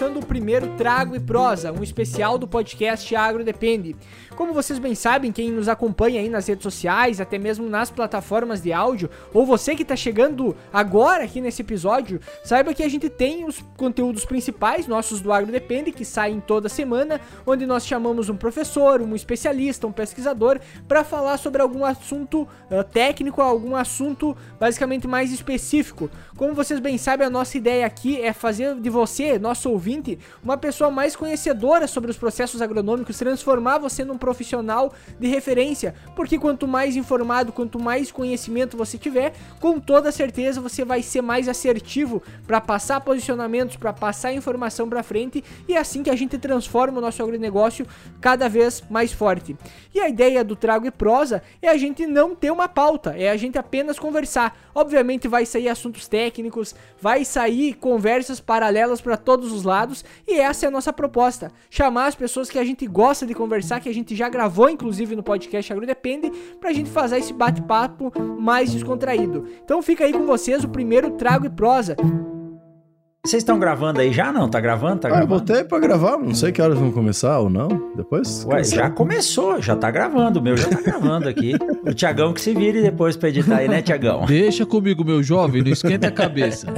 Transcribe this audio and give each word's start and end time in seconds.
começando 0.00 0.24
o 0.24 0.26
primeiro 0.26 0.66
Trago 0.78 1.14
e 1.14 1.20
Prosa, 1.20 1.70
um 1.70 1.82
especial 1.82 2.38
do 2.38 2.48
podcast 2.48 3.14
Agro 3.14 3.44
Depende. 3.44 3.94
Como 4.34 4.54
vocês 4.54 4.78
bem 4.78 4.94
sabem, 4.94 5.30
quem 5.30 5.52
nos 5.52 5.68
acompanha 5.68 6.20
aí 6.20 6.28
nas 6.30 6.46
redes 6.46 6.62
sociais, 6.62 7.20
até 7.20 7.36
mesmo 7.36 7.68
nas 7.68 7.90
plataformas 7.90 8.62
de 8.62 8.72
áudio, 8.72 9.10
ou 9.34 9.44
você 9.44 9.76
que 9.76 9.82
está 9.82 9.94
chegando 9.94 10.56
agora 10.72 11.24
aqui 11.24 11.38
nesse 11.38 11.60
episódio, 11.60 12.18
saiba 12.42 12.72
que 12.72 12.82
a 12.82 12.88
gente 12.88 13.10
tem 13.10 13.44
os 13.44 13.62
conteúdos 13.76 14.24
principais 14.24 14.86
nossos 14.86 15.20
do 15.20 15.30
Agro 15.30 15.52
Depende, 15.52 15.92
que 15.92 16.06
saem 16.06 16.40
toda 16.40 16.70
semana, 16.70 17.20
onde 17.44 17.66
nós 17.66 17.86
chamamos 17.86 18.30
um 18.30 18.36
professor, 18.36 19.02
um 19.02 19.14
especialista, 19.14 19.86
um 19.86 19.92
pesquisador, 19.92 20.60
para 20.88 21.04
falar 21.04 21.36
sobre 21.36 21.60
algum 21.60 21.84
assunto 21.84 22.48
uh, 22.70 22.82
técnico, 22.90 23.42
algum 23.42 23.76
assunto 23.76 24.34
basicamente 24.58 25.06
mais 25.06 25.30
específico. 25.30 26.08
Como 26.38 26.54
vocês 26.54 26.80
bem 26.80 26.96
sabem, 26.96 27.26
a 27.26 27.30
nossa 27.30 27.58
ideia 27.58 27.84
aqui 27.84 28.18
é 28.18 28.32
fazer 28.32 28.76
de 28.76 28.88
você, 28.88 29.38
nosso 29.38 29.68
ouvinte, 29.68 29.89
uma 30.42 30.56
pessoa 30.56 30.90
mais 30.90 31.16
conhecedora 31.16 31.86
sobre 31.86 32.10
os 32.10 32.16
processos 32.16 32.62
agronômicos, 32.62 33.18
transformar 33.18 33.78
você 33.78 34.04
num 34.04 34.16
profissional 34.16 34.92
de 35.18 35.26
referência, 35.26 35.94
porque 36.14 36.38
quanto 36.38 36.68
mais 36.68 36.96
informado, 36.96 37.52
quanto 37.52 37.80
mais 37.80 38.12
conhecimento 38.12 38.76
você 38.76 38.96
tiver, 38.96 39.32
com 39.58 39.80
toda 39.80 40.12
certeza 40.12 40.60
você 40.60 40.84
vai 40.84 41.02
ser 41.02 41.22
mais 41.22 41.48
assertivo 41.48 42.22
para 42.46 42.60
passar 42.60 43.00
posicionamentos, 43.00 43.76
para 43.76 43.92
passar 43.92 44.32
informação 44.32 44.88
para 44.88 45.02
frente 45.02 45.42
e 45.66 45.74
é 45.74 45.78
assim 45.78 46.02
que 46.02 46.10
a 46.10 46.16
gente 46.16 46.38
transforma 46.38 46.98
o 46.98 47.00
nosso 47.00 47.22
agronegócio 47.22 47.86
cada 48.20 48.48
vez 48.48 48.82
mais 48.88 49.12
forte. 49.12 49.56
E 49.94 50.00
a 50.00 50.08
ideia 50.08 50.44
do 50.44 50.54
Trago 50.54 50.86
e 50.86 50.90
Prosa 50.90 51.42
é 51.60 51.68
a 51.68 51.76
gente 51.76 52.06
não 52.06 52.34
ter 52.34 52.50
uma 52.50 52.68
pauta, 52.68 53.14
é 53.16 53.30
a 53.30 53.36
gente 53.36 53.58
apenas 53.58 53.98
conversar. 53.98 54.56
Obviamente 54.74 55.26
vai 55.26 55.44
sair 55.44 55.68
assuntos 55.68 56.06
técnicos, 56.06 56.74
vai 57.00 57.24
sair 57.24 57.74
conversas 57.74 58.40
paralelas 58.40 59.00
para 59.00 59.16
todos 59.16 59.52
os 59.52 59.64
lados 59.64 59.79
e 60.26 60.38
essa 60.38 60.66
é 60.66 60.68
a 60.68 60.70
nossa 60.70 60.92
proposta: 60.92 61.50
chamar 61.68 62.06
as 62.06 62.14
pessoas 62.14 62.50
que 62.50 62.58
a 62.58 62.64
gente 62.64 62.86
gosta 62.86 63.26
de 63.26 63.34
conversar, 63.34 63.80
que 63.80 63.88
a 63.88 63.94
gente 63.94 64.14
já 64.14 64.28
gravou 64.28 64.68
inclusive 64.68 65.14
no 65.16 65.22
podcast 65.22 65.72
Agrodepende, 65.72 66.30
pra 66.60 66.72
gente 66.72 66.90
fazer 66.90 67.18
esse 67.18 67.32
bate-papo 67.32 68.12
mais 68.40 68.72
descontraído. 68.72 69.46
Então 69.64 69.82
fica 69.82 70.04
aí 70.04 70.12
com 70.12 70.26
vocês 70.26 70.64
o 70.64 70.68
primeiro 70.68 71.10
Trago 71.12 71.46
e 71.46 71.50
Prosa. 71.50 71.96
Vocês 73.22 73.42
estão 73.42 73.58
gravando 73.58 74.00
aí 74.00 74.12
já? 74.12 74.32
Não? 74.32 74.48
Tá 74.48 74.58
gravando? 74.60 75.00
Tá 75.00 75.08
ah, 75.08 75.10
gravando? 75.10 75.34
eu 75.34 75.38
botei 75.40 75.64
pra 75.64 75.78
gravar, 75.78 76.16
não 76.16 76.34
sei 76.34 76.50
que 76.52 76.62
horas 76.62 76.78
vão 76.78 76.90
começar 76.90 77.38
ou 77.38 77.50
não. 77.50 77.68
Depois. 77.94 78.46
Ué, 78.46 78.64
já 78.64 78.88
começou, 78.88 79.60
já 79.60 79.76
tá 79.76 79.90
gravando. 79.90 80.40
O 80.40 80.42
meu 80.42 80.56
já 80.56 80.68
tá 80.70 80.80
gravando 80.80 81.28
aqui. 81.28 81.52
O 81.86 81.92
Tiagão 81.92 82.32
que 82.32 82.40
se 82.40 82.54
vire 82.54 82.80
depois 82.80 83.18
pra 83.18 83.28
editar 83.28 83.58
aí, 83.58 83.68
né, 83.68 83.82
Tiagão? 83.82 84.24
Deixa 84.24 84.64
comigo, 84.64 85.04
meu 85.04 85.22
jovem, 85.22 85.62
não 85.62 85.70
esquenta 85.70 86.08
a 86.08 86.10
cabeça. 86.10 86.68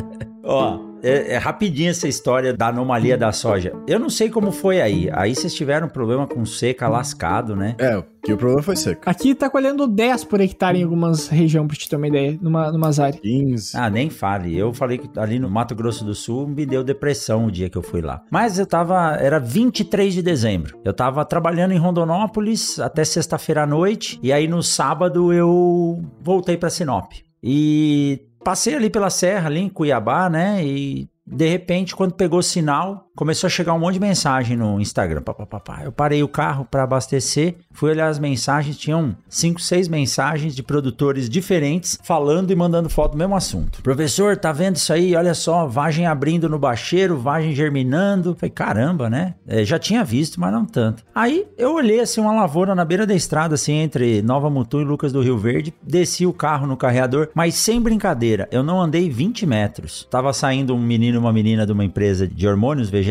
Ó, 0.42 0.92
é, 1.03 1.34
é 1.34 1.36
rapidinho 1.36 1.91
essa 1.91 2.06
história 2.06 2.53
da 2.53 2.69
anomalia 2.69 3.19
da 3.19 3.33
soja. 3.33 3.72
Eu 3.86 3.98
não 3.98 4.08
sei 4.08 4.31
como 4.31 4.53
foi 4.53 4.81
aí. 4.81 5.08
Aí 5.12 5.34
vocês 5.34 5.55
tiveram 5.55 5.89
problema 5.89 6.27
com 6.27 6.45
seca 6.45 6.89
lascado, 6.89 7.56
né? 7.56 7.75
É, 7.78 8.03
que 8.25 8.33
o 8.33 8.36
problema 8.36 8.62
foi 8.62 8.77
seca. 8.77 9.11
Aqui 9.11 9.34
tá 9.34 9.50
colhendo 9.50 9.86
10 9.86 10.25
por 10.25 10.41
hectare 10.41 10.78
em 10.78 10.84
algumas 10.84 11.28
regiões, 11.28 11.67
pra 11.67 11.77
te 11.77 11.89
ter 11.89 11.97
uma 11.97 12.08
ideia, 12.08 12.39
numa, 12.41 12.70
numas 12.70 13.00
áreas. 13.00 13.20
15. 13.20 13.77
Ah, 13.77 13.91
nem 13.91 14.08
fale. 14.08 14.56
Eu 14.56 14.73
falei 14.73 14.98
que 14.98 15.08
ali 15.19 15.39
no 15.39 15.50
Mato 15.50 15.75
Grosso 15.75 16.05
do 16.05 16.14
Sul 16.14 16.47
me 16.47 16.64
deu 16.64 16.84
depressão 16.84 17.47
o 17.47 17.50
dia 17.50 17.69
que 17.69 17.77
eu 17.77 17.83
fui 17.83 18.00
lá. 18.00 18.23
Mas 18.30 18.58
eu 18.58 18.67
tava. 18.67 19.17
Era 19.17 19.39
23 19.39 20.14
de 20.14 20.23
dezembro. 20.23 20.78
Eu 20.84 20.92
tava 20.92 21.25
trabalhando 21.25 21.73
em 21.73 21.78
Rondonópolis 21.78 22.78
até 22.78 23.05
sexta-feira 23.05 23.62
à 23.64 23.67
noite. 23.67 24.19
E 24.23 24.33
aí 24.33 24.47
no 24.47 24.62
sábado 24.62 25.33
eu 25.33 26.03
voltei 26.20 26.56
pra 26.56 26.70
Sinop. 26.70 27.12
E 27.42 28.20
passei 28.42 28.75
ali 28.75 28.91
pela 28.91 29.11
serra, 29.11 29.48
ali 29.48 29.61
em 29.61 29.69
Cuiabá, 29.69 30.29
né? 30.29 30.64
E 30.64 31.08
de 31.27 31.48
repente, 31.48 31.95
quando 31.95 32.14
pegou 32.14 32.42
sinal, 32.42 33.11
começou 33.14 33.46
a 33.46 33.50
chegar 33.50 33.74
um 33.74 33.78
monte 33.78 33.95
de 33.95 34.00
mensagem 34.00 34.56
no 34.56 34.80
Instagram. 34.80 35.23
Pá, 35.23 35.34
pá, 35.34 35.61
pá, 35.61 35.80
Eu 35.84 35.92
parei 35.92 36.23
o 36.23 36.28
carro 36.28 36.64
para 36.64 36.83
abastecer, 36.84 37.56
fui 37.73 37.90
olhar 37.90 38.08
as 38.08 38.18
mensagens, 38.18 38.77
tinham 38.77 39.17
cinco, 39.28 39.61
seis 39.61 39.89
mensagens 39.89 40.55
de 40.55 40.62
produtores 40.62 41.28
diferentes 41.28 41.98
falando 42.02 42.50
e 42.50 42.56
mandando 42.56 42.89
foto 42.89 43.12
do 43.12 43.18
mesmo 43.18 43.36
assunto. 43.36 43.83
Professor, 43.83 44.36
tá 44.36 44.52
vendo 44.52 44.77
isso 44.77 44.92
aí? 44.92 45.14
Olha 45.14 45.34
só, 45.34 45.67
vagem 45.67 46.06
abrindo 46.06 46.48
no 46.48 46.58
bacheiro, 46.58 47.18
vagem 47.18 47.55
germinando. 47.55 48.34
Falei, 48.34 48.50
caramba, 48.50 49.11
né? 49.11 49.34
É, 49.46 49.64
já 49.64 49.79
tinha 49.79 50.05
visto, 50.05 50.40
mas 50.40 50.52
não 50.52 50.64
tanto. 50.64 51.05
Aí 51.14 51.46
eu 51.58 51.74
olhei 51.74 52.00
assim 52.00 52.20
uma 52.20 52.33
lavoura 52.33 52.74
na 52.74 52.84
beira 52.84 53.06
da 53.06 53.14
estrada, 53.14 53.55
assim, 53.55 53.74
entre 53.74 54.23
Nova 54.23 54.48
Mutum 54.48 54.80
e 54.80 54.84
Lucas 54.84 55.12
do 55.12 55.20
Rio 55.20 55.39
Verde, 55.39 55.74
desci 55.83 56.27
o 56.27 56.33
carro 56.33 56.67
no 56.67 56.77
carreador, 56.77 57.29
mas 57.34 57.55
sem 57.55 57.80
brincadeira, 57.80 58.48
eu 58.50 58.62
não 58.62 58.80
andei 58.80 59.08
20 59.11 59.46
metros. 59.46 60.06
Tava 60.11 60.33
saindo 60.33 60.74
um 60.74 60.80
menino 60.80 61.17
e 61.17 61.18
uma 61.18 61.33
menina 61.33 61.67
de 61.67 61.73
uma 61.73 61.84
empresa 61.84 62.27
de 62.27 62.48
hormônios 62.48 62.89
vegetais, 62.89 63.02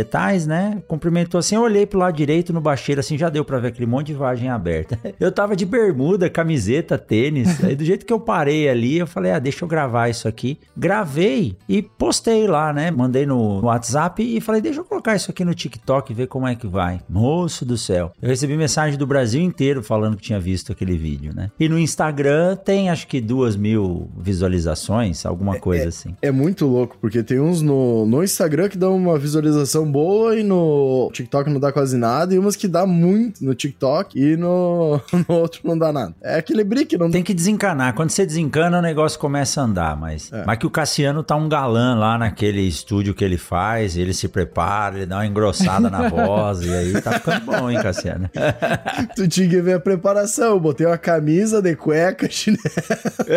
né? 0.48 0.82
Cumprimentou 0.88 1.40
assim, 1.40 1.56
eu 1.56 1.62
olhei 1.62 1.86
pro 1.86 2.00
lado 2.00 2.16
direito 2.16 2.54
no 2.54 2.62
bacheiro, 2.62 3.00
assim, 3.00 3.18
já 3.18 3.30
deu 3.30 3.44
pra 3.44 3.60
ver 3.60 3.70
aquele 3.70 3.86
monte 3.86 4.08
de 4.08 4.14
vagem 4.14 4.50
aberta. 4.50 5.00
Eu 5.20 5.32
tava 5.32 5.56
de 5.56 5.66
bermuda, 5.66 6.30
camiseta, 6.30 6.98
tênis. 6.98 7.64
Aí 7.64 7.76
do 7.76 7.86
jeito 7.86 8.06
que 8.06 8.14
eu 8.14 8.20
parei 8.20 8.68
ali, 8.68 8.98
eu 8.98 9.06
falei, 9.06 9.32
ah, 9.32 9.40
deixa 9.40 9.64
eu 9.64 9.68
gravar 9.68 10.10
isso 10.10 10.28
aqui. 10.28 10.58
Gravei 10.76 11.56
e 11.70 11.82
postei 11.82 12.48
lá, 12.48 12.74
né? 12.74 12.90
Mandei 12.90 13.26
no, 13.26 13.62
WhatsApp 13.64 14.22
e 14.24 14.42
falei, 14.42 14.62
deixa 14.62 14.80
eu 14.80 14.86
colocar 14.86 15.16
isso 15.16 15.30
aqui 15.30 15.46
no 15.46 15.54
TikTok 15.54 16.12
e 16.12 16.16
ver 16.16 16.28
como 16.28 16.48
é 16.48 16.56
que 16.56 16.68
vai. 16.68 17.02
Moço 17.10 17.66
do 17.66 17.78
céu. 17.78 18.12
Eu 18.22 18.30
recebi 18.30 18.56
mensagem 18.58 18.98
do 18.98 19.06
Brasil 19.06 19.42
inteiro 19.42 19.84
falando 19.84 20.18
que 20.18 20.24
tinha 20.24 20.40
visto 20.40 20.72
aquele 20.72 20.98
vídeo, 20.98 21.34
né? 21.36 21.52
E 21.60 21.70
no 21.70 21.78
Instagram 21.78 22.56
tem 22.56 22.90
acho 22.90 23.08
que 23.08 23.22
duas 23.22 23.56
mil 23.56 24.10
visualizações, 24.18 25.26
alguma 25.26 25.60
coisa 25.60 25.86
é, 25.86 25.88
assim. 25.88 26.16
É 26.22 26.32
muito 26.32 26.66
louco, 26.66 26.98
porque 27.00 27.24
tem 27.24 27.40
uns 27.40 27.62
no, 27.62 28.06
no 28.06 28.24
Instagram 28.24 28.70
que 28.70 28.78
dão 28.78 28.96
uma 28.96 29.18
visualização 29.18 29.81
boa 29.90 30.38
e 30.38 30.44
no 30.44 31.10
TikTok 31.14 31.50
não 31.50 31.60
dá 31.60 31.72
quase 31.72 31.98
nada, 31.98 32.34
e 32.34 32.40
umas 32.40 32.56
que 32.56 32.68
dá 32.68 32.86
muito 32.86 33.44
no 33.44 33.54
TikTok 33.54 34.20
e 34.20 34.36
no, 34.36 35.00
no 35.28 35.36
outro 35.36 35.62
não 35.64 35.78
dá 35.78 35.92
nada. 35.92 36.14
É 36.22 36.36
aquele 36.36 36.64
brick, 36.64 36.98
não 36.98 37.10
Tem 37.10 37.24
que 37.24 37.34
desencanar. 37.34 37.94
Quando 37.94 38.10
você 38.10 38.26
desencana, 38.26 38.80
o 38.80 38.82
negócio 38.82 39.20
começa 39.20 39.62
a 39.62 39.64
andar, 39.64 39.98
mas. 39.98 40.32
É. 40.32 40.44
Mas 40.46 40.58
que 40.58 40.66
o 40.66 40.70
Cassiano 40.70 41.24
tá 41.24 41.36
um 41.36 41.48
galã 41.48 41.96
lá 41.96 42.18
naquele 42.18 42.62
estúdio 42.62 43.14
que 43.14 43.24
ele 43.24 43.38
faz, 43.38 43.98
ele 43.98 44.14
se 44.14 44.28
prepara, 44.28 44.98
ele 44.98 45.06
dá 45.06 45.18
uma 45.18 45.26
engrossada 45.26 45.90
na 45.90 46.08
voz, 46.10 46.62
e 46.62 46.74
aí 46.74 47.02
tá 47.02 47.14
ficando 47.14 47.46
bom, 47.46 47.70
hein, 47.70 47.82
Cassiano? 47.82 48.30
tu 49.16 49.28
tinha 49.28 49.48
que 49.48 49.62
ver 49.62 49.74
a 49.74 49.80
preparação. 49.80 50.60
Botei 50.60 50.86
uma 50.86 50.98
camisa 50.98 51.62
de 51.62 51.76
cueca, 51.76 52.30
chinelo, 52.30 52.62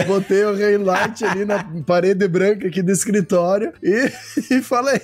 botei 0.07 0.45
o 0.45 0.55
highlight 0.55 1.25
ali 1.25 1.45
na 1.45 1.65
parede 1.87 2.27
branca 2.29 2.69
aqui 2.69 2.83
do 2.83 2.93
escritório 2.93 3.73
e, 3.83 4.11
e 4.51 4.63
falei. 4.63 5.01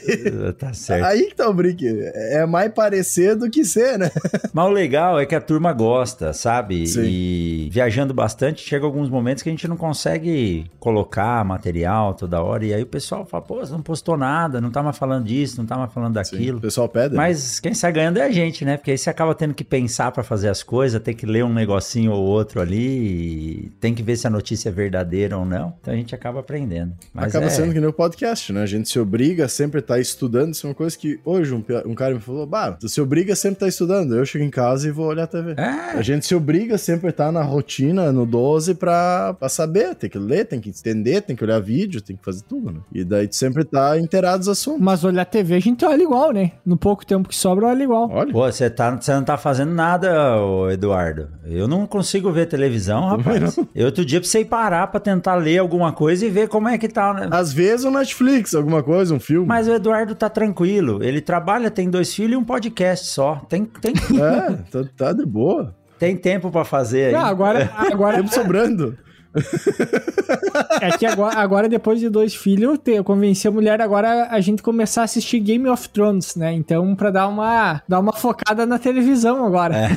Tá 0.58 0.72
certo. 0.72 1.04
Aí 1.04 1.29
que 1.30 1.36
tá 1.36 1.48
o 1.48 1.54
brinque. 1.54 1.86
É 2.14 2.44
mais 2.46 2.72
parecer 2.72 3.34
do 3.34 3.48
que 3.50 3.64
ser, 3.64 3.98
né? 3.98 4.10
Mas 4.52 4.66
o 4.66 4.70
legal 4.70 5.18
é 5.18 5.26
que 5.26 5.34
a 5.34 5.40
turma 5.40 5.72
gosta, 5.72 6.32
sabe? 6.32 6.86
Sim. 6.86 7.02
E 7.04 7.68
viajando 7.72 8.12
bastante, 8.12 8.62
chega 8.62 8.84
alguns 8.84 9.08
momentos 9.08 9.42
que 9.42 9.48
a 9.48 9.52
gente 9.52 9.66
não 9.66 9.76
consegue 9.76 10.66
colocar 10.78 11.44
material 11.44 12.14
toda 12.14 12.42
hora. 12.42 12.64
E 12.64 12.74
aí 12.74 12.82
o 12.82 12.86
pessoal 12.86 13.24
fala, 13.24 13.42
pô, 13.42 13.56
você 13.56 13.72
não 13.72 13.82
postou 13.82 14.16
nada, 14.16 14.60
não 14.60 14.70
tá 14.70 14.82
mais 14.82 14.98
falando 14.98 15.24
disso, 15.24 15.58
não 15.58 15.66
tá 15.66 15.76
mais 15.76 15.92
falando 15.92 16.14
daquilo. 16.14 16.42
Sim, 16.42 16.58
o 16.58 16.60
pessoal 16.60 16.88
pede. 16.88 17.14
Né? 17.14 17.16
Mas 17.16 17.56
né? 17.56 17.60
quem 17.62 17.74
sai 17.74 17.92
ganhando 17.92 18.18
é 18.18 18.22
a 18.22 18.30
gente, 18.30 18.64
né? 18.64 18.76
Porque 18.76 18.90
aí 18.90 18.98
você 18.98 19.10
acaba 19.10 19.34
tendo 19.34 19.54
que 19.54 19.64
pensar 19.64 20.10
para 20.12 20.22
fazer 20.22 20.48
as 20.48 20.62
coisas, 20.62 21.00
tem 21.02 21.14
que 21.14 21.26
ler 21.26 21.44
um 21.44 21.52
negocinho 21.52 22.12
ou 22.12 22.22
outro 22.22 22.60
ali, 22.60 23.72
tem 23.80 23.94
que 23.94 24.02
ver 24.02 24.16
se 24.16 24.26
a 24.26 24.30
notícia 24.30 24.68
é 24.68 24.72
verdadeira 24.72 25.38
ou 25.38 25.44
não. 25.44 25.74
Então 25.80 25.94
a 25.94 25.96
gente 25.96 26.14
acaba 26.14 26.40
aprendendo. 26.40 26.92
Mas 27.12 27.26
acaba 27.28 27.46
é... 27.46 27.50
sendo 27.50 27.72
que 27.72 27.80
nem 27.80 27.88
o 27.88 27.92
podcast, 27.92 28.52
né? 28.52 28.62
A 28.62 28.66
gente 28.66 28.88
se 28.88 28.98
obriga 28.98 29.48
sempre 29.48 29.78
a 29.78 29.80
estar 29.80 29.94
tá 29.94 30.00
estudando. 30.00 30.54
Isso 30.54 30.66
é 30.66 30.70
uma 30.70 30.74
coisa 30.74 30.96
que 30.96 31.19
hoje 31.24 31.54
um, 31.54 31.62
um 31.86 31.94
cara 31.94 32.14
me 32.14 32.20
falou: 32.20 32.46
Bah, 32.46 32.72
tu 32.72 32.88
se 32.88 33.00
obriga 33.00 33.36
sempre 33.36 33.50
a 33.50 33.52
estar 33.52 33.66
tá 33.66 33.68
estudando. 33.68 34.16
Eu 34.16 34.24
chego 34.24 34.44
em 34.44 34.50
casa 34.50 34.88
e 34.88 34.90
vou 34.90 35.06
olhar 35.06 35.24
a 35.24 35.26
TV. 35.26 35.54
É. 35.56 35.98
A 35.98 36.02
gente 36.02 36.26
se 36.26 36.34
obriga 36.34 36.78
sempre 36.78 37.08
a 37.08 37.10
estar 37.10 37.26
tá 37.26 37.32
na 37.32 37.42
rotina, 37.42 38.12
no 38.12 38.24
12, 38.24 38.74
pra, 38.74 39.34
pra 39.34 39.48
saber. 39.48 39.94
Tem 39.94 40.08
que 40.08 40.18
ler, 40.18 40.46
tem 40.46 40.60
que 40.60 40.70
entender, 40.70 41.20
tem 41.22 41.36
que 41.36 41.44
olhar 41.44 41.60
vídeo, 41.60 42.00
tem 42.00 42.16
que 42.16 42.24
fazer 42.24 42.42
tudo, 42.42 42.72
né? 42.72 42.80
E 42.92 43.04
daí 43.04 43.28
tu 43.28 43.36
sempre 43.36 43.64
tá 43.64 43.98
inteirado 43.98 44.38
dos 44.38 44.48
assuntos. 44.48 44.80
Mas 44.80 45.04
olhar 45.04 45.24
TV 45.24 45.54
a 45.56 45.60
gente 45.60 45.84
olha 45.84 46.02
igual, 46.02 46.32
né? 46.32 46.52
No 46.64 46.76
pouco 46.76 47.04
tempo 47.04 47.28
que 47.28 47.36
sobra, 47.36 47.66
olha 47.66 47.82
igual. 47.82 48.08
Olha. 48.10 48.32
Pô, 48.32 48.50
você 48.50 48.70
tá, 48.70 48.90
não 48.90 49.24
tá 49.24 49.36
fazendo 49.36 49.72
nada, 49.72 50.10
Eduardo. 50.72 51.28
Eu 51.44 51.68
não 51.68 51.86
consigo 51.86 52.30
ver 52.32 52.46
televisão, 52.46 53.06
rapaz. 53.06 53.58
Eu 53.74 53.90
outro 53.90 54.04
dia 54.04 54.20
precisei 54.20 54.44
parar 54.44 54.86
pra 54.86 55.00
tentar 55.00 55.34
ler 55.34 55.58
alguma 55.58 55.92
coisa 55.92 56.24
e 56.24 56.30
ver 56.30 56.48
como 56.48 56.68
é 56.68 56.78
que 56.78 56.88
tá, 56.88 57.12
né? 57.12 57.28
Às 57.30 57.52
vezes 57.52 57.84
o 57.84 57.90
Netflix, 57.90 58.54
alguma 58.54 58.82
coisa, 58.82 59.14
um 59.14 59.20
filme. 59.20 59.46
Mas 59.46 59.68
o 59.68 59.72
Eduardo 59.72 60.14
tá 60.14 60.28
tranquilo. 60.28 61.02
Ele 61.10 61.20
trabalha, 61.20 61.70
tem 61.70 61.90
dois 61.90 62.14
filhos 62.14 62.34
e 62.34 62.36
um 62.36 62.44
podcast 62.44 63.06
só. 63.06 63.36
Tem. 63.48 63.64
tem... 63.64 63.92
É, 64.20 64.52
tá, 64.70 64.88
tá 64.96 65.12
de 65.12 65.26
boa. 65.26 65.74
Tem 65.98 66.16
tempo 66.16 66.50
para 66.50 66.64
fazer 66.64 67.06
aí. 67.06 67.12
Não, 67.12 67.26
agora, 67.26 67.70
agora 67.76 68.16
tempo 68.16 68.32
sobrando. 68.32 68.96
É 70.80 70.96
que 70.96 71.06
agora, 71.06 71.38
agora, 71.38 71.68
depois 71.68 72.00
de 72.00 72.08
dois 72.08 72.34
filhos, 72.34 72.78
eu 72.86 73.04
convenci 73.04 73.46
a 73.46 73.50
mulher 73.50 73.80
agora 73.80 74.28
a 74.30 74.40
gente 74.40 74.62
começar 74.62 75.02
a 75.02 75.04
assistir 75.04 75.40
Game 75.40 75.68
of 75.68 75.88
Thrones, 75.88 76.34
né? 76.36 76.52
Então, 76.52 76.94
pra 76.94 77.10
dar 77.10 77.28
uma, 77.28 77.82
dar 77.88 78.00
uma 78.00 78.12
focada 78.12 78.66
na 78.66 78.78
televisão 78.78 79.44
agora. 79.44 79.76
É. 79.76 79.90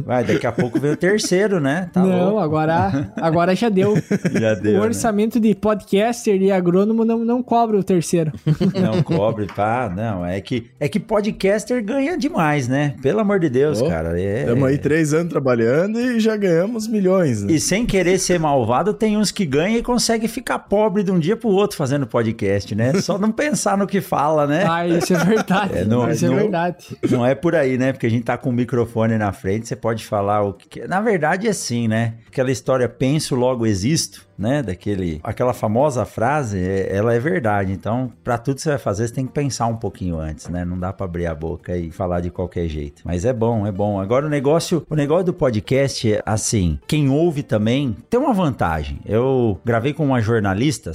Vai, 0.04 0.24
daqui 0.24 0.46
a 0.46 0.52
pouco 0.52 0.80
vem 0.80 0.92
o 0.92 0.96
terceiro, 0.96 1.60
né? 1.60 1.90
Tá 1.92 2.02
não, 2.02 2.38
agora, 2.38 3.12
agora 3.16 3.54
já 3.54 3.68
deu. 3.68 3.94
Já 4.32 4.54
deu. 4.54 4.74
O 4.74 4.80
né? 4.80 4.86
orçamento 4.86 5.36
né? 5.36 5.48
de 5.48 5.54
podcaster 5.54 6.40
e 6.40 6.50
agrônomo 6.50 7.04
não, 7.04 7.24
não 7.24 7.42
cobra 7.42 7.78
o 7.78 7.84
terceiro. 7.84 8.32
Não 8.74 9.02
cobre, 9.02 9.46
pá. 9.46 9.92
Não, 9.94 10.24
é 10.24 10.40
que, 10.40 10.66
é 10.78 10.88
que 10.88 10.98
podcaster 10.98 11.82
ganha 11.82 12.16
demais, 12.16 12.68
né? 12.68 12.94
Pelo 13.00 13.20
amor 13.20 13.38
de 13.40 13.48
Deus, 13.48 13.80
oh, 13.80 13.88
cara. 13.88 14.18
Estamos 14.18 14.64
é... 14.64 14.72
aí 14.72 14.78
três 14.78 15.14
anos 15.14 15.32
trabalhando 15.32 15.98
e 15.98 16.20
já 16.20 16.36
ganhamos 16.36 16.86
milhões. 16.86 17.42
Né? 17.42 17.52
E 17.52 17.60
sem 17.74 17.84
querer 17.84 18.20
ser 18.20 18.38
malvado, 18.38 18.94
tem 18.94 19.16
uns 19.16 19.32
que 19.32 19.44
ganham 19.44 19.76
e 19.76 19.82
conseguem 19.82 20.28
ficar 20.28 20.60
pobre 20.60 21.02
de 21.02 21.10
um 21.10 21.18
dia 21.18 21.36
pro 21.36 21.48
outro 21.48 21.76
fazendo 21.76 22.06
podcast, 22.06 22.72
né? 22.72 22.92
Só 23.00 23.18
não 23.18 23.32
pensar 23.32 23.76
no 23.76 23.84
que 23.84 24.00
fala, 24.00 24.46
né? 24.46 24.64
Ah, 24.74 24.86
isso 24.86 25.14
é 25.14 25.24
verdade. 25.24 25.78
É, 25.78 25.84
não, 25.84 26.08
isso 26.10 26.26
é 26.26 26.28
verdade. 26.28 26.96
Não 27.10 27.24
é 27.24 27.34
por 27.34 27.54
aí, 27.54 27.76
né? 27.76 27.92
Porque 27.92 28.06
a 28.06 28.10
gente 28.10 28.24
tá 28.24 28.36
com 28.36 28.50
o 28.50 28.52
microfone 28.52 29.16
na 29.18 29.32
frente, 29.32 29.68
você 29.68 29.76
pode 29.76 30.04
falar 30.04 30.42
o 30.42 30.52
que. 30.52 30.86
Na 30.86 31.00
verdade, 31.00 31.46
é 31.46 31.50
assim, 31.50 31.86
né? 31.86 32.14
Aquela 32.28 32.50
história 32.50 32.88
penso, 32.88 33.34
logo 33.34 33.66
existo 33.66 34.26
né, 34.38 34.62
daquele, 34.62 35.20
aquela 35.22 35.52
famosa 35.52 36.04
frase, 36.04 36.58
é, 36.58 36.94
ela 36.94 37.14
é 37.14 37.18
verdade. 37.18 37.72
Então, 37.72 38.12
para 38.22 38.38
tudo 38.38 38.56
que 38.56 38.62
você 38.62 38.70
vai 38.70 38.78
fazer, 38.78 39.08
você 39.08 39.14
tem 39.14 39.26
que 39.26 39.32
pensar 39.32 39.66
um 39.66 39.76
pouquinho 39.76 40.18
antes, 40.18 40.48
né? 40.48 40.64
Não 40.64 40.78
dá 40.78 40.92
para 40.92 41.06
abrir 41.06 41.26
a 41.26 41.34
boca 41.34 41.76
e 41.76 41.90
falar 41.90 42.20
de 42.20 42.30
qualquer 42.30 42.68
jeito. 42.68 43.02
Mas 43.04 43.24
é 43.24 43.32
bom, 43.32 43.66
é 43.66 43.72
bom. 43.72 44.00
Agora 44.00 44.26
o 44.26 44.28
negócio, 44.28 44.84
o 44.88 44.94
negócio 44.94 45.26
do 45.26 45.34
podcast 45.34 46.12
é 46.12 46.22
assim, 46.26 46.78
quem 46.86 47.08
ouve 47.08 47.42
também 47.42 47.96
tem 48.10 48.18
uma 48.18 48.32
vantagem. 48.32 48.98
Eu 49.04 49.58
gravei 49.64 49.92
com 49.92 50.04
uma 50.04 50.20
jornalista, 50.20 50.92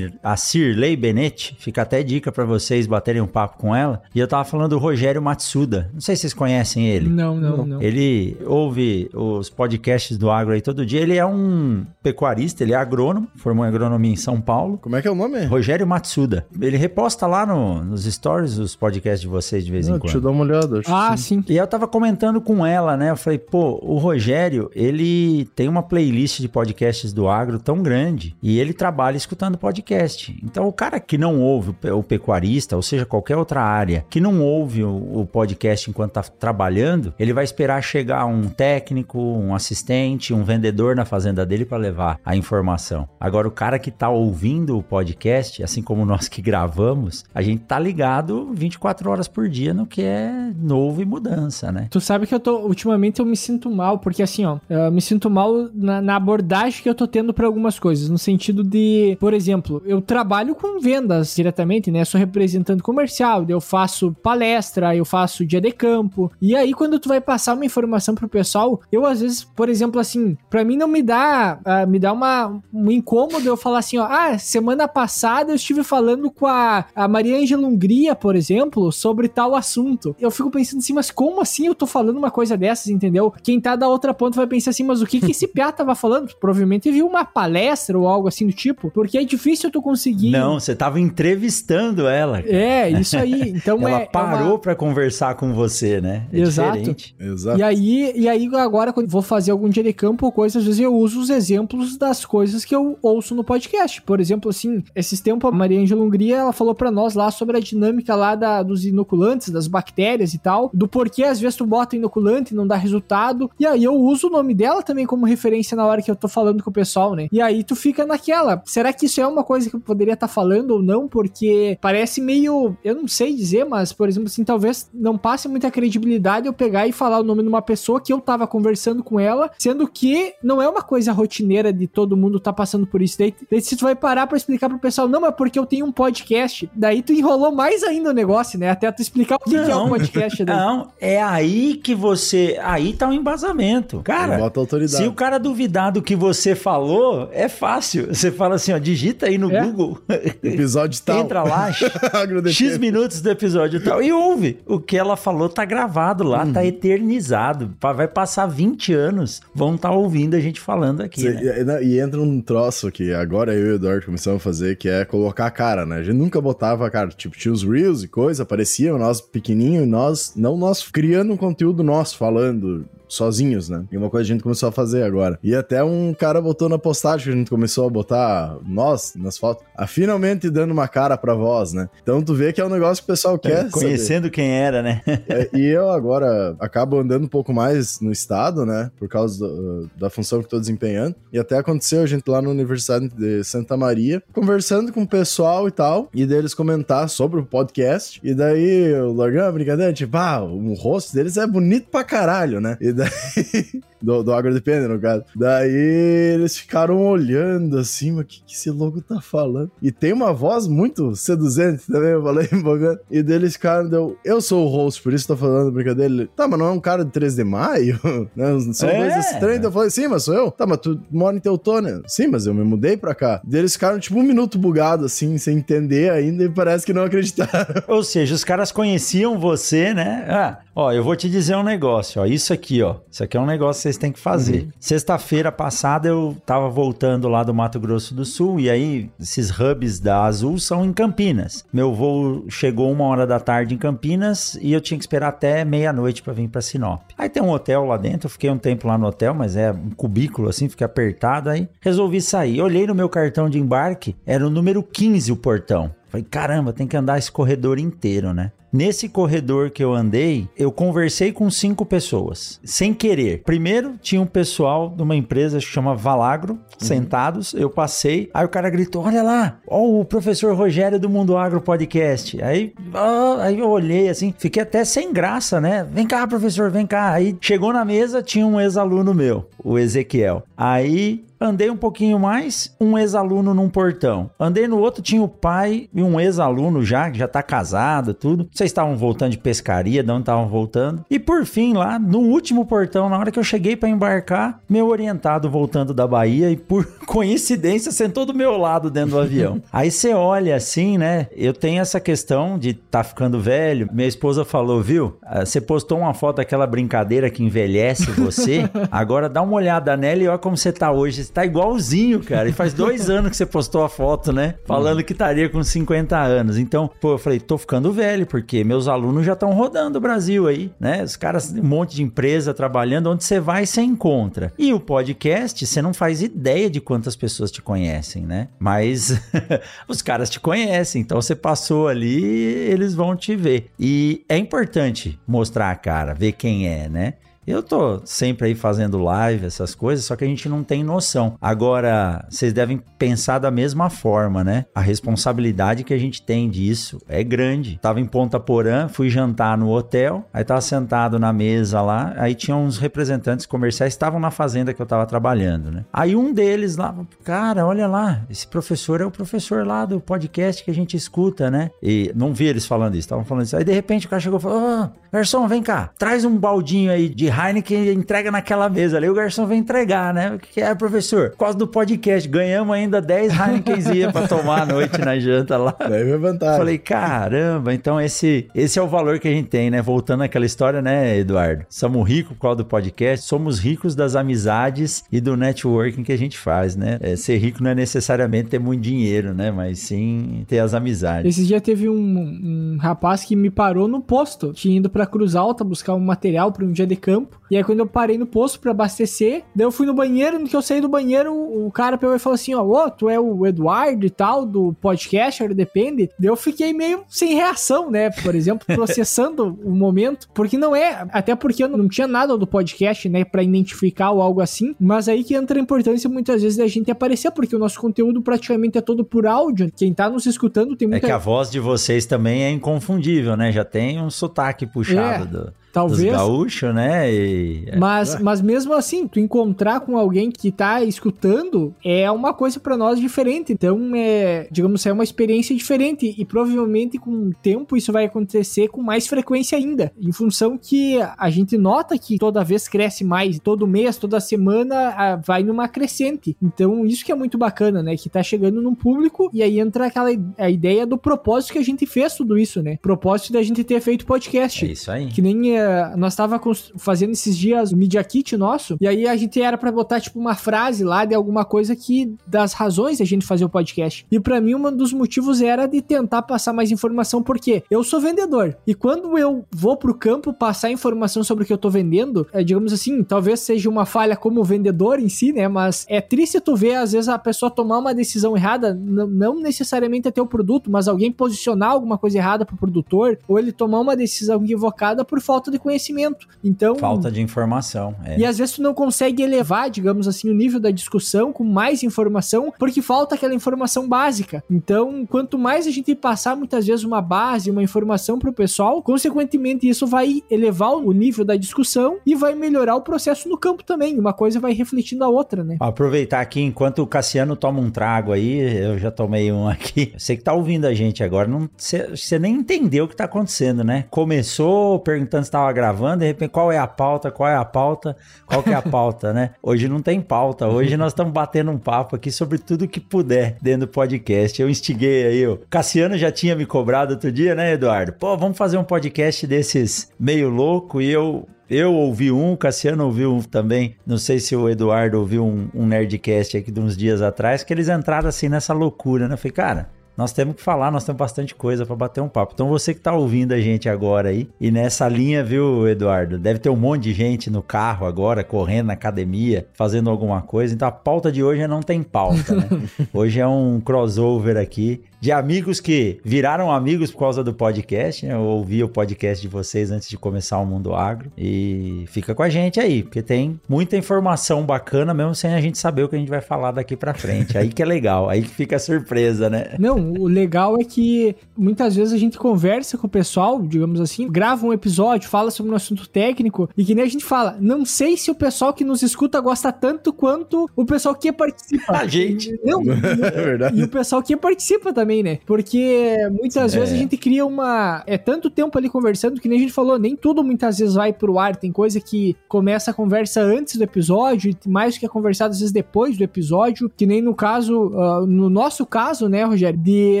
a 0.22 0.36
Cirlei 0.36 0.96
Benetti, 0.96 1.56
fica 1.58 1.82
até 1.82 2.02
dica 2.02 2.32
para 2.32 2.44
vocês 2.44 2.86
baterem 2.86 3.20
um 3.20 3.26
papo 3.26 3.58
com 3.58 3.74
ela. 3.74 4.02
E 4.14 4.18
eu 4.18 4.28
tava 4.28 4.44
falando 4.44 4.70
do 4.70 4.78
Rogério 4.78 5.20
Matsuda. 5.20 5.90
Não 5.92 6.00
sei 6.00 6.16
se 6.16 6.22
vocês 6.22 6.34
conhecem 6.34 6.88
ele. 6.88 7.08
Não, 7.08 7.36
não, 7.36 7.66
não. 7.66 7.82
Ele 7.82 8.36
ouve 8.46 9.10
os 9.12 9.50
podcasts 9.50 10.16
do 10.16 10.30
agro 10.30 10.54
aí 10.54 10.60
todo 10.60 10.86
dia. 10.86 11.00
Ele 11.00 11.16
é 11.16 11.26
um 11.26 11.84
pecuarista, 12.02 12.62
ele 12.62 12.72
é 12.72 12.76
agrônomo 12.76 13.01
agrônomo, 13.02 13.28
formou 13.36 13.64
em 13.64 13.68
agronomia 13.68 14.12
em 14.12 14.16
São 14.16 14.40
Paulo. 14.40 14.78
Como 14.78 14.96
é 14.96 15.02
que 15.02 15.08
é 15.08 15.10
o 15.10 15.14
nome? 15.14 15.44
Rogério 15.44 15.86
Matsuda. 15.86 16.46
Ele 16.60 16.76
reposta 16.76 17.26
lá 17.26 17.44
no, 17.44 17.82
nos 17.84 18.04
stories 18.04 18.58
os 18.58 18.76
podcasts 18.76 19.20
de 19.20 19.28
vocês 19.28 19.64
de 19.64 19.70
vez 19.70 19.88
Não, 19.88 19.96
em 19.96 19.98
quando. 19.98 20.04
Deixa 20.04 20.18
eu 20.18 20.22
dar 20.22 20.30
uma 20.30 20.44
olhada. 20.44 20.80
Ah, 20.86 21.16
sim. 21.16 21.42
sim. 21.42 21.52
E 21.52 21.56
eu 21.56 21.66
tava 21.66 21.88
comentando 21.88 22.40
com 22.40 22.64
ela, 22.64 22.96
né? 22.96 23.10
Eu 23.10 23.16
falei, 23.16 23.38
pô, 23.38 23.78
o 23.82 23.98
Rogério, 23.98 24.70
ele 24.74 25.46
tem 25.56 25.68
uma 25.68 25.82
playlist 25.82 26.40
de 26.40 26.48
podcasts 26.48 27.12
do 27.12 27.28
agro 27.28 27.58
tão 27.58 27.82
grande 27.82 28.36
e 28.42 28.58
ele 28.58 28.72
trabalha 28.72 29.16
escutando 29.16 29.58
podcast. 29.58 30.38
Então, 30.42 30.66
o 30.66 30.72
cara 30.72 31.00
que 31.00 31.18
não 31.18 31.40
ouve 31.40 31.74
o 31.92 32.02
pecuarista, 32.02 32.76
ou 32.76 32.82
seja, 32.82 33.04
qualquer 33.04 33.36
outra 33.36 33.62
área, 33.62 34.04
que 34.08 34.20
não 34.20 34.40
ouve 34.40 34.84
o, 34.84 35.20
o 35.20 35.26
podcast 35.26 35.90
enquanto 35.90 36.12
tá 36.12 36.22
trabalhando, 36.22 37.12
ele 37.18 37.32
vai 37.32 37.44
esperar 37.44 37.82
chegar 37.82 38.24
um 38.26 38.48
técnico, 38.48 39.18
um 39.18 39.54
assistente, 39.54 40.32
um 40.32 40.44
vendedor 40.44 40.94
na 40.94 41.04
fazenda 41.04 41.44
dele 41.44 41.64
para 41.64 41.78
levar 41.78 42.18
a 42.24 42.36
informação. 42.36 42.91
Agora, 43.18 43.48
o 43.48 43.50
cara 43.50 43.78
que 43.78 43.90
tá 43.90 44.08
ouvindo 44.08 44.76
o 44.76 44.82
podcast, 44.82 45.62
assim 45.62 45.82
como 45.82 46.04
nós 46.04 46.28
que 46.28 46.42
gravamos, 46.42 47.24
a 47.34 47.42
gente 47.42 47.64
tá 47.64 47.78
ligado 47.78 48.50
24 48.52 49.10
horas 49.10 49.28
por 49.28 49.48
dia 49.48 49.72
no 49.72 49.86
que 49.86 50.02
é 50.02 50.52
novo 50.56 51.02
e 51.02 51.04
mudança, 51.04 51.70
né? 51.70 51.88
Tu 51.90 52.00
sabe 52.00 52.26
que 52.26 52.34
eu 52.34 52.40
tô, 52.40 52.58
ultimamente 52.60 53.20
eu 53.20 53.26
me 53.26 53.36
sinto 53.36 53.70
mal, 53.70 53.98
porque 53.98 54.22
assim, 54.22 54.44
ó, 54.44 54.58
eu 54.68 54.90
me 54.90 55.00
sinto 55.00 55.30
mal 55.30 55.68
na, 55.72 56.00
na 56.00 56.16
abordagem 56.16 56.82
que 56.82 56.88
eu 56.88 56.94
tô 56.94 57.06
tendo 57.06 57.32
para 57.32 57.46
algumas 57.46 57.78
coisas, 57.78 58.08
no 58.08 58.18
sentido 58.18 58.62
de, 58.64 59.16
por 59.20 59.34
exemplo, 59.34 59.82
eu 59.84 60.00
trabalho 60.00 60.54
com 60.54 60.80
vendas 60.80 61.34
diretamente, 61.34 61.90
né? 61.90 62.04
Sou 62.04 62.18
representante 62.18 62.82
comercial, 62.82 63.44
eu 63.48 63.60
faço 63.60 64.12
palestra, 64.22 64.94
eu 64.96 65.04
faço 65.04 65.46
dia 65.46 65.60
de 65.60 65.72
campo, 65.72 66.30
e 66.40 66.56
aí 66.56 66.72
quando 66.74 66.98
tu 66.98 67.08
vai 67.08 67.20
passar 67.20 67.54
uma 67.54 67.64
informação 67.64 68.14
pro 68.14 68.28
pessoal, 68.28 68.80
eu 68.90 69.06
às 69.06 69.20
vezes, 69.20 69.44
por 69.44 69.68
exemplo, 69.68 70.00
assim, 70.00 70.36
para 70.50 70.64
mim 70.64 70.76
não 70.76 70.88
me 70.88 71.02
dá, 71.02 71.58
uh, 71.60 71.88
me 71.88 71.98
dá 71.98 72.12
uma 72.12 72.60
um 72.72 72.81
incômodo 72.90 73.46
eu 73.46 73.56
falar 73.56 73.78
assim, 73.78 73.98
ó, 73.98 74.04
ah, 74.04 74.38
semana 74.38 74.88
passada 74.88 75.52
eu 75.52 75.56
estive 75.56 75.84
falando 75.84 76.30
com 76.30 76.46
a, 76.46 76.86
a 76.94 77.06
Maria 77.06 77.36
Ângela 77.36 77.66
Hungria, 77.66 78.14
por 78.14 78.34
exemplo, 78.34 78.90
sobre 78.90 79.28
tal 79.28 79.54
assunto. 79.54 80.16
Eu 80.18 80.30
fico 80.30 80.50
pensando 80.50 80.78
assim, 80.78 80.92
mas 80.92 81.10
como 81.10 81.40
assim 81.40 81.66
eu 81.66 81.74
tô 81.74 81.86
falando 81.86 82.16
uma 82.16 82.30
coisa 82.30 82.56
dessas, 82.56 82.88
entendeu? 82.88 83.32
Quem 83.42 83.60
tá 83.60 83.76
da 83.76 83.88
outra 83.88 84.14
ponta 84.14 84.36
vai 84.36 84.46
pensar 84.46 84.70
assim, 84.70 84.84
mas 84.84 85.02
o 85.02 85.06
que 85.06 85.20
que 85.20 85.30
esse 85.30 85.46
piá 85.46 85.70
tava 85.70 85.94
falando? 85.94 86.34
Provavelmente 86.40 86.90
viu 86.90 87.06
uma 87.06 87.24
palestra 87.24 87.98
ou 87.98 88.08
algo 88.08 88.28
assim 88.28 88.46
do 88.46 88.52
tipo, 88.52 88.90
porque 88.90 89.18
é 89.18 89.24
difícil 89.24 89.70
tu 89.70 89.82
conseguir... 89.82 90.30
Não, 90.30 90.58
você 90.58 90.74
tava 90.74 90.98
entrevistando 90.98 92.06
ela. 92.06 92.40
É, 92.40 92.90
isso 92.90 93.16
aí. 93.16 93.50
Então 93.50 93.78
ela 93.86 94.00
é, 94.00 94.06
parou 94.06 94.38
é 94.38 94.50
uma... 94.52 94.58
para 94.58 94.74
conversar 94.74 95.34
com 95.34 95.52
você, 95.52 96.00
né? 96.00 96.26
É 96.32 96.40
Exato. 96.40 96.78
Diferente. 96.78 97.14
Exato. 97.18 97.58
E 97.58 97.62
aí, 97.62 98.12
e 98.14 98.28
aí 98.28 98.48
agora 98.54 98.92
quando 98.92 99.08
vou 99.08 99.22
fazer 99.22 99.50
algum 99.50 99.68
dia 99.68 99.82
de 99.82 99.92
campo 99.92 100.26
ou 100.26 100.32
coisa, 100.32 100.58
às 100.58 100.64
vezes 100.64 100.80
eu 100.80 100.94
uso 100.94 101.20
os 101.20 101.30
exemplos 101.30 101.96
das 101.96 102.24
coisas 102.24 102.64
que 102.64 102.71
que 102.72 102.76
eu 102.76 102.98
ouço 103.02 103.34
no 103.34 103.44
podcast. 103.44 104.00
Por 104.00 104.18
exemplo, 104.18 104.48
assim, 104.48 104.82
esses 104.96 105.20
tempos 105.20 105.50
a 105.50 105.54
Maria 105.54 105.78
Angela 105.78 106.02
Hungria, 106.02 106.38
ela 106.38 106.54
falou 106.54 106.74
para 106.74 106.90
nós 106.90 107.12
lá 107.12 107.30
sobre 107.30 107.58
a 107.58 107.60
dinâmica 107.60 108.14
lá 108.14 108.34
da, 108.34 108.62
dos 108.62 108.86
inoculantes, 108.86 109.50
das 109.50 109.66
bactérias 109.66 110.32
e 110.32 110.38
tal, 110.38 110.70
do 110.72 110.88
porquê 110.88 111.24
às 111.24 111.38
vezes 111.38 111.54
tu 111.54 111.66
bota 111.66 111.96
inoculante 111.96 112.54
e 112.54 112.56
não 112.56 112.66
dá 112.66 112.74
resultado. 112.74 113.50
E 113.60 113.66
aí 113.66 113.84
eu 113.84 113.94
uso 113.94 114.28
o 114.28 114.30
nome 114.30 114.54
dela 114.54 114.82
também 114.82 115.04
como 115.04 115.26
referência 115.26 115.76
na 115.76 115.84
hora 115.84 116.00
que 116.00 116.10
eu 116.10 116.16
tô 116.16 116.28
falando 116.28 116.62
com 116.62 116.70
o 116.70 116.72
pessoal, 116.72 117.14
né? 117.14 117.28
E 117.30 117.42
aí 117.42 117.62
tu 117.62 117.76
fica 117.76 118.06
naquela, 118.06 118.62
será 118.64 118.90
que 118.90 119.04
isso 119.04 119.20
é 119.20 119.26
uma 119.26 119.44
coisa 119.44 119.68
que 119.68 119.76
eu 119.76 119.80
poderia 119.80 120.14
estar 120.14 120.28
tá 120.28 120.32
falando 120.32 120.70
ou 120.70 120.82
não? 120.82 121.06
Porque 121.06 121.76
parece 121.78 122.22
meio, 122.22 122.74
eu 122.82 122.94
não 122.94 123.06
sei 123.06 123.34
dizer, 123.34 123.66
mas 123.66 123.92
por 123.92 124.08
exemplo, 124.08 124.28
assim, 124.28 124.44
talvez 124.44 124.88
não 124.94 125.18
passe 125.18 125.46
muita 125.46 125.70
credibilidade 125.70 126.46
eu 126.46 126.54
pegar 126.54 126.86
e 126.86 126.92
falar 126.92 127.20
o 127.20 127.24
nome 127.24 127.42
de 127.42 127.48
uma 127.50 127.60
pessoa 127.60 128.00
que 128.00 128.14
eu 128.14 128.18
tava 128.18 128.46
conversando 128.46 129.04
com 129.04 129.20
ela, 129.20 129.50
sendo 129.58 129.86
que 129.86 130.32
não 130.42 130.62
é 130.62 130.66
uma 130.66 130.80
coisa 130.80 131.12
rotineira 131.12 131.70
de 131.70 131.86
todo 131.86 132.16
mundo 132.16 132.40
tá 132.40 132.61
passando 132.62 132.86
por 132.86 133.02
isso. 133.02 133.18
Daí, 133.18 133.34
daí 133.50 133.60
se 133.60 133.76
tu 133.76 133.82
vai 133.82 133.96
parar 133.96 134.28
pra 134.28 134.36
explicar 134.36 134.68
pro 134.68 134.78
pessoal, 134.78 135.08
não, 135.08 135.20
mas 135.20 135.34
porque 135.34 135.58
eu 135.58 135.66
tenho 135.66 135.84
um 135.84 135.90
podcast, 135.90 136.70
daí 136.72 137.02
tu 137.02 137.12
enrolou 137.12 137.50
mais 137.50 137.82
ainda 137.82 138.10
o 138.10 138.12
negócio, 138.12 138.56
né? 138.56 138.70
Até 138.70 138.90
tu 138.92 139.02
explicar 139.02 139.34
o 139.34 139.38
que, 139.40 139.50
que 139.50 139.70
é 139.70 139.74
um 139.74 139.88
podcast. 139.88 140.44
Daí. 140.44 140.56
Não, 140.56 140.88
é 141.00 141.20
aí 141.20 141.74
que 141.74 141.92
você. 141.92 142.56
Aí 142.62 142.92
tá 142.92 143.08
o 143.08 143.10
um 143.10 143.12
embasamento. 143.12 144.00
Cara, 144.04 144.38
se 144.86 145.08
o 145.08 145.12
cara 145.12 145.38
duvidar 145.38 145.90
do 145.90 146.00
que 146.00 146.14
você 146.14 146.54
falou, 146.54 147.28
é 147.32 147.48
fácil. 147.48 148.06
Você 148.14 148.30
fala 148.30 148.54
assim, 148.54 148.72
ó, 148.72 148.78
digita 148.78 149.26
aí 149.26 149.36
no 149.36 149.50
é. 149.50 149.64
Google. 149.64 149.98
Episódio 150.42 151.00
tal. 151.04 151.18
Entra 151.18 151.42
lá, 151.42 151.72
X 152.46 152.78
minutos 152.78 153.20
do 153.20 153.28
episódio 153.28 153.82
tal. 153.82 154.00
E 154.00 154.12
ouve. 154.12 154.60
O 154.66 154.78
que 154.78 154.96
ela 154.96 155.16
falou 155.16 155.48
tá 155.48 155.64
gravado 155.64 156.22
lá, 156.22 156.40
tá 156.40 156.44
uhum. 156.44 156.52
tá 156.52 156.64
eternizado. 156.64 157.74
Vai 157.80 158.06
passar 158.06 158.46
20 158.46 158.94
anos, 158.94 159.40
vão 159.52 159.74
estar 159.74 159.88
tá 159.88 159.94
ouvindo 159.94 160.36
a 160.36 160.40
gente 160.40 160.60
falando 160.60 161.00
aqui. 161.00 161.22
Cê, 161.22 161.64
né? 161.64 161.82
e, 161.82 161.94
e 161.94 162.00
entra 162.00 162.20
um 162.20 162.40
troço 162.52 162.92
que 162.92 163.14
agora 163.14 163.54
eu 163.54 163.68
e 163.68 163.70
o 163.70 163.74
Eduardo 163.76 164.04
começamos 164.04 164.42
a 164.42 164.44
fazer, 164.44 164.76
que 164.76 164.86
é 164.86 165.06
colocar 165.06 165.46
a 165.46 165.50
cara, 165.50 165.86
né? 165.86 165.96
A 165.96 166.02
gente 166.02 166.16
nunca 166.16 166.38
botava 166.38 166.86
a 166.86 166.90
cara, 166.90 167.08
tipo, 167.08 167.34
tinha 167.34 167.52
os 167.52 167.62
Reels 167.62 168.02
e 168.02 168.08
coisa, 168.08 168.42
apareciam 168.42 168.98
nós 168.98 169.22
pequenininho, 169.22 169.86
nós, 169.86 170.34
não 170.36 170.58
nós 170.58 170.86
criando 170.90 171.32
um 171.32 171.36
conteúdo 171.36 171.82
nosso, 171.82 172.18
falando 172.18 172.84
sozinhos, 173.12 173.68
né? 173.68 173.84
E 173.92 173.96
uma 173.96 174.08
coisa 174.08 174.26
que 174.26 174.32
a 174.32 174.34
gente 174.34 174.42
começou 174.42 174.68
a 174.68 174.72
fazer 174.72 175.02
agora. 175.02 175.38
E 175.42 175.54
até 175.54 175.84
um 175.84 176.14
cara 176.14 176.40
botou 176.40 176.68
na 176.68 176.78
postagem 176.78 177.24
que 177.24 177.30
a 177.30 177.36
gente 177.36 177.50
começou 177.50 177.86
a 177.86 177.90
botar 177.90 178.56
nós 178.66 179.12
nas 179.16 179.36
fotos, 179.36 179.64
a 179.76 179.86
finalmente 179.86 180.48
dando 180.48 180.70
uma 180.70 180.88
cara 180.88 181.16
pra 181.16 181.34
voz, 181.34 181.72
né? 181.74 181.88
Então 182.02 182.22
tu 182.22 182.34
vê 182.34 182.52
que 182.52 182.60
é 182.60 182.64
um 182.64 182.70
negócio 182.70 183.04
que 183.04 183.10
o 183.10 183.12
pessoal 183.12 183.38
quer. 183.38 183.66
É, 183.66 183.70
conhecendo 183.70 184.24
saber. 184.24 184.30
quem 184.30 184.50
era, 184.50 184.82
né? 184.82 185.02
é, 185.06 185.50
e 185.52 185.66
eu 185.66 185.90
agora 185.90 186.56
acabo 186.58 186.98
andando 186.98 187.24
um 187.24 187.28
pouco 187.28 187.52
mais 187.52 188.00
no 188.00 188.10
estado, 188.10 188.64
né? 188.64 188.90
Por 188.98 189.08
causa 189.08 189.46
do, 189.46 189.90
da 189.98 190.08
função 190.08 190.42
que 190.42 190.48
tô 190.48 190.58
desempenhando. 190.58 191.14
E 191.32 191.38
até 191.38 191.58
aconteceu 191.58 192.02
a 192.02 192.06
gente 192.06 192.26
lá 192.28 192.40
na 192.40 192.48
Universidade 192.48 193.08
de 193.08 193.44
Santa 193.44 193.76
Maria, 193.76 194.22
conversando 194.32 194.92
com 194.92 195.02
o 195.02 195.08
pessoal 195.08 195.68
e 195.68 195.70
tal, 195.70 196.08
e 196.14 196.24
deles 196.24 196.54
comentar 196.54 197.08
sobre 197.08 197.40
o 197.40 197.44
podcast. 197.44 198.20
E 198.24 198.32
daí 198.34 198.94
o 198.94 199.12
Largão, 199.12 199.52
brincadeira, 199.52 199.92
tipo, 199.92 200.16
ah, 200.16 200.42
o 200.42 200.72
rosto 200.74 201.14
deles 201.14 201.36
é 201.36 201.46
bonito 201.46 201.88
pra 201.90 202.04
caralho, 202.04 202.60
né? 202.60 202.78
E 202.80 202.92
daí 202.92 203.01
daí. 203.04 203.82
do, 204.02 204.22
do 204.22 204.32
AgroDepender, 204.32 204.88
no 204.88 205.00
caso. 205.00 205.24
Daí 205.34 206.32
eles 206.34 206.56
ficaram 206.56 206.98
olhando 207.06 207.78
assim, 207.78 208.12
mas 208.12 208.24
o 208.24 208.26
que, 208.26 208.42
que 208.44 208.54
esse 208.54 208.70
logo 208.70 209.00
tá 209.00 209.20
falando? 209.20 209.70
E 209.80 209.90
tem 209.90 210.12
uma 210.12 210.32
voz 210.32 210.66
muito 210.66 211.14
seduzente 211.14 211.84
também, 211.86 212.10
eu 212.10 212.22
falei, 212.22 212.48
empolgando. 212.52 213.00
E 213.10 213.22
deles 213.22 213.54
ficaram, 213.54 213.88
deu, 213.88 214.16
eu 214.24 214.40
sou 214.40 214.66
o 214.66 214.68
host, 214.68 215.02
por 215.02 215.12
isso 215.12 215.26
tô 215.26 215.36
falando 215.36 215.72
brincadeira. 215.72 216.12
Ele, 216.12 216.26
tá, 216.26 216.48
mas 216.48 216.58
não 216.58 216.66
é 216.66 216.70
um 216.70 216.80
cara 216.80 217.04
de 217.04 217.10
3 217.10 217.36
de 217.36 217.44
maio? 217.44 218.00
Não, 218.34 218.60
são 218.72 218.88
é. 218.88 218.96
coisas 218.96 219.30
estranhas. 219.30 219.62
Eu 219.64 219.72
falei, 219.72 219.90
sim, 219.90 220.08
mas 220.08 220.24
sou 220.24 220.34
eu. 220.34 220.50
Tá, 220.50 220.66
mas 220.66 220.78
tu 220.78 221.00
mora 221.10 221.36
em 221.36 221.40
Teutônia. 221.40 222.02
Sim, 222.06 222.28
mas 222.28 222.46
eu 222.46 222.54
me 222.54 222.64
mudei 222.64 222.96
pra 222.96 223.14
cá. 223.14 223.40
E 223.48 223.56
eles 223.56 223.74
ficaram 223.74 223.98
tipo 223.98 224.18
um 224.18 224.22
minuto 224.22 224.58
bugado 224.58 225.04
assim, 225.04 225.38
sem 225.38 225.58
entender 225.58 226.10
ainda, 226.10 226.44
e 226.44 226.48
parece 226.48 226.84
que 226.84 226.92
não 226.92 227.04
acreditaram. 227.04 227.82
Ou 227.88 228.02
seja, 228.02 228.34
os 228.34 228.44
caras 228.44 228.72
conheciam 228.72 229.38
você, 229.38 229.94
né? 229.94 230.26
Ah, 230.28 230.58
ó, 230.74 230.92
eu 230.92 231.04
vou 231.04 231.14
te 231.14 231.28
dizer 231.28 231.56
um 231.56 231.62
negócio, 231.62 232.20
ó. 232.22 232.26
Isso 232.26 232.52
aqui, 232.52 232.82
ó. 232.82 232.96
Isso 233.10 233.22
aqui 233.22 233.36
é 233.36 233.40
um 233.40 233.46
negócio 233.46 233.82
vocês 233.92 233.96
têm 233.98 234.12
que 234.12 234.18
fazer. 234.18 234.62
Uhum. 234.62 234.70
Sexta-feira 234.80 235.52
passada 235.52 236.08
eu 236.08 236.36
tava 236.44 236.68
voltando 236.68 237.28
lá 237.28 237.42
do 237.42 237.54
Mato 237.54 237.78
Grosso 237.78 238.14
do 238.14 238.24
Sul 238.24 238.58
e 238.58 238.70
aí 238.70 239.10
esses 239.20 239.50
hubs 239.50 240.00
da 240.00 240.24
Azul 240.24 240.58
são 240.58 240.84
em 240.84 240.92
Campinas. 240.92 241.64
Meu 241.72 241.92
voo 241.92 242.44
chegou 242.48 242.90
uma 242.90 243.04
hora 243.04 243.26
da 243.26 243.38
tarde 243.38 243.74
em 243.74 243.78
Campinas 243.78 244.58
e 244.60 244.72
eu 244.72 244.80
tinha 244.80 244.98
que 244.98 245.04
esperar 245.04 245.28
até 245.28 245.64
meia-noite 245.64 246.22
para 246.22 246.32
vir 246.32 246.48
para 246.48 246.60
Sinop. 246.60 247.02
Aí 247.16 247.28
tem 247.28 247.42
um 247.42 247.50
hotel 247.50 247.84
lá 247.84 247.96
dentro, 247.96 248.26
eu 248.26 248.30
fiquei 248.30 248.50
um 248.50 248.58
tempo 248.58 248.88
lá 248.88 248.96
no 248.96 249.06
hotel, 249.06 249.34
mas 249.34 249.56
é 249.56 249.70
um 249.70 249.90
cubículo 249.90 250.48
assim, 250.48 250.68
fica 250.68 250.86
apertado 250.86 251.50
aí. 251.50 251.68
Resolvi 251.80 252.20
sair. 252.20 252.60
Olhei 252.60 252.86
no 252.86 252.94
meu 252.94 253.08
cartão 253.08 253.48
de 253.48 253.58
embarque, 253.58 254.16
era 254.26 254.46
o 254.46 254.50
número 254.50 254.82
15 254.82 255.32
o 255.32 255.36
portão. 255.36 255.90
Falei, 256.08 256.26
caramba, 256.30 256.72
tem 256.72 256.86
que 256.86 256.96
andar 256.96 257.18
esse 257.18 257.32
corredor 257.32 257.78
inteiro, 257.78 258.34
né? 258.34 258.52
Nesse 258.72 259.06
corredor 259.06 259.70
que 259.70 259.84
eu 259.84 259.92
andei, 259.92 260.48
eu 260.56 260.72
conversei 260.72 261.30
com 261.30 261.50
cinco 261.50 261.84
pessoas, 261.84 262.58
sem 262.64 262.94
querer. 262.94 263.42
Primeiro, 263.44 263.98
tinha 264.00 264.18
um 264.18 264.26
pessoal 264.26 264.88
de 264.88 265.02
uma 265.02 265.14
empresa 265.14 265.58
que 265.58 265.64
chama 265.66 265.94
Valagro, 265.94 266.54
uhum. 266.54 266.58
sentados. 266.78 267.52
Eu 267.52 267.68
passei, 267.68 268.30
aí 268.32 268.46
o 268.46 268.48
cara 268.48 268.70
gritou: 268.70 269.04
Olha 269.04 269.22
lá, 269.22 269.58
ó, 269.68 269.82
o 269.82 270.04
professor 270.06 270.56
Rogério 270.56 270.98
do 270.98 271.10
Mundo 271.10 271.36
Agro 271.36 271.60
Podcast. 271.60 272.42
Aí, 272.42 272.72
ó, 272.94 273.36
aí 273.40 273.58
eu 273.58 273.68
olhei 273.68 274.08
assim, 274.08 274.32
fiquei 274.38 274.62
até 274.62 274.86
sem 274.86 275.12
graça, 275.12 275.60
né? 275.60 275.86
Vem 275.92 276.06
cá, 276.06 276.26
professor, 276.26 276.70
vem 276.70 276.86
cá. 276.86 277.12
Aí 277.12 277.36
chegou 277.42 277.74
na 277.74 277.84
mesa, 277.84 278.22
tinha 278.22 278.46
um 278.46 278.58
ex-aluno 278.58 279.12
meu, 279.12 279.50
o 279.62 279.78
Ezequiel. 279.78 280.44
Aí 280.56 281.22
Andei 281.42 281.68
um 281.68 281.76
pouquinho 281.76 282.20
mais, 282.20 282.72
um 282.80 282.96
ex-aluno 282.96 283.52
num 283.52 283.68
portão. 283.68 284.30
Andei 284.38 284.68
no 284.68 284.78
outro, 284.78 285.02
tinha 285.02 285.20
o 285.20 285.26
pai 285.26 285.88
e 285.92 286.00
um 286.00 286.20
ex-aluno 286.20 286.84
já, 286.84 287.10
que 287.10 287.18
já 287.18 287.26
tá 287.26 287.42
casado, 287.42 288.14
tudo. 288.14 288.48
Vocês 288.62 288.70
estavam 288.70 288.96
voltando 288.96 289.32
de 289.32 289.38
pescaria, 289.38 290.04
de 290.04 290.10
onde 290.12 290.22
estavam 290.22 290.46
voltando. 290.46 291.04
E 291.10 291.18
por 291.18 291.44
fim, 291.44 291.72
lá 291.72 291.98
no 291.98 292.20
último 292.20 292.64
portão, 292.64 293.08
na 293.08 293.18
hora 293.18 293.32
que 293.32 293.38
eu 293.38 293.42
cheguei 293.42 293.74
para 293.74 293.88
embarcar, 293.88 294.60
meu 294.68 294.86
orientado 294.86 295.50
voltando 295.50 295.92
da 295.92 296.06
Bahia 296.06 296.48
e 296.48 296.56
por 296.56 296.86
coincidência 297.04 297.90
sentou 297.90 298.24
do 298.24 298.32
meu 298.32 298.56
lado 298.56 298.88
dentro 298.88 299.10
do 299.10 299.18
avião. 299.18 299.60
Aí 299.72 299.90
você 299.90 300.14
olha 300.14 300.54
assim, 300.54 300.96
né? 300.96 301.26
Eu 301.34 301.52
tenho 301.52 301.80
essa 301.80 301.98
questão 301.98 302.56
de 302.56 302.72
tá 302.72 303.02
ficando 303.02 303.40
velho. 303.40 303.88
Minha 303.92 304.06
esposa 304.06 304.44
falou, 304.44 304.80
viu? 304.80 305.16
Ah, 305.24 305.44
você 305.44 305.60
postou 305.60 305.98
uma 305.98 306.14
foto 306.14 306.36
daquela 306.36 306.66
brincadeira 306.66 307.28
que 307.28 307.42
envelhece 307.42 308.12
você. 308.12 308.70
Agora 308.92 309.28
dá 309.28 309.42
uma 309.42 309.54
olhada 309.54 309.96
nela 309.96 310.22
e 310.22 310.28
olha 310.28 310.38
como 310.38 310.56
você 310.56 310.70
tá 310.70 310.92
hoje 310.92 311.24
tá 311.32 311.44
igualzinho, 311.44 312.20
cara. 312.20 312.48
E 312.48 312.52
faz 312.52 312.72
dois 312.72 313.10
anos 313.10 313.30
que 313.32 313.36
você 313.36 313.46
postou 313.46 313.82
a 313.82 313.88
foto, 313.88 314.32
né? 314.32 314.54
Falando 314.64 315.02
que 315.02 315.12
estaria 315.12 315.48
com 315.48 315.64
50 315.64 316.16
anos. 316.16 316.58
Então, 316.58 316.88
pô, 317.00 317.14
eu 317.14 317.18
falei, 317.18 317.40
tô 317.40 317.58
ficando 317.58 317.92
velho, 317.92 318.24
porque 318.24 318.51
meus 318.64 318.88
alunos 318.88 319.24
já 319.24 319.32
estão 319.32 319.52
rodando 319.52 319.98
o 319.98 320.00
Brasil 320.00 320.46
aí, 320.46 320.70
né? 320.78 321.02
Os 321.02 321.16
caras, 321.16 321.52
um 321.52 321.62
monte 321.62 321.96
de 321.96 322.02
empresa 322.02 322.52
trabalhando, 322.52 323.10
onde 323.10 323.24
você 323.24 323.40
vai, 323.40 323.66
você 323.66 323.82
encontra. 323.82 324.52
E 324.58 324.72
o 324.72 324.80
podcast, 324.80 325.66
você 325.66 325.80
não 325.80 325.94
faz 325.94 326.22
ideia 326.22 326.68
de 326.68 326.80
quantas 326.80 327.16
pessoas 327.16 327.50
te 327.50 327.62
conhecem, 327.62 328.26
né? 328.26 328.48
Mas 328.58 329.20
os 329.88 330.02
caras 330.02 330.28
te 330.28 330.40
conhecem, 330.40 331.02
então 331.02 331.20
você 331.20 331.34
passou 331.34 331.88
ali, 331.88 332.22
eles 332.24 332.94
vão 332.94 333.16
te 333.16 333.34
ver. 333.34 333.70
E 333.78 334.24
é 334.28 334.36
importante 334.36 335.18
mostrar 335.26 335.70
a 335.70 335.76
cara, 335.76 336.14
ver 336.14 336.32
quem 336.32 336.68
é, 336.68 336.88
né? 336.88 337.14
Eu 337.44 337.60
tô 337.60 338.00
sempre 338.04 338.48
aí 338.48 338.54
fazendo 338.54 338.98
live, 338.98 339.46
essas 339.46 339.74
coisas, 339.74 340.04
só 340.04 340.14
que 340.14 340.22
a 340.22 340.26
gente 340.26 340.48
não 340.48 340.62
tem 340.62 340.84
noção. 340.84 341.36
Agora, 341.40 342.24
vocês 342.30 342.52
devem 342.52 342.80
pensar 342.96 343.40
da 343.40 343.50
mesma 343.50 343.90
forma, 343.90 344.44
né? 344.44 344.64
A 344.72 344.80
responsabilidade 344.80 345.82
que 345.82 345.92
a 345.92 345.98
gente 345.98 346.22
tem 346.22 346.48
disso 346.48 347.00
é 347.08 347.24
grande. 347.24 347.80
Tava 347.82 348.00
em 348.00 348.06
Ponta 348.06 348.38
Porã, 348.38 348.86
fui 348.86 349.10
jantar 349.10 349.58
no 349.58 349.70
hotel, 349.70 350.24
aí 350.32 350.44
tava 350.44 350.60
sentado 350.60 351.18
na 351.18 351.32
mesa 351.32 351.82
lá, 351.82 352.14
aí 352.16 352.34
tinha 352.34 352.56
uns 352.56 352.78
representantes 352.78 353.44
comerciais 353.44 353.92
estavam 353.92 354.20
na 354.20 354.30
fazenda 354.30 354.72
que 354.72 354.80
eu 354.80 354.86
tava 354.86 355.04
trabalhando, 355.04 355.70
né? 355.70 355.84
Aí 355.92 356.14
um 356.14 356.32
deles 356.32 356.76
lá, 356.76 356.94
cara, 357.24 357.66
olha 357.66 357.88
lá, 357.88 358.24
esse 358.30 358.46
professor 358.46 359.00
é 359.00 359.04
o 359.04 359.10
professor 359.10 359.66
lá 359.66 359.84
do 359.84 360.00
podcast 360.00 360.62
que 360.62 360.70
a 360.70 360.74
gente 360.74 360.96
escuta, 360.96 361.50
né? 361.50 361.70
E 361.82 362.12
não 362.14 362.32
vi 362.32 362.46
eles 362.46 362.66
falando 362.66 362.94
isso, 362.94 363.00
estavam 363.00 363.24
falando 363.24 363.46
isso. 363.46 363.56
Aí 363.56 363.64
de 363.64 363.72
repente 363.72 364.06
o 364.06 364.10
cara 364.10 364.20
chegou 364.20 364.38
e 364.38 364.42
falou: 364.42 364.62
Ô, 364.62 364.84
oh, 364.84 364.90
garçom, 365.12 365.48
vem 365.48 365.62
cá, 365.62 365.90
traz 365.98 366.24
um 366.24 366.36
baldinho 366.36 366.92
aí 366.92 367.08
de 367.08 367.31
Heineken 367.32 367.92
entrega 367.92 368.30
naquela 368.30 368.68
mesa 368.68 368.96
ali, 368.96 369.08
o 369.08 369.14
garçom 369.14 369.46
vem 369.46 369.58
entregar, 369.58 370.12
né? 370.12 370.34
O 370.34 370.38
que 370.38 370.60
é, 370.60 370.74
professor? 370.74 371.30
Por 371.30 371.38
causa 371.38 371.56
do 371.56 371.66
podcast, 371.66 372.28
ganhamos 372.28 372.74
ainda 372.74 373.00
10 373.00 373.32
Heinekens 373.32 374.12
pra 374.12 374.28
tomar 374.28 374.62
à 374.62 374.66
noite 374.66 374.98
na 375.00 375.18
janta 375.18 375.56
lá. 375.56 375.74
Daí 375.78 376.10
é 376.10 376.16
vantagem. 376.16 376.58
Falei, 376.58 376.78
caramba, 376.78 377.72
então 377.72 378.00
esse, 378.00 378.48
esse 378.54 378.78
é 378.78 378.82
o 378.82 378.86
valor 378.86 379.18
que 379.18 379.28
a 379.28 379.30
gente 379.30 379.48
tem, 379.48 379.70
né? 379.70 379.80
Voltando 379.80 380.22
àquela 380.22 380.44
história, 380.44 380.82
né, 380.82 381.18
Eduardo? 381.18 381.64
Somos 381.68 382.08
ricos 382.08 382.36
por 382.36 382.42
causa 382.42 382.56
do 382.58 382.64
podcast, 382.64 383.26
somos 383.26 383.58
ricos 383.58 383.94
das 383.94 384.14
amizades 384.14 385.04
e 385.10 385.20
do 385.20 385.36
networking 385.36 386.02
que 386.02 386.12
a 386.12 386.18
gente 386.18 386.38
faz, 386.38 386.76
né? 386.76 386.98
É, 387.00 387.16
ser 387.16 387.38
rico 387.38 387.62
não 387.62 387.70
é 387.70 387.74
necessariamente 387.74 388.50
ter 388.50 388.58
muito 388.58 388.82
dinheiro, 388.82 389.32
né? 389.32 389.50
Mas 389.50 389.78
sim 389.78 390.44
ter 390.46 390.58
as 390.58 390.74
amizades. 390.74 391.36
Esse 391.36 391.46
dia 391.46 391.60
teve 391.60 391.88
um, 391.88 391.94
um 391.94 392.78
rapaz 392.80 393.24
que 393.24 393.34
me 393.34 393.50
parou 393.50 393.88
no 393.88 394.00
posto, 394.00 394.52
tinha 394.52 394.76
ido 394.76 394.90
pra 394.90 395.06
Cruz 395.06 395.34
Alta 395.34 395.64
buscar 395.64 395.94
um 395.94 396.00
material 396.00 396.52
para 396.52 396.64
um 396.64 396.72
dia 396.72 396.86
de 396.86 396.96
campo 396.96 397.21
campo. 397.22 397.40
E 397.50 397.56
aí, 397.56 397.64
quando 397.64 397.80
eu 397.80 397.86
parei 397.86 398.18
no 398.18 398.26
posto 398.26 398.58
para 398.60 398.70
abastecer, 398.70 399.42
daí 399.54 399.66
eu 399.66 399.70
fui 399.70 399.86
no 399.86 399.94
banheiro. 399.94 400.38
No 400.38 400.48
que 400.48 400.56
eu 400.56 400.62
saí 400.62 400.80
do 400.80 400.88
banheiro, 400.88 401.32
o 401.32 401.70
cara 401.70 401.98
pegou 401.98 402.14
e 402.14 402.18
falou 402.18 402.34
assim: 402.34 402.54
Ó, 402.54 402.62
oh, 402.62 402.90
tu 402.90 403.08
é 403.08 403.18
o 403.18 403.46
Eduardo 403.46 404.06
e 404.06 404.10
tal, 404.10 404.44
do 404.44 404.74
podcast, 404.80 405.42
agora 405.42 405.54
depende. 405.54 406.10
Daí 406.18 406.28
eu 406.28 406.36
fiquei 406.36 406.72
meio 406.72 407.04
sem 407.08 407.34
reação, 407.34 407.90
né? 407.90 408.10
Por 408.10 408.34
exemplo, 408.34 408.66
processando 408.74 409.58
o 409.62 409.70
momento, 409.70 410.28
porque 410.34 410.56
não 410.56 410.74
é, 410.74 411.06
até 411.10 411.34
porque 411.34 411.62
eu 411.62 411.68
não 411.68 411.88
tinha 411.88 412.06
nada 412.06 412.36
do 412.36 412.46
podcast, 412.46 413.08
né, 413.08 413.24
para 413.24 413.42
identificar 413.42 414.10
ou 414.10 414.22
algo 414.22 414.40
assim. 414.40 414.74
Mas 414.80 415.08
aí 415.08 415.22
que 415.22 415.34
entra 415.34 415.58
a 415.58 415.62
importância 415.62 416.08
muitas 416.08 416.42
vezes 416.42 416.58
da 416.58 416.66
gente 416.66 416.90
aparecer, 416.90 417.30
porque 417.30 417.54
o 417.54 417.58
nosso 417.58 417.80
conteúdo 417.80 418.22
praticamente 418.22 418.78
é 418.78 418.80
todo 418.80 419.04
por 419.04 419.26
áudio. 419.26 419.70
Quem 419.76 419.92
tá 419.92 420.08
nos 420.08 420.26
escutando 420.26 420.74
tem 420.76 420.88
muita. 420.88 421.06
É 421.06 421.08
que 421.08 421.12
a 421.12 421.18
voz 421.18 421.50
de 421.50 421.60
vocês 421.60 422.06
também 422.06 422.44
é 422.44 422.50
inconfundível, 422.50 423.36
né? 423.36 423.52
Já 423.52 423.64
tem 423.64 424.00
um 424.00 424.10
sotaque 424.10 424.66
puxado 424.66 425.24
é. 425.24 425.26
do. 425.26 425.61
Talvez. 425.72 426.02
Dos 426.02 426.10
gaúchos, 426.10 426.74
né? 426.74 427.12
E... 427.12 427.64
É. 427.66 427.76
Mas, 427.76 428.20
mas 428.20 428.42
mesmo 428.42 428.74
assim, 428.74 429.08
tu 429.08 429.18
encontrar 429.18 429.80
com 429.80 429.96
alguém 429.96 430.30
que 430.30 430.52
tá 430.52 430.82
escutando 430.84 431.74
é 431.82 432.10
uma 432.10 432.34
coisa 432.34 432.60
para 432.60 432.76
nós 432.76 433.00
diferente. 433.00 433.52
Então, 433.52 433.92
é, 433.94 434.48
digamos, 434.50 434.84
é 434.84 434.92
uma 434.92 435.02
experiência 435.02 435.56
diferente. 435.56 436.14
E 436.16 436.24
provavelmente 436.24 436.98
com 436.98 437.10
o 437.10 437.34
tempo 437.34 437.76
isso 437.76 437.92
vai 437.92 438.04
acontecer 438.04 438.68
com 438.68 438.82
mais 438.82 439.06
frequência 439.06 439.56
ainda. 439.56 439.90
Em 439.98 440.12
função 440.12 440.58
que 440.58 440.98
a 441.16 441.30
gente 441.30 441.56
nota 441.56 441.96
que 441.96 442.18
toda 442.18 442.44
vez 442.44 442.68
cresce 442.68 443.02
mais, 443.02 443.38
todo 443.38 443.66
mês, 443.66 443.96
toda 443.96 444.20
semana 444.20 445.16
vai 445.24 445.42
numa 445.42 445.68
crescente. 445.68 446.36
Então, 446.42 446.84
isso 446.84 447.04
que 447.04 447.12
é 447.12 447.14
muito 447.14 447.38
bacana, 447.38 447.82
né? 447.82 447.96
Que 447.96 448.10
tá 448.10 448.22
chegando 448.22 448.60
num 448.60 448.74
público 448.74 449.30
e 449.32 449.42
aí 449.42 449.58
entra 449.58 449.86
aquela 449.86 450.10
a 450.36 450.50
ideia 450.50 450.86
do 450.86 450.98
propósito 450.98 451.52
que 451.52 451.58
a 451.58 451.64
gente 451.64 451.86
fez 451.86 452.14
tudo 452.14 452.38
isso, 452.38 452.62
né? 452.62 452.76
Propósito 452.82 453.32
da 453.32 453.42
gente 453.42 453.64
ter 453.64 453.80
feito 453.80 454.04
podcast. 454.04 454.64
É 454.64 454.72
isso 454.72 454.90
aí. 454.90 455.06
Que 455.06 455.22
nem 455.22 455.61
nós 455.96 456.14
tava 456.14 456.40
fazendo 456.76 457.12
esses 457.12 457.36
dias 457.36 457.72
o 457.72 457.76
Media 457.76 458.02
Kit 458.02 458.36
nosso, 458.36 458.76
e 458.80 458.86
aí 458.86 459.06
a 459.06 459.16
gente 459.16 459.40
era 459.40 459.56
para 459.56 459.70
botar, 459.72 460.00
tipo, 460.00 460.18
uma 460.18 460.34
frase 460.34 460.84
lá 460.84 461.04
de 461.04 461.14
alguma 461.14 461.44
coisa 461.44 461.76
que, 461.76 462.14
das 462.26 462.52
razões 462.52 462.98
da 462.98 463.04
gente 463.04 463.26
fazer 463.26 463.44
o 463.44 463.48
podcast. 463.48 464.06
E 464.10 464.18
para 464.18 464.40
mim, 464.40 464.54
um 464.54 464.76
dos 464.76 464.92
motivos 464.92 465.40
era 465.40 465.66
de 465.66 465.80
tentar 465.80 466.22
passar 466.22 466.52
mais 466.52 466.70
informação, 466.70 467.22
porque 467.22 467.62
eu 467.70 467.82
sou 467.84 468.00
vendedor, 468.00 468.56
e 468.66 468.74
quando 468.74 469.16
eu 469.18 469.44
vou 469.50 469.76
pro 469.76 469.94
campo 469.94 470.32
passar 470.32 470.70
informação 470.70 471.22
sobre 471.22 471.44
o 471.44 471.46
que 471.46 471.52
eu 471.52 471.58
tô 471.58 471.70
vendendo, 471.70 472.26
é, 472.32 472.42
digamos 472.42 472.72
assim, 472.72 473.02
talvez 473.02 473.40
seja 473.40 473.68
uma 473.68 473.86
falha 473.86 474.16
como 474.16 474.42
vendedor 474.42 474.98
em 474.98 475.08
si, 475.08 475.32
né, 475.32 475.48
mas 475.48 475.86
é 475.88 476.00
triste 476.00 476.40
tu 476.40 476.56
ver, 476.56 476.76
às 476.76 476.92
vezes, 476.92 477.08
a 477.08 477.18
pessoa 477.18 477.50
tomar 477.50 477.78
uma 477.78 477.94
decisão 477.94 478.36
errada, 478.36 478.74
não 478.74 479.38
necessariamente 479.40 480.08
é 480.08 480.10
ter 480.10 480.20
o 480.20 480.26
produto, 480.26 480.70
mas 480.70 480.88
alguém 480.88 481.12
posicionar 481.12 481.70
alguma 481.70 481.98
coisa 481.98 482.18
errada 482.18 482.44
pro 482.44 482.56
produtor, 482.56 483.18
ou 483.28 483.38
ele 483.38 483.52
tomar 483.52 483.80
uma 483.80 483.96
decisão 483.96 484.42
equivocada 484.42 485.04
por 485.04 485.20
falta 485.20 485.50
de 485.52 485.58
conhecimento. 485.58 486.26
Então. 486.42 486.74
Falta 486.76 487.10
de 487.10 487.20
informação. 487.20 487.94
É. 488.04 488.18
E 488.18 488.26
às 488.26 488.38
vezes 488.38 488.56
tu 488.56 488.62
não 488.62 488.74
consegue 488.74 489.22
elevar, 489.22 489.70
digamos 489.70 490.08
assim, 490.08 490.28
o 490.28 490.34
nível 490.34 490.58
da 490.58 490.70
discussão 490.70 491.32
com 491.32 491.44
mais 491.44 491.82
informação, 491.82 492.52
porque 492.58 492.82
falta 492.82 493.14
aquela 493.14 493.34
informação 493.34 493.88
básica. 493.88 494.42
Então, 494.50 495.06
quanto 495.06 495.38
mais 495.38 495.66
a 495.66 495.70
gente 495.70 495.94
passar 495.94 496.36
muitas 496.36 496.66
vezes 496.66 496.84
uma 496.84 497.00
base, 497.00 497.50
uma 497.50 497.62
informação 497.62 498.18
para 498.18 498.30
o 498.30 498.32
pessoal, 498.32 498.82
consequentemente 498.82 499.68
isso 499.68 499.86
vai 499.86 500.22
elevar 500.30 500.72
o 500.72 500.92
nível 500.92 501.24
da 501.24 501.36
discussão 501.36 501.98
e 502.04 502.14
vai 502.14 502.34
melhorar 502.34 502.76
o 502.76 502.80
processo 502.80 503.28
no 503.28 503.38
campo 503.38 503.62
também. 503.62 503.98
Uma 503.98 504.12
coisa 504.12 504.40
vai 504.40 504.52
refletindo 504.52 505.04
a 505.04 505.08
outra, 505.08 505.44
né? 505.44 505.56
Aproveitar 505.60 506.20
aqui 506.20 506.40
enquanto 506.40 506.80
o 506.80 506.86
Cassiano 506.86 507.36
toma 507.36 507.60
um 507.60 507.70
trago 507.70 508.12
aí, 508.12 508.38
eu 508.64 508.78
já 508.78 508.90
tomei 508.90 509.30
um 509.30 509.48
aqui. 509.48 509.92
Você 509.96 510.16
que 510.16 510.22
tá 510.22 510.32
ouvindo 510.32 510.66
a 510.66 510.74
gente 510.74 511.02
agora, 511.02 511.28
não, 511.28 511.48
você 511.56 512.18
nem 512.18 512.34
entendeu 512.34 512.84
o 512.84 512.88
que 512.88 512.96
tá 512.96 513.04
acontecendo, 513.04 513.62
né? 513.62 513.84
Começou 513.90 514.78
perguntando 514.80 515.24
se 515.24 515.30
tava 515.30 515.41
gravando, 515.50 516.00
de 516.00 516.06
repente, 516.06 516.30
qual 516.30 516.52
é 516.52 516.58
a 516.58 516.66
pauta, 516.66 517.10
qual 517.10 517.28
é 517.28 517.34
a 517.34 517.44
pauta, 517.44 517.96
qual 518.26 518.42
que 518.42 518.50
é 518.50 518.54
a 518.54 518.60
pauta, 518.62 519.14
né? 519.14 519.30
Hoje 519.42 519.66
não 519.66 519.80
tem 519.80 520.00
pauta, 520.00 520.46
hoje 520.46 520.76
nós 520.76 520.92
estamos 520.92 521.12
batendo 521.12 521.50
um 521.50 521.58
papo 521.58 521.96
aqui 521.96 522.12
sobre 522.12 522.36
tudo 522.36 522.68
que 522.68 522.78
puder 522.78 523.36
dentro 523.40 523.66
do 523.66 523.68
podcast. 523.68 524.40
Eu 524.42 524.50
instiguei 524.50 525.06
aí, 525.06 525.26
o 525.26 525.38
Cassiano 525.48 525.96
já 525.96 526.12
tinha 526.12 526.36
me 526.36 526.44
cobrado 526.44 526.92
outro 526.92 527.10
dia, 527.10 527.34
né, 527.34 527.54
Eduardo? 527.54 527.94
Pô, 527.94 528.14
vamos 528.16 528.36
fazer 528.36 528.58
um 528.58 528.64
podcast 528.64 529.26
desses 529.26 529.90
meio 529.98 530.28
louco 530.28 530.80
e 530.80 530.90
eu 530.90 531.26
Eu 531.50 531.74
ouvi 531.74 532.10
um, 532.10 532.32
o 532.32 532.36
Cassiano 532.36 532.84
ouviu 532.84 533.14
um 533.14 533.20
também. 533.20 533.76
Não 533.86 533.98
sei 533.98 534.18
se 534.18 534.34
o 534.34 534.48
Eduardo 534.48 534.98
ouviu 534.98 535.22
um, 535.24 535.48
um 535.54 535.66
Nerdcast 535.66 536.36
aqui 536.38 536.50
de 536.50 536.58
uns 536.58 536.76
dias 536.76 537.02
atrás, 537.02 537.44
que 537.44 537.52
eles 537.52 537.68
entraram 537.68 538.08
assim 538.08 538.28
nessa 538.28 538.54
loucura, 538.54 539.06
né? 539.06 539.14
Eu 539.14 539.18
falei, 539.18 539.32
cara, 539.32 539.68
nós 539.96 540.12
temos 540.12 540.36
que 540.36 540.42
falar, 540.42 540.70
nós 540.70 540.84
temos 540.84 540.98
bastante 540.98 541.34
coisa 541.34 541.66
para 541.66 541.76
bater 541.76 542.00
um 542.00 542.08
papo. 542.08 542.32
Então 542.34 542.48
você 542.48 542.74
que 542.74 542.80
tá 542.80 542.94
ouvindo 542.94 543.32
a 543.32 543.40
gente 543.40 543.68
agora 543.68 544.08
aí, 544.08 544.28
e 544.40 544.50
nessa 544.50 544.88
linha, 544.88 545.22
viu, 545.22 545.68
Eduardo? 545.68 546.18
Deve 546.18 546.38
ter 546.38 546.48
um 546.48 546.56
monte 546.56 546.84
de 546.84 546.92
gente 546.92 547.30
no 547.30 547.42
carro 547.42 547.86
agora, 547.86 548.24
correndo 548.24 548.68
na 548.68 548.72
academia, 548.72 549.46
fazendo 549.54 549.90
alguma 549.90 550.22
coisa. 550.22 550.54
Então 550.54 550.66
a 550.66 550.72
pauta 550.72 551.12
de 551.12 551.22
hoje 551.22 551.42
é 551.42 551.48
não 551.48 551.62
tem 551.62 551.82
pauta, 551.82 552.34
né? 552.34 552.48
hoje 552.92 553.20
é 553.20 553.26
um 553.26 553.60
crossover 553.60 554.36
aqui 554.36 554.82
de 555.02 555.10
amigos 555.10 555.58
que 555.58 555.98
viraram 556.04 556.52
amigos 556.52 556.92
por 556.92 557.00
causa 557.00 557.24
do 557.24 557.34
podcast. 557.34 558.06
Né? 558.06 558.14
Eu 558.14 558.20
ouvi 558.20 558.62
o 558.62 558.68
podcast 558.68 559.20
de 559.20 559.26
vocês 559.26 559.72
antes 559.72 559.88
de 559.88 559.98
começar 559.98 560.38
o 560.38 560.46
Mundo 560.46 560.72
Agro. 560.76 561.10
E 561.18 561.82
fica 561.88 562.14
com 562.14 562.22
a 562.22 562.28
gente 562.28 562.60
aí, 562.60 562.84
porque 562.84 563.02
tem 563.02 563.40
muita 563.48 563.76
informação 563.76 564.44
bacana, 564.44 564.94
mesmo 564.94 565.12
sem 565.12 565.34
a 565.34 565.40
gente 565.40 565.58
saber 565.58 565.82
o 565.82 565.88
que 565.88 565.96
a 565.96 565.98
gente 565.98 566.08
vai 566.08 566.20
falar 566.20 566.52
daqui 566.52 566.76
para 566.76 566.94
frente. 566.94 567.36
Aí 567.36 567.48
que 567.48 567.60
é 567.60 567.66
legal, 567.66 568.08
aí 568.08 568.22
que 568.22 568.28
fica 568.28 568.54
a 568.54 568.58
surpresa, 568.60 569.28
né? 569.28 569.56
Não, 569.58 569.92
o 569.94 570.06
legal 570.06 570.54
é 570.60 570.62
que 570.62 571.16
muitas 571.36 571.74
vezes 571.74 571.92
a 571.92 571.98
gente 571.98 572.16
conversa 572.16 572.78
com 572.78 572.86
o 572.86 572.90
pessoal, 572.90 573.42
digamos 573.42 573.80
assim, 573.80 574.08
grava 574.08 574.46
um 574.46 574.52
episódio, 574.52 575.08
fala 575.08 575.32
sobre 575.32 575.50
um 575.50 575.56
assunto 575.56 575.88
técnico, 575.88 576.48
e 576.56 576.64
que 576.64 576.76
nem 576.76 576.84
a 576.84 576.88
gente 576.88 577.04
fala, 577.04 577.36
não 577.40 577.64
sei 577.64 577.96
se 577.96 578.08
o 578.08 578.14
pessoal 578.14 578.54
que 578.54 578.62
nos 578.62 578.82
escuta 578.82 579.20
gosta 579.20 579.50
tanto 579.52 579.92
quanto 579.92 580.48
o 580.54 580.64
pessoal 580.64 580.94
que 580.94 581.10
participa. 581.10 581.72
A 581.72 581.88
gente. 581.88 582.38
Não, 582.44 582.62
é 583.02 583.10
verdade. 583.10 583.58
E 583.58 583.64
o 583.64 583.68
pessoal 583.68 584.00
que 584.00 584.16
participa 584.16 584.72
também 584.72 584.91
também, 584.92 585.02
né? 585.02 585.18
Porque 585.24 585.96
muitas 586.10 586.54
é. 586.54 586.58
vezes 586.58 586.74
a 586.74 586.76
gente 586.76 586.96
cria 586.96 587.24
uma. 587.24 587.82
É 587.86 587.96
tanto 587.96 588.28
tempo 588.28 588.56
ali 588.58 588.68
conversando 588.68 589.20
que 589.20 589.28
nem 589.28 589.38
a 589.38 589.40
gente 589.40 589.52
falou, 589.52 589.78
nem 589.78 589.96
tudo 589.96 590.22
muitas 590.22 590.58
vezes 590.58 590.74
vai 590.74 590.92
pro 590.92 591.18
ar. 591.18 591.36
Tem 591.36 591.50
coisa 591.50 591.80
que 591.80 592.14
começa 592.28 592.70
a 592.70 592.74
conversa 592.74 593.22
antes 593.22 593.56
do 593.56 593.64
episódio, 593.64 594.36
mais 594.46 594.76
que 594.76 594.84
é 594.84 594.88
conversado 594.88 595.32
às 595.32 595.38
vezes 595.38 595.52
depois 595.52 595.96
do 595.96 596.04
episódio. 596.04 596.70
Que 596.76 596.86
nem 596.86 597.00
no 597.00 597.14
caso, 597.14 597.68
uh, 597.68 598.06
no 598.06 598.28
nosso 598.28 598.66
caso, 598.66 599.08
né, 599.08 599.24
Rogério? 599.24 599.58
De, 599.58 600.00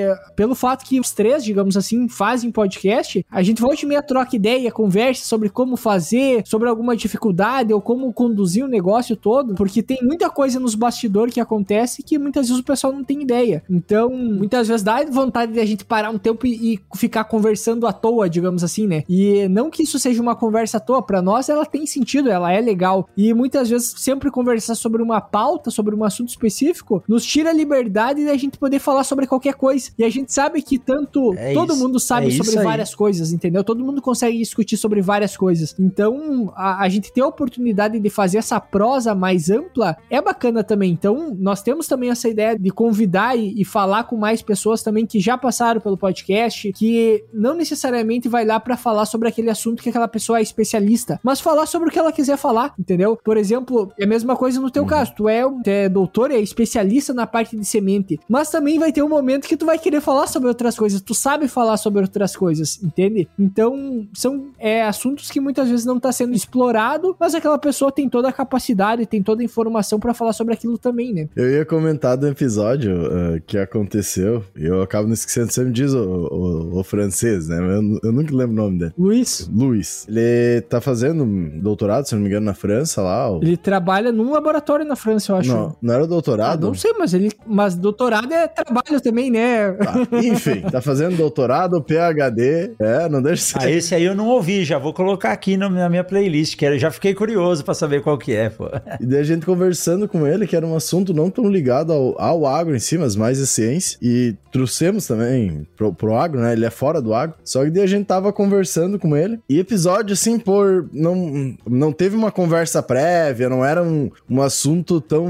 pelo 0.36 0.54
fato 0.54 0.84
que 0.84 1.00
os 1.00 1.12
três, 1.12 1.42
digamos 1.42 1.76
assim, 1.76 2.08
fazem 2.08 2.50
podcast, 2.50 3.24
a 3.30 3.42
gente 3.42 3.60
volta 3.60 3.84
e 3.84 3.86
meia 3.86 4.02
troca 4.02 4.36
ideia, 4.36 4.70
conversa 4.70 5.24
sobre 5.24 5.48
como 5.48 5.76
fazer, 5.76 6.42
sobre 6.46 6.68
alguma 6.68 6.96
dificuldade 6.96 7.72
ou 7.72 7.80
como 7.80 8.12
conduzir 8.12 8.64
o 8.64 8.68
negócio 8.68 9.16
todo, 9.16 9.54
porque 9.54 9.82
tem 9.82 9.98
muita 10.02 10.28
coisa 10.28 10.58
nos 10.58 10.74
bastidores 10.74 11.32
que 11.32 11.40
acontece 11.40 12.02
que 12.02 12.18
muitas 12.18 12.48
vezes 12.48 12.60
o 12.60 12.64
pessoal 12.64 12.92
não 12.92 13.04
tem 13.04 13.22
ideia. 13.22 13.62
Então, 13.70 14.10
muitas 14.10 14.68
vezes 14.68 14.81
dá 14.82 15.04
vontade 15.04 15.52
de 15.52 15.60
a 15.60 15.66
gente 15.66 15.84
parar 15.84 16.10
um 16.10 16.18
tempo 16.18 16.46
e, 16.46 16.74
e, 16.74 16.80
ficar 16.96 17.24
conversando 17.24 17.86
à 17.86 17.92
toa, 17.92 18.28
digamos 18.28 18.64
assim, 18.64 18.86
né? 18.86 19.04
E 19.08 19.48
não 19.48 19.70
que 19.70 19.82
isso 19.82 19.98
seja 19.98 20.20
uma 20.20 20.34
conversa 20.34 20.78
à 20.78 20.80
toa, 20.80 21.02
para 21.02 21.22
nós 21.22 21.48
ela 21.48 21.64
tem 21.66 21.86
sentido, 21.86 22.30
ela 22.30 22.52
é 22.52 22.60
legal. 22.60 23.08
E 23.16 23.32
muitas 23.34 23.68
vezes 23.68 23.94
sempre 23.96 24.30
conversar 24.30 24.74
sobre 24.74 25.02
uma 25.02 25.20
pauta, 25.20 25.70
sobre 25.70 25.94
um 25.94 26.04
assunto 26.04 26.28
específico, 26.28 27.02
nos 27.08 27.24
tira 27.24 27.50
a 27.50 27.52
liberdade 27.52 28.24
de 28.24 28.30
a 28.30 28.36
gente 28.36 28.58
poder 28.58 28.78
falar 28.78 29.04
sobre 29.04 29.26
qualquer 29.26 29.54
coisa. 29.54 29.90
E 29.98 30.04
a 30.04 30.10
gente 30.10 30.32
sabe 30.32 30.62
que 30.62 30.78
tanto 30.78 31.34
é 31.34 31.52
todo 31.52 31.72
isso, 31.72 31.82
mundo 31.82 32.00
sabe 32.00 32.28
é 32.28 32.30
sobre 32.30 32.62
várias 32.62 32.94
coisas, 32.94 33.32
entendeu? 33.32 33.64
Todo 33.64 33.84
mundo 33.84 34.00
consegue 34.00 34.38
discutir 34.38 34.76
sobre 34.76 35.00
várias 35.00 35.36
coisas. 35.36 35.74
Então, 35.78 36.52
a, 36.56 36.84
a 36.84 36.88
gente 36.88 37.12
ter 37.12 37.20
a 37.20 37.26
oportunidade 37.26 37.98
de 37.98 38.10
fazer 38.10 38.38
essa 38.38 38.60
prosa 38.60 39.14
mais 39.14 39.50
ampla 39.50 39.96
é 40.10 40.20
bacana 40.20 40.64
também. 40.64 40.92
Então, 40.92 41.36
nós 41.38 41.62
temos 41.62 41.86
também 41.86 42.10
essa 42.10 42.28
ideia 42.28 42.58
de 42.58 42.70
convidar 42.70 43.36
e, 43.36 43.60
e 43.60 43.64
falar 43.64 44.04
com 44.04 44.16
mais 44.16 44.42
pessoas 44.42 44.61
pessoas 44.62 44.82
também 44.82 45.04
que 45.04 45.18
já 45.18 45.36
passaram 45.36 45.80
pelo 45.80 45.96
podcast, 45.96 46.72
que 46.72 47.24
não 47.32 47.54
necessariamente 47.54 48.28
vai 48.28 48.44
lá 48.44 48.60
para 48.60 48.76
falar 48.76 49.06
sobre 49.06 49.28
aquele 49.28 49.50
assunto 49.50 49.82
que 49.82 49.88
aquela 49.88 50.06
pessoa 50.06 50.38
é 50.38 50.42
especialista, 50.42 51.18
mas 51.22 51.40
falar 51.40 51.66
sobre 51.66 51.88
o 51.88 51.92
que 51.92 51.98
ela 51.98 52.12
quiser 52.12 52.36
falar, 52.36 52.72
entendeu? 52.78 53.18
Por 53.24 53.36
exemplo, 53.36 53.92
é 53.98 54.04
a 54.04 54.06
mesma 54.06 54.36
coisa 54.36 54.60
no 54.60 54.70
teu 54.70 54.84
uhum. 54.84 54.88
caso, 54.88 55.14
tu 55.16 55.28
é, 55.28 55.42
é 55.66 55.88
doutor, 55.88 56.30
é 56.30 56.38
especialista 56.38 57.12
na 57.12 57.26
parte 57.26 57.56
de 57.56 57.64
semente, 57.64 58.20
mas 58.28 58.50
também 58.50 58.78
vai 58.78 58.92
ter 58.92 59.02
um 59.02 59.08
momento 59.08 59.48
que 59.48 59.56
tu 59.56 59.66
vai 59.66 59.78
querer 59.78 60.00
falar 60.00 60.28
sobre 60.28 60.48
outras 60.48 60.78
coisas, 60.78 61.00
tu 61.00 61.14
sabe 61.14 61.48
falar 61.48 61.76
sobre 61.76 62.02
outras 62.02 62.36
coisas, 62.36 62.80
entende? 62.80 63.26
Então, 63.36 64.06
são 64.14 64.46
é, 64.60 64.84
assuntos 64.84 65.28
que 65.28 65.40
muitas 65.40 65.68
vezes 65.68 65.84
não 65.84 65.98
tá 65.98 66.12
sendo 66.12 66.34
explorado, 66.34 67.16
mas 67.18 67.34
aquela 67.34 67.58
pessoa 67.58 67.90
tem 67.90 68.08
toda 68.08 68.28
a 68.28 68.32
capacidade, 68.32 69.06
tem 69.06 69.22
toda 69.22 69.42
a 69.42 69.44
informação 69.44 69.98
para 69.98 70.14
falar 70.14 70.32
sobre 70.32 70.54
aquilo 70.54 70.78
também, 70.78 71.12
né? 71.12 71.28
Eu 71.34 71.50
ia 71.50 71.64
comentar 71.64 72.16
do 72.16 72.28
episódio 72.28 72.92
uh, 72.94 73.40
que 73.44 73.58
aconteceu, 73.58 74.44
eu 74.56 74.82
eu 74.82 74.84
acabo 74.84 75.06
não 75.06 75.14
esquecendo, 75.14 75.52
você 75.52 75.64
me 75.64 75.72
diz 75.72 75.92
o, 75.92 76.02
o, 76.02 76.78
o 76.80 76.84
francês, 76.84 77.48
né? 77.48 77.58
Eu, 77.58 78.00
eu, 78.02 78.12
nunca 78.12 78.34
lembro 78.34 78.52
o 78.52 78.64
nome 78.64 78.78
dele. 78.78 78.92
Luiz. 78.98 79.48
Luiz. 79.52 80.06
Ele 80.08 80.60
tá 80.62 80.80
fazendo 80.80 81.24
doutorado, 81.60 82.06
se 82.06 82.14
não 82.14 82.22
me 82.22 82.28
engano, 82.28 82.46
na 82.46 82.54
França 82.54 83.02
lá. 83.02 83.28
Ou... 83.28 83.42
Ele 83.42 83.56
trabalha 83.56 84.10
num 84.10 84.32
laboratório 84.32 84.84
na 84.84 84.96
França, 84.96 85.32
eu 85.32 85.36
acho. 85.36 85.48
Não, 85.48 85.76
não 85.80 85.94
era 85.94 86.06
doutorado? 86.06 86.66
Ah, 86.66 86.68
não 86.68 86.74
sei, 86.74 86.92
mas 86.98 87.14
ele. 87.14 87.30
Mas 87.46 87.74
doutorado 87.74 88.32
é 88.32 88.48
trabalho 88.48 89.00
também, 89.00 89.30
né? 89.30 89.72
Tá, 89.72 89.94
enfim, 90.18 90.62
tá 90.62 90.80
fazendo 90.80 91.16
doutorado, 91.16 91.82
PhD. 91.82 92.72
É, 92.78 93.08
não 93.08 93.22
deixa 93.22 93.42
ser. 93.42 93.58
Ah, 93.60 93.70
esse 93.70 93.94
aí 93.94 94.04
eu 94.04 94.14
não 94.14 94.28
ouvi, 94.28 94.64
já 94.64 94.78
vou 94.78 94.92
colocar 94.92 95.32
aqui 95.32 95.56
na 95.56 95.68
minha 95.88 96.04
playlist, 96.04 96.56
que 96.56 96.64
eu 96.64 96.78
já 96.78 96.90
fiquei 96.90 97.14
curioso 97.14 97.64
pra 97.64 97.74
saber 97.74 98.02
qual 98.02 98.18
que 98.18 98.34
é, 98.34 98.48
pô. 98.48 98.68
E 99.00 99.06
daí 99.06 99.20
a 99.20 99.24
gente 99.24 99.46
conversando 99.46 100.08
com 100.08 100.26
ele, 100.26 100.46
que 100.46 100.56
era 100.56 100.66
um 100.66 100.74
assunto 100.74 101.12
não 101.12 101.30
tão 101.30 101.48
ligado 101.48 101.92
ao, 101.92 102.20
ao 102.20 102.46
agro 102.46 102.74
em 102.74 102.78
si, 102.78 102.98
mas 102.98 103.16
mais 103.16 103.40
a 103.40 103.46
ciência. 103.46 103.98
E 104.00 104.34
trouxemos 104.52 105.06
também 105.06 105.66
pro, 105.76 105.92
pro 105.92 106.14
agro, 106.14 106.40
né? 106.40 106.52
Ele 106.52 106.66
é 106.66 106.70
fora 106.70 107.00
do 107.00 107.14
agro. 107.14 107.36
Só 107.42 107.64
que 107.64 107.70
daí 107.70 107.82
a 107.82 107.86
gente 107.86 108.06
tava 108.06 108.32
conversando 108.32 108.98
com 108.98 109.16
ele. 109.16 109.40
E 109.48 109.58
episódio, 109.58 110.12
assim, 110.12 110.38
por. 110.38 110.88
Não, 110.92 111.56
não 111.66 111.92
teve 111.92 112.14
uma 112.14 112.30
conversa 112.30 112.82
prévia, 112.82 113.48
não 113.48 113.64
era 113.64 113.82
um, 113.82 114.10
um 114.28 114.42
assunto 114.42 115.00
tão 115.00 115.26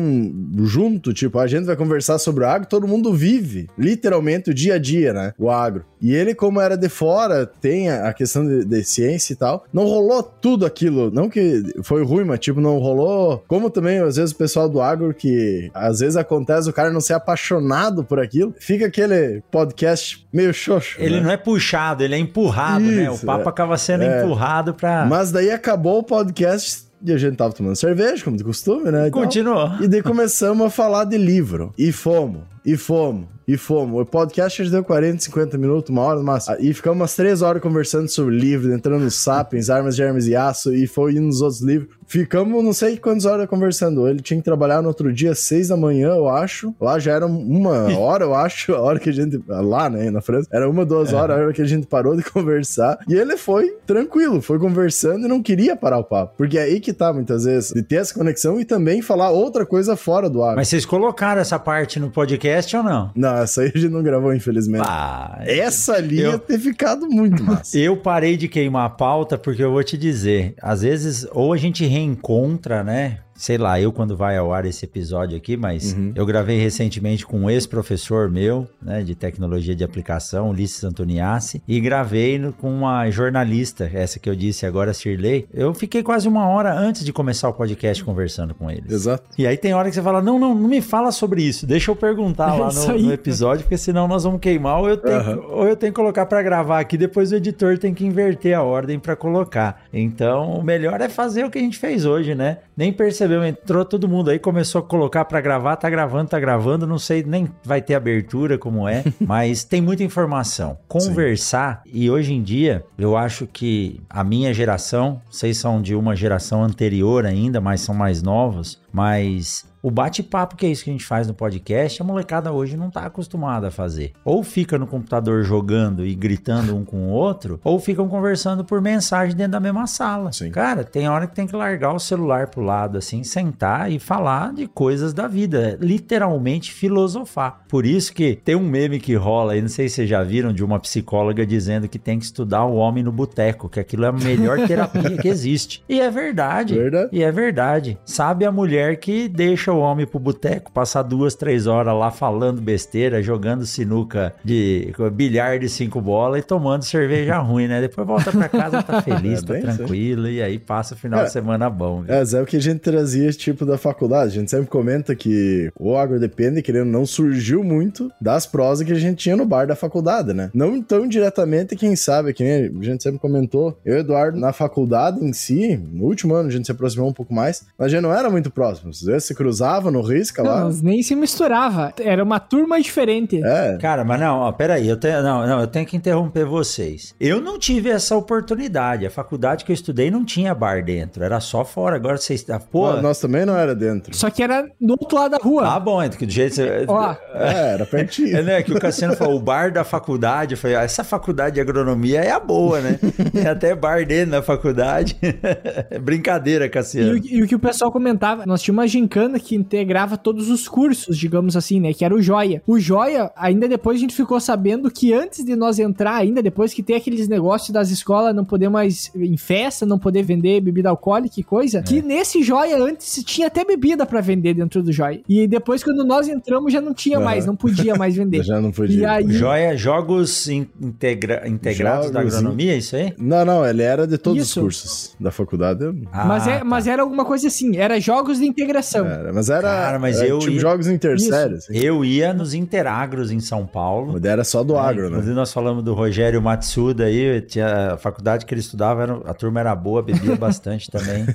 junto. 0.64 1.14
Tipo, 1.14 1.38
a 1.38 1.46
gente 1.46 1.64
vai 1.64 1.76
conversar 1.76 2.18
sobre 2.18 2.44
o 2.44 2.48
agro, 2.48 2.68
todo 2.68 2.88
mundo 2.88 3.14
vive, 3.14 3.68
literalmente, 3.78 4.50
o 4.50 4.54
dia 4.54 4.74
a 4.74 4.78
dia, 4.78 5.12
né? 5.12 5.32
O 5.38 5.48
agro. 5.48 5.84
E 6.00 6.12
ele, 6.12 6.34
como 6.34 6.60
era 6.60 6.76
de 6.76 6.88
fora, 6.88 7.46
tem 7.46 7.88
a 7.88 8.12
questão 8.12 8.44
de, 8.44 8.64
de 8.64 8.82
ciência 8.82 9.32
e 9.32 9.36
tal. 9.36 9.64
Não 9.72 9.84
rolou 9.84 10.22
tudo 10.22 10.66
aquilo. 10.66 11.12
Não 11.12 11.28
que 11.28 11.62
foi 11.84 12.04
ruim, 12.04 12.24
mas, 12.24 12.40
tipo, 12.40 12.60
não 12.60 12.78
rolou. 12.78 13.44
Como 13.46 13.70
também, 13.70 13.98
às 13.98 14.16
vezes, 14.16 14.32
o 14.32 14.36
pessoal 14.36 14.68
do 14.68 14.80
agro 14.80 15.14
que 15.14 15.70
às 15.72 16.00
vezes 16.00 16.16
acontece 16.16 16.68
o 16.68 16.72
cara 16.72 16.90
não 16.90 17.00
ser 17.00 17.14
apaixonado 17.14 18.02
por 18.02 18.18
aquilo, 18.18 18.52
fica 18.58 18.86
aquele 18.86 19.11
podcast 19.50 20.26
meio 20.32 20.52
xoxo. 20.52 20.96
Ele 21.00 21.16
né? 21.16 21.22
não 21.22 21.30
é 21.30 21.36
puxado, 21.36 22.02
ele 22.02 22.14
é 22.14 22.18
empurrado, 22.18 22.84
Isso, 22.84 22.96
né? 22.96 23.10
O 23.10 23.18
papo 23.18 23.46
é. 23.46 23.48
acaba 23.48 23.78
sendo 23.78 24.04
é. 24.04 24.22
empurrado 24.22 24.74
pra. 24.74 25.06
Mas 25.06 25.30
daí 25.30 25.50
acabou 25.50 25.98
o 25.98 26.02
podcast 26.02 26.84
e 27.04 27.12
a 27.12 27.18
gente 27.18 27.36
tava 27.36 27.52
tomando 27.52 27.76
cerveja, 27.76 28.22
como 28.24 28.36
de 28.36 28.44
costume, 28.44 28.90
né? 28.90 29.08
E 29.08 29.10
Continuou. 29.10 29.68
Tal. 29.68 29.82
E 29.82 29.88
daí 29.88 30.02
começamos 30.02 30.66
a 30.66 30.70
falar 30.70 31.04
de 31.04 31.18
livro. 31.18 31.72
E 31.76 31.90
fomos, 31.90 32.42
e 32.64 32.76
fomos, 32.76 33.26
e 33.46 33.56
fomos. 33.56 34.00
O 34.00 34.06
podcast 34.06 34.70
deu 34.70 34.84
40, 34.84 35.22
50 35.24 35.58
minutos, 35.58 35.90
uma 35.90 36.02
hora 36.02 36.22
mas 36.22 36.46
E 36.60 36.72
ficamos 36.72 37.00
umas 37.00 37.14
3 37.14 37.42
horas 37.42 37.60
conversando 37.60 38.08
sobre 38.08 38.36
livro, 38.36 38.72
entrando 38.72 39.02
nos 39.02 39.16
Sapiens, 39.16 39.68
Armas, 39.68 39.96
Germes 39.96 40.26
e 40.26 40.36
Aço, 40.36 40.72
e 40.72 40.86
foi 40.86 41.12
indo 41.12 41.22
nos 41.22 41.40
outros 41.40 41.60
livros. 41.60 41.90
Ficamos 42.06 42.62
não 42.62 42.72
sei 42.72 42.98
quantas 42.98 43.24
horas 43.24 43.48
conversando. 43.48 44.06
Ele 44.06 44.20
tinha 44.20 44.38
que 44.38 44.44
trabalhar 44.44 44.82
no 44.82 44.88
outro 44.88 45.12
dia, 45.12 45.34
seis 45.34 45.68
da 45.68 45.76
manhã, 45.76 46.08
eu 46.10 46.28
acho. 46.28 46.74
Lá 46.80 46.98
já 46.98 47.12
era 47.12 47.26
uma 47.26 47.88
hora, 47.98 48.24
eu 48.24 48.34
acho, 48.34 48.74
a 48.74 48.80
hora 48.80 48.98
que 48.98 49.08
a 49.08 49.12
gente. 49.12 49.42
Lá, 49.48 49.88
né, 49.88 50.10
na 50.10 50.20
França. 50.20 50.48
Era 50.52 50.68
uma, 50.68 50.84
duas 50.84 51.12
é. 51.12 51.16
horas 51.16 51.36
a 51.36 51.40
hora 51.40 51.52
que 51.52 51.62
a 51.62 51.66
gente 51.66 51.86
parou 51.86 52.14
de 52.14 52.22
conversar. 52.30 52.98
E 53.08 53.14
ele 53.14 53.36
foi 53.36 53.76
tranquilo, 53.86 54.40
foi 54.40 54.58
conversando 54.58 55.24
e 55.24 55.28
não 55.28 55.42
queria 55.42 55.74
parar 55.74 55.98
o 55.98 56.04
papo. 56.04 56.34
Porque 56.36 56.58
é 56.58 56.62
aí 56.62 56.80
que 56.80 56.92
tá, 56.92 57.12
muitas 57.12 57.44
vezes, 57.44 57.72
de 57.72 57.82
ter 57.82 57.96
essa 57.96 58.14
conexão 58.14 58.60
e 58.60 58.64
também 58.64 59.02
falar 59.02 59.30
outra 59.30 59.64
coisa 59.64 59.96
fora 59.96 60.28
do 60.28 60.42
ar. 60.42 60.54
Mas 60.54 60.68
vocês 60.68 60.84
colocaram 60.84 61.40
essa 61.40 61.58
parte 61.58 61.98
no 61.98 62.10
podcast 62.10 62.51
ou 62.76 62.82
não? 62.82 63.10
Não, 63.14 63.36
essa 63.36 63.62
aí 63.62 63.72
a 63.74 63.78
gente 63.78 63.90
não 63.90 64.02
gravou, 64.02 64.34
infelizmente. 64.34 64.84
Ah, 64.86 65.38
essa 65.40 65.94
ali 65.94 66.20
eu... 66.20 66.32
ia 66.32 66.38
ter 66.38 66.58
ficado 66.58 67.08
muito 67.08 67.42
massa. 67.42 67.78
eu 67.78 67.96
parei 67.96 68.36
de 68.36 68.48
queimar 68.48 68.86
a 68.86 68.90
pauta 68.90 69.38
porque 69.38 69.62
eu 69.62 69.72
vou 69.72 69.82
te 69.82 69.96
dizer, 69.96 70.54
às 70.60 70.82
vezes, 70.82 71.26
ou 71.32 71.52
a 71.52 71.56
gente 71.56 71.84
reencontra, 71.84 72.82
né? 72.82 73.18
Sei 73.42 73.58
lá, 73.58 73.80
eu 73.80 73.90
quando 73.90 74.16
vai 74.16 74.36
ao 74.38 74.52
ar 74.52 74.64
esse 74.66 74.84
episódio 74.84 75.36
aqui, 75.36 75.56
mas 75.56 75.94
uhum. 75.94 76.12
eu 76.14 76.24
gravei 76.24 76.60
recentemente 76.60 77.26
com 77.26 77.40
um 77.40 77.50
ex-professor 77.50 78.30
meu, 78.30 78.68
né, 78.80 79.02
de 79.02 79.16
tecnologia 79.16 79.74
de 79.74 79.82
aplicação, 79.82 80.50
Ulisses 80.50 80.84
Antoniassi, 80.84 81.60
e 81.66 81.80
gravei 81.80 82.38
no, 82.38 82.52
com 82.52 82.72
uma 82.72 83.10
jornalista, 83.10 83.90
essa 83.92 84.20
que 84.20 84.30
eu 84.30 84.36
disse 84.36 84.64
agora, 84.64 84.94
Shirley. 84.94 85.48
Eu 85.52 85.74
fiquei 85.74 86.04
quase 86.04 86.28
uma 86.28 86.46
hora 86.46 86.72
antes 86.72 87.04
de 87.04 87.12
começar 87.12 87.48
o 87.48 87.52
podcast 87.52 88.04
conversando 88.04 88.54
com 88.54 88.70
eles. 88.70 88.92
Exato. 88.92 89.24
E 89.36 89.44
aí 89.44 89.56
tem 89.56 89.74
hora 89.74 89.88
que 89.88 89.96
você 89.96 90.02
fala, 90.02 90.22
não, 90.22 90.38
não, 90.38 90.54
não 90.54 90.68
me 90.68 90.80
fala 90.80 91.10
sobre 91.10 91.42
isso, 91.42 91.66
deixa 91.66 91.90
eu 91.90 91.96
perguntar 91.96 92.54
lá 92.54 92.72
no, 92.72 92.96
no, 92.96 93.12
episódio, 93.12 93.64
porque 93.64 93.76
senão 93.76 94.06
nós 94.06 94.22
vamos 94.22 94.38
queimar, 94.38 94.78
ou 94.78 94.88
eu 94.88 94.96
tenho, 94.96 95.18
uhum. 95.18 95.46
ou 95.50 95.66
eu 95.66 95.74
tenho 95.74 95.92
que 95.92 95.96
colocar 95.96 96.26
para 96.26 96.40
gravar 96.44 96.78
aqui, 96.78 96.96
depois 96.96 97.32
o 97.32 97.34
editor 97.34 97.76
tem 97.76 97.92
que 97.92 98.06
inverter 98.06 98.56
a 98.56 98.62
ordem 98.62 99.00
para 99.00 99.16
colocar. 99.16 99.82
Então, 99.92 100.60
o 100.60 100.62
melhor 100.62 101.00
é 101.00 101.08
fazer 101.08 101.44
o 101.44 101.50
que 101.50 101.58
a 101.58 101.62
gente 101.62 101.76
fez 101.76 102.04
hoje, 102.04 102.36
né? 102.36 102.58
Nem 102.76 102.92
perceber 102.92 103.31
percebeu, 103.32 103.44
entrou 103.44 103.84
todo 103.84 104.08
mundo 104.08 104.30
aí, 104.30 104.38
começou 104.38 104.80
a 104.80 104.82
colocar 104.82 105.24
para 105.24 105.40
gravar, 105.40 105.76
tá 105.76 105.88
gravando, 105.88 106.28
tá 106.28 106.38
gravando, 106.38 106.86
não 106.86 106.98
sei, 106.98 107.22
nem 107.22 107.48
vai 107.64 107.80
ter 107.80 107.94
abertura 107.94 108.58
como 108.58 108.86
é, 108.86 109.04
mas 109.20 109.64
tem 109.64 109.80
muita 109.80 110.04
informação. 110.04 110.76
Conversar, 110.88 111.82
Sim. 111.84 111.90
e 111.92 112.10
hoje 112.10 112.34
em 112.34 112.42
dia, 112.42 112.84
eu 112.98 113.16
acho 113.16 113.46
que 113.46 114.00
a 114.08 114.22
minha 114.22 114.52
geração, 114.52 115.20
vocês 115.30 115.56
são 115.56 115.80
de 115.80 115.94
uma 115.94 116.14
geração 116.14 116.62
anterior 116.62 117.24
ainda, 117.24 117.60
mas 117.60 117.80
são 117.80 117.94
mais 117.94 118.22
novos, 118.22 118.80
mas 118.92 119.64
o 119.82 119.90
bate-papo, 119.90 120.56
que 120.56 120.64
é 120.64 120.70
isso 120.70 120.84
que 120.84 120.90
a 120.90 120.92
gente 120.92 121.04
faz 121.04 121.26
no 121.26 121.34
podcast, 121.34 122.00
a 122.00 122.04
molecada 122.04 122.52
hoje 122.52 122.76
não 122.76 122.88
tá 122.88 123.04
acostumada 123.04 123.68
a 123.68 123.70
fazer. 123.70 124.12
Ou 124.24 124.44
fica 124.44 124.78
no 124.78 124.86
computador 124.86 125.42
jogando 125.42 126.06
e 126.06 126.14
gritando 126.14 126.76
um 126.76 126.84
com 126.84 127.08
o 127.08 127.10
outro, 127.10 127.60
ou 127.64 127.80
ficam 127.80 128.08
conversando 128.08 128.64
por 128.64 128.80
mensagem 128.80 129.34
dentro 129.34 129.52
da 129.52 129.60
mesma 129.60 129.88
sala. 129.88 130.30
Sim. 130.32 130.50
Cara, 130.50 130.84
tem 130.84 131.08
hora 131.08 131.26
que 131.26 131.34
tem 131.34 131.46
que 131.46 131.56
largar 131.56 131.92
o 131.92 131.98
celular 131.98 132.48
pro 132.48 132.62
lado, 132.62 132.96
assim, 132.96 133.24
sentar 133.24 133.90
e 133.90 133.98
falar 133.98 134.52
de 134.52 134.68
coisas 134.68 135.12
da 135.12 135.26
vida. 135.26 135.76
Literalmente 135.80 136.72
filosofar. 136.72 137.62
Por 137.68 137.84
isso 137.84 138.12
que 138.12 138.36
tem 138.36 138.54
um 138.54 138.68
meme 138.68 139.00
que 139.00 139.14
rola 139.14 139.54
aí, 139.54 139.60
não 139.60 139.68
sei 139.68 139.88
se 139.88 139.96
vocês 139.96 140.08
já 140.08 140.22
viram, 140.22 140.52
de 140.52 140.62
uma 140.62 140.78
psicóloga 140.78 141.44
dizendo 141.44 141.88
que 141.88 141.98
tem 141.98 142.18
que 142.18 142.24
estudar 142.24 142.64
o 142.64 142.76
homem 142.76 143.02
no 143.02 143.10
boteco, 143.10 143.68
que 143.68 143.80
aquilo 143.80 144.04
é 144.04 144.08
a 144.08 144.12
melhor 144.12 144.64
terapia 144.66 145.16
que 145.18 145.26
existe. 145.26 145.82
E 145.88 146.00
é 146.00 146.10
verdade. 146.10 146.74
verdade. 146.74 147.08
E 147.10 147.22
é 147.22 147.32
verdade. 147.32 147.98
Sabe 148.04 148.44
a 148.44 148.52
mulher 148.52 148.98
que 148.98 149.28
deixa 149.28 149.71
o 149.72 149.78
homem 149.78 150.06
pro 150.06 150.18
boteco, 150.18 150.70
passar 150.72 151.02
duas, 151.02 151.34
três 151.34 151.66
horas 151.66 151.94
lá 151.94 152.10
falando 152.10 152.60
besteira, 152.60 153.22
jogando 153.22 153.66
sinuca 153.66 154.34
de 154.44 154.92
bilhar 155.12 155.58
de 155.58 155.68
cinco 155.68 156.00
bolas 156.00 156.40
e 156.40 156.46
tomando 156.46 156.84
cerveja 156.84 157.38
ruim, 157.42 157.66
né? 157.66 157.80
Depois 157.80 158.06
volta 158.06 158.30
pra 158.30 158.48
casa, 158.48 158.82
tá 158.82 159.00
feliz, 159.02 159.42
é, 159.42 159.60
tá 159.60 159.74
tranquilo, 159.74 160.28
e 160.28 160.42
aí 160.42 160.58
passa 160.58 160.94
o 160.94 160.96
final 160.96 161.20
é, 161.20 161.24
de 161.24 161.32
semana 161.32 161.68
bom. 161.68 162.02
Viu? 162.02 162.14
É, 162.14 162.22
é 162.22 162.42
o 162.42 162.46
que 162.46 162.56
a 162.56 162.60
gente 162.60 162.80
trazia 162.80 163.32
tipo 163.32 163.64
da 163.64 163.78
faculdade. 163.78 164.32
A 164.32 164.40
gente 164.40 164.50
sempre 164.50 164.68
comenta 164.68 165.14
que 165.14 165.70
o 165.78 165.96
agrodepende, 165.96 166.62
querendo 166.62 166.90
não, 166.90 167.06
surgiu 167.06 167.64
muito 167.64 168.10
das 168.20 168.46
prosas 168.46 168.86
que 168.86 168.92
a 168.92 168.98
gente 168.98 169.16
tinha 169.16 169.36
no 169.36 169.44
bar 169.46 169.66
da 169.66 169.74
faculdade, 169.74 170.32
né? 170.32 170.50
Não 170.54 170.82
tão 170.82 171.06
diretamente, 171.06 171.76
quem 171.76 171.96
sabe, 171.96 172.32
que 172.32 172.44
nem 172.44 172.78
a 172.78 172.84
gente 172.84 173.02
sempre 173.02 173.18
comentou. 173.18 173.78
Eu 173.84 173.96
e 173.96 174.00
Eduardo, 174.00 174.38
na 174.38 174.52
faculdade 174.52 175.24
em 175.24 175.32
si, 175.32 175.76
no 175.76 176.04
último 176.04 176.34
ano 176.34 176.48
a 176.48 176.52
gente 176.52 176.66
se 176.66 176.72
aproximou 176.72 177.08
um 177.08 177.12
pouco 177.12 177.32
mais, 177.32 177.64
mas 177.78 177.86
a 177.86 177.88
gente 177.88 178.02
não 178.02 178.14
era 178.14 178.28
muito 178.30 178.50
próximo. 178.50 178.92
Vezes 178.92 179.24
se 179.24 179.34
cruzava 179.34 179.61
cruzava 179.62 179.90
no 179.90 180.02
risca 180.02 180.42
lá. 180.42 180.60
Não, 180.64 180.70
nem 180.82 181.02
se 181.02 181.14
misturava. 181.14 181.92
Era 182.00 182.22
uma 182.22 182.40
turma 182.40 182.80
diferente. 182.80 183.40
É. 183.44 183.78
Cara, 183.80 184.04
mas 184.04 184.18
não, 184.18 184.40
ó, 184.40 184.52
peraí, 184.52 184.88
eu 184.88 184.96
tenho, 184.96 185.22
não, 185.22 185.46
não, 185.46 185.60
eu 185.60 185.66
tenho 185.66 185.86
que 185.86 185.96
interromper 185.96 186.44
vocês. 186.44 187.14
Eu 187.20 187.40
não 187.40 187.58
tive 187.58 187.90
essa 187.90 188.16
oportunidade. 188.16 189.06
A 189.06 189.10
faculdade 189.10 189.64
que 189.64 189.70
eu 189.70 189.74
estudei 189.74 190.10
não 190.10 190.24
tinha 190.24 190.54
bar 190.54 190.84
dentro, 190.84 191.22
era 191.22 191.38
só 191.38 191.64
fora. 191.64 191.96
Agora 191.96 192.16
vocês. 192.16 192.44
Ah, 192.50 192.58
pô. 192.58 192.86
Ah, 192.86 193.00
nós 193.00 193.20
também 193.20 193.46
não 193.46 193.56
era 193.56 193.74
dentro. 193.74 194.14
Só 194.16 194.30
que 194.30 194.42
era 194.42 194.68
do 194.80 194.92
outro 194.92 195.16
lado 195.16 195.30
da 195.32 195.38
rua. 195.38 195.74
Ah, 195.74 195.78
bom, 195.78 196.02
então 196.02 196.18
que 196.18 196.26
do 196.26 196.32
jeito. 196.32 196.56
Você... 196.56 196.84
Ó. 196.88 197.14
É, 197.34 197.74
era 197.74 197.86
pertinho. 197.86 198.32
É, 198.32 198.42
né? 198.42 198.62
Que 198.62 198.72
o 198.72 198.80
Cassiano 198.80 199.14
falou, 199.14 199.36
o 199.36 199.40
bar 199.40 199.70
da 199.70 199.84
faculdade. 199.84 200.54
Eu 200.54 200.58
falei, 200.58 200.76
ah, 200.76 200.82
essa 200.82 201.04
faculdade 201.04 201.56
de 201.56 201.60
agronomia 201.60 202.20
é 202.20 202.30
a 202.30 202.40
boa, 202.40 202.80
né? 202.80 202.98
Tem 203.30 203.46
até 203.46 203.74
bar 203.74 204.06
dentro 204.06 204.32
da 204.32 204.42
faculdade. 204.42 205.18
Brincadeira, 206.00 206.68
Cassiano. 206.68 207.18
E, 207.18 207.36
e, 207.36 207.42
o 207.42 207.46
que 207.46 207.54
o 207.54 207.58
pessoal 207.58 207.92
comentava, 207.92 208.46
nós 208.46 208.62
tínhamos 208.62 208.82
uma 208.82 208.88
gincana 208.88 209.38
que 209.38 209.51
integrava 209.54 210.16
todos 210.16 210.50
os 210.50 210.68
cursos, 210.68 211.16
digamos 211.16 211.56
assim, 211.56 211.80
né? 211.80 211.92
Que 211.92 212.04
era 212.04 212.14
o 212.14 212.20
Joia. 212.20 212.62
O 212.66 212.78
Joia, 212.78 213.30
ainda 213.36 213.68
depois 213.68 213.96
a 213.96 214.00
gente 214.00 214.14
ficou 214.14 214.38
sabendo 214.40 214.90
que 214.90 215.12
antes 215.12 215.44
de 215.44 215.56
nós 215.56 215.78
entrar, 215.78 216.16
ainda 216.16 216.42
depois 216.42 216.74
que 216.74 216.82
tem 216.82 216.96
aqueles 216.96 217.28
negócios 217.28 217.70
das 217.70 217.90
escolas 217.90 218.34
não 218.34 218.44
poder 218.44 218.68
mais 218.68 219.10
em 219.14 219.36
festa, 219.36 219.86
não 219.86 219.98
poder 219.98 220.22
vender 220.22 220.60
bebida 220.60 220.88
alcoólica 220.88 221.38
e 221.38 221.42
coisa, 221.42 221.78
é. 221.78 221.82
que 221.82 222.02
nesse 222.02 222.42
Joia 222.42 222.78
antes 222.82 223.22
tinha 223.24 223.46
até 223.46 223.64
bebida 223.64 224.04
para 224.04 224.20
vender 224.20 224.54
dentro 224.54 224.82
do 224.82 224.92
Joia. 224.92 225.20
E 225.28 225.46
depois 225.46 225.82
quando 225.82 226.04
nós 226.04 226.28
entramos 226.28 226.72
já 226.72 226.80
não 226.80 226.94
tinha 226.94 227.18
uhum. 227.18 227.24
mais, 227.24 227.46
não 227.46 227.56
podia 227.56 227.94
mais 227.94 228.14
vender. 228.16 228.42
já 228.42 228.60
não 228.60 228.70
podia. 228.70 229.00
E 229.00 229.04
aí... 229.04 229.32
Joia, 229.32 229.76
jogos 229.76 230.48
integra 230.48 231.48
integrados 231.48 232.02
jogos 232.06 232.10
da 232.10 232.20
agronomia, 232.20 232.76
isso 232.76 232.96
aí? 232.96 233.14
Não, 233.18 233.44
não, 233.44 233.64
ele 233.64 233.82
era 233.82 234.06
de 234.06 234.18
todos 234.18 234.42
isso. 234.42 234.60
os 234.60 234.64
cursos 234.64 235.16
da 235.18 235.30
faculdade. 235.30 235.84
Ah, 236.12 236.24
mas, 236.24 236.46
é, 236.46 236.58
tá. 236.58 236.64
mas 236.64 236.86
era 236.86 237.02
alguma 237.02 237.24
coisa 237.24 237.48
assim, 237.48 237.76
era 237.76 238.00
jogos 238.00 238.38
de 238.38 238.46
integração. 238.46 239.06
Era, 239.06 239.32
mas 239.32 239.41
era 239.48 239.62
Cara, 239.62 239.98
mas 239.98 240.20
é, 240.20 240.30
eu 240.30 240.38
tipo 240.38 240.52
ia... 240.52 240.60
jogos 240.60 240.86
intersérios. 240.86 241.64
Assim. 241.64 241.78
Eu 241.78 242.04
ia 242.04 242.32
nos 242.32 242.54
Interagros 242.54 243.30
em 243.30 243.40
São 243.40 243.66
Paulo. 243.66 244.18
O 244.18 244.26
era 244.26 244.44
só 244.44 244.62
do 244.62 244.74
é, 244.74 244.80
agro, 244.80 245.10
né? 245.10 245.20
nós 245.32 245.52
falamos 245.52 245.82
do 245.82 245.94
Rogério 245.94 246.40
Matsuda 246.40 247.04
aí, 247.04 247.40
tinha 247.40 247.94
a 247.94 247.96
faculdade 247.96 248.46
que 248.46 248.54
ele 248.54 248.60
estudava, 248.60 249.02
era, 249.02 249.14
a 249.26 249.34
turma 249.34 249.60
era 249.60 249.74
boa, 249.74 250.02
bebia 250.02 250.36
bastante 250.36 250.90
também. 250.90 251.26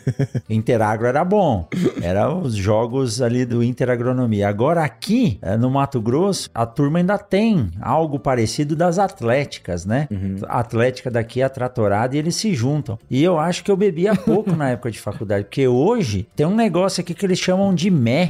Interagro 0.50 1.08
era 1.08 1.24
bom. 1.24 1.68
Era 2.02 2.34
os 2.34 2.56
jogos 2.56 3.22
ali 3.22 3.46
do 3.46 3.64
Interagronomia. 3.64 4.48
Agora 4.48 4.84
aqui, 4.84 5.38
é, 5.42 5.58
no 5.58 5.70
Mato 5.70 6.02
Grosso, 6.02 6.50
a 6.54 6.66
turma 6.66 7.00
ainda 7.00 7.18
tem 7.18 7.70
algo 7.82 8.20
parecido 8.20 8.76
das 8.76 9.00
atléticas, 9.00 9.86
né? 9.86 10.08
Uhum. 10.12 10.38
A 10.48 10.60
atlética 10.60 11.10
daqui 11.10 11.42
é 11.42 11.46
a 11.46 11.50
tratorada 11.50 12.16
e 12.16 12.20
eles 12.20 12.36
se 12.36 12.54
juntam. 12.54 12.98
E 13.10 13.24
eu 13.24 13.40
acho 13.40 13.64
que 13.64 13.72
eu 13.72 13.78
bebia 13.78 14.16
pouco 14.16 14.56
na 14.56 14.70
época 14.70 14.92
de 14.92 15.00
faculdade, 15.00 15.46
porque 15.46 15.68
hoje 15.68 16.28
tem 16.36 16.46
um 16.46 16.56
negócio 16.56 17.02
aqui 17.02 17.14
que 17.14 17.26
eles 17.26 17.40
chamam 17.40 17.74
de 17.74 17.90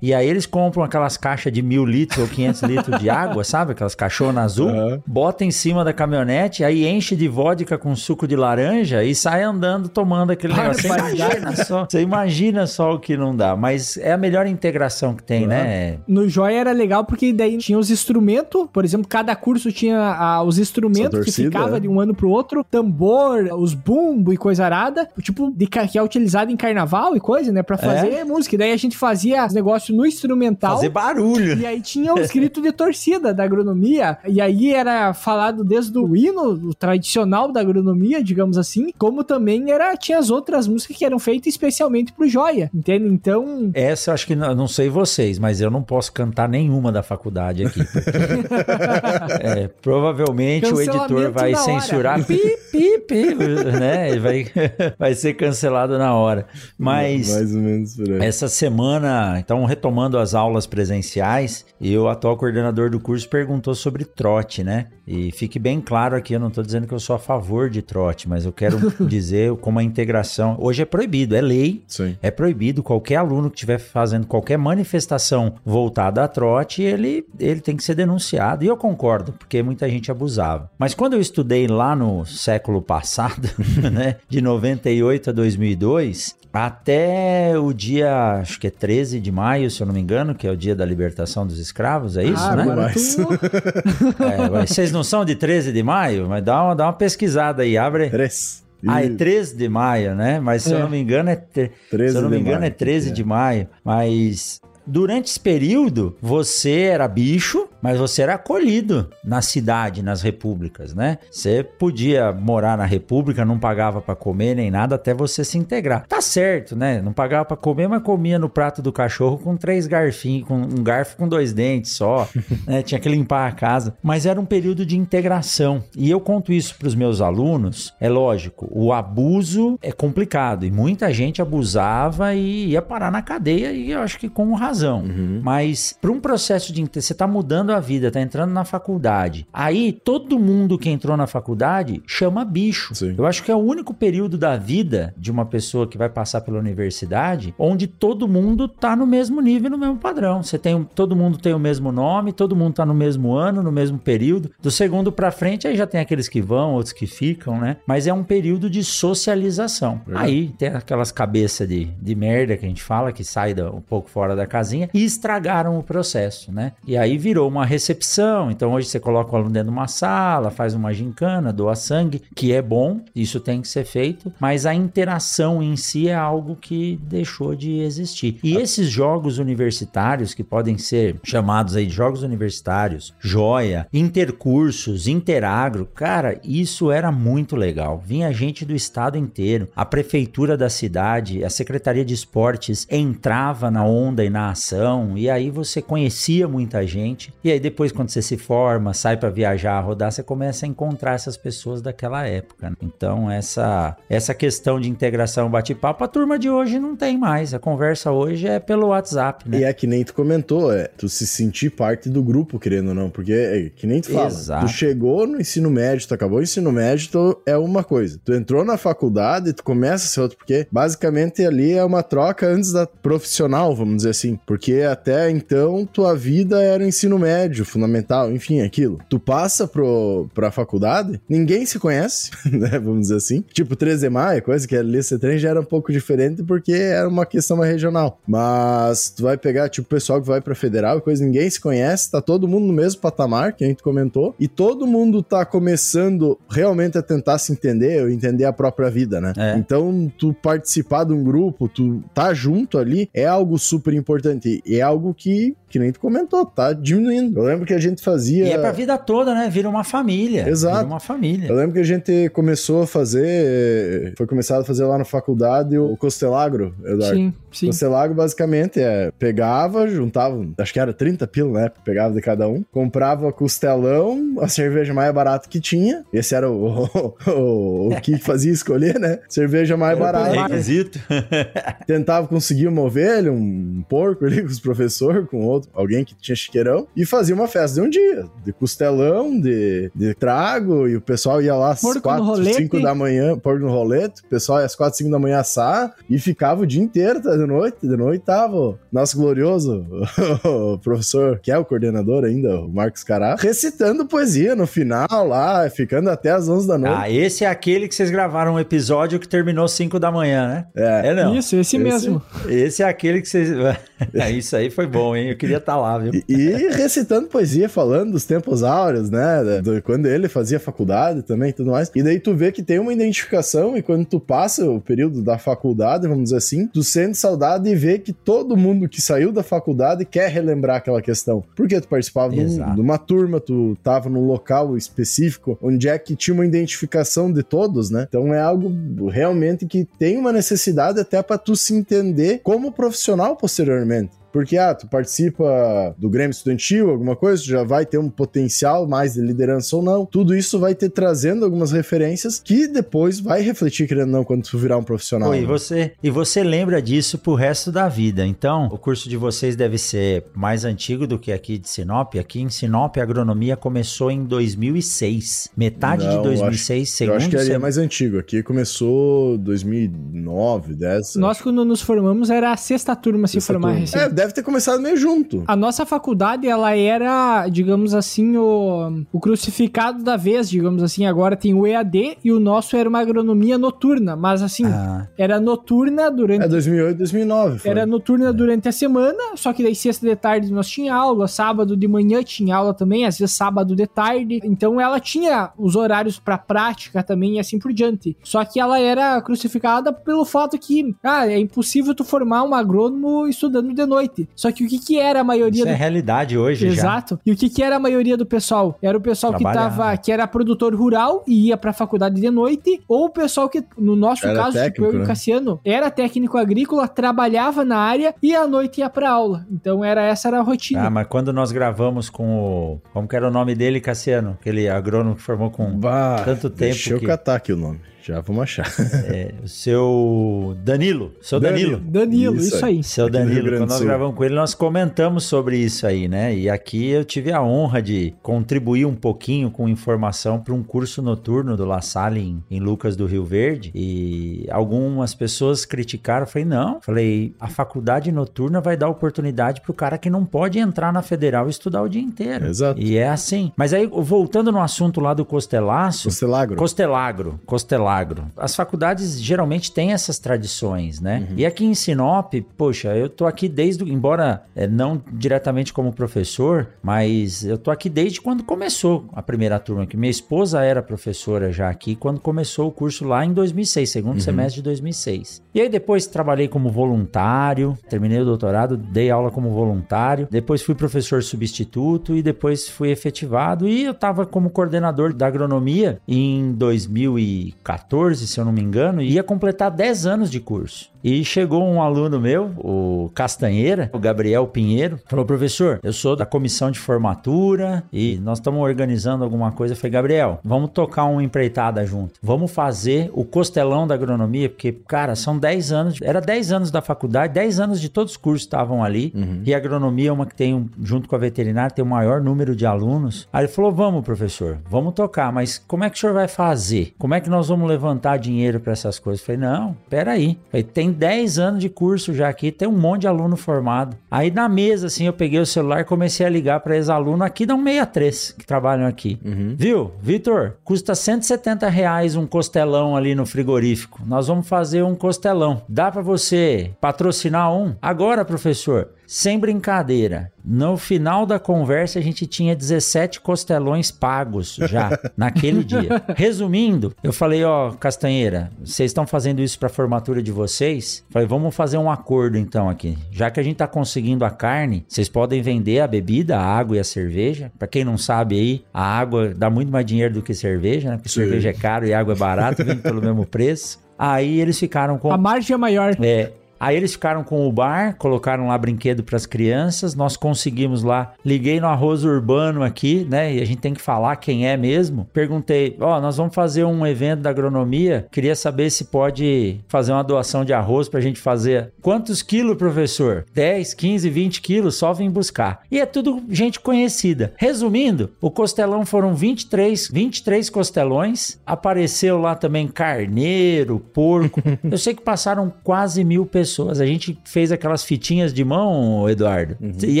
e 0.00 0.14
aí 0.14 0.28
eles 0.28 0.46
compram 0.46 0.82
aquelas 0.82 1.16
caixas 1.16 1.52
de 1.52 1.62
mil 1.62 1.84
litros 1.84 2.18
ou 2.18 2.28
500 2.28 2.62
litros 2.62 3.00
de 3.00 3.10
água, 3.10 3.42
sabe? 3.44 3.72
Aquelas 3.72 3.94
caixonas 3.94 4.44
azul. 4.44 4.68
Uhum. 4.68 5.02
Bota 5.06 5.44
em 5.44 5.50
cima 5.50 5.84
da 5.84 5.92
caminhonete, 5.92 6.64
aí 6.64 6.86
enche 6.86 7.14
de 7.14 7.28
vodka 7.28 7.76
com 7.76 7.94
suco 7.94 8.26
de 8.26 8.36
laranja 8.36 9.04
e 9.04 9.14
sai 9.14 9.42
andando 9.42 9.88
tomando 9.88 10.30
aquele 10.30 10.54
negócio. 10.54 10.82
Você 10.82 10.88
imagina, 10.88 11.56
só, 11.56 11.86
você 11.88 12.00
imagina 12.00 12.66
só 12.66 12.94
o 12.94 12.98
que 12.98 13.16
não 13.16 13.34
dá. 13.34 13.56
Mas 13.56 13.96
é 13.96 14.12
a 14.12 14.16
melhor 14.16 14.46
integração 14.46 15.14
que 15.14 15.22
tem, 15.22 15.42
uhum. 15.42 15.48
né? 15.48 15.98
No 16.06 16.28
Joia 16.28 16.60
era 16.60 16.72
legal 16.72 17.04
porque 17.04 17.32
daí 17.32 17.58
tinha 17.58 17.78
os 17.78 17.90
instrumentos. 17.90 18.66
Por 18.72 18.84
exemplo, 18.84 19.06
cada 19.08 19.34
curso 19.36 19.72
tinha 19.72 19.98
ah, 19.98 20.42
os 20.42 20.58
instrumentos 20.58 21.10
torcida, 21.10 21.36
que 21.36 21.42
ficava 21.42 21.76
é. 21.76 21.80
de 21.80 21.88
um 21.88 22.00
ano 22.00 22.14
pro 22.14 22.30
outro. 22.30 22.64
Tambor, 22.70 23.44
os 23.58 23.74
bumbo 23.74 24.32
e 24.32 24.36
coisa 24.36 24.64
arada. 24.64 25.08
Tipo, 25.20 25.50
de, 25.50 25.66
que 25.66 25.98
é 25.98 26.02
utilizado 26.02 26.50
em 26.50 26.56
carnaval 26.56 27.16
e 27.16 27.20
coisa, 27.20 27.52
né? 27.52 27.62
Pra 27.62 27.76
fazer 27.76 28.12
é. 28.14 28.24
música. 28.24 28.54
E 28.54 28.58
daí 28.58 28.72
a 28.72 28.76
gente 28.76 28.96
fazia 28.96 29.37
os 29.46 29.54
negócios 29.54 29.96
no 29.96 30.06
instrumental. 30.06 30.76
Fazer 30.76 30.88
barulho. 30.88 31.58
E 31.58 31.66
aí 31.66 31.80
tinha 31.80 32.14
o 32.14 32.18
escrito 32.20 32.60
de 32.60 32.72
torcida 32.72 33.32
da 33.32 33.44
agronomia. 33.44 34.18
E 34.26 34.40
aí 34.40 34.72
era 34.72 35.12
falado 35.14 35.64
desde 35.64 35.98
o 35.98 36.16
hino 36.16 36.52
o 36.52 36.74
tradicional 36.74 37.50
da 37.52 37.60
agronomia, 37.60 38.22
digamos 38.22 38.58
assim, 38.58 38.92
como 38.98 39.24
também 39.24 39.70
era 39.70 39.96
tinha 39.96 40.18
as 40.18 40.30
outras 40.30 40.66
músicas 40.66 40.96
que 40.96 41.04
eram 41.04 41.18
feitas 41.18 41.48
especialmente 41.48 42.12
pro 42.12 42.28
Joia, 42.28 42.70
entende? 42.74 43.06
Então. 43.06 43.70
Essa 43.74 44.10
eu 44.10 44.14
acho 44.14 44.26
que 44.26 44.36
não, 44.36 44.54
não 44.54 44.68
sei 44.68 44.88
vocês, 44.88 45.38
mas 45.38 45.60
eu 45.60 45.70
não 45.70 45.82
posso 45.82 46.12
cantar 46.12 46.48
nenhuma 46.48 46.90
da 46.92 47.02
faculdade 47.02 47.64
aqui. 47.64 47.80
é, 49.40 49.68
provavelmente 49.80 50.72
o 50.72 50.80
editor 50.80 51.30
vai 51.32 51.54
censurar. 51.54 52.24
Pi, 52.24 52.38
pi, 52.70 52.98
pi, 53.06 53.34
né? 53.78 54.18
Vai, 54.18 54.46
vai 54.98 55.14
ser 55.14 55.34
cancelado 55.34 55.98
na 55.98 56.14
hora. 56.14 56.46
Mas. 56.78 57.30
Mais 57.30 57.54
ou 57.54 57.60
menos 57.60 57.96
por 57.96 58.12
aí. 58.12 58.26
Essa 58.26 58.48
semana, 58.48 59.27
então, 59.36 59.64
retomando 59.64 60.18
as 60.18 60.34
aulas 60.34 60.66
presenciais, 60.66 61.66
e 61.80 61.96
o 61.96 62.08
atual 62.08 62.36
coordenador 62.36 62.90
do 62.90 63.00
curso 63.00 63.28
perguntou 63.28 63.74
sobre 63.74 64.04
trote, 64.04 64.62
né? 64.62 64.86
E 65.06 65.32
fique 65.32 65.58
bem 65.58 65.80
claro 65.80 66.14
aqui, 66.14 66.34
eu 66.34 66.40
não 66.40 66.48
estou 66.48 66.62
dizendo 66.62 66.86
que 66.86 66.92
eu 66.92 67.00
sou 67.00 67.16
a 67.16 67.18
favor 67.18 67.70
de 67.70 67.80
trote, 67.80 68.28
mas 68.28 68.44
eu 68.44 68.52
quero 68.52 68.78
dizer 69.08 69.56
como 69.56 69.78
a 69.78 69.82
integração. 69.82 70.56
Hoje 70.60 70.82
é 70.82 70.84
proibido, 70.84 71.34
é 71.34 71.40
lei. 71.40 71.82
Sim. 71.86 72.16
É 72.22 72.30
proibido. 72.30 72.82
Qualquer 72.82 73.16
aluno 73.16 73.48
que 73.50 73.56
estiver 73.56 73.78
fazendo 73.78 74.26
qualquer 74.26 74.58
manifestação 74.58 75.54
voltada 75.64 76.22
a 76.22 76.28
trote, 76.28 76.82
ele, 76.82 77.24
ele 77.40 77.60
tem 77.60 77.74
que 77.74 77.82
ser 77.82 77.94
denunciado. 77.94 78.64
E 78.64 78.68
eu 78.68 78.76
concordo, 78.76 79.32
porque 79.32 79.62
muita 79.62 79.88
gente 79.88 80.10
abusava. 80.10 80.70
Mas 80.78 80.94
quando 80.94 81.14
eu 81.14 81.20
estudei 81.20 81.66
lá 81.66 81.96
no 81.96 82.26
século 82.26 82.82
passado, 82.82 83.48
né, 83.90 84.16
de 84.28 84.42
98 84.42 85.30
a 85.30 85.32
2002, 85.32 86.36
até 86.52 87.58
o 87.58 87.72
dia, 87.72 88.40
acho 88.40 88.58
que 88.58 88.66
é 88.66 88.70
13 88.70 89.20
de 89.20 89.30
maio, 89.30 89.70
se 89.70 89.82
eu 89.82 89.86
não 89.86 89.94
me 89.94 90.00
engano, 90.00 90.34
que 90.34 90.46
é 90.46 90.50
o 90.50 90.56
dia 90.56 90.74
da 90.74 90.84
libertação 90.84 91.46
dos 91.46 91.58
escravos, 91.58 92.16
é 92.16 92.24
isso, 92.24 92.42
ah, 92.42 92.56
né? 92.56 92.64
Mas... 92.64 93.16
é, 94.20 94.66
vocês 94.66 94.90
não 94.90 95.04
são 95.04 95.24
de 95.24 95.34
13 95.34 95.72
de 95.72 95.82
maio? 95.82 96.28
Mas 96.28 96.42
dá 96.42 96.64
uma, 96.64 96.74
dá 96.74 96.86
uma 96.86 96.92
pesquisada 96.92 97.62
aí, 97.62 97.76
abre. 97.76 98.10
3. 98.10 98.68
Ah, 98.86 99.04
é 99.04 99.08
13 99.08 99.56
de 99.56 99.68
maio, 99.68 100.14
né? 100.14 100.38
Mas 100.38 100.62
se 100.62 100.72
é. 100.72 100.76
eu 100.76 100.80
não 100.80 100.90
me 100.90 100.98
engano 100.98 101.30
é, 101.30 101.36
te... 101.36 101.70
se 101.90 101.96
eu 101.96 102.22
não 102.22 102.30
me 102.30 102.38
engano 102.38 102.64
é 102.64 102.70
13 102.70 103.10
de 103.10 103.24
maio. 103.24 103.66
Mas 103.84 104.60
durante 104.86 105.28
esse 105.28 105.40
período, 105.40 106.16
você 106.20 106.82
era 106.82 107.06
bicho, 107.06 107.68
mas 107.82 107.98
você 107.98 108.22
era 108.22 108.34
acolhido 108.34 109.10
na 109.24 109.42
cidade, 109.42 110.02
nas 110.02 110.22
repúblicas, 110.22 110.94
né? 110.94 111.18
Você 111.30 111.62
podia 111.62 112.32
morar 112.32 112.76
na 112.76 112.84
república, 112.84 113.44
não 113.44 113.58
pagava 113.58 114.00
para 114.00 114.14
comer 114.14 114.54
nem 114.54 114.70
nada 114.70 114.96
até 114.96 115.14
você 115.14 115.44
se 115.44 115.58
integrar. 115.58 116.06
Tá 116.06 116.20
certo, 116.20 116.76
né? 116.76 117.00
Não 117.00 117.12
pagava 117.12 117.44
para 117.44 117.56
comer, 117.56 117.88
mas 117.88 118.02
comia 118.02 118.38
no 118.38 118.48
prato 118.48 118.82
do 118.82 118.92
cachorro 118.92 119.38
com 119.38 119.56
três 119.56 119.86
garfinhos, 119.86 120.46
com 120.46 120.56
um 120.56 120.82
garfo 120.82 121.16
com 121.16 121.28
dois 121.28 121.52
dentes 121.52 121.92
só, 121.92 122.28
né? 122.66 122.82
Tinha 122.82 123.00
que 123.00 123.08
limpar 123.08 123.48
a 123.48 123.52
casa, 123.52 123.96
mas 124.02 124.26
era 124.26 124.40
um 124.40 124.46
período 124.46 124.84
de 124.84 124.96
integração. 124.96 125.82
E 125.96 126.10
eu 126.10 126.20
conto 126.20 126.52
isso 126.52 126.76
para 126.78 126.88
os 126.88 126.94
meus 126.94 127.20
alunos, 127.20 127.94
é 128.00 128.08
lógico, 128.08 128.68
o 128.70 128.92
abuso 128.92 129.78
é 129.82 129.92
complicado 129.92 130.64
e 130.64 130.70
muita 130.70 131.12
gente 131.12 131.42
abusava 131.42 132.34
e 132.34 132.68
ia 132.70 132.82
parar 132.82 133.10
na 133.10 133.22
cadeia 133.22 133.72
e 133.72 133.90
eu 133.90 134.00
acho 134.00 134.18
que 134.18 134.28
com 134.28 134.52
razão. 134.54 135.02
Uhum. 135.02 135.40
Mas 135.42 135.96
para 136.00 136.10
um 136.10 136.20
processo 136.20 136.72
de 136.72 136.88
você 136.92 137.14
tá 137.14 137.26
mudando 137.26 137.67
a 137.72 137.80
vida, 137.80 138.10
tá 138.10 138.20
entrando 138.20 138.52
na 138.52 138.64
faculdade. 138.64 139.46
Aí 139.52 139.92
todo 139.92 140.38
mundo 140.38 140.78
que 140.78 140.90
entrou 140.90 141.16
na 141.16 141.26
faculdade 141.26 142.02
chama 142.06 142.44
bicho. 142.44 142.94
Sim. 142.94 143.14
Eu 143.16 143.26
acho 143.26 143.42
que 143.42 143.50
é 143.50 143.54
o 143.54 143.58
único 143.58 143.92
período 143.94 144.38
da 144.38 144.56
vida 144.56 145.14
de 145.16 145.30
uma 145.30 145.44
pessoa 145.46 145.86
que 145.86 145.98
vai 145.98 146.08
passar 146.08 146.40
pela 146.40 146.58
universidade 146.58 147.54
onde 147.58 147.86
todo 147.86 148.28
mundo 148.28 148.68
tá 148.68 148.94
no 148.94 149.06
mesmo 149.06 149.40
nível, 149.40 149.70
no 149.70 149.78
mesmo 149.78 149.96
padrão. 149.96 150.42
Você 150.42 150.58
tem 150.58 150.82
todo 150.94 151.16
mundo 151.16 151.38
tem 151.38 151.54
o 151.54 151.58
mesmo 151.58 151.92
nome, 151.92 152.32
todo 152.32 152.56
mundo 152.56 152.74
tá 152.74 152.86
no 152.86 152.94
mesmo 152.94 153.34
ano, 153.34 153.62
no 153.62 153.72
mesmo 153.72 153.98
período. 153.98 154.50
Do 154.60 154.70
segundo 154.70 155.10
para 155.12 155.30
frente 155.30 155.66
aí 155.66 155.76
já 155.76 155.86
tem 155.86 156.00
aqueles 156.00 156.28
que 156.28 156.40
vão, 156.40 156.74
outros 156.74 156.92
que 156.92 157.06
ficam, 157.06 157.58
né? 157.58 157.76
Mas 157.86 158.06
é 158.06 158.12
um 158.12 158.24
período 158.24 158.68
de 158.70 158.82
socialização. 158.84 160.00
É. 160.08 160.12
Aí 160.16 160.48
tem 160.58 160.68
aquelas 160.68 161.12
cabeças 161.12 161.68
de, 161.68 161.84
de 161.84 162.14
merda 162.14 162.56
que 162.56 162.64
a 162.64 162.68
gente 162.68 162.82
fala 162.82 163.12
que 163.12 163.24
sai 163.24 163.54
da, 163.54 163.70
um 163.70 163.80
pouco 163.80 164.08
fora 164.08 164.34
da 164.34 164.46
casinha 164.46 164.88
e 164.92 165.04
estragaram 165.04 165.78
o 165.78 165.82
processo, 165.82 166.52
né? 166.52 166.72
E 166.86 166.96
aí 166.96 167.16
virou 167.18 167.48
uma 167.48 167.57
recepção. 167.64 168.50
Então 168.50 168.72
hoje 168.72 168.88
você 168.88 169.00
coloca 169.00 169.32
o 169.32 169.36
aluno 169.36 169.52
dentro 169.52 169.70
de 169.70 169.76
uma 169.76 169.88
sala, 169.88 170.50
faz 170.50 170.74
uma 170.74 170.92
gincana, 170.92 171.52
doa 171.52 171.74
sangue, 171.74 172.22
que 172.34 172.52
é 172.52 172.62
bom, 172.62 173.00
isso 173.14 173.40
tem 173.40 173.60
que 173.60 173.68
ser 173.68 173.84
feito, 173.84 174.32
mas 174.38 174.66
a 174.66 174.74
interação 174.74 175.62
em 175.62 175.76
si 175.76 176.08
é 176.08 176.14
algo 176.14 176.56
que 176.56 176.98
deixou 177.02 177.54
de 177.54 177.80
existir. 177.80 178.38
E 178.42 178.56
esses 178.56 178.88
jogos 178.88 179.38
universitários, 179.38 180.34
que 180.34 180.44
podem 180.44 180.78
ser 180.78 181.16
chamados 181.24 181.76
aí 181.76 181.86
de 181.86 181.92
jogos 181.92 182.22
universitários, 182.22 183.14
joia, 183.20 183.86
intercursos, 183.92 185.06
interagro, 185.06 185.86
cara, 185.86 186.40
isso 186.44 186.90
era 186.90 187.10
muito 187.10 187.56
legal. 187.56 188.02
Vinha 188.04 188.32
gente 188.32 188.64
do 188.64 188.74
estado 188.74 189.16
inteiro, 189.16 189.68
a 189.74 189.84
prefeitura 189.84 190.56
da 190.56 190.68
cidade, 190.68 191.44
a 191.44 191.50
secretaria 191.50 192.04
de 192.04 192.14
esportes 192.14 192.86
entrava 192.90 193.70
na 193.70 193.84
onda 193.84 194.24
e 194.24 194.30
na 194.30 194.50
ação, 194.50 195.16
e 195.16 195.28
aí 195.28 195.50
você 195.50 195.80
conhecia 195.80 196.46
muita 196.46 196.86
gente. 196.86 197.32
E 197.42 197.47
aí 197.52 197.60
depois, 197.60 197.92
quando 197.92 198.10
você 198.10 198.22
se 198.22 198.36
forma, 198.36 198.92
sai 198.94 199.16
para 199.16 199.30
viajar, 199.30 199.80
rodar, 199.80 200.12
você 200.12 200.22
começa 200.22 200.66
a 200.66 200.68
encontrar 200.68 201.14
essas 201.14 201.36
pessoas 201.36 201.80
daquela 201.80 202.26
época. 202.26 202.70
Né? 202.70 202.76
Então, 202.82 203.30
essa, 203.30 203.96
essa 204.08 204.34
questão 204.34 204.80
de 204.80 204.88
integração 204.88 205.50
bate-papo, 205.50 206.04
a 206.04 206.08
turma 206.08 206.38
de 206.38 206.50
hoje 206.50 206.78
não 206.78 206.96
tem 206.96 207.18
mais. 207.18 207.54
A 207.54 207.58
conversa 207.58 208.10
hoje 208.10 208.46
é 208.46 208.58
pelo 208.58 208.88
WhatsApp, 208.88 209.48
né? 209.48 209.60
E 209.60 209.64
é 209.64 209.72
que 209.72 209.86
nem 209.86 210.04
tu 210.04 210.14
comentou, 210.14 210.72
é 210.72 210.88
tu 210.88 211.08
se 211.08 211.26
sentir 211.26 211.70
parte 211.70 212.08
do 212.08 212.22
grupo, 212.22 212.58
querendo 212.58 212.88
ou 212.88 212.94
não, 212.94 213.10
porque 213.10 213.32
é 213.32 213.70
que 213.74 213.86
nem 213.86 214.00
tu 214.00 214.12
fala. 214.12 214.26
Exato. 214.26 214.66
Tu 214.66 214.72
chegou 214.72 215.26
no 215.26 215.40
ensino 215.40 215.70
médio, 215.70 216.06
tu 216.06 216.14
acabou 216.14 216.38
o 216.38 216.42
ensino 216.42 216.72
médio, 216.72 217.08
tu 217.10 217.42
é 217.46 217.56
uma 217.56 217.84
coisa. 217.84 218.20
Tu 218.24 218.32
entrou 218.34 218.64
na 218.64 218.76
faculdade, 218.76 219.52
tu 219.52 219.62
começa 219.62 220.04
a 220.04 220.08
ser 220.08 220.20
outro, 220.20 220.38
porque 220.38 220.66
basicamente 220.70 221.44
ali 221.44 221.72
é 221.72 221.84
uma 221.84 222.02
troca 222.02 222.46
antes 222.46 222.72
da 222.72 222.86
profissional, 222.86 223.74
vamos 223.74 223.98
dizer 223.98 224.10
assim. 224.10 224.38
Porque 224.46 224.82
até 224.82 225.30
então 225.30 225.86
tua 225.86 226.14
vida 226.14 226.62
era 226.62 226.82
o 226.82 226.86
ensino 226.86 227.18
médio, 227.18 227.37
fundamental, 227.64 228.32
enfim, 228.32 228.60
aquilo. 228.60 228.98
Tu 229.08 229.18
passa 229.18 229.66
pro, 229.66 230.28
pra 230.34 230.50
faculdade, 230.50 231.20
ninguém 231.28 231.66
se 231.66 231.78
conhece, 231.78 232.30
né? 232.50 232.78
Vamos 232.78 233.02
dizer 233.02 233.16
assim. 233.16 233.44
Tipo, 233.52 233.76
13 233.76 234.02
de 234.02 234.10
maio, 234.10 234.42
coisa 234.42 234.66
que 234.66 234.76
ali 234.76 234.98
esse 234.98 235.18
trem 235.18 235.38
já 235.38 235.50
era 235.50 235.60
um 235.60 235.64
pouco 235.64 235.92
diferente 235.92 236.42
porque 236.42 236.72
era 236.72 237.08
uma 237.08 237.26
questão 237.26 237.56
mais 237.56 237.70
regional. 237.70 238.18
Mas 238.26 239.10
tu 239.10 239.22
vai 239.22 239.36
pegar, 239.36 239.68
tipo, 239.68 239.86
o 239.86 239.88
pessoal 239.88 240.20
que 240.20 240.26
vai 240.26 240.40
pra 240.40 240.54
federal, 240.54 241.00
coisa, 241.00 241.24
ninguém 241.24 241.48
se 241.48 241.60
conhece, 241.60 242.10
tá 242.10 242.20
todo 242.20 242.48
mundo 242.48 242.66
no 242.66 242.72
mesmo 242.72 243.00
patamar, 243.00 243.52
que 243.52 243.64
a 243.64 243.66
gente 243.66 243.82
comentou, 243.82 244.34
e 244.38 244.48
todo 244.48 244.86
mundo 244.86 245.22
tá 245.22 245.44
começando 245.44 246.38
realmente 246.48 246.98
a 246.98 247.02
tentar 247.02 247.38
se 247.38 247.52
entender, 247.52 248.02
ou 248.02 248.10
entender 248.10 248.44
a 248.44 248.52
própria 248.52 248.90
vida, 248.90 249.20
né? 249.20 249.32
É. 249.36 249.56
Então, 249.56 250.10
tu 250.18 250.32
participar 250.32 251.04
de 251.04 251.12
um 251.12 251.22
grupo, 251.22 251.68
tu 251.68 252.02
tá 252.14 252.32
junto 252.32 252.78
ali, 252.78 253.08
é 253.12 253.26
algo 253.26 253.58
super 253.58 253.94
importante. 253.94 254.62
E 254.64 254.76
é 254.76 254.82
algo 254.82 255.14
que 255.14 255.56
que 255.68 255.78
nem 255.78 255.92
tu 255.92 256.00
comentou, 256.00 256.46
tá 256.46 256.72
diminuindo. 256.72 257.27
Eu 257.34 257.42
lembro 257.42 257.66
que 257.66 257.74
a 257.74 257.78
gente 257.78 258.02
fazia. 258.02 258.46
E 258.46 258.50
é 258.50 258.58
pra 258.58 258.72
vida 258.72 258.96
toda, 258.98 259.34
né? 259.34 259.48
Vira 259.50 259.68
uma 259.68 259.84
família. 259.84 260.48
Exato. 260.48 260.76
Vira 260.76 260.86
uma 260.86 261.00
família. 261.00 261.48
Eu 261.48 261.56
lembro 261.56 261.72
que 261.72 261.80
a 261.80 261.84
gente 261.84 262.28
começou 262.30 262.82
a 262.82 262.86
fazer. 262.86 264.14
Foi 264.16 264.26
começado 264.26 264.62
a 264.62 264.64
fazer 264.64 264.84
lá 264.84 264.98
na 264.98 265.04
faculdade 265.04 265.78
o 265.78 265.96
Costelagro, 265.96 266.74
Eduardo. 266.84 267.16
Sim, 267.16 267.34
sim. 267.52 267.66
Costelagro, 267.66 268.14
basicamente, 268.14 268.80
é. 268.80 269.10
Pegava, 269.18 269.88
juntava, 269.88 270.46
acho 270.58 270.72
que 270.72 270.80
era 270.80 270.92
30 270.92 271.26
pila, 271.26 271.60
né? 271.60 271.70
Pegava 271.84 272.14
de 272.14 272.20
cada 272.20 272.48
um. 272.48 272.62
Comprava 272.70 273.32
costelão, 273.32 274.36
a 274.40 274.48
cerveja 274.48 274.92
mais 274.92 275.12
barata 275.12 275.48
que 275.48 275.60
tinha. 275.60 276.04
Esse 276.12 276.34
era 276.34 276.50
o, 276.50 276.88
o, 277.26 277.88
o 277.88 278.00
que 278.00 278.18
fazia 278.18 278.52
escolher, 278.52 278.98
né? 278.98 279.18
Cerveja 279.28 279.76
mais 279.76 279.98
barata. 279.98 280.42
Requisito. 280.42 280.98
Tentava 281.86 282.26
conseguir 282.26 282.68
uma 282.68 282.82
ovelha, 282.82 283.32
um 283.32 283.84
porco 283.88 284.24
ali 284.24 284.42
com 284.42 284.48
os 284.48 284.60
professores, 284.60 285.26
com 285.28 285.44
outro 285.44 285.70
alguém 285.78 286.04
que 286.04 286.14
tinha 286.14 286.34
chiqueirão, 286.34 286.86
e 286.96 287.04
fazia 287.04 287.34
uma 287.34 287.46
festa 287.46 287.80
de 287.80 287.86
um 287.86 287.90
dia, 287.90 288.24
de 288.44 288.52
costelão, 288.52 289.38
de, 289.40 289.90
de 289.94 290.14
trago, 290.14 290.88
e 290.88 290.96
o 290.96 291.00
pessoal 291.00 291.40
ia 291.40 291.54
lá 291.54 291.72
às 291.72 291.80
porco 291.80 292.02
4, 292.02 292.44
5 292.44 292.80
da 292.80 292.94
manhã, 292.94 293.38
pôr 293.38 293.60
no 293.60 293.68
rolete, 293.68 294.22
o 294.22 294.28
pessoal 294.28 294.60
ia 294.60 294.66
às 294.66 294.74
4, 294.74 294.98
5 294.98 295.10
da 295.10 295.18
manhã 295.18 295.38
assar, 295.38 295.94
e 296.08 296.18
ficava 296.18 296.62
o 296.62 296.66
dia 296.66 296.82
inteiro, 296.82 297.22
tá, 297.22 297.37
de 297.38 297.46
noite, 297.46 297.76
de 297.86 297.96
noite 297.96 298.22
tava 298.24 298.56
o 298.56 298.78
nosso 298.92 299.16
glorioso 299.16 299.86
o 300.44 300.78
professor, 300.78 301.38
que 301.38 301.50
é 301.50 301.58
o 301.58 301.64
coordenador 301.64 302.24
ainda, 302.24 302.60
o 302.60 302.68
Marcos 302.68 303.04
Cará, 303.04 303.36
recitando 303.38 304.06
poesia 304.06 304.54
no 304.54 304.66
final 304.66 305.26
lá, 305.26 305.68
ficando 305.70 306.10
até 306.10 306.30
às 306.30 306.48
11 306.48 306.66
da 306.66 306.78
noite. 306.78 306.96
Ah, 306.96 307.10
esse 307.10 307.44
é 307.44 307.48
aquele 307.48 307.88
que 307.88 307.94
vocês 307.94 308.10
gravaram 308.10 308.54
um 308.54 308.60
episódio 308.60 309.18
que 309.18 309.28
terminou 309.28 309.68
5 309.68 309.98
da 309.98 310.10
manhã, 310.10 310.48
né? 310.48 310.66
É. 310.74 311.08
É 311.08 311.14
não. 311.14 311.34
Isso, 311.34 311.56
esse, 311.56 311.76
esse 311.76 311.78
mesmo. 311.78 312.22
Esse 312.48 312.82
é 312.82 312.86
aquele 312.86 313.20
que 313.20 313.28
vocês... 313.28 313.48
É, 314.14 314.30
isso 314.30 314.54
aí 314.54 314.70
foi 314.70 314.86
bom, 314.86 315.16
hein? 315.16 315.30
Eu 315.30 315.36
queria 315.36 315.56
estar 315.56 315.72
tá 315.72 315.78
lá, 315.78 315.98
viu? 315.98 316.12
E, 316.28 316.32
e, 316.32 316.68
recitando 316.70 317.26
poesia, 317.26 317.68
falando 317.68 318.12
dos 318.12 318.24
tempos 318.24 318.62
áureos, 318.62 319.10
né? 319.10 319.60
Do, 319.60 319.82
quando 319.82 320.06
ele 320.06 320.28
fazia 320.28 320.60
faculdade 320.60 321.22
também 321.22 321.50
e 321.50 321.52
tudo 321.52 321.72
mais. 321.72 321.90
E 321.94 322.02
daí 322.02 322.20
tu 322.20 322.34
vê 322.34 322.52
que 322.52 322.62
tem 322.62 322.78
uma 322.78 322.92
identificação 322.92 323.76
e 323.76 323.82
quando 323.82 324.04
tu 324.04 324.20
passa 324.20 324.68
o 324.70 324.80
período 324.80 325.22
da 325.22 325.36
faculdade, 325.36 326.06
vamos 326.06 326.24
dizer 326.24 326.36
assim, 326.36 326.66
tu 326.66 326.82
sente 326.82 327.18
saudade 327.28 327.68
e 327.68 327.74
vê 327.74 327.98
que 327.98 328.12
todo 328.12 328.56
mundo 328.56 328.88
que 328.88 329.00
saiu 329.00 329.30
da 329.32 329.42
faculdade 329.42 330.04
quer 330.04 330.30
relembrar 330.30 330.76
aquela 330.76 331.02
questão. 331.02 331.44
Porque 331.54 331.80
tu 331.80 331.88
participava 331.88 332.34
de, 332.34 332.40
um, 332.40 332.74
de 332.74 332.80
uma 332.80 332.98
turma, 332.98 333.40
tu 333.40 333.76
tava 333.82 334.08
num 334.08 334.26
local 334.26 334.76
específico 334.76 335.58
onde 335.62 335.88
é 335.88 335.98
que 335.98 336.16
tinha 336.16 336.34
uma 336.34 336.46
identificação 336.46 337.32
de 337.32 337.42
todos, 337.42 337.90
né? 337.90 338.06
Então 338.08 338.32
é 338.32 338.40
algo 338.40 338.72
realmente 339.08 339.66
que 339.66 339.86
tem 339.98 340.16
uma 340.16 340.32
necessidade 340.32 341.00
até 341.00 341.22
para 341.22 341.38
tu 341.38 341.54
se 341.54 341.74
entender 341.74 342.40
como 342.42 342.72
profissional 342.72 343.36
posteriormente. 343.36 344.17
Porque, 344.32 344.56
ah, 344.56 344.74
tu 344.74 344.86
participa 344.86 345.94
do 345.98 346.08
Grêmio 346.10 346.30
Estudantil, 346.30 346.90
alguma 346.90 347.16
coisa, 347.16 347.42
tu 347.42 347.48
já 347.48 347.64
vai 347.64 347.86
ter 347.86 347.98
um 347.98 348.10
potencial 348.10 348.86
mais 348.86 349.14
de 349.14 349.20
liderança 349.20 349.76
ou 349.76 349.82
não. 349.82 350.04
Tudo 350.04 350.36
isso 350.36 350.58
vai 350.58 350.74
ter 350.74 350.90
trazendo 350.90 351.44
algumas 351.44 351.72
referências 351.72 352.40
que 352.40 352.68
depois 352.68 353.20
vai 353.20 353.40
refletir, 353.40 353.86
querendo 353.86 354.08
ou 354.08 354.12
não, 354.12 354.24
quando 354.24 354.42
tu 354.42 354.58
virar 354.58 354.76
um 354.76 354.82
profissional. 354.82 355.30
Pô, 355.30 355.34
e, 355.34 355.40
né? 355.40 355.46
você, 355.46 355.92
e 356.02 356.10
você 356.10 356.42
lembra 356.42 356.80
disso 356.82 357.18
pro 357.18 357.34
resto 357.34 357.72
da 357.72 357.88
vida. 357.88 358.26
Então, 358.26 358.68
o 358.70 358.78
curso 358.78 359.08
de 359.08 359.16
vocês 359.16 359.56
deve 359.56 359.78
ser 359.78 360.24
mais 360.34 360.64
antigo 360.64 361.06
do 361.06 361.18
que 361.18 361.32
aqui 361.32 361.58
de 361.58 361.68
Sinop. 361.68 362.14
Aqui 362.16 362.40
em 362.40 362.50
Sinop, 362.50 362.96
a 362.98 363.02
agronomia 363.02 363.56
começou 363.56 364.10
em 364.10 364.24
2006. 364.24 365.50
Metade 365.56 366.04
não, 366.04 366.18
de 366.18 366.22
2006, 366.22 366.82
acho, 366.82 366.96
segundo... 366.96 367.12
Eu 367.12 367.16
acho 367.16 367.30
que 367.30 367.36
ali 367.36 367.52
é 367.52 367.58
mais 367.58 367.78
antigo. 367.78 368.18
Aqui 368.18 368.42
começou 368.42 369.38
2009, 369.38 370.74
10... 370.74 371.16
Nós, 371.16 371.40
quando 371.40 371.64
nos 371.64 371.80
formamos, 371.80 372.30
era 372.30 372.52
a 372.52 372.56
sexta 372.56 372.94
turma 372.94 373.26
se 373.26 373.40
formar 373.40 373.72
recente. 373.72 373.98
É, 373.98 374.08
deve 374.18 374.32
ter 374.32 374.42
começado 374.42 374.82
meio 374.82 374.96
junto. 374.96 375.44
A 375.46 375.54
nossa 375.54 375.86
faculdade, 375.86 376.48
ela 376.48 376.76
era, 376.76 377.48
digamos 377.48 377.94
assim, 377.94 378.36
o, 378.36 379.04
o 379.12 379.20
crucificado 379.20 380.02
da 380.02 380.16
vez, 380.16 380.50
digamos 380.50 380.82
assim. 380.82 381.06
Agora 381.06 381.36
tem 381.36 381.54
o 381.54 381.64
EAD 381.64 382.18
e 382.24 382.32
o 382.32 382.40
nosso 382.40 382.76
era 382.76 382.88
uma 382.88 382.98
agronomia 382.98 383.56
noturna, 383.56 384.16
mas 384.16 384.42
assim, 384.42 384.66
ah. 384.66 385.06
era 385.16 385.38
noturna 385.40 386.10
durante. 386.10 386.44
É 386.44 386.48
2008, 386.48 386.98
2009. 386.98 387.58
Foi. 387.60 387.70
Era 387.70 387.86
noturna 387.86 388.30
é. 388.30 388.32
durante 388.32 388.68
a 388.68 388.72
semana, 388.72 389.36
só 389.36 389.52
que 389.52 389.62
daí 389.62 389.74
sexta 389.74 390.04
de 390.04 390.16
tarde 390.16 390.52
nós 390.52 390.68
tinha 390.68 390.94
aula, 390.94 391.28
sábado 391.28 391.76
de 391.76 391.86
manhã 391.86 392.20
tinha 392.24 392.56
aula 392.56 392.74
também, 392.74 393.06
às 393.06 393.18
vezes 393.18 393.36
sábado 393.36 393.76
de 393.76 393.86
tarde. 393.86 394.40
Então 394.42 394.80
ela 394.80 394.98
tinha 394.98 395.52
os 395.56 395.76
horários 395.76 396.18
para 396.18 396.36
prática 396.36 397.04
também 397.04 397.36
e 397.36 397.38
assim 397.40 397.58
por 397.58 397.72
diante. 397.72 398.16
Só 398.24 398.44
que 398.44 398.58
ela 398.58 398.80
era 398.80 399.22
crucificada 399.22 399.92
pelo 399.92 400.24
fato 400.24 400.58
que, 400.58 400.92
ah, 401.04 401.28
é 401.28 401.38
impossível 401.38 401.94
tu 401.94 402.02
formar 402.02 402.42
um 402.42 402.52
agrônomo 402.52 403.28
estudando 403.28 403.72
de 403.72 403.86
noite 403.86 404.07
noite. 404.08 404.28
Só 404.34 404.50
que 404.50 404.64
o 404.64 404.68
que 404.68 404.78
que 404.78 404.98
era 404.98 405.20
a 405.20 405.24
maioria 405.24 405.60
Isso 405.60 405.66
do... 405.66 405.70
é 405.70 405.74
realidade 405.74 406.38
hoje 406.38 406.66
Exato. 406.66 407.14
Já. 407.14 407.20
E 407.26 407.32
o 407.32 407.36
que 407.36 407.48
que 407.48 407.62
era 407.62 407.76
a 407.76 407.78
maioria 407.78 408.16
do 408.16 408.26
pessoal? 408.26 408.78
Era 408.82 408.96
o 408.96 409.00
pessoal 409.00 409.34
que 409.34 409.44
tava, 409.44 409.96
que 409.96 410.10
era 410.10 410.26
produtor 410.26 410.74
rural 410.74 411.22
e 411.26 411.48
ia 411.48 411.56
pra 411.56 411.72
faculdade 411.72 412.20
de 412.20 412.30
noite, 412.30 412.80
ou 412.88 413.06
o 413.06 413.10
pessoal 413.10 413.48
que, 413.48 413.62
no 413.76 413.94
nosso 413.94 414.26
era 414.26 414.42
caso, 414.42 414.52
técnico, 414.54 414.74
tipo 414.74 414.86
eu 414.86 414.92
né? 414.92 414.98
e 415.00 415.02
o 415.02 415.06
Cassiano, 415.06 415.60
era 415.64 415.90
técnico 415.90 416.38
agrícola, 416.38 416.88
trabalhava 416.88 417.64
na 417.64 417.78
área 417.78 418.14
e 418.22 418.34
à 418.34 418.46
noite 418.46 418.80
ia 418.80 418.90
pra 418.90 419.10
aula. 419.10 419.46
Então 419.50 419.84
era 419.84 420.02
essa 420.02 420.28
era 420.28 420.38
a 420.38 420.42
rotina. 420.42 420.86
Ah, 420.86 420.90
mas 420.90 421.06
quando 421.06 421.32
nós 421.32 421.52
gravamos 421.52 422.08
com 422.08 422.38
o... 422.38 422.80
Como 422.92 423.06
que 423.06 423.16
era 423.16 423.28
o 423.28 423.30
nome 423.30 423.54
dele, 423.54 423.80
Cassiano? 423.80 424.36
Aquele 424.40 424.68
agrônomo 424.68 425.16
que 425.16 425.22
formou 425.22 425.50
com 425.50 425.78
bah, 425.78 426.22
tanto 426.24 426.48
tempo. 426.50 426.72
Deixa 426.72 426.94
eu 426.94 427.00
que... 427.00 427.06
catar 427.06 427.36
aqui 427.36 427.52
o 427.52 427.56
nome. 427.56 427.80
Já 428.02 428.20
vamos 428.20 428.42
achar. 428.42 428.66
É, 429.08 429.34
o 429.42 429.48
seu 429.48 430.56
Danilo. 430.62 431.12
Seu 431.20 431.40
Danilo. 431.40 431.78
Danilo, 431.78 432.36
isso, 432.36 432.56
isso 432.56 432.66
aí. 432.66 432.82
Seu 432.82 433.08
Danilo. 433.08 433.50
Quando 433.50 433.68
nós 433.68 433.80
gravamos 433.80 434.14
com 434.14 434.24
ele, 434.24 434.34
nós 434.34 434.54
comentamos 434.54 435.24
sobre 435.24 435.58
isso 435.58 435.86
aí, 435.86 436.08
né? 436.08 436.34
E 436.34 436.48
aqui 436.48 436.88
eu 436.88 437.04
tive 437.04 437.32
a 437.32 437.42
honra 437.42 437.80
de 437.80 438.14
contribuir 438.22 438.86
um 438.86 438.94
pouquinho 438.94 439.50
com 439.50 439.68
informação 439.68 440.40
para 440.40 440.54
um 440.54 440.62
curso 440.62 441.02
noturno 441.02 441.56
do 441.56 441.64
La 441.64 441.80
Salle 441.80 442.20
em, 442.20 442.44
em, 442.50 442.60
Lucas 442.60 442.96
do 442.96 443.06
Rio 443.06 443.24
Verde. 443.24 443.70
E 443.74 444.46
algumas 444.50 445.14
pessoas 445.14 445.64
criticaram. 445.64 446.22
Eu 446.22 446.30
falei, 446.30 446.44
não. 446.44 446.80
Falei, 446.80 447.34
a 447.40 447.48
faculdade 447.48 448.12
noturna 448.12 448.60
vai 448.60 448.76
dar 448.76 448.88
oportunidade 448.88 449.60
para 449.60 449.70
o 449.70 449.74
cara 449.74 449.98
que 449.98 450.10
não 450.10 450.24
pode 450.24 450.58
entrar 450.58 450.92
na 450.92 451.02
federal 451.02 451.46
e 451.46 451.50
estudar 451.50 451.82
o 451.82 451.88
dia 451.88 452.02
inteiro. 452.02 452.46
Exato. 452.46 452.80
E 452.80 452.96
é 452.96 453.08
assim. 453.08 453.52
Mas 453.56 453.72
aí, 453.72 453.86
voltando 453.86 454.52
no 454.52 454.60
assunto 454.60 455.00
lá 455.00 455.14
do 455.14 455.24
Costelaço. 455.24 456.08
Costelagro. 456.08 456.56
Costelagro. 456.56 457.40
Costelagro 457.44 457.97
agro. 457.98 458.26
As 458.36 458.54
faculdades 458.54 459.20
geralmente 459.20 459.72
têm 459.72 459.92
essas 459.92 460.18
tradições, 460.18 461.00
né? 461.00 461.26
Uhum. 461.28 461.36
E 461.36 461.46
aqui 461.46 461.64
em 461.64 461.74
Sinop, 461.74 462.32
poxa, 462.56 462.96
eu 462.96 463.08
tô 463.08 463.26
aqui 463.26 463.48
desde, 463.48 463.84
embora 463.90 464.44
é, 464.54 464.66
não 464.66 465.02
diretamente 465.12 465.72
como 465.72 465.92
professor, 465.92 466.68
mas 466.82 467.44
eu 467.44 467.58
tô 467.58 467.70
aqui 467.70 467.88
desde 467.88 468.20
quando 468.20 468.44
começou 468.44 469.06
a 469.12 469.22
primeira 469.22 469.58
turma, 469.58 469.86
que 469.86 469.96
minha 469.96 470.10
esposa 470.10 470.62
era 470.62 470.82
professora 470.82 471.52
já 471.52 471.68
aqui 471.68 471.94
quando 471.94 472.20
começou 472.20 472.68
o 472.68 472.72
curso 472.72 473.04
lá 473.04 473.24
em 473.24 473.32
2006, 473.32 473.90
segundo 473.90 474.14
uhum. 474.14 474.20
semestre 474.20 474.56
de 474.56 474.62
2006. 474.62 475.42
E 475.54 475.60
aí 475.60 475.68
depois 475.68 476.06
trabalhei 476.06 476.48
como 476.48 476.70
voluntário, 476.70 477.76
terminei 477.88 478.20
o 478.20 478.24
doutorado, 478.24 478.76
dei 478.76 479.10
aula 479.10 479.30
como 479.30 479.50
voluntário, 479.50 480.28
depois 480.30 480.62
fui 480.62 480.74
professor 480.74 481.22
substituto 481.22 482.14
e 482.14 482.22
depois 482.22 482.68
fui 482.68 482.90
efetivado 482.90 483.68
e 483.68 483.84
eu 483.84 483.94
tava 483.94 484.24
como 484.24 484.50
coordenador 484.50 485.12
da 485.12 485.26
agronomia 485.26 486.00
em 486.06 486.52
2014 486.52 487.77
14, 487.78 488.26
se 488.26 488.38
eu 488.38 488.44
não 488.44 488.52
me 488.52 488.62
engano, 488.62 489.00
e 489.00 489.12
ia 489.12 489.22
completar 489.22 489.70
10 489.70 490.06
anos 490.06 490.30
de 490.30 490.40
curso. 490.40 490.90
E 491.02 491.24
chegou 491.24 491.62
um 491.62 491.80
aluno 491.80 492.20
meu, 492.20 492.50
o 492.58 493.10
Castanheira, 493.14 493.88
o 493.92 493.98
Gabriel 493.98 494.46
Pinheiro, 494.48 494.98
falou: 495.06 495.24
professor, 495.24 495.78
eu 495.82 495.92
sou 495.92 496.16
da 496.16 496.26
comissão 496.26 496.70
de 496.70 496.78
formatura 496.78 497.84
e 497.92 498.18
nós 498.22 498.38
estamos 498.38 498.60
organizando 498.60 499.22
alguma 499.22 499.52
coisa. 499.52 499.74
Eu 499.74 499.76
falei, 499.76 499.92
Gabriel, 499.92 500.40
vamos 500.42 500.70
tocar 500.70 501.04
uma 501.04 501.22
empreitada 501.22 501.86
junto. 501.86 502.18
Vamos 502.20 502.50
fazer 502.50 503.10
o 503.12 503.24
costelão 503.24 503.86
da 503.86 503.94
agronomia, 503.94 504.48
porque, 504.48 504.72
cara, 504.72 505.14
são 505.14 505.38
10 505.38 505.72
anos, 505.72 505.98
era 506.02 506.20
10 506.20 506.52
anos 506.52 506.70
da 506.70 506.82
faculdade, 506.82 507.32
10 507.32 507.60
anos 507.60 507.80
de 507.80 507.88
todos 507.88 508.12
os 508.12 508.16
cursos 508.16 508.42
estavam 508.42 508.82
ali. 508.82 509.12
Uhum. 509.14 509.42
E 509.44 509.54
a 509.54 509.56
agronomia 509.56 510.08
é 510.08 510.12
uma 510.12 510.26
que 510.26 510.34
tem, 510.34 510.68
junto 510.82 511.08
com 511.08 511.14
a 511.14 511.18
veterinária, 511.18 511.70
tem 511.70 511.84
o 511.84 511.88
maior 511.88 512.20
número 512.20 512.56
de 512.56 512.66
alunos. 512.66 513.28
Aí 513.32 513.44
ele 513.44 513.52
falou: 513.52 513.70
vamos, 513.70 514.04
professor, 514.04 514.58
vamos 514.68 514.94
tocar, 514.94 515.32
mas 515.32 515.58
como 515.58 515.84
é 515.84 515.90
que 515.90 515.96
o 515.96 516.00
senhor 516.00 516.12
vai 516.12 516.26
fazer? 516.26 516.92
Como 516.98 517.14
é 517.14 517.20
que 517.20 517.30
nós 517.30 517.48
vamos 517.48 517.67
levantar 517.68 518.18
dinheiro 518.18 518.58
para 518.60 518.72
essas 518.72 518.98
coisas? 518.98 519.20
Eu 519.20 519.26
falei, 519.26 519.40
não, 519.40 519.76
peraí. 519.88 520.38
Falei, 520.50 520.64
tem 520.64 520.90
10 520.90 521.38
anos 521.38 521.60
de 521.60 521.68
curso 521.68 522.12
já 522.12 522.28
aqui, 522.28 522.50
tem 522.50 522.66
um 522.66 522.76
monte 522.76 523.02
de 523.02 523.08
aluno 523.08 523.36
formado. 523.36 523.96
Aí 524.10 524.30
na 524.30 524.48
mesa, 524.48 524.86
assim, 524.86 525.06
eu 525.06 525.12
peguei 525.12 525.38
o 525.40 525.46
celular 525.46 525.80
e 525.80 525.84
comecei 525.84 526.26
a 526.26 526.28
ligar 526.28 526.60
para 526.60 526.76
ex-aluno 526.76 527.22
aqui 527.22 527.46
da 527.46 527.54
163 527.54 528.32
que 528.38 528.46
trabalham 528.46 528.86
aqui. 528.86 529.18
Uhum. 529.24 529.54
Viu, 529.56 529.92
Vitor? 530.00 530.54
Custa 530.64 530.94
170 530.94 531.68
reais 531.68 532.16
um 532.16 532.26
costelão 532.26 532.96
ali 532.96 533.14
no 533.14 533.26
frigorífico. 533.26 534.00
Nós 534.06 534.28
vamos 534.28 534.48
fazer 534.48 534.82
um 534.82 534.94
costelão. 534.94 535.62
Dá 535.68 535.90
para 535.90 536.02
você 536.02 536.70
patrocinar 536.80 537.52
um? 537.52 537.74
Agora, 537.80 538.24
professor, 538.24 538.88
sem 539.08 539.38
brincadeira, 539.38 540.30
no 540.44 540.76
final 540.76 541.24
da 541.24 541.38
conversa 541.38 541.98
a 541.98 542.02
gente 542.02 542.26
tinha 542.26 542.54
17 542.54 543.22
costelões 543.22 543.90
pagos 543.90 544.56
já 544.68 544.90
naquele 545.16 545.64
dia. 545.64 546.04
Resumindo, 546.14 546.94
eu 547.02 547.10
falei, 547.10 547.42
ó, 547.42 547.70
Castanheira, 547.70 548.50
vocês 548.62 548.90
estão 548.90 549.06
fazendo 549.06 549.40
isso 549.40 549.58
para 549.58 549.70
formatura 549.70 550.22
de 550.22 550.30
vocês? 550.30 551.02
Falei, 551.08 551.26
vamos 551.26 551.56
fazer 551.56 551.78
um 551.78 551.90
acordo 551.90 552.36
então 552.36 552.68
aqui. 552.68 552.98
Já 553.10 553.30
que 553.30 553.40
a 553.40 553.42
gente 553.42 553.56
tá 553.56 553.66
conseguindo 553.66 554.26
a 554.26 554.30
carne, 554.30 554.84
vocês 554.86 555.08
podem 555.08 555.40
vender 555.40 555.80
a 555.80 555.86
bebida, 555.86 556.36
a 556.36 556.44
água 556.44 556.76
e 556.76 556.80
a 556.80 556.84
cerveja. 556.84 557.50
Para 557.58 557.66
quem 557.66 557.86
não 557.86 557.96
sabe 557.96 558.38
aí, 558.38 558.64
a 558.74 558.82
água 558.82 559.32
dá 559.34 559.48
muito 559.48 559.72
mais 559.72 559.86
dinheiro 559.86 560.12
do 560.12 560.22
que 560.22 560.34
cerveja, 560.34 560.90
né? 560.90 560.96
Porque 560.96 561.08
Sim. 561.08 561.20
cerveja 561.22 561.48
é 561.48 561.54
caro 561.54 561.86
e 561.86 561.94
água 561.94 562.12
é 562.12 562.16
barato, 562.16 562.62
vem 562.62 562.76
pelo 562.76 563.00
mesmo 563.00 563.24
preço. 563.24 563.78
Aí 563.98 564.38
eles 564.38 564.58
ficaram 564.58 564.96
com. 564.96 565.10
A 565.10 565.18
margem 565.18 565.54
é 565.54 565.56
maior. 565.56 565.96
É. 566.00 566.30
Aí 566.60 566.76
eles 566.76 566.92
ficaram 566.92 567.22
com 567.22 567.46
o 567.46 567.52
bar, 567.52 567.96
colocaram 567.96 568.48
lá 568.48 568.58
brinquedo 568.58 569.02
para 569.02 569.16
as 569.16 569.26
crianças. 569.26 569.94
Nós 569.94 570.16
conseguimos 570.16 570.82
lá. 570.82 571.12
Liguei 571.24 571.60
no 571.60 571.66
arroz 571.66 572.04
urbano 572.04 572.62
aqui, 572.62 573.06
né? 573.08 573.34
E 573.34 573.40
a 573.40 573.44
gente 573.44 573.60
tem 573.60 573.74
que 573.74 573.80
falar 573.80 574.16
quem 574.16 574.48
é 574.48 574.56
mesmo. 574.56 575.08
Perguntei: 575.12 575.76
Ó, 575.80 575.96
oh, 575.96 576.00
nós 576.00 576.16
vamos 576.16 576.34
fazer 576.34 576.64
um 576.64 576.86
evento 576.86 577.20
da 577.20 577.30
agronomia. 577.30 578.06
Queria 578.10 578.34
saber 578.34 578.70
se 578.70 578.86
pode 578.86 579.60
fazer 579.68 579.92
uma 579.92 580.02
doação 580.02 580.44
de 580.44 580.52
arroz 580.52 580.88
para 580.88 580.98
a 580.98 581.02
gente 581.02 581.20
fazer. 581.20 581.72
Quantos 581.80 582.22
quilos, 582.22 582.56
professor? 582.56 583.24
10, 583.32 583.74
15, 583.74 584.10
20 584.10 584.40
quilos? 584.40 584.76
Só 584.76 584.92
vim 584.92 585.10
buscar. 585.10 585.60
E 585.70 585.78
é 585.78 585.86
tudo 585.86 586.22
gente 586.28 586.58
conhecida. 586.58 587.32
Resumindo, 587.36 588.10
o 588.20 588.30
costelão 588.30 588.84
foram 588.84 589.14
23, 589.14 589.88
23 589.88 590.50
costelões. 590.50 591.38
Apareceu 591.46 592.18
lá 592.18 592.34
também 592.34 592.66
carneiro, 592.66 593.78
porco. 593.92 594.42
Eu 594.68 594.78
sei 594.78 594.94
que 594.94 595.02
passaram 595.02 595.52
quase 595.62 596.02
mil 596.02 596.26
pessoas 596.26 596.47
pessoas. 596.48 596.80
A 596.80 596.86
gente 596.86 597.18
fez 597.24 597.52
aquelas 597.52 597.84
fitinhas 597.84 598.32
de 598.32 598.44
mão, 598.44 599.08
Eduardo. 599.08 599.56
Uhum. 599.60 599.72
E 599.82 600.00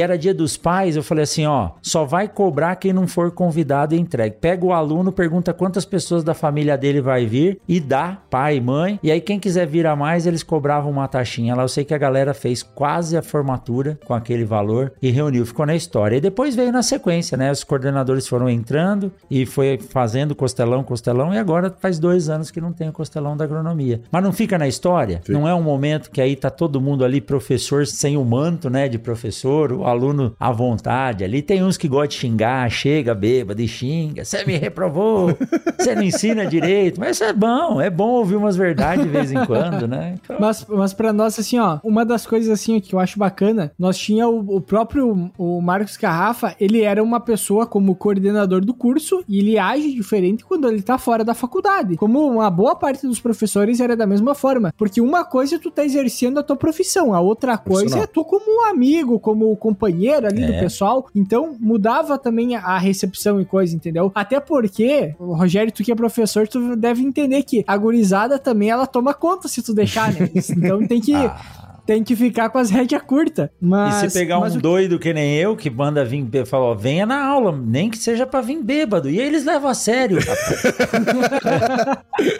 era 0.00 0.16
dia 0.16 0.32
dos 0.32 0.56
pais, 0.56 0.96
eu 0.96 1.02
falei 1.02 1.24
assim, 1.24 1.46
ó, 1.46 1.70
só 1.82 2.04
vai 2.04 2.26
cobrar 2.26 2.76
quem 2.76 2.92
não 2.92 3.06
for 3.06 3.30
convidado 3.30 3.94
e 3.94 3.98
entregue. 3.98 4.36
Pega 4.40 4.64
o 4.64 4.72
aluno, 4.72 5.12
pergunta 5.12 5.52
quantas 5.52 5.84
pessoas 5.84 6.24
da 6.24 6.32
família 6.34 6.76
dele 6.76 7.00
vai 7.00 7.26
vir 7.26 7.60
e 7.68 7.78
dá, 7.78 8.18
pai, 8.30 8.60
mãe. 8.60 8.98
E 9.02 9.12
aí 9.12 9.20
quem 9.20 9.38
quiser 9.38 9.66
vir 9.66 9.86
a 9.86 9.94
mais, 9.94 10.26
eles 10.26 10.42
cobravam 10.42 10.90
uma 10.90 11.06
taxinha. 11.06 11.54
Lá 11.54 11.62
eu 11.62 11.68
sei 11.68 11.84
que 11.84 11.94
a 11.94 11.98
galera 11.98 12.32
fez 12.32 12.62
quase 12.62 13.16
a 13.16 13.22
formatura 13.22 13.98
com 14.04 14.14
aquele 14.14 14.44
valor 14.44 14.92
e 15.02 15.10
reuniu, 15.10 15.44
ficou 15.44 15.66
na 15.66 15.76
história. 15.76 16.16
E 16.16 16.20
depois 16.20 16.56
veio 16.56 16.72
na 16.72 16.82
sequência, 16.82 17.36
né? 17.36 17.52
Os 17.52 17.62
coordenadores 17.62 18.26
foram 18.26 18.48
entrando 18.48 19.12
e 19.30 19.44
foi 19.44 19.78
fazendo 19.78 20.34
costelão, 20.34 20.82
costelão 20.82 21.34
e 21.34 21.38
agora 21.38 21.74
faz 21.78 21.98
dois 21.98 22.28
anos 22.28 22.50
que 22.50 22.60
não 22.60 22.72
tem 22.72 22.88
o 22.88 22.92
costelão 22.92 23.36
da 23.36 23.44
agronomia. 23.44 24.00
Mas 24.10 24.22
não 24.22 24.32
fica 24.32 24.56
na 24.56 24.66
história? 24.66 25.20
Sim. 25.24 25.32
Não 25.32 25.46
é 25.46 25.54
um 25.54 25.62
momento 25.62 26.10
que 26.10 26.20
aí 26.20 26.36
tá 26.38 26.50
todo 26.50 26.80
mundo 26.80 27.04
ali, 27.04 27.20
professor 27.20 27.86
sem 27.86 28.16
o 28.16 28.24
manto, 28.24 28.70
né, 28.70 28.88
de 28.88 28.98
professor, 28.98 29.72
o 29.72 29.84
aluno 29.84 30.34
à 30.38 30.52
vontade 30.52 31.24
ali. 31.24 31.42
Tem 31.42 31.62
uns 31.62 31.76
que 31.76 31.88
gostam 31.88 32.08
de 32.08 32.14
xingar, 32.14 32.70
chega 32.70 33.14
bêbado 33.14 33.60
e 33.60 33.68
xinga, 33.68 34.24
você 34.24 34.44
me 34.44 34.56
reprovou, 34.56 35.36
você 35.78 35.94
não 35.94 36.02
ensina 36.02 36.46
direito, 36.46 37.00
mas 37.00 37.16
isso 37.16 37.24
é 37.24 37.32
bom, 37.32 37.80
é 37.80 37.90
bom 37.90 38.10
ouvir 38.10 38.36
umas 38.36 38.56
verdades 38.56 39.04
de 39.04 39.10
vez 39.10 39.32
em 39.32 39.44
quando, 39.44 39.86
né? 39.88 40.14
Então... 40.22 40.36
Mas, 40.38 40.64
mas 40.68 40.92
pra 40.92 41.12
nós, 41.12 41.38
assim, 41.38 41.58
ó, 41.58 41.78
uma 41.82 42.04
das 42.04 42.26
coisas, 42.26 42.50
assim, 42.50 42.80
que 42.80 42.94
eu 42.94 42.98
acho 42.98 43.18
bacana, 43.18 43.72
nós 43.78 43.98
tinha 43.98 44.28
o, 44.28 44.56
o 44.56 44.60
próprio, 44.60 45.30
o 45.36 45.60
Marcos 45.60 45.96
Carrafa, 45.96 46.54
ele 46.60 46.82
era 46.82 47.02
uma 47.02 47.20
pessoa 47.20 47.66
como 47.66 47.94
coordenador 47.94 48.64
do 48.64 48.74
curso 48.74 49.24
e 49.28 49.38
ele 49.38 49.58
age 49.58 49.92
diferente 49.94 50.44
quando 50.44 50.68
ele 50.68 50.82
tá 50.82 50.98
fora 50.98 51.24
da 51.24 51.34
faculdade. 51.34 51.96
Como 51.96 52.26
uma 52.26 52.50
boa 52.50 52.76
parte 52.76 53.06
dos 53.06 53.20
professores 53.20 53.80
era 53.80 53.96
da 53.96 54.06
mesma 54.06 54.34
forma, 54.34 54.72
porque 54.76 55.00
uma 55.00 55.24
coisa 55.24 55.56
é 55.56 55.58
tu 55.58 55.70
tá 55.70 55.84
exercendo 55.84 56.27
exercendo 56.28 56.38
a 56.38 56.42
tua 56.42 56.56
profissão. 56.56 57.14
A 57.14 57.20
outra 57.20 57.56
coisa 57.56 58.00
é 58.00 58.06
tu 58.06 58.24
como 58.24 58.66
amigo, 58.68 59.18
como 59.18 59.56
companheiro 59.56 60.26
ali 60.26 60.44
é. 60.44 60.46
do 60.46 60.52
pessoal. 60.60 61.08
Então, 61.14 61.56
mudava 61.58 62.18
também 62.18 62.54
a 62.54 62.78
recepção 62.78 63.40
e 63.40 63.44
coisa, 63.44 63.74
entendeu? 63.74 64.12
Até 64.14 64.38
porque, 64.38 65.14
Rogério, 65.18 65.72
tu 65.72 65.82
que 65.82 65.92
é 65.92 65.94
professor, 65.94 66.46
tu 66.46 66.76
deve 66.76 67.02
entender 67.02 67.42
que 67.42 67.64
a 67.66 67.76
gurizada 67.76 68.38
também, 68.38 68.70
ela 68.70 68.86
toma 68.86 69.14
conta 69.14 69.48
se 69.48 69.62
tu 69.62 69.74
deixar, 69.74 70.12
né? 70.12 70.28
Então 70.58 70.86
tem 70.86 71.00
que... 71.00 71.14
ah 71.14 71.67
tem 71.88 72.04
que 72.04 72.14
ficar 72.14 72.50
com 72.50 72.58
as 72.58 72.68
rédeas 72.68 73.00
curtas. 73.00 73.48
Mas, 73.58 74.02
e 74.02 74.10
se 74.10 74.18
pegar 74.18 74.38
um 74.40 74.58
doido 74.58 74.98
que 74.98 75.10
nem 75.14 75.36
eu, 75.36 75.56
que 75.56 75.70
manda 75.70 76.04
vir, 76.04 76.28
fala, 76.44 76.76
venha 76.76 77.06
na 77.06 77.24
aula, 77.24 77.50
nem 77.50 77.88
que 77.88 77.96
seja 77.96 78.26
pra 78.26 78.42
vir 78.42 78.62
bêbado. 78.62 79.08
E 79.08 79.18
aí 79.18 79.26
eles 79.26 79.42
levam 79.42 79.70
a 79.70 79.74
sério. 79.74 80.18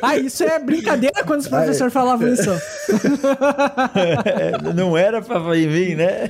ah, 0.02 0.18
isso 0.18 0.44
é 0.44 0.58
brincadeira 0.58 1.24
quando 1.24 1.40
os 1.40 1.48
professores 1.48 1.94
falavam 1.94 2.28
isso. 2.28 2.50
não 4.76 4.98
era 4.98 5.22
pra 5.22 5.38
vir, 5.38 5.96
né? 5.96 6.28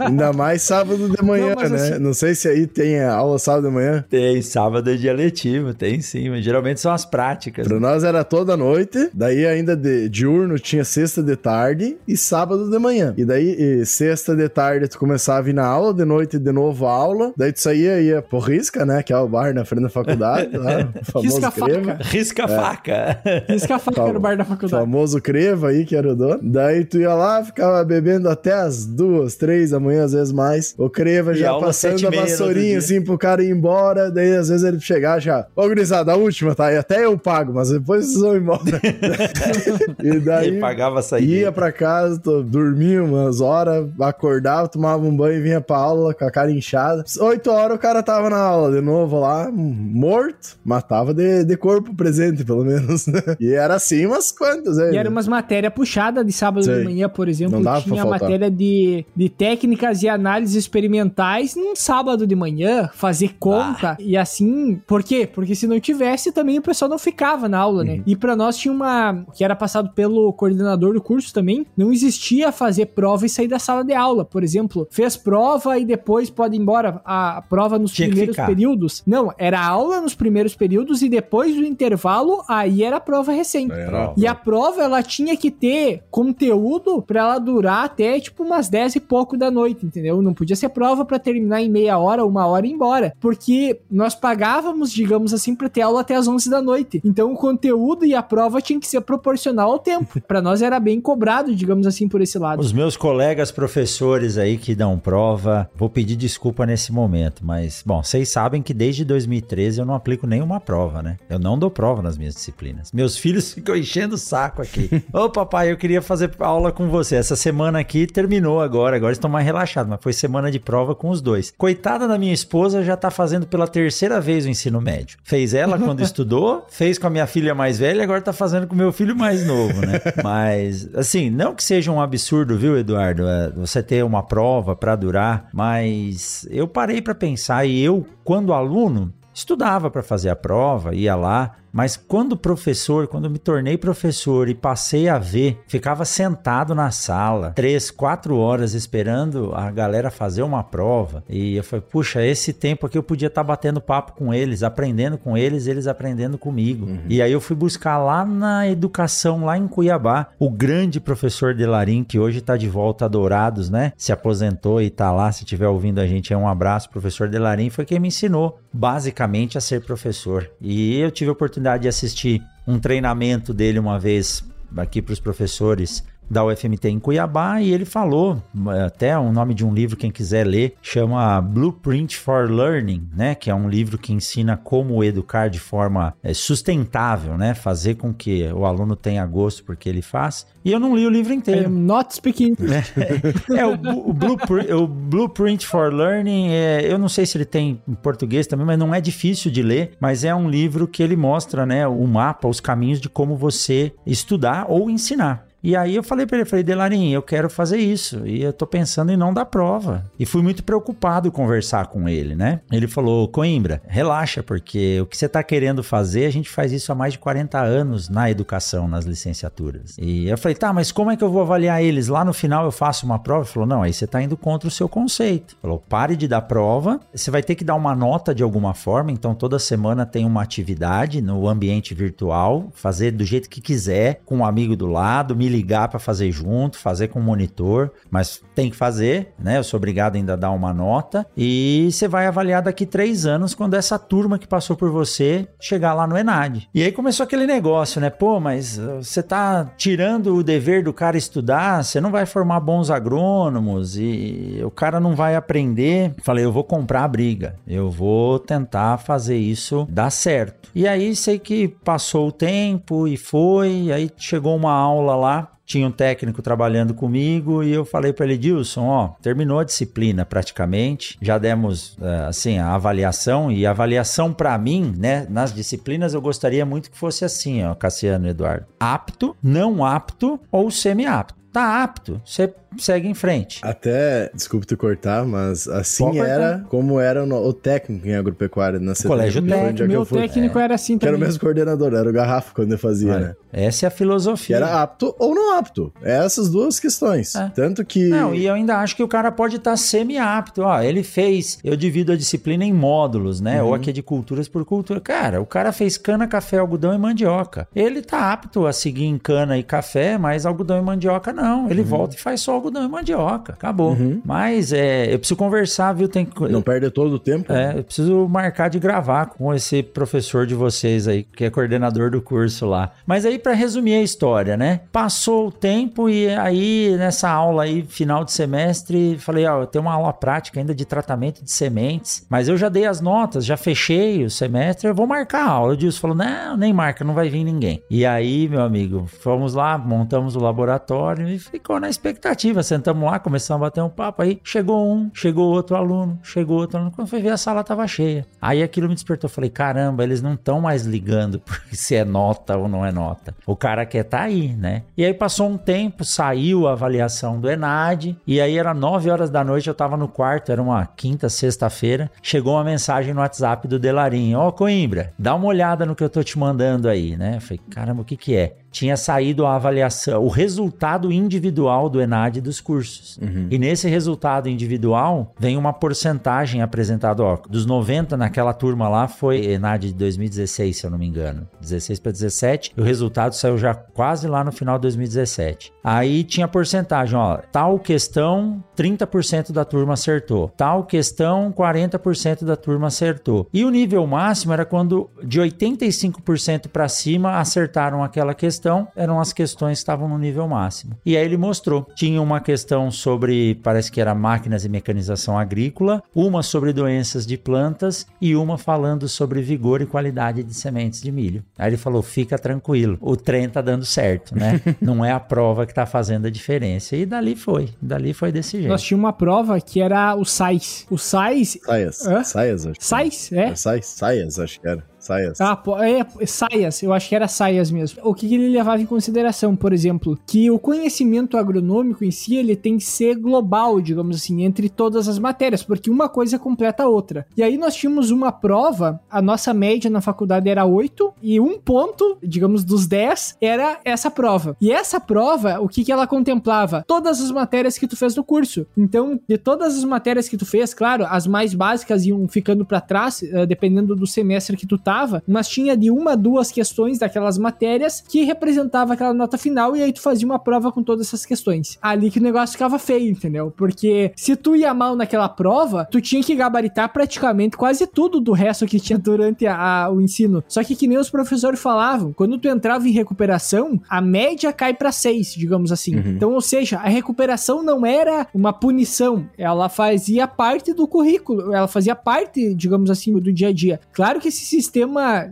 Ainda 0.00 0.32
mais 0.32 0.62
sábado 0.62 1.08
de 1.08 1.22
manhã, 1.22 1.54
não, 1.54 1.68
né? 1.68 1.76
Assim... 1.76 1.98
Não 2.00 2.12
sei 2.12 2.34
se 2.34 2.48
aí 2.48 2.66
tem 2.66 3.00
aula 3.04 3.38
sábado 3.38 3.68
de 3.68 3.74
manhã. 3.74 4.04
Tem, 4.10 4.42
sábado 4.42 4.90
é 4.90 4.96
dia 4.96 5.12
letivo, 5.12 5.72
tem 5.72 6.00
sim, 6.00 6.28
mas 6.28 6.44
geralmente 6.44 6.80
são 6.80 6.90
as 6.90 7.04
práticas. 7.04 7.68
Pra 7.68 7.78
nós 7.78 8.02
era 8.02 8.24
toda 8.24 8.56
noite, 8.56 9.10
daí 9.14 9.46
ainda 9.46 9.76
de 9.76 10.08
diurno 10.08 10.58
tinha 10.58 10.82
sexta 10.82 11.22
de 11.22 11.36
tarde 11.36 11.67
tarde 11.68 11.98
e 12.06 12.16
sábado 12.16 12.70
de 12.70 12.78
manhã. 12.78 13.12
E 13.16 13.24
daí, 13.24 13.54
e 13.58 13.84
sexta 13.86 14.34
de 14.34 14.48
tarde, 14.48 14.88
tu 14.88 14.98
começava 14.98 15.38
a 15.38 15.42
vir 15.42 15.54
na 15.54 15.66
aula, 15.66 15.92
de 15.92 16.04
noite 16.04 16.38
de 16.38 16.52
novo 16.52 16.86
a 16.86 16.92
aula. 16.92 17.32
Daí 17.36 17.52
tu 17.52 17.60
saía 17.60 18.00
ia 18.00 18.22
pro 18.22 18.38
Risca, 18.38 18.86
né? 18.86 19.02
Que 19.02 19.12
é 19.12 19.18
o 19.18 19.28
bar 19.28 19.52
na 19.54 19.64
frente 19.64 19.82
da 19.82 19.90
faculdade, 19.90 20.56
lá, 20.56 20.88
o 21.00 21.04
famoso 21.04 21.36
Risca 21.36 21.50
Creva. 21.52 21.84
faca. 21.92 22.04
Risca 22.04 22.44
a 22.44 22.48
faca. 22.48 23.20
Risca 23.48 23.74
a 23.76 23.78
faca 23.78 24.12
no 24.12 24.20
bar 24.20 24.36
da 24.36 24.44
faculdade. 24.44 24.82
famoso 24.82 25.20
Creva 25.20 25.68
aí, 25.68 25.84
que 25.84 25.94
era 25.94 26.10
o 26.10 26.16
dono. 26.16 26.40
Daí 26.42 26.84
tu 26.84 26.98
ia 26.98 27.14
lá, 27.14 27.44
ficava 27.44 27.84
bebendo 27.84 28.28
até 28.28 28.52
as 28.52 28.86
duas, 28.86 29.34
três 29.36 29.70
da 29.70 29.80
manhã, 29.80 30.04
às 30.04 30.12
vezes 30.12 30.32
mais. 30.32 30.74
O 30.78 30.88
Creva 30.88 31.32
E 31.32 31.36
já 31.36 31.54
passando 31.58 32.00
e 32.00 32.06
a 32.06 32.10
vassourinha 32.10 32.78
assim 32.78 33.02
pro 33.02 33.18
cara 33.18 33.42
ir 33.42 33.50
embora. 33.50 34.10
Daí 34.10 34.34
às 34.34 34.48
vezes 34.48 34.64
ele 34.64 34.80
chegar 34.80 35.20
já, 35.20 35.46
ô 35.54 35.62
gurizada, 35.68 36.12
a 36.12 36.16
última, 36.16 36.54
tá? 36.54 36.72
E 36.72 36.78
até 36.78 37.04
eu 37.04 37.18
pago, 37.18 37.52
mas 37.54 37.70
depois 37.70 38.06
vocês 38.06 38.20
vão 38.20 38.36
embora. 38.36 38.58
e 40.02 40.18
daí 40.20 40.48
Ele 40.48 40.60
pagava 40.60 41.00
a 41.00 41.02
saída. 41.02 41.32
ia 41.32 41.52
pra 41.58 41.72
casa, 41.72 42.18
tô- 42.20 42.42
dormia 42.42 43.02
umas 43.02 43.40
horas, 43.40 43.86
acordava, 44.00 44.68
tomava 44.68 45.04
um 45.04 45.16
banho 45.16 45.38
e 45.38 45.42
vinha 45.42 45.60
pra 45.60 45.76
aula 45.76 46.14
com 46.14 46.24
a 46.24 46.30
cara 46.30 46.50
inchada. 46.50 47.04
Oito 47.20 47.50
horas 47.50 47.76
o 47.76 47.80
cara 47.80 48.02
tava 48.02 48.30
na 48.30 48.38
aula 48.38 48.70
de 48.72 48.80
novo 48.80 49.18
lá, 49.20 49.50
morto, 49.52 50.56
matava 50.64 51.12
de, 51.14 51.44
de 51.44 51.56
corpo 51.56 51.94
presente, 51.94 52.44
pelo 52.44 52.64
menos. 52.64 53.06
né? 53.06 53.20
E 53.40 53.52
era 53.52 53.74
assim 53.74 54.06
umas 54.06 54.30
quantas, 54.32 54.78
é. 54.78 54.92
E 54.92 54.96
era 54.96 55.08
umas 55.10 55.26
matérias 55.28 55.72
puxadas 55.72 56.24
de 56.24 56.32
sábado 56.32 56.64
Sei. 56.64 56.78
de 56.78 56.84
manhã, 56.84 57.08
por 57.08 57.28
exemplo. 57.28 57.56
Não 57.56 57.62
dava 57.62 57.80
pra 57.82 57.92
tinha 57.92 58.02
a 58.02 58.06
matéria 58.06 58.50
de, 58.50 59.04
de 59.14 59.28
técnicas 59.28 60.02
e 60.02 60.08
análises 60.08 60.54
experimentais 60.56 61.54
num 61.56 61.74
sábado 61.74 62.26
de 62.26 62.34
manhã, 62.34 62.88
fazer 62.94 63.34
conta. 63.38 63.96
E 64.00 64.16
assim, 64.16 64.80
por 64.86 65.02
quê? 65.02 65.26
Porque 65.32 65.54
se 65.54 65.66
não 65.66 65.78
tivesse, 65.80 66.32
também 66.32 66.58
o 66.58 66.62
pessoal 66.62 66.88
não 66.90 66.98
ficava 66.98 67.48
na 67.48 67.58
aula, 67.58 67.82
Uhum. 67.82 67.84
né? 67.88 68.02
E 68.06 68.16
pra 68.16 68.34
nós 68.34 68.56
tinha 68.56 68.72
uma. 68.72 69.24
que 69.34 69.44
era 69.44 69.54
passado 69.54 69.90
pelo 69.94 70.32
coordenador 70.32 70.94
do 70.94 71.00
curso 71.00 71.32
também, 71.32 71.47
não 71.76 71.92
existia 71.92 72.50
fazer 72.52 72.86
prova 72.86 73.26
e 73.26 73.28
sair 73.28 73.48
da 73.48 73.58
sala 73.58 73.82
de 73.84 73.92
aula. 73.94 74.24
Por 74.24 74.42
exemplo, 74.42 74.86
fez 74.90 75.16
prova 75.16 75.78
e 75.78 75.84
depois 75.84 76.30
pode 76.30 76.56
ir 76.56 76.60
embora. 76.60 77.00
A 77.04 77.42
prova 77.48 77.78
nos 77.78 77.92
Tinha 77.92 78.08
primeiros 78.08 78.36
períodos. 78.46 79.02
Não, 79.06 79.32
era 79.38 79.60
aula 79.64 80.00
nos 80.00 80.14
primeiros 80.14 80.54
períodos 80.54 81.02
e 81.02 81.08
depois 81.08 81.54
do 81.54 81.64
intervalo, 81.64 82.42
aí 82.48 82.82
era 82.82 83.00
prova 83.00 83.32
recente. 83.32 83.72
Era- 83.72 84.12
E 84.16 84.26
a 84.26 84.34
prova, 84.34 84.82
ela 84.82 85.02
tinha 85.02 85.36
que 85.36 85.50
ter 85.50 86.02
conteúdo 86.10 87.02
pra 87.02 87.20
ela 87.20 87.38
durar 87.38 87.84
até, 87.84 88.20
tipo, 88.20 88.42
umas 88.42 88.68
10 88.68 88.96
e 88.96 89.00
pouco 89.00 89.36
da 89.36 89.50
noite, 89.50 89.84
entendeu? 89.84 90.20
Não 90.22 90.34
podia 90.34 90.54
ser 90.56 90.68
prova 90.68 91.04
pra 91.04 91.18
terminar 91.18 91.60
em 91.62 91.70
meia 91.70 91.98
hora, 91.98 92.24
uma 92.24 92.46
hora 92.46 92.66
e 92.66 92.70
ir 92.70 92.72
embora. 92.74 93.12
Porque 93.20 93.80
nós 93.90 94.14
pagávamos, 94.14 94.92
digamos 94.92 95.32
assim, 95.34 95.54
pra 95.54 95.68
ter 95.68 95.82
aula 95.82 96.00
até 96.00 96.14
as 96.14 96.28
11 96.28 96.48
da 96.50 96.60
noite. 96.62 97.00
Então 97.04 97.32
o 97.32 97.36
conteúdo 97.36 98.04
e 98.04 98.14
a 98.14 98.22
prova 98.22 98.60
tinha 98.60 98.78
que 98.78 98.86
ser 98.86 99.00
proporcional 99.00 99.70
ao 99.72 99.78
tempo. 99.78 100.20
Pra 100.28 100.42
nós 100.42 100.60
era 100.62 100.78
bem 100.78 101.00
cobrado, 101.00 101.37
digamos 101.42 101.86
assim, 101.86 102.08
por 102.08 102.20
esse 102.20 102.38
lado. 102.38 102.60
Os 102.60 102.72
meus 102.72 102.96
colegas 102.96 103.50
professores 103.50 104.38
aí 104.38 104.56
que 104.56 104.74
dão 104.74 104.98
prova, 104.98 105.70
vou 105.74 105.88
pedir 105.88 106.16
desculpa 106.16 106.66
nesse 106.66 106.92
momento, 106.92 107.44
mas, 107.44 107.82
bom, 107.84 108.02
vocês 108.02 108.28
sabem 108.28 108.62
que 108.62 108.74
desde 108.74 109.04
2013 109.04 109.80
eu 109.80 109.86
não 109.86 109.94
aplico 109.94 110.26
nenhuma 110.26 110.60
prova, 110.60 111.02
né? 111.02 111.16
Eu 111.28 111.38
não 111.38 111.58
dou 111.58 111.70
prova 111.70 112.02
nas 112.02 112.18
minhas 112.18 112.34
disciplinas. 112.34 112.92
Meus 112.92 113.16
filhos 113.16 113.52
ficam 113.54 113.76
enchendo 113.76 114.14
o 114.14 114.18
saco 114.18 114.62
aqui. 114.62 115.02
Ô 115.12 115.28
papai, 115.28 115.70
eu 115.70 115.76
queria 115.76 116.02
fazer 116.02 116.30
aula 116.38 116.72
com 116.72 116.88
você. 116.88 117.16
Essa 117.16 117.36
semana 117.36 117.78
aqui 117.78 118.06
terminou 118.06 118.60
agora, 118.60 118.96
agora 118.96 119.12
estão 119.12 119.30
mais 119.30 119.44
relaxados, 119.44 119.90
mas 119.90 120.00
foi 120.02 120.12
semana 120.12 120.50
de 120.50 120.58
prova 120.58 120.94
com 120.94 121.10
os 121.10 121.20
dois. 121.20 121.52
Coitada 121.56 122.06
da 122.06 122.18
minha 122.18 122.32
esposa, 122.32 122.82
já 122.82 122.96
tá 122.96 123.10
fazendo 123.10 123.46
pela 123.46 123.66
terceira 123.66 124.20
vez 124.20 124.44
o 124.44 124.48
ensino 124.48 124.80
médio. 124.80 125.18
Fez 125.22 125.54
ela 125.54 125.78
quando 125.78 126.00
estudou, 126.02 126.66
fez 126.70 126.98
com 126.98 127.06
a 127.06 127.10
minha 127.10 127.26
filha 127.26 127.54
mais 127.54 127.78
velha, 127.78 128.02
agora 128.02 128.20
tá 128.20 128.32
fazendo 128.32 128.66
com 128.66 128.74
o 128.74 128.78
meu 128.78 128.92
filho 128.92 129.16
mais 129.16 129.46
novo, 129.46 129.80
né? 129.80 130.00
Mas, 130.22 130.88
assim, 130.94 131.17
não 131.30 131.54
que 131.54 131.62
seja 131.64 131.90
um 131.90 132.00
absurdo, 132.00 132.56
viu, 132.56 132.78
Eduardo? 132.78 133.26
é, 133.26 133.50
Você 133.50 133.82
ter 133.82 134.04
uma 134.04 134.22
prova 134.22 134.76
pra 134.76 134.94
durar, 134.94 135.48
mas 135.52 136.46
eu 136.50 136.68
parei 136.68 137.02
pra 137.02 137.14
pensar 137.14 137.64
e 137.66 137.80
eu, 137.80 138.06
quando 138.22 138.52
aluno, 138.52 139.12
estudava 139.34 139.90
pra 139.90 140.02
fazer 140.02 140.30
a 140.30 140.36
prova, 140.36 140.94
ia 140.94 141.14
lá, 141.16 141.56
mas 141.78 141.96
quando 141.96 142.36
professor, 142.36 143.06
quando 143.06 143.30
me 143.30 143.38
tornei 143.38 143.78
professor 143.78 144.48
e 144.48 144.54
passei 144.54 145.08
a 145.08 145.16
ver, 145.16 145.60
ficava 145.68 146.04
sentado 146.04 146.74
na 146.74 146.90
sala, 146.90 147.52
três, 147.52 147.88
quatro 147.88 148.36
horas 148.36 148.74
esperando 148.74 149.52
a 149.54 149.70
galera 149.70 150.10
fazer 150.10 150.42
uma 150.42 150.64
prova. 150.64 151.22
E 151.28 151.54
eu 151.54 151.62
falei, 151.62 151.84
puxa, 151.88 152.20
esse 152.20 152.52
tempo 152.52 152.84
aqui 152.84 152.98
eu 152.98 153.02
podia 153.04 153.28
estar 153.28 153.44
batendo 153.44 153.80
papo 153.80 154.14
com 154.14 154.34
eles, 154.34 154.64
aprendendo 154.64 155.16
com 155.16 155.38
eles, 155.38 155.68
eles 155.68 155.86
aprendendo 155.86 156.36
comigo. 156.36 156.98
E 157.08 157.22
aí 157.22 157.30
eu 157.30 157.40
fui 157.40 157.54
buscar 157.54 157.96
lá 157.98 158.24
na 158.24 158.68
educação, 158.68 159.44
lá 159.44 159.56
em 159.56 159.68
Cuiabá, 159.68 160.30
o 160.36 160.50
grande 160.50 160.98
professor 160.98 161.54
Delarim, 161.54 162.02
que 162.02 162.18
hoje 162.18 162.38
está 162.38 162.56
de 162.56 162.68
volta 162.68 163.04
a 163.04 163.08
Dourados, 163.08 163.70
né? 163.70 163.92
Se 163.96 164.10
aposentou 164.10 164.82
e 164.82 164.90
tá 164.90 165.12
lá, 165.12 165.30
se 165.30 165.44
estiver 165.44 165.68
ouvindo 165.68 166.00
a 166.00 166.06
gente, 166.08 166.32
é 166.32 166.36
um 166.36 166.48
abraço. 166.48 166.90
Professor 166.90 167.28
Delarim 167.28 167.70
foi 167.70 167.84
quem 167.84 168.00
me 168.00 168.08
ensinou, 168.08 168.58
basicamente, 168.72 169.56
a 169.56 169.60
ser 169.60 169.84
professor. 169.84 170.50
E 170.60 170.98
eu 170.98 171.12
tive 171.12 171.28
a 171.28 171.34
oportunidade 171.34 171.67
de 171.76 171.88
assistir 171.88 172.42
um 172.66 172.78
treinamento 172.78 173.52
dele 173.52 173.78
uma 173.78 173.98
vez 173.98 174.44
aqui 174.76 175.02
para 175.02 175.12
os 175.12 175.20
professores 175.20 176.04
da 176.30 176.44
UFMT 176.44 176.88
em 176.88 176.98
Cuiabá 176.98 177.60
e 177.60 177.72
ele 177.72 177.84
falou 177.84 178.42
até 178.86 179.18
o 179.18 179.32
nome 179.32 179.54
de 179.54 179.64
um 179.64 179.72
livro 179.72 179.96
quem 179.96 180.10
quiser 180.10 180.46
ler 180.46 180.74
chama 180.82 181.40
Blueprint 181.40 182.16
for 182.16 182.50
Learning, 182.50 183.08
né, 183.14 183.34
que 183.34 183.50
é 183.50 183.54
um 183.54 183.68
livro 183.68 183.96
que 183.98 184.12
ensina 184.12 184.56
como 184.56 185.02
educar 185.02 185.48
de 185.48 185.58
forma 185.58 186.14
é, 186.22 186.32
sustentável, 186.34 187.36
né, 187.38 187.54
fazer 187.54 187.94
com 187.94 188.12
que 188.12 188.44
o 188.52 188.64
aluno 188.66 188.94
tenha 188.96 189.24
gosto 189.24 189.64
porque 189.64 189.88
ele 189.88 190.02
faz. 190.02 190.46
E 190.64 190.72
eu 190.72 190.78
não 190.78 190.94
li 190.94 191.06
o 191.06 191.10
livro 191.10 191.32
inteiro. 191.32 191.66
am 191.66 191.72
not 191.86 192.14
speaking. 192.14 192.54
É, 193.56 193.64
o, 193.66 193.76
bu- 193.76 194.10
o 194.10 194.12
Blueprint, 194.12 194.72
o 194.72 194.86
Blueprint 194.86 195.66
for 195.66 195.92
Learning, 195.92 196.48
é, 196.50 196.80
eu 196.92 196.98
não 196.98 197.08
sei 197.08 197.24
se 197.24 197.36
ele 197.38 197.44
tem 197.44 197.80
em 197.88 197.94
português 197.94 198.46
também, 198.46 198.66
mas 198.66 198.78
não 198.78 198.94
é 198.94 199.00
difícil 199.00 199.50
de 199.50 199.62
ler, 199.62 199.92
mas 200.00 200.24
é 200.24 200.34
um 200.34 200.48
livro 200.48 200.86
que 200.86 201.02
ele 201.02 201.16
mostra, 201.16 201.64
né, 201.64 201.86
o 201.86 202.06
mapa, 202.06 202.46
os 202.48 202.60
caminhos 202.60 203.00
de 203.00 203.08
como 203.08 203.36
você 203.36 203.92
estudar 204.06 204.66
ou 204.68 204.90
ensinar. 204.90 205.47
E 205.62 205.74
aí 205.74 205.96
eu 205.96 206.02
falei 206.02 206.26
pra 206.26 206.38
ele, 206.38 206.44
falei, 206.44 206.62
Delarim, 206.62 207.10
eu 207.10 207.22
quero 207.22 207.50
fazer 207.50 207.78
isso. 207.78 208.26
E 208.26 208.42
eu 208.42 208.52
tô 208.52 208.66
pensando 208.66 209.10
em 209.10 209.16
não 209.16 209.34
dar 209.34 209.44
prova. 209.44 210.04
E 210.18 210.24
fui 210.24 210.42
muito 210.42 210.62
preocupado 210.62 211.32
conversar 211.32 211.86
com 211.86 212.08
ele, 212.08 212.34
né? 212.34 212.60
Ele 212.70 212.86
falou, 212.86 213.28
Coimbra, 213.28 213.82
relaxa, 213.86 214.42
porque 214.42 215.00
o 215.00 215.06
que 215.06 215.16
você 215.16 215.28
tá 215.28 215.42
querendo 215.42 215.82
fazer, 215.82 216.26
a 216.26 216.30
gente 216.30 216.48
faz 216.48 216.72
isso 216.72 216.92
há 216.92 216.94
mais 216.94 217.14
de 217.14 217.18
40 217.18 217.58
anos 217.58 218.08
na 218.08 218.30
educação, 218.30 218.86
nas 218.86 219.04
licenciaturas. 219.04 219.96
E 219.98 220.28
eu 220.28 220.38
falei, 220.38 220.54
tá, 220.54 220.72
mas 220.72 220.92
como 220.92 221.10
é 221.10 221.16
que 221.16 221.24
eu 221.24 221.30
vou 221.30 221.42
avaliar 221.42 221.82
eles? 221.82 222.08
Lá 222.08 222.24
no 222.24 222.32
final 222.32 222.64
eu 222.64 222.72
faço 222.72 223.04
uma 223.04 223.18
prova? 223.18 223.42
Ele 223.42 223.52
falou, 223.52 223.68
não, 223.68 223.82
aí 223.82 223.92
você 223.92 224.06
tá 224.06 224.22
indo 224.22 224.36
contra 224.36 224.68
o 224.68 224.72
seu 224.72 224.88
conceito. 224.88 225.54
Ele 225.54 225.62
falou, 225.62 225.78
pare 225.88 226.16
de 226.16 226.28
dar 226.28 226.42
prova, 226.42 227.00
você 227.12 227.30
vai 227.30 227.42
ter 227.42 227.54
que 227.54 227.64
dar 227.64 227.74
uma 227.74 227.94
nota 227.94 228.34
de 228.34 228.42
alguma 228.42 228.74
forma, 228.74 229.10
então 229.10 229.34
toda 229.34 229.58
semana 229.58 230.06
tem 230.06 230.24
uma 230.24 230.42
atividade 230.42 231.20
no 231.20 231.48
ambiente 231.48 231.94
virtual, 231.94 232.68
fazer 232.72 233.10
do 233.10 233.24
jeito 233.24 233.48
que 233.48 233.60
quiser, 233.60 234.20
com 234.24 234.38
um 234.38 234.44
amigo 234.44 234.76
do 234.76 234.86
lado, 234.86 235.34
me 235.34 235.47
ligar 235.48 235.88
para 235.88 235.98
fazer 235.98 236.30
junto, 236.30 236.78
fazer 236.78 237.08
com 237.08 237.18
o 237.18 237.22
monitor, 237.22 237.90
mas 238.10 238.40
tem 238.54 238.70
que 238.70 238.76
fazer, 238.76 239.32
né? 239.38 239.58
Eu 239.58 239.64
sou 239.64 239.78
obrigado 239.78 240.16
ainda 240.16 240.34
a 240.34 240.36
dar 240.36 240.50
uma 240.50 240.72
nota 240.72 241.26
e 241.36 241.88
você 241.90 242.08
vai 242.08 242.26
avaliar 242.26 242.62
daqui 242.62 242.86
três 242.86 243.26
anos 243.26 243.54
quando 243.54 243.74
essa 243.74 243.98
turma 243.98 244.38
que 244.38 244.46
passou 244.46 244.76
por 244.76 244.90
você 244.90 245.48
chegar 245.60 245.94
lá 245.94 246.06
no 246.06 246.16
Enad. 246.16 246.68
E 246.74 246.82
aí 246.82 246.92
começou 246.92 247.24
aquele 247.24 247.46
negócio, 247.46 248.00
né? 248.00 248.10
Pô, 248.10 248.40
mas 248.40 248.78
uh, 248.78 249.02
você 249.02 249.22
tá 249.22 249.70
tirando 249.76 250.34
o 250.34 250.42
dever 250.42 250.82
do 250.82 250.92
cara 250.92 251.16
estudar, 251.16 251.84
você 251.84 252.00
não 252.00 252.10
vai 252.10 252.26
formar 252.26 252.60
bons 252.60 252.90
agrônomos 252.90 253.96
e 253.96 254.60
o 254.64 254.70
cara 254.70 255.00
não 255.00 255.14
vai 255.14 255.36
aprender. 255.36 256.14
Falei, 256.22 256.44
eu 256.44 256.52
vou 256.52 256.64
comprar 256.64 257.04
a 257.04 257.08
briga, 257.08 257.56
eu 257.66 257.90
vou 257.90 258.38
tentar 258.38 258.98
fazer 258.98 259.36
isso 259.36 259.86
dar 259.90 260.10
certo. 260.10 260.70
E 260.74 260.86
aí 260.86 261.14
sei 261.14 261.38
que 261.38 261.68
passou 261.68 262.28
o 262.28 262.32
tempo 262.32 263.06
e 263.06 263.16
foi, 263.16 263.90
aí 263.92 264.10
chegou 264.16 264.56
uma 264.56 264.72
aula 264.72 265.14
lá 265.14 265.37
tinha 265.68 265.86
um 265.86 265.92
técnico 265.92 266.40
trabalhando 266.40 266.94
comigo 266.94 267.62
e 267.62 267.70
eu 267.70 267.84
falei 267.84 268.10
para 268.10 268.24
ele, 268.24 268.38
Dilson, 268.38 268.86
ó, 268.86 269.08
terminou 269.20 269.58
a 269.58 269.64
disciplina 269.64 270.24
praticamente, 270.24 271.18
já 271.20 271.36
demos 271.36 271.94
eh, 272.00 272.24
assim 272.26 272.58
a 272.58 272.74
avaliação 272.74 273.52
e 273.52 273.66
a 273.66 273.70
avaliação 273.70 274.32
para 274.32 274.56
mim, 274.56 274.94
né, 274.96 275.26
nas 275.28 275.52
disciplinas 275.52 276.14
eu 276.14 276.22
gostaria 276.22 276.64
muito 276.64 276.90
que 276.90 276.96
fosse 276.96 277.22
assim, 277.22 277.62
ó, 277.64 277.74
Cassiano 277.74 278.26
Eduardo, 278.26 278.66
apto, 278.80 279.36
não 279.42 279.84
apto 279.84 280.40
ou 280.50 280.70
semi-apto. 280.70 281.36
Tá 281.52 281.82
apto, 281.82 282.20
você 282.24 282.54
segue 282.82 283.08
em 283.08 283.14
frente. 283.14 283.60
Até, 283.62 284.30
desculpe 284.34 284.66
te 284.66 284.76
cortar, 284.76 285.24
mas 285.24 285.68
assim 285.68 286.18
era 286.18 286.64
como 286.68 287.00
era 287.00 287.24
o, 287.24 287.48
o, 287.48 287.52
técnico 287.52 288.06
em 288.06 288.14
agropecuária 288.14 288.78
na 288.78 288.94
cidade. 288.94 289.14
Colégio 289.14 289.42
técnico. 289.42 289.88
Meu 289.88 290.06
técnico 290.06 290.58
é. 290.58 290.64
era 290.64 290.74
assim 290.74 290.98
também. 290.98 290.98
Que 291.00 291.08
era 291.08 291.16
o 291.16 291.20
mesmo 291.20 291.40
coordenador, 291.40 291.94
era 291.94 292.08
o 292.08 292.12
garrafo 292.12 292.54
quando 292.54 292.72
eu 292.72 292.78
fazia, 292.78 293.12
Olha, 293.12 293.20
né? 293.20 293.36
Essa 293.52 293.86
é 293.86 293.88
a 293.88 293.90
filosofia. 293.90 294.56
Que 294.56 294.62
era 294.62 294.82
apto 294.82 295.14
ou 295.18 295.34
não 295.34 295.58
apto. 295.58 295.92
É 296.02 296.18
essas 296.24 296.50
duas 296.50 296.78
questões. 296.78 297.34
É. 297.34 297.50
Tanto 297.54 297.84
que. 297.84 298.08
Não, 298.08 298.34
e 298.34 298.46
eu 298.46 298.54
ainda 298.54 298.78
acho 298.78 298.94
que 298.94 299.02
o 299.02 299.08
cara 299.08 299.32
pode 299.32 299.56
estar 299.56 299.72
tá 299.72 299.76
semi-apto. 299.76 300.62
Ó, 300.62 300.80
ele 300.80 301.02
fez. 301.02 301.58
Eu 301.64 301.76
divido 301.76 302.12
a 302.12 302.16
disciplina 302.16 302.64
em 302.64 302.72
módulos, 302.72 303.40
né? 303.40 303.62
Uhum. 303.62 303.68
Ou 303.68 303.74
aqui 303.74 303.90
é 303.90 303.92
de 303.92 304.02
culturas 304.02 304.48
por 304.48 304.64
cultura. 304.64 305.00
Cara, 305.00 305.40
o 305.40 305.46
cara 305.46 305.72
fez 305.72 305.96
cana, 305.96 306.26
café, 306.26 306.58
algodão 306.58 306.94
e 306.94 306.98
mandioca. 306.98 307.68
Ele 307.74 308.02
tá 308.02 308.32
apto 308.32 308.66
a 308.66 308.72
seguir 308.72 309.06
em 309.06 309.18
cana 309.18 309.56
e 309.58 309.62
café, 309.62 310.18
mas 310.18 310.44
algodão 310.44 310.78
e 310.78 310.82
mandioca 310.82 311.32
não. 311.32 311.70
Ele 311.70 311.82
uhum. 311.82 311.86
volta 311.86 312.16
e 312.16 312.18
faz 312.18 312.40
só 312.40 312.52
algodão 312.52 312.67
e 312.76 312.88
mandioca. 312.88 313.52
Acabou. 313.52 313.92
Uhum. 313.92 314.20
Mas 314.24 314.72
é, 314.72 315.12
eu 315.12 315.18
preciso 315.18 315.36
conversar, 315.36 315.92
viu? 315.92 316.08
Tem 316.08 316.24
que... 316.24 316.48
Não 316.48 316.62
perde 316.62 316.90
todo 316.90 317.14
o 317.14 317.18
tempo. 317.18 317.52
É, 317.52 317.78
eu 317.78 317.84
preciso 317.84 318.28
marcar 318.28 318.68
de 318.68 318.78
gravar 318.78 319.26
com 319.26 319.54
esse 319.54 319.82
professor 319.82 320.46
de 320.46 320.54
vocês 320.54 321.08
aí, 321.08 321.22
que 321.22 321.44
é 321.44 321.50
coordenador 321.50 322.10
do 322.10 322.20
curso 322.20 322.66
lá. 322.66 322.92
Mas 323.06 323.24
aí, 323.24 323.38
para 323.38 323.52
resumir 323.52 323.94
a 323.94 324.02
história, 324.02 324.56
né? 324.56 324.80
Passou 324.92 325.48
o 325.48 325.52
tempo 325.52 326.08
e 326.08 326.28
aí, 326.28 326.94
nessa 326.98 327.30
aula 327.30 327.64
aí, 327.64 327.82
final 327.82 328.24
de 328.24 328.32
semestre, 328.32 329.16
falei, 329.18 329.46
ó, 329.46 329.62
eu 329.62 329.66
tenho 329.66 329.82
uma 329.82 329.94
aula 329.94 330.12
prática 330.12 330.60
ainda 330.60 330.74
de 330.74 330.84
tratamento 330.84 331.44
de 331.44 331.50
sementes, 331.50 332.26
mas 332.28 332.48
eu 332.48 332.56
já 332.56 332.68
dei 332.68 332.86
as 332.86 333.00
notas, 333.00 333.44
já 333.44 333.56
fechei 333.56 334.24
o 334.24 334.30
semestre, 334.30 334.88
eu 334.88 334.94
vou 334.94 335.06
marcar 335.06 335.44
a 335.44 335.50
aula. 335.50 335.72
O 335.72 335.76
Dilson 335.76 336.00
falou, 336.00 336.16
não, 336.16 336.56
nem 336.56 336.72
marca, 336.72 337.04
não 337.04 337.14
vai 337.14 337.28
vir 337.28 337.44
ninguém. 337.44 337.82
E 337.90 338.04
aí, 338.04 338.48
meu 338.48 338.62
amigo, 338.62 339.06
fomos 339.06 339.54
lá, 339.54 339.76
montamos 339.78 340.36
o 340.36 340.40
laboratório 340.40 341.28
e 341.28 341.38
ficou 341.38 341.78
na 341.80 341.88
expectativa. 341.88 342.47
Sentamos 342.62 343.04
lá, 343.10 343.18
começamos 343.18 343.62
a 343.62 343.66
bater 343.66 343.82
um 343.82 343.88
papo 343.88 344.22
aí. 344.22 344.40
Chegou 344.42 344.92
um, 344.92 345.10
chegou 345.14 345.52
outro 345.52 345.76
aluno, 345.76 346.18
chegou 346.22 346.58
outro 346.58 346.78
aluno. 346.78 346.92
Quando 346.92 347.08
foi 347.08 347.20
ver, 347.20 347.30
a 347.30 347.36
sala 347.36 347.62
tava 347.62 347.86
cheia. 347.86 348.26
Aí 348.40 348.62
aquilo 348.62 348.88
me 348.88 348.94
despertou. 348.94 349.30
Falei, 349.30 349.50
caramba, 349.50 350.02
eles 350.02 350.20
não 350.22 350.34
estão 350.34 350.60
mais 350.60 350.84
ligando 350.84 351.40
se 351.72 351.94
é 351.94 352.04
nota 352.04 352.56
ou 352.56 352.68
não 352.68 352.84
é 352.84 352.92
nota. 352.92 353.34
O 353.46 353.56
cara 353.56 353.86
quer 353.86 354.04
tá 354.04 354.22
aí, 354.22 354.54
né? 354.54 354.82
E 354.96 355.04
aí 355.04 355.14
passou 355.14 355.48
um 355.48 355.56
tempo, 355.56 356.04
saiu 356.04 356.66
a 356.66 356.72
avaliação 356.72 357.40
do 357.40 357.50
ENAD. 357.50 358.16
E 358.26 358.40
aí 358.40 358.58
era 358.58 358.74
9 358.74 359.10
horas 359.10 359.30
da 359.30 359.44
noite, 359.44 359.68
eu 359.68 359.74
tava 359.74 359.96
no 359.96 360.08
quarto, 360.08 360.50
era 360.50 360.62
uma 360.62 360.86
quinta, 360.86 361.28
sexta-feira. 361.28 362.10
Chegou 362.22 362.54
uma 362.54 362.64
mensagem 362.64 363.12
no 363.14 363.20
WhatsApp 363.20 363.68
do 363.68 363.78
Delarim: 363.78 364.34
Ó, 364.34 364.48
oh, 364.48 364.52
Coimbra, 364.52 365.12
dá 365.18 365.34
uma 365.34 365.46
olhada 365.46 365.84
no 365.84 365.94
que 365.94 366.02
eu 366.02 366.10
tô 366.10 366.22
te 366.22 366.38
mandando 366.38 366.88
aí, 366.88 367.16
né? 367.16 367.40
Falei, 367.40 367.60
caramba, 367.70 368.02
o 368.02 368.04
que 368.04 368.16
que 368.16 368.34
é? 368.34 368.56
Tinha 368.70 368.96
saído 368.96 369.46
a 369.46 369.56
avaliação, 369.56 370.22
o 370.22 370.28
resultado 370.28 371.10
individual 371.12 371.88
do 371.88 372.00
ENAD 372.00 372.40
dos 372.40 372.60
cursos. 372.60 373.18
Uhum. 373.18 373.48
E 373.50 373.58
nesse 373.58 373.88
resultado 373.88 374.48
individual 374.48 375.34
vem 375.38 375.56
uma 375.56 375.72
porcentagem 375.72 376.62
apresentada, 376.62 377.22
ó, 377.22 377.38
dos 377.48 377.66
90 377.66 378.16
naquela 378.16 378.52
turma 378.52 378.88
lá 378.88 379.08
foi 379.08 379.52
ENAD 379.52 379.88
de 379.88 379.94
2016, 379.94 380.76
se 380.76 380.86
eu 380.86 380.90
não 380.90 380.98
me 380.98 381.06
engano, 381.06 381.48
16 381.60 382.00
para 382.00 382.12
17, 382.12 382.72
e 382.76 382.80
o 382.80 382.84
resultado 382.84 383.34
saiu 383.34 383.58
já 383.58 383.74
quase 383.74 384.26
lá 384.26 384.44
no 384.44 384.52
final 384.52 384.76
de 384.76 384.82
2017. 384.82 385.72
Aí 385.82 386.22
tinha 386.24 386.46
porcentagem, 386.46 387.16
ó, 387.16 387.38
tal 387.50 387.78
questão 387.78 388.62
30% 388.76 389.52
da 389.52 389.64
turma 389.64 389.94
acertou, 389.94 390.52
tal 390.56 390.84
questão 390.84 391.52
40% 391.52 392.44
da 392.44 392.56
turma 392.56 392.88
acertou. 392.88 393.48
E 393.52 393.64
o 393.64 393.70
nível 393.70 394.06
máximo 394.06 394.52
era 394.52 394.64
quando 394.64 395.10
de 395.22 395.40
85% 395.40 396.68
para 396.68 396.88
cima 396.88 397.38
acertaram 397.38 398.02
aquela 398.02 398.34
questão 398.34 398.57
questão 398.58 398.88
eram 398.96 399.20
as 399.20 399.32
questões 399.32 399.78
que 399.78 399.82
estavam 399.82 400.08
no 400.08 400.18
nível 400.18 400.48
máximo. 400.48 400.96
E 401.06 401.16
aí 401.16 401.24
ele 401.24 401.36
mostrou. 401.36 401.86
Tinha 401.94 402.20
uma 402.20 402.40
questão 402.40 402.90
sobre, 402.90 403.54
parece 403.62 403.90
que 403.90 404.00
era 404.00 404.14
máquinas 404.14 404.64
e 404.64 404.68
mecanização 404.68 405.38
agrícola, 405.38 406.02
uma 406.14 406.42
sobre 406.42 406.72
doenças 406.72 407.24
de 407.24 407.38
plantas 407.38 408.06
e 408.20 408.34
uma 408.34 408.58
falando 408.58 409.08
sobre 409.08 409.40
vigor 409.40 409.80
e 409.80 409.86
qualidade 409.86 410.42
de 410.42 410.52
sementes 410.52 411.00
de 411.00 411.12
milho. 411.12 411.44
Aí 411.56 411.70
ele 411.70 411.76
falou: 411.76 412.02
fica 412.02 412.36
tranquilo, 412.36 412.98
o 413.00 413.16
trem 413.16 413.48
tá 413.48 413.60
dando 413.60 413.84
certo, 413.84 414.36
né? 414.36 414.60
Não 414.80 415.04
é 415.04 415.12
a 415.12 415.20
prova 415.20 415.64
que 415.64 415.72
tá 415.72 415.86
fazendo 415.86 416.26
a 416.26 416.30
diferença. 416.30 416.96
E 416.96 417.06
dali 417.06 417.36
foi, 417.36 417.68
dali 417.80 418.12
foi 418.12 418.32
desse 418.32 418.58
jeito. 418.58 418.68
Nós 418.68 418.82
tínhamos 418.82 419.04
uma 419.04 419.12
prova 419.12 419.60
que 419.60 419.80
era 419.80 420.16
o 420.16 420.24
SAIS. 420.24 420.86
O 420.90 420.98
SAIS. 420.98 421.58
Saias. 421.64 422.06
Hã? 422.06 422.24
Saias, 422.24 422.66
acho. 422.66 422.76
SAIS, 422.80 423.32
é? 423.32 423.44
é 423.44 423.54
Saias, 423.54 423.86
Saias, 423.86 424.38
acho 424.40 424.60
que 424.60 424.68
era. 424.68 424.82
Saias. 425.08 425.40
Ah, 425.40 425.58
é, 425.80 426.26
saias, 426.26 426.82
eu 426.82 426.92
acho 426.92 427.08
que 427.08 427.14
era 427.14 427.26
saias 427.26 427.70
mesmo. 427.70 427.98
O 428.04 428.12
que, 428.12 428.28
que, 428.28 428.34
ele 428.34 428.50
levava 428.50 428.82
em 428.82 428.84
consideração, 428.84 429.56
por 429.56 429.72
exemplo, 429.72 430.18
que 430.26 430.50
o 430.50 430.58
conhecimento 430.58 431.38
agronômico 431.38 432.04
em 432.04 432.10
si, 432.10 432.36
ele 432.36 432.54
tem 432.54 432.76
que 432.76 432.84
ser 432.84 433.14
global, 433.14 433.80
digamos 433.80 434.16
assim, 434.16 434.42
entre 434.42 434.68
todas 434.68 435.08
as 435.08 435.18
matérias, 435.18 435.62
porque 435.62 435.90
uma 435.90 436.10
coisa 436.10 436.38
completa 436.38 436.82
a 436.82 436.88
outra. 436.88 437.26
E 437.34 437.42
aí 437.42 437.56
nós 437.56 437.74
tínhamos 437.74 438.10
uma 438.10 438.30
prova, 438.30 439.00
a 439.10 439.22
nossa 439.22 439.54
média 439.54 439.88
na 439.88 440.02
faculdade 440.02 440.46
era 440.46 440.66
8, 440.66 441.14
e 441.22 441.40
um 441.40 441.58
ponto, 441.58 442.18
digamos, 442.22 442.62
dos 442.62 442.86
10, 442.86 443.38
era 443.40 443.80
essa 443.86 444.10
prova. 444.10 444.58
E 444.60 444.70
essa 444.70 445.00
prova, 445.00 445.58
o 445.58 445.68
que, 445.68 445.84
que 445.84 445.92
ela 445.92 446.06
contemplava? 446.06 446.84
Todas 446.86 447.22
as 447.22 447.30
matérias 447.30 447.78
que 447.78 447.88
tu 447.88 447.96
fez 447.96 448.14
no 448.14 448.22
curso. 448.22 448.66
Então, 448.76 449.18
de 449.26 449.38
todas 449.38 449.74
as 449.74 449.84
matérias 449.84 450.28
que 450.28 450.36
tu 450.36 450.44
fez, 450.44 450.74
claro, 450.74 451.06
as 451.08 451.26
mais 451.26 451.54
básicas 451.54 452.04
iam 452.04 452.28
ficando 452.28 452.66
para 452.66 452.82
trás, 452.82 453.22
eh, 453.22 453.46
dependendo 453.46 453.96
do 453.96 454.06
semestre 454.06 454.54
que 454.54 454.66
tu 454.66 454.76
tá 454.76 454.97
mas 455.26 455.48
tinha 455.48 455.76
de 455.76 455.90
uma 455.90 456.12
a 456.12 456.16
duas 456.16 456.50
questões 456.50 456.98
daquelas 456.98 457.38
matérias 457.38 458.02
que 458.06 458.24
representava 458.24 458.94
aquela 458.94 459.12
nota 459.12 459.36
final 459.36 459.76
e 459.76 459.82
aí 459.82 459.92
tu 459.92 460.00
fazia 460.00 460.26
uma 460.26 460.38
prova 460.38 460.72
com 460.72 460.82
todas 460.82 461.06
essas 461.06 461.26
questões. 461.26 461.78
Ali 461.82 462.10
que 462.10 462.18
o 462.18 462.22
negócio 462.22 462.52
ficava 462.52 462.78
feio, 462.78 463.10
entendeu? 463.10 463.52
Porque 463.56 464.12
se 464.16 464.34
tu 464.36 464.56
ia 464.56 464.72
mal 464.72 464.96
naquela 464.96 465.28
prova, 465.28 465.86
tu 465.90 466.00
tinha 466.00 466.22
que 466.22 466.34
gabaritar 466.34 466.92
praticamente 466.92 467.56
quase 467.56 467.86
tudo 467.86 468.20
do 468.20 468.32
resto 468.32 468.66
que 468.66 468.80
tinha 468.80 468.98
durante 468.98 469.46
a, 469.46 469.84
a, 469.84 469.90
o 469.90 470.00
ensino. 470.00 470.42
Só 470.48 470.62
que 470.64 470.74
que 470.74 470.86
nem 470.86 470.98
os 470.98 471.10
professores 471.10 471.60
falavam, 471.60 472.12
quando 472.12 472.38
tu 472.38 472.48
entrava 472.48 472.88
em 472.88 472.92
recuperação, 472.92 473.80
a 473.88 474.00
média 474.00 474.52
cai 474.52 474.74
para 474.74 474.92
seis, 474.92 475.34
digamos 475.34 475.72
assim. 475.72 475.96
Uhum. 475.96 476.10
Então, 476.10 476.32
ou 476.32 476.40
seja, 476.40 476.78
a 476.78 476.88
recuperação 476.88 477.62
não 477.62 477.84
era 477.84 478.26
uma 478.32 478.52
punição, 478.52 479.26
ela 479.36 479.68
fazia 479.68 480.26
parte 480.26 480.72
do 480.72 480.86
currículo, 480.86 481.54
ela 481.54 481.68
fazia 481.68 481.94
parte, 481.94 482.54
digamos 482.54 482.90
assim, 482.90 483.12
do 483.18 483.32
dia 483.32 483.48
a 483.48 483.52
dia. 483.52 483.80
Claro 483.92 484.20
que 484.20 484.28
esse 484.28 484.44
sistema 484.44 484.87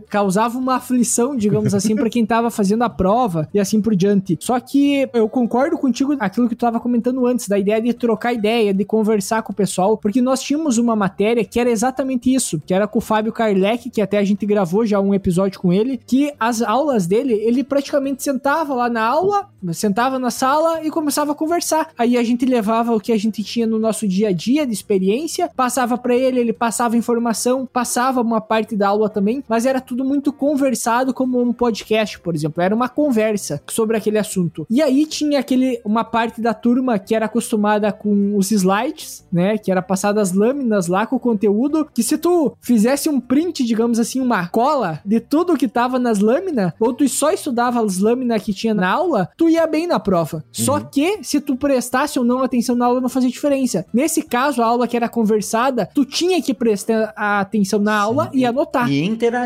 causava 0.09 0.57
uma 0.57 0.75
aflição, 0.75 1.35
digamos 1.35 1.73
assim, 1.73 1.95
para 1.95 2.09
quem 2.09 2.25
tava 2.25 2.49
fazendo 2.49 2.83
a 2.83 2.89
prova 2.89 3.47
e 3.53 3.59
assim 3.59 3.81
por 3.81 3.95
diante. 3.95 4.37
Só 4.39 4.59
que 4.59 5.09
eu 5.13 5.27
concordo 5.29 5.77
contigo 5.77 6.15
aquilo 6.19 6.47
que 6.47 6.55
tu 6.55 6.59
tava 6.59 6.79
comentando 6.79 7.25
antes, 7.25 7.47
da 7.47 7.57
ideia 7.57 7.81
de 7.81 7.93
trocar 7.93 8.33
ideia, 8.33 8.73
de 8.73 8.85
conversar 8.85 9.41
com 9.41 9.51
o 9.51 9.55
pessoal, 9.55 9.97
porque 9.97 10.21
nós 10.21 10.41
tínhamos 10.41 10.77
uma 10.77 10.95
matéria 10.95 11.43
que 11.43 11.59
era 11.59 11.69
exatamente 11.69 12.33
isso, 12.33 12.61
que 12.65 12.73
era 12.73 12.87
com 12.87 12.99
o 12.99 13.01
Fábio 13.01 13.31
Karlek, 13.31 13.89
que 13.89 14.01
até 14.01 14.17
a 14.17 14.23
gente 14.23 14.45
gravou 14.45 14.85
já 14.85 14.99
um 14.99 15.13
episódio 15.13 15.59
com 15.59 15.71
ele, 15.71 15.99
que 16.05 16.33
as 16.39 16.61
aulas 16.61 17.07
dele, 17.07 17.33
ele 17.33 17.63
praticamente 17.63 18.23
sentava 18.23 18.73
lá 18.73 18.89
na 18.89 19.03
aula, 19.03 19.49
sentava 19.73 20.19
na 20.19 20.31
sala 20.31 20.83
e 20.83 20.89
começava 20.89 21.31
a 21.31 21.35
conversar. 21.35 21.89
Aí 21.97 22.17
a 22.17 22.23
gente 22.23 22.45
levava 22.45 22.95
o 22.95 22.99
que 22.99 23.11
a 23.11 23.17
gente 23.17 23.43
tinha 23.43 23.67
no 23.67 23.79
nosso 23.79 24.07
dia 24.07 24.29
a 24.29 24.31
dia 24.31 24.65
de 24.65 24.73
experiência, 24.73 25.49
passava 25.55 25.97
para 25.97 26.15
ele, 26.15 26.39
ele 26.39 26.53
passava 26.53 26.97
informação, 26.97 27.65
passava 27.65 28.21
uma 28.21 28.41
parte 28.41 28.75
da 28.75 28.89
aula 28.89 29.09
também 29.09 29.41
mas 29.47 29.65
era 29.65 29.81
tudo 29.81 30.03
muito 30.03 30.31
conversado 30.31 31.13
como 31.13 31.41
um 31.41 31.53
podcast, 31.53 32.19
por 32.19 32.35
exemplo. 32.35 32.61
Era 32.61 32.75
uma 32.75 32.89
conversa 32.89 33.61
sobre 33.67 33.97
aquele 33.97 34.17
assunto. 34.17 34.65
E 34.69 34.81
aí 34.81 35.05
tinha 35.05 35.39
aquele 35.39 35.79
uma 35.83 36.03
parte 36.03 36.41
da 36.41 36.53
turma 36.53 36.99
que 36.99 37.15
era 37.15 37.25
acostumada 37.25 37.91
com 37.91 38.35
os 38.35 38.51
slides, 38.51 39.25
né, 39.31 39.57
que 39.57 39.71
era 39.71 39.81
passada 39.81 40.21
as 40.21 40.33
lâminas 40.33 40.87
lá 40.87 41.05
com 41.05 41.15
o 41.15 41.19
conteúdo, 41.19 41.87
que 41.93 42.03
se 42.03 42.17
tu 42.17 42.55
fizesse 42.59 43.09
um 43.09 43.19
print, 43.19 43.63
digamos 43.63 43.99
assim, 43.99 44.19
uma 44.19 44.47
cola 44.47 44.99
de 45.05 45.19
tudo 45.19 45.57
que 45.57 45.67
tava 45.67 45.99
nas 45.99 46.19
lâminas, 46.19 46.73
ou 46.79 46.93
tu 46.93 47.07
só 47.07 47.31
estudava 47.31 47.83
as 47.83 47.97
lâminas 47.97 48.41
que 48.41 48.53
tinha 48.53 48.73
na 48.73 48.89
aula, 48.89 49.29
tu 49.37 49.49
ia 49.49 49.65
bem 49.67 49.87
na 49.87 49.99
prova. 49.99 50.37
Uhum. 50.37 50.43
Só 50.51 50.79
que 50.79 51.19
se 51.23 51.39
tu 51.39 51.55
prestasse 51.55 52.19
ou 52.19 52.25
não 52.25 52.41
atenção 52.41 52.75
na 52.75 52.85
aula 52.85 53.01
não 53.01 53.09
fazia 53.09 53.29
diferença. 53.29 53.85
Nesse 53.93 54.21
caso, 54.21 54.61
a 54.61 54.65
aula 54.65 54.87
que 54.87 54.95
era 54.95 55.09
conversada, 55.09 55.89
tu 55.93 56.05
tinha 56.05 56.41
que 56.41 56.53
prestar 56.53 57.13
atenção 57.15 57.79
na 57.79 57.95
aula 57.95 58.25
Sim. 58.31 58.39
e 58.39 58.45
anotar. 58.45 58.89
E 58.89 59.03
interagir. 59.03 59.36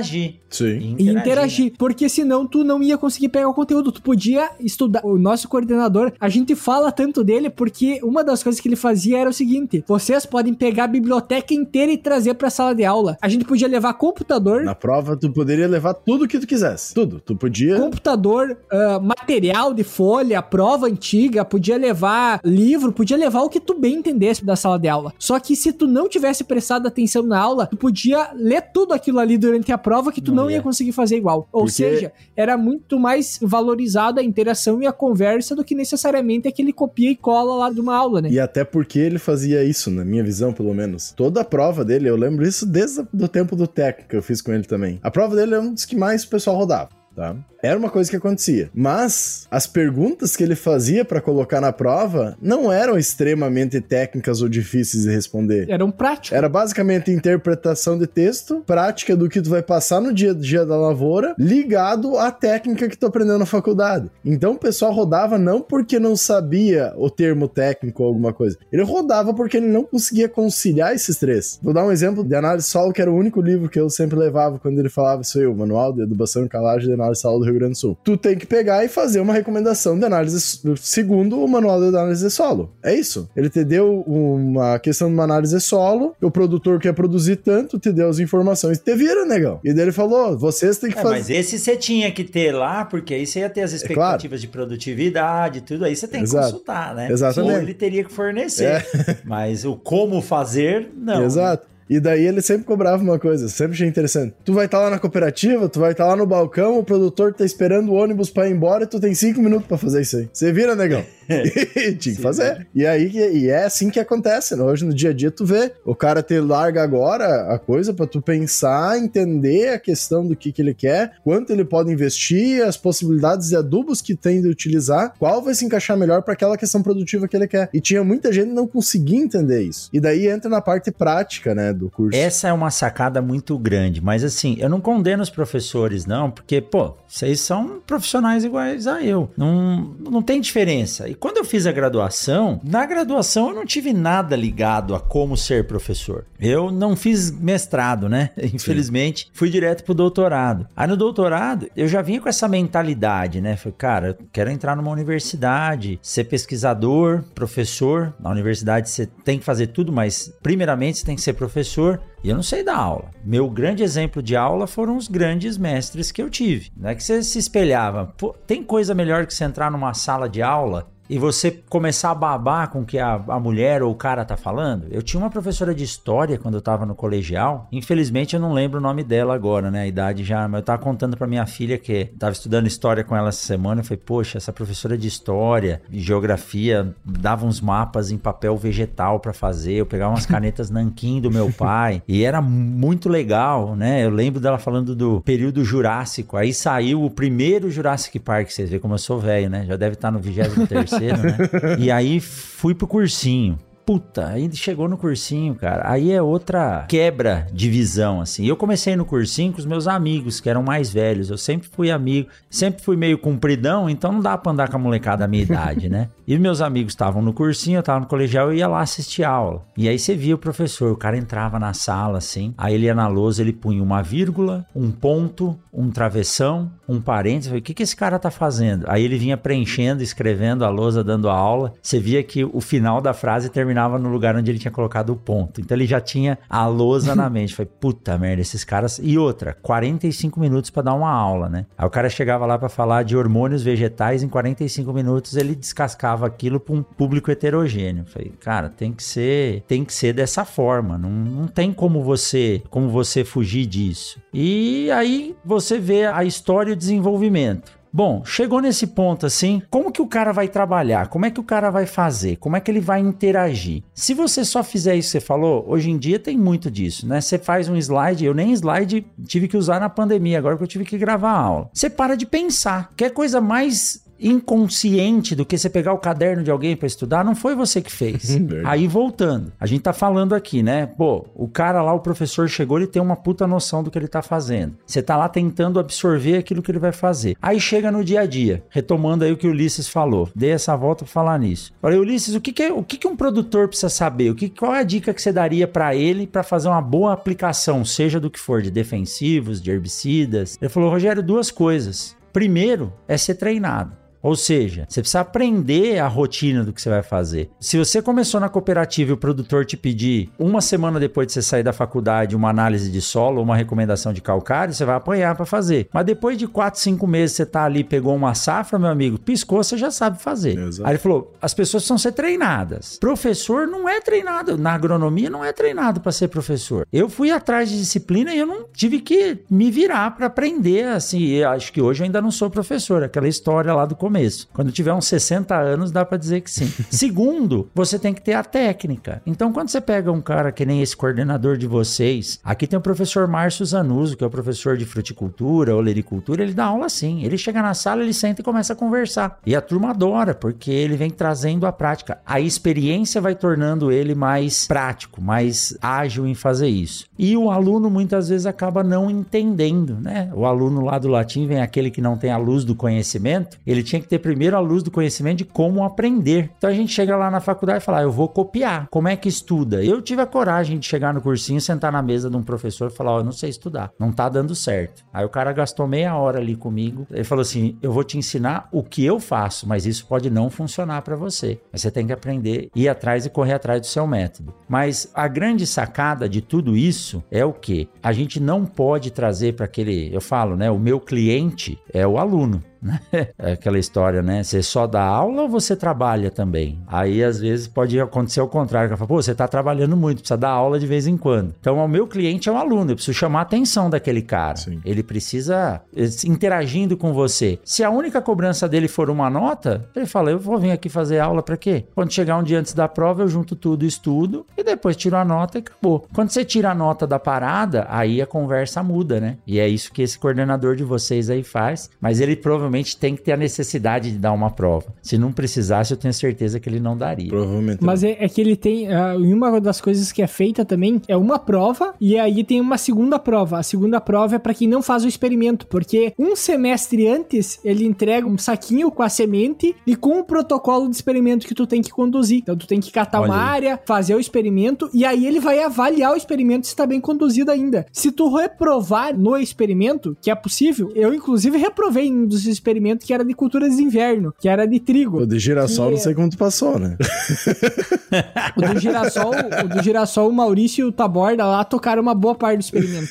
Sim. 0.50 0.96
E 1.00 1.10
interagir, 1.10 1.72
né? 1.72 1.72
porque 1.78 2.10
senão 2.10 2.46
tu 2.46 2.64
não 2.64 2.84
ia 2.84 2.98
conseguir 2.98 3.30
pegar 3.30 3.48
o 3.48 3.54
conteúdo. 3.54 3.92
Tu 3.92 4.02
podia 4.02 4.50
estudar. 4.60 5.02
O 5.06 5.18
nosso 5.18 5.48
coordenador, 5.48 6.12
a 6.20 6.30
gente 6.30 6.56
fala 6.56 6.92
tanto 6.92 7.24
dele 7.24 7.50
porque 7.50 8.00
uma 8.04 8.24
das 8.24 8.44
coisas 8.44 8.60
que 8.60 8.68
ele 8.68 8.76
fazia 8.76 9.20
era 9.20 9.30
o 9.30 9.34
seguinte: 9.34 9.84
vocês 9.88 10.26
podem 10.26 10.54
pegar 10.54 10.86
a 10.86 10.88
biblioteca 10.88 11.54
inteira 11.54 11.92
e 11.92 11.98
trazer 11.98 12.34
pra 12.34 12.50
sala 12.50 12.76
de 12.76 12.84
aula. 12.84 13.18
A 13.22 13.30
gente 13.30 13.46
podia 13.46 13.68
levar 13.68 13.94
computador. 13.94 14.64
Na 14.64 14.76
prova, 14.76 15.16
tu 15.16 15.32
poderia 15.32 15.68
levar 15.68 15.94
tudo 15.94 16.28
que 16.28 16.40
tu 16.40 16.46
quisesse. 16.46 16.94
Tudo. 16.94 17.20
Tu 17.20 17.36
podia. 17.36 17.78
Computador, 17.80 18.58
uh, 18.72 19.02
material 19.02 19.74
de 19.74 19.84
folha, 19.84 20.42
prova 20.42 20.88
antiga, 20.88 21.46
podia 21.46 21.78
levar 21.78 22.42
livro, 22.44 22.92
podia 22.92 23.18
levar 23.18 23.42
o 23.42 23.50
que 23.50 23.60
tu 23.60 23.80
bem 23.80 23.96
entendesse 23.96 24.44
da 24.44 24.56
sala 24.56 24.78
de 24.78 24.88
aula. 24.88 25.14
Só 25.18 25.40
que 25.40 25.56
se 25.56 25.72
tu 25.72 25.88
não 25.88 26.10
tivesse 26.10 26.44
prestado 26.44 26.88
atenção 26.88 27.24
na 27.24 27.40
aula, 27.40 27.68
tu 27.68 27.78
podia 27.78 28.32
ler 28.36 28.62
tudo 28.74 28.94
aquilo 28.94 29.20
ali 29.20 29.38
durante 29.38 29.71
a 29.72 29.78
prova 29.78 30.12
que 30.12 30.22
tu 30.22 30.34
não, 30.34 30.44
não 30.44 30.52
ia 30.52 30.62
conseguir 30.62 30.92
fazer 30.92 31.18
igual. 31.18 31.48
Ou 31.52 31.64
Porque... 31.64 31.72
seja, 31.72 32.12
era 32.36 32.58
muito 32.58 33.00
mais 33.00 33.40
valorizada 33.42 34.22
a 34.22 34.24
interação 34.24 34.82
e 34.82 34.88
a 34.88 34.92
conversa 34.92 35.56
do 35.56 35.64
que 35.64 35.76
necessariamente 35.76 36.48
aquele 36.48 36.74
copia 36.74 37.12
e 37.12 37.16
cola 37.16 37.56
lá 37.56 37.70
de 37.70 37.80
uma 37.80 37.96
aula, 37.96 38.22
né? 38.22 38.30
E 38.30 38.40
até 38.40 38.64
porque 38.64 39.00
ele 39.00 39.20
fazia 39.20 39.64
isso, 39.64 39.90
na 39.90 40.06
minha 40.06 40.24
visão, 40.24 40.54
pelo 40.54 40.74
menos. 40.74 41.12
Toda 41.12 41.42
a 41.42 41.46
prova 41.46 41.84
dele, 41.84 42.10
eu 42.10 42.16
lembro 42.16 42.46
isso 42.46 42.66
desde 42.66 43.02
o 43.02 43.28
tempo 43.28 43.56
do 43.56 43.68
técnico 43.68 44.10
que 44.10 44.16
eu 44.16 44.24
fiz 44.24 44.42
com 44.42 44.52
ele 44.52 44.64
também. 44.64 45.00
A 45.02 45.12
prova 45.12 45.36
dele 45.36 45.56
é 45.56 45.60
um 45.60 45.74
dos 45.74 45.86
que 45.86 45.96
mais 45.96 46.24
o 46.24 46.30
pessoal 46.30 46.56
rodava. 46.56 47.01
Tá? 47.16 47.36
Era 47.64 47.78
uma 47.78 47.90
coisa 47.90 48.10
que 48.10 48.16
acontecia. 48.16 48.70
Mas 48.74 49.48
as 49.52 49.68
perguntas 49.68 50.36
que 50.36 50.44
ele 50.44 50.56
fazia 50.56 51.06
para 51.06 51.22
colocar 51.22 51.62
na 51.62 51.72
prova 51.72 52.36
não 52.42 52.72
eram 52.72 52.98
extremamente 52.98 53.80
técnicas 53.80 54.42
ou 54.42 54.50
difíceis 54.50 55.04
de 55.04 55.12
responder. 55.12 55.70
Eram 55.70 55.92
práticas. 55.92 56.38
Era 56.38 56.50
basicamente 56.50 57.12
interpretação 57.12 57.98
de 58.00 58.08
texto, 58.08 58.64
prática 58.66 59.16
do 59.16 59.30
que 59.30 59.42
tu 59.42 59.50
vai 59.50 59.62
passar 59.62 60.02
no 60.02 60.12
dia 60.12 60.32
a 60.32 60.34
dia 60.34 60.66
da 60.66 60.76
lavoura, 60.76 61.36
ligado 61.38 62.18
à 62.18 62.32
técnica 62.32 62.90
que 62.90 62.98
tu 62.98 63.06
aprendeu 63.06 63.38
na 63.38 63.46
faculdade. 63.46 64.10
Então 64.26 64.54
o 64.54 64.60
pessoal 64.60 64.92
rodava 64.92 65.38
não 65.38 65.62
porque 65.62 66.00
não 66.00 66.16
sabia 66.16 66.94
o 66.98 67.10
termo 67.10 67.48
técnico 67.48 68.02
ou 68.02 68.10
alguma 68.10 68.34
coisa. 68.34 68.58
Ele 68.72 68.84
rodava 68.84 69.34
porque 69.34 69.58
ele 69.58 69.68
não 69.68 69.84
conseguia 69.84 70.28
conciliar 70.28 70.96
esses 70.96 71.18
três. 71.18 71.60
Vou 71.62 71.74
dar 71.74 71.86
um 71.86 71.92
exemplo 71.92 72.24
de 72.24 72.34
análise 72.34 72.68
solo, 72.68 72.92
que 72.92 73.02
era 73.02 73.12
o 73.12 73.16
único 73.16 73.40
livro 73.40 73.70
que 73.70 73.80
eu 73.80 73.90
sempre 73.90 74.18
levava 74.18 74.58
quando 74.58 74.80
ele 74.80 74.90
falava 74.90 75.22
isso 75.22 75.38
aí, 75.38 75.46
o 75.46 75.56
Manual 75.56 75.94
de 75.94 76.02
Adubação 76.02 76.46
e 76.46 76.50
Calagem 76.50 76.88
de 76.88 76.94
Análise 77.02 77.22
Solo 77.22 77.40
do 77.40 77.46
Rio 77.46 77.56
Grande 77.56 77.74
do 77.74 77.78
Sul. 77.78 77.98
Tu 78.04 78.18
tem 78.18 78.38
que 78.38 78.46
pegar 78.46 78.84
e 78.86 78.88
fazer 78.88 79.20
uma 79.20 79.34
recomendação 79.34 79.98
de 79.98 80.06
análise 80.06 80.62
segundo 80.80 81.44
o 81.44 81.48
manual 81.48 81.80
de 81.80 81.88
análise 81.88 82.26
de 82.26 82.32
solo. 82.32 82.72
É 82.84 82.94
isso. 82.94 83.30
Ele 83.36 83.50
te 83.50 83.64
deu 83.64 84.04
uma 84.08 84.80
questão 84.80 85.08
de 85.08 85.14
uma 85.14 85.24
análise 85.24 85.56
de 85.56 85.62
solo, 85.62 86.16
o 86.22 86.32
produtor 86.32 86.80
quer 86.80 86.94
produzir 86.94 87.38
tanto, 87.38 87.80
te 87.80 87.92
deu 87.92 88.10
as 88.10 88.20
informações, 88.20 88.80
te 88.80 88.96
vira, 88.96 89.26
negão. 89.26 89.60
E 89.64 89.74
daí 89.74 89.86
ele 89.86 89.92
falou: 89.92 90.38
vocês 90.38 90.78
têm 90.78 90.92
que 90.92 90.98
é, 90.98 91.02
fazer. 91.02 91.16
Mas 91.16 91.30
esse 91.30 91.60
você 91.60 91.76
tinha 91.76 92.12
que 92.12 92.24
ter 92.24 92.52
lá, 92.52 92.86
porque 92.86 93.14
aí 93.14 93.26
você 93.26 93.40
ia 93.40 93.50
ter 93.50 93.62
as 93.62 93.74
expectativas 93.74 94.24
é 94.24 94.28
claro. 94.28 94.40
de 94.40 94.48
produtividade, 94.48 95.62
tudo 95.62 95.86
aí 95.86 95.96
você 95.96 96.08
tem 96.08 96.22
Exato. 96.22 96.46
que 96.46 96.52
consultar, 96.52 96.96
né? 96.96 97.12
Exatamente. 97.12 97.54
Ou 97.54 97.62
ele 97.62 97.74
teria 97.74 98.04
que 98.04 98.12
fornecer. 98.12 98.66
É. 98.66 99.18
Mas 99.26 99.66
o 99.66 99.76
como 99.76 100.22
fazer, 100.22 100.90
não. 100.96 101.24
Exato. 101.24 101.68
E 101.92 102.00
daí 102.00 102.26
ele 102.26 102.42
sempre 102.42 102.64
cobrava 102.64 103.04
uma 103.04 103.20
coisa, 103.20 103.50
sempre 103.50 103.74
achei 103.74 103.86
interessante. 103.86 104.34
Tu 104.46 104.54
vai 104.54 104.64
estar 104.64 104.78
tá 104.78 104.86
lá 104.86 104.90
na 104.92 104.98
cooperativa, 104.98 105.68
tu 105.68 105.82
vai 105.82 105.92
estar 105.92 106.06
tá 106.06 106.12
lá 106.12 106.16
no 106.16 106.26
balcão, 106.26 106.80
o 106.80 106.86
produtor 106.86 107.34
tá 107.34 107.44
esperando 107.44 107.90
o 107.92 107.96
ônibus 107.96 108.30
para 108.30 108.48
ir 108.48 108.54
embora 108.54 108.86
e 108.86 108.88
tu 108.88 108.98
tem 108.98 109.14
cinco 109.14 109.42
minutos 109.42 109.68
para 109.68 109.78
fazer 109.78 110.00
isso 110.00 110.16
aí. 110.16 110.30
Você 110.32 110.54
vira, 110.54 110.74
negão? 110.74 111.04
Tinha 112.00 112.16
que 112.16 112.22
fazer. 112.22 112.68
E 112.74 112.86
aí, 112.86 113.12
e 113.16 113.50
é 113.50 113.66
assim 113.66 113.90
que 113.90 114.00
acontece, 114.00 114.56
né? 114.56 114.64
Hoje 114.64 114.86
no 114.86 114.94
dia 114.94 115.10
a 115.12 115.14
dia 115.14 115.32
tu 115.32 115.46
vê, 115.46 115.72
o 115.86 115.96
cara 115.96 116.22
te 116.22 116.40
larga 116.40 116.84
agora 116.84 117.54
a 117.54 117.60
coisa 117.60 117.94
para 117.94 118.08
tu 118.08 118.22
pensar, 118.22 118.98
entender 118.98 119.70
a 119.70 119.80
questão 119.80 120.26
do 120.26 120.36
que 120.36 120.52
que 120.52 120.62
ele 120.62 120.74
quer, 120.74 121.14
quanto 121.24 121.52
ele 121.52 121.66
pode 121.66 121.92
investir, 121.92 122.64
as 122.64 122.78
possibilidades 122.78 123.50
de 123.50 123.56
adubos 123.56 124.02
que 124.02 124.16
tem 124.16 124.42
de 124.42 124.48
utilizar, 124.48 125.14
qual 125.18 125.42
vai 125.42 125.54
se 125.54 125.66
encaixar 125.66 125.98
melhor 125.98 126.22
para 126.22 126.34
aquela 126.34 126.58
questão 126.58 126.82
produtiva 126.82 127.28
que 127.28 127.36
ele 127.36 127.48
quer. 127.48 127.70
E 127.74 127.80
tinha 127.80 128.04
muita 128.04 128.32
gente 128.32 128.50
que 128.50 128.54
não 128.54 128.68
conseguia 128.68 129.20
entender 129.20 129.62
isso. 129.62 129.90
E 129.94 130.00
daí 130.00 130.28
entra 130.28 130.50
na 130.50 130.62
parte 130.62 130.92
prática, 130.92 131.54
né, 131.56 131.74
do 131.74 131.90
curso. 131.90 132.18
Essa 132.18 132.48
é 132.50 132.54
uma 132.54 132.72
sacada 132.72 133.22
muito 133.22 133.58
grande, 133.58 134.02
mas 134.02 134.24
assim, 134.24 134.58
eu 134.60 134.70
não 134.70 134.82
condeno 134.82 135.24
os 135.24 135.30
professores 135.30 136.06
não, 136.06 136.30
porque, 136.32 136.62
pô, 136.62 136.96
vocês 137.08 137.40
são 137.42 137.82
profissionais 137.86 138.44
iguais 138.44 138.88
a 138.88 139.02
eu. 139.04 139.30
Não, 139.38 139.96
não 140.00 140.22
tem 140.22 140.40
diferença. 140.40 141.08
E 141.08 141.16
quando 141.22 141.38
eu 141.38 141.46
fiz 141.46 141.68
a 141.68 141.72
graduação, 141.72 142.60
na 142.64 142.84
graduação 142.84 143.50
eu 143.50 143.56
não 143.56 143.64
tive 143.64 143.94
nada 143.94 144.36
ligado 144.36 144.96
a 144.96 145.00
como 145.00 145.38
ser 145.38 145.68
professor. 145.68 146.26
Eu 146.40 146.72
não 146.72 146.96
fiz 146.96 147.30
mestrado, 147.30 148.10
né? 148.10 148.32
Infelizmente, 148.52 149.26
Sim. 149.26 149.30
fui 149.32 149.52
direto 149.52 149.84
pro 149.84 149.94
doutorado. 149.94 150.68
Aí 150.76 150.88
no 150.88 150.98
doutorado, 150.98 151.70
eu 151.78 151.88
já 151.88 152.02
vinha 152.02 152.20
com 152.20 152.28
essa 152.28 152.48
mentalidade, 152.48 153.40
né? 153.40 153.56
Falei, 153.56 153.76
cara, 153.78 154.08
eu 154.08 154.28
quero 154.34 154.50
entrar 154.50 154.76
numa 154.76 154.90
universidade, 154.90 156.00
ser 156.02 156.24
pesquisador, 156.24 157.22
professor. 157.36 158.16
Na 158.20 158.32
universidade 158.32 158.90
você 158.90 159.06
tem 159.06 159.38
que 159.38 159.46
fazer 159.46 159.68
tudo, 159.68 159.94
mas 159.94 160.34
primeiramente 160.42 160.98
você 160.98 161.06
tem 161.06 161.16
que 161.16 161.22
ser 161.22 161.34
professor. 161.34 162.02
E 162.24 162.30
eu 162.30 162.36
não 162.36 162.44
sei 162.44 162.64
dar 162.64 162.78
aula. 162.78 163.10
Meu 163.24 163.50
grande 163.50 163.84
exemplo 163.84 164.22
de 164.22 164.36
aula 164.36 164.68
foram 164.68 164.96
os 164.96 165.08
grandes 165.08 165.58
mestres 165.58 166.12
que 166.12 166.22
eu 166.22 166.30
tive. 166.30 166.72
Não 166.78 166.90
é 166.90 166.96
que 166.96 167.04
você 167.04 167.24
se 167.24 167.40
espelhava. 167.40 168.14
Pô, 168.18 168.36
tem 168.46 168.64
coisa 168.64 168.94
melhor 168.94 169.26
que 169.26 169.34
você 169.34 169.44
entrar 169.44 169.72
numa 169.72 169.94
sala 169.94 170.30
de 170.30 170.42
aula 170.42 170.88
e 171.12 171.20
você 171.20 171.52
começar 171.52 172.12
a 172.12 172.16
babar 172.16 172.70
com 172.70 172.84
o 172.84 172.86
que 172.86 172.98
a, 172.98 173.16
a 173.16 173.38
mulher 173.38 173.84
ou 173.84 173.92
o 173.92 173.96
cara 173.96 174.24
tá 174.24 174.38
falando. 174.38 174.88
Eu 174.90 175.02
tinha 175.02 175.22
uma 175.22 175.30
professora 175.30 175.76
de 175.76 175.84
história 175.84 176.38
quando 176.38 176.56
eu 176.56 176.62
tava 176.62 176.86
no 176.86 176.96
colegial. 176.96 177.68
Infelizmente 177.70 178.34
eu 178.34 178.40
não 178.40 178.54
lembro 178.54 178.80
o 178.80 178.82
nome 178.82 179.04
dela 179.04 179.36
agora, 179.36 179.70
né? 179.70 179.82
A 179.82 179.88
idade 179.88 180.24
já. 180.24 180.48
Mas 180.48 180.60
eu 180.60 180.66
tava 180.66 180.82
contando 180.82 181.18
pra 181.18 181.28
minha 181.28 181.46
filha 181.46 181.78
que 181.78 182.06
tava 182.18 182.32
estudando 182.32 182.66
história 182.66 183.04
com 183.04 183.14
ela 183.14 183.28
essa 183.28 183.46
semana. 183.46 183.82
Eu 183.82 183.84
falei, 183.84 184.02
poxa, 184.06 184.38
essa 184.38 184.54
professora 184.54 184.98
de 184.98 185.06
história, 185.06 185.82
de 185.90 186.00
geografia, 186.00 186.96
dava 187.04 187.46
uns 187.46 187.60
mapas 187.60 188.10
em 188.10 188.18
papel 188.18 188.56
vegetal 188.56 189.20
para 189.20 189.34
fazer. 189.34 189.74
Eu 189.74 189.86
pegava 189.86 190.14
umas 190.14 190.26
canetas 190.26 190.70
nanquim 190.70 191.20
do 191.20 191.30
meu 191.30 191.52
pai. 191.60 192.02
E 192.12 192.26
era 192.26 192.42
muito 192.42 193.08
legal, 193.08 193.74
né? 193.74 194.04
Eu 194.04 194.10
lembro 194.10 194.42
dela 194.42 194.58
falando 194.58 194.94
do 194.94 195.22
período 195.22 195.64
Jurássico. 195.64 196.36
Aí 196.36 196.54
saiu 196.54 197.06
o 197.06 197.10
primeiro 197.10 197.72
Jurassic 197.72 198.20
Park. 198.20 198.50
Vocês 198.50 198.70
veem 198.70 198.82
como 198.82 198.96
eu 198.96 198.98
sou 198.98 199.18
velho, 199.18 199.50
né? 199.50 199.66
Já 199.66 199.78
deve 199.78 199.94
estar 199.94 200.12
no 200.12 200.20
23 200.20 200.92
né? 200.92 201.38
e 201.80 201.90
aí 201.90 202.20
fui 202.20 202.76
pro 202.76 202.86
cursinho 202.86 203.58
puta, 203.86 204.28
aí 204.28 204.50
chegou 204.56 204.88
no 204.88 204.98
cursinho, 204.98 205.56
cara. 205.56 205.84
Aí 205.86 206.12
é 206.12 206.22
outra 206.22 206.86
quebra 206.88 207.48
de 207.52 207.70
visão, 207.70 208.22
assim. 208.22 208.46
Eu 208.46 208.56
comecei 208.56 208.96
no 208.96 209.06
cursinho 209.06 209.54
com 209.54 209.60
os 209.60 209.66
meus 209.66 209.88
amigos, 209.88 210.40
que 210.40 210.50
eram 210.50 210.64
mais 210.64 210.92
velhos. 210.92 211.30
Eu 211.30 211.38
sempre 211.38 211.68
fui 211.68 211.92
amigo, 211.92 212.30
sempre 212.50 212.84
fui 212.84 212.96
meio 212.96 213.18
compridão, 213.18 213.90
então 213.90 214.12
não 214.12 214.20
dá 214.20 214.38
pra 214.38 214.52
andar 214.52 214.70
com 214.70 214.76
a 214.76 214.80
molecada 214.80 215.22
da 215.22 215.28
minha 215.28 215.44
idade, 215.44 215.90
né? 215.90 216.10
E 216.28 216.40
meus 216.40 216.62
amigos 216.62 216.94
estavam 216.94 217.22
no 217.22 217.34
cursinho, 217.34 217.80
eu 217.80 217.84
tava 217.84 218.00
no 218.00 218.06
colegial, 218.06 218.48
eu 218.48 218.54
ia 218.54 218.68
lá 218.68 218.80
assistir 218.80 219.22
aula. 219.22 219.66
E 219.76 219.90
aí 219.90 220.00
você 220.00 220.16
via 220.16 220.34
o 220.34 220.38
professor, 220.38 220.90
o 220.90 220.96
cara 220.96 221.18
entrava 221.18 221.60
na 221.60 221.74
sala, 221.74 222.20
assim, 222.20 222.54
aí 222.58 222.74
ele 222.74 222.86
ia 222.86 222.96
na 222.96 223.06
lousa, 223.10 223.42
ele 223.42 223.52
punha 223.52 223.84
uma 223.84 224.02
vírgula, 224.02 224.66
um 224.74 224.92
ponto, 224.92 225.60
um 225.74 225.92
travessão, 225.92 226.72
um 226.88 227.02
parênteses. 227.02 227.52
O 227.52 227.62
que, 227.62 227.74
que 227.74 227.84
esse 227.84 227.96
cara 227.96 228.18
tá 228.18 228.32
fazendo? 228.32 228.86
Aí 228.88 229.04
ele 229.04 229.18
vinha 229.18 229.36
preenchendo, 229.36 230.04
escrevendo 230.04 230.64
a 230.64 230.70
lousa, 230.70 231.04
dando 231.04 231.30
a 231.30 231.34
aula. 231.34 231.74
Você 231.82 232.00
via 232.00 232.24
que 232.24 232.46
o 232.46 232.62
final 232.62 233.02
da 233.02 233.14
frase 233.14 233.50
terminava 233.50 233.71
terminava 233.72 233.98
no 233.98 234.10
lugar 234.10 234.36
onde 234.36 234.52
ele 234.52 234.60
tinha 234.60 234.72
colocado 234.72 235.12
o 235.12 235.16
ponto. 235.16 235.62
Então 235.62 235.76
ele 235.76 235.86
já 235.86 236.02
tinha 236.02 236.38
a 236.50 236.68
lousa 236.68 237.16
na 237.16 237.30
mente. 237.32 237.56
Falei, 237.56 237.72
puta 237.80 238.18
merda, 238.18 238.42
esses 238.42 238.64
caras. 238.64 239.00
E 239.02 239.18
outra, 239.18 239.54
45 239.62 240.40
minutos 240.40 240.70
para 240.70 240.84
dar 240.84 240.94
uma 240.94 241.10
aula, 241.10 241.50
né? 241.50 241.66
Aí 241.78 241.86
o 241.86 241.90
cara 241.90 242.10
chegava 242.10 242.46
lá 242.46 242.58
para 242.58 242.70
falar 242.70 243.04
de 243.04 243.16
hormônios 243.16 243.64
vegetais, 243.64 244.24
em 244.24 244.30
45 244.30 244.92
minutos 244.94 245.36
ele 245.36 245.56
descascava 245.56 246.28
aquilo 246.28 246.60
para 246.60 246.76
um 246.76 246.84
público 246.84 247.32
heterogêneo. 247.32 248.06
Falei, 248.06 248.34
cara, 248.40 248.70
tem 248.70 248.92
que 248.92 249.04
ser, 249.04 249.64
tem 249.68 249.86
que 249.86 249.94
ser 249.94 250.14
dessa 250.14 250.44
forma. 250.44 250.98
Não, 250.98 251.10
não 251.10 251.48
tem 251.48 251.72
como 251.72 252.04
você, 252.04 252.62
como 252.70 252.90
você 252.90 253.24
fugir 253.24 253.66
disso. 253.66 254.20
E 254.34 254.92
aí 254.92 255.36
você 255.46 255.80
vê 255.80 256.06
a 256.06 256.24
história 256.24 256.72
e 256.72 256.74
o 256.74 256.78
desenvolvimento. 256.78 257.81
Bom, 257.94 258.24
chegou 258.24 258.62
nesse 258.62 258.88
ponto 258.88 259.26
assim, 259.26 259.62
como 259.70 259.92
que 259.92 260.02
o 260.02 260.08
cara 260.08 260.32
vai 260.32 260.48
trabalhar? 260.48 261.08
Como 261.08 261.26
é 261.26 261.32
que 261.32 261.40
o 261.40 261.44
cara 261.44 261.70
vai 261.70 261.86
fazer? 261.86 262.38
Como 262.38 262.56
é 262.56 262.60
que 262.62 262.72
ele 262.72 262.80
vai 262.80 263.02
interagir? 263.02 263.84
Se 263.94 264.14
você 264.14 264.46
só 264.46 264.64
fizer 264.64 264.96
isso 264.96 265.10
que 265.10 265.12
você 265.12 265.20
falou, 265.20 265.66
hoje 265.68 265.90
em 265.90 265.98
dia 265.98 266.18
tem 266.18 266.38
muito 266.38 266.72
disso, 266.72 267.06
né? 267.06 267.20
Você 267.20 267.38
faz 267.38 267.68
um 267.68 267.76
slide, 267.76 268.24
eu 268.24 268.34
nem 268.34 268.54
slide 268.54 269.06
tive 269.26 269.48
que 269.48 269.58
usar 269.58 269.80
na 269.80 269.90
pandemia, 269.90 270.38
agora 270.38 270.56
que 270.56 270.64
eu 270.64 270.68
tive 270.68 270.86
que 270.86 270.98
gravar 270.98 271.32
a 271.32 271.40
aula. 271.40 271.70
Você 271.74 271.90
para 271.90 272.16
de 272.16 272.26
pensar. 272.26 272.92
Quer 272.96 273.12
coisa 273.12 273.42
mais 273.42 274.01
inconsciente 274.22 275.36
do 275.36 275.46
que 275.46 275.58
você 275.58 275.70
pegar 275.70 275.94
o 275.94 275.98
caderno 275.98 276.44
de 276.44 276.52
alguém 276.52 276.76
para 276.76 276.88
estudar, 276.88 277.26
não 277.26 277.36
foi 277.36 277.56
você 277.56 277.82
que 277.82 277.92
fez. 277.92 278.38
Aí 278.66 278.88
voltando, 278.88 279.52
a 279.60 279.66
gente 279.66 279.82
tá 279.82 279.94
falando 279.94 280.34
aqui, 280.34 280.62
né? 280.62 280.86
Pô, 280.86 281.26
o 281.36 281.48
cara 281.48 281.82
lá, 281.82 281.94
o 281.94 282.00
professor 282.00 282.48
chegou, 282.48 282.78
ele 282.78 282.88
tem 282.88 283.02
uma 283.02 283.16
puta 283.16 283.48
noção 283.48 283.84
do 283.84 283.90
que 283.90 283.98
ele 283.98 284.08
tá 284.08 284.22
fazendo. 284.22 284.76
Você 284.86 285.02
tá 285.02 285.18
lá 285.18 285.28
tentando 285.28 285.80
absorver 285.80 286.38
aquilo 286.38 286.62
que 286.62 286.72
ele 286.72 286.80
vai 286.80 286.92
fazer. 286.92 287.36
Aí 287.42 287.60
chega 287.60 287.92
no 287.92 288.04
dia 288.04 288.22
a 288.22 288.26
dia, 288.26 288.64
retomando 288.70 289.24
aí 289.24 289.32
o 289.32 289.38
que 289.38 289.48
o 289.48 289.52
Ulisses 289.52 289.88
falou. 289.88 290.30
Dei 290.36 290.52
essa 290.52 290.76
volta 290.76 291.04
pra 291.04 291.12
falar 291.12 291.40
nisso. 291.40 291.74
Falei, 291.82 291.98
Ulisses, 291.98 292.36
o 292.36 292.42
que, 292.42 292.54
que 292.54 292.64
é, 292.64 292.74
o 292.74 292.84
que, 292.84 292.98
que 292.98 293.08
um 293.08 293.16
produtor 293.16 293.68
precisa 293.68 293.90
saber? 293.90 294.30
O 294.30 294.36
que, 294.36 294.50
qual 294.50 294.76
é 294.76 294.80
a 294.80 294.84
dica 294.84 295.14
que 295.14 295.22
você 295.22 295.32
daria 295.32 295.68
para 295.68 295.96
ele 295.96 296.28
para 296.28 296.44
fazer 296.44 296.68
uma 296.68 296.82
boa 296.82 297.14
aplicação, 297.14 297.84
seja 297.84 298.20
do 298.20 298.30
que 298.30 298.40
for, 298.40 298.62
de 298.62 298.72
defensivos, 298.72 299.62
de 299.62 299.72
herbicidas? 299.72 300.58
Ele 300.62 300.70
falou, 300.70 300.90
Rogério, 300.90 301.24
duas 301.24 301.50
coisas. 301.52 302.16
Primeiro 302.32 302.94
é 303.08 303.18
ser 303.18 303.36
treinado. 303.36 304.01
Ou 304.22 304.36
seja, 304.36 304.86
você 304.88 305.02
precisa 305.02 305.22
aprender 305.22 306.00
a 306.00 306.08
rotina 306.08 306.64
do 306.64 306.72
que 306.72 306.82
você 306.82 306.90
vai 306.90 307.04
fazer. 307.04 307.50
Se 307.60 307.78
você 307.78 308.02
começou 308.02 308.40
na 308.40 308.50
cooperativa 308.50 309.12
e 309.12 309.14
o 309.14 309.18
produtor 309.18 309.66
te 309.66 309.76
pedir 309.76 310.30
uma 310.38 310.62
semana 310.62 311.00
depois 311.00 311.28
de 311.28 311.34
você 311.34 311.42
sair 311.42 311.64
da 311.64 311.74
faculdade 311.74 312.36
uma 312.36 312.50
análise 312.50 312.92
de 312.92 313.02
solo 313.02 313.38
ou 313.38 313.44
uma 313.44 313.56
recomendação 313.56 314.14
de 314.14 314.22
calcário, 314.22 314.74
você 314.74 314.86
vai 314.86 314.96
apanhar 314.96 315.36
para 315.36 315.46
fazer. 315.46 315.88
Mas 315.92 316.06
depois 316.06 316.38
de 316.38 316.48
4, 316.48 316.80
5 316.80 317.08
meses 317.08 317.36
você 317.36 317.46
tá 317.46 317.64
ali, 317.64 317.84
pegou 317.84 318.16
uma 318.16 318.34
safra, 318.34 318.78
meu 318.78 318.90
amigo, 318.90 319.20
piscou, 319.20 319.64
você 319.64 319.78
já 319.78 319.90
sabe 319.92 320.22
fazer. 320.22 320.58
Exato. 320.58 320.88
Aí 320.88 320.94
ele 320.94 321.00
falou: 321.00 321.34
as 321.42 321.54
pessoas 321.54 321.84
precisam 321.84 321.98
ser 321.98 322.12
treinadas. 322.12 322.98
Professor 323.00 323.68
não 323.68 323.88
é 323.90 324.00
treinado, 324.00 324.58
na 324.58 324.74
agronomia 324.74 325.30
não 325.30 325.44
é 325.44 325.52
treinado 325.52 326.00
para 326.00 326.12
ser 326.12 326.28
professor. 326.28 326.86
Eu 326.92 327.10
fui 327.10 327.32
atrás 327.32 327.70
de 327.70 327.78
disciplina 327.78 328.34
e 328.34 328.40
eu 328.40 328.46
não 328.46 328.66
tive 328.74 329.00
que 329.00 329.40
me 329.50 329.72
virar 329.72 330.12
para 330.12 330.28
aprender 330.28 330.88
assim. 330.88 331.24
Eu 331.28 331.50
acho 331.50 331.74
que 331.74 331.82
hoje 331.82 332.02
eu 332.02 332.06
ainda 332.06 332.22
não 332.22 332.32
sou 332.32 332.50
professor, 332.50 333.04
aquela 333.04 333.28
história 333.28 333.74
lá 333.74 333.86
do 333.86 333.96
começo. 333.96 334.11
Quando 334.54 334.72
tiver 334.72 334.94
uns 334.94 335.08
60 335.08 335.56
anos, 335.56 335.92
dá 335.92 336.06
para 336.06 336.18
dizer 336.18 336.42
que 336.42 336.52
sim. 336.52 336.72
Segundo, 336.90 337.70
você 337.74 337.98
tem 337.98 338.14
que 338.14 338.22
ter 338.22 338.34
a 338.34 338.44
técnica. 338.44 339.22
Então, 339.26 339.52
quando 339.52 339.70
você 339.70 339.82
pega 339.82 340.12
um 340.12 340.22
cara 340.22 340.52
que 340.52 340.66
nem 340.66 340.82
esse 340.82 340.96
coordenador 340.96 341.58
de 341.58 341.68
vocês, 341.68 342.40
aqui 342.44 342.68
tem 342.68 342.78
o 342.78 342.82
professor 342.82 343.28
Márcio 343.28 343.66
Zanuso, 343.66 344.16
que 344.16 344.24
é 344.24 344.28
o 344.28 344.32
professor 344.32 344.78
de 344.78 344.86
fruticultura, 344.86 345.76
olericultura, 345.76 346.44
ele 346.44 346.54
dá 346.54 346.66
aula 346.66 346.86
assim. 346.86 347.24
Ele 347.24 347.38
chega 347.38 347.62
na 347.62 347.74
sala, 347.74 348.04
ele 348.04 348.14
senta 348.14 348.42
e 348.42 348.44
começa 348.44 348.74
a 348.74 348.76
conversar. 348.76 349.40
E 349.46 349.56
a 349.56 349.62
turma 349.62 349.92
adora, 349.92 350.34
porque 350.34 350.72
ele 350.72 350.96
vem 350.96 351.10
trazendo 351.10 351.66
a 351.66 351.72
prática. 351.72 352.20
A 352.26 352.40
experiência 352.40 353.22
vai 353.22 353.36
tornando 353.36 353.92
ele 353.92 354.14
mais 354.16 354.68
prático, 354.68 355.22
mais 355.22 355.78
ágil 355.82 356.28
em 356.28 356.36
fazer 356.36 356.68
isso. 356.68 357.06
E 357.18 357.38
o 357.38 357.50
aluno 357.50 357.90
muitas 357.90 358.30
vezes 358.30 358.46
acaba 358.46 358.84
não 358.84 359.10
entendendo, 359.10 359.98
né? 360.02 360.32
O 360.34 360.46
aluno 360.46 360.84
lá 360.84 360.98
do 360.98 361.08
latim 361.08 361.46
vem 361.48 361.62
aquele 361.62 361.92
que 361.92 362.02
não 362.02 362.18
tem 362.18 362.32
a 362.32 362.38
luz 362.38 362.64
do 362.64 362.76
conhecimento, 362.76 363.58
ele 363.66 363.84
tinha 363.84 364.01
que 364.02 364.08
ter 364.08 364.20
primeiro 364.20 364.56
a 364.56 364.60
luz 364.60 364.84
do 364.84 364.92
conhecimento 364.92 365.40
de 365.40 365.46
como 365.46 365.84
aprender. 365.84 366.52
Então 366.58 366.70
a 366.70 366.74
gente 366.74 366.92
chega 366.92 367.16
lá 367.16 367.30
na 367.30 367.40
faculdade 367.40 367.82
e 367.82 367.86
fala, 367.86 368.00
ah, 368.00 368.04
eu 368.04 368.12
vou 368.12 368.28
copiar. 368.28 368.88
Como 368.90 369.08
é 369.08 369.16
que 369.16 369.30
estuda? 369.30 369.84
Eu 369.84 370.02
tive 370.02 370.22
a 370.22 370.26
coragem 370.26 370.80
de 370.80 370.86
chegar 370.86 371.14
no 371.14 371.22
cursinho, 371.22 371.62
sentar 371.62 371.92
na 371.92 372.02
mesa 372.02 372.30
de 372.30 372.36
um 372.36 372.44
professor 372.44 372.90
e 372.90 372.94
falar, 372.94 373.16
oh, 373.16 373.20
eu 373.20 373.24
não 373.24 373.32
sei 373.32 373.50
estudar, 373.50 373.92
não 374.00 374.12
tá 374.12 374.28
dando 374.28 374.56
certo. 374.56 375.04
Aí 375.14 375.26
o 375.26 375.30
cara 375.30 375.54
gastou 375.54 375.88
meia 375.88 376.16
hora 376.16 376.40
ali 376.40 376.56
comigo, 376.56 377.06
ele 377.12 377.24
falou 377.24 377.42
assim, 377.42 377.78
eu 377.82 377.92
vou 377.92 378.04
te 378.04 378.18
ensinar 378.18 378.68
o 378.72 378.84
que 378.84 379.06
eu 379.06 379.20
faço, 379.20 379.68
mas 379.68 379.86
isso 379.86 380.06
pode 380.06 380.30
não 380.30 380.50
funcionar 380.50 381.02
para 381.02 381.16
você. 381.16 381.60
Mas 381.72 381.82
você 381.82 381.92
tem 381.92 382.06
que 382.06 382.14
aprender, 382.14 382.70
ir 382.76 382.90
atrás 382.90 383.26
e 383.26 383.30
correr 383.30 383.54
atrás 383.54 383.82
do 383.82 383.88
seu 383.88 384.06
método. 384.08 384.54
Mas 384.68 385.10
a 385.14 385.28
grande 385.28 385.66
sacada 385.68 386.28
de 386.28 386.42
tudo 386.42 386.76
isso 386.76 387.24
é 387.32 387.46
o 387.46 387.54
que? 387.54 387.90
A 388.02 388.12
gente 388.12 388.40
não 388.40 388.66
pode 388.66 389.12
trazer 389.12 389.54
para 389.54 389.66
aquele, 389.66 390.14
eu 390.14 390.22
falo, 390.22 390.56
né, 390.56 390.70
o 390.70 390.80
meu 390.80 391.00
cliente 391.00 391.80
é 391.94 392.06
o 392.06 392.18
aluno 392.18 392.62
aquela 393.38 393.80
história, 393.80 394.22
né? 394.22 394.44
Você 394.44 394.62
só 394.64 394.88
dá 394.88 395.04
aula 395.04 395.44
ou 395.44 395.50
você 395.50 395.76
trabalha 395.76 396.32
também? 396.32 396.80
Aí 396.88 397.24
às 397.24 397.40
vezes 397.40 397.68
pode 397.68 398.00
acontecer 398.00 398.42
o 398.42 398.48
contrário, 398.48 398.90
que 398.90 398.96
fala, 398.96 399.08
pô, 399.08 399.22
você 399.22 399.32
está 399.32 399.48
trabalhando 399.48 399.96
muito, 399.96 400.20
precisa 400.20 400.38
dar 400.38 400.50
aula 400.50 400.80
de 400.80 400.88
vez 400.88 401.08
em 401.08 401.18
quando. 401.18 401.54
Então, 401.60 401.78
o 401.78 401.88
meu 401.88 402.08
cliente 402.08 402.50
é 402.50 402.52
um 402.52 402.58
aluno, 402.58 402.92
eu 402.92 402.96
preciso 402.96 403.18
chamar 403.18 403.40
a 403.40 403.44
atenção 403.44 403.90
daquele 403.90 404.22
cara. 404.22 404.58
Sim. 404.58 404.82
Ele 404.84 405.04
precisa 405.04 405.82
eh, 405.96 406.08
interagindo 406.26 406.98
com 406.98 407.14
você. 407.14 407.60
Se 407.64 407.84
a 407.84 407.90
única 407.90 408.22
cobrança 408.22 408.68
dele 408.68 408.88
for 408.88 409.10
uma 409.10 409.30
nota, 409.30 409.88
ele 409.96 410.06
fala, 410.06 410.32
eu 410.32 410.40
vou 410.40 410.58
vir 410.58 410.72
aqui 410.72 410.90
fazer 410.90 411.20
aula 411.20 411.44
para 411.44 411.58
quê? 411.58 411.86
Quando 411.94 412.12
chegar 412.12 412.38
um 412.38 412.44
dia 412.44 412.60
antes 412.60 412.74
da 412.74 412.88
prova, 412.88 413.24
eu 413.24 413.28
junto 413.28 413.56
tudo, 413.56 413.86
estudo 413.86 414.46
e 414.58 414.64
depois 414.64 414.96
tiro 414.96 415.16
a 415.16 415.26
nota 415.26 415.58
e 415.58 415.62
acabou. 415.62 416.06
Quando 416.14 416.30
você 416.30 416.44
tira 416.44 416.72
a 416.72 416.76
nota 416.76 417.06
da 417.06 417.20
parada, 417.20 417.86
aí 417.90 418.22
a 418.22 418.26
conversa 418.26 418.82
muda, 418.82 419.20
né? 419.20 419.38
E 419.46 419.60
é 419.60 419.68
isso 419.68 419.92
que 419.92 420.02
esse 420.02 420.18
coordenador 420.18 420.76
de 420.76 420.84
vocês 420.84 421.30
aí 421.30 421.44
faz, 421.44 421.90
mas 422.00 422.20
ele 422.20 422.36
provavelmente 422.36 422.71
provavelmente 422.72 422.98
tem 422.98 423.16
que 423.16 423.22
ter 423.22 423.34
a 423.34 423.38
necessidade 423.38 424.12
de 424.12 424.18
dar 424.18 424.32
uma 424.32 424.50
prova. 424.50 424.94
Se 425.02 425.18
não 425.18 425.32
precisasse, 425.32 425.94
eu 425.94 425.98
tenho 425.98 426.14
certeza 426.14 426.60
que 426.60 426.70
ele 426.70 426.80
não 426.80 426.98
daria. 426.98 427.30
Provavelmente. 427.30 427.84
Mas 427.84 428.04
é, 428.04 428.18
é, 428.20 428.30
que 428.30 428.40
ele 428.40 428.56
tem. 428.56 428.88
Uh, 428.88 429.34
uma 429.34 429.60
das 429.60 429.82
coisas 429.82 430.12
que 430.12 430.22
é 430.22 430.28
feita 430.28 430.64
também 430.64 431.02
é 431.08 431.18
uma 431.18 431.38
prova, 431.38 431.94
e 432.00 432.18
aí 432.18 432.44
tem 432.44 432.62
uma 432.62 432.78
segunda 432.78 433.20
prova. 433.20 433.60
A 433.60 433.64
segunda 433.64 434.00
prova 434.00 434.36
é 434.36 434.40
para 434.40 434.54
quem 434.54 434.68
não 434.68 434.82
faz 434.82 435.04
o 435.04 435.08
experimento, 435.08 435.68
porque 435.68 436.14
um 436.18 436.36
semestre 436.36 437.08
antes 437.08 437.60
ele 437.64 437.86
entrega 437.86 438.28
um 438.28 438.38
saquinho 438.38 438.92
com 438.92 439.04
a 439.04 439.10
semente 439.10 439.76
e 439.86 439.96
com 439.96 440.20
o 440.20 440.24
protocolo 440.24 440.90
de 440.90 440.96
experimento 440.96 441.48
que 441.48 441.56
tu 441.56 441.68
tem 441.68 441.82
que 441.82 441.92
conduzir. 441.92 442.40
Então 442.40 442.56
tu 442.56 442.68
tem 442.68 442.80
que 442.80 442.92
catar 442.92 443.22
Olha 443.22 443.32
uma 443.32 443.44
aí. 443.44 443.50
área, 443.50 443.80
fazer 443.86 444.16
o 444.16 444.20
experimento, 444.20 444.90
e 444.94 445.04
aí 445.04 445.26
ele 445.26 445.40
vai 445.40 445.62
avaliar 445.62 446.14
o 446.14 446.18
experimento 446.18 446.68
se 446.68 446.74
está 446.74 446.86
bem 446.86 447.02
conduzido 447.02 447.52
ainda. 447.52 447.86
Se 447.92 448.12
tu 448.12 448.34
reprovar 448.34 449.18
no 449.18 449.38
experimento, 449.38 450.16
que 450.22 450.30
é 450.30 450.36
possível, 450.36 450.92
eu 450.96 451.14
inclusive 451.14 451.58
reprovei 451.58 452.08
em 452.08 452.14
um 452.14 452.28
dos 452.28 452.46
experimento 452.62 453.06
que 453.06 453.14
era 453.14 453.24
de 453.24 453.34
culturas 453.34 453.76
de 453.76 453.84
inverno, 453.84 454.34
que 454.40 454.48
era 454.48 454.66
de 454.66 454.80
trigo. 454.80 455.22
O 455.22 455.28
de 455.28 455.40
girassol, 455.40 455.88
que... 455.88 455.92
não 455.94 456.00
sei 456.00 456.14
como 456.14 456.30
tu 456.30 456.38
passou, 456.38 456.80
né? 456.80 456.98
o 458.56 458.74
do 458.74 458.80
girassol, 458.80 459.32
o 459.66 459.68
do 459.68 459.84
girassol, 459.84 460.30
o 460.30 460.34
Maurício 460.34 460.86
e 460.86 460.88
o 460.88 460.92
Taborda 460.92 461.46
lá 461.46 461.64
tocaram 461.64 462.02
uma 462.02 462.14
boa 462.14 462.36
parte 462.36 462.58
do 462.58 462.62
experimento. 462.62 463.10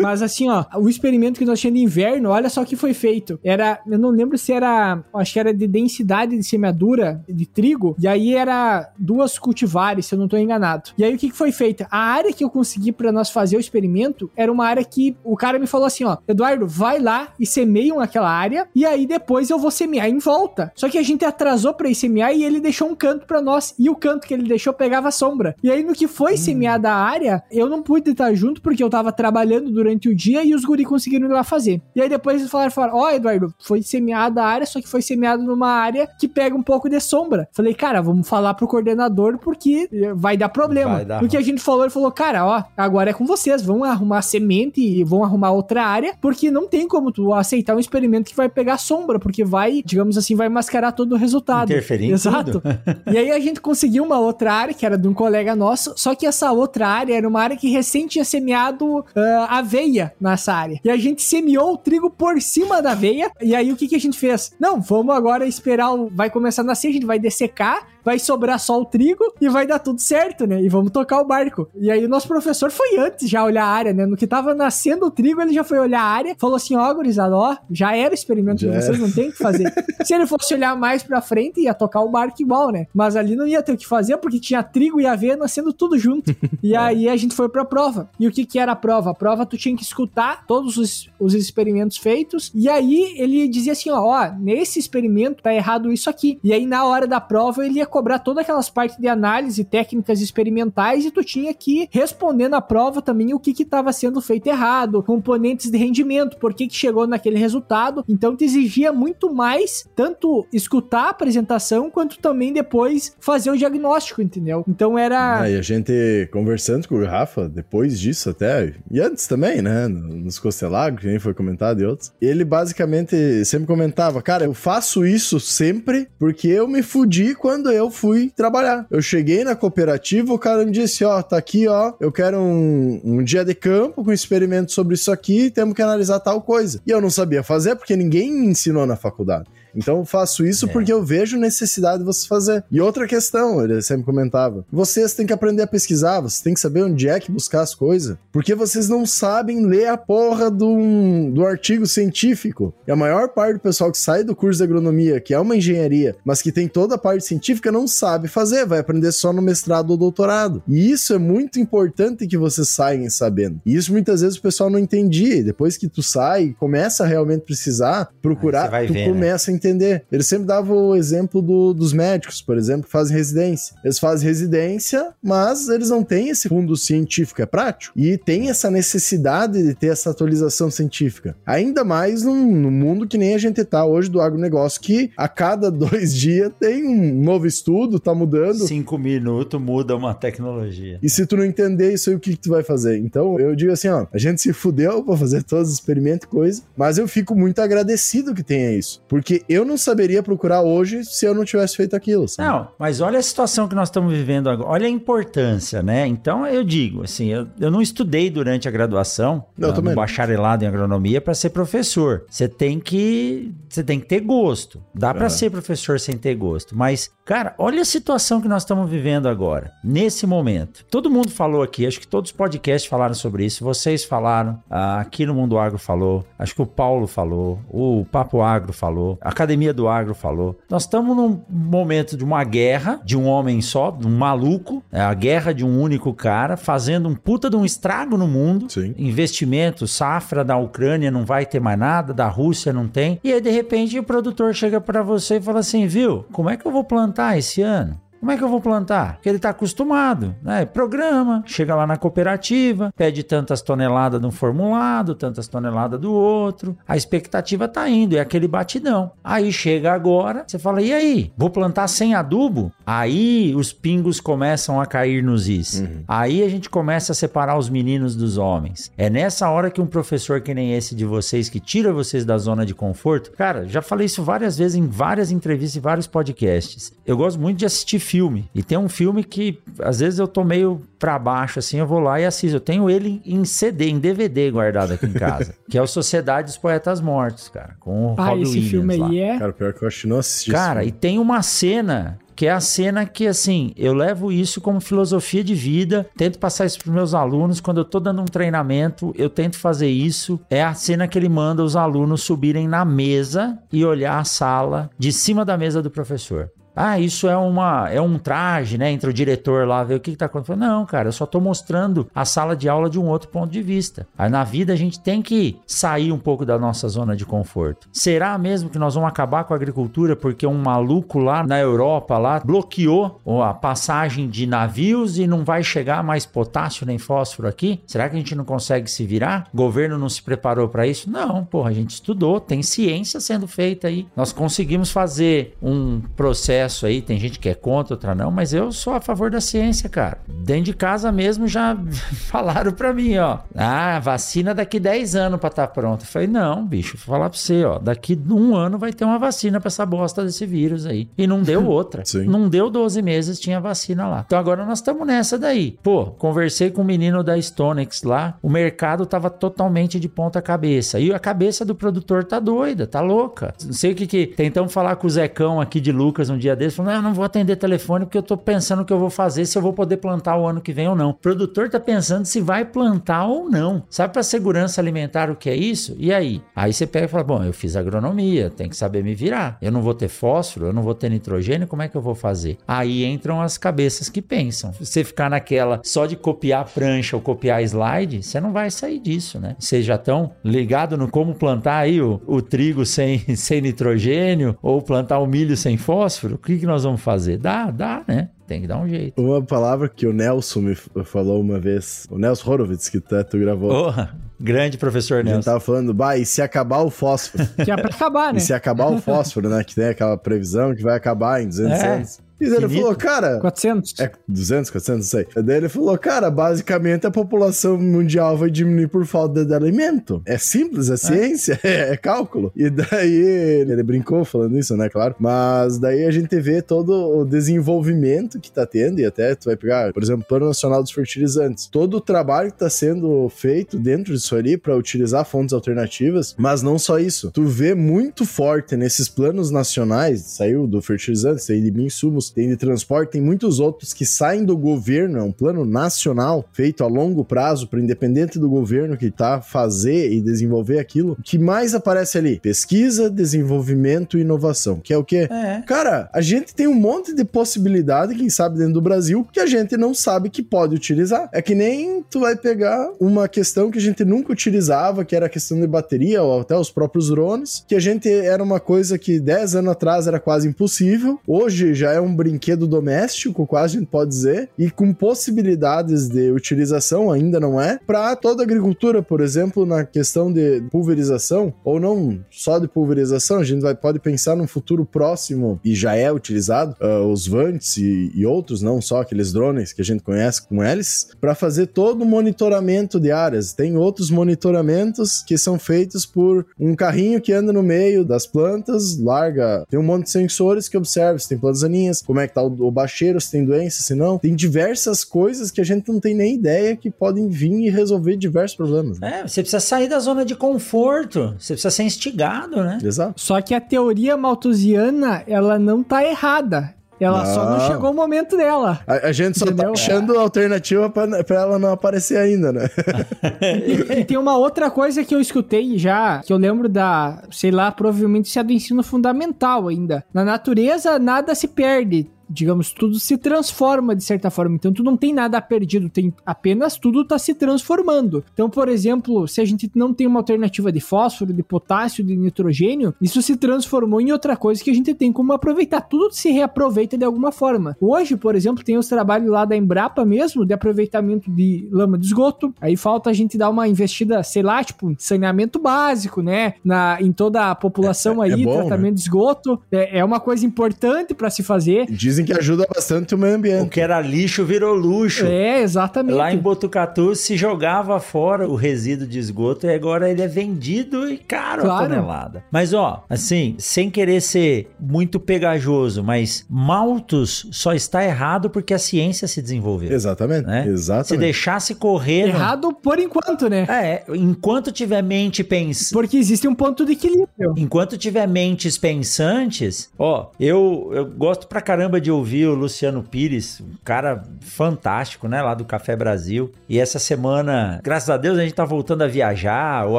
Mas 0.00 0.22
assim, 0.22 0.48
ó, 0.48 0.64
o 0.76 0.88
experimento 0.88 1.38
que 1.38 1.44
nós 1.44 1.60
tínhamos 1.60 1.80
de 1.80 1.84
inverno, 1.84 2.30
olha 2.30 2.48
só 2.48 2.62
o 2.62 2.66
que 2.66 2.76
foi 2.76 2.94
feito. 2.94 3.38
Era, 3.42 3.80
eu 3.86 3.98
não 3.98 4.10
lembro 4.10 4.38
se 4.38 4.52
era, 4.52 5.02
acho 5.14 5.32
que 5.32 5.40
era 5.40 5.52
de 5.52 5.66
densidade 5.66 6.36
de 6.36 6.44
semeadura 6.44 7.22
de 7.28 7.46
trigo, 7.46 7.96
e 7.98 8.06
aí 8.06 8.34
era 8.34 8.92
duas 8.98 9.38
cultivares, 9.38 10.06
se 10.06 10.14
eu 10.14 10.18
não 10.18 10.28
tô 10.28 10.36
enganado. 10.36 10.90
E 10.96 11.04
aí 11.04 11.14
o 11.14 11.18
que, 11.18 11.30
que 11.30 11.36
foi 11.36 11.52
feito? 11.52 11.86
A 11.90 11.98
área 11.98 12.32
que 12.32 12.44
eu 12.44 12.50
consegui 12.50 12.92
para 12.92 13.12
nós 13.12 13.30
fazer 13.30 13.56
o 13.56 13.60
experimento 13.60 14.30
era 14.36 14.52
uma 14.52 14.66
área 14.66 14.84
que 14.84 15.16
o 15.24 15.36
cara 15.36 15.58
me 15.58 15.66
falou 15.66 15.86
assim, 15.86 16.04
ó, 16.04 16.18
Eduardo, 16.28 16.66
vai 16.66 16.98
lá 16.98 17.28
e 17.38 17.46
semeiam 17.46 18.00
aquela 18.00 18.30
área 18.30 18.68
e 18.74 18.83
aí 18.84 19.06
depois 19.06 19.50
eu 19.50 19.58
vou 19.58 19.70
semear 19.70 20.08
em 20.08 20.18
volta. 20.18 20.72
Só 20.74 20.88
que 20.88 20.98
a 20.98 21.02
gente 21.02 21.24
atrasou 21.24 21.74
para 21.74 21.88
ir 21.88 21.94
semear 21.94 22.34
e 22.34 22.44
ele 22.44 22.60
deixou 22.60 22.88
um 22.88 22.94
canto 22.94 23.26
para 23.26 23.40
nós. 23.40 23.74
E 23.78 23.88
o 23.88 23.96
canto 23.96 24.26
que 24.26 24.34
ele 24.34 24.48
deixou 24.48 24.72
pegava 24.72 25.10
sombra. 25.10 25.54
E 25.62 25.70
aí 25.70 25.82
no 25.82 25.92
que 25.92 26.06
foi 26.06 26.34
hum. 26.34 26.38
semeada 26.38 26.90
a 26.90 26.96
área, 26.96 27.42
eu 27.50 27.68
não 27.68 27.82
pude 27.82 28.10
estar 28.10 28.32
junto 28.34 28.60
porque 28.60 28.82
eu 28.82 28.90
tava 28.90 29.12
trabalhando 29.12 29.70
durante 29.70 30.08
o 30.08 30.14
dia 30.14 30.44
e 30.44 30.54
os 30.54 30.64
guri 30.64 30.84
conseguiram 30.84 31.28
ir 31.28 31.32
lá 31.32 31.44
fazer. 31.44 31.80
E 31.94 32.00
aí 32.00 32.08
depois 32.08 32.38
eles 32.38 32.50
falaram, 32.50 32.70
falaram 32.70 32.96
ó 32.96 33.06
oh, 33.06 33.10
Eduardo, 33.10 33.54
foi 33.58 33.82
semeada 33.82 34.42
a 34.42 34.46
área, 34.46 34.66
só 34.66 34.80
que 34.80 34.88
foi 34.88 35.02
semeado 35.02 35.42
numa 35.42 35.68
área 35.68 36.08
que 36.18 36.28
pega 36.28 36.54
um 36.54 36.62
pouco 36.62 36.88
de 36.88 37.00
sombra. 37.00 37.48
Falei, 37.52 37.74
cara, 37.74 38.00
vamos 38.00 38.28
falar 38.28 38.54
pro 38.54 38.66
coordenador 38.66 39.38
porque 39.38 39.88
vai 40.14 40.36
dar 40.36 40.48
problema. 40.48 40.94
Vai 40.94 41.04
dar. 41.04 41.18
Porque 41.20 41.36
a 41.36 41.40
gente 41.40 41.60
falou, 41.60 41.82
ele 41.82 41.90
falou, 41.90 42.10
cara, 42.10 42.46
ó, 42.46 42.62
agora 42.76 43.10
é 43.10 43.12
com 43.12 43.24
vocês, 43.24 43.62
vão 43.62 43.84
arrumar 43.84 44.22
semente 44.22 44.80
e 44.80 45.04
vão 45.04 45.24
arrumar 45.24 45.50
outra 45.50 45.84
área, 45.84 46.14
porque 46.20 46.50
não 46.50 46.68
tem 46.68 46.86
como 46.86 47.12
tu 47.12 47.32
aceitar 47.32 47.74
um 47.74 47.78
experimento 47.80 48.30
que 48.30 48.36
vai 48.36 48.48
pegar 48.48 48.73
pegar 48.74 48.78
sombra, 48.78 49.18
porque 49.18 49.44
vai, 49.44 49.82
digamos 49.84 50.18
assim, 50.18 50.34
vai 50.34 50.48
mascarar 50.48 50.92
todo 50.92 51.12
o 51.12 51.16
resultado. 51.16 51.70
Interferir 51.70 52.10
Exato. 52.10 52.62
e 53.10 53.16
aí 53.16 53.30
a 53.30 53.40
gente 53.40 53.60
conseguiu 53.60 54.04
uma 54.04 54.18
outra 54.18 54.52
área, 54.52 54.74
que 54.74 54.84
era 54.84 54.98
de 54.98 55.08
um 55.08 55.14
colega 55.14 55.54
nosso, 55.54 55.94
só 55.96 56.14
que 56.14 56.26
essa 56.26 56.52
outra 56.52 56.88
área 56.88 57.14
era 57.14 57.28
uma 57.28 57.40
área 57.40 57.56
que 57.56 57.68
recém 57.68 58.06
tinha 58.06 58.24
semeado 58.24 58.98
uh, 58.98 59.04
aveia 59.48 60.12
nessa 60.20 60.52
área. 60.52 60.80
E 60.84 60.90
a 60.90 60.96
gente 60.96 61.22
semeou 61.22 61.74
o 61.74 61.76
trigo 61.76 62.10
por 62.10 62.40
cima 62.40 62.82
da 62.82 62.92
aveia, 62.92 63.30
e 63.40 63.54
aí 63.54 63.72
o 63.72 63.76
que, 63.76 63.88
que 63.88 63.96
a 63.96 64.00
gente 64.00 64.18
fez? 64.18 64.52
Não, 64.58 64.80
vamos 64.80 65.14
agora 65.14 65.46
esperar, 65.46 65.92
o... 65.92 66.10
vai 66.10 66.30
começar 66.30 66.62
a 66.62 66.64
nascer, 66.64 66.88
a 66.88 66.92
gente 66.92 67.06
vai 67.06 67.18
dessecar, 67.18 67.86
vai 68.04 68.18
sobrar 68.18 68.58
só 68.58 68.80
o 68.80 68.84
trigo 68.84 69.24
e 69.40 69.48
vai 69.48 69.66
dar 69.66 69.78
tudo 69.78 70.00
certo, 70.00 70.46
né? 70.46 70.62
E 70.62 70.68
vamos 70.68 70.90
tocar 70.90 71.20
o 71.20 71.24
barco. 71.24 71.68
E 71.74 71.90
aí 71.90 72.04
o 72.04 72.08
nosso 72.08 72.28
professor 72.28 72.70
foi 72.70 72.98
antes 72.98 73.28
já 73.28 73.42
olhar 73.44 73.64
a 73.64 73.68
área, 73.68 73.92
né? 73.92 74.06
No 74.06 74.16
que 74.16 74.26
tava 74.26 74.54
nascendo 74.54 75.06
o 75.06 75.10
trigo, 75.10 75.40
ele 75.40 75.52
já 75.52 75.64
foi 75.64 75.78
olhar 75.78 76.00
a 76.00 76.06
área, 76.06 76.36
falou 76.38 76.56
assim, 76.56 76.76
ó, 76.76 76.90
oh, 76.90 76.94
gurizada, 76.94 77.36
ó, 77.36 77.56
já 77.70 77.96
era 77.96 78.10
o 78.10 78.14
experimento 78.14 78.58
de 78.58 78.68
vocês, 78.68 78.98
não 78.98 79.10
tem 79.10 79.28
o 79.28 79.32
que 79.32 79.38
fazer. 79.38 79.72
Se 80.04 80.14
ele 80.14 80.26
fosse 80.26 80.52
olhar 80.54 80.76
mais 80.76 81.02
pra 81.02 81.20
frente, 81.20 81.60
ia 81.60 81.74
tocar 81.74 82.00
o 82.00 82.08
barco 82.08 82.42
igual, 82.42 82.70
né? 82.70 82.86
Mas 82.92 83.16
ali 83.16 83.34
não 83.34 83.46
ia 83.46 83.62
ter 83.62 83.72
o 83.72 83.76
que 83.76 83.86
fazer, 83.86 84.16
porque 84.18 84.38
tinha 84.38 84.62
trigo 84.62 85.00
e 85.00 85.06
aveia 85.06 85.36
nascendo 85.36 85.72
tudo 85.72 85.98
junto. 85.98 86.34
E 86.62 86.74
aí 86.76 87.08
a 87.08 87.16
gente 87.16 87.34
foi 87.34 87.48
pra 87.48 87.64
prova. 87.64 88.10
E 88.18 88.26
o 88.26 88.30
que 88.30 88.44
que 88.44 88.58
era 88.58 88.72
a 88.72 88.76
prova? 88.76 89.10
A 89.10 89.14
prova 89.14 89.46
tu 89.46 89.56
tinha 89.56 89.76
que 89.76 89.82
escutar 89.82 90.46
todos 90.46 90.76
os, 90.76 91.10
os 91.18 91.34
experimentos 91.34 91.96
feitos, 91.96 92.50
e 92.54 92.68
aí 92.68 93.14
ele 93.16 93.48
dizia 93.48 93.72
assim, 93.72 93.90
ó, 93.90 94.00
ó, 94.00 94.30
nesse 94.38 94.78
experimento 94.78 95.42
tá 95.42 95.54
errado 95.54 95.92
isso 95.92 96.10
aqui. 96.10 96.38
E 96.42 96.52
aí 96.52 96.66
na 96.66 96.84
hora 96.84 97.06
da 97.06 97.20
prova 97.20 97.64
ele 97.64 97.78
ia 97.78 97.86
cobrar 97.94 98.18
todas 98.18 98.42
aquelas 98.42 98.68
partes 98.68 98.98
de 98.98 99.06
análise, 99.06 99.62
técnicas 99.62 100.20
experimentais, 100.20 101.04
e 101.04 101.12
tu 101.12 101.22
tinha 101.22 101.54
que 101.54 101.88
responder 101.92 102.48
na 102.48 102.60
prova 102.60 103.00
também 103.00 103.32
o 103.32 103.38
que 103.38 103.52
estava 103.62 103.92
sendo 103.92 104.20
feito 104.20 104.48
errado, 104.48 105.00
componentes 105.00 105.70
de 105.70 105.78
rendimento, 105.78 106.36
por 106.38 106.52
que, 106.52 106.66
que 106.66 106.74
chegou 106.74 107.06
naquele 107.06 107.38
resultado. 107.38 108.04
Então 108.08 108.34
te 108.34 108.44
exigia 108.44 108.92
muito 108.92 109.32
mais, 109.32 109.88
tanto 109.94 110.44
escutar 110.52 111.04
a 111.04 111.10
apresentação, 111.10 111.88
quanto 111.88 112.18
também 112.18 112.52
depois 112.52 113.14
fazer 113.20 113.52
o 113.52 113.56
diagnóstico, 113.56 114.20
entendeu? 114.20 114.64
Então 114.66 114.98
era. 114.98 115.42
Ah, 115.42 115.48
e 115.50 115.56
a 115.56 115.62
gente 115.62 116.28
conversando 116.32 116.88
com 116.88 116.96
o 116.96 117.04
Rafa, 117.04 117.48
depois 117.48 118.00
disso 118.00 118.30
até, 118.30 118.74
e 118.90 119.00
antes 119.00 119.28
também, 119.28 119.62
né? 119.62 119.86
Nos 119.86 120.40
Costelagos, 120.40 121.00
que 121.00 121.06
nem 121.06 121.20
foi 121.20 121.32
comentado 121.32 121.80
e 121.80 121.86
outros. 121.86 122.12
Ele 122.20 122.44
basicamente 122.44 123.44
sempre 123.44 123.68
comentava, 123.68 124.20
cara, 124.20 124.46
eu 124.46 124.52
faço 124.52 125.06
isso 125.06 125.38
sempre 125.38 126.08
porque 126.18 126.48
eu 126.48 126.66
me 126.66 126.82
fudi 126.82 127.36
quando 127.36 127.70
eu 127.70 127.83
eu 127.84 127.90
fui 127.90 128.32
trabalhar. 128.34 128.86
Eu 128.90 129.00
cheguei 129.00 129.44
na 129.44 129.54
cooperativa, 129.54 130.32
o 130.32 130.38
cara 130.38 130.64
me 130.64 130.70
disse: 130.70 131.04
Ó, 131.04 131.22
tá 131.22 131.36
aqui, 131.36 131.68
ó, 131.68 131.92
eu 132.00 132.10
quero 132.10 132.38
um, 132.38 133.00
um 133.04 133.22
dia 133.22 133.44
de 133.44 133.54
campo 133.54 134.04
com 134.04 134.12
experimento 134.12 134.72
sobre 134.72 134.94
isso 134.94 135.10
aqui, 135.12 135.50
temos 135.50 135.74
que 135.74 135.82
analisar 135.82 136.20
tal 136.20 136.42
coisa. 136.42 136.80
E 136.86 136.90
eu 136.90 137.00
não 137.00 137.10
sabia 137.10 137.42
fazer 137.42 137.76
porque 137.76 137.96
ninguém 137.96 138.32
me 138.32 138.46
ensinou 138.46 138.86
na 138.86 138.96
faculdade. 138.96 139.48
Então 139.74 139.98
eu 139.98 140.04
faço 140.04 140.44
isso 140.44 140.66
é. 140.66 140.68
porque 140.68 140.92
eu 140.92 141.02
vejo 141.04 141.38
necessidade 141.38 141.98
de 141.98 142.04
você 142.04 142.26
fazer. 142.26 142.64
E 142.70 142.80
outra 142.80 143.06
questão, 143.06 143.62
ele 143.62 143.80
sempre 143.82 144.04
comentava: 144.04 144.64
vocês 144.70 145.14
têm 145.14 145.26
que 145.26 145.32
aprender 145.32 145.62
a 145.62 145.66
pesquisar, 145.66 146.20
vocês 146.20 146.42
têm 146.42 146.54
que 146.54 146.60
saber 146.60 146.82
onde 146.82 147.08
é 147.08 147.18
que 147.18 147.30
buscar 147.30 147.62
as 147.62 147.74
coisas, 147.74 148.16
porque 148.32 148.54
vocês 148.54 148.88
não 148.88 149.06
sabem 149.06 149.64
ler 149.66 149.88
a 149.88 149.96
porra 149.96 150.50
do, 150.50 151.30
do 151.32 151.44
artigo 151.44 151.86
científico. 151.86 152.74
E 152.86 152.92
a 152.92 152.96
maior 152.96 153.28
parte 153.28 153.54
do 153.54 153.60
pessoal 153.60 153.90
que 153.90 153.98
sai 153.98 154.24
do 154.24 154.36
curso 154.36 154.58
de 154.58 154.64
agronomia, 154.64 155.20
que 155.20 155.34
é 155.34 155.38
uma 155.38 155.56
engenharia, 155.56 156.16
mas 156.24 156.42
que 156.42 156.52
tem 156.52 156.68
toda 156.68 156.94
a 156.94 156.98
parte 156.98 157.24
científica, 157.24 157.72
não 157.72 157.86
sabe 157.86 158.28
fazer, 158.28 158.66
vai 158.66 158.78
aprender 158.78 159.12
só 159.12 159.32
no 159.32 159.42
mestrado 159.42 159.90
ou 159.90 159.96
doutorado. 159.96 160.62
E 160.68 160.90
isso 160.90 161.12
é 161.14 161.18
muito 161.18 161.58
importante 161.58 162.26
que 162.26 162.36
vocês 162.36 162.68
saiam 162.68 163.08
sabendo. 163.10 163.60
E 163.64 163.74
isso 163.74 163.92
muitas 163.92 164.20
vezes 164.20 164.36
o 164.36 164.42
pessoal 164.42 164.70
não 164.70 164.78
entendia. 164.78 165.42
Depois 165.42 165.76
que 165.76 165.88
tu 165.88 166.02
sai, 166.02 166.54
começa 166.58 167.04
a 167.04 167.06
realmente 167.06 167.42
precisar 167.42 168.10
procurar, 168.22 168.68
tu 168.86 168.92
ver, 168.92 169.00
né? 169.00 169.08
começa 169.08 169.50
né? 169.50 169.54
a 169.54 169.56
entender. 169.64 170.04
Ele 170.10 170.22
sempre 170.22 170.46
dava 170.46 170.72
o 170.72 170.94
exemplo 170.94 171.40
do, 171.40 171.72
dos 171.72 171.92
médicos, 171.92 172.42
por 172.42 172.56
exemplo, 172.56 172.84
que 172.84 172.92
fazem 172.92 173.16
residência. 173.16 173.76
Eles 173.84 173.98
fazem 173.98 174.26
residência, 174.28 175.12
mas 175.22 175.68
eles 175.68 175.90
não 175.90 176.02
têm 176.02 176.28
esse 176.28 176.48
fundo 176.48 176.76
científico, 176.76 177.42
é 177.42 177.46
prático. 177.46 177.98
E 177.98 178.16
tem 178.18 178.50
essa 178.50 178.70
necessidade 178.70 179.62
de 179.62 179.74
ter 179.74 179.88
essa 179.88 180.10
atualização 180.10 180.70
científica. 180.70 181.36
Ainda 181.46 181.84
mais 181.84 182.22
num, 182.22 182.54
num 182.54 182.70
mundo 182.70 183.06
que 183.06 183.18
nem 183.18 183.34
a 183.34 183.38
gente 183.38 183.64
tá 183.64 183.84
hoje 183.84 184.10
do 184.10 184.20
agronegócio, 184.20 184.80
que 184.80 185.10
a 185.16 185.28
cada 185.28 185.70
dois 185.72 186.14
dias 186.14 186.50
tem 186.58 186.86
um 186.86 187.22
novo 187.22 187.46
estudo, 187.46 187.98
tá 187.98 188.14
mudando. 188.14 188.66
Cinco 188.66 188.98
minutos 188.98 189.60
muda 189.60 189.96
uma 189.96 190.14
tecnologia. 190.14 190.98
E 191.02 191.08
se 191.08 191.26
tu 191.26 191.36
não 191.36 191.44
entender 191.44 191.92
isso 191.92 192.10
aí, 192.10 192.16
o 192.16 192.20
que, 192.20 192.30
que 192.32 192.42
tu 192.42 192.50
vai 192.50 192.62
fazer? 192.62 192.98
Então, 192.98 193.38
eu 193.38 193.54
digo 193.54 193.72
assim, 193.72 193.88
ó, 193.88 194.06
a 194.12 194.18
gente 194.18 194.40
se 194.40 194.52
fudeu 194.52 195.02
pra 195.02 195.16
fazer 195.16 195.42
todos 195.42 195.68
os 195.68 195.74
experimentos 195.74 196.26
e 196.26 196.28
coisa, 196.28 196.62
mas 196.76 196.98
eu 196.98 197.06
fico 197.08 197.34
muito 197.34 197.60
agradecido 197.60 198.34
que 198.34 198.42
tenha 198.42 198.72
isso. 198.72 199.02
Porque 199.08 199.42
eu 199.54 199.64
não 199.64 199.76
saberia 199.76 200.22
procurar 200.22 200.62
hoje 200.62 201.04
se 201.04 201.24
eu 201.26 201.34
não 201.34 201.44
tivesse 201.44 201.76
feito 201.76 201.94
aquilo. 201.94 202.28
Sabe? 202.28 202.48
Não, 202.48 202.68
mas 202.78 203.00
olha 203.00 203.18
a 203.18 203.22
situação 203.22 203.68
que 203.68 203.74
nós 203.74 203.88
estamos 203.88 204.12
vivendo 204.12 204.48
agora. 204.48 204.68
Olha 204.68 204.86
a 204.86 204.90
importância, 204.90 205.82
né? 205.82 206.06
Então, 206.06 206.46
eu 206.46 206.64
digo, 206.64 207.02
assim, 207.02 207.28
eu, 207.28 207.46
eu 207.60 207.70
não 207.70 207.80
estudei 207.80 208.30
durante 208.30 208.68
a 208.68 208.70
graduação, 208.70 209.44
não, 209.56 209.72
no, 209.72 209.82
no 209.82 209.94
bacharelado 209.94 210.64
em 210.64 210.68
agronomia, 210.68 211.20
para 211.20 211.34
ser 211.34 211.50
professor. 211.50 212.24
Você 212.28 212.48
tem 212.48 212.80
que 212.80 213.54
você 213.74 213.84
tem 213.84 214.00
que 214.00 214.06
ter 214.06 214.20
gosto. 214.20 214.82
Dá 214.94 215.10
é. 215.10 215.14
para 215.14 215.28
ser 215.28 215.50
professor 215.50 215.98
sem 215.98 216.16
ter 216.16 216.34
gosto, 216.34 216.76
mas 216.76 217.10
cara, 217.24 217.54
olha 217.58 217.80
a 217.80 217.84
situação 217.84 218.40
que 218.40 218.48
nós 218.48 218.62
estamos 218.62 218.88
vivendo 218.88 219.28
agora, 219.28 219.72
nesse 219.82 220.26
momento. 220.26 220.84
Todo 220.90 221.10
mundo 221.10 221.30
falou 221.30 221.62
aqui, 221.62 221.86
acho 221.86 221.98
que 221.98 222.06
todos 222.06 222.30
os 222.30 222.36
podcasts 222.36 222.88
falaram 222.88 223.14
sobre 223.14 223.44
isso, 223.44 223.64
vocês 223.64 224.04
falaram, 224.04 224.62
aqui 224.70 225.24
no 225.24 225.34
Mundo 225.34 225.58
Agro 225.58 225.78
falou, 225.78 226.24
acho 226.38 226.54
que 226.54 226.62
o 226.62 226.66
Paulo 226.66 227.06
falou, 227.06 227.58
o 227.68 228.06
Papo 228.10 228.42
Agro 228.42 228.72
falou, 228.72 229.18
a 229.20 229.30
Academia 229.30 229.72
do 229.72 229.88
Agro 229.88 230.14
falou. 230.14 230.58
Nós 230.68 230.82
estamos 230.82 231.16
num 231.16 231.40
momento 231.48 232.16
de 232.16 232.24
uma 232.24 232.44
guerra 232.44 233.00
de 233.04 233.16
um 233.16 233.26
homem 233.26 233.60
só, 233.62 233.90
de 233.90 234.06
um 234.06 234.16
maluco, 234.16 234.82
é 234.92 235.00
a 235.00 235.14
guerra 235.14 235.52
de 235.52 235.64
um 235.64 235.80
único 235.80 236.12
cara, 236.12 236.56
fazendo 236.56 237.08
um 237.08 237.14
puta 237.14 237.48
de 237.48 237.56
um 237.56 237.64
estrago 237.64 238.16
no 238.16 238.28
mundo. 238.28 238.70
Sim. 238.70 238.94
Investimento, 238.98 239.88
safra 239.88 240.44
da 240.44 240.56
Ucrânia 240.56 241.10
não 241.10 241.24
vai 241.24 241.46
ter 241.46 241.60
mais 241.60 241.78
nada, 241.78 242.12
da 242.12 242.28
Rússia 242.28 242.72
não 242.72 242.86
tem. 242.86 243.18
E 243.24 243.32
aí, 243.32 243.40
de 243.40 243.50
repente, 243.50 243.63
o 243.98 244.04
produtor 244.04 244.54
chega 244.54 244.80
para 244.80 245.02
você 245.02 245.36
e 245.36 245.40
fala 245.40 245.60
assim: 245.60 245.86
viu, 245.86 246.24
como 246.32 246.50
é 246.50 246.56
que 246.56 246.66
eu 246.66 246.72
vou 246.72 246.84
plantar 246.84 247.38
esse 247.38 247.62
ano? 247.62 248.00
Como 248.24 248.32
é 248.32 248.38
que 248.38 248.42
eu 248.42 248.48
vou 248.48 248.58
plantar? 248.58 249.16
Porque 249.16 249.28
ele 249.28 249.36
está 249.36 249.50
acostumado, 249.50 250.34
né? 250.42 250.64
Programa, 250.64 251.42
chega 251.44 251.74
lá 251.74 251.86
na 251.86 251.98
cooperativa, 251.98 252.90
pede 252.96 253.22
tantas 253.22 253.60
toneladas 253.60 254.18
de 254.18 254.26
um 254.26 254.30
formulado, 254.30 255.14
tantas 255.14 255.46
toneladas 255.46 256.00
do 256.00 256.10
outro. 256.10 256.74
A 256.88 256.96
expectativa 256.96 257.68
tá 257.68 257.86
indo, 257.86 258.16
é 258.16 258.20
aquele 258.20 258.48
batidão. 258.48 259.10
Aí 259.22 259.52
chega 259.52 259.92
agora, 259.92 260.42
você 260.46 260.58
fala: 260.58 260.80
e 260.80 260.90
aí? 260.90 261.32
Vou 261.36 261.50
plantar 261.50 261.86
sem 261.86 262.14
adubo? 262.14 262.72
Aí 262.86 263.54
os 263.54 263.74
pingos 263.74 264.20
começam 264.20 264.80
a 264.80 264.86
cair 264.86 265.22
nos 265.22 265.46
is. 265.46 265.80
Uhum. 265.80 266.04
Aí 266.08 266.42
a 266.42 266.48
gente 266.48 266.70
começa 266.70 267.12
a 267.12 267.14
separar 267.14 267.58
os 267.58 267.68
meninos 267.68 268.16
dos 268.16 268.38
homens. 268.38 268.90
É 268.96 269.10
nessa 269.10 269.50
hora 269.50 269.70
que 269.70 269.82
um 269.82 269.86
professor 269.86 270.40
que 270.40 270.54
nem 270.54 270.72
esse 270.72 270.94
de 270.94 271.04
vocês, 271.04 271.50
que 271.50 271.60
tira 271.60 271.92
vocês 271.92 272.24
da 272.24 272.38
zona 272.38 272.64
de 272.64 272.74
conforto, 272.74 273.32
cara, 273.32 273.68
já 273.68 273.82
falei 273.82 274.06
isso 274.06 274.22
várias 274.22 274.56
vezes 274.56 274.76
em 274.76 274.86
várias 274.86 275.30
entrevistas 275.30 275.76
e 275.76 275.80
vários 275.80 276.06
podcasts. 276.06 276.90
Eu 277.04 277.18
gosto 277.18 277.38
muito 277.38 277.58
de 277.58 277.66
assistir 277.66 277.98
filme. 278.14 278.48
E 278.54 278.62
tem 278.62 278.78
um 278.78 278.88
filme 278.88 279.24
que 279.24 279.58
às 279.80 279.98
vezes 279.98 280.20
eu 280.20 280.28
tô 280.28 280.44
meio 280.44 280.80
pra 281.00 281.18
baixo, 281.18 281.58
assim, 281.58 281.78
eu 281.78 281.86
vou 281.86 281.98
lá 281.98 282.20
e 282.20 282.24
assisto. 282.24 282.56
Eu 282.56 282.60
tenho 282.60 282.88
ele 282.88 283.20
em 283.26 283.44
CD, 283.44 283.88
em 283.88 283.98
DVD 283.98 284.52
guardado 284.52 284.92
aqui 284.92 285.06
em 285.06 285.12
casa. 285.12 285.52
que 285.68 285.76
é 285.76 285.82
o 285.82 285.86
Sociedade 285.86 286.46
dos 286.46 286.56
Poetas 286.56 287.00
Mortos, 287.00 287.48
cara. 287.48 287.74
Com 287.80 288.14
o 288.14 288.14
ah, 288.16 288.28
Robbie 288.28 288.42
esse 288.42 288.52
Williams 288.52 288.70
filme 288.70 288.96
lá. 288.96 289.08
aí 289.08 289.18
é. 289.18 289.38
Cara, 289.38 289.52
pior 289.52 289.72
que 289.72 289.82
eu 289.82 289.88
acho 289.88 290.02
que 290.02 290.06
não 290.06 290.18
assisti. 290.18 290.52
Cara, 290.52 290.84
e 290.84 290.92
tem 290.92 291.18
uma 291.18 291.42
cena 291.42 292.18
que 292.36 292.46
é 292.46 292.52
a 292.52 292.60
cena 292.60 293.04
que, 293.04 293.26
assim, 293.26 293.72
eu 293.76 293.92
levo 293.92 294.30
isso 294.30 294.60
como 294.60 294.80
filosofia 294.80 295.42
de 295.42 295.54
vida, 295.54 296.08
tento 296.16 296.38
passar 296.38 296.66
isso 296.66 296.78
para 296.82 296.92
meus 296.92 297.14
alunos. 297.14 297.60
Quando 297.60 297.78
eu 297.78 297.84
estou 297.84 298.00
dando 298.00 298.22
um 298.22 298.26
treinamento, 298.26 299.12
eu 299.16 299.28
tento 299.28 299.56
fazer 299.56 299.88
isso. 299.88 300.38
É 300.48 300.62
a 300.62 300.74
cena 300.74 301.08
que 301.08 301.18
ele 301.18 301.28
manda 301.28 301.64
os 301.64 301.74
alunos 301.74 302.22
subirem 302.22 302.68
na 302.68 302.84
mesa 302.84 303.58
e 303.72 303.84
olhar 303.84 304.18
a 304.18 304.24
sala 304.24 304.90
de 304.98 305.12
cima 305.12 305.44
da 305.44 305.56
mesa 305.56 305.82
do 305.82 305.90
professor. 305.90 306.50
Ah, 306.74 306.98
isso 306.98 307.28
é 307.28 307.36
uma 307.36 307.88
é 307.90 308.00
um 308.00 308.18
traje, 308.18 308.76
né? 308.76 308.90
Entra 308.90 309.10
o 309.10 309.12
diretor 309.12 309.66
lá, 309.66 309.84
ver 309.84 309.94
o 309.94 310.00
que, 310.00 310.10
que 310.10 310.16
tá 310.16 310.26
acontecendo. 310.26 310.58
Não, 310.58 310.84
cara, 310.84 311.08
eu 311.08 311.12
só 311.12 311.24
tô 311.24 311.40
mostrando 311.40 312.08
a 312.14 312.24
sala 312.24 312.56
de 312.56 312.68
aula 312.68 312.90
de 312.90 312.98
um 312.98 313.06
outro 313.06 313.28
ponto 313.28 313.50
de 313.50 313.62
vista. 313.62 314.06
Aí 314.18 314.28
na 314.28 314.42
vida 314.44 314.72
a 314.72 314.76
gente 314.76 314.98
tem 314.98 315.22
que 315.22 315.56
sair 315.66 316.10
um 316.10 316.18
pouco 316.18 316.44
da 316.44 316.58
nossa 316.58 316.88
zona 316.88 317.16
de 317.16 317.24
conforto. 317.24 317.88
Será 317.92 318.36
mesmo 318.36 318.70
que 318.70 318.78
nós 318.78 318.94
vamos 318.94 319.08
acabar 319.08 319.44
com 319.44 319.52
a 319.52 319.56
agricultura 319.56 320.16
porque 320.16 320.46
um 320.46 320.58
maluco 320.58 321.18
lá 321.18 321.46
na 321.46 321.58
Europa 321.58 322.18
lá 322.18 322.40
bloqueou 322.40 323.20
a 323.42 323.54
passagem 323.54 324.28
de 324.28 324.46
navios 324.46 325.18
e 325.18 325.26
não 325.26 325.44
vai 325.44 325.62
chegar 325.62 326.02
mais 326.02 326.26
potássio 326.26 326.86
nem 326.86 326.98
fósforo 326.98 327.48
aqui? 327.48 327.80
Será 327.86 328.08
que 328.08 328.16
a 328.16 328.18
gente 328.18 328.34
não 328.34 328.44
consegue 328.44 328.90
se 328.90 329.04
virar? 329.04 329.48
O 329.52 329.56
governo 329.56 329.96
não 329.96 330.08
se 330.08 330.22
preparou 330.22 330.68
para 330.68 330.86
isso? 330.86 331.10
Não, 331.10 331.44
porra, 331.44 331.70
a 331.70 331.72
gente 331.72 331.90
estudou, 331.90 332.40
tem 332.40 332.62
ciência 332.62 333.20
sendo 333.20 333.46
feita 333.46 333.88
aí. 333.88 334.06
Nós 334.16 334.32
conseguimos 334.32 334.90
fazer 334.90 335.56
um 335.62 336.00
processo 336.16 336.63
processo 336.64 336.86
aí, 336.86 337.02
tem 337.02 337.18
gente 337.18 337.38
que 337.38 337.48
é 337.48 337.54
contra, 337.54 337.94
outra 337.94 338.14
não, 338.14 338.30
mas 338.30 338.52
eu 338.52 338.72
sou 338.72 338.94
a 338.94 339.00
favor 339.00 339.30
da 339.30 339.40
ciência, 339.40 339.88
cara. 339.88 340.18
Dentro 340.26 340.64
de 340.64 340.74
casa 340.74 341.12
mesmo 341.12 341.46
já 341.46 341.76
falaram 342.28 342.72
para 342.72 342.92
mim, 342.92 343.16
ó. 343.18 343.38
Ah, 343.54 343.98
vacina 344.00 344.54
daqui 344.54 344.80
10 344.80 345.14
anos 345.14 345.40
para 345.40 345.48
estar 345.48 345.66
tá 345.66 345.72
pronta. 345.72 346.04
Eu 346.04 346.08
falei, 346.08 346.28
não, 346.28 346.64
bicho, 346.64 346.96
vou 346.96 347.14
falar 347.14 347.30
pra 347.30 347.38
você, 347.38 347.64
ó. 347.64 347.78
Daqui 347.78 348.18
um 348.30 348.54
ano 348.54 348.78
vai 348.78 348.92
ter 348.92 349.04
uma 349.04 349.18
vacina 349.18 349.60
para 349.60 349.68
essa 349.68 349.84
bosta 349.84 350.24
desse 350.24 350.46
vírus 350.46 350.86
aí. 350.86 351.08
E 351.16 351.26
não 351.26 351.42
deu 351.42 351.64
outra. 351.66 352.02
não 352.26 352.48
deu 352.48 352.70
12 352.70 353.00
meses, 353.02 353.38
tinha 353.38 353.60
vacina 353.60 354.06
lá. 354.06 354.24
Então 354.26 354.38
agora 354.38 354.64
nós 354.64 354.78
estamos 354.78 355.06
nessa 355.06 355.38
daí. 355.38 355.78
Pô, 355.82 356.06
conversei 356.06 356.70
com 356.70 356.82
um 356.82 356.84
menino 356.84 357.22
da 357.22 357.40
Stonex 357.40 358.02
lá, 358.02 358.38
o 358.42 358.48
mercado 358.48 359.06
tava 359.06 359.28
totalmente 359.30 360.00
de 360.00 360.08
ponta 360.08 360.40
cabeça. 360.40 360.98
E 360.98 361.12
a 361.12 361.18
cabeça 361.18 361.64
do 361.64 361.74
produtor 361.74 362.24
tá 362.24 362.38
doida, 362.38 362.86
tá 362.86 363.00
louca. 363.00 363.54
Não 363.64 363.72
sei 363.72 363.92
o 363.92 363.94
que 363.94 364.06
que. 364.06 364.26
Tentamos 364.26 364.72
falar 364.72 364.96
com 364.96 365.06
o 365.06 365.10
Zecão 365.10 365.60
aqui 365.60 365.80
de 365.80 365.92
Lucas 365.92 366.30
um 366.30 366.38
dia 366.38 366.53
dia 366.54 366.66
desse, 366.66 366.76
falando: 366.76 366.96
ah, 366.96 367.02
não 367.02 367.14
vou 367.14 367.24
atender 367.24 367.56
telefone 367.56 368.04
porque 368.04 368.18
eu 368.18 368.22
tô 368.22 368.36
pensando 368.36 368.82
o 368.82 368.84
que 368.84 368.92
eu 368.92 368.98
vou 368.98 369.10
fazer, 369.10 369.44
se 369.44 369.58
eu 369.58 369.62
vou 369.62 369.72
poder 369.72 369.96
plantar 369.98 370.36
o 370.38 370.46
ano 370.46 370.60
que 370.60 370.72
vem 370.72 370.88
ou 370.88 370.96
não. 370.96 371.10
O 371.10 371.14
produtor 371.14 371.68
tá 371.68 371.80
pensando 371.80 372.24
se 372.24 372.40
vai 372.40 372.64
plantar 372.64 373.26
ou 373.26 373.48
não. 373.50 373.82
Sabe 373.90 374.12
para 374.12 374.22
segurança 374.22 374.80
alimentar 374.80 375.30
o 375.30 375.36
que 375.36 375.50
é 375.50 375.56
isso? 375.56 375.94
E 375.98 376.12
aí? 376.12 376.42
Aí 376.54 376.72
você 376.72 376.86
pega 376.86 377.06
e 377.06 377.08
fala: 377.08 377.24
bom, 377.24 377.44
eu 377.44 377.52
fiz 377.52 377.76
agronomia, 377.76 378.50
tem 378.50 378.68
que 378.68 378.76
saber 378.76 379.02
me 379.02 379.14
virar. 379.14 379.58
Eu 379.60 379.72
não 379.72 379.82
vou 379.82 379.94
ter 379.94 380.08
fósforo, 380.08 380.66
eu 380.66 380.72
não 380.72 380.82
vou 380.82 380.94
ter 380.94 381.10
nitrogênio, 381.10 381.66
como 381.66 381.82
é 381.82 381.88
que 381.88 381.96
eu 381.96 382.02
vou 382.02 382.14
fazer? 382.14 382.58
Aí 382.66 383.04
entram 383.04 383.40
as 383.40 383.58
cabeças 383.58 384.08
que 384.08 384.22
pensam. 384.22 384.72
Você 384.72 385.04
ficar 385.04 385.30
naquela 385.30 385.80
só 385.84 386.06
de 386.06 386.16
copiar 386.16 386.64
prancha 386.66 387.16
ou 387.16 387.22
copiar 387.22 387.62
slide, 387.62 388.22
você 388.22 388.40
não 388.40 388.52
vai 388.52 388.70
sair 388.70 388.98
disso, 388.98 389.38
né? 389.38 389.56
Vocês 389.58 389.84
já 389.84 389.96
estão 389.96 390.32
ligados 390.44 390.98
no 390.98 391.10
como 391.10 391.34
plantar 391.34 391.78
aí 391.78 392.00
o, 392.00 392.20
o 392.26 392.40
trigo 392.40 392.84
sem, 392.86 393.18
sem 393.36 393.60
nitrogênio 393.60 394.56
ou 394.62 394.80
plantar 394.82 395.18
o 395.18 395.26
milho 395.26 395.56
sem 395.56 395.76
fósforo? 395.76 396.38
Que, 396.44 396.58
que 396.58 396.66
nós 396.66 396.84
vamos 396.84 397.00
fazer? 397.00 397.38
Dá, 397.38 397.70
dá, 397.70 398.04
né? 398.06 398.30
Tem 398.46 398.60
que 398.60 398.66
dar 398.66 398.78
um 398.78 398.88
jeito. 398.88 399.20
Uma 399.20 399.42
palavra 399.42 399.88
que 399.88 400.06
o 400.06 400.12
Nelson 400.12 400.60
me 400.60 400.74
falou 400.74 401.40
uma 401.40 401.58
vez, 401.58 402.06
o 402.10 402.18
Nelson 402.18 402.50
Horowitz, 402.50 402.88
que 402.88 403.00
tu, 403.00 403.24
tu 403.24 403.38
gravou. 403.38 403.88
Oh, 403.88 403.92
grande 404.40 404.78
professor 404.78 405.22
Nelson. 405.22 405.30
A 405.30 405.34
gente 405.34 405.44
tava 405.44 405.60
falando, 405.60 405.94
bah, 405.94 406.16
e 406.16 406.26
se 406.26 406.42
acabar 406.42 406.80
o 406.80 406.90
fósforo? 406.90 407.46
que 407.64 407.70
é 407.70 407.76
pra 407.76 407.88
acabar, 407.88 408.32
né? 408.32 408.38
E 408.38 408.42
se 408.42 408.52
acabar 408.52 408.86
o 408.86 409.00
fósforo, 409.00 409.48
né? 409.48 409.62
Que 409.64 409.74
tem 409.74 409.86
aquela 409.86 410.16
previsão 410.16 410.74
que 410.74 410.82
vai 410.82 410.96
acabar 410.96 411.42
em 411.42 411.48
200 411.48 411.72
é. 411.72 411.86
anos. 411.86 412.24
E 412.40 412.50
daí 412.50 412.58
ele 412.58 412.68
falou, 412.68 412.94
cara. 412.96 413.38
400? 413.40 413.94
É, 414.00 414.10
200, 414.28 414.70
400, 414.70 414.98
não 414.98 415.02
sei. 415.02 415.42
Daí 415.42 415.56
ele 415.56 415.68
falou, 415.68 415.96
cara, 415.96 416.30
basicamente 416.30 417.06
a 417.06 417.10
população 417.10 417.78
mundial 417.78 418.36
vai 418.36 418.50
diminuir 418.50 418.88
por 418.88 419.06
falta 419.06 419.44
de 419.44 419.54
alimento. 419.54 420.22
É 420.26 420.36
simples, 420.36 420.90
é 420.90 420.96
ciência, 420.96 421.58
é, 421.64 421.92
é 421.92 421.96
cálculo. 421.96 422.52
E 422.56 422.68
daí 422.68 423.64
ele 423.68 423.82
brincou 423.82 424.24
falando 424.24 424.58
isso, 424.58 424.76
né, 424.76 424.88
claro. 424.88 425.14
Mas 425.18 425.78
daí 425.78 426.04
a 426.04 426.10
gente 426.10 426.38
vê 426.40 426.60
todo 426.60 427.18
o 427.18 427.24
desenvolvimento 427.24 428.40
que 428.40 428.50
tá 428.50 428.66
tendo, 428.66 429.00
e 429.00 429.06
até 429.06 429.34
tu 429.34 429.46
vai 429.46 429.56
pegar, 429.56 429.92
por 429.92 430.02
exemplo, 430.02 430.22
o 430.22 430.26
Plano 430.26 430.46
Nacional 430.46 430.82
dos 430.82 430.92
Fertilizantes. 430.92 431.66
Todo 431.66 431.98
o 431.98 432.00
trabalho 432.00 432.50
que 432.50 432.58
tá 432.58 432.68
sendo 432.68 433.28
feito 433.28 433.78
dentro 433.78 434.12
disso 434.24 434.36
ali 434.36 434.56
para 434.56 434.76
utilizar 434.76 435.24
fontes 435.24 435.52
alternativas, 435.52 436.34
mas 436.38 436.62
não 436.62 436.78
só 436.78 436.98
isso. 436.98 437.30
Tu 437.30 437.44
vê 437.44 437.74
muito 437.74 438.24
forte 438.24 438.76
nesses 438.76 439.08
planos 439.08 439.50
nacionais, 439.50 440.22
saiu 440.22 440.66
do 440.66 440.80
fertilizante, 440.80 441.46
tem 441.46 441.62
de 441.62 441.82
insumos, 441.82 442.30
tem 442.30 442.48
de 442.48 442.56
transporte, 442.56 443.12
tem 443.12 443.20
muitos 443.20 443.60
outros 443.60 443.92
que 443.92 444.06
saem 444.06 444.44
do 444.44 444.56
governo, 444.56 445.18
é 445.18 445.22
um 445.22 445.32
plano 445.32 445.64
nacional 445.64 446.44
feito 446.52 446.82
a 446.82 446.86
longo 446.86 447.24
prazo 447.24 447.68
para 447.68 447.80
independente 447.80 448.38
do 448.38 448.48
governo 448.48 448.96
que 448.96 449.10
tá 449.10 449.40
fazer 449.40 450.12
e 450.12 450.20
desenvolver 450.20 450.78
aquilo. 450.78 451.12
O 451.18 451.22
que 451.22 451.38
mais 451.38 451.74
aparece 451.74 452.16
ali? 452.16 452.40
Pesquisa, 452.40 453.10
desenvolvimento 453.10 454.16
e 454.16 454.22
inovação, 454.22 454.80
que 454.80 454.92
é 454.92 454.96
o 454.96 455.04
quê? 455.04 455.28
É. 455.30 455.62
Cara, 455.66 456.08
a 456.12 456.20
gente 456.20 456.54
tem 456.54 456.66
um 456.66 456.74
monte 456.74 457.14
de 457.14 457.24
possibilidade, 457.24 458.14
quem 458.14 458.30
sabe 458.30 458.58
dentro 458.58 458.74
do 458.74 458.80
Brasil, 458.80 459.26
que 459.32 459.40
a 459.40 459.46
gente 459.46 459.76
não 459.76 459.92
sabe 459.92 460.30
que 460.30 460.42
pode 460.42 460.74
utilizar. 460.74 461.28
É 461.32 461.42
que 461.42 461.54
nem 461.54 462.02
tu 462.08 462.20
vai 462.20 462.36
pegar 462.36 462.90
uma 463.00 463.28
questão 463.28 463.70
que 463.70 463.78
a 463.78 463.82
gente 463.82 464.04
nunca 464.04 464.13
utilizava, 464.20 465.04
que 465.04 465.16
era 465.16 465.26
a 465.26 465.28
questão 465.28 465.60
de 465.60 465.66
bateria 465.66 466.22
ou 466.22 466.40
até 466.40 466.56
os 466.56 466.70
próprios 466.70 467.08
drones, 467.08 467.64
que 467.66 467.74
a 467.74 467.80
gente 467.80 468.08
era 468.08 468.42
uma 468.42 468.60
coisa 468.60 468.98
que 468.98 469.18
10 469.18 469.56
anos 469.56 469.72
atrás 469.72 470.06
era 470.06 470.20
quase 470.20 470.48
impossível, 470.48 471.18
hoje 471.26 471.74
já 471.74 471.92
é 471.92 472.00
um 472.00 472.14
brinquedo 472.14 472.66
doméstico, 472.66 473.46
quase 473.46 473.76
a 473.76 473.80
gente 473.80 473.88
pode 473.88 474.10
dizer, 474.10 474.48
e 474.58 474.70
com 474.70 474.92
possibilidades 474.92 476.08
de 476.08 476.30
utilização 476.30 477.10
ainda 477.10 477.40
não 477.40 477.60
é, 477.60 477.78
para 477.86 478.14
toda 478.16 478.42
a 478.42 478.44
agricultura, 478.44 479.02
por 479.02 479.20
exemplo, 479.20 479.66
na 479.66 479.84
questão 479.84 480.32
de 480.32 480.62
pulverização, 480.70 481.52
ou 481.64 481.80
não 481.80 482.20
só 482.30 482.58
de 482.58 482.68
pulverização, 482.68 483.38
a 483.38 483.44
gente 483.44 483.62
vai, 483.62 483.74
pode 483.74 483.98
pensar 483.98 484.36
num 484.36 484.46
futuro 484.46 484.84
próximo 484.84 485.60
e 485.64 485.74
já 485.74 485.94
é 485.94 486.12
utilizado, 486.12 486.76
uh, 486.80 487.06
os 487.06 487.26
Vants 487.26 487.76
e, 487.76 488.12
e, 488.14 488.26
outros, 488.26 488.62
não 488.62 488.80
só 488.80 489.00
aqueles 489.00 489.32
drones 489.32 489.72
que 489.72 489.82
a 489.82 489.84
gente 489.84 490.02
conhece 490.02 490.46
com 490.46 490.62
hélices, 490.62 491.08
para 491.20 491.34
fazer 491.34 491.66
todo 491.66 492.02
o 492.02 492.06
monitoramento 492.06 493.00
de 493.00 493.10
áreas. 493.10 493.52
Tem 493.52 493.76
outros 493.76 494.03
monitoramentos 494.10 495.22
que 495.22 495.36
são 495.38 495.58
feitos 495.58 496.06
por 496.06 496.46
um 496.58 496.74
carrinho 496.74 497.20
que 497.20 497.32
anda 497.32 497.52
no 497.52 497.62
meio 497.62 498.04
das 498.04 498.26
plantas, 498.26 498.98
larga, 498.98 499.64
tem 499.68 499.78
um 499.78 499.82
monte 499.82 500.04
de 500.04 500.10
sensores 500.10 500.68
que 500.68 500.76
observa 500.76 501.18
se 501.18 501.28
tem 501.28 501.38
plantas 501.38 501.60
daninhas, 501.60 502.02
como 502.02 502.20
é 502.20 502.28
que 502.28 502.34
tá 502.34 502.42
o, 502.42 502.66
o 502.66 502.70
bacheiro, 502.70 503.20
se 503.20 503.30
tem 503.30 503.44
doença, 503.44 503.82
se 503.82 503.94
não. 503.94 504.18
Tem 504.18 504.34
diversas 504.34 505.04
coisas 505.04 505.50
que 505.50 505.60
a 505.60 505.64
gente 505.64 505.88
não 505.90 506.00
tem 506.00 506.14
nem 506.14 506.34
ideia 506.34 506.76
que 506.76 506.90
podem 506.90 507.28
vir 507.28 507.66
e 507.66 507.70
resolver 507.70 508.16
diversos 508.16 508.56
problemas. 508.56 508.98
Né? 508.98 509.20
É, 509.20 509.28
você 509.28 509.42
precisa 509.42 509.60
sair 509.60 509.88
da 509.88 509.98
zona 509.98 510.24
de 510.24 510.34
conforto, 510.34 511.34
você 511.38 511.54
precisa 511.54 511.70
ser 511.70 511.82
instigado, 511.84 512.56
né? 512.56 512.78
Exato. 512.82 513.20
Só 513.20 513.40
que 513.40 513.54
a 513.54 513.60
teoria 513.60 514.16
malthusiana, 514.16 515.22
ela 515.26 515.58
não 515.58 515.82
tá 515.82 516.04
errada. 516.04 516.74
Ela 517.00 517.24
não. 517.24 517.34
só 517.34 517.50
não 517.50 517.60
chegou 517.66 517.90
o 517.90 517.94
momento 517.94 518.36
dela. 518.36 518.80
A, 518.86 519.08
a 519.08 519.12
gente 519.12 519.38
só 519.38 519.44
tá 519.44 519.52
entendeu? 519.52 519.72
tá 519.72 519.80
achando 519.80 520.18
alternativa 520.18 520.88
pra, 520.88 521.24
pra 521.24 521.42
ela 521.42 521.58
não 521.58 521.72
aparecer 521.72 522.18
ainda, 522.18 522.52
né? 522.52 522.68
e, 523.66 524.00
e, 524.00 524.04
tem 524.04 524.16
uma 524.16 524.36
outra 524.36 524.70
coisa 524.70 525.04
que 525.04 525.14
eu 525.14 525.20
escutei 525.20 525.76
já, 525.76 526.20
que 526.20 526.32
eu 526.32 526.36
lembro 526.36 526.68
da, 526.68 527.22
sei 527.30 527.50
lá, 527.50 527.70
provavelmente 527.72 528.26
isso 528.26 528.38
é 528.38 528.42
do 528.42 528.52
ensino 528.52 528.82
fundamental 528.82 529.68
ainda. 529.68 530.04
Na 530.12 530.24
natureza, 530.24 530.98
nada 530.98 531.34
se 531.34 531.48
perde 531.48 532.10
digamos, 532.34 532.72
tudo 532.72 532.98
se 532.98 533.16
transforma 533.16 533.94
de 533.94 534.02
certa 534.02 534.30
forma. 534.30 534.56
Então, 534.56 534.72
tu 534.72 534.82
não 534.82 534.96
tem 534.96 535.12
nada 535.12 535.40
perdido, 535.40 535.88
tem 535.88 536.12
apenas 536.26 536.76
tudo 536.76 537.02
está 537.02 537.18
se 537.18 537.32
transformando. 537.34 538.24
Então, 538.32 538.50
por 538.50 538.68
exemplo, 538.68 539.26
se 539.28 539.40
a 539.40 539.44
gente 539.44 539.70
não 539.74 539.94
tem 539.94 540.06
uma 540.06 540.20
alternativa 540.20 540.72
de 540.72 540.80
fósforo, 540.80 541.32
de 541.32 541.42
potássio, 541.42 542.04
de 542.04 542.16
nitrogênio, 542.16 542.94
isso 543.00 543.22
se 543.22 543.36
transformou 543.36 544.00
em 544.00 544.12
outra 544.12 544.36
coisa 544.36 544.62
que 544.62 544.70
a 544.70 544.74
gente 544.74 544.92
tem 544.94 545.12
como 545.12 545.32
aproveitar. 545.32 545.80
Tudo 545.82 546.12
se 546.12 546.30
reaproveita 546.30 546.98
de 546.98 547.04
alguma 547.04 547.30
forma. 547.30 547.76
Hoje, 547.80 548.16
por 548.16 548.34
exemplo, 548.34 548.64
tem 548.64 548.76
os 548.76 548.88
trabalhos 548.88 549.30
lá 549.30 549.44
da 549.44 549.56
Embrapa 549.56 550.04
mesmo, 550.04 550.44
de 550.44 550.52
aproveitamento 550.52 551.30
de 551.30 551.68
lama 551.70 551.96
de 551.96 552.06
esgoto. 552.06 552.52
Aí 552.60 552.76
falta 552.76 553.10
a 553.10 553.12
gente 553.12 553.38
dar 553.38 553.50
uma 553.50 553.68
investida, 553.68 554.22
sei 554.22 554.42
lá, 554.42 554.62
tipo, 554.64 554.94
saneamento 554.98 555.58
básico, 555.58 556.22
né? 556.22 556.54
Na, 556.64 556.98
em 557.00 557.12
toda 557.12 557.50
a 557.50 557.54
população 557.54 558.22
é, 558.22 558.28
é 558.28 558.34
aí, 558.34 558.42
é 558.42 558.44
bom, 558.44 558.54
tratamento 558.54 558.92
né? 558.92 558.94
de 558.94 559.00
esgoto. 559.00 559.60
É, 559.70 559.98
é 559.98 560.04
uma 560.04 560.18
coisa 560.18 560.44
importante 560.44 561.14
para 561.14 561.30
se 561.30 561.42
fazer. 561.42 561.86
Diz 561.86 562.18
Dizem 562.24 562.34
que 562.34 562.40
ajuda 562.40 562.66
bastante 562.72 563.14
o 563.14 563.18
meio 563.18 563.36
ambiente. 563.36 563.62
O 563.62 563.68
que 563.68 563.80
era 563.80 564.00
lixo 564.00 564.44
virou 564.44 564.74
luxo. 564.74 565.26
É, 565.26 565.60
exatamente. 565.62 566.16
Lá 566.16 566.32
em 566.32 566.38
Botucatu 566.38 567.14
se 567.14 567.36
jogava 567.36 567.98
fora 568.00 568.48
o 568.48 568.54
resíduo 568.54 569.06
de 569.06 569.18
esgoto 569.18 569.66
e 569.66 569.74
agora 569.74 570.10
ele 570.10 570.22
é 570.22 570.28
vendido 570.28 571.08
e 571.08 571.18
caro 571.18 571.62
claro. 571.62 571.84
a 571.84 571.88
tonelada. 571.88 572.44
Mas 572.50 572.72
ó, 572.72 573.04
assim, 573.08 573.54
sem 573.58 573.90
querer 573.90 574.20
ser 574.20 574.70
muito 574.78 575.18
pegajoso, 575.20 576.02
mas 576.02 576.44
maltos 576.48 577.46
só 577.50 577.72
está 577.74 578.04
errado 578.04 578.50
porque 578.50 578.74
a 578.74 578.78
ciência 578.78 579.26
se 579.28 579.40
desenvolveu. 579.40 579.92
Exatamente. 579.92 580.46
Né? 580.46 580.66
Exatamente. 580.66 581.08
Se 581.08 581.16
deixasse 581.16 581.74
correr. 581.74 582.28
Errado 582.28 582.72
por 582.72 582.98
enquanto, 582.98 583.48
né? 583.48 583.66
É, 583.68 584.04
enquanto 584.14 584.72
tiver 584.72 585.02
mente 585.02 585.42
pensando. 585.42 585.94
Porque 585.94 586.16
existe 586.16 586.46
um 586.48 586.54
ponto 586.54 586.84
de 586.84 586.92
equilíbrio. 586.92 587.54
Enquanto 587.56 587.96
tiver 587.96 588.26
mentes 588.26 588.78
pensantes, 588.78 589.90
ó, 589.98 590.30
eu, 590.38 590.90
eu 590.92 591.06
gosto 591.06 591.46
pra 591.46 591.60
caramba 591.60 592.00
de 592.00 592.10
ouvir 592.14 592.46
o 592.46 592.54
Luciano 592.54 593.02
Pires, 593.02 593.60
um 593.60 593.74
cara 593.84 594.22
fantástico, 594.40 595.28
né, 595.28 595.42
lá 595.42 595.54
do 595.54 595.64
Café 595.64 595.94
Brasil. 595.96 596.50
E 596.68 596.78
essa 596.78 596.98
semana, 596.98 597.80
graças 597.82 598.10
a 598.10 598.16
Deus, 598.16 598.38
a 598.38 598.42
gente 598.42 598.54
tá 598.54 598.64
voltando 598.64 599.02
a 599.02 599.06
viajar 599.06 599.86
ou 599.86 599.98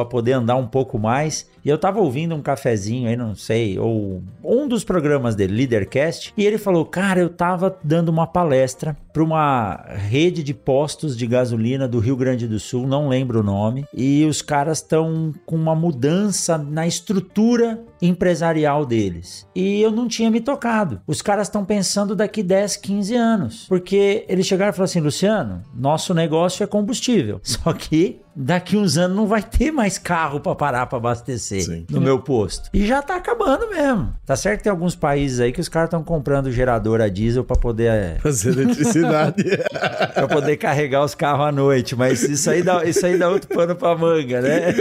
a 0.00 0.04
poder 0.04 0.32
andar 0.32 0.56
um 0.56 0.66
pouco 0.66 0.98
mais. 0.98 1.48
E 1.66 1.68
eu 1.68 1.76
tava 1.76 1.98
ouvindo 1.98 2.32
um 2.32 2.40
cafezinho 2.40 3.08
aí, 3.08 3.16
não 3.16 3.34
sei, 3.34 3.76
ou 3.76 4.22
um 4.44 4.68
dos 4.68 4.84
programas 4.84 5.34
dele, 5.34 5.56
Leadercast, 5.56 6.32
e 6.36 6.46
ele 6.46 6.58
falou: 6.58 6.84
Cara, 6.84 7.18
eu 7.18 7.28
tava 7.28 7.76
dando 7.82 8.08
uma 8.08 8.24
palestra 8.24 8.96
para 9.12 9.20
uma 9.20 9.84
rede 9.88 10.44
de 10.44 10.54
postos 10.54 11.16
de 11.16 11.26
gasolina 11.26 11.88
do 11.88 11.98
Rio 11.98 12.14
Grande 12.14 12.46
do 12.46 12.60
Sul, 12.60 12.86
não 12.86 13.08
lembro 13.08 13.40
o 13.40 13.42
nome, 13.42 13.84
e 13.92 14.24
os 14.26 14.40
caras 14.40 14.78
estão 14.78 15.34
com 15.44 15.56
uma 15.56 15.74
mudança 15.74 16.56
na 16.56 16.86
estrutura 16.86 17.82
empresarial 18.00 18.86
deles. 18.86 19.44
E 19.52 19.80
eu 19.80 19.90
não 19.90 20.06
tinha 20.06 20.30
me 20.30 20.40
tocado. 20.40 21.00
Os 21.04 21.20
caras 21.20 21.48
estão 21.48 21.64
pensando 21.64 22.14
daqui 22.14 22.44
10, 22.44 22.76
15 22.76 23.16
anos. 23.16 23.66
Porque 23.68 24.24
eles 24.28 24.46
chegaram 24.46 24.70
e 24.70 24.72
falaram 24.72 24.84
assim: 24.84 25.00
Luciano, 25.00 25.64
nosso 25.74 26.14
negócio 26.14 26.62
é 26.62 26.66
combustível. 26.68 27.40
Só 27.42 27.72
que 27.72 28.20
daqui 28.36 28.76
uns 28.76 28.98
anos 28.98 29.16
não 29.16 29.26
vai 29.26 29.42
ter 29.42 29.70
mais 29.70 29.96
carro 29.96 30.38
para 30.38 30.54
parar 30.54 30.86
para 30.86 30.98
abastecer 30.98 31.62
Sim. 31.62 31.86
no 31.90 32.00
meu 32.00 32.18
posto. 32.18 32.68
E 32.72 32.86
já 32.86 33.00
tá 33.00 33.16
acabando 33.16 33.68
mesmo. 33.70 34.12
Tá 34.26 34.36
certo 34.36 34.58
que 34.58 34.64
tem 34.64 34.70
alguns 34.70 34.94
países 34.94 35.40
aí 35.40 35.52
que 35.52 35.60
os 35.60 35.68
caras 35.68 35.86
estão 35.86 36.02
comprando 36.02 36.52
gerador 36.52 37.00
a 37.00 37.08
diesel 37.08 37.44
para 37.44 37.56
poder 37.56 37.90
é, 37.90 38.18
fazer 38.20 38.50
eletricidade. 38.50 39.42
para 40.14 40.28
poder 40.28 40.56
carregar 40.58 41.02
os 41.02 41.14
carros 41.14 41.46
à 41.46 41.52
noite, 41.52 41.96
mas 41.96 42.22
isso 42.22 42.50
aí 42.50 42.62
dá, 42.62 42.84
isso 42.84 43.04
aí 43.06 43.18
dá 43.18 43.30
outro 43.30 43.48
pano 43.48 43.74
para 43.74 43.96
manga, 43.96 44.40
né? 44.42 44.74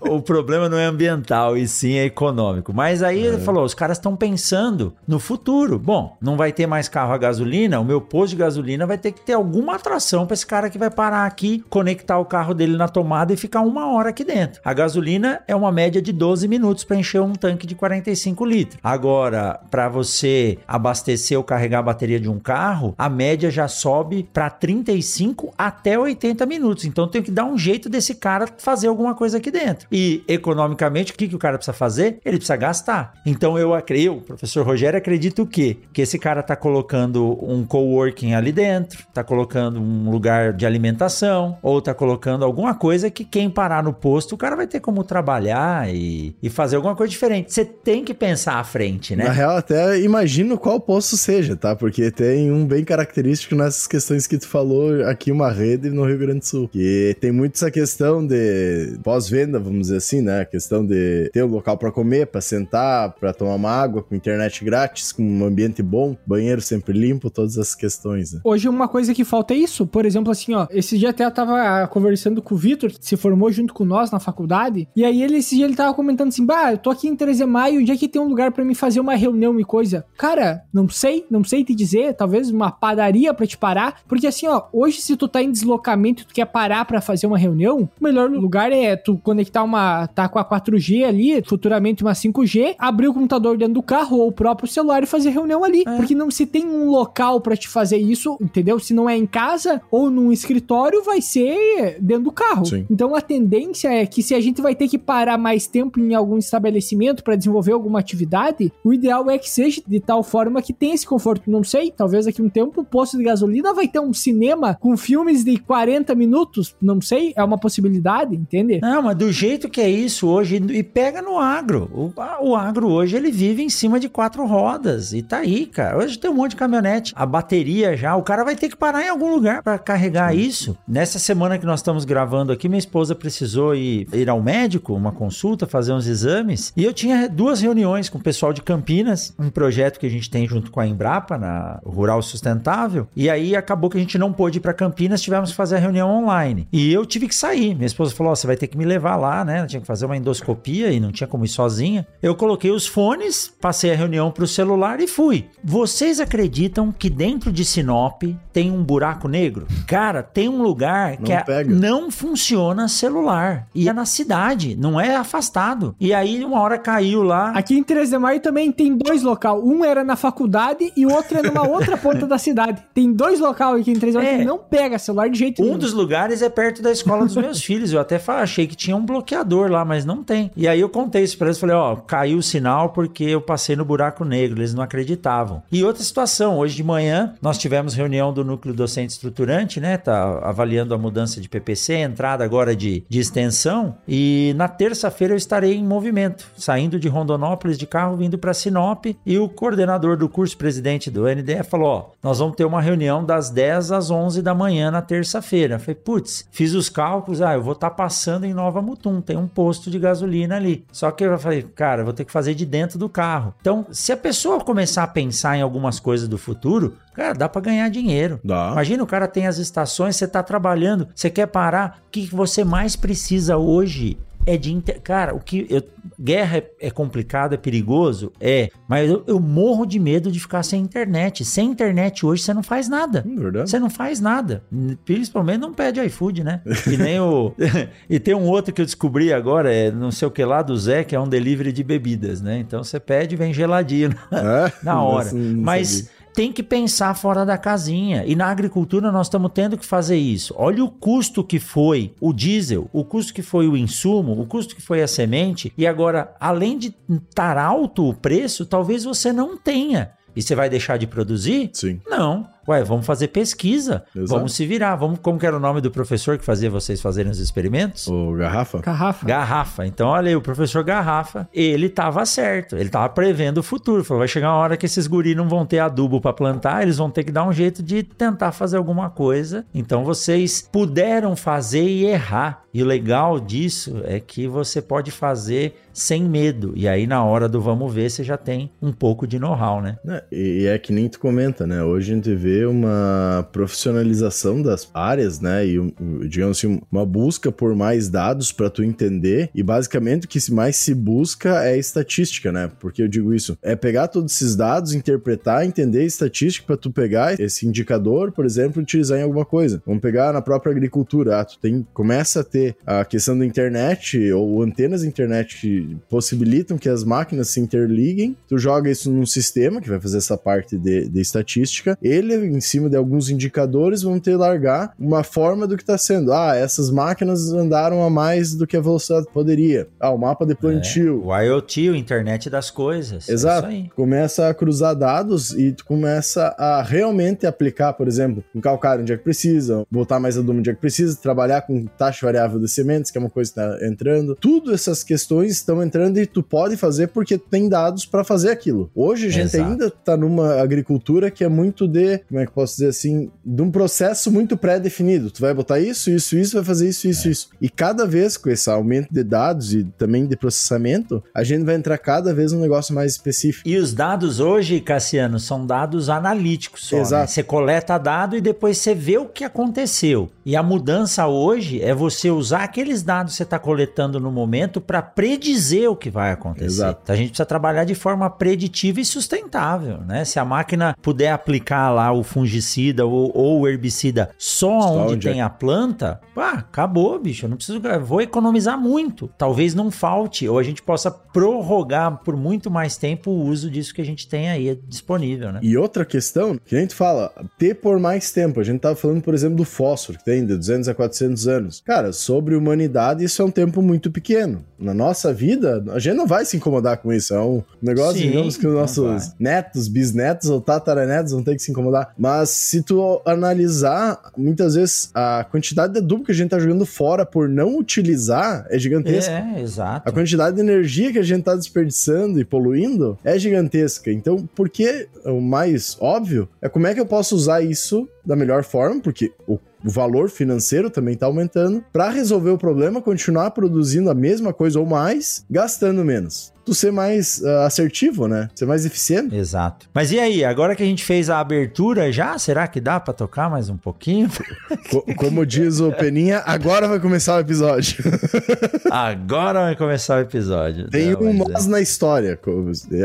o 0.00 0.20
problema 0.20 0.68
não 0.68 0.78
é 0.78 0.86
ambiental 0.86 1.56
e 1.56 1.68
sim 1.68 1.94
é 1.94 2.04
econômico. 2.04 2.72
Mas 2.72 3.02
aí 3.02 3.22
é. 3.22 3.28
ele 3.28 3.38
falou, 3.38 3.64
os 3.64 3.74
caras 3.74 3.98
estão 3.98 4.16
pensando 4.16 4.94
no 5.06 5.20
futuro. 5.20 5.78
Bom, 5.78 6.16
não 6.20 6.36
vai 6.36 6.52
ter 6.52 6.66
mais 6.66 6.88
carro 6.88 7.12
a 7.12 7.18
gasolina, 7.18 7.78
o 7.78 7.84
meu 7.84 8.00
posto 8.00 8.30
de 8.30 8.36
gasolina 8.36 8.86
vai 8.86 8.98
ter 8.98 9.12
que 9.12 9.20
ter 9.20 9.34
alguma 9.34 9.76
atração 9.76 10.26
para 10.26 10.34
esse 10.34 10.46
cara 10.46 10.68
que 10.68 10.78
vai 10.78 10.90
parar 10.90 11.26
aqui, 11.26 11.64
conectar 11.70 12.18
o 12.18 12.24
carro 12.24 12.54
dele 12.54 12.71
ele 12.72 12.78
na 12.78 12.88
tomada 12.88 13.32
e 13.32 13.36
ficar 13.36 13.60
uma 13.60 13.92
hora 13.92 14.10
aqui 14.10 14.24
dentro. 14.24 14.60
A 14.64 14.72
gasolina 14.72 15.42
é 15.46 15.54
uma 15.54 15.70
média 15.70 16.00
de 16.00 16.12
12 16.12 16.48
minutos 16.48 16.84
para 16.84 16.96
encher 16.96 17.20
um 17.20 17.34
tanque 17.34 17.66
de 17.66 17.74
45 17.74 18.44
litros. 18.44 18.78
Agora, 18.82 19.60
para 19.70 19.88
você 19.88 20.58
abastecer 20.66 21.36
ou 21.38 21.44
carregar 21.44 21.80
a 21.80 21.82
bateria 21.82 22.18
de 22.18 22.28
um 22.28 22.38
carro, 22.38 22.94
a 22.98 23.08
média 23.08 23.50
já 23.50 23.68
sobe 23.68 24.28
para 24.32 24.50
35 24.50 25.52
até 25.56 25.98
80 25.98 26.44
minutos. 26.46 26.84
Então 26.84 27.06
tem 27.06 27.22
que 27.22 27.30
dar 27.30 27.44
um 27.44 27.58
jeito 27.58 27.88
desse 27.88 28.14
cara 28.14 28.46
fazer 28.58 28.88
alguma 28.88 29.14
coisa 29.14 29.38
aqui 29.38 29.50
dentro. 29.50 29.86
E 29.90 30.24
economicamente, 30.26 31.12
o 31.12 31.16
que, 31.16 31.28
que 31.28 31.36
o 31.36 31.38
cara 31.38 31.56
precisa 31.56 31.72
fazer? 31.76 32.18
Ele 32.24 32.36
precisa 32.36 32.56
gastar. 32.56 33.14
Então 33.24 33.58
eu, 33.58 33.72
eu 33.74 34.16
professor 34.16 34.64
Rogério, 34.64 34.98
acredito 34.98 35.46
que 35.46 35.78
que 35.92 36.02
esse 36.02 36.18
cara 36.18 36.40
está 36.40 36.56
colocando 36.56 37.38
um 37.42 37.64
coworking 37.64 38.34
ali 38.34 38.52
dentro, 38.52 39.00
está 39.00 39.22
colocando 39.22 39.80
um 39.80 40.10
lugar 40.10 40.52
de 40.52 40.66
alimentação 40.66 41.58
ou 41.62 41.78
está 41.78 41.94
colocando 41.94 42.44
algum 42.44 42.61
alguma 42.62 42.74
coisa 42.74 43.10
que 43.10 43.24
quem 43.24 43.50
parar 43.50 43.82
no 43.82 43.92
posto, 43.92 44.36
o 44.36 44.38
cara 44.38 44.54
vai 44.54 44.68
ter 44.68 44.78
como 44.78 45.02
trabalhar 45.02 45.92
e, 45.92 46.34
e 46.40 46.48
fazer 46.48 46.76
alguma 46.76 46.94
coisa 46.94 47.10
diferente. 47.10 47.52
Você 47.52 47.64
tem 47.64 48.04
que 48.04 48.14
pensar 48.14 48.60
à 48.60 48.64
frente, 48.64 49.16
né? 49.16 49.24
Na 49.24 49.32
real, 49.32 49.56
até 49.56 50.00
imagino 50.00 50.56
qual 50.56 50.78
posto 50.78 51.16
seja, 51.16 51.56
tá? 51.56 51.74
Porque 51.74 52.10
tem 52.12 52.52
um 52.52 52.64
bem 52.64 52.84
característico 52.84 53.56
nessas 53.56 53.88
questões 53.88 54.28
que 54.28 54.38
tu 54.38 54.46
falou 54.46 55.04
aqui, 55.06 55.32
uma 55.32 55.50
rede 55.50 55.90
no 55.90 56.04
Rio 56.04 56.18
Grande 56.18 56.38
do 56.38 56.46
Sul. 56.46 56.68
Que 56.68 57.16
tem 57.20 57.32
muito 57.32 57.56
essa 57.56 57.70
questão 57.70 58.24
de 58.24 58.96
pós-venda, 59.02 59.58
vamos 59.58 59.82
dizer 59.82 59.96
assim, 59.96 60.20
né? 60.20 60.42
A 60.42 60.44
questão 60.44 60.86
de 60.86 61.30
ter 61.32 61.42
um 61.42 61.48
local 61.48 61.76
para 61.76 61.90
comer, 61.90 62.28
para 62.28 62.40
sentar, 62.40 63.12
para 63.18 63.32
tomar 63.32 63.56
uma 63.56 63.70
água, 63.70 64.02
com 64.02 64.14
internet 64.14 64.64
grátis, 64.64 65.10
com 65.10 65.22
um 65.22 65.44
ambiente 65.44 65.82
bom, 65.82 66.16
banheiro 66.24 66.60
sempre 66.60 66.96
limpo, 66.96 67.28
todas 67.28 67.58
essas 67.58 67.74
questões. 67.74 68.32
Né? 68.32 68.40
Hoje 68.44 68.68
uma 68.68 68.86
coisa 68.86 69.12
que 69.12 69.24
falta 69.24 69.52
é 69.52 69.56
isso. 69.56 69.84
Por 69.84 70.06
exemplo, 70.06 70.30
assim, 70.30 70.54
ó, 70.54 70.68
esse 70.70 70.96
dia 70.96 71.10
até 71.10 71.24
eu 71.24 71.30
tava 71.30 71.86
conversando 71.88 72.40
com 72.40 72.51
o 72.52 72.56
Vitor, 72.56 72.92
se 73.00 73.16
formou 73.16 73.50
junto 73.50 73.74
com 73.74 73.84
nós 73.84 74.10
na 74.10 74.20
faculdade, 74.20 74.88
e 74.94 75.04
aí 75.04 75.22
ele 75.22 75.38
esse 75.38 75.56
dia 75.56 75.64
ele 75.64 75.74
tava 75.74 75.94
comentando 75.94 76.28
assim: 76.28 76.44
"Bah, 76.44 76.72
eu 76.72 76.78
tô 76.78 76.90
aqui 76.90 77.08
em 77.08 77.16
13 77.16 77.44
de 77.44 77.46
maio, 77.46 77.80
onde 77.80 77.90
é 77.90 77.96
que 77.96 78.08
tem 78.08 78.20
um 78.20 78.28
lugar 78.28 78.52
para 78.52 78.64
mim 78.64 78.74
fazer 78.74 79.00
uma 79.00 79.14
reunião 79.14 79.58
e 79.58 79.64
coisa?". 79.64 80.04
Cara, 80.16 80.62
não 80.72 80.88
sei, 80.88 81.26
não 81.30 81.42
sei 81.42 81.64
te 81.64 81.74
dizer, 81.74 82.14
talvez 82.14 82.50
uma 82.50 82.70
padaria 82.70 83.32
para 83.34 83.46
te 83.46 83.56
parar, 83.56 84.00
porque 84.06 84.26
assim, 84.26 84.46
ó, 84.46 84.62
hoje 84.72 85.00
se 85.00 85.16
tu 85.16 85.26
tá 85.26 85.42
em 85.42 85.50
deslocamento 85.50 86.22
e 86.22 86.26
tu 86.26 86.34
quer 86.34 86.46
parar 86.46 86.84
para 86.84 87.00
fazer 87.00 87.26
uma 87.26 87.38
reunião, 87.38 87.88
o 88.00 88.04
melhor 88.04 88.30
lugar 88.30 88.72
é 88.72 88.96
tu 88.96 89.18
conectar 89.18 89.62
uma 89.62 90.06
tá 90.06 90.28
com 90.28 90.38
a 90.38 90.44
4G 90.44 91.04
ali, 91.04 91.42
futuramente 91.46 92.02
uma 92.02 92.12
5G, 92.12 92.74
abrir 92.78 93.08
o 93.08 93.14
computador 93.14 93.56
dentro 93.56 93.74
do 93.74 93.82
carro 93.82 94.18
ou 94.18 94.28
o 94.28 94.32
próprio 94.32 94.68
celular 94.68 95.02
e 95.02 95.06
fazer 95.06 95.30
reunião 95.30 95.64
ali, 95.64 95.84
é. 95.86 95.96
porque 95.96 96.14
não 96.14 96.30
se 96.30 96.46
tem 96.46 96.66
um 96.66 96.90
local 96.90 97.40
para 97.40 97.56
te 97.56 97.68
fazer 97.68 97.98
isso, 97.98 98.36
entendeu? 98.40 98.78
Se 98.78 98.94
não 98.94 99.08
é 99.08 99.16
em 99.16 99.26
casa 99.26 99.80
ou 99.90 100.10
num 100.10 100.32
escritório, 100.32 101.02
vai 101.02 101.20
ser 101.20 101.98
dentro 102.00 102.24
do 102.24 102.32
carro. 102.32 102.41
Sim. 102.64 102.86
Então 102.90 103.14
a 103.14 103.20
tendência 103.20 103.88
é 103.88 104.04
que 104.06 104.22
se 104.22 104.34
a 104.34 104.40
gente 104.40 104.60
vai 104.60 104.74
ter 104.74 104.88
que 104.88 104.98
parar 104.98 105.38
mais 105.38 105.66
tempo 105.66 105.98
em 105.98 106.14
algum 106.14 106.38
estabelecimento 106.38 107.22
para 107.22 107.36
desenvolver 107.36 107.72
alguma 107.72 107.98
atividade, 107.98 108.72
o 108.84 108.92
ideal 108.92 109.30
é 109.30 109.38
que 109.38 109.48
seja 109.48 109.82
de 109.86 110.00
tal 110.00 110.22
forma 110.22 110.62
que 110.62 110.72
tenha 110.72 110.94
esse 110.94 111.06
conforto. 111.06 111.50
Não 111.50 111.64
sei, 111.64 111.90
talvez 111.90 112.26
daqui 112.26 112.40
a 112.40 112.44
um 112.44 112.48
tempo 112.48 112.80
o 112.80 112.84
posto 112.84 113.16
de 113.16 113.24
gasolina 113.24 113.72
vai 113.72 113.88
ter 113.88 114.00
um 114.00 114.12
cinema 114.12 114.76
com 114.80 114.96
filmes 114.96 115.44
de 115.44 115.56
40 115.56 116.14
minutos, 116.14 116.74
não 116.80 117.00
sei, 117.00 117.32
é 117.36 117.42
uma 117.42 117.58
possibilidade, 117.58 118.34
entende? 118.34 118.80
Não, 118.80 119.02
mas 119.02 119.16
do 119.16 119.32
jeito 119.32 119.68
que 119.68 119.80
é 119.80 119.88
isso 119.88 120.28
hoje, 120.28 120.56
e 120.56 120.82
pega 120.82 121.22
no 121.22 121.38
agro. 121.38 121.90
O, 121.92 122.12
o 122.48 122.56
agro 122.56 122.88
hoje 122.88 123.16
ele 123.16 123.30
vive 123.30 123.62
em 123.62 123.70
cima 123.70 123.98
de 123.98 124.08
quatro 124.08 124.46
rodas 124.46 125.12
e 125.12 125.22
tá 125.22 125.38
aí, 125.38 125.66
cara. 125.66 125.98
Hoje 125.98 126.18
tem 126.18 126.30
um 126.30 126.34
monte 126.34 126.50
de 126.50 126.56
caminhonete, 126.56 127.12
a 127.16 127.24
bateria 127.24 127.96
já, 127.96 128.16
o 128.16 128.22
cara 128.22 128.44
vai 128.44 128.56
ter 128.56 128.68
que 128.68 128.76
parar 128.76 129.02
em 129.02 129.08
algum 129.08 129.30
lugar 129.30 129.62
para 129.62 129.78
carregar 129.78 130.34
isso. 130.34 130.76
Nessa 130.86 131.18
semana 131.18 131.58
que 131.58 131.66
nós 131.66 131.80
estamos 131.80 132.04
gravando 132.04 132.31
aqui, 132.52 132.68
minha 132.68 132.78
esposa 132.78 133.14
precisou 133.14 133.74
ir, 133.74 134.08
ir 134.12 134.28
ao 134.28 134.42
médico, 134.42 134.94
uma 134.94 135.12
consulta, 135.12 135.66
fazer 135.66 135.92
uns 135.92 136.06
exames, 136.06 136.72
e 136.76 136.84
eu 136.84 136.92
tinha 136.92 137.28
duas 137.28 137.60
reuniões 137.60 138.08
com 138.08 138.18
o 138.18 138.22
pessoal 138.22 138.52
de 138.52 138.62
Campinas, 138.62 139.34
um 139.38 139.50
projeto 139.50 139.98
que 139.98 140.06
a 140.06 140.10
gente 140.10 140.30
tem 140.30 140.46
junto 140.46 140.70
com 140.70 140.80
a 140.80 140.86
Embrapa, 140.86 141.36
na 141.36 141.80
Rural 141.84 142.22
Sustentável, 142.22 143.06
e 143.14 143.28
aí 143.28 143.54
acabou 143.54 143.90
que 143.90 143.96
a 143.96 144.00
gente 144.00 144.18
não 144.18 144.32
pôde 144.32 144.58
ir 144.58 144.60
para 144.60 144.72
Campinas, 144.72 145.20
tivemos 145.20 145.50
que 145.50 145.56
fazer 145.56 145.76
a 145.76 145.80
reunião 145.80 146.10
online. 146.10 146.66
E 146.72 146.92
eu 146.92 147.04
tive 147.04 147.28
que 147.28 147.34
sair. 147.34 147.74
Minha 147.74 147.86
esposa 147.86 148.14
falou: 148.14 148.32
oh, 148.32 148.36
você 148.36 148.46
vai 148.46 148.56
ter 148.56 148.66
que 148.66 148.78
me 148.78 148.84
levar 148.84 149.16
lá, 149.16 149.44
né? 149.44 149.60
Eu 149.60 149.66
tinha 149.66 149.80
que 149.80 149.86
fazer 149.86 150.06
uma 150.06 150.16
endoscopia 150.16 150.90
e 150.90 151.00
não 151.00 151.12
tinha 151.12 151.26
como 151.26 151.44
ir 151.44 151.48
sozinha. 151.48 152.06
Eu 152.22 152.34
coloquei 152.34 152.70
os 152.70 152.86
fones, 152.86 153.52
passei 153.60 153.92
a 153.92 153.96
reunião 153.96 154.30
pro 154.30 154.46
celular 154.46 155.00
e 155.00 155.06
fui. 155.06 155.46
Vocês 155.62 156.20
acreditam 156.20 156.92
que 156.92 157.10
dentro 157.10 157.52
de 157.52 157.64
Sinop 157.64 158.22
tem 158.52 158.70
um 158.70 158.82
buraco 158.82 159.28
negro? 159.28 159.66
Cara, 159.86 160.22
tem 160.22 160.48
um 160.48 160.62
lugar 160.62 161.16
não 161.18 161.24
que 161.24 161.32
é, 161.32 161.64
não 161.64 162.10
funciona 162.12 162.86
celular. 162.86 163.66
E 163.74 163.88
é 163.88 163.92
na 163.92 164.04
cidade, 164.04 164.76
não 164.76 165.00
é 165.00 165.16
afastado. 165.16 165.96
E 165.98 166.14
aí 166.14 166.44
uma 166.44 166.60
hora 166.60 166.78
caiu 166.78 167.22
lá. 167.22 167.50
Aqui 167.50 167.76
em 167.76 167.82
3 167.82 168.10
de 168.10 168.18
Maio 168.18 168.40
também 168.40 168.70
tem 168.70 168.96
dois 168.96 169.22
local. 169.22 169.60
Um 169.64 169.84
era 169.84 170.04
na 170.04 170.14
faculdade 170.14 170.92
e 170.96 171.04
o 171.06 171.12
outro 171.12 171.38
é 171.38 171.42
numa 171.42 171.66
outra 171.66 171.96
ponta 171.98 172.26
da 172.26 172.38
cidade. 172.38 172.82
Tem 172.94 173.12
dois 173.12 173.40
local 173.40 173.74
aqui 173.74 173.90
em 173.90 173.98
3 173.98 174.12
de 174.12 174.18
Maio 174.18 174.34
é. 174.34 174.38
que 174.38 174.44
não 174.44 174.58
pega 174.58 174.98
celular 174.98 175.28
de 175.28 175.38
jeito 175.38 175.60
um 175.60 175.64
nenhum. 175.64 175.76
Um 175.76 175.78
dos 175.78 175.92
lugares 175.92 176.42
é 176.42 176.48
perto 176.48 176.82
da 176.82 176.92
escola 176.92 177.24
dos 177.24 177.36
meus 177.36 177.60
filhos. 177.64 177.92
Eu 177.92 178.00
até 178.00 178.20
achei 178.28 178.66
que 178.66 178.76
tinha 178.76 178.96
um 178.96 179.04
bloqueador 179.04 179.70
lá, 179.70 179.84
mas 179.84 180.04
não 180.04 180.22
tem. 180.22 180.50
E 180.56 180.68
aí 180.68 180.80
eu 180.80 180.88
contei 180.88 181.22
isso 181.22 181.38
pra 181.38 181.48
eles, 181.48 181.58
falei, 181.58 181.74
ó, 181.74 181.96
caiu 181.96 182.38
o 182.38 182.42
sinal 182.42 182.90
porque 182.90 183.24
eu 183.24 183.40
passei 183.40 183.74
no 183.74 183.84
buraco 183.84 184.24
negro, 184.24 184.60
eles 184.60 184.74
não 184.74 184.82
acreditavam. 184.82 185.62
E 185.72 185.82
outra 185.82 186.02
situação, 186.02 186.58
hoje 186.58 186.76
de 186.76 186.84
manhã 186.84 187.34
nós 187.40 187.58
tivemos 187.58 187.94
reunião 187.94 188.32
do 188.32 188.44
núcleo 188.44 188.74
docente 188.74 189.10
estruturante, 189.10 189.80
né, 189.80 189.96
tá 189.96 190.40
avaliando 190.42 190.94
a 190.94 190.98
mudança 190.98 191.40
de 191.40 191.48
PPC, 191.48 192.01
entrada 192.02 192.44
agora 192.44 192.74
de, 192.74 193.04
de 193.08 193.20
extensão, 193.20 193.96
e 194.06 194.52
na 194.56 194.68
terça-feira 194.68 195.34
eu 195.34 195.38
estarei 195.38 195.74
em 195.74 195.84
movimento, 195.84 196.46
saindo 196.56 196.98
de 196.98 197.08
Rondonópolis 197.08 197.78
de 197.78 197.86
carro, 197.86 198.16
vindo 198.16 198.38
para 198.38 198.54
Sinop, 198.54 199.06
e 199.24 199.38
o 199.38 199.48
coordenador 199.48 200.16
do 200.16 200.28
curso, 200.28 200.56
presidente 200.56 201.10
do 201.10 201.24
NDE, 201.24 201.62
falou, 201.62 201.88
ó, 201.88 202.10
nós 202.22 202.38
vamos 202.38 202.56
ter 202.56 202.64
uma 202.64 202.80
reunião 202.80 203.24
das 203.24 203.50
10 203.50 203.92
às 203.92 204.10
11 204.10 204.42
da 204.42 204.54
manhã 204.54 204.90
na 204.90 205.02
terça-feira. 205.02 205.78
Falei, 205.78 205.94
putz, 205.94 206.46
fiz 206.50 206.74
os 206.74 206.88
cálculos, 206.88 207.40
ah, 207.40 207.54
eu 207.54 207.62
vou 207.62 207.72
estar 207.72 207.90
tá 207.90 207.96
passando 207.96 208.44
em 208.44 208.54
Nova 208.54 208.82
Mutum, 208.82 209.20
tem 209.20 209.36
um 209.36 209.48
posto 209.48 209.90
de 209.90 209.98
gasolina 209.98 210.56
ali. 210.56 210.84
Só 210.92 211.10
que 211.10 211.24
eu 211.24 211.38
falei, 211.38 211.62
cara, 211.62 212.04
vou 212.04 212.12
ter 212.12 212.24
que 212.24 212.32
fazer 212.32 212.54
de 212.54 212.66
dentro 212.66 212.98
do 212.98 213.08
carro. 213.08 213.54
Então, 213.60 213.86
se 213.90 214.12
a 214.12 214.16
pessoa 214.16 214.60
começar 214.60 215.02
a 215.02 215.08
pensar 215.08 215.56
em 215.56 215.62
algumas 215.62 215.98
coisas 215.98 216.28
do 216.28 216.38
futuro, 216.38 216.96
cara, 217.14 217.34
dá 217.34 217.48
para 217.48 217.62
ganhar 217.62 217.88
dinheiro. 217.88 218.40
Dá. 218.44 218.70
Imagina 218.72 219.02
o 219.02 219.06
cara 219.06 219.28
tem 219.28 219.46
as 219.46 219.58
estações, 219.58 220.16
você 220.16 220.26
tá 220.26 220.42
trabalhando, 220.42 221.08
você 221.14 221.30
quer 221.30 221.46
parar, 221.46 222.02
o 222.06 222.10
que 222.10 222.26
você 222.26 222.64
mais 222.64 222.96
precisa 222.96 223.56
hoje 223.56 224.18
é 224.46 224.56
de. 224.56 224.72
Inter... 224.72 225.00
Cara, 225.00 225.34
o 225.34 225.40
que. 225.40 225.66
Eu... 225.68 225.82
Guerra 226.20 226.58
é, 226.58 226.70
é, 226.80 226.90
complicado, 226.90 227.54
é 227.54 227.56
perigoso? 227.56 228.32
É. 228.40 228.68
Mas 228.88 229.10
eu, 229.10 229.24
eu, 229.26 229.40
morro 229.40 229.84
de 229.86 229.98
medo 229.98 230.30
de 230.30 230.38
ficar 230.38 230.62
sem 230.62 230.80
internet. 230.80 231.44
Sem 231.44 231.70
internet 231.70 232.24
hoje 232.24 232.42
você 232.42 232.54
não 232.54 232.62
faz 232.62 232.88
nada. 232.88 233.24
Hum, 233.26 233.36
verdade. 233.36 233.70
Você 233.70 233.78
não 233.78 233.90
faz 233.90 234.20
nada. 234.20 234.62
Principalmente 235.04 235.60
não 235.60 235.72
pede 235.72 236.00
iFood, 236.00 236.44
né? 236.44 236.60
E 236.86 236.96
nem 236.96 237.18
o. 237.18 237.52
e 238.08 238.20
tem 238.20 238.34
um 238.34 238.46
outro 238.46 238.72
que 238.72 238.80
eu 238.80 238.86
descobri 238.86 239.32
agora, 239.32 239.72
é 239.72 239.90
não 239.90 240.10
sei 240.10 240.28
o 240.28 240.30
que 240.30 240.44
lá 240.44 240.62
do 240.62 240.76
Zé, 240.76 241.02
que 241.02 241.14
é 241.14 241.20
um 241.20 241.28
delivery 241.28 241.72
de 241.72 241.82
bebidas, 241.82 242.40
né? 242.40 242.58
Então 242.58 242.84
você 242.84 243.00
pede 243.00 243.34
e 243.34 243.38
vem 243.38 243.52
geladinho 243.52 244.10
é? 244.30 244.72
na 244.82 245.02
hora. 245.02 245.30
Mas. 245.32 245.88
Sabia 245.88 246.21
tem 246.34 246.52
que 246.52 246.62
pensar 246.62 247.14
fora 247.14 247.44
da 247.44 247.58
casinha. 247.58 248.24
E 248.26 248.34
na 248.34 248.46
agricultura 248.46 249.12
nós 249.12 249.26
estamos 249.26 249.50
tendo 249.54 249.76
que 249.76 249.86
fazer 249.86 250.16
isso. 250.16 250.54
Olha 250.56 250.84
o 250.84 250.90
custo 250.90 251.44
que 251.44 251.58
foi 251.58 252.14
o 252.20 252.32
diesel, 252.32 252.88
o 252.92 253.04
custo 253.04 253.34
que 253.34 253.42
foi 253.42 253.68
o 253.68 253.76
insumo, 253.76 254.40
o 254.40 254.46
custo 254.46 254.74
que 254.74 254.82
foi 254.82 255.02
a 255.02 255.08
semente. 255.08 255.72
E 255.76 255.86
agora, 255.86 256.34
além 256.40 256.78
de 256.78 256.94
estar 257.10 257.58
alto 257.58 258.08
o 258.08 258.14
preço, 258.14 258.66
talvez 258.66 259.04
você 259.04 259.32
não 259.32 259.56
tenha. 259.56 260.12
E 260.34 260.42
você 260.42 260.54
vai 260.54 260.68
deixar 260.68 260.96
de 260.96 261.06
produzir? 261.06 261.70
Sim. 261.72 262.00
Não. 262.08 262.48
Ué, 262.68 262.84
vamos 262.84 263.04
fazer 263.04 263.28
pesquisa. 263.28 264.04
Exato. 264.14 264.30
Vamos 264.30 264.54
se 264.54 264.66
virar. 264.66 264.96
Vamos, 264.96 265.18
como 265.20 265.38
que 265.38 265.46
era 265.46 265.56
o 265.56 265.60
nome 265.60 265.80
do 265.80 265.90
professor 265.90 266.38
que 266.38 266.44
fazia 266.44 266.70
vocês 266.70 267.00
fazerem 267.00 267.30
os 267.30 267.38
experimentos? 267.38 268.06
O 268.06 268.32
Garrafa? 268.34 268.80
Garrafa. 268.80 269.26
Garrafa. 269.26 269.86
Então, 269.86 270.08
olha 270.08 270.28
aí, 270.28 270.36
o 270.36 270.40
professor 270.40 270.84
Garrafa, 270.84 271.48
ele 271.52 271.86
estava 271.86 272.24
certo. 272.24 272.76
Ele 272.76 272.86
estava 272.86 273.08
prevendo 273.08 273.58
o 273.58 273.62
futuro. 273.62 274.04
Falou, 274.04 274.20
vai 274.20 274.28
chegar 274.28 274.50
uma 274.50 274.58
hora 274.58 274.76
que 274.76 274.86
esses 274.86 275.06
guris 275.06 275.36
não 275.36 275.48
vão 275.48 275.66
ter 275.66 275.80
adubo 275.80 276.20
para 276.20 276.32
plantar, 276.32 276.82
eles 276.82 276.98
vão 276.98 277.10
ter 277.10 277.24
que 277.24 277.32
dar 277.32 277.46
um 277.46 277.52
jeito 277.52 277.82
de 277.82 278.02
tentar 278.02 278.52
fazer 278.52 278.76
alguma 278.76 279.10
coisa. 279.10 279.64
Então, 279.74 280.04
vocês 280.04 280.68
puderam 280.70 281.34
fazer 281.34 281.84
e 281.84 282.04
errar. 282.04 282.62
E 282.74 282.82
o 282.82 282.86
legal 282.86 283.38
disso 283.38 284.00
é 284.04 284.18
que 284.18 284.46
você 284.46 284.80
pode 284.80 285.10
fazer 285.10 285.78
sem 285.92 286.24
medo. 286.24 286.72
E 286.76 286.88
aí, 286.88 287.06
na 287.06 287.24
hora 287.24 287.48
do 287.48 287.60
vamos 287.60 287.92
ver, 287.92 288.10
você 288.10 288.24
já 288.24 288.36
tem 288.36 288.70
um 288.80 288.92
pouco 288.92 289.26
de 289.26 289.38
know-how, 289.38 289.80
né? 289.80 289.96
É, 290.06 290.24
e 290.32 290.66
é 290.66 290.78
que 290.78 290.92
nem 290.92 291.08
tu 291.08 291.18
comenta, 291.18 291.66
né? 291.66 291.82
Hoje 291.82 292.12
a 292.12 292.14
gente 292.16 292.34
vê 292.34 292.64
uma 292.64 293.48
profissionalização 293.52 294.62
das 294.62 294.88
áreas, 294.92 295.40
né? 295.40 295.66
E, 295.66 295.94
digamos 296.28 296.58
assim, 296.58 296.80
uma 296.90 297.04
busca 297.04 297.52
por 297.52 297.74
mais 297.74 298.08
dados 298.08 298.52
para 298.52 298.70
tu 298.70 298.82
entender. 298.82 299.50
E 299.54 299.62
basicamente 299.62 300.26
o 300.26 300.28
que 300.28 300.42
mais 300.50 300.76
se 300.76 300.94
busca 300.94 301.64
é 301.64 301.78
estatística, 301.78 302.50
né? 302.50 302.70
Porque 302.80 303.02
eu 303.02 303.08
digo 303.08 303.32
isso, 303.34 303.56
é 303.62 303.76
pegar 303.76 304.08
todos 304.08 304.32
esses 304.32 304.56
dados, 304.56 304.94
interpretar, 304.94 305.64
entender 305.64 306.04
estatística 306.04 306.66
para 306.66 306.76
tu 306.76 306.90
pegar 306.90 307.38
esse 307.40 307.66
indicador, 307.66 308.32
por 308.32 308.44
exemplo, 308.44 308.82
utilizar 308.82 309.18
em 309.18 309.22
alguma 309.22 309.44
coisa. 309.44 309.82
Vamos 309.86 310.00
pegar 310.00 310.32
na 310.32 310.42
própria 310.42 310.72
agricultura, 310.72 311.40
ah, 311.40 311.44
tu 311.44 311.58
tem, 311.58 311.86
começa 311.92 312.40
a 312.40 312.44
ter 312.44 312.76
a 312.86 313.04
questão 313.04 313.38
da 313.38 313.46
internet 313.46 314.32
ou 314.32 314.62
antenas 314.62 315.04
internet 315.04 315.81
que 315.82 315.96
possibilitam 316.08 316.78
que 316.78 316.88
as 316.88 317.04
máquinas 317.04 317.48
se 317.48 317.60
interliguem. 317.60 318.36
Tu 318.48 318.58
joga 318.58 318.90
isso 318.90 319.10
num 319.10 319.26
sistema 319.26 319.80
que 319.80 319.88
vai 319.88 320.00
fazer 320.00 320.18
essa 320.18 320.36
parte 320.36 320.76
de, 320.76 321.08
de 321.08 321.20
estatística. 321.20 321.96
Ele, 322.02 322.34
em 322.34 322.60
cima 322.60 322.88
de 322.88 322.96
alguns 322.96 323.30
indicadores, 323.30 324.02
vão 324.02 324.18
ter 324.18 324.36
largar 324.36 324.94
uma 324.98 325.22
forma 325.22 325.66
do 325.66 325.76
que 325.76 325.82
está 325.82 325.98
sendo. 325.98 326.32
Ah, 326.32 326.54
essas 326.54 326.90
máquinas 326.90 327.52
andaram 327.52 328.02
a 328.02 328.10
mais 328.10 328.54
do 328.54 328.66
que 328.66 328.76
a 328.76 328.80
velocidade 328.80 329.26
poderia. 329.32 329.88
Ah, 330.00 330.10
o 330.10 330.18
mapa 330.18 330.44
de 330.46 330.54
plantio. 330.54 331.22
É, 331.24 331.26
o 331.26 331.40
IoT, 331.40 331.90
o 331.90 331.96
internet 331.96 332.48
das 332.50 332.70
coisas. 332.70 333.28
É 333.28 333.32
Exato. 333.32 333.68
É 333.68 333.86
começa 333.94 334.48
a 334.48 334.54
cruzar 334.54 334.94
dados 334.94 335.52
e 335.52 335.72
tu 335.72 335.84
começa 335.84 336.54
a 336.58 336.82
realmente 336.82 337.46
aplicar, 337.46 337.92
por 337.92 338.08
exemplo, 338.08 338.44
um 338.54 338.60
calcário 338.60 339.02
onde 339.02 339.12
é 339.12 339.16
que 339.16 339.24
precisa, 339.24 339.86
botar 339.90 340.20
mais 340.20 340.36
adubo 340.36 340.58
onde 340.58 340.70
é 340.70 340.74
que 340.74 340.80
precisa, 340.80 341.16
trabalhar 341.16 341.62
com 341.62 341.86
taxa 341.86 342.26
variável 342.26 342.58
de 342.58 342.68
sementes, 342.68 343.10
que 343.10 343.18
é 343.18 343.20
uma 343.20 343.30
coisa 343.30 343.52
que 343.52 343.60
está 343.60 343.86
entrando. 343.86 344.34
Tudo 344.34 344.74
essas 344.74 345.02
questões 345.02 345.52
estão 345.52 345.71
entrando 345.80 346.18
e 346.18 346.26
tu 346.26 346.42
pode 346.42 346.76
fazer 346.76 347.08
porque 347.08 347.38
tem 347.38 347.68
dados 347.68 348.04
para 348.04 348.24
fazer 348.24 348.50
aquilo. 348.50 348.90
Hoje 348.94 349.28
a 349.28 349.30
gente 349.30 349.54
Exato. 349.54 349.70
ainda 349.70 349.86
está 349.86 350.16
numa 350.16 350.60
agricultura 350.60 351.30
que 351.30 351.44
é 351.44 351.48
muito 351.48 351.86
de, 351.86 352.18
como 352.28 352.40
é 352.40 352.44
que 352.44 352.50
eu 352.50 352.54
posso 352.54 352.74
dizer 352.74 352.88
assim, 352.88 353.30
de 353.44 353.62
um 353.62 353.70
processo 353.70 354.32
muito 354.32 354.56
pré-definido. 354.56 355.30
Tu 355.30 355.40
vai 355.40 355.54
botar 355.54 355.78
isso, 355.78 356.10
isso, 356.10 356.36
isso, 356.36 356.56
vai 356.56 356.64
fazer 356.64 356.88
isso, 356.88 357.06
isso, 357.06 357.28
é. 357.28 357.30
isso. 357.30 357.50
E 357.60 357.68
cada 357.68 358.04
vez 358.04 358.36
com 358.36 358.50
esse 358.50 358.68
aumento 358.68 359.08
de 359.12 359.22
dados 359.22 359.72
e 359.72 359.84
também 359.96 360.26
de 360.26 360.36
processamento, 360.36 361.22
a 361.34 361.44
gente 361.44 361.64
vai 361.64 361.76
entrar 361.76 361.98
cada 361.98 362.34
vez 362.34 362.52
num 362.52 362.60
negócio 362.60 362.94
mais 362.94 363.12
específico. 363.12 363.68
E 363.68 363.76
os 363.76 363.94
dados 363.94 364.40
hoje, 364.40 364.80
Cassiano, 364.80 365.38
são 365.38 365.64
dados 365.64 366.08
analíticos 366.08 366.86
só. 366.86 366.96
Né? 366.96 367.02
Exato. 367.02 367.22
Né? 367.22 367.26
Você 367.28 367.42
coleta 367.42 367.98
dado 367.98 368.36
e 368.36 368.40
depois 368.40 368.78
você 368.78 368.94
vê 368.94 369.18
o 369.18 369.26
que 369.26 369.44
aconteceu. 369.44 370.30
E 370.44 370.56
a 370.56 370.62
mudança 370.62 371.26
hoje 371.26 371.80
é 371.80 371.94
você 371.94 372.30
usar 372.30 372.64
aqueles 372.64 373.02
dados 373.02 373.32
que 373.32 373.36
você 373.36 373.42
está 373.44 373.58
coletando 373.58 374.18
no 374.18 374.32
momento 374.32 374.80
para 374.80 375.00
predizer 375.00 375.61
o 375.88 375.96
que 375.96 376.10
vai 376.10 376.32
acontecer. 376.32 376.66
Exato. 376.66 377.00
Então 377.02 377.14
a 377.14 377.16
gente 377.16 377.28
precisa 377.28 377.46
trabalhar 377.46 377.84
de 377.84 377.94
forma 377.94 378.28
preditiva 378.28 379.00
e 379.00 379.04
sustentável, 379.04 379.98
né? 379.98 380.24
Se 380.24 380.38
a 380.38 380.44
máquina 380.44 380.96
puder 381.00 381.30
aplicar 381.30 381.90
lá 381.90 382.12
o 382.12 382.22
fungicida 382.22 383.06
ou, 383.06 383.30
ou 383.34 383.60
o 383.60 383.68
herbicida 383.68 384.30
só, 384.38 384.80
só 384.80 384.98
onde, 384.98 385.14
onde 385.14 385.28
tem 385.28 385.40
é. 385.40 385.42
a 385.42 385.50
planta, 385.50 386.20
pá, 386.34 386.52
acabou, 386.52 387.18
bicho. 387.18 387.46
Eu 387.46 387.50
não 387.50 387.56
preciso, 387.56 387.80
vou 388.04 388.20
economizar 388.20 388.78
muito. 388.78 389.28
Talvez 389.38 389.74
não 389.74 389.90
falte 389.90 390.48
ou 390.48 390.58
a 390.58 390.62
gente 390.62 390.82
possa 390.82 391.10
prorrogar 391.10 392.18
por 392.24 392.36
muito 392.36 392.70
mais 392.70 392.96
tempo 392.96 393.30
o 393.30 393.44
uso 393.44 393.70
disso 393.70 393.94
que 393.94 394.00
a 394.00 394.04
gente 394.04 394.28
tem 394.28 394.50
aí 394.50 394.78
disponível, 394.88 395.52
né? 395.52 395.60
E 395.62 395.76
outra 395.76 396.04
questão 396.04 396.58
que 396.64 396.76
a 396.76 396.80
gente 396.80 396.94
fala, 396.94 397.32
ter 397.58 397.74
por 397.74 397.98
mais 397.98 398.32
tempo. 398.32 398.60
A 398.60 398.64
gente 398.64 398.80
tava 398.80 398.96
falando, 398.96 399.22
por 399.22 399.34
exemplo, 399.34 399.56
do 399.56 399.64
fósforo, 399.64 400.18
que 400.18 400.24
tem 400.24 400.44
de 400.44 400.56
200 400.56 400.88
a 400.88 400.94
400 400.94 401.48
anos. 401.48 401.82
Cara, 401.84 402.12
sobre 402.12 402.54
humanidade, 402.54 403.24
isso 403.24 403.42
é 403.42 403.44
um 403.44 403.50
tempo 403.50 403.82
muito 403.82 404.10
pequeno. 404.10 404.64
Na 404.78 404.94
nossa 404.94 405.32
vida, 405.32 405.51
a 405.92 405.98
gente 405.98 406.16
não 406.16 406.26
vai 406.26 406.44
se 406.44 406.56
incomodar 406.56 406.98
com 406.98 407.12
isso. 407.12 407.34
É 407.34 407.40
um 407.40 407.62
negócio, 407.80 408.20
Sim, 408.20 408.28
digamos, 408.28 408.56
que 408.56 408.66
os 408.66 408.74
nossos 408.74 409.32
netos, 409.38 409.88
bisnetos 409.88 410.50
ou 410.50 410.60
tataranetos 410.60 411.32
vão 411.32 411.42
ter 411.42 411.54
que 411.56 411.62
se 411.62 411.70
incomodar. 411.70 412.12
Mas 412.18 412.50
se 412.50 412.82
tu 412.82 413.20
analisar, 413.24 414.32
muitas 414.36 414.74
vezes 414.74 415.10
a 415.14 415.44
quantidade 415.50 415.92
de 415.92 415.98
adubo 415.98 416.24
que 416.24 416.32
a 416.32 416.34
gente 416.34 416.50
tá 416.50 416.58
jogando 416.58 416.86
fora 416.86 417.24
por 417.24 417.48
não 417.48 417.76
utilizar 417.76 418.66
é 418.70 418.78
gigantesca. 418.78 419.32
É, 419.32 419.60
exato. 419.60 420.08
A 420.08 420.12
quantidade 420.12 420.56
de 420.56 420.62
energia 420.62 421.12
que 421.12 421.18
a 421.18 421.22
gente 421.22 421.44
tá 421.44 421.54
desperdiçando 421.54 422.40
e 422.40 422.44
poluindo 422.44 423.18
é 423.24 423.38
gigantesca. 423.38 424.10
Então, 424.10 424.48
por 424.54 424.68
que 424.68 425.08
o 425.24 425.40
mais 425.40 425.96
óbvio 426.00 426.48
é 426.60 426.68
como 426.68 426.86
é 426.86 426.94
que 426.94 427.00
eu 427.00 427.06
posso 427.06 427.34
usar 427.34 427.62
isso 427.62 428.08
da 428.24 428.36
melhor 428.36 428.62
forma, 428.62 429.00
porque 429.00 429.32
o 429.46 429.58
o 429.84 429.90
valor 429.90 430.30
financeiro 430.30 430.90
também 430.90 431.14
está 431.14 431.26
aumentando, 431.26 431.84
para 431.92 432.10
resolver 432.10 432.50
o 432.50 432.58
problema, 432.58 433.02
continuar 433.02 433.50
produzindo 433.50 434.10
a 434.10 434.14
mesma 434.14 434.52
coisa 434.52 434.78
ou 434.78 434.86
mais, 434.86 435.44
gastando 435.50 436.04
menos 436.04 436.52
tu 436.64 436.74
ser 436.74 436.92
mais 436.92 437.38
uh, 437.38 437.66
assertivo, 437.66 438.26
né? 438.26 438.48
Ser 438.54 438.66
mais 438.66 438.86
eficiente. 438.86 439.34
Exato. 439.34 439.88
Mas 439.92 440.12
e 440.12 440.18
aí, 440.18 440.44
agora 440.44 440.74
que 440.74 440.82
a 440.82 440.86
gente 440.86 441.04
fez 441.04 441.28
a 441.28 441.38
abertura 441.38 442.10
já, 442.12 442.38
será 442.38 442.66
que 442.66 442.80
dá 442.80 443.00
para 443.00 443.14
tocar 443.14 443.50
mais 443.50 443.68
um 443.68 443.76
pouquinho? 443.76 444.28
Co 444.90 445.02
como 445.16 445.44
diz 445.44 445.80
o 445.80 445.92
Peninha, 445.92 446.42
agora 446.44 446.88
vai 446.88 447.00
começar 447.00 447.36
o 447.36 447.40
episódio. 447.40 448.02
agora 448.90 449.62
vai 449.62 449.76
começar 449.76 450.18
o 450.18 450.20
episódio. 450.20 450.88
Tem 450.88 451.12
Não, 451.12 451.20
um 451.20 451.32
nós 451.34 451.66
é. 451.66 451.68
na 451.68 451.80
história. 451.80 452.38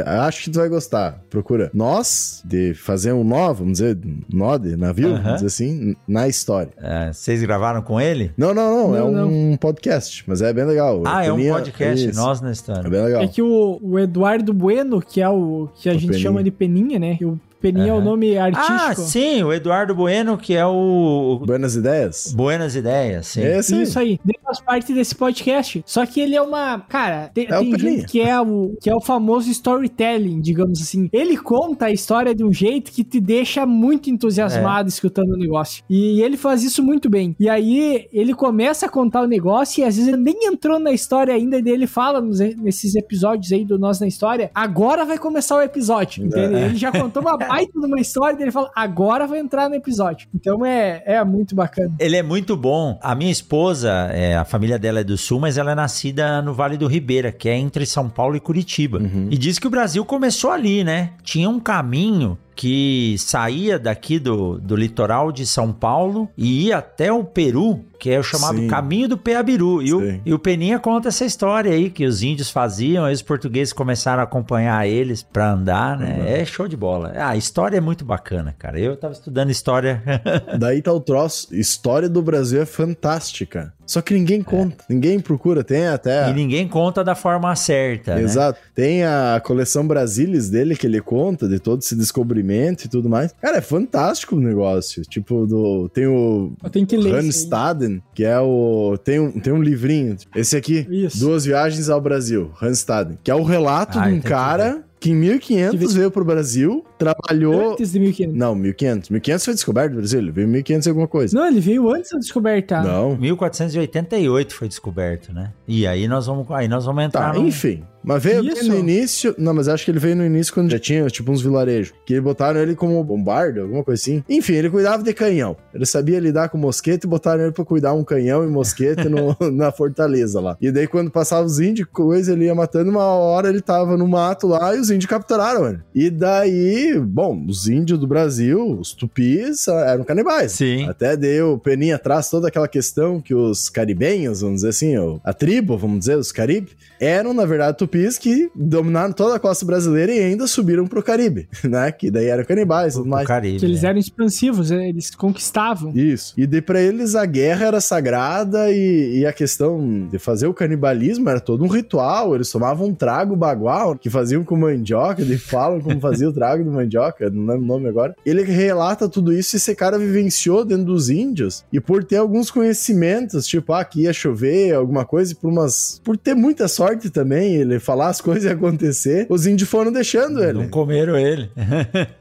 Acho 0.05 0.43
que 0.43 0.51
tu 0.51 0.59
vai 0.59 0.69
gostar. 0.69 1.21
Procura. 1.29 1.69
Nós, 1.73 2.41
de 2.45 2.73
fazer 2.73 3.13
um 3.13 3.23
nó, 3.23 3.53
vamos 3.53 3.73
dizer, 3.73 3.97
nó 4.31 4.57
de 4.57 4.75
navio, 4.75 5.09
uh 5.09 5.13
-huh. 5.13 5.23
vamos 5.23 5.33
dizer 5.35 5.47
assim, 5.47 5.95
na 6.07 6.27
história. 6.27 6.71
É, 6.81 7.11
vocês 7.13 7.41
gravaram 7.41 7.81
com 7.81 7.99
ele? 7.99 8.31
Não, 8.37 8.53
não, 8.53 8.75
não. 8.75 8.87
não 8.91 8.95
é 8.95 9.11
não. 9.11 9.27
um 9.27 9.57
podcast, 9.57 10.23
mas 10.27 10.41
é 10.41 10.53
bem 10.53 10.65
legal. 10.65 11.03
Ah, 11.05 11.25
é 11.25 11.31
um 11.31 11.47
podcast, 11.49 12.15
nós 12.15 12.41
na 12.41 12.51
história. 12.51 12.87
É 12.87 12.89
bem 12.89 13.03
legal. 13.03 13.21
É 13.21 13.27
que 13.27 13.41
o 13.41 13.46
o, 13.47 13.99
Eduardo 13.99 14.53
Bueno, 14.53 15.01
que 15.01 15.21
é 15.21 15.29
o 15.29 15.69
que 15.75 15.89
a 15.89 15.93
o 15.93 15.95
gente 15.95 16.07
Peninha. 16.11 16.23
chama 16.23 16.43
de 16.43 16.51
Peninha, 16.51 16.99
né? 16.99 17.17
O 17.21 17.37
Peninha 17.59 17.93
uhum. 17.93 17.99
é 17.99 18.01
o 18.01 18.03
nome 18.03 18.37
artístico. 18.37 18.73
Ah, 18.73 18.95
sim, 18.95 19.43
o 19.43 19.51
Eduardo 19.51 19.95
Bueno, 19.95 20.37
que 20.37 20.55
é 20.55 20.65
o. 20.65 21.41
Buenas 21.45 21.75
Ideias? 21.75 22.33
Buenas 22.35 22.75
Ideias, 22.75 23.27
sim. 23.27 23.41
Esse 23.41 23.73
aí. 23.73 23.81
Isso 23.81 23.99
aí. 23.99 24.19
Ele 24.25 24.39
faz 24.43 24.59
parte 24.59 24.93
desse 24.93 25.15
podcast. 25.15 25.83
Só 25.85 26.05
que 26.05 26.19
ele 26.19 26.35
é 26.35 26.41
uma. 26.41 26.79
Cara, 26.81 27.29
tem, 27.33 27.45
é 27.45 27.57
tem 27.57 27.79
gente 27.79 28.05
que 28.05 28.21
é, 28.21 28.39
o, 28.39 28.75
que 28.79 28.89
é 28.89 28.95
o 28.95 29.01
famoso 29.01 29.49
storytelling, 29.49 30.39
digamos 30.39 30.81
assim. 30.81 31.09
Ele 31.11 31.37
conta 31.37 31.85
a 31.85 31.91
história 31.91 32.35
de 32.35 32.43
um 32.43 32.53
jeito 32.53 32.91
que 32.91 33.03
te 33.03 33.19
deixa 33.19 33.65
muito 33.65 34.09
entusiasmado 34.09 34.87
é. 34.87 34.89
escutando 34.89 35.33
o 35.33 35.37
negócio. 35.37 35.83
E 35.89 36.21
ele 36.21 36.37
faz 36.37 36.63
isso 36.63 36.83
muito 36.83 37.09
bem. 37.09 37.35
E 37.39 37.49
aí 37.49 38.07
ele 38.13 38.33
começa 38.33 38.85
a 38.85 38.89
contar 38.89 39.21
o 39.21 39.27
negócio 39.27 39.81
e 39.81 39.83
às 39.83 39.95
vezes 39.95 40.13
ele 40.13 40.21
nem 40.21 40.45
entrou 40.45 40.79
na 40.79 40.91
história 40.91 41.33
ainda. 41.33 41.57
E 41.59 41.69
ele 41.69 41.87
fala 41.87 42.21
nos, 42.21 42.39
nesses 42.39 42.95
episódios 42.95 43.51
aí 43.51 43.65
do 43.65 43.79
Nós 43.79 43.99
na 43.99 44.07
História. 44.07 44.51
Agora 44.53 45.05
vai 45.05 45.17
começar 45.17 45.55
o 45.55 45.61
episódio. 45.61 46.25
Entendeu? 46.25 46.57
É. 46.57 46.65
Ele 46.65 46.75
já 46.75 46.91
contou 46.91 47.21
uma 47.21 47.37
baita 47.47 47.79
de 47.79 47.85
uma 47.85 47.99
história 47.99 48.37
dele 48.37 48.51
fala, 48.51 48.71
agora 48.75 49.27
vai 49.27 49.39
entrar 49.39 49.69
no 49.69 49.75
episódio. 49.75 50.27
Então 50.33 50.65
é, 50.65 51.03
é 51.05 51.23
muito 51.23 51.55
bacana. 51.55 51.95
Ele 51.99 52.15
é 52.15 52.23
muito 52.23 52.55
bom. 52.55 52.97
A 53.01 53.15
minha 53.15 53.31
esposa, 53.31 53.91
é, 54.11 54.35
a 54.35 54.45
família 54.45 54.77
dela 54.77 54.99
é 54.99 55.03
do 55.03 55.17
Sul, 55.17 55.39
mas 55.39 55.57
ela 55.57 55.71
é 55.71 55.75
nascida 55.75 56.41
no 56.41 56.53
Vale 56.53 56.77
do 56.77 56.87
Ribeira, 56.87 57.31
que 57.31 57.49
é 57.49 57.57
entre 57.57 57.85
São 57.85 58.09
Paulo 58.09 58.35
e 58.35 58.39
Curitiba. 58.39 58.99
Uhum. 58.99 59.27
E 59.29 59.37
diz 59.37 59.59
que 59.59 59.67
o 59.67 59.69
Brasil 59.69 60.03
começou 60.05 60.51
ali, 60.51 60.83
né? 60.83 61.11
Tinha 61.23 61.49
um 61.49 61.59
caminho 61.59 62.37
que 62.57 63.15
saía 63.19 63.77
daqui 63.77 64.17
do, 64.17 64.57
do 64.57 64.75
litoral 64.75 65.31
de 65.31 65.45
São 65.45 65.71
Paulo 65.71 66.27
e 66.35 66.65
ia 66.65 66.79
até 66.79 67.13
o 67.13 67.23
Peru, 67.23 67.85
que 67.99 68.09
é 68.09 68.19
o 68.19 68.23
chamado 68.23 68.57
Sim. 68.57 68.67
Caminho 68.67 69.07
do 69.07 69.17
Peabiru. 69.17 69.81
E 69.81 69.93
o, 69.93 70.21
e 70.25 70.33
o, 70.33 70.39
Peninha 70.39 70.79
conta 70.79 71.09
essa 71.09 71.25
história 71.25 71.71
aí 71.71 71.89
que 71.89 72.05
os 72.05 72.21
índios 72.23 72.49
faziam, 72.49 73.05
aí 73.05 73.13
os 73.13 73.21
portugueses 73.21 73.73
começaram 73.73 74.21
a 74.21 74.23
acompanhar 74.23 74.87
eles 74.87 75.23
para 75.23 75.51
andar, 75.51 75.97
né? 75.97 76.17
Uhum. 76.19 76.25
É 76.25 76.45
show 76.45 76.67
de 76.67 76.77
bola. 76.77 77.13
Ah, 77.15 77.29
a 77.29 77.37
história 77.37 77.77
é 77.77 77.81
muito 77.81 78.05
bacana, 78.05 78.55
cara. 78.57 78.79
Eu 78.79 78.95
tava 78.95 79.13
estudando 79.13 79.49
história. 79.49 80.01
Daí 80.57 80.81
tá 80.81 80.93
o 80.93 80.99
troço. 80.99 81.53
História 81.55 82.09
do 82.09 82.21
Brasil 82.21 82.61
é 82.61 82.65
fantástica. 82.65 83.73
Só 83.87 84.01
que 84.01 84.13
ninguém 84.13 84.43
conta, 84.43 84.83
é. 84.83 84.93
ninguém 84.93 85.17
procura, 85.17 85.63
tem 85.63 85.87
até. 85.87 86.29
E 86.29 86.33
ninguém 86.33 86.67
conta 86.67 87.05
da 87.05 87.15
forma 87.15 87.55
certa. 87.55 88.15
Né? 88.15 88.21
Exato. 88.21 88.59
Né? 88.59 88.67
Tem 88.75 89.05
a 89.05 89.41
coleção 89.43 89.87
Brasilis 89.87 90.49
dele 90.49 90.75
que 90.75 90.85
ele 90.85 90.99
conta 90.99 91.47
de 91.47 91.57
todo 91.57 91.79
esse 91.79 91.95
descobrimento 91.95 92.83
e 92.83 92.89
tudo 92.89 93.07
mais. 93.07 93.33
Cara, 93.41 93.57
é 93.57 93.61
fantástico 93.61 94.35
o 94.35 94.39
negócio. 94.41 95.03
Tipo, 95.03 95.47
do, 95.47 95.87
tem 95.87 96.05
o 96.05 96.51
Hanstaden, 96.61 97.86
que 97.86 97.86
é 98.19 98.39
o. 98.39 98.97
Tem 99.03 99.19
um, 99.19 99.31
tem 99.31 99.53
um 99.53 99.61
livrinho. 99.61 100.15
Esse 100.35 100.55
aqui, 100.55 100.87
Isso. 100.89 101.19
Duas 101.19 101.45
Viagens 101.45 101.89
ao 101.89 102.01
Brasil, 102.01 102.51
Hanstaden, 102.61 103.17
que 103.23 103.31
é 103.31 103.35
o 103.35 103.43
relato 103.43 103.99
ah, 103.99 104.07
de 104.07 104.13
um 104.13 104.21
cara 104.21 104.83
que 104.99 105.11
em 105.11 105.15
1500 105.15 105.79
que 105.79 105.97
veio 105.97 106.11
pro 106.11 106.25
Brasil, 106.25 106.83
trabalhou... 106.97 107.73
Antes 107.73 107.91
de 107.91 107.99
1500. 107.99 108.35
Não, 108.35 108.55
1500. 108.55 109.09
1500 109.09 109.45
foi 109.45 109.53
descoberto 109.53 109.91
no 109.91 109.97
Brasil, 109.97 110.19
ele 110.19 110.31
veio 110.31 110.47
em 110.47 110.51
1500 110.51 110.85
e 110.85 110.89
alguma 110.89 111.07
coisa. 111.07 111.37
Não, 111.37 111.47
ele 111.47 111.59
veio 111.59 111.89
antes 111.89 112.11
da 112.11 112.17
descoberta. 112.17 112.81
Não. 112.81 113.15
1488 113.17 114.53
foi 114.55 114.67
descoberto, 114.67 115.31
né? 115.33 115.53
E 115.67 115.85
aí 115.85 116.07
nós 116.07 116.25
vamos, 116.25 116.49
aí 116.49 116.67
nós 116.67 116.85
vamos 116.85 117.03
entrar 117.03 117.33
Tá, 117.33 117.39
no... 117.39 117.47
enfim. 117.47 117.83
Mas 118.07 118.23
veio 118.23 118.41
no 118.41 118.77
início. 118.77 119.35
Não, 119.37 119.53
mas 119.53 119.67
acho 119.67 119.83
que 119.83 119.91
ele 119.91 119.99
veio 119.99 120.15
no 120.15 120.25
início 120.25 120.53
quando 120.53 120.71
já 120.71 120.79
tinha, 120.79 121.05
tipo, 121.07 121.29
uns 121.29 121.41
vilarejos. 121.41 121.93
Que 122.05 122.13
ele 122.13 122.21
botaram 122.21 122.57
ele 122.61 122.73
como 122.73 123.03
bombardo, 123.03 123.59
alguma 123.59 123.83
coisa 123.83 124.01
assim. 124.01 124.23
Enfim, 124.29 124.53
ele 124.53 124.69
cuidava 124.69 125.03
de 125.03 125.13
canhão. 125.13 125.57
Ele 125.73 125.85
sabia 125.85 126.17
lidar 126.17 126.47
com 126.47 126.57
mosquete 126.57 127.03
e 127.03 127.07
botaram 127.07 127.43
ele 127.43 127.51
pra 127.51 127.65
cuidar 127.65 127.91
um 127.91 128.05
canhão 128.05 128.45
e 128.45 128.47
mosquete 128.47 129.09
no, 129.09 129.35
na 129.51 129.73
fortaleza 129.73 130.39
lá. 130.39 130.55
E 130.61 130.71
daí, 130.71 130.87
quando 130.87 131.11
passava 131.11 131.45
os 131.45 131.59
índios, 131.59 131.89
coisa, 131.91 132.31
ele 132.31 132.45
ia 132.45 132.55
matando. 132.55 132.89
Uma 132.89 133.03
hora 133.03 133.49
ele 133.49 133.59
tava 133.59 133.97
no 133.97 134.07
mato 134.07 134.47
lá 134.47 134.73
e 134.73 134.79
os 134.79 134.89
índios 134.89 135.09
capturaram 135.09 135.67
ele. 135.67 135.79
E 135.93 136.09
daí, 136.09 136.97
bom, 136.97 137.45
os 137.45 137.67
índios 137.67 137.99
do 137.99 138.07
Brasil, 138.07 138.79
os 138.79 138.93
tupis, 138.93 139.67
eram 139.67 140.05
canibais. 140.05 140.53
Sim. 140.53 140.87
Até 140.87 141.17
deu 141.17 141.59
peninha 141.59 141.97
atrás 141.97 142.29
toda 142.29 142.47
aquela 142.47 142.69
questão 142.69 143.19
que 143.19 143.35
os 143.35 143.67
caribenhos, 143.67 144.39
vamos 144.39 144.57
dizer 144.57 144.69
assim, 144.69 144.93
a 145.25 145.33
tribo, 145.33 145.77
vamos 145.77 145.99
dizer, 145.99 146.17
os 146.17 146.31
caribes, 146.31 146.73
eram, 147.01 147.33
na 147.33 147.45
verdade, 147.45 147.77
tupis 147.77 147.96
tupis 147.97 148.17
que 148.17 148.49
dominaram 148.55 149.11
toda 149.11 149.35
a 149.35 149.39
costa 149.39 149.65
brasileira 149.65 150.11
e 150.13 150.19
ainda 150.19 150.47
subiram 150.47 150.85
pro 150.85 151.03
Caribe, 151.03 151.47
né? 151.63 151.91
Que 151.91 152.11
daí 152.11 152.27
eram 152.27 152.43
canibais 152.43 152.93
e 152.93 152.97
tudo 152.97 153.09
mais. 153.09 153.27
Caribe, 153.27 153.59
que 153.59 153.65
eles 153.65 153.83
é. 153.83 153.87
eram 153.87 153.99
expansivos, 153.99 154.69
né? 154.69 154.89
eles 154.89 155.13
conquistavam. 155.13 155.91
Isso. 155.95 156.33
E 156.37 156.45
daí 156.45 156.61
pra 156.61 156.79
eles 156.79 157.15
a 157.15 157.25
guerra 157.25 157.67
era 157.67 157.81
sagrada 157.81 158.71
e, 158.71 159.19
e, 159.19 159.25
a 159.25 159.33
questão 159.33 160.07
de 160.09 160.19
fazer 160.19 160.47
o 160.47 160.53
canibalismo 160.53 161.29
era 161.29 161.39
todo 161.39 161.63
um 161.63 161.67
ritual. 161.67 162.35
Eles 162.35 162.49
tomavam 162.49 162.87
um 162.87 162.93
trago 162.93 163.35
bagual 163.35 163.97
que 163.97 164.09
faziam 164.09 164.43
com 164.43 164.55
mandioca, 164.55 165.21
e 165.21 165.37
falam 165.37 165.81
como 165.81 165.99
fazia 165.99 166.29
o 166.29 166.33
trago 166.33 166.63
do 166.63 166.71
mandioca, 166.71 167.29
não 167.29 167.45
lembro 167.45 167.63
o 167.63 167.67
nome 167.67 167.87
agora. 167.87 168.15
Ele 168.25 168.43
relata 168.43 169.09
tudo 169.09 169.33
isso 169.33 169.55
e 169.55 169.57
esse 169.57 169.75
cara 169.75 169.97
vivenciou 169.97 170.63
dentro 170.63 170.85
dos 170.85 171.09
índios 171.09 171.65
e 171.71 171.79
por 171.79 172.03
ter 172.03 172.17
alguns 172.17 172.51
conhecimentos, 172.51 173.47
tipo, 173.47 173.73
ah, 173.73 173.83
que 173.83 174.01
ia 174.01 174.13
chover, 174.13 174.73
alguma 174.73 175.05
coisa, 175.05 175.35
por 175.35 175.49
umas. 175.49 176.01
Por 176.03 176.17
ter 176.17 176.33
muita 176.33 176.67
sorte 176.67 177.09
também, 177.09 177.55
ele 177.55 177.76
falar 177.79 178.09
as 178.09 178.21
coisas 178.21 178.45
e 178.45 178.49
acontecer, 178.49 179.27
os 179.29 179.45
índios 179.45 179.69
foram 179.69 179.91
deixando 179.91 180.43
ele. 180.43 180.59
Não 180.59 180.69
comeram 180.69 181.17
ele. 181.17 181.49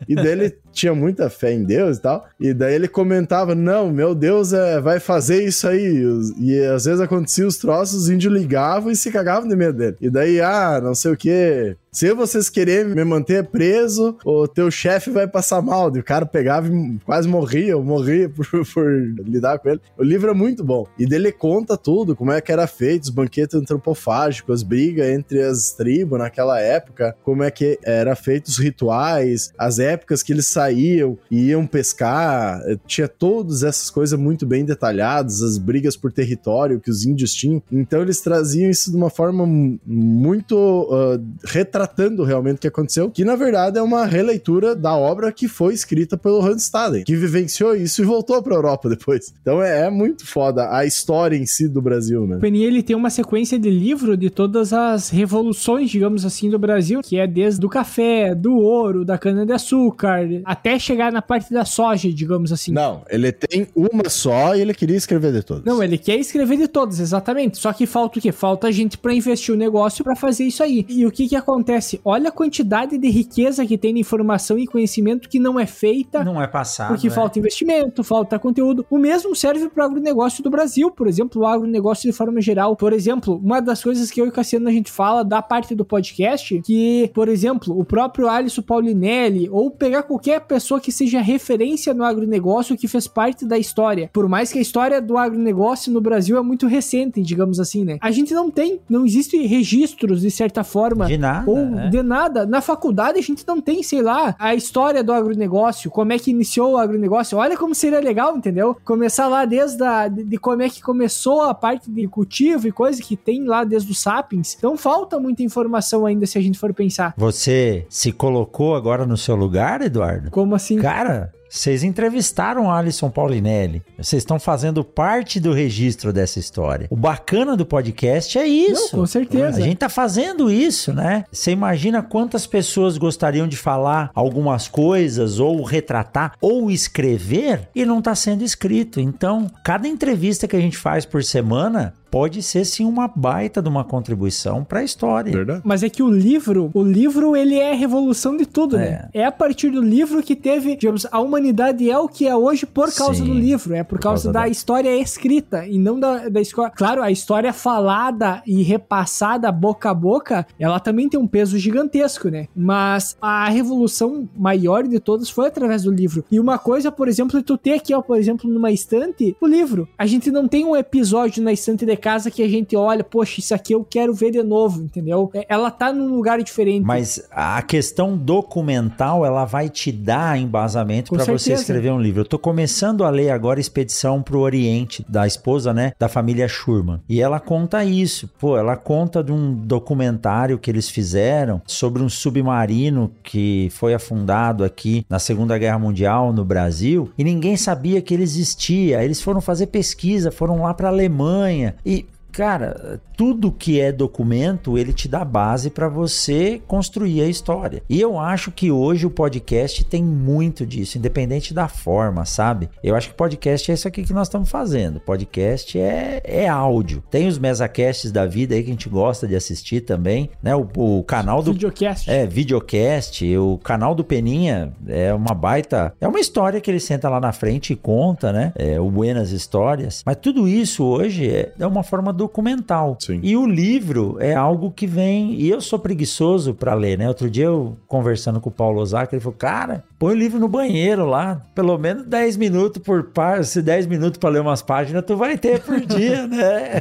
e 0.09 0.15
dele 0.15 0.57
tinha 0.77 0.95
muita 0.95 1.31
fé 1.31 1.53
em 1.53 1.65
Deus 1.65 1.97
e 1.97 2.03
tal. 2.03 2.27
E 2.39 2.53
daí 2.53 2.75
ele 2.75 2.87
comentava: 2.87 3.55
Não, 3.55 3.91
meu 3.91 4.15
Deus 4.15 4.53
é, 4.53 4.81
vai 4.81 5.01
fazer 5.01 5.43
isso 5.43 5.67
aí. 5.67 6.05
E 6.39 6.61
às 6.65 6.85
vezes 6.85 7.01
acontecia 7.01 7.47
os 7.47 7.57
troços, 7.57 8.03
os 8.03 8.11
índios 8.11 8.33
ligavam 8.33 8.91
e 8.91 8.97
se 8.97 9.11
cagavam 9.11 9.49
de 9.49 9.57
medo 9.57 9.79
dele. 9.79 9.97
E 10.01 10.11
daí, 10.11 10.41
ah, 10.41 10.81
não 10.83 10.95
sei 10.95 11.13
o 11.13 11.17
que. 11.17 11.77
Se 11.97 12.13
vocês 12.13 12.51
quererem 12.51 12.95
me 12.95 13.05
manter 13.05 13.47
preso, 13.47 14.19
o 14.23 14.47
teu 14.47 14.71
chefe 14.71 15.11
vai 15.11 15.27
passar 15.27 15.63
mal. 15.63 15.91
E 15.97 16.01
o 16.01 16.05
cara 16.05 16.27
pegava 16.27 16.69
e 16.69 16.99
quase 17.03 17.27
morria, 17.27 17.71
eu 17.71 17.83
morria 17.83 18.29
por, 18.37 18.47
por, 18.47 18.93
lidar 19.25 19.59
com 19.59 19.71
ele. 19.71 19.81
O 19.97 20.03
livro 20.03 20.31
é 20.31 20.35
muito 20.35 20.63
bom. 20.63 20.87
E 20.99 21.07
dele 21.07 21.33
conta 21.33 21.75
tudo, 21.75 22.15
como 22.15 22.33
é 22.33 22.41
que 22.43 22.53
era 22.53 22.67
feito, 22.67 23.05
os 23.05 23.09
banquetes 23.09 23.55
antropofágicos, 23.55 24.57
as 24.57 24.63
brigas 24.63 25.07
entre 25.07 25.41
as 25.43 25.73
tribos 25.73 26.19
naquela 26.19 26.61
época, 26.61 27.17
como 27.23 27.43
é 27.43 27.51
que 27.51 27.79
era 27.83 28.15
feito 28.15 28.49
os 28.49 28.59
rituais, 28.59 29.51
as 29.57 29.79
épocas 29.79 30.23
que 30.23 30.35
eles 30.35 30.49
saíam 30.67 31.19
e 31.31 31.49
iam 31.51 31.67
pescar. 31.67 32.61
Tinha 32.87 33.09
todas 33.09 33.63
essas 33.63 33.91
coisas 33.91 34.19
muito 34.19 34.47
bem 34.47 34.65
detalhadas, 34.65 35.43
as 35.43 35.59
brigas 35.59 35.97
por 35.97 36.13
território 36.13 36.81
que 36.81 36.91
os 36.91 37.05
índios 37.05 37.33
tinham. 37.33 37.63
Então 37.71 38.03
eles 38.03 38.21
traziam 38.21 38.71
isso 38.71 38.91
de 38.91 38.97
uma 38.97 39.11
forma 39.11 39.47
muito 39.87 40.57
uh, 40.57 41.23
retratando 41.45 42.25
realmente 42.25 42.57
o 42.57 42.61
que 42.61 42.69
aconteceu, 42.69 43.11
que 43.11 43.25
na 43.25 43.37
verdade 43.37 43.79
é 43.79 43.83
uma 43.83 44.05
releitura 44.05 44.75
da 44.75 44.97
obra 44.97 45.31
que 45.33 45.49
foi 45.49 45.75
escrita 45.75 46.17
pelo 46.17 46.45
Hans 46.45 46.63
Staden, 46.63 47.05
que 47.05 47.17
vivenciou 47.17 47.75
isso 47.75 48.03
e 48.03 48.05
voltou 48.05 48.43
pra 48.43 48.55
Europa 48.55 48.89
depois. 48.91 49.33
Então 49.41 49.63
é, 49.63 49.87
é 49.87 49.91
muito 49.91 50.27
foda 50.27 50.75
a 50.75 50.85
história 50.85 51.37
em 51.37 51.47
si 51.47 51.69
do 51.69 51.81
Brasil, 51.81 52.27
né? 52.27 52.37
O 52.37 52.41
Penny, 52.41 52.65
ele 52.65 52.83
tem 52.83 52.97
uma 52.97 53.11
sequência 53.11 53.59
de 53.59 53.71
livro 53.71 54.17
de 54.17 54.31
todas 54.31 54.73
as 54.73 55.11
revoluções, 55.11 55.91
digamos 55.91 56.25
assim, 56.25 56.51
do 56.51 56.59
Brasil, 56.59 57.01
que 57.03 57.19
é 57.19 57.27
desde 57.27 57.65
o 57.65 57.69
café, 57.69 58.35
do 58.35 58.57
ouro, 58.57 59.05
da 59.05 59.19
cana-de-açúcar, 59.19 60.17
até 60.57 60.79
chegar 60.79 61.13
na 61.13 61.21
parte 61.21 61.53
da 61.53 61.65
soja, 61.65 62.11
digamos 62.13 62.51
assim. 62.51 62.73
Não, 62.73 63.03
ele 63.09 63.31
tem 63.31 63.69
uma 63.77 64.09
só 64.09 64.57
e 64.57 64.61
ele 64.63 64.73
queria 64.73 64.97
escrever 64.97 65.33
de 65.33 65.43
todas. 65.43 65.65
Não, 65.65 65.83
ele 65.83 65.99
quer 65.99 66.17
escrever 66.17 66.57
de 66.57 66.67
todas, 66.67 66.99
exatamente. 66.99 67.59
Só 67.59 67.73
que 67.73 67.87
falta 67.87 68.19
o 68.19 68.23
quê? 68.23 68.33
Falta 68.33 68.73
gente 68.73 68.97
para 68.97 69.15
investir 69.15 69.55
o 69.55 69.59
negócio 69.59 70.03
para 70.03 70.17
fazer 70.17 70.45
isso 70.45 70.63
aí. 70.63 70.87
E 70.89 71.05
o 71.05 71.11
que 71.11 71.29
que 71.29 71.37
acontece? 71.37 72.01
Olha 72.05 72.29
a 72.31 72.33
quantidade 72.33 72.97
de 72.97 73.09
riqueza 73.11 73.67
que 73.67 73.77
tem 73.77 73.95
de 73.95 74.01
informação 74.01 74.59
e 74.59 74.67
conhecimento 74.67 75.29
que 75.29 75.39
não 75.39 75.61
é 75.61 75.67
feita. 75.67 76.25
Não 76.25 76.41
é 76.41 76.47
passado. 76.47 76.89
Porque 76.89 77.09
é. 77.09 77.11
falta 77.11 77.39
investimento, 77.39 78.03
falta 78.03 78.39
conteúdo. 78.39 78.87
O 78.91 78.99
mesmo 78.99 79.37
serve 79.37 79.69
para 79.69 79.85
o 79.85 79.87
agronegócio 79.87 80.43
do 80.43 80.51
Brasil, 80.51 80.91
por 80.91 81.07
exemplo, 81.07 81.43
o 81.43 81.47
agronegócio 81.47 82.11
de 82.11 82.17
forma 82.17 82.41
geral. 82.41 82.75
Por 82.77 82.93
exemplo, 82.93 83.37
uma 83.43 83.61
das 83.61 83.83
coisas 83.83 84.11
que 84.11 84.21
eu 84.21 84.27
e 84.27 84.29
o 84.31 84.33
Cassiano 84.33 84.69
a 84.69 84.73
gente 84.73 84.91
fala 84.91 85.23
da 85.23 85.43
parte 85.43 85.75
do 85.75 85.85
podcast, 85.85 86.61
que, 86.63 87.11
por 87.15 87.29
exemplo, 87.29 87.79
o 87.79 87.85
próprio 87.85 88.29
Alisson 88.29 88.63
Paulinelli, 88.63 89.49
ou 89.51 89.71
pegar 89.71 90.03
qualquer 90.03 90.41
pessoa 90.47 90.81
que 90.81 90.93
seja 90.93 91.21
referência 91.21 91.93
no 91.93 92.05
agronegócio 92.05 92.77
que 92.77 92.89
fez 92.89 93.07
parte 93.07 93.45
da 93.45 93.59
história. 93.59 94.09
Por 94.13 94.29
mais 94.29 94.53
que 94.53 94.59
a 94.59 94.63
história 94.63 95.01
do 95.01 95.19
agronegócio 95.19 95.93
no 95.93 96.01
Brasil 96.01 96.39
é 96.39 96.43
muito 96.43 96.67
recente, 96.67 97.23
digamos 97.23 97.61
assim, 97.61 97.85
né? 97.85 97.99
A 98.01 98.11
gente 98.11 98.33
não 98.33 98.51
tem, 98.51 98.81
não 98.89 99.05
existem 99.05 99.47
registros, 99.47 100.23
de 100.23 100.31
certa 100.31 100.65
forma. 100.65 101.07
De 101.07 101.19
nada. 101.19 101.51
Ou 101.51 101.59
é. 101.59 101.89
de 101.89 102.03
nada. 102.03 102.47
Na 102.47 102.61
faculdade 102.61 103.19
a 103.19 103.23
gente 103.23 103.45
não 103.47 103.61
tem, 103.61 103.83
sei 103.83 104.03
lá, 104.03 104.35
a 104.39 104.55
história 104.55 105.03
do 105.03 105.13
agronegócio, 105.13 105.91
como 105.91 106.13
é 106.13 106.19
que 106.19 106.31
iniciou 106.31 106.73
o 106.73 106.79
agronegócio. 106.79 107.39
Olha 107.39 107.57
como 107.57 107.75
seria 107.75 108.01
legal, 108.01 108.37
entendeu? 108.37 108.77
Começar 108.85 109.29
lá 109.29 109.45
desde 109.45 109.83
a, 109.83 110.09
de, 110.09 110.25
de 110.25 110.39
como 110.39 110.63
é 110.63 110.69
que 110.69 110.81
começou 110.81 111.43
a 111.43 111.55
parte 111.55 111.91
de 111.91 112.07
cultivo 112.07 112.69
e 112.69 112.73
coisa 112.73 113.03
que 113.03 113.17
tem 113.17 113.45
lá 113.45 113.65
desde 113.65 113.91
os 113.91 113.99
sapiens. 113.99 114.55
Então 114.57 114.77
falta 114.77 115.19
muita 115.19 115.43
informação 115.43 116.07
ainda 116.07 116.27
se 116.27 116.39
a 116.39 116.41
gente 116.41 116.59
for 116.59 116.73
pensar. 116.73 117.15
Você 117.17 117.87
se 117.89 118.13
colocou 118.13 118.75
agora 118.75 119.07
no 119.07 119.17
seu 119.17 119.35
lugar, 119.35 119.81
Eduardo? 119.81 120.26
Como 120.31 120.55
assim? 120.55 120.79
Cara, 120.79 121.33
vocês 121.49 121.83
entrevistaram 121.83 122.71
Alisson 122.71 123.09
Paulinelli. 123.09 123.83
Vocês 123.97 124.23
estão 124.23 124.39
fazendo 124.39 124.85
parte 124.85 125.39
do 125.39 125.53
registro 125.53 126.13
dessa 126.13 126.39
história. 126.39 126.87
O 126.91 126.97
bacana 126.97 127.57
do 127.57 127.65
podcast 127.65 128.39
é 128.39 128.47
isso. 128.47 128.95
Não, 128.95 129.01
com 129.01 129.07
certeza. 129.07 129.59
A 129.59 129.63
gente 129.63 129.79
tá 129.79 129.89
fazendo 129.89 130.51
isso, 130.51 130.93
né? 130.93 131.25
Você 131.31 131.53
imagina 131.53 132.03
quantas 132.03 132.47
pessoas 132.47 132.99
gostariam 132.99 133.47
de 133.47 133.57
falar 133.57 134.11
algumas 134.15 134.69
coisas, 134.69 135.39
ou 135.39 135.63
retratar, 135.63 136.35
ou 136.41 136.71
escrever, 136.71 137.69
e 137.75 137.85
não 137.85 138.03
tá 138.03 138.15
sendo 138.15 138.43
escrito. 138.43 139.01
Então, 139.01 139.51
cada 139.65 139.87
entrevista 139.87 140.49
que 140.49 140.57
a 140.57 140.61
gente 140.61 140.77
faz 140.77 141.07
por 141.07 141.23
semana 141.23 141.95
pode 142.17 142.43
ser 142.43 142.65
sim 142.65 142.87
uma 142.87 143.07
baita 143.07 143.61
de 143.61 143.69
uma 143.69 143.85
contribuição 143.85 144.65
para 144.65 144.81
a 144.81 144.83
história. 144.83 145.31
Verdade. 145.31 145.61
Mas 145.63 145.83
é 145.83 145.91
que 145.91 146.03
o 146.03 146.09
livro, 146.09 146.71
o 146.73 146.83
livro 146.83 147.37
ele 147.37 147.57
é 147.57 147.73
a 147.73 147.75
revolução 147.75 148.35
de 148.39 148.47
tudo, 148.47 148.79
né? 148.79 148.87
é. 148.87 148.91
né? 148.91 149.09
É 149.13 149.25
a 149.27 149.31
partir 149.31 149.69
do 149.69 149.83
livro 149.83 150.23
que 150.23 150.35
teve, 150.35 150.77
digamos, 150.77 151.07
a 151.13 151.21
humanidade 151.21 151.91
é 151.91 151.99
o 151.99 152.09
que 152.09 152.27
é 152.27 152.35
hoje 152.35 152.65
por 152.65 152.91
causa 152.95 153.23
sim, 153.23 153.25
do 153.27 153.35
livro, 153.35 153.75
é 153.75 153.85
por, 153.85 153.99
por 153.99 154.03
causa, 154.03 154.29
causa, 154.29 154.33
da, 154.33 154.45
da, 154.45 154.49
história 154.49 154.97
escrita 154.97 155.67
e 155.67 155.79
não 155.79 156.01
da, 156.01 156.31
da 156.31 156.41
história. 156.41 156.73
Claro, 156.75 157.03
a 157.03 157.11
história 157.11 157.53
falada 157.53 158.43
e 158.47 158.63
repassada 158.63 159.53
boca 159.53 159.91
a 159.91 159.95
boca, 159.95 160.47
ela 160.59 160.81
também 160.81 161.11
tem 161.11 161.21
um 161.21 161.27
peso 161.27 161.59
gigantesco, 161.59 162.31
né? 162.31 162.49
Mas 162.57 163.15
a 163.21 163.47
revolução 163.51 164.27
maior 164.35 164.85
de 164.85 164.99
todas 165.01 165.29
foi 165.29 165.49
através 165.49 165.83
do 165.83 165.91
livro. 165.91 166.25
E 166.31 166.41
uma 166.41 166.59
coisa, 166.59 166.91
por 166.91 167.09
exemplo, 167.09 167.43
tu 167.43 167.59
ter 167.59 167.75
aqui, 167.75 167.93
ó, 167.93 168.01
por 168.01 168.17
exemplo, 168.17 168.49
numa 168.49 168.71
estante, 168.71 169.37
o 169.39 169.47
livro. 169.47 169.87
A 169.99 170.07
gente 170.07 170.31
não 170.31 170.49
tem 170.49 170.65
um 170.65 170.75
episódio 170.75 171.43
na 171.43 171.53
estante 171.53 171.85
de 171.85 172.06
casa 172.07 172.31
que 172.31 172.41
a 172.41 172.49
gente 172.49 172.77
olha, 172.77 173.03
poxa, 173.03 173.41
isso 173.41 173.53
aqui 173.53 173.73
eu 173.73 173.83
quero 173.83 174.15
ver 174.15 174.31
de 174.31 174.41
novo, 174.41 174.81
entendeu? 174.81 175.29
É, 175.35 175.45
ela 175.49 175.73
tá 175.73 175.93
num 175.93 176.15
lugar 176.15 176.41
diferente. 176.41 176.85
Mas 176.85 177.27
a 177.33 177.61
questão 177.63 178.17
documental, 178.17 179.27
ela 179.27 179.45
vai 179.45 179.69
te 179.69 179.91
dar 179.91 180.39
embasamento 180.39 181.13
para 181.13 181.25
você 181.25 181.55
escrever 181.55 181.91
um 181.91 182.01
livro. 182.01 182.21
Eu 182.21 182.25
tô 182.25 182.39
começando 182.39 183.03
a 183.03 183.11
ler 183.11 183.31
agora 183.31 183.59
Expedição 183.59 184.23
pro 184.23 184.39
Oriente, 184.39 185.05
da 185.09 185.27
esposa, 185.27 185.75
né, 185.75 185.95
da 185.99 186.09
família 186.09 186.47
Schurman. 186.47 187.01
E 187.09 187.21
ela 187.21 187.41
conta 187.41 187.85
isso. 187.85 188.31
Pô, 188.39 188.57
ela 188.57 188.77
conta 188.77 189.25
de 189.25 189.33
um 189.33 189.53
documentário 189.53 190.61
que 190.61 190.71
eles 190.71 190.89
fizeram 190.89 191.61
sobre 191.67 192.05
um 192.05 192.09
submarino 192.09 193.11
que 193.25 193.67
foi 193.73 193.95
afundado 193.95 194.63
aqui 194.63 195.05
na 195.11 195.19
Segunda 195.19 195.59
Guerra 195.59 195.81
Mundial 195.81 196.33
no 196.33 196.45
Brasil 196.45 197.11
e 197.19 197.25
ninguém 197.25 197.57
sabia 197.57 198.01
que 198.01 198.15
ele 198.15 198.23
existia. 198.23 199.03
Eles 199.03 199.21
foram 199.21 199.41
fazer 199.41 199.67
pesquisa, 199.67 200.31
foram 200.31 200.63
lá 200.63 200.73
para 200.73 200.87
Alemanha 200.87 201.75
e 201.85 201.96
cara, 202.37 203.01
tudo 203.17 203.51
que 203.51 203.81
é 203.81 203.91
documento, 203.91 204.77
ele 204.77 204.93
te 204.93 205.09
dá 205.09 205.25
base 205.25 205.71
para 205.71 205.89
você 205.89 206.61
construir 206.67 207.23
a 207.23 207.27
história. 207.27 207.83
E 207.89 207.99
eu 207.99 208.19
acho 208.19 208.53
que 208.53 208.71
hoje 208.71 209.07
o 209.07 209.11
podcast 209.11 209.83
tem 209.87 210.05
muito 210.05 210.67
disso, 210.67 210.99
independente 210.99 211.55
da 211.55 211.67
forma, 211.67 212.27
sabe? 212.27 212.69
Eu 212.85 212.95
acho 212.95 213.09
que 213.09 213.15
podcast 213.15 213.71
é 213.71 213.75
isso 213.75 213.89
aqui 213.89 214.05
que 214.05 214.13
nós 214.13 214.29
estamos 214.29 214.51
fazendo. 214.51 215.01
Podcast 215.01 215.79
é, 215.81 216.21
é 216.23 216.47
áudio. 216.47 217.03
Tem 217.11 217.27
os 217.27 217.39
mesacasts 217.39 218.13
da 218.13 218.27
vida 218.27 218.55
aí 218.55 218.63
que 218.63 218.69
a 218.69 218.73
gente 218.73 218.91
gosta 218.91 219.27
de 219.27 219.35
assistir 219.35 219.81
também, 219.81 220.29
né? 220.43 220.55
O, 220.55 220.69
o 220.77 221.05
canal 221.05 221.43
do 221.43 221.55
videocast. 221.55 222.07
É, 222.11 222.27
videocast, 222.27 223.23
o 223.39 223.57
canal 223.65 223.95
do 223.95 224.05
Peninha 224.05 224.75
é 224.87 225.15
uma 225.15 225.33
baita, 225.33 225.95
é 225.99 226.07
uma 226.07 226.21
história 226.21 226.61
que 226.61 226.71
ele 226.71 226.81
senta 226.81 227.09
lá 227.09 227.19
na 227.19 227.33
frente 227.33 227.73
e 227.73 227.77
conta, 227.77 228.31
né? 228.31 228.53
É, 228.57 228.79
o 228.79 228.91
Buenas 228.91 229.31
Histórias. 229.31 230.03
Mas 230.05 230.17
tudo 230.17 230.47
isso 230.47 230.85
hoje 230.85 231.31
é, 231.31 231.55
é 231.59 231.67
uma 231.67 231.83
forma 231.83 232.13
do 232.13 232.26
documental. 232.27 232.97
Sim. 233.01 233.21
E 233.23 233.37
o 233.37 233.47
livro 233.47 234.17
é 234.21 234.35
algo 234.35 234.71
que 234.71 234.87
vem. 234.87 235.35
E 235.35 235.49
eu 235.49 235.61
sou 235.61 235.79
preguiçoso 235.79 236.53
para 236.53 236.75
ler, 236.75 236.99
né? 236.99 237.09
Outro 237.09 237.31
dia 237.31 237.47
eu 237.47 237.77
conversando 237.87 238.41
com 238.41 238.51
o 238.51 238.53
Paulo 238.53 238.81
Osaka, 238.81 239.15
ele 239.15 239.23
falou: 239.23 239.37
Cara, 239.39 239.85
põe 239.99 240.13
o 240.13 240.17
livro 240.17 240.39
no 240.39 240.49
banheiro 240.49 241.07
lá. 241.07 241.41
Pelo 241.55 241.79
menos 241.79 242.05
10 242.07 242.37
minutos 242.37 242.83
por 242.83 243.05
página. 243.05 243.45
Se 243.45 243.63
10 243.63 243.87
minutos 243.87 244.19
para 244.19 244.31
ler 244.31 244.41
umas 244.41 244.63
páginas, 244.63 245.05
tu 245.07 245.17
vai 245.17 245.39
ter 245.39 245.61
por 245.61 245.81
dia, 245.87 246.27
né? 246.27 246.81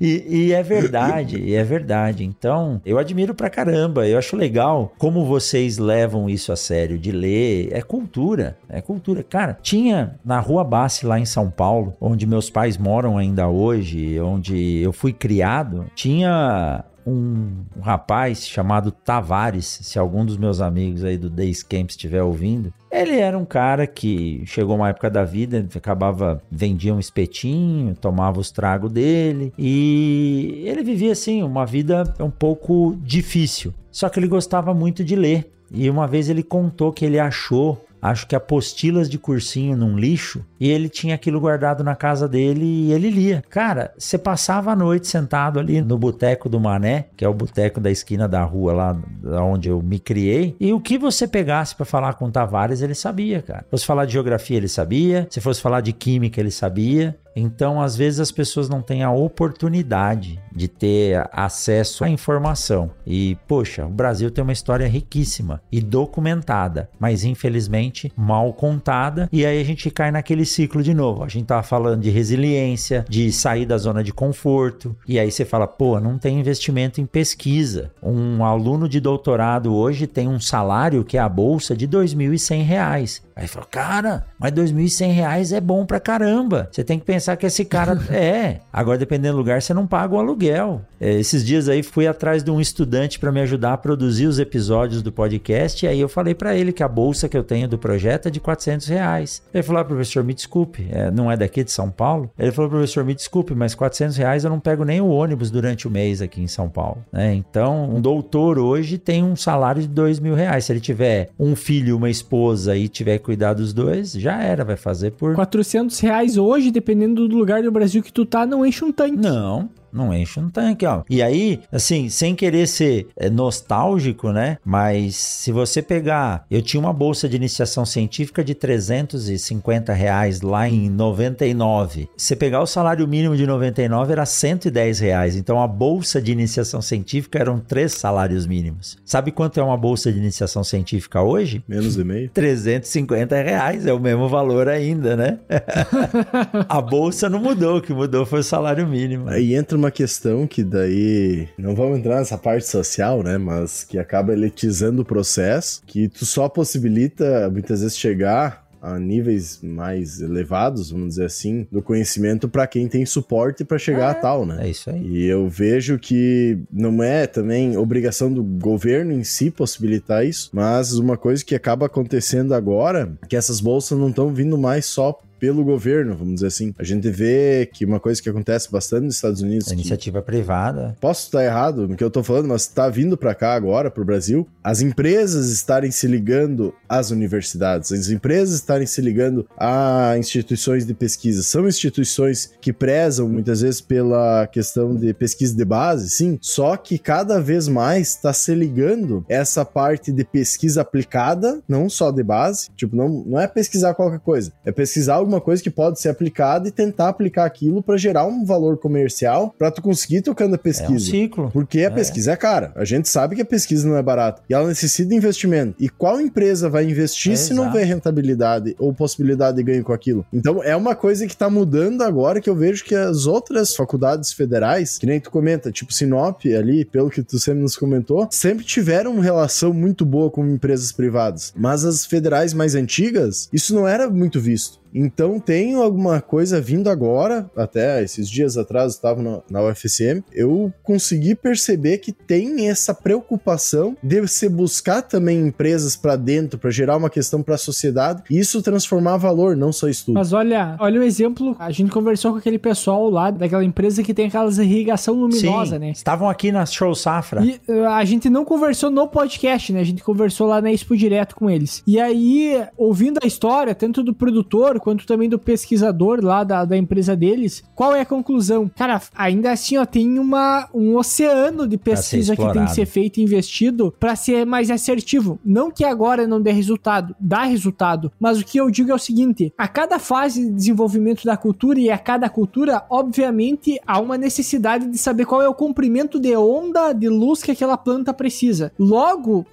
e, 0.00 0.24
e 0.28 0.52
é 0.52 0.62
verdade, 0.62 1.38
e 1.40 1.54
é 1.54 1.64
verdade. 1.64 2.24
Então, 2.24 2.80
eu 2.86 2.98
admiro 2.98 3.34
pra 3.34 3.50
caramba. 3.50 4.06
Eu 4.06 4.18
acho 4.18 4.36
legal 4.36 4.92
como 4.98 5.24
vocês 5.24 5.78
levam 5.78 6.28
isso 6.30 6.52
a 6.52 6.56
sério, 6.56 6.98
de 6.98 7.10
ler. 7.10 7.68
É 7.72 7.82
cultura, 7.82 8.56
é 8.68 8.80
cultura. 8.80 9.22
Cara, 9.22 9.58
tinha 9.60 10.16
na 10.24 10.38
Rua 10.38 10.64
Bassi, 10.64 11.06
lá 11.06 11.18
em 11.18 11.24
São 11.24 11.50
Paulo, 11.50 11.94
onde 12.00 12.26
meus 12.26 12.48
pais 12.48 12.78
moram 12.78 13.18
ainda 13.18 13.48
hoje, 13.48 14.20
onde 14.20 14.83
eu 14.84 14.92
fui 14.92 15.12
criado, 15.12 15.86
tinha 15.94 16.84
um, 17.06 17.64
rapaz 17.80 18.46
chamado 18.46 18.90
Tavares, 18.90 19.66
se 19.82 19.98
algum 19.98 20.24
dos 20.24 20.36
meus 20.36 20.60
amigos 20.60 21.04
aí 21.04 21.16
do 21.16 21.28
Days 21.28 21.62
Camp 21.62 21.90
estiver 21.90 22.22
ouvindo, 22.22 22.72
ele 22.90 23.16
era 23.18 23.38
um 23.38 23.44
cara 23.44 23.86
que 23.86 24.42
chegou 24.46 24.76
uma 24.76 24.88
época 24.88 25.10
da 25.10 25.24
vida, 25.24 25.66
acabava, 25.74 26.42
vendia 26.50 26.94
um 26.94 27.00
espetinho, 27.00 27.94
tomava 27.94 28.40
os 28.40 28.50
tragos 28.50 28.90
dele 28.90 29.52
e 29.58 30.62
ele 30.64 30.82
vivia 30.82 31.12
assim, 31.12 31.42
uma 31.42 31.66
vida 31.66 32.14
um 32.20 32.30
pouco 32.30 32.96
difícil. 33.02 33.74
Só 33.90 34.08
que 34.08 34.18
ele 34.18 34.28
gostava 34.28 34.72
muito 34.72 35.04
de 35.04 35.14
ler. 35.14 35.50
E 35.70 35.90
uma 35.90 36.06
vez 36.06 36.28
ele 36.28 36.42
contou 36.42 36.92
que 36.92 37.04
ele 37.04 37.18
achou 37.18 37.84
acho 38.04 38.26
que 38.26 38.36
apostilas 38.36 39.08
de 39.08 39.18
cursinho 39.18 39.74
num 39.76 39.96
lixo, 39.96 40.44
e 40.60 40.70
ele 40.70 40.90
tinha 40.90 41.14
aquilo 41.14 41.40
guardado 41.40 41.82
na 41.82 41.96
casa 41.96 42.28
dele 42.28 42.64
e 42.64 42.92
ele 42.92 43.08
lia. 43.08 43.42
Cara, 43.48 43.92
você 43.98 44.18
passava 44.18 44.72
a 44.72 44.76
noite 44.76 45.06
sentado 45.06 45.58
ali 45.58 45.80
no 45.80 45.96
boteco 45.96 46.48
do 46.48 46.60
Mané, 46.60 47.06
que 47.16 47.24
é 47.24 47.28
o 47.28 47.32
boteco 47.32 47.80
da 47.80 47.90
esquina 47.90 48.28
da 48.28 48.44
rua 48.44 48.72
lá 48.74 49.42
onde 49.42 49.70
eu 49.70 49.80
me 49.82 49.98
criei, 49.98 50.54
e 50.60 50.72
o 50.72 50.80
que 50.80 50.98
você 50.98 51.26
pegasse 51.26 51.74
para 51.74 51.86
falar 51.86 52.14
com 52.14 52.26
o 52.26 52.30
Tavares, 52.30 52.82
ele 52.82 52.94
sabia, 52.94 53.40
cara. 53.40 53.62
Se 53.62 53.70
fosse 53.70 53.86
falar 53.86 54.04
de 54.04 54.12
geografia, 54.12 54.58
ele 54.58 54.68
sabia, 54.68 55.26
se 55.30 55.40
fosse 55.40 55.62
falar 55.62 55.80
de 55.80 55.92
química, 55.92 56.40
ele 56.40 56.50
sabia. 56.50 57.16
Então, 57.36 57.80
às 57.80 57.96
vezes 57.96 58.20
as 58.20 58.30
pessoas 58.30 58.68
não 58.68 58.80
têm 58.80 59.02
a 59.02 59.10
oportunidade 59.10 60.40
de 60.54 60.68
ter 60.68 61.28
acesso 61.32 62.04
à 62.04 62.08
informação. 62.08 62.90
E, 63.06 63.36
poxa, 63.48 63.84
o 63.84 63.90
Brasil 63.90 64.30
tem 64.30 64.42
uma 64.42 64.52
história 64.52 64.86
riquíssima 64.86 65.60
e 65.70 65.80
documentada, 65.80 66.88
mas 66.98 67.24
infelizmente 67.24 68.12
mal 68.16 68.52
contada. 68.52 69.28
E 69.32 69.44
aí 69.44 69.60
a 69.60 69.64
gente 69.64 69.90
cai 69.90 70.10
naquele 70.10 70.44
ciclo 70.44 70.82
de 70.82 70.94
novo. 70.94 71.24
A 71.24 71.28
gente 71.28 71.46
tava 71.46 71.62
falando 71.62 72.02
de 72.02 72.10
resiliência, 72.10 73.04
de 73.08 73.32
sair 73.32 73.66
da 73.66 73.78
zona 73.78 74.04
de 74.04 74.12
conforto. 74.12 74.96
E 75.06 75.18
aí 75.18 75.30
você 75.30 75.44
fala, 75.44 75.66
pô, 75.66 75.98
não 75.98 76.18
tem 76.18 76.38
investimento 76.38 77.00
em 77.00 77.06
pesquisa. 77.06 77.90
Um 78.02 78.44
aluno 78.44 78.88
de 78.88 79.00
doutorado 79.00 79.74
hoje 79.74 80.06
tem 80.06 80.28
um 80.28 80.40
salário 80.40 81.04
que 81.04 81.16
é 81.16 81.20
a 81.20 81.28
bolsa 81.28 81.76
de 81.76 81.86
R$ 81.86 81.92
2.100. 81.92 83.22
Aí 83.36 83.48
falou, 83.48 83.68
cara, 83.68 84.26
mas 84.38 84.52
R$ 84.52 84.62
2.100 84.62 85.56
é 85.56 85.60
bom 85.60 85.84
pra 85.84 85.98
caramba. 85.98 86.68
Você 86.70 86.84
tem 86.84 86.98
que 86.98 87.04
pensar 87.04 87.23
que 87.36 87.46
esse 87.46 87.64
cara 87.64 87.98
é. 88.12 88.60
Agora, 88.72 88.98
dependendo 88.98 89.34
do 89.34 89.38
lugar, 89.38 89.62
você 89.62 89.72
não 89.72 89.86
paga 89.86 90.14
o 90.14 90.18
aluguel. 90.18 90.82
É, 91.00 91.12
esses 91.14 91.44
dias 91.44 91.68
aí 91.68 91.82
fui 91.82 92.06
atrás 92.06 92.42
de 92.42 92.50
um 92.50 92.60
estudante 92.60 93.18
para 93.18 93.32
me 93.32 93.40
ajudar 93.40 93.72
a 93.74 93.76
produzir 93.76 94.26
os 94.26 94.38
episódios 94.38 95.02
do 95.02 95.12
podcast. 95.12 95.84
E 95.84 95.88
aí 95.88 96.00
eu 96.00 96.08
falei 96.08 96.34
para 96.34 96.56
ele 96.56 96.72
que 96.72 96.82
a 96.82 96.88
bolsa 96.88 97.28
que 97.28 97.36
eu 97.36 97.44
tenho 97.44 97.68
do 97.68 97.78
projeto 97.78 98.28
é 98.28 98.30
de 98.30 98.40
400 98.40 98.86
reais. 98.86 99.42
Ele 99.52 99.62
falou, 99.62 99.80
ah, 99.80 99.84
professor, 99.84 100.24
me 100.24 100.34
desculpe, 100.34 100.86
é, 100.90 101.10
não 101.10 101.30
é 101.30 101.36
daqui 101.36 101.64
de 101.64 101.70
São 101.70 101.90
Paulo? 101.90 102.30
Ele 102.38 102.52
falou, 102.52 102.70
professor, 102.70 103.04
me 103.04 103.14
desculpe, 103.14 103.54
mas 103.54 103.74
400 103.74 104.16
reais 104.16 104.44
eu 104.44 104.50
não 104.50 104.60
pego 104.60 104.84
nem 104.84 105.00
o 105.00 105.08
ônibus 105.08 105.50
durante 105.50 105.86
o 105.86 105.90
mês 105.90 106.20
aqui 106.20 106.40
em 106.40 106.48
São 106.48 106.68
Paulo. 106.68 107.04
Né? 107.12 107.34
Então, 107.34 107.90
um 107.90 108.00
doutor 108.00 108.58
hoje 108.58 108.98
tem 108.98 109.22
um 109.22 109.36
salário 109.36 109.82
de 109.82 109.88
dois 109.88 110.18
mil 110.18 110.34
reais. 110.34 110.64
Se 110.64 110.72
ele 110.72 110.80
tiver 110.80 111.30
um 111.38 111.54
filho, 111.54 111.96
uma 111.96 112.10
esposa 112.10 112.76
e 112.76 112.88
tiver 112.88 113.18
cuidar 113.18 113.54
dos 113.54 113.72
dois, 113.72 114.12
já 114.12 114.42
era, 114.42 114.64
vai 114.64 114.76
fazer 114.76 115.12
por... 115.12 115.34
400 115.34 115.98
reais 116.00 116.36
hoje, 116.36 116.70
dependendo 116.70 117.13
do 117.14 117.26
lugar 117.26 117.62
do 117.62 117.70
Brasil 117.70 118.02
que 118.02 118.12
tu 118.12 118.26
tá, 118.26 118.44
não 118.44 118.64
enche 118.64 118.84
um 118.84 118.92
tanque. 118.92 119.16
Não, 119.16 119.70
não 119.94 120.12
enche 120.12 120.40
um 120.40 120.50
tanque, 120.50 120.84
ó. 120.84 121.02
E 121.08 121.22
aí, 121.22 121.60
assim, 121.70 122.08
sem 122.08 122.34
querer 122.34 122.66
ser 122.66 123.06
é, 123.16 123.30
nostálgico, 123.30 124.32
né? 124.32 124.58
Mas 124.64 125.16
se 125.16 125.52
você 125.52 125.80
pegar, 125.80 126.44
eu 126.50 126.60
tinha 126.60 126.80
uma 126.80 126.92
bolsa 126.92 127.28
de 127.28 127.36
iniciação 127.36 127.84
científica 127.84 128.42
de 128.42 128.54
350 128.54 129.92
reais 129.92 130.40
lá 130.40 130.68
em 130.68 130.90
99. 130.90 132.08
Se 132.16 132.34
pegar 132.34 132.60
o 132.60 132.66
salário 132.66 133.06
mínimo 133.06 133.36
de 133.36 133.46
99 133.46 134.12
era 134.12 134.26
110 134.26 134.98
reais. 135.00 135.36
Então 135.36 135.62
a 135.62 135.66
bolsa 135.66 136.20
de 136.20 136.32
iniciação 136.32 136.82
científica 136.82 137.38
eram 137.38 137.58
três 137.58 137.92
salários 137.92 138.46
mínimos. 138.46 138.98
Sabe 139.04 139.30
quanto 139.30 139.58
é 139.60 139.62
uma 139.62 139.76
bolsa 139.76 140.12
de 140.12 140.18
iniciação 140.18 140.64
científica 140.64 141.22
hoje? 141.22 141.62
Menos 141.68 141.96
e 141.96 142.04
meio. 142.04 142.30
350 142.30 143.42
reais, 143.42 143.86
é 143.86 143.92
o 143.92 144.00
mesmo 144.00 144.28
valor 144.28 144.68
ainda, 144.68 145.16
né? 145.16 145.38
a 146.68 146.80
bolsa 146.80 147.28
não 147.28 147.40
mudou, 147.40 147.78
o 147.78 147.82
que 147.82 147.92
mudou 147.92 148.26
foi 148.26 148.40
o 148.40 148.44
salário 148.44 148.86
mínimo. 148.86 149.28
Aí 149.28 149.54
entra 149.54 149.76
uma 149.76 149.83
questão 149.90 150.46
que 150.46 150.62
daí 150.62 151.48
não 151.58 151.74
vamos 151.74 151.98
entrar 151.98 152.18
nessa 152.18 152.38
parte 152.38 152.66
social, 152.66 153.22
né, 153.22 153.38
mas 153.38 153.84
que 153.84 153.98
acaba 153.98 154.32
elitizando 154.32 155.02
o 155.02 155.04
processo, 155.04 155.82
que 155.86 156.08
tu 156.08 156.24
só 156.24 156.48
possibilita 156.48 157.50
muitas 157.50 157.80
vezes 157.80 157.96
chegar 157.96 158.64
a 158.84 158.98
níveis 158.98 159.60
mais 159.62 160.20
elevados, 160.20 160.90
vamos 160.90 161.08
dizer 161.08 161.24
assim, 161.24 161.66
do 161.72 161.80
conhecimento 161.80 162.46
para 162.46 162.66
quem 162.66 162.86
tem 162.86 163.06
suporte 163.06 163.64
para 163.64 163.78
chegar 163.78 164.08
é, 164.08 164.10
a 164.10 164.14
tal, 164.14 164.44
né? 164.44 164.66
É 164.66 164.68
isso 164.68 164.90
aí. 164.90 165.02
E 165.02 165.24
eu 165.24 165.48
vejo 165.48 165.98
que 165.98 166.58
não 166.70 167.02
é 167.02 167.26
também 167.26 167.78
obrigação 167.78 168.30
do 168.30 168.44
governo 168.44 169.12
em 169.12 169.24
si 169.24 169.50
possibilitar 169.50 170.26
isso, 170.26 170.50
mas 170.52 170.92
uma 170.92 171.16
coisa 171.16 171.42
que 171.42 171.54
acaba 171.54 171.86
acontecendo 171.86 172.52
agora, 172.52 173.10
que 173.26 173.36
essas 173.36 173.58
bolsas 173.58 173.98
não 173.98 174.10
estão 174.10 174.34
vindo 174.34 174.58
mais 174.58 174.84
só 174.84 175.18
pelo 175.44 175.62
governo, 175.62 176.16
vamos 176.16 176.36
dizer 176.36 176.46
assim. 176.46 176.74
A 176.78 176.82
gente 176.82 177.10
vê 177.10 177.68
que 177.70 177.84
uma 177.84 178.00
coisa 178.00 178.22
que 178.22 178.30
acontece 178.30 178.72
bastante 178.72 179.04
nos 179.04 179.16
Estados 179.16 179.42
Unidos. 179.42 179.68
A 179.68 179.74
iniciativa 179.74 180.22
privada. 180.22 180.96
Posso 180.98 181.26
estar 181.26 181.44
errado 181.44 181.86
no 181.86 181.96
que 181.96 182.02
eu 182.02 182.10
tô 182.10 182.22
falando, 182.22 182.48
mas 182.48 182.62
está 182.62 182.88
vindo 182.88 183.14
para 183.14 183.34
cá 183.34 183.52
agora, 183.52 183.90
pro 183.90 184.06
Brasil, 184.06 184.48
as 184.62 184.80
empresas 184.80 185.50
estarem 185.50 185.90
se 185.90 186.06
ligando 186.06 186.72
às 186.88 187.10
universidades, 187.10 187.92
as 187.92 188.08
empresas 188.08 188.54
estarem 188.54 188.86
se 188.86 189.02
ligando 189.02 189.46
a 189.58 190.14
instituições 190.18 190.86
de 190.86 190.94
pesquisa. 190.94 191.42
São 191.42 191.68
instituições 191.68 192.50
que 192.62 192.72
prezam 192.72 193.28
muitas 193.28 193.60
vezes 193.60 193.82
pela 193.82 194.46
questão 194.46 194.94
de 194.94 195.12
pesquisa 195.12 195.54
de 195.54 195.64
base, 195.66 196.08
sim, 196.08 196.38
só 196.40 196.74
que 196.74 196.96
cada 196.96 197.38
vez 197.38 197.68
mais 197.68 198.08
está 198.08 198.32
se 198.32 198.54
ligando 198.54 199.26
essa 199.28 199.62
parte 199.62 200.10
de 200.10 200.24
pesquisa 200.24 200.80
aplicada, 200.80 201.60
não 201.68 201.90
só 201.90 202.10
de 202.10 202.22
base, 202.22 202.70
tipo, 202.74 202.96
não, 202.96 203.10
não 203.26 203.38
é 203.38 203.46
pesquisar 203.46 203.92
qualquer 203.92 204.20
coisa, 204.20 204.50
é 204.64 204.72
pesquisar 204.72 205.16
alguma 205.16 205.33
alguma 205.34 205.40
coisa 205.40 205.62
que 205.62 205.70
pode 205.70 206.00
ser 206.00 206.08
aplicada 206.08 206.68
e 206.68 206.70
tentar 206.70 207.08
aplicar 207.08 207.44
aquilo 207.44 207.82
para 207.82 207.96
gerar 207.96 208.26
um 208.26 208.44
valor 208.44 208.78
comercial 208.78 209.54
para 209.58 209.70
tu 209.70 209.82
conseguir 209.82 210.22
tocando 210.22 210.54
a 210.54 210.58
pesquisa. 210.58 210.92
É 210.92 210.96
um 210.96 210.98
ciclo. 210.98 211.50
Porque 211.52 211.80
a 211.80 211.84
é. 211.84 211.90
pesquisa 211.90 212.32
é 212.32 212.36
cara. 212.36 212.72
A 212.76 212.84
gente 212.84 213.08
sabe 213.08 213.36
que 213.36 213.42
a 213.42 213.44
pesquisa 213.44 213.86
não 213.86 213.96
é 213.96 214.02
barata 214.02 214.42
e 214.48 214.54
ela 214.54 214.68
necessita 214.68 215.08
de 215.08 215.16
investimento. 215.16 215.74
E 215.78 215.88
qual 215.88 216.20
empresa 216.20 216.68
vai 216.68 216.84
investir 216.84 217.32
é, 217.32 217.36
se 217.36 217.52
exato. 217.52 217.66
não 217.66 217.72
vê 217.72 217.84
rentabilidade 217.84 218.74
ou 218.78 218.92
possibilidade 218.94 219.56
de 219.56 219.62
ganho 219.62 219.84
com 219.84 219.92
aquilo? 219.92 220.24
Então 220.32 220.62
é 220.62 220.76
uma 220.76 220.94
coisa 220.94 221.26
que 221.26 221.36
tá 221.36 221.50
mudando 221.50 222.02
agora 222.02 222.40
que 222.40 222.48
eu 222.48 222.54
vejo 222.54 222.84
que 222.84 222.94
as 222.94 223.26
outras 223.26 223.74
faculdades 223.74 224.32
federais, 224.32 224.98
que 224.98 225.06
nem 225.06 225.20
tu 225.20 225.30
comenta, 225.30 225.72
tipo 225.72 225.92
Sinop 225.92 226.44
ali, 226.46 226.84
pelo 226.84 227.10
que 227.10 227.22
tu 227.22 227.38
sempre 227.38 227.60
nos 227.60 227.76
comentou, 227.76 228.28
sempre 228.30 228.64
tiveram 228.64 229.12
uma 229.12 229.22
relação 229.22 229.72
muito 229.72 230.04
boa 230.04 230.30
com 230.30 230.46
empresas 230.46 230.92
privadas. 230.92 231.52
Mas 231.56 231.84
as 231.84 232.06
federais 232.06 232.52
mais 232.52 232.74
antigas, 232.74 233.48
isso 233.52 233.74
não 233.74 233.88
era 233.88 234.08
muito 234.08 234.40
visto. 234.40 234.83
Então 234.94 235.40
tem 235.40 235.74
alguma 235.74 236.20
coisa 236.20 236.60
vindo 236.60 236.88
agora, 236.88 237.50
até 237.56 238.02
esses 238.02 238.28
dias 238.28 238.56
atrás 238.56 238.92
eu 238.92 238.96
estava 238.96 239.22
na, 239.22 239.40
na 239.50 239.62
UFSM, 239.62 240.22
eu 240.32 240.72
consegui 240.82 241.34
perceber 241.34 241.98
que 241.98 242.12
tem 242.12 242.68
essa 242.68 242.94
preocupação 242.94 243.96
de 244.02 244.20
você 244.20 244.48
buscar 244.48 245.02
também 245.02 245.48
empresas 245.48 245.96
para 245.96 246.16
dentro, 246.16 246.58
para 246.58 246.70
gerar 246.70 246.96
uma 246.96 247.10
questão 247.10 247.42
para 247.42 247.54
a 247.54 247.58
sociedade, 247.58 248.22
e 248.30 248.38
isso 248.38 248.62
transformar 248.62 249.16
valor, 249.16 249.56
não 249.56 249.72
só 249.72 249.88
estudo. 249.88 250.14
Mas 250.14 250.32
olha, 250.32 250.76
olha 250.78 251.00
o 251.00 251.02
um 251.02 251.06
exemplo, 251.06 251.56
a 251.58 251.70
gente 251.70 251.90
conversou 251.90 252.32
com 252.32 252.38
aquele 252.38 252.58
pessoal 252.58 253.08
lá 253.10 253.30
daquela 253.30 253.64
empresa 253.64 254.02
que 254.02 254.14
tem 254.14 254.26
aquelas 254.26 254.58
irrigação 254.58 255.14
luminosa, 255.14 255.74
Sim, 255.74 255.80
né? 255.80 255.90
Estavam 255.90 256.28
aqui 256.28 256.50
na 256.50 256.64
Show 256.66 256.94
Safra. 256.94 257.44
E 257.44 257.60
uh, 257.68 257.86
a 257.86 258.04
gente 258.04 258.28
não 258.30 258.44
conversou 258.44 258.90
no 258.90 259.08
podcast, 259.08 259.72
né? 259.72 259.80
A 259.80 259.84
gente 259.84 260.02
conversou 260.02 260.46
lá 260.46 260.60
na 260.60 260.72
Expo 260.72 260.96
direto 260.96 261.34
com 261.34 261.50
eles. 261.50 261.82
E 261.86 262.00
aí, 262.00 262.64
ouvindo 262.76 263.18
a 263.22 263.26
história, 263.26 263.74
tanto 263.74 264.02
do 264.02 264.14
produtor 264.14 264.80
quanto 264.84 265.06
também 265.06 265.30
do 265.30 265.38
pesquisador 265.38 266.22
lá 266.22 266.44
da, 266.44 266.66
da 266.66 266.76
empresa 266.76 267.16
deles, 267.16 267.64
qual 267.74 267.94
é 267.94 268.02
a 268.02 268.06
conclusão? 268.06 268.70
Cara, 268.76 269.00
ainda 269.16 269.50
assim, 269.50 269.78
ó, 269.78 269.86
tem 269.86 270.18
uma, 270.18 270.68
um 270.74 270.94
oceano 270.96 271.66
de 271.66 271.78
pesquisa 271.78 272.36
que 272.36 272.52
tem 272.52 272.66
que 272.66 272.74
ser 272.74 272.84
feito 272.84 273.18
e 273.18 273.22
investido 273.22 273.94
para 273.98 274.14
ser 274.14 274.44
mais 274.44 274.70
assertivo. 274.70 275.38
Não 275.42 275.70
que 275.70 275.84
agora 275.84 276.26
não 276.26 276.40
dê 276.40 276.52
resultado, 276.52 277.16
dá 277.18 277.44
resultado, 277.44 278.12
mas 278.20 278.38
o 278.38 278.44
que 278.44 278.60
eu 278.60 278.70
digo 278.70 278.90
é 278.90 278.94
o 278.94 278.98
seguinte: 278.98 279.52
a 279.56 279.66
cada 279.66 279.98
fase 279.98 280.44
de 280.44 280.52
desenvolvimento 280.52 281.24
da 281.24 281.36
cultura 281.36 281.80
e 281.80 281.90
a 281.90 281.96
cada 281.96 282.28
cultura, 282.28 282.84
obviamente, 282.90 283.80
há 283.86 283.98
uma 283.98 284.18
necessidade 284.18 284.86
de 284.86 284.98
saber 284.98 285.24
qual 285.24 285.40
é 285.40 285.48
o 285.48 285.54
comprimento 285.54 286.20
de 286.20 286.36
onda 286.36 286.92
de 286.92 287.08
luz 287.08 287.42
que 287.42 287.52
aquela 287.52 287.78
planta 287.78 288.12
precisa. 288.12 288.70
Logo, 288.78 289.46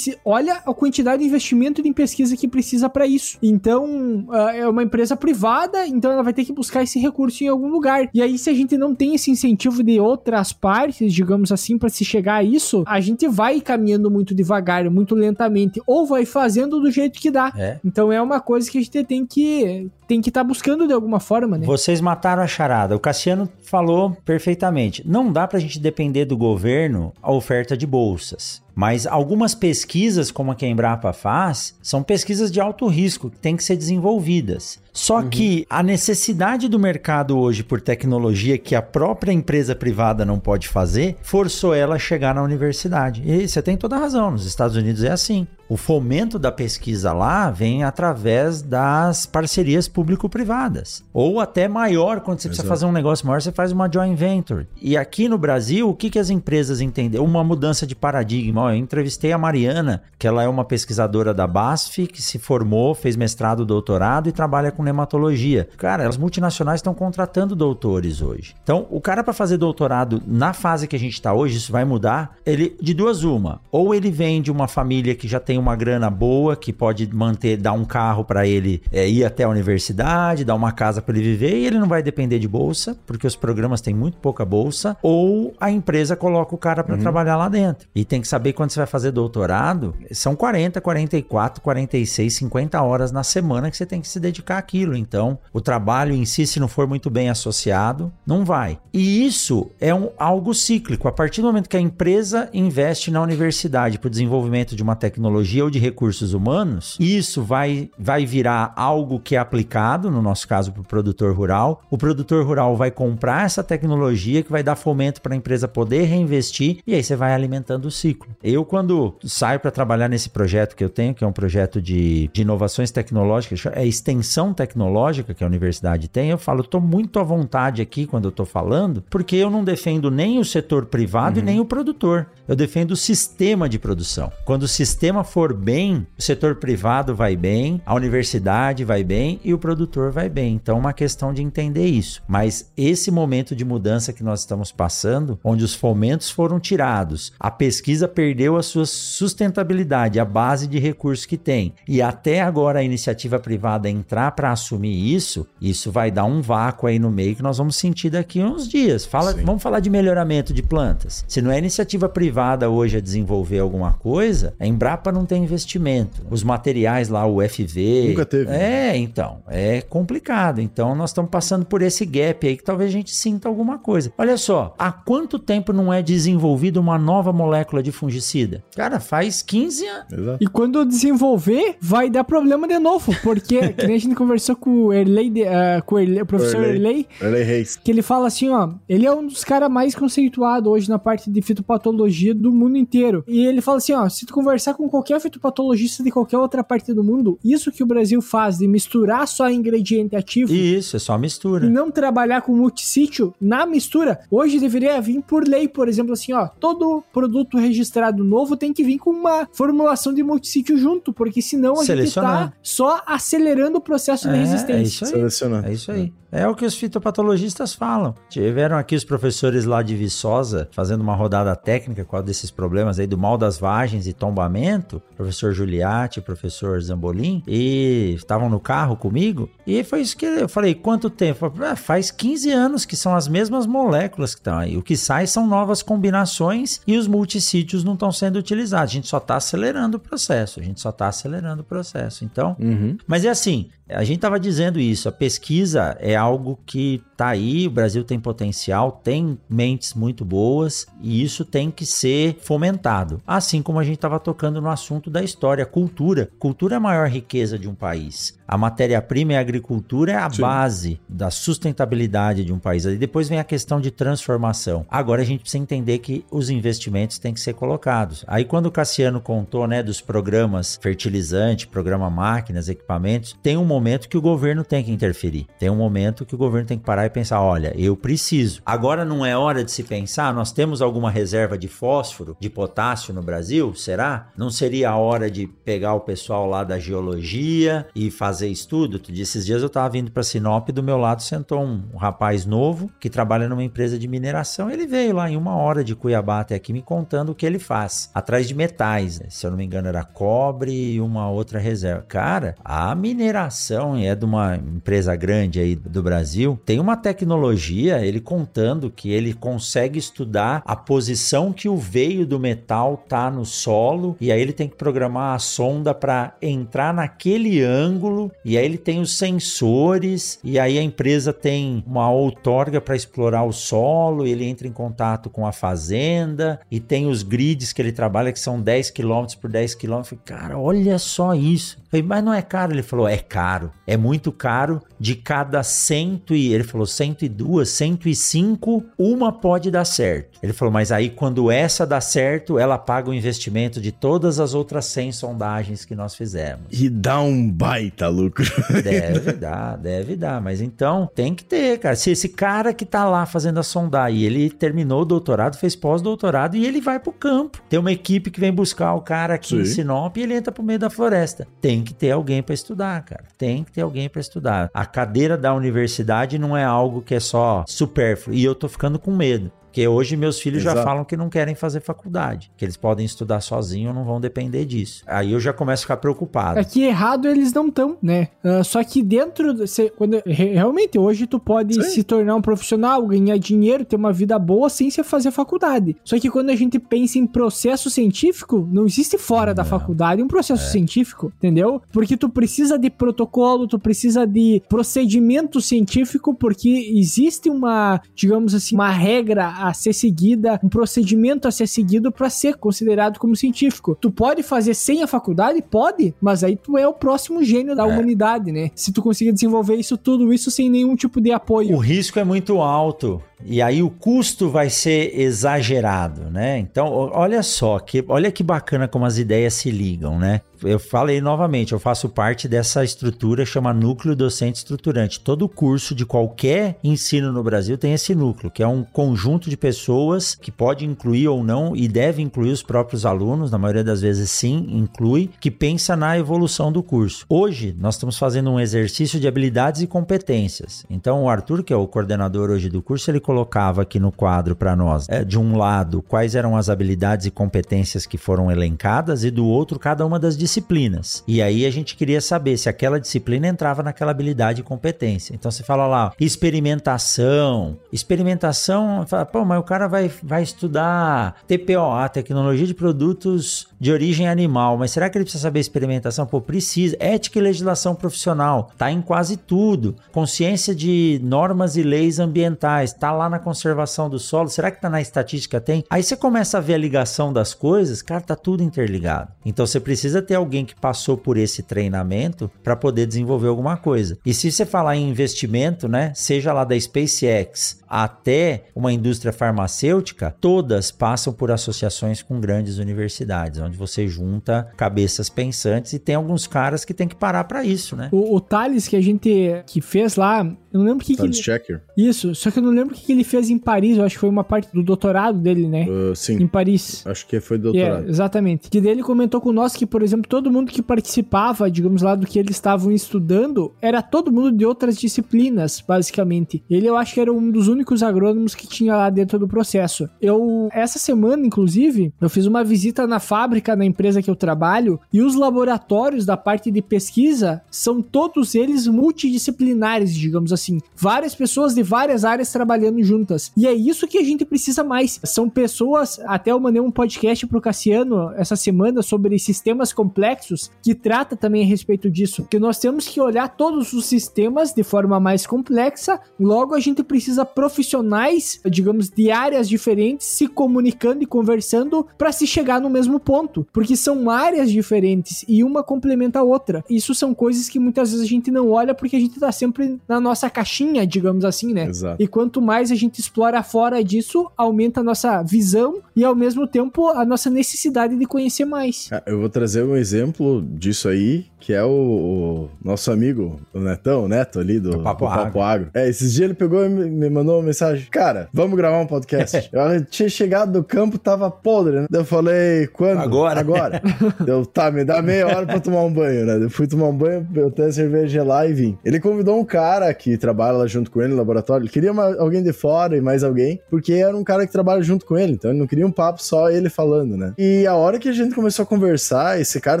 olha 0.24 0.54
a 0.66 0.74
quantidade 0.74 1.22
de 1.22 1.28
investimento 1.28 1.86
em 1.86 1.92
pesquisa 1.92 2.36
que 2.36 2.48
precisa 2.48 2.88
para 2.88 3.06
isso. 3.06 3.38
Então, 3.42 4.26
uh, 4.28 4.48
é 4.48 4.68
uma 4.68 4.82
empresa 4.82 4.95
empresa 4.96 5.14
privada, 5.14 5.86
então 5.86 6.10
ela 6.10 6.22
vai 6.22 6.32
ter 6.32 6.42
que 6.42 6.52
buscar 6.54 6.82
esse 6.82 6.98
recurso 6.98 7.44
em 7.44 7.48
algum 7.48 7.68
lugar. 7.68 8.08
E 8.14 8.22
aí, 8.22 8.38
se 8.38 8.48
a 8.48 8.54
gente 8.54 8.78
não 8.78 8.94
tem 8.94 9.14
esse 9.14 9.30
incentivo 9.30 9.82
de 9.82 10.00
outras 10.00 10.54
partes, 10.54 11.12
digamos 11.12 11.52
assim, 11.52 11.76
para 11.76 11.90
se 11.90 12.02
chegar 12.02 12.36
a 12.36 12.42
isso, 12.42 12.82
a 12.86 12.98
gente 12.98 13.28
vai 13.28 13.60
caminhando 13.60 14.10
muito 14.10 14.34
devagar, 14.34 14.88
muito 14.88 15.14
lentamente, 15.14 15.82
ou 15.86 16.06
vai 16.06 16.24
fazendo 16.24 16.80
do 16.80 16.90
jeito 16.90 17.20
que 17.20 17.30
dá. 17.30 17.52
É. 17.54 17.78
Então 17.84 18.10
é 18.10 18.22
uma 18.22 18.40
coisa 18.40 18.70
que 18.70 18.78
a 18.78 18.80
gente 18.80 19.04
tem 19.04 19.26
que 19.26 19.90
tem 20.06 20.20
que 20.20 20.30
estar 20.30 20.40
tá 20.42 20.44
buscando 20.44 20.86
de 20.86 20.92
alguma 20.92 21.20
forma, 21.20 21.58
né? 21.58 21.66
Vocês 21.66 22.00
mataram 22.00 22.42
a 22.42 22.46
charada. 22.46 22.94
O 22.96 23.00
Cassiano 23.00 23.48
falou 23.62 24.16
perfeitamente. 24.24 25.02
Não 25.06 25.32
dá 25.32 25.46
para 25.46 25.58
a 25.58 25.60
gente 25.60 25.80
depender 25.80 26.24
do 26.24 26.36
governo 26.36 27.12
a 27.20 27.32
oferta 27.32 27.76
de 27.76 27.86
bolsas. 27.86 28.62
Mas 28.74 29.06
algumas 29.06 29.54
pesquisas, 29.54 30.30
como 30.30 30.52
a 30.52 30.54
que 30.54 30.66
a 30.66 30.68
Embrapa 30.68 31.12
faz, 31.12 31.74
são 31.82 32.02
pesquisas 32.02 32.52
de 32.52 32.60
alto 32.60 32.86
risco 32.86 33.30
que 33.30 33.38
têm 33.38 33.56
que 33.56 33.64
ser 33.64 33.74
desenvolvidas. 33.74 34.78
Só 34.96 35.18
uhum. 35.18 35.28
que 35.28 35.66
a 35.68 35.82
necessidade 35.82 36.68
do 36.68 36.78
mercado 36.78 37.38
hoje 37.38 37.62
por 37.62 37.82
tecnologia 37.82 38.56
que 38.56 38.74
a 38.74 38.80
própria 38.80 39.30
empresa 39.30 39.76
privada 39.76 40.24
não 40.24 40.38
pode 40.38 40.68
fazer, 40.68 41.18
forçou 41.22 41.74
ela 41.74 41.96
a 41.96 41.98
chegar 41.98 42.34
na 42.34 42.42
universidade. 42.42 43.22
E 43.22 43.46
você 43.46 43.60
tem 43.60 43.76
toda 43.76 43.96
a 43.96 43.98
razão, 43.98 44.30
nos 44.30 44.46
Estados 44.46 44.74
Unidos 44.74 45.04
é 45.04 45.10
assim. 45.10 45.46
O 45.68 45.76
fomento 45.76 46.38
da 46.38 46.52
pesquisa 46.52 47.12
lá 47.12 47.50
vem 47.50 47.82
através 47.82 48.62
das 48.62 49.26
parcerias 49.26 49.88
público-privadas. 49.88 51.04
Ou 51.12 51.40
até 51.40 51.66
maior, 51.66 52.20
quando 52.20 52.38
você 52.38 52.46
Exato. 52.46 52.62
precisa 52.62 52.68
fazer 52.68 52.86
um 52.86 52.92
negócio 52.92 53.26
maior, 53.26 53.42
você 53.42 53.50
faz 53.50 53.72
uma 53.72 53.90
joint 53.92 54.16
venture. 54.16 54.68
E 54.80 54.96
aqui 54.96 55.28
no 55.28 55.36
Brasil, 55.36 55.88
o 55.88 55.94
que, 55.94 56.08
que 56.08 56.20
as 56.20 56.30
empresas 56.30 56.80
entendem? 56.80 57.20
Uma 57.20 57.42
mudança 57.42 57.84
de 57.84 57.96
paradigma. 57.96 58.70
Eu 58.70 58.76
entrevistei 58.76 59.32
a 59.32 59.38
Mariana, 59.38 60.02
que 60.16 60.28
ela 60.28 60.42
é 60.42 60.48
uma 60.48 60.64
pesquisadora 60.64 61.34
da 61.34 61.48
BASF, 61.48 62.06
que 62.06 62.22
se 62.22 62.38
formou, 62.38 62.94
fez 62.94 63.16
mestrado, 63.16 63.66
doutorado 63.66 64.28
e 64.28 64.32
trabalha 64.32 64.70
com 64.70 64.85
nematologia. 64.86 65.68
Cara, 65.76 66.08
as 66.08 66.16
multinacionais 66.16 66.78
estão 66.78 66.94
contratando 66.94 67.54
doutores 67.54 68.22
hoje. 68.22 68.54
Então, 68.62 68.86
o 68.90 69.00
cara 69.00 69.22
para 69.22 69.34
fazer 69.34 69.58
doutorado 69.58 70.22
na 70.26 70.52
fase 70.52 70.88
que 70.88 70.96
a 70.96 70.98
gente 70.98 71.14
está 71.14 71.34
hoje, 71.34 71.58
isso 71.58 71.70
vai 71.70 71.84
mudar. 71.84 72.36
Ele 72.46 72.76
de 72.80 72.94
duas 72.94 73.24
uma, 73.24 73.60
ou 73.70 73.94
ele 73.94 74.10
vem 74.10 74.40
de 74.40 74.50
uma 74.50 74.68
família 74.68 75.14
que 75.14 75.28
já 75.28 75.40
tem 75.40 75.58
uma 75.58 75.76
grana 75.76 76.08
boa, 76.08 76.56
que 76.56 76.72
pode 76.72 77.12
manter, 77.14 77.56
dar 77.56 77.72
um 77.72 77.84
carro 77.84 78.24
para 78.24 78.46
ele 78.46 78.82
é, 78.92 79.08
ir 79.08 79.24
até 79.24 79.44
a 79.44 79.48
universidade, 79.48 80.44
dar 80.44 80.54
uma 80.54 80.72
casa 80.72 81.02
para 81.02 81.16
ele 81.16 81.30
viver 81.30 81.56
e 81.56 81.66
ele 81.66 81.78
não 81.78 81.88
vai 81.88 82.02
depender 82.02 82.38
de 82.38 82.48
bolsa, 82.48 82.96
porque 83.06 83.26
os 83.26 83.36
programas 83.36 83.80
têm 83.80 83.94
muito 83.94 84.16
pouca 84.18 84.44
bolsa, 84.44 84.96
ou 85.02 85.54
a 85.60 85.70
empresa 85.70 86.16
coloca 86.16 86.54
o 86.54 86.58
cara 86.58 86.84
para 86.84 86.94
uhum. 86.94 87.00
trabalhar 87.00 87.36
lá 87.36 87.48
dentro. 87.48 87.88
E 87.94 88.04
tem 88.04 88.20
que 88.20 88.28
saber 88.28 88.52
quando 88.52 88.70
você 88.70 88.80
vai 88.80 88.86
fazer 88.86 89.10
doutorado, 89.10 89.94
são 90.12 90.36
40, 90.36 90.80
44, 90.80 91.62
46, 91.62 92.34
50 92.34 92.80
horas 92.82 93.12
na 93.12 93.22
semana 93.22 93.70
que 93.70 93.76
você 93.76 93.86
tem 93.86 94.00
que 94.00 94.08
se 94.08 94.20
dedicar 94.20 94.58
aqui 94.58 94.75
aquilo. 94.76 94.96
Então, 94.96 95.38
o 95.52 95.60
trabalho 95.60 96.12
em 96.12 96.24
si, 96.24 96.46
se 96.46 96.60
não 96.60 96.68
for 96.68 96.86
muito 96.86 97.08
bem 97.08 97.30
associado, 97.30 98.12
não 98.26 98.44
vai. 98.44 98.78
E 98.92 99.24
isso 99.24 99.70
é 99.80 99.94
um, 99.94 100.10
algo 100.18 100.54
cíclico. 100.54 101.08
A 101.08 101.12
partir 101.12 101.40
do 101.40 101.46
momento 101.46 101.68
que 101.68 101.76
a 101.76 101.80
empresa 101.80 102.48
investe 102.52 103.10
na 103.10 103.22
universidade 103.22 103.98
para 103.98 104.08
o 104.08 104.10
desenvolvimento 104.10 104.76
de 104.76 104.82
uma 104.82 104.96
tecnologia 104.96 105.64
ou 105.64 105.70
de 105.70 105.78
recursos 105.78 106.34
humanos, 106.34 106.96
isso 107.00 107.42
vai, 107.42 107.90
vai 107.98 108.26
virar 108.26 108.72
algo 108.76 109.20
que 109.20 109.36
é 109.36 109.38
aplicado, 109.38 110.10
no 110.10 110.20
nosso 110.20 110.46
caso, 110.46 110.72
para 110.72 110.82
o 110.82 110.84
produtor 110.84 111.34
rural. 111.34 111.82
O 111.90 111.96
produtor 111.96 112.44
rural 112.44 112.76
vai 112.76 112.90
comprar 112.90 113.46
essa 113.46 113.62
tecnologia 113.62 114.42
que 114.42 114.50
vai 114.50 114.62
dar 114.62 114.76
fomento 114.76 115.22
para 115.22 115.34
a 115.34 115.36
empresa 115.36 115.66
poder 115.66 116.04
reinvestir 116.04 116.78
e 116.86 116.94
aí 116.94 117.02
você 117.02 117.16
vai 117.16 117.32
alimentando 117.32 117.86
o 117.86 117.90
ciclo. 117.90 118.28
Eu, 118.42 118.64
quando 118.64 119.16
saio 119.24 119.60
para 119.60 119.70
trabalhar 119.70 120.08
nesse 120.08 120.30
projeto 120.30 120.74
que 120.74 120.84
eu 120.84 120.90
tenho, 120.90 121.14
que 121.14 121.24
é 121.24 121.26
um 121.26 121.32
projeto 121.32 121.80
de, 121.80 122.28
de 122.32 122.42
inovações 122.42 122.90
tecnológicas, 122.90 123.64
é 123.72 123.86
extensão 123.86 124.52
tecnológica 124.52 124.65
tecnológica 124.66 125.32
que 125.32 125.44
a 125.44 125.46
universidade 125.46 126.08
tem, 126.08 126.30
eu 126.30 126.38
falo, 126.38 126.60
estou 126.60 126.80
muito 126.80 127.18
à 127.18 127.22
vontade 127.22 127.80
aqui 127.80 128.06
quando 128.06 128.24
eu 128.24 128.30
estou 128.30 128.44
falando, 128.44 129.02
porque 129.08 129.36
eu 129.36 129.50
não 129.50 129.62
defendo 129.62 130.10
nem 130.10 130.38
o 130.38 130.44
setor 130.44 130.86
privado 130.86 131.38
uhum. 131.38 131.42
e 131.42 131.46
nem 131.46 131.60
o 131.60 131.64
produtor. 131.64 132.26
Eu 132.48 132.56
defendo 132.56 132.92
o 132.92 132.96
sistema 132.96 133.68
de 133.68 133.78
produção. 133.78 134.32
Quando 134.44 134.64
o 134.64 134.68
sistema 134.68 135.24
for 135.24 135.52
bem, 135.52 136.06
o 136.18 136.22
setor 136.22 136.56
privado 136.56 137.14
vai 137.14 137.36
bem, 137.36 137.80
a 137.84 137.94
universidade 137.94 138.84
vai 138.84 139.02
bem 139.02 139.40
e 139.44 139.52
o 139.54 139.58
produtor 139.58 140.10
vai 140.10 140.28
bem. 140.28 140.54
Então, 140.54 140.76
é 140.76 140.80
uma 140.80 140.92
questão 140.92 141.32
de 141.32 141.42
entender 141.42 141.86
isso. 141.86 142.22
Mas 142.26 142.70
esse 142.76 143.10
momento 143.10 143.54
de 143.54 143.64
mudança 143.64 144.12
que 144.12 144.22
nós 144.22 144.40
estamos 144.40 144.70
passando, 144.72 145.38
onde 145.42 145.64
os 145.64 145.74
fomentos 145.74 146.30
foram 146.30 146.60
tirados, 146.60 147.32
a 147.38 147.50
pesquisa 147.50 148.06
perdeu 148.06 148.56
a 148.56 148.62
sua 148.62 148.86
sustentabilidade, 148.86 150.20
a 150.20 150.24
base 150.24 150.66
de 150.66 150.78
recursos 150.78 151.26
que 151.26 151.36
tem, 151.36 151.74
e 151.86 152.00
até 152.00 152.40
agora 152.40 152.80
a 152.80 152.84
iniciativa 152.84 153.38
privada 153.38 153.90
entrar 153.90 154.32
para 154.32 154.45
assumir 154.52 155.14
isso, 155.14 155.46
isso 155.60 155.90
vai 155.90 156.10
dar 156.10 156.24
um 156.24 156.40
vácuo 156.40 156.86
aí 156.86 156.98
no 156.98 157.10
meio 157.10 157.34
que 157.34 157.42
nós 157.42 157.58
vamos 157.58 157.76
sentir 157.76 158.10
daqui 158.10 158.40
a 158.40 158.46
uns 158.46 158.68
dias. 158.68 159.04
Fala, 159.04 159.32
vamos 159.32 159.62
falar 159.62 159.80
de 159.80 159.90
melhoramento 159.90 160.52
de 160.52 160.62
plantas. 160.62 161.24
Se 161.28 161.40
não 161.42 161.50
é 161.50 161.58
iniciativa 161.58 162.08
privada 162.08 162.68
hoje 162.70 162.96
a 162.96 163.00
desenvolver 163.00 163.58
alguma 163.58 163.92
coisa, 163.92 164.54
a 164.58 164.66
Embrapa 164.66 165.12
não 165.12 165.24
tem 165.24 165.42
investimento. 165.42 166.22
Os 166.30 166.42
materiais 166.42 167.08
lá, 167.08 167.26
o 167.26 167.40
FV. 167.40 168.08
Nunca 168.08 168.26
teve. 168.26 168.50
É, 168.50 168.96
então, 168.96 169.42
é 169.48 169.80
complicado. 169.80 170.60
Então 170.60 170.94
nós 170.94 171.10
estamos 171.10 171.30
passando 171.30 171.64
por 171.64 171.82
esse 171.82 172.04
gap 172.04 172.46
aí 172.46 172.56
que 172.56 172.64
talvez 172.64 172.90
a 172.90 172.92
gente 172.92 173.14
sinta 173.14 173.48
alguma 173.48 173.78
coisa. 173.78 174.12
Olha 174.18 174.36
só, 174.36 174.74
há 174.78 174.92
quanto 174.92 175.38
tempo 175.38 175.72
não 175.72 175.92
é 175.92 176.02
desenvolvida 176.02 176.80
uma 176.80 176.98
nova 176.98 177.32
molécula 177.32 177.82
de 177.82 177.92
fungicida? 177.92 178.62
Cara, 178.74 179.00
faz 179.00 179.42
15 179.42 179.86
anos. 179.86 180.12
Exato. 180.12 180.38
E 180.40 180.46
quando 180.46 180.84
desenvolver, 180.84 181.76
vai 181.80 182.10
dar 182.10 182.24
problema 182.24 182.66
de 182.68 182.78
novo, 182.78 183.14
porque 183.22 183.72
que 183.72 183.86
nem 183.86 183.96
a 183.96 184.00
gente 184.00 184.14
conversou 184.16 184.35
conversou 184.36 184.56
com 184.56 184.84
o 184.86 184.92
Erley, 184.92 185.30
uh, 185.42 185.82
com 185.84 185.94
o, 185.94 185.98
Erley, 185.98 186.22
o 186.22 186.26
professor 186.26 186.62
Erley, 186.62 187.06
Erley 187.20 187.42
Reis. 187.42 187.76
que 187.76 187.90
ele 187.90 188.02
fala 188.02 188.26
assim, 188.26 188.50
ó, 188.50 188.70
ele 188.88 189.06
é 189.06 189.12
um 189.12 189.26
dos 189.26 189.42
caras 189.42 189.70
mais 189.70 189.94
conceituados 189.94 190.70
hoje 190.70 190.88
na 190.88 190.98
parte 190.98 191.30
de 191.30 191.40
fitopatologia 191.40 192.34
do 192.34 192.52
mundo 192.52 192.76
inteiro. 192.76 193.24
E 193.26 193.46
ele 193.46 193.60
fala 193.60 193.78
assim, 193.78 193.94
ó, 193.94 194.06
se 194.08 194.26
tu 194.26 194.34
conversar 194.34 194.74
com 194.74 194.88
qualquer 194.88 195.18
fitopatologista 195.20 196.02
de 196.02 196.10
qualquer 196.10 196.36
outra 196.36 196.62
parte 196.62 196.92
do 196.92 197.02
mundo, 197.02 197.38
isso 197.42 197.72
que 197.72 197.82
o 197.82 197.86
Brasil 197.86 198.20
faz 198.20 198.58
de 198.58 198.68
misturar 198.68 199.26
só 199.26 199.50
ingrediente 199.50 200.14
ativo. 200.14 200.52
Isso, 200.52 200.96
é 200.96 200.98
só 200.98 201.16
mistura. 201.16 201.66
E 201.66 201.70
não 201.70 201.90
trabalhar 201.90 202.42
com 202.42 202.54
multissítio 202.54 203.34
na 203.40 203.64
mistura, 203.64 204.20
hoje 204.30 204.60
deveria 204.60 205.00
vir 205.00 205.22
por 205.22 205.48
lei, 205.48 205.66
por 205.66 205.88
exemplo, 205.88 206.12
assim, 206.12 206.32
ó, 206.34 206.48
todo 206.60 207.02
produto 207.12 207.56
registrado 207.56 208.22
novo 208.22 208.56
tem 208.56 208.72
que 208.72 208.84
vir 208.84 208.98
com 208.98 209.10
uma 209.10 209.48
formulação 209.52 210.12
de 210.12 210.22
multissítio 210.22 210.76
junto, 210.76 211.12
porque 211.12 211.40
senão 211.40 211.80
a 211.80 211.84
gente 211.84 212.12
tá 212.14 212.52
só 212.62 213.00
acelerando 213.06 213.78
o 213.78 213.80
processo 213.80 214.25
é. 214.34 214.42
É 214.80 214.82
isso 214.82 215.04
aí. 215.16 215.22
É 215.68 215.72
isso 215.72 215.92
aí. 215.92 216.12
É 216.36 216.46
o 216.46 216.54
que 216.54 216.66
os 216.66 216.76
fitopatologistas 216.76 217.74
falam. 217.74 218.14
Tiveram 218.28 218.76
aqui 218.76 218.94
os 218.94 219.04
professores 219.04 219.64
lá 219.64 219.82
de 219.82 219.96
Viçosa 219.96 220.68
fazendo 220.70 221.00
uma 221.00 221.14
rodada 221.14 221.56
técnica 221.56 222.04
com 222.04 222.16
desses 222.22 222.50
problemas 222.50 222.98
aí 222.98 223.06
do 223.06 223.16
mal 223.16 223.38
das 223.38 223.58
vagens 223.58 224.06
e 224.06 224.12
tombamento, 224.12 225.02
professor 225.16 225.52
Giuliatti, 225.52 226.20
professor 226.20 226.80
Zambolim, 226.82 227.42
e 227.46 228.14
estavam 228.16 228.50
no 228.50 228.60
carro 228.60 228.96
comigo. 228.96 229.48
E 229.66 229.82
foi 229.82 230.02
isso 230.02 230.16
que 230.16 230.26
eu 230.26 230.48
falei: 230.48 230.74
quanto 230.74 231.08
tempo? 231.08 231.50
Ah, 231.60 231.74
faz 231.76 232.10
15 232.10 232.50
anos 232.50 232.84
que 232.84 232.96
são 232.96 233.14
as 233.14 233.28
mesmas 233.28 233.66
moléculas 233.66 234.34
que 234.34 234.40
estão 234.40 234.58
aí. 234.58 234.76
O 234.76 234.82
que 234.82 234.96
sai 234.96 235.26
são 235.26 235.46
novas 235.46 235.82
combinações 235.82 236.80
e 236.86 236.98
os 236.98 237.06
multissítios 237.06 237.82
não 237.82 237.94
estão 237.94 238.12
sendo 238.12 238.36
utilizados. 238.36 238.90
A 238.90 238.94
gente 238.94 239.08
só 239.08 239.18
está 239.18 239.36
acelerando 239.36 239.96
o 239.96 240.00
processo. 240.00 240.60
A 240.60 240.62
gente 240.62 240.80
só 240.80 240.90
está 240.90 241.08
acelerando 241.08 241.62
o 241.62 241.64
processo. 241.64 242.24
Então, 242.24 242.56
uhum. 242.60 242.98
mas 243.06 243.24
é 243.24 243.28
assim: 243.28 243.70
a 243.88 244.02
gente 244.02 244.16
estava 244.16 244.40
dizendo 244.40 244.80
isso, 244.80 245.08
a 245.08 245.12
pesquisa 245.12 245.96
é 246.00 246.16
algo 246.26 246.58
que 246.66 247.02
está 247.12 247.28
aí, 247.28 247.66
o 247.66 247.70
Brasil 247.70 248.04
tem 248.04 248.18
potencial, 248.18 249.00
tem 249.02 249.38
mentes 249.48 249.94
muito 249.94 250.24
boas 250.24 250.86
e 251.00 251.22
isso 251.22 251.44
tem 251.44 251.70
que 251.70 251.86
ser 251.86 252.36
fomentado. 252.40 253.22
Assim 253.26 253.62
como 253.62 253.78
a 253.78 253.84
gente 253.84 253.94
estava 253.94 254.18
tocando 254.18 254.60
no 254.60 254.68
assunto 254.68 255.08
da 255.08 255.22
história, 255.22 255.64
cultura. 255.64 256.28
Cultura 256.38 256.74
é 256.74 256.78
a 256.78 256.80
maior 256.80 257.08
riqueza 257.08 257.58
de 257.58 257.68
um 257.68 257.74
país. 257.74 258.36
A 258.46 258.58
matéria-prima 258.58 259.32
e 259.32 259.36
a 259.36 259.40
agricultura 259.40 260.12
é 260.12 260.16
a 260.16 260.30
Sim. 260.30 260.42
base 260.42 261.00
da 261.08 261.30
sustentabilidade 261.30 262.44
de 262.44 262.52
um 262.52 262.58
país. 262.58 262.86
Aí 262.86 262.96
depois 262.96 263.28
vem 263.28 263.38
a 263.38 263.44
questão 263.44 263.80
de 263.80 263.90
transformação. 263.90 264.84
Agora 264.88 265.22
a 265.22 265.24
gente 265.24 265.40
precisa 265.40 265.62
entender 265.62 265.98
que 265.98 266.24
os 266.30 266.50
investimentos 266.50 267.18
têm 267.18 267.34
que 267.34 267.40
ser 267.40 267.54
colocados. 267.54 268.24
Aí 268.26 268.44
quando 268.44 268.66
o 268.66 268.70
Cassiano 268.70 269.20
contou, 269.20 269.66
né, 269.66 269.82
dos 269.82 270.00
programas 270.00 270.78
fertilizante, 270.80 271.66
programa 271.66 272.10
máquinas, 272.10 272.68
equipamentos, 272.68 273.36
tem 273.42 273.56
um 273.56 273.64
momento 273.64 274.08
que 274.08 274.18
o 274.18 274.22
governo 274.22 274.64
tem 274.64 274.84
que 274.84 274.92
interferir. 274.92 275.46
Tem 275.58 275.70
um 275.70 275.76
momento 275.76 276.05
momento 276.06 276.24
que 276.24 276.34
o 276.34 276.38
governo 276.38 276.66
tem 276.66 276.78
que 276.78 276.84
parar 276.84 277.06
e 277.06 277.10
pensar: 277.10 277.40
olha, 277.40 277.72
eu 277.76 277.96
preciso. 277.96 278.62
Agora 278.64 279.04
não 279.04 279.24
é 279.24 279.36
hora 279.36 279.64
de 279.64 279.70
se 279.70 279.82
pensar, 279.82 280.32
nós 280.32 280.52
temos 280.52 280.80
alguma 280.80 281.10
reserva 281.10 281.58
de 281.58 281.68
fósforo, 281.68 282.36
de 282.40 282.48
potássio 282.48 283.12
no 283.12 283.22
Brasil? 283.22 283.74
Será? 283.74 284.28
Não 284.36 284.50
seria 284.50 284.90
a 284.90 284.96
hora 284.96 285.30
de 285.30 285.46
pegar 285.46 285.94
o 285.94 286.00
pessoal 286.00 286.46
lá 286.46 286.62
da 286.62 286.78
geologia 286.78 287.86
e 287.94 288.10
fazer 288.10 288.48
estudo? 288.48 288.98
Tu 288.98 289.12
disse, 289.12 289.38
esses 289.38 289.46
dias 289.46 289.60
eu 289.60 289.66
estava 289.66 289.88
vindo 289.88 290.10
para 290.10 290.22
Sinop, 290.22 290.68
do 290.70 290.82
meu 290.82 290.96
lado 290.96 291.22
sentou 291.22 291.62
um, 291.62 291.82
um 291.92 291.96
rapaz 291.96 292.46
novo 292.46 292.90
que 293.00 293.10
trabalha 293.10 293.48
numa 293.48 293.64
empresa 293.64 293.98
de 293.98 294.06
mineração. 294.06 294.70
Ele 294.70 294.86
veio 294.86 295.14
lá 295.14 295.28
em 295.28 295.36
uma 295.36 295.56
hora 295.56 295.82
de 295.82 295.94
Cuiabá 295.94 296.40
até 296.40 296.54
aqui 296.54 296.72
me 296.72 296.82
contando 296.82 297.30
o 297.30 297.34
que 297.34 297.44
ele 297.44 297.58
faz. 297.58 298.10
Atrás 298.14 298.46
de 298.46 298.54
metais, 298.54 299.18
né? 299.20 299.26
se 299.28 299.46
eu 299.46 299.50
não 299.50 299.58
me 299.58 299.64
engano 299.64 299.88
era 299.88 300.04
cobre 300.04 300.72
e 300.72 301.00
uma 301.00 301.28
outra 301.28 301.58
reserva. 301.58 302.04
Cara, 302.06 302.54
a 302.64 302.94
mineração 302.94 303.96
é 303.96 304.14
de 304.14 304.24
uma 304.24 304.56
empresa 304.56 305.14
grande 305.16 305.58
aí 305.58 305.76
do 305.96 306.02
Brasil, 306.02 306.58
tem 306.64 306.78
uma 306.78 306.96
tecnologia, 306.96 308.04
ele 308.04 308.20
contando 308.20 308.90
que 308.90 309.10
ele 309.10 309.32
consegue 309.32 309.98
estudar 309.98 310.62
a 310.64 310.76
posição 310.76 311.52
que 311.52 311.68
o 311.68 311.76
veio 311.76 312.26
do 312.26 312.38
metal 312.38 313.02
tá 313.08 313.30
no 313.30 313.44
solo 313.44 314.16
e 314.20 314.30
aí 314.30 314.40
ele 314.40 314.52
tem 314.52 314.68
que 314.68 314.76
programar 314.76 315.34
a 315.34 315.38
sonda 315.38 315.94
para 315.94 316.34
entrar 316.40 316.92
naquele 316.92 317.62
ângulo 317.62 318.30
e 318.44 318.58
aí 318.58 318.64
ele 318.64 318.78
tem 318.78 319.00
os 319.00 319.16
sensores 319.16 320.38
e 320.44 320.58
aí 320.58 320.78
a 320.78 320.82
empresa 320.82 321.32
tem 321.32 321.82
uma 321.86 322.10
outorga 322.10 322.80
para 322.80 322.94
explorar 322.94 323.44
o 323.44 323.52
solo, 323.52 324.26
ele 324.26 324.44
entra 324.44 324.68
em 324.68 324.72
contato 324.72 325.30
com 325.30 325.46
a 325.46 325.52
fazenda 325.52 326.60
e 326.70 326.78
tem 326.78 327.06
os 327.06 327.22
grids 327.22 327.72
que 327.72 327.80
ele 327.80 327.92
trabalha 327.92 328.32
que 328.32 328.40
são 328.40 328.60
10 328.60 328.90
km 328.90 329.24
por 329.40 329.50
10 329.50 329.74
km. 329.74 330.02
Cara, 330.24 330.58
olha 330.58 330.98
só 330.98 331.34
isso. 331.34 331.78
Falei, 331.90 332.02
mas 332.02 332.24
não 332.24 332.34
é 332.34 332.42
caro? 332.42 332.72
Ele 332.72 332.82
falou, 332.82 333.08
é 333.08 333.18
caro. 333.18 333.70
É 333.86 333.96
muito 333.96 334.30
caro. 334.32 334.82
De 334.98 335.14
cada 335.14 335.62
cento 335.62 336.34
e... 336.34 336.52
Ele 336.52 336.64
falou, 336.64 336.86
102, 336.86 337.68
105, 337.68 338.84
uma 338.98 339.32
pode 339.32 339.70
dar 339.70 339.84
certo. 339.84 340.38
Ele 340.42 340.52
falou, 340.52 340.72
mas 340.72 340.92
aí 340.92 341.10
quando 341.10 341.50
essa 341.50 341.86
dá 341.86 342.00
certo, 342.00 342.58
ela 342.58 342.78
paga 342.78 343.10
o 343.10 343.14
investimento 343.14 343.80
de 343.80 343.92
todas 343.92 344.40
as 344.40 344.54
outras 344.54 344.86
100 344.86 345.12
sondagens 345.12 345.84
que 345.84 345.94
nós 345.94 346.14
fizemos. 346.14 346.66
E 346.70 346.88
dá 346.88 347.20
um 347.20 347.50
baita 347.50 348.08
lucro. 348.08 348.46
Deve 348.82 349.32
dar, 349.32 349.76
deve 349.76 350.16
dar. 350.16 350.40
Mas 350.40 350.60
então, 350.60 351.10
tem 351.14 351.34
que 351.34 351.44
ter, 351.44 351.78
cara. 351.78 351.96
Se 351.96 352.10
esse 352.10 352.28
cara 352.28 352.72
que 352.72 352.84
tá 352.84 353.08
lá 353.08 353.26
fazendo 353.26 353.58
a 353.58 353.62
sondagem, 353.62 354.22
ele 354.22 354.50
terminou 354.50 355.02
o 355.02 355.04
doutorado, 355.04 355.56
fez 355.56 355.74
pós-doutorado 355.76 356.56
e 356.56 356.66
ele 356.66 356.80
vai 356.80 356.98
pro 356.98 357.12
campo. 357.12 357.62
Tem 357.68 357.78
uma 357.78 357.92
equipe 357.92 358.30
que 358.30 358.40
vem 358.40 358.52
buscar 358.52 358.94
o 358.94 359.00
cara 359.00 359.34
aqui 359.34 359.56
Sim. 359.56 359.60
em 359.60 359.64
Sinop 359.64 360.16
e 360.16 360.22
ele 360.22 360.34
entra 360.34 360.52
pro 360.52 360.62
meio 360.62 360.78
da 360.78 360.88
floresta. 360.88 361.46
Tem 361.60 361.82
que 361.82 361.92
ter 361.92 362.10
alguém 362.10 362.42
para 362.42 362.54
estudar, 362.54 363.04
cara. 363.04 363.24
Tem 363.36 363.64
que 363.64 363.72
ter 363.72 363.82
alguém 363.82 364.08
para 364.08 364.20
estudar. 364.20 364.70
A 364.72 364.85
cadeira 364.86 365.36
da 365.36 365.52
universidade 365.54 366.38
não 366.38 366.56
é 366.56 366.64
algo 366.64 367.02
que 367.02 367.14
é 367.14 367.20
só 367.20 367.64
supérfluo. 367.66 368.34
E 368.34 368.44
eu 368.44 368.54
tô 368.54 368.68
ficando 368.68 368.98
com 368.98 369.14
medo. 369.14 369.50
Porque 369.76 369.86
hoje 369.86 370.16
meus 370.16 370.40
filhos 370.40 370.62
Exato. 370.62 370.78
já 370.78 370.82
falam 370.82 371.04
que 371.04 371.18
não 371.18 371.28
querem 371.28 371.54
fazer 371.54 371.80
faculdade, 371.80 372.50
que 372.56 372.64
eles 372.64 372.78
podem 372.78 373.04
estudar 373.04 373.42
sozinhos, 373.42 373.94
não 373.94 374.06
vão 374.06 374.18
depender 374.18 374.64
disso. 374.64 375.04
Aí 375.06 375.32
eu 375.32 375.38
já 375.38 375.52
começo 375.52 375.82
a 375.82 375.84
ficar 375.84 375.96
preocupado. 375.98 376.58
É 376.58 376.64
que 376.64 376.82
errado 376.82 377.28
eles 377.28 377.52
não 377.52 377.68
estão, 377.68 377.98
né? 378.00 378.28
Uh, 378.42 378.64
só 378.64 378.82
que 378.82 379.02
dentro, 379.02 379.66
cê, 379.66 379.92
quando 379.94 380.22
realmente 380.24 380.98
hoje 380.98 381.26
tu 381.26 381.38
pode 381.38 381.74
Sim. 381.74 381.82
se 381.90 382.02
tornar 382.04 382.36
um 382.36 382.40
profissional, 382.40 383.06
ganhar 383.06 383.36
dinheiro, 383.36 383.84
ter 383.84 383.96
uma 383.96 384.14
vida 384.14 384.38
boa 384.38 384.70
sem 384.70 384.88
se 384.88 385.04
fazer 385.04 385.30
faculdade. 385.30 385.94
Só 386.02 386.18
que 386.18 386.30
quando 386.30 386.48
a 386.48 386.56
gente 386.56 386.78
pensa 386.78 387.18
em 387.18 387.26
processo 387.26 387.90
científico, 387.90 388.66
não 388.72 388.86
existe 388.86 389.18
fora 389.18 389.50
não. 389.50 389.56
da 389.56 389.64
faculdade 389.66 390.22
um 390.22 390.26
processo 390.26 390.64
é. 390.64 390.70
científico, 390.70 391.30
entendeu? 391.36 391.82
Porque 391.92 392.16
tu 392.16 392.30
precisa 392.30 392.78
de 392.78 392.88
protocolo, 392.88 393.68
tu 393.68 393.78
precisa 393.78 394.26
de 394.26 394.62
procedimento 394.70 395.60
científico, 395.60 396.32
porque 396.32 396.94
existe 396.96 397.50
uma, 397.50 398.00
digamos 398.14 398.54
assim, 398.54 398.74
uma 398.74 398.88
regra 398.88 399.65
a 399.68 399.74
ser 399.74 399.92
seguida, 399.92 400.60
um 400.62 400.68
procedimento 400.68 401.48
a 401.48 401.50
ser 401.50 401.66
seguido 401.66 402.12
para 402.12 402.30
ser 402.30 402.56
considerado 402.56 403.18
como 403.18 403.36
científico. 403.36 403.96
Tu 404.00 404.10
pode 404.10 404.42
fazer 404.42 404.74
sem 404.74 405.02
a 405.02 405.06
faculdade? 405.06 405.62
Pode, 405.62 406.14
mas 406.20 406.44
aí 406.44 406.56
tu 406.56 406.76
é 406.76 406.86
o 406.86 406.94
próximo 406.94 407.42
gênio 407.42 407.74
da 407.74 407.82
é. 407.82 407.86
humanidade, 407.86 408.52
né? 408.52 408.70
Se 408.74 408.92
tu 408.92 409.02
conseguir 409.02 409.32
desenvolver 409.32 409.76
isso, 409.76 409.96
tudo 409.96 410.32
isso 410.32 410.50
sem 410.50 410.70
nenhum 410.70 410.96
tipo 410.96 411.20
de 411.20 411.32
apoio. 411.32 411.74
O 411.74 411.78
risco 411.78 412.18
é 412.18 412.24
muito 412.24 412.60
alto. 412.60 413.22
E 413.44 413.60
aí 413.60 413.82
o 413.82 413.90
custo 413.90 414.48
vai 414.48 414.70
ser 414.70 415.18
exagerado, 415.18 416.30
né? 416.30 416.58
Então, 416.58 416.86
olha 416.86 417.42
só, 417.42 417.78
que, 417.78 418.04
olha 418.08 418.30
que 418.32 418.42
bacana 418.42 418.88
como 418.88 419.04
as 419.04 419.18
ideias 419.18 419.54
se 419.54 419.70
ligam, 419.70 420.18
né? 420.18 420.40
Eu 420.62 420.78
falei 420.78 421.20
novamente, 421.20 421.72
eu 421.72 421.78
faço 421.78 422.08
parte 422.08 422.48
dessa 422.48 422.82
estrutura 422.82 423.44
chama 423.44 423.74
núcleo 423.74 424.16
docente 424.16 424.56
estruturante. 424.56 425.20
Todo 425.20 425.48
curso 425.48 425.94
de 425.94 426.06
qualquer 426.06 426.78
ensino 426.82 427.32
no 427.32 427.42
Brasil 427.42 427.76
tem 427.76 427.92
esse 427.92 428.14
núcleo, 428.14 428.50
que 428.50 428.62
é 428.62 428.66
um 428.66 428.82
conjunto 428.82 429.50
de 429.50 429.56
pessoas 429.56 430.34
que 430.34 430.50
pode 430.50 430.84
incluir 430.84 431.28
ou 431.28 431.44
não 431.44 431.76
e 431.76 431.86
deve 431.88 432.22
incluir 432.22 432.52
os 432.52 432.62
próprios 432.62 433.04
alunos, 433.04 433.50
na 433.50 433.58
maioria 433.58 433.84
das 433.84 434.00
vezes 434.00 434.30
sim, 434.30 434.66
inclui, 434.70 435.30
que 435.40 435.50
pensa 435.50 435.96
na 435.96 436.18
evolução 436.18 436.72
do 436.72 436.82
curso. 436.82 437.26
Hoje 437.28 437.76
nós 437.78 437.96
estamos 437.96 438.18
fazendo 438.18 438.50
um 438.50 438.60
exercício 438.60 439.20
de 439.20 439.28
habilidades 439.28 439.82
e 439.82 439.86
competências. 439.86 440.84
Então 440.88 441.24
o 441.24 441.28
Arthur, 441.28 441.62
que 441.62 441.72
é 441.72 441.76
o 441.76 441.86
coordenador 441.86 442.50
hoje 442.50 442.68
do 442.68 442.82
curso, 442.82 443.10
ele 443.10 443.20
colocava 443.26 443.82
aqui 443.82 443.98
no 443.98 444.12
quadro 444.12 444.54
para 444.54 444.76
nós, 444.76 445.08
é, 445.08 445.24
de 445.24 445.36
um 445.36 445.58
lado, 445.58 446.00
quais 446.00 446.36
eram 446.36 446.56
as 446.56 446.70
habilidades 446.70 447.26
e 447.26 447.30
competências 447.30 448.06
que 448.06 448.16
foram 448.16 448.52
elencadas, 448.52 449.24
e 449.24 449.32
do 449.32 449.44
outro, 449.44 449.80
cada 449.80 450.06
uma 450.06 450.16
das 450.16 450.36
disciplinas. 450.36 451.24
E 451.26 451.42
aí 451.42 451.66
a 451.66 451.70
gente 451.70 451.96
queria 451.96 452.20
saber 452.20 452.56
se 452.56 452.68
aquela 452.68 453.00
disciplina 453.00 453.48
entrava 453.48 453.82
naquela 453.82 454.12
habilidade 454.12 454.60
e 454.60 454.64
competência. 454.64 455.34
Então 455.34 455.50
você 455.50 455.64
fala 455.64 455.88
lá, 455.88 456.12
experimentação. 456.20 457.76
Experimentação, 457.92 459.04
fala, 459.08 459.26
pô, 459.26 459.44
mas 459.44 459.58
o 459.58 459.64
cara 459.64 459.88
vai, 459.88 460.08
vai 460.22 460.44
estudar 460.44 461.34
TPOA, 461.48 462.08
tecnologia 462.08 462.66
de 462.66 462.74
produtos 462.74 463.66
de 463.78 463.92
origem 463.92 464.28
animal, 464.28 464.76
mas 464.76 464.90
será 464.90 465.08
que 465.08 465.18
ele 465.18 465.24
precisa 465.24 465.42
saber 465.42 465.60
experimentação? 465.60 466.26
Pô, 466.26 466.40
precisa. 466.40 466.96
Ética 466.98 467.38
e 467.38 467.42
legislação 467.42 467.94
profissional, 467.94 468.70
tá 468.76 468.90
em 468.90 469.00
quase 469.00 469.36
tudo. 469.36 469.96
Consciência 470.12 470.74
de 470.74 471.20
normas 471.22 471.76
e 471.76 471.82
leis 471.82 472.18
ambientais, 472.18 472.92
tá 472.92 473.12
lá 473.12 473.28
na 473.28 473.38
conservação 473.38 474.08
do 474.08 474.18
solo. 474.18 474.48
Será 474.48 474.70
que 474.70 474.80
tá 474.80 474.88
na 474.88 475.00
estatística? 475.00 475.60
Tem. 475.60 475.84
Aí 475.90 476.02
você 476.02 476.16
começa 476.16 476.58
a 476.58 476.60
ver 476.60 476.74
a 476.74 476.78
ligação 476.78 477.32
das 477.32 477.54
coisas, 477.54 478.02
cara, 478.02 478.20
tá 478.20 478.36
tudo 478.36 478.62
interligado. 478.62 479.32
Então 479.44 479.66
você 479.66 479.80
precisa 479.80 480.22
ter 480.22 480.34
alguém 480.34 480.64
que 480.64 480.74
passou 480.74 481.16
por 481.16 481.36
esse 481.36 481.62
treinamento 481.62 482.50
para 482.62 482.76
poder 482.76 483.06
desenvolver 483.06 483.48
alguma 483.48 483.76
coisa. 483.76 484.18
E 484.24 484.32
se 484.32 484.50
você 484.50 484.64
falar 484.64 484.96
em 484.96 485.08
investimento, 485.08 485.88
né, 485.88 486.12
seja 486.14 486.52
lá 486.52 486.64
da 486.64 486.78
SpaceX 486.78 487.78
até 487.88 488.64
uma 488.74 488.92
indústria 488.92 489.32
farmacêutica, 489.32 490.34
todas 490.40 490.90
passam 490.90 491.32
por 491.32 491.50
associações 491.50 492.22
com 492.22 492.40
grandes 492.40 492.78
universidades, 492.78 493.60
onde 493.60 493.76
você 493.76 494.06
junta 494.08 494.68
cabeças 494.76 495.28
pensantes 495.28 495.92
e 495.92 495.98
tem 495.98 496.14
alguns 496.14 496.46
caras 496.46 496.84
que 496.84 496.94
tem 496.94 497.08
que 497.08 497.14
parar 497.14 497.44
para 497.44 497.64
isso, 497.64 497.96
né? 497.96 498.08
O, 498.12 498.36
o 498.36 498.40
Thales 498.40 498.88
que 498.88 498.96
a 498.96 499.00
gente 499.00 499.62
que 499.66 499.80
fez 499.80 500.16
lá, 500.16 500.46
eu 500.76 500.80
não 500.80 500.86
lembro 500.86 501.02
o 501.02 501.06
que, 501.06 501.16
que 501.16 501.22
ele... 501.22 501.32
Checker. 501.32 501.80
Isso, 501.96 502.34
só 502.34 502.50
que 502.50 502.58
eu 502.58 502.62
não 502.62 502.70
lembro 502.70 502.94
o 502.94 502.96
que, 502.96 503.06
que 503.06 503.12
ele 503.12 503.24
fez 503.24 503.48
em 503.48 503.58
Paris, 503.58 503.96
eu 503.96 504.04
acho 504.04 504.16
que 504.16 504.20
foi 504.20 504.28
uma 504.28 504.44
parte 504.44 504.72
do 504.72 504.82
doutorado 504.82 505.38
dele, 505.38 505.66
né? 505.66 505.86
Uh, 505.88 506.14
sim. 506.14 506.34
Em 506.34 506.46
Paris. 506.46 507.02
Acho 507.06 507.26
que 507.26 507.40
foi 507.40 507.58
doutorado. 507.58 508.06
É, 508.06 508.10
exatamente. 508.10 508.68
Que 508.68 508.80
dele 508.80 509.02
comentou 509.02 509.40
com 509.40 509.52
nós 509.52 509.74
que, 509.74 509.86
por 509.86 510.02
exemplo, 510.02 510.28
todo 510.28 510.50
mundo 510.50 510.70
que 510.70 510.82
participava, 510.82 511.70
digamos 511.70 512.02
lá, 512.02 512.14
do 512.14 512.26
que 512.26 512.38
eles 512.38 512.56
estavam 512.56 512.92
estudando, 512.92 513.72
era 513.80 514.02
todo 514.02 514.30
mundo 514.30 514.52
de 514.52 514.66
outras 514.66 514.96
disciplinas, 514.98 515.82
basicamente. 515.86 516.62
Ele 516.68 516.86
eu 516.86 516.96
acho 516.96 517.14
que 517.14 517.20
era 517.20 517.32
um 517.32 517.50
dos 517.50 517.68
únicos 517.68 518.02
agrônomos 518.02 518.54
que 518.54 518.66
tinha 518.66 518.94
lá 518.96 519.10
dentro 519.10 519.38
do 519.38 519.48
processo. 519.48 520.08
Eu, 520.20 520.68
essa 520.72 520.98
semana, 520.98 521.46
inclusive, 521.46 522.12
eu 522.20 522.28
fiz 522.28 522.46
uma 522.46 522.62
visita 522.62 523.06
na 523.06 523.18
fábrica, 523.18 523.74
na 523.74 523.84
empresa 523.84 524.22
que 524.22 524.30
eu 524.30 524.36
trabalho, 524.36 525.00
e 525.12 525.22
os 525.22 525.34
laboratórios 525.34 526.26
da 526.26 526.36
parte 526.36 526.70
de 526.70 526.82
pesquisa 526.82 527.62
são 527.70 528.02
todos 528.02 528.54
eles 528.54 528.86
multidisciplinares, 528.86 530.14
digamos 530.14 530.52
assim. 530.52 530.65
Várias 530.94 531.34
pessoas 531.34 531.74
de 531.74 531.82
várias 531.82 532.24
áreas 532.24 532.52
trabalhando 532.52 533.02
juntas. 533.02 533.52
E 533.56 533.66
é 533.66 533.72
isso 533.72 534.06
que 534.06 534.18
a 534.18 534.24
gente 534.24 534.44
precisa 534.44 534.82
mais. 534.82 535.20
São 535.24 535.48
pessoas, 535.48 536.20
até 536.26 536.52
eu 536.52 536.60
mandei 536.60 536.80
um 536.80 536.90
podcast 536.90 537.46
pro 537.46 537.60
Cassiano 537.60 538.32
essa 538.36 538.56
semana 538.56 539.02
sobre 539.02 539.38
sistemas 539.38 539.92
complexos, 539.92 540.70
que 540.82 540.94
trata 540.94 541.36
também 541.36 541.62
a 541.62 541.66
respeito 541.66 542.10
disso. 542.10 542.46
Que 542.50 542.58
nós 542.58 542.78
temos 542.78 543.06
que 543.06 543.20
olhar 543.20 543.48
todos 543.56 543.92
os 543.92 544.06
sistemas 544.06 544.72
de 544.72 544.82
forma 544.82 545.18
mais 545.20 545.46
complexa, 545.46 546.20
logo 546.38 546.74
a 546.74 546.80
gente 546.80 547.02
precisa 547.02 547.44
profissionais, 547.44 548.60
digamos, 548.68 549.08
de 549.08 549.30
áreas 549.30 549.68
diferentes 549.68 550.26
se 550.26 550.46
comunicando 550.46 551.22
e 551.22 551.26
conversando 551.26 552.06
para 552.18 552.32
se 552.32 552.46
chegar 552.46 552.80
no 552.80 552.90
mesmo 552.90 553.18
ponto, 553.18 553.66
porque 553.72 553.96
são 553.96 554.30
áreas 554.30 554.70
diferentes 554.70 555.44
e 555.48 555.62
uma 555.62 555.82
complementa 555.82 556.40
a 556.40 556.42
outra. 556.42 556.84
Isso 556.88 557.14
são 557.14 557.34
coisas 557.34 557.68
que 557.68 557.78
muitas 557.78 558.10
vezes 558.10 558.24
a 558.24 558.28
gente 558.28 558.50
não 558.50 558.70
olha 558.70 558.94
porque 558.94 559.16
a 559.16 559.20
gente 559.20 559.38
tá 559.38 559.50
sempre 559.52 559.98
na 560.08 560.20
nossa 560.20 560.48
caixinha, 560.56 561.06
digamos 561.06 561.44
assim, 561.44 561.74
né? 561.74 561.86
Exato. 561.86 562.22
E 562.22 562.26
quanto 562.26 562.62
mais 562.62 562.90
a 562.90 562.94
gente 562.94 563.20
explora 563.20 563.62
fora 563.62 564.02
disso, 564.02 564.50
aumenta 564.56 565.00
a 565.00 565.04
nossa 565.04 565.42
visão 565.42 566.00
e 566.14 566.24
ao 566.24 566.34
mesmo 566.34 566.66
tempo 566.66 567.08
a 567.08 567.26
nossa 567.26 567.50
necessidade 567.50 568.16
de 568.16 568.24
conhecer 568.24 568.64
mais. 568.64 569.10
Eu 569.26 569.38
vou 569.38 569.50
trazer 569.50 569.84
um 569.84 569.94
exemplo 569.94 570.62
disso 570.62 571.08
aí 571.08 571.44
que 571.66 571.74
é 571.74 571.82
o, 571.82 571.88
o 571.90 572.70
nosso 572.80 573.10
amigo, 573.10 573.60
o 573.74 573.80
Netão, 573.80 574.22
o 574.22 574.28
Neto 574.28 574.60
ali 574.60 574.78
do, 574.78 574.90
do 574.90 575.00
Papo, 575.00 575.24
do 575.26 575.30
Papo 575.32 575.60
Agro. 575.60 575.88
É, 575.92 576.08
esses 576.08 576.32
dias 576.32 576.44
ele 576.44 576.54
pegou 576.54 576.84
e 576.84 576.88
me, 576.88 577.10
me 577.10 577.28
mandou 577.28 577.56
uma 577.56 577.64
mensagem: 577.64 578.06
Cara, 578.08 578.48
vamos 578.52 578.76
gravar 578.76 579.00
um 579.00 579.06
podcast. 579.06 579.68
eu 579.74 580.04
tinha 580.04 580.28
chegado 580.28 580.70
do 580.70 580.84
campo, 580.84 581.18
tava 581.18 581.50
podre, 581.50 582.02
né? 582.02 582.06
Eu 582.12 582.24
falei, 582.24 582.86
quando? 582.86 583.18
Agora. 583.18 583.58
Agora. 583.58 584.00
Deu, 584.46 584.64
tá, 584.64 584.92
me 584.92 585.02
dá 585.02 585.20
meia 585.20 585.44
hora 585.48 585.66
pra 585.66 585.80
tomar 585.80 586.02
um 586.02 586.12
banho, 586.12 586.46
né? 586.46 586.64
Eu 586.64 586.70
fui 586.70 586.86
tomar 586.86 587.08
um 587.08 587.16
banho, 587.16 587.44
eu 587.52 587.66
até 587.66 587.90
cerveja 587.90 588.44
lá 588.44 588.64
e 588.64 588.72
vim. 588.72 588.96
Ele 589.04 589.18
convidou 589.18 589.58
um 589.58 589.64
cara 589.64 590.14
que 590.14 590.38
trabalha 590.38 590.78
lá 590.78 590.86
junto 590.86 591.10
com 591.10 591.20
ele 591.20 591.32
no 591.32 591.36
laboratório. 591.36 591.82
Ele 591.82 591.90
queria 591.90 592.12
uma, 592.12 592.32
alguém 592.36 592.62
de 592.62 592.72
fora 592.72 593.16
e 593.16 593.20
mais 593.20 593.42
alguém, 593.42 593.80
porque 593.90 594.12
era 594.12 594.36
um 594.36 594.44
cara 594.44 594.64
que 594.64 594.72
trabalha 594.72 595.02
junto 595.02 595.26
com 595.26 595.36
ele, 595.36 595.54
então 595.54 595.72
ele 595.72 595.80
não 595.80 595.86
queria 595.88 596.06
um 596.06 596.12
papo 596.12 596.40
só 596.40 596.70
ele 596.70 596.88
falando, 596.88 597.36
né? 597.36 597.54
E 597.58 597.84
a 597.88 597.96
hora 597.96 598.20
que 598.20 598.28
a 598.28 598.32
gente 598.32 598.54
começou 598.54 598.84
a 598.84 598.86
conversar, 598.86 599.60
esse 599.60 599.80
cara 599.80 600.00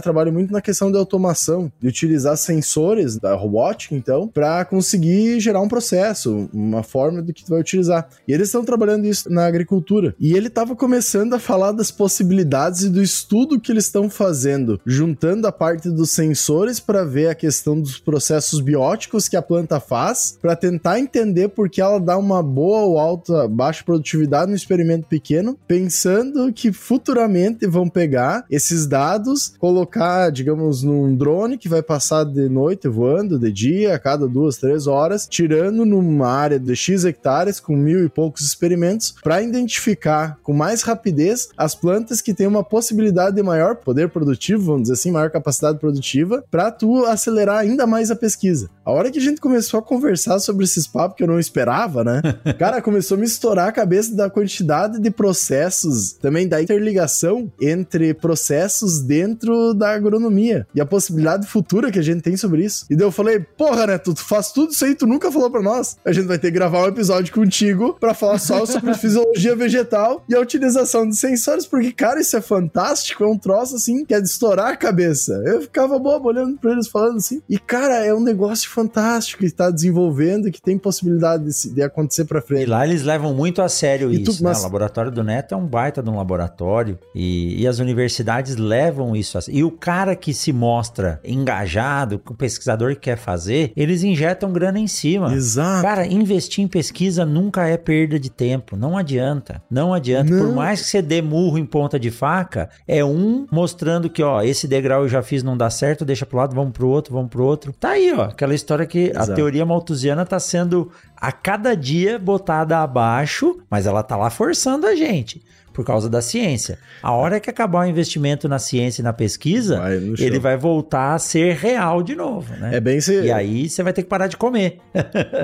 trabalha 0.00 0.30
muito 0.30 0.52
na 0.52 0.60
questão 0.60 0.92
de 0.92 0.96
automação, 0.96 1.55
de 1.80 1.88
utilizar 1.88 2.36
sensores 2.36 3.16
da 3.18 3.34
robótica, 3.34 3.94
então, 3.94 4.28
para 4.28 4.64
conseguir 4.64 5.40
gerar 5.40 5.60
um 5.60 5.68
processo, 5.68 6.48
uma 6.52 6.82
forma 6.82 7.22
do 7.22 7.32
que 7.32 7.44
tu 7.44 7.50
vai 7.50 7.60
utilizar. 7.60 8.08
E 8.26 8.32
eles 8.32 8.48
estão 8.48 8.64
trabalhando 8.64 9.06
isso 9.06 9.30
na 9.30 9.46
agricultura. 9.46 10.14
E 10.18 10.34
ele 10.34 10.48
estava 10.48 10.74
começando 10.74 11.34
a 11.34 11.38
falar 11.38 11.72
das 11.72 11.90
possibilidades 11.90 12.82
e 12.82 12.88
do 12.88 13.02
estudo 13.02 13.60
que 13.60 13.72
eles 13.72 13.84
estão 13.84 14.08
fazendo, 14.08 14.80
juntando 14.84 15.46
a 15.46 15.52
parte 15.52 15.90
dos 15.90 16.10
sensores 16.10 16.80
para 16.80 17.04
ver 17.04 17.28
a 17.28 17.34
questão 17.34 17.80
dos 17.80 17.98
processos 17.98 18.60
bióticos 18.60 19.28
que 19.28 19.36
a 19.36 19.42
planta 19.42 19.80
faz, 19.80 20.38
para 20.40 20.56
tentar 20.56 20.98
entender 20.98 21.48
por 21.48 21.68
que 21.68 21.80
ela 21.80 22.00
dá 22.00 22.16
uma 22.16 22.42
boa 22.42 22.80
ou 22.80 22.98
alta, 22.98 23.48
baixa 23.48 23.84
produtividade 23.84 24.50
no 24.50 24.56
experimento 24.56 25.06
pequeno, 25.06 25.58
pensando 25.66 26.52
que 26.52 26.72
futuramente 26.72 27.66
vão 27.66 27.88
pegar 27.88 28.44
esses 28.50 28.86
dados, 28.86 29.54
colocar, 29.58 30.30
digamos, 30.30 30.82
num 30.82 31.14
drone 31.14 31.35
que 31.58 31.68
vai 31.68 31.82
passar 31.82 32.24
de 32.24 32.48
noite 32.48 32.88
voando, 32.88 33.38
de 33.38 33.52
dia, 33.52 33.94
a 33.94 33.98
cada 33.98 34.26
duas, 34.26 34.56
três 34.56 34.86
horas, 34.86 35.26
tirando 35.28 35.84
numa 35.84 36.28
área 36.28 36.58
de 36.58 36.74
X 36.74 37.04
hectares 37.04 37.60
com 37.60 37.76
mil 37.76 38.04
e 38.04 38.08
poucos 38.08 38.42
experimentos, 38.42 39.14
para 39.22 39.42
identificar 39.42 40.38
com 40.42 40.52
mais 40.52 40.82
rapidez 40.82 41.48
as 41.56 41.74
plantas 41.74 42.20
que 42.20 42.32
têm 42.32 42.46
uma 42.46 42.64
possibilidade 42.64 43.36
de 43.36 43.42
maior 43.42 43.76
poder 43.76 44.08
produtivo, 44.08 44.64
vamos 44.64 44.82
dizer 44.82 44.94
assim, 44.94 45.10
maior 45.10 45.30
capacidade 45.30 45.78
produtiva, 45.78 46.42
para 46.50 46.70
tu 46.70 47.04
acelerar 47.04 47.58
ainda 47.58 47.86
mais 47.86 48.10
a 48.10 48.16
pesquisa. 48.16 48.70
A 48.86 48.92
hora 48.92 49.10
que 49.10 49.18
a 49.18 49.22
gente 49.22 49.40
começou 49.40 49.80
a 49.80 49.82
conversar 49.82 50.38
sobre 50.38 50.64
esses 50.64 50.86
papos 50.86 51.16
que 51.16 51.24
eu 51.24 51.26
não 51.26 51.40
esperava, 51.40 52.04
né? 52.04 52.22
Cara, 52.56 52.80
começou 52.80 53.16
a 53.16 53.20
me 53.20 53.26
estourar 53.26 53.66
a 53.66 53.72
cabeça 53.72 54.14
da 54.14 54.30
quantidade 54.30 55.00
de 55.00 55.10
processos, 55.10 56.12
também 56.12 56.46
da 56.46 56.62
interligação 56.62 57.50
entre 57.60 58.14
processos 58.14 59.00
dentro 59.00 59.74
da 59.74 59.90
agronomia 59.90 60.68
e 60.72 60.80
a 60.80 60.86
possibilidade 60.86 61.48
futura 61.48 61.90
que 61.90 61.98
a 61.98 62.02
gente 62.02 62.22
tem 62.22 62.36
sobre 62.36 62.64
isso. 62.64 62.86
E 62.88 62.94
daí 62.94 63.04
eu 63.04 63.10
falei, 63.10 63.40
porra, 63.40 63.88
né, 63.88 63.98
tu 63.98 64.14
faz 64.14 64.52
tudo 64.52 64.70
isso 64.70 64.84
aí, 64.84 64.94
tu 64.94 65.04
nunca 65.04 65.32
falou 65.32 65.50
pra 65.50 65.60
nós. 65.60 65.96
A 66.04 66.12
gente 66.12 66.28
vai 66.28 66.38
ter 66.38 66.52
que 66.52 66.54
gravar 66.54 66.84
um 66.84 66.86
episódio 66.86 67.34
contigo 67.34 67.96
para 67.98 68.14
falar 68.14 68.38
só 68.38 68.64
sobre 68.66 68.94
fisiologia 68.94 69.56
vegetal 69.56 70.24
e 70.28 70.34
a 70.36 70.40
utilização 70.40 71.08
de 71.08 71.16
sensores, 71.16 71.66
porque, 71.66 71.90
cara, 71.90 72.20
isso 72.20 72.36
é 72.36 72.40
fantástico, 72.40 73.24
é 73.24 73.26
um 73.26 73.36
troço 73.36 73.74
assim 73.74 74.04
que 74.04 74.14
é 74.14 74.20
de 74.20 74.28
estourar 74.28 74.68
a 74.68 74.76
cabeça. 74.76 75.42
Eu 75.44 75.62
ficava 75.62 75.98
bobo 75.98 76.28
olhando 76.28 76.56
pra 76.56 76.70
eles 76.70 76.86
falando 76.86 77.16
assim. 77.16 77.42
E, 77.50 77.58
cara, 77.58 78.04
é 78.04 78.14
um 78.14 78.20
negócio 78.20 78.75
fantástico 78.76 79.40
que 79.40 79.46
está 79.46 79.70
desenvolvendo 79.70 80.48
e 80.48 80.52
que 80.52 80.60
tem 80.60 80.76
possibilidade 80.76 81.44
de, 81.44 81.74
de 81.74 81.82
acontecer 81.82 82.26
para 82.26 82.42
frente. 82.42 82.64
E 82.64 82.66
lá 82.66 82.86
eles 82.86 83.02
levam 83.02 83.32
muito 83.32 83.62
a 83.62 83.70
sério 83.70 84.12
e 84.12 84.20
isso, 84.20 84.38
tu, 84.38 84.44
né? 84.44 84.50
mas... 84.50 84.60
O 84.60 84.64
laboratório 84.64 85.10
do 85.10 85.24
Neto 85.24 85.54
é 85.54 85.56
um 85.56 85.66
baita 85.66 86.02
de 86.02 86.10
um 86.10 86.16
laboratório 86.16 86.98
e, 87.14 87.62
e 87.62 87.66
as 87.66 87.78
universidades 87.78 88.56
levam 88.56 89.16
isso 89.16 89.38
a 89.38 89.40
E 89.48 89.64
o 89.64 89.70
cara 89.70 90.14
que 90.14 90.34
se 90.34 90.52
mostra 90.52 91.18
engajado, 91.24 92.20
o 92.28 92.34
pesquisador 92.34 92.94
que 92.94 93.00
quer 93.00 93.16
fazer, 93.16 93.72
eles 93.74 94.02
injetam 94.02 94.52
grana 94.52 94.78
em 94.78 94.86
cima. 94.86 95.32
Exato. 95.32 95.82
Cara, 95.82 96.06
investir 96.06 96.62
em 96.62 96.68
pesquisa 96.68 97.24
nunca 97.24 97.66
é 97.66 97.78
perda 97.78 98.20
de 98.20 98.28
tempo. 98.30 98.76
Não 98.76 98.98
adianta. 98.98 99.62
Não 99.70 99.94
adianta. 99.94 100.30
Não. 100.30 100.46
Por 100.46 100.54
mais 100.54 100.82
que 100.82 100.88
você 100.88 101.00
dê 101.00 101.22
murro 101.22 101.56
em 101.56 101.64
ponta 101.64 101.98
de 101.98 102.10
faca, 102.10 102.68
é 102.86 103.02
um 103.02 103.46
mostrando 103.50 104.10
que, 104.10 104.22
ó, 104.22 104.42
esse 104.42 104.68
degrau 104.68 105.02
eu 105.02 105.08
já 105.08 105.22
fiz, 105.22 105.42
não 105.42 105.56
dá 105.56 105.70
certo, 105.70 106.04
deixa 106.04 106.26
pro 106.26 106.36
lado, 106.36 106.54
vamos 106.54 106.72
pro 106.72 106.88
outro, 106.88 107.14
vamos 107.14 107.30
pro 107.30 107.42
outro. 107.42 107.72
Tá 107.72 107.90
aí, 107.90 108.12
ó. 108.12 108.24
Aquela 108.24 108.54
história 108.54 108.65
que 108.86 109.10
Exato. 109.10 109.32
a 109.32 109.34
teoria 109.34 109.66
malthusiana 109.66 110.24
tá 110.24 110.40
sendo 110.40 110.90
a 111.16 111.30
cada 111.30 111.76
dia 111.76 112.18
botada 112.18 112.78
abaixo, 112.78 113.58
mas 113.70 113.86
ela 113.86 114.02
tá 114.02 114.16
lá 114.16 114.30
forçando 114.30 114.86
a 114.86 114.94
gente 114.94 115.42
por 115.76 115.84
causa 115.84 116.08
da 116.08 116.22
ciência. 116.22 116.78
A 117.02 117.12
hora 117.12 117.38
que 117.38 117.50
acabar 117.50 117.80
o 117.80 117.84
investimento 117.84 118.48
na 118.48 118.58
ciência 118.58 119.02
e 119.02 119.04
na 119.04 119.12
pesquisa, 119.12 119.78
vai 119.78 119.96
ele 119.96 120.38
vai 120.38 120.56
voltar 120.56 121.12
a 121.12 121.18
ser 121.18 121.54
real 121.54 122.02
de 122.02 122.14
novo, 122.14 122.50
né? 122.56 122.76
É 122.76 122.80
bem 122.80 122.98
se... 122.98 123.20
E 123.20 123.30
aí 123.30 123.68
você 123.68 123.82
vai 123.82 123.92
ter 123.92 124.02
que 124.02 124.08
parar 124.08 124.26
de 124.26 124.38
comer. 124.38 124.78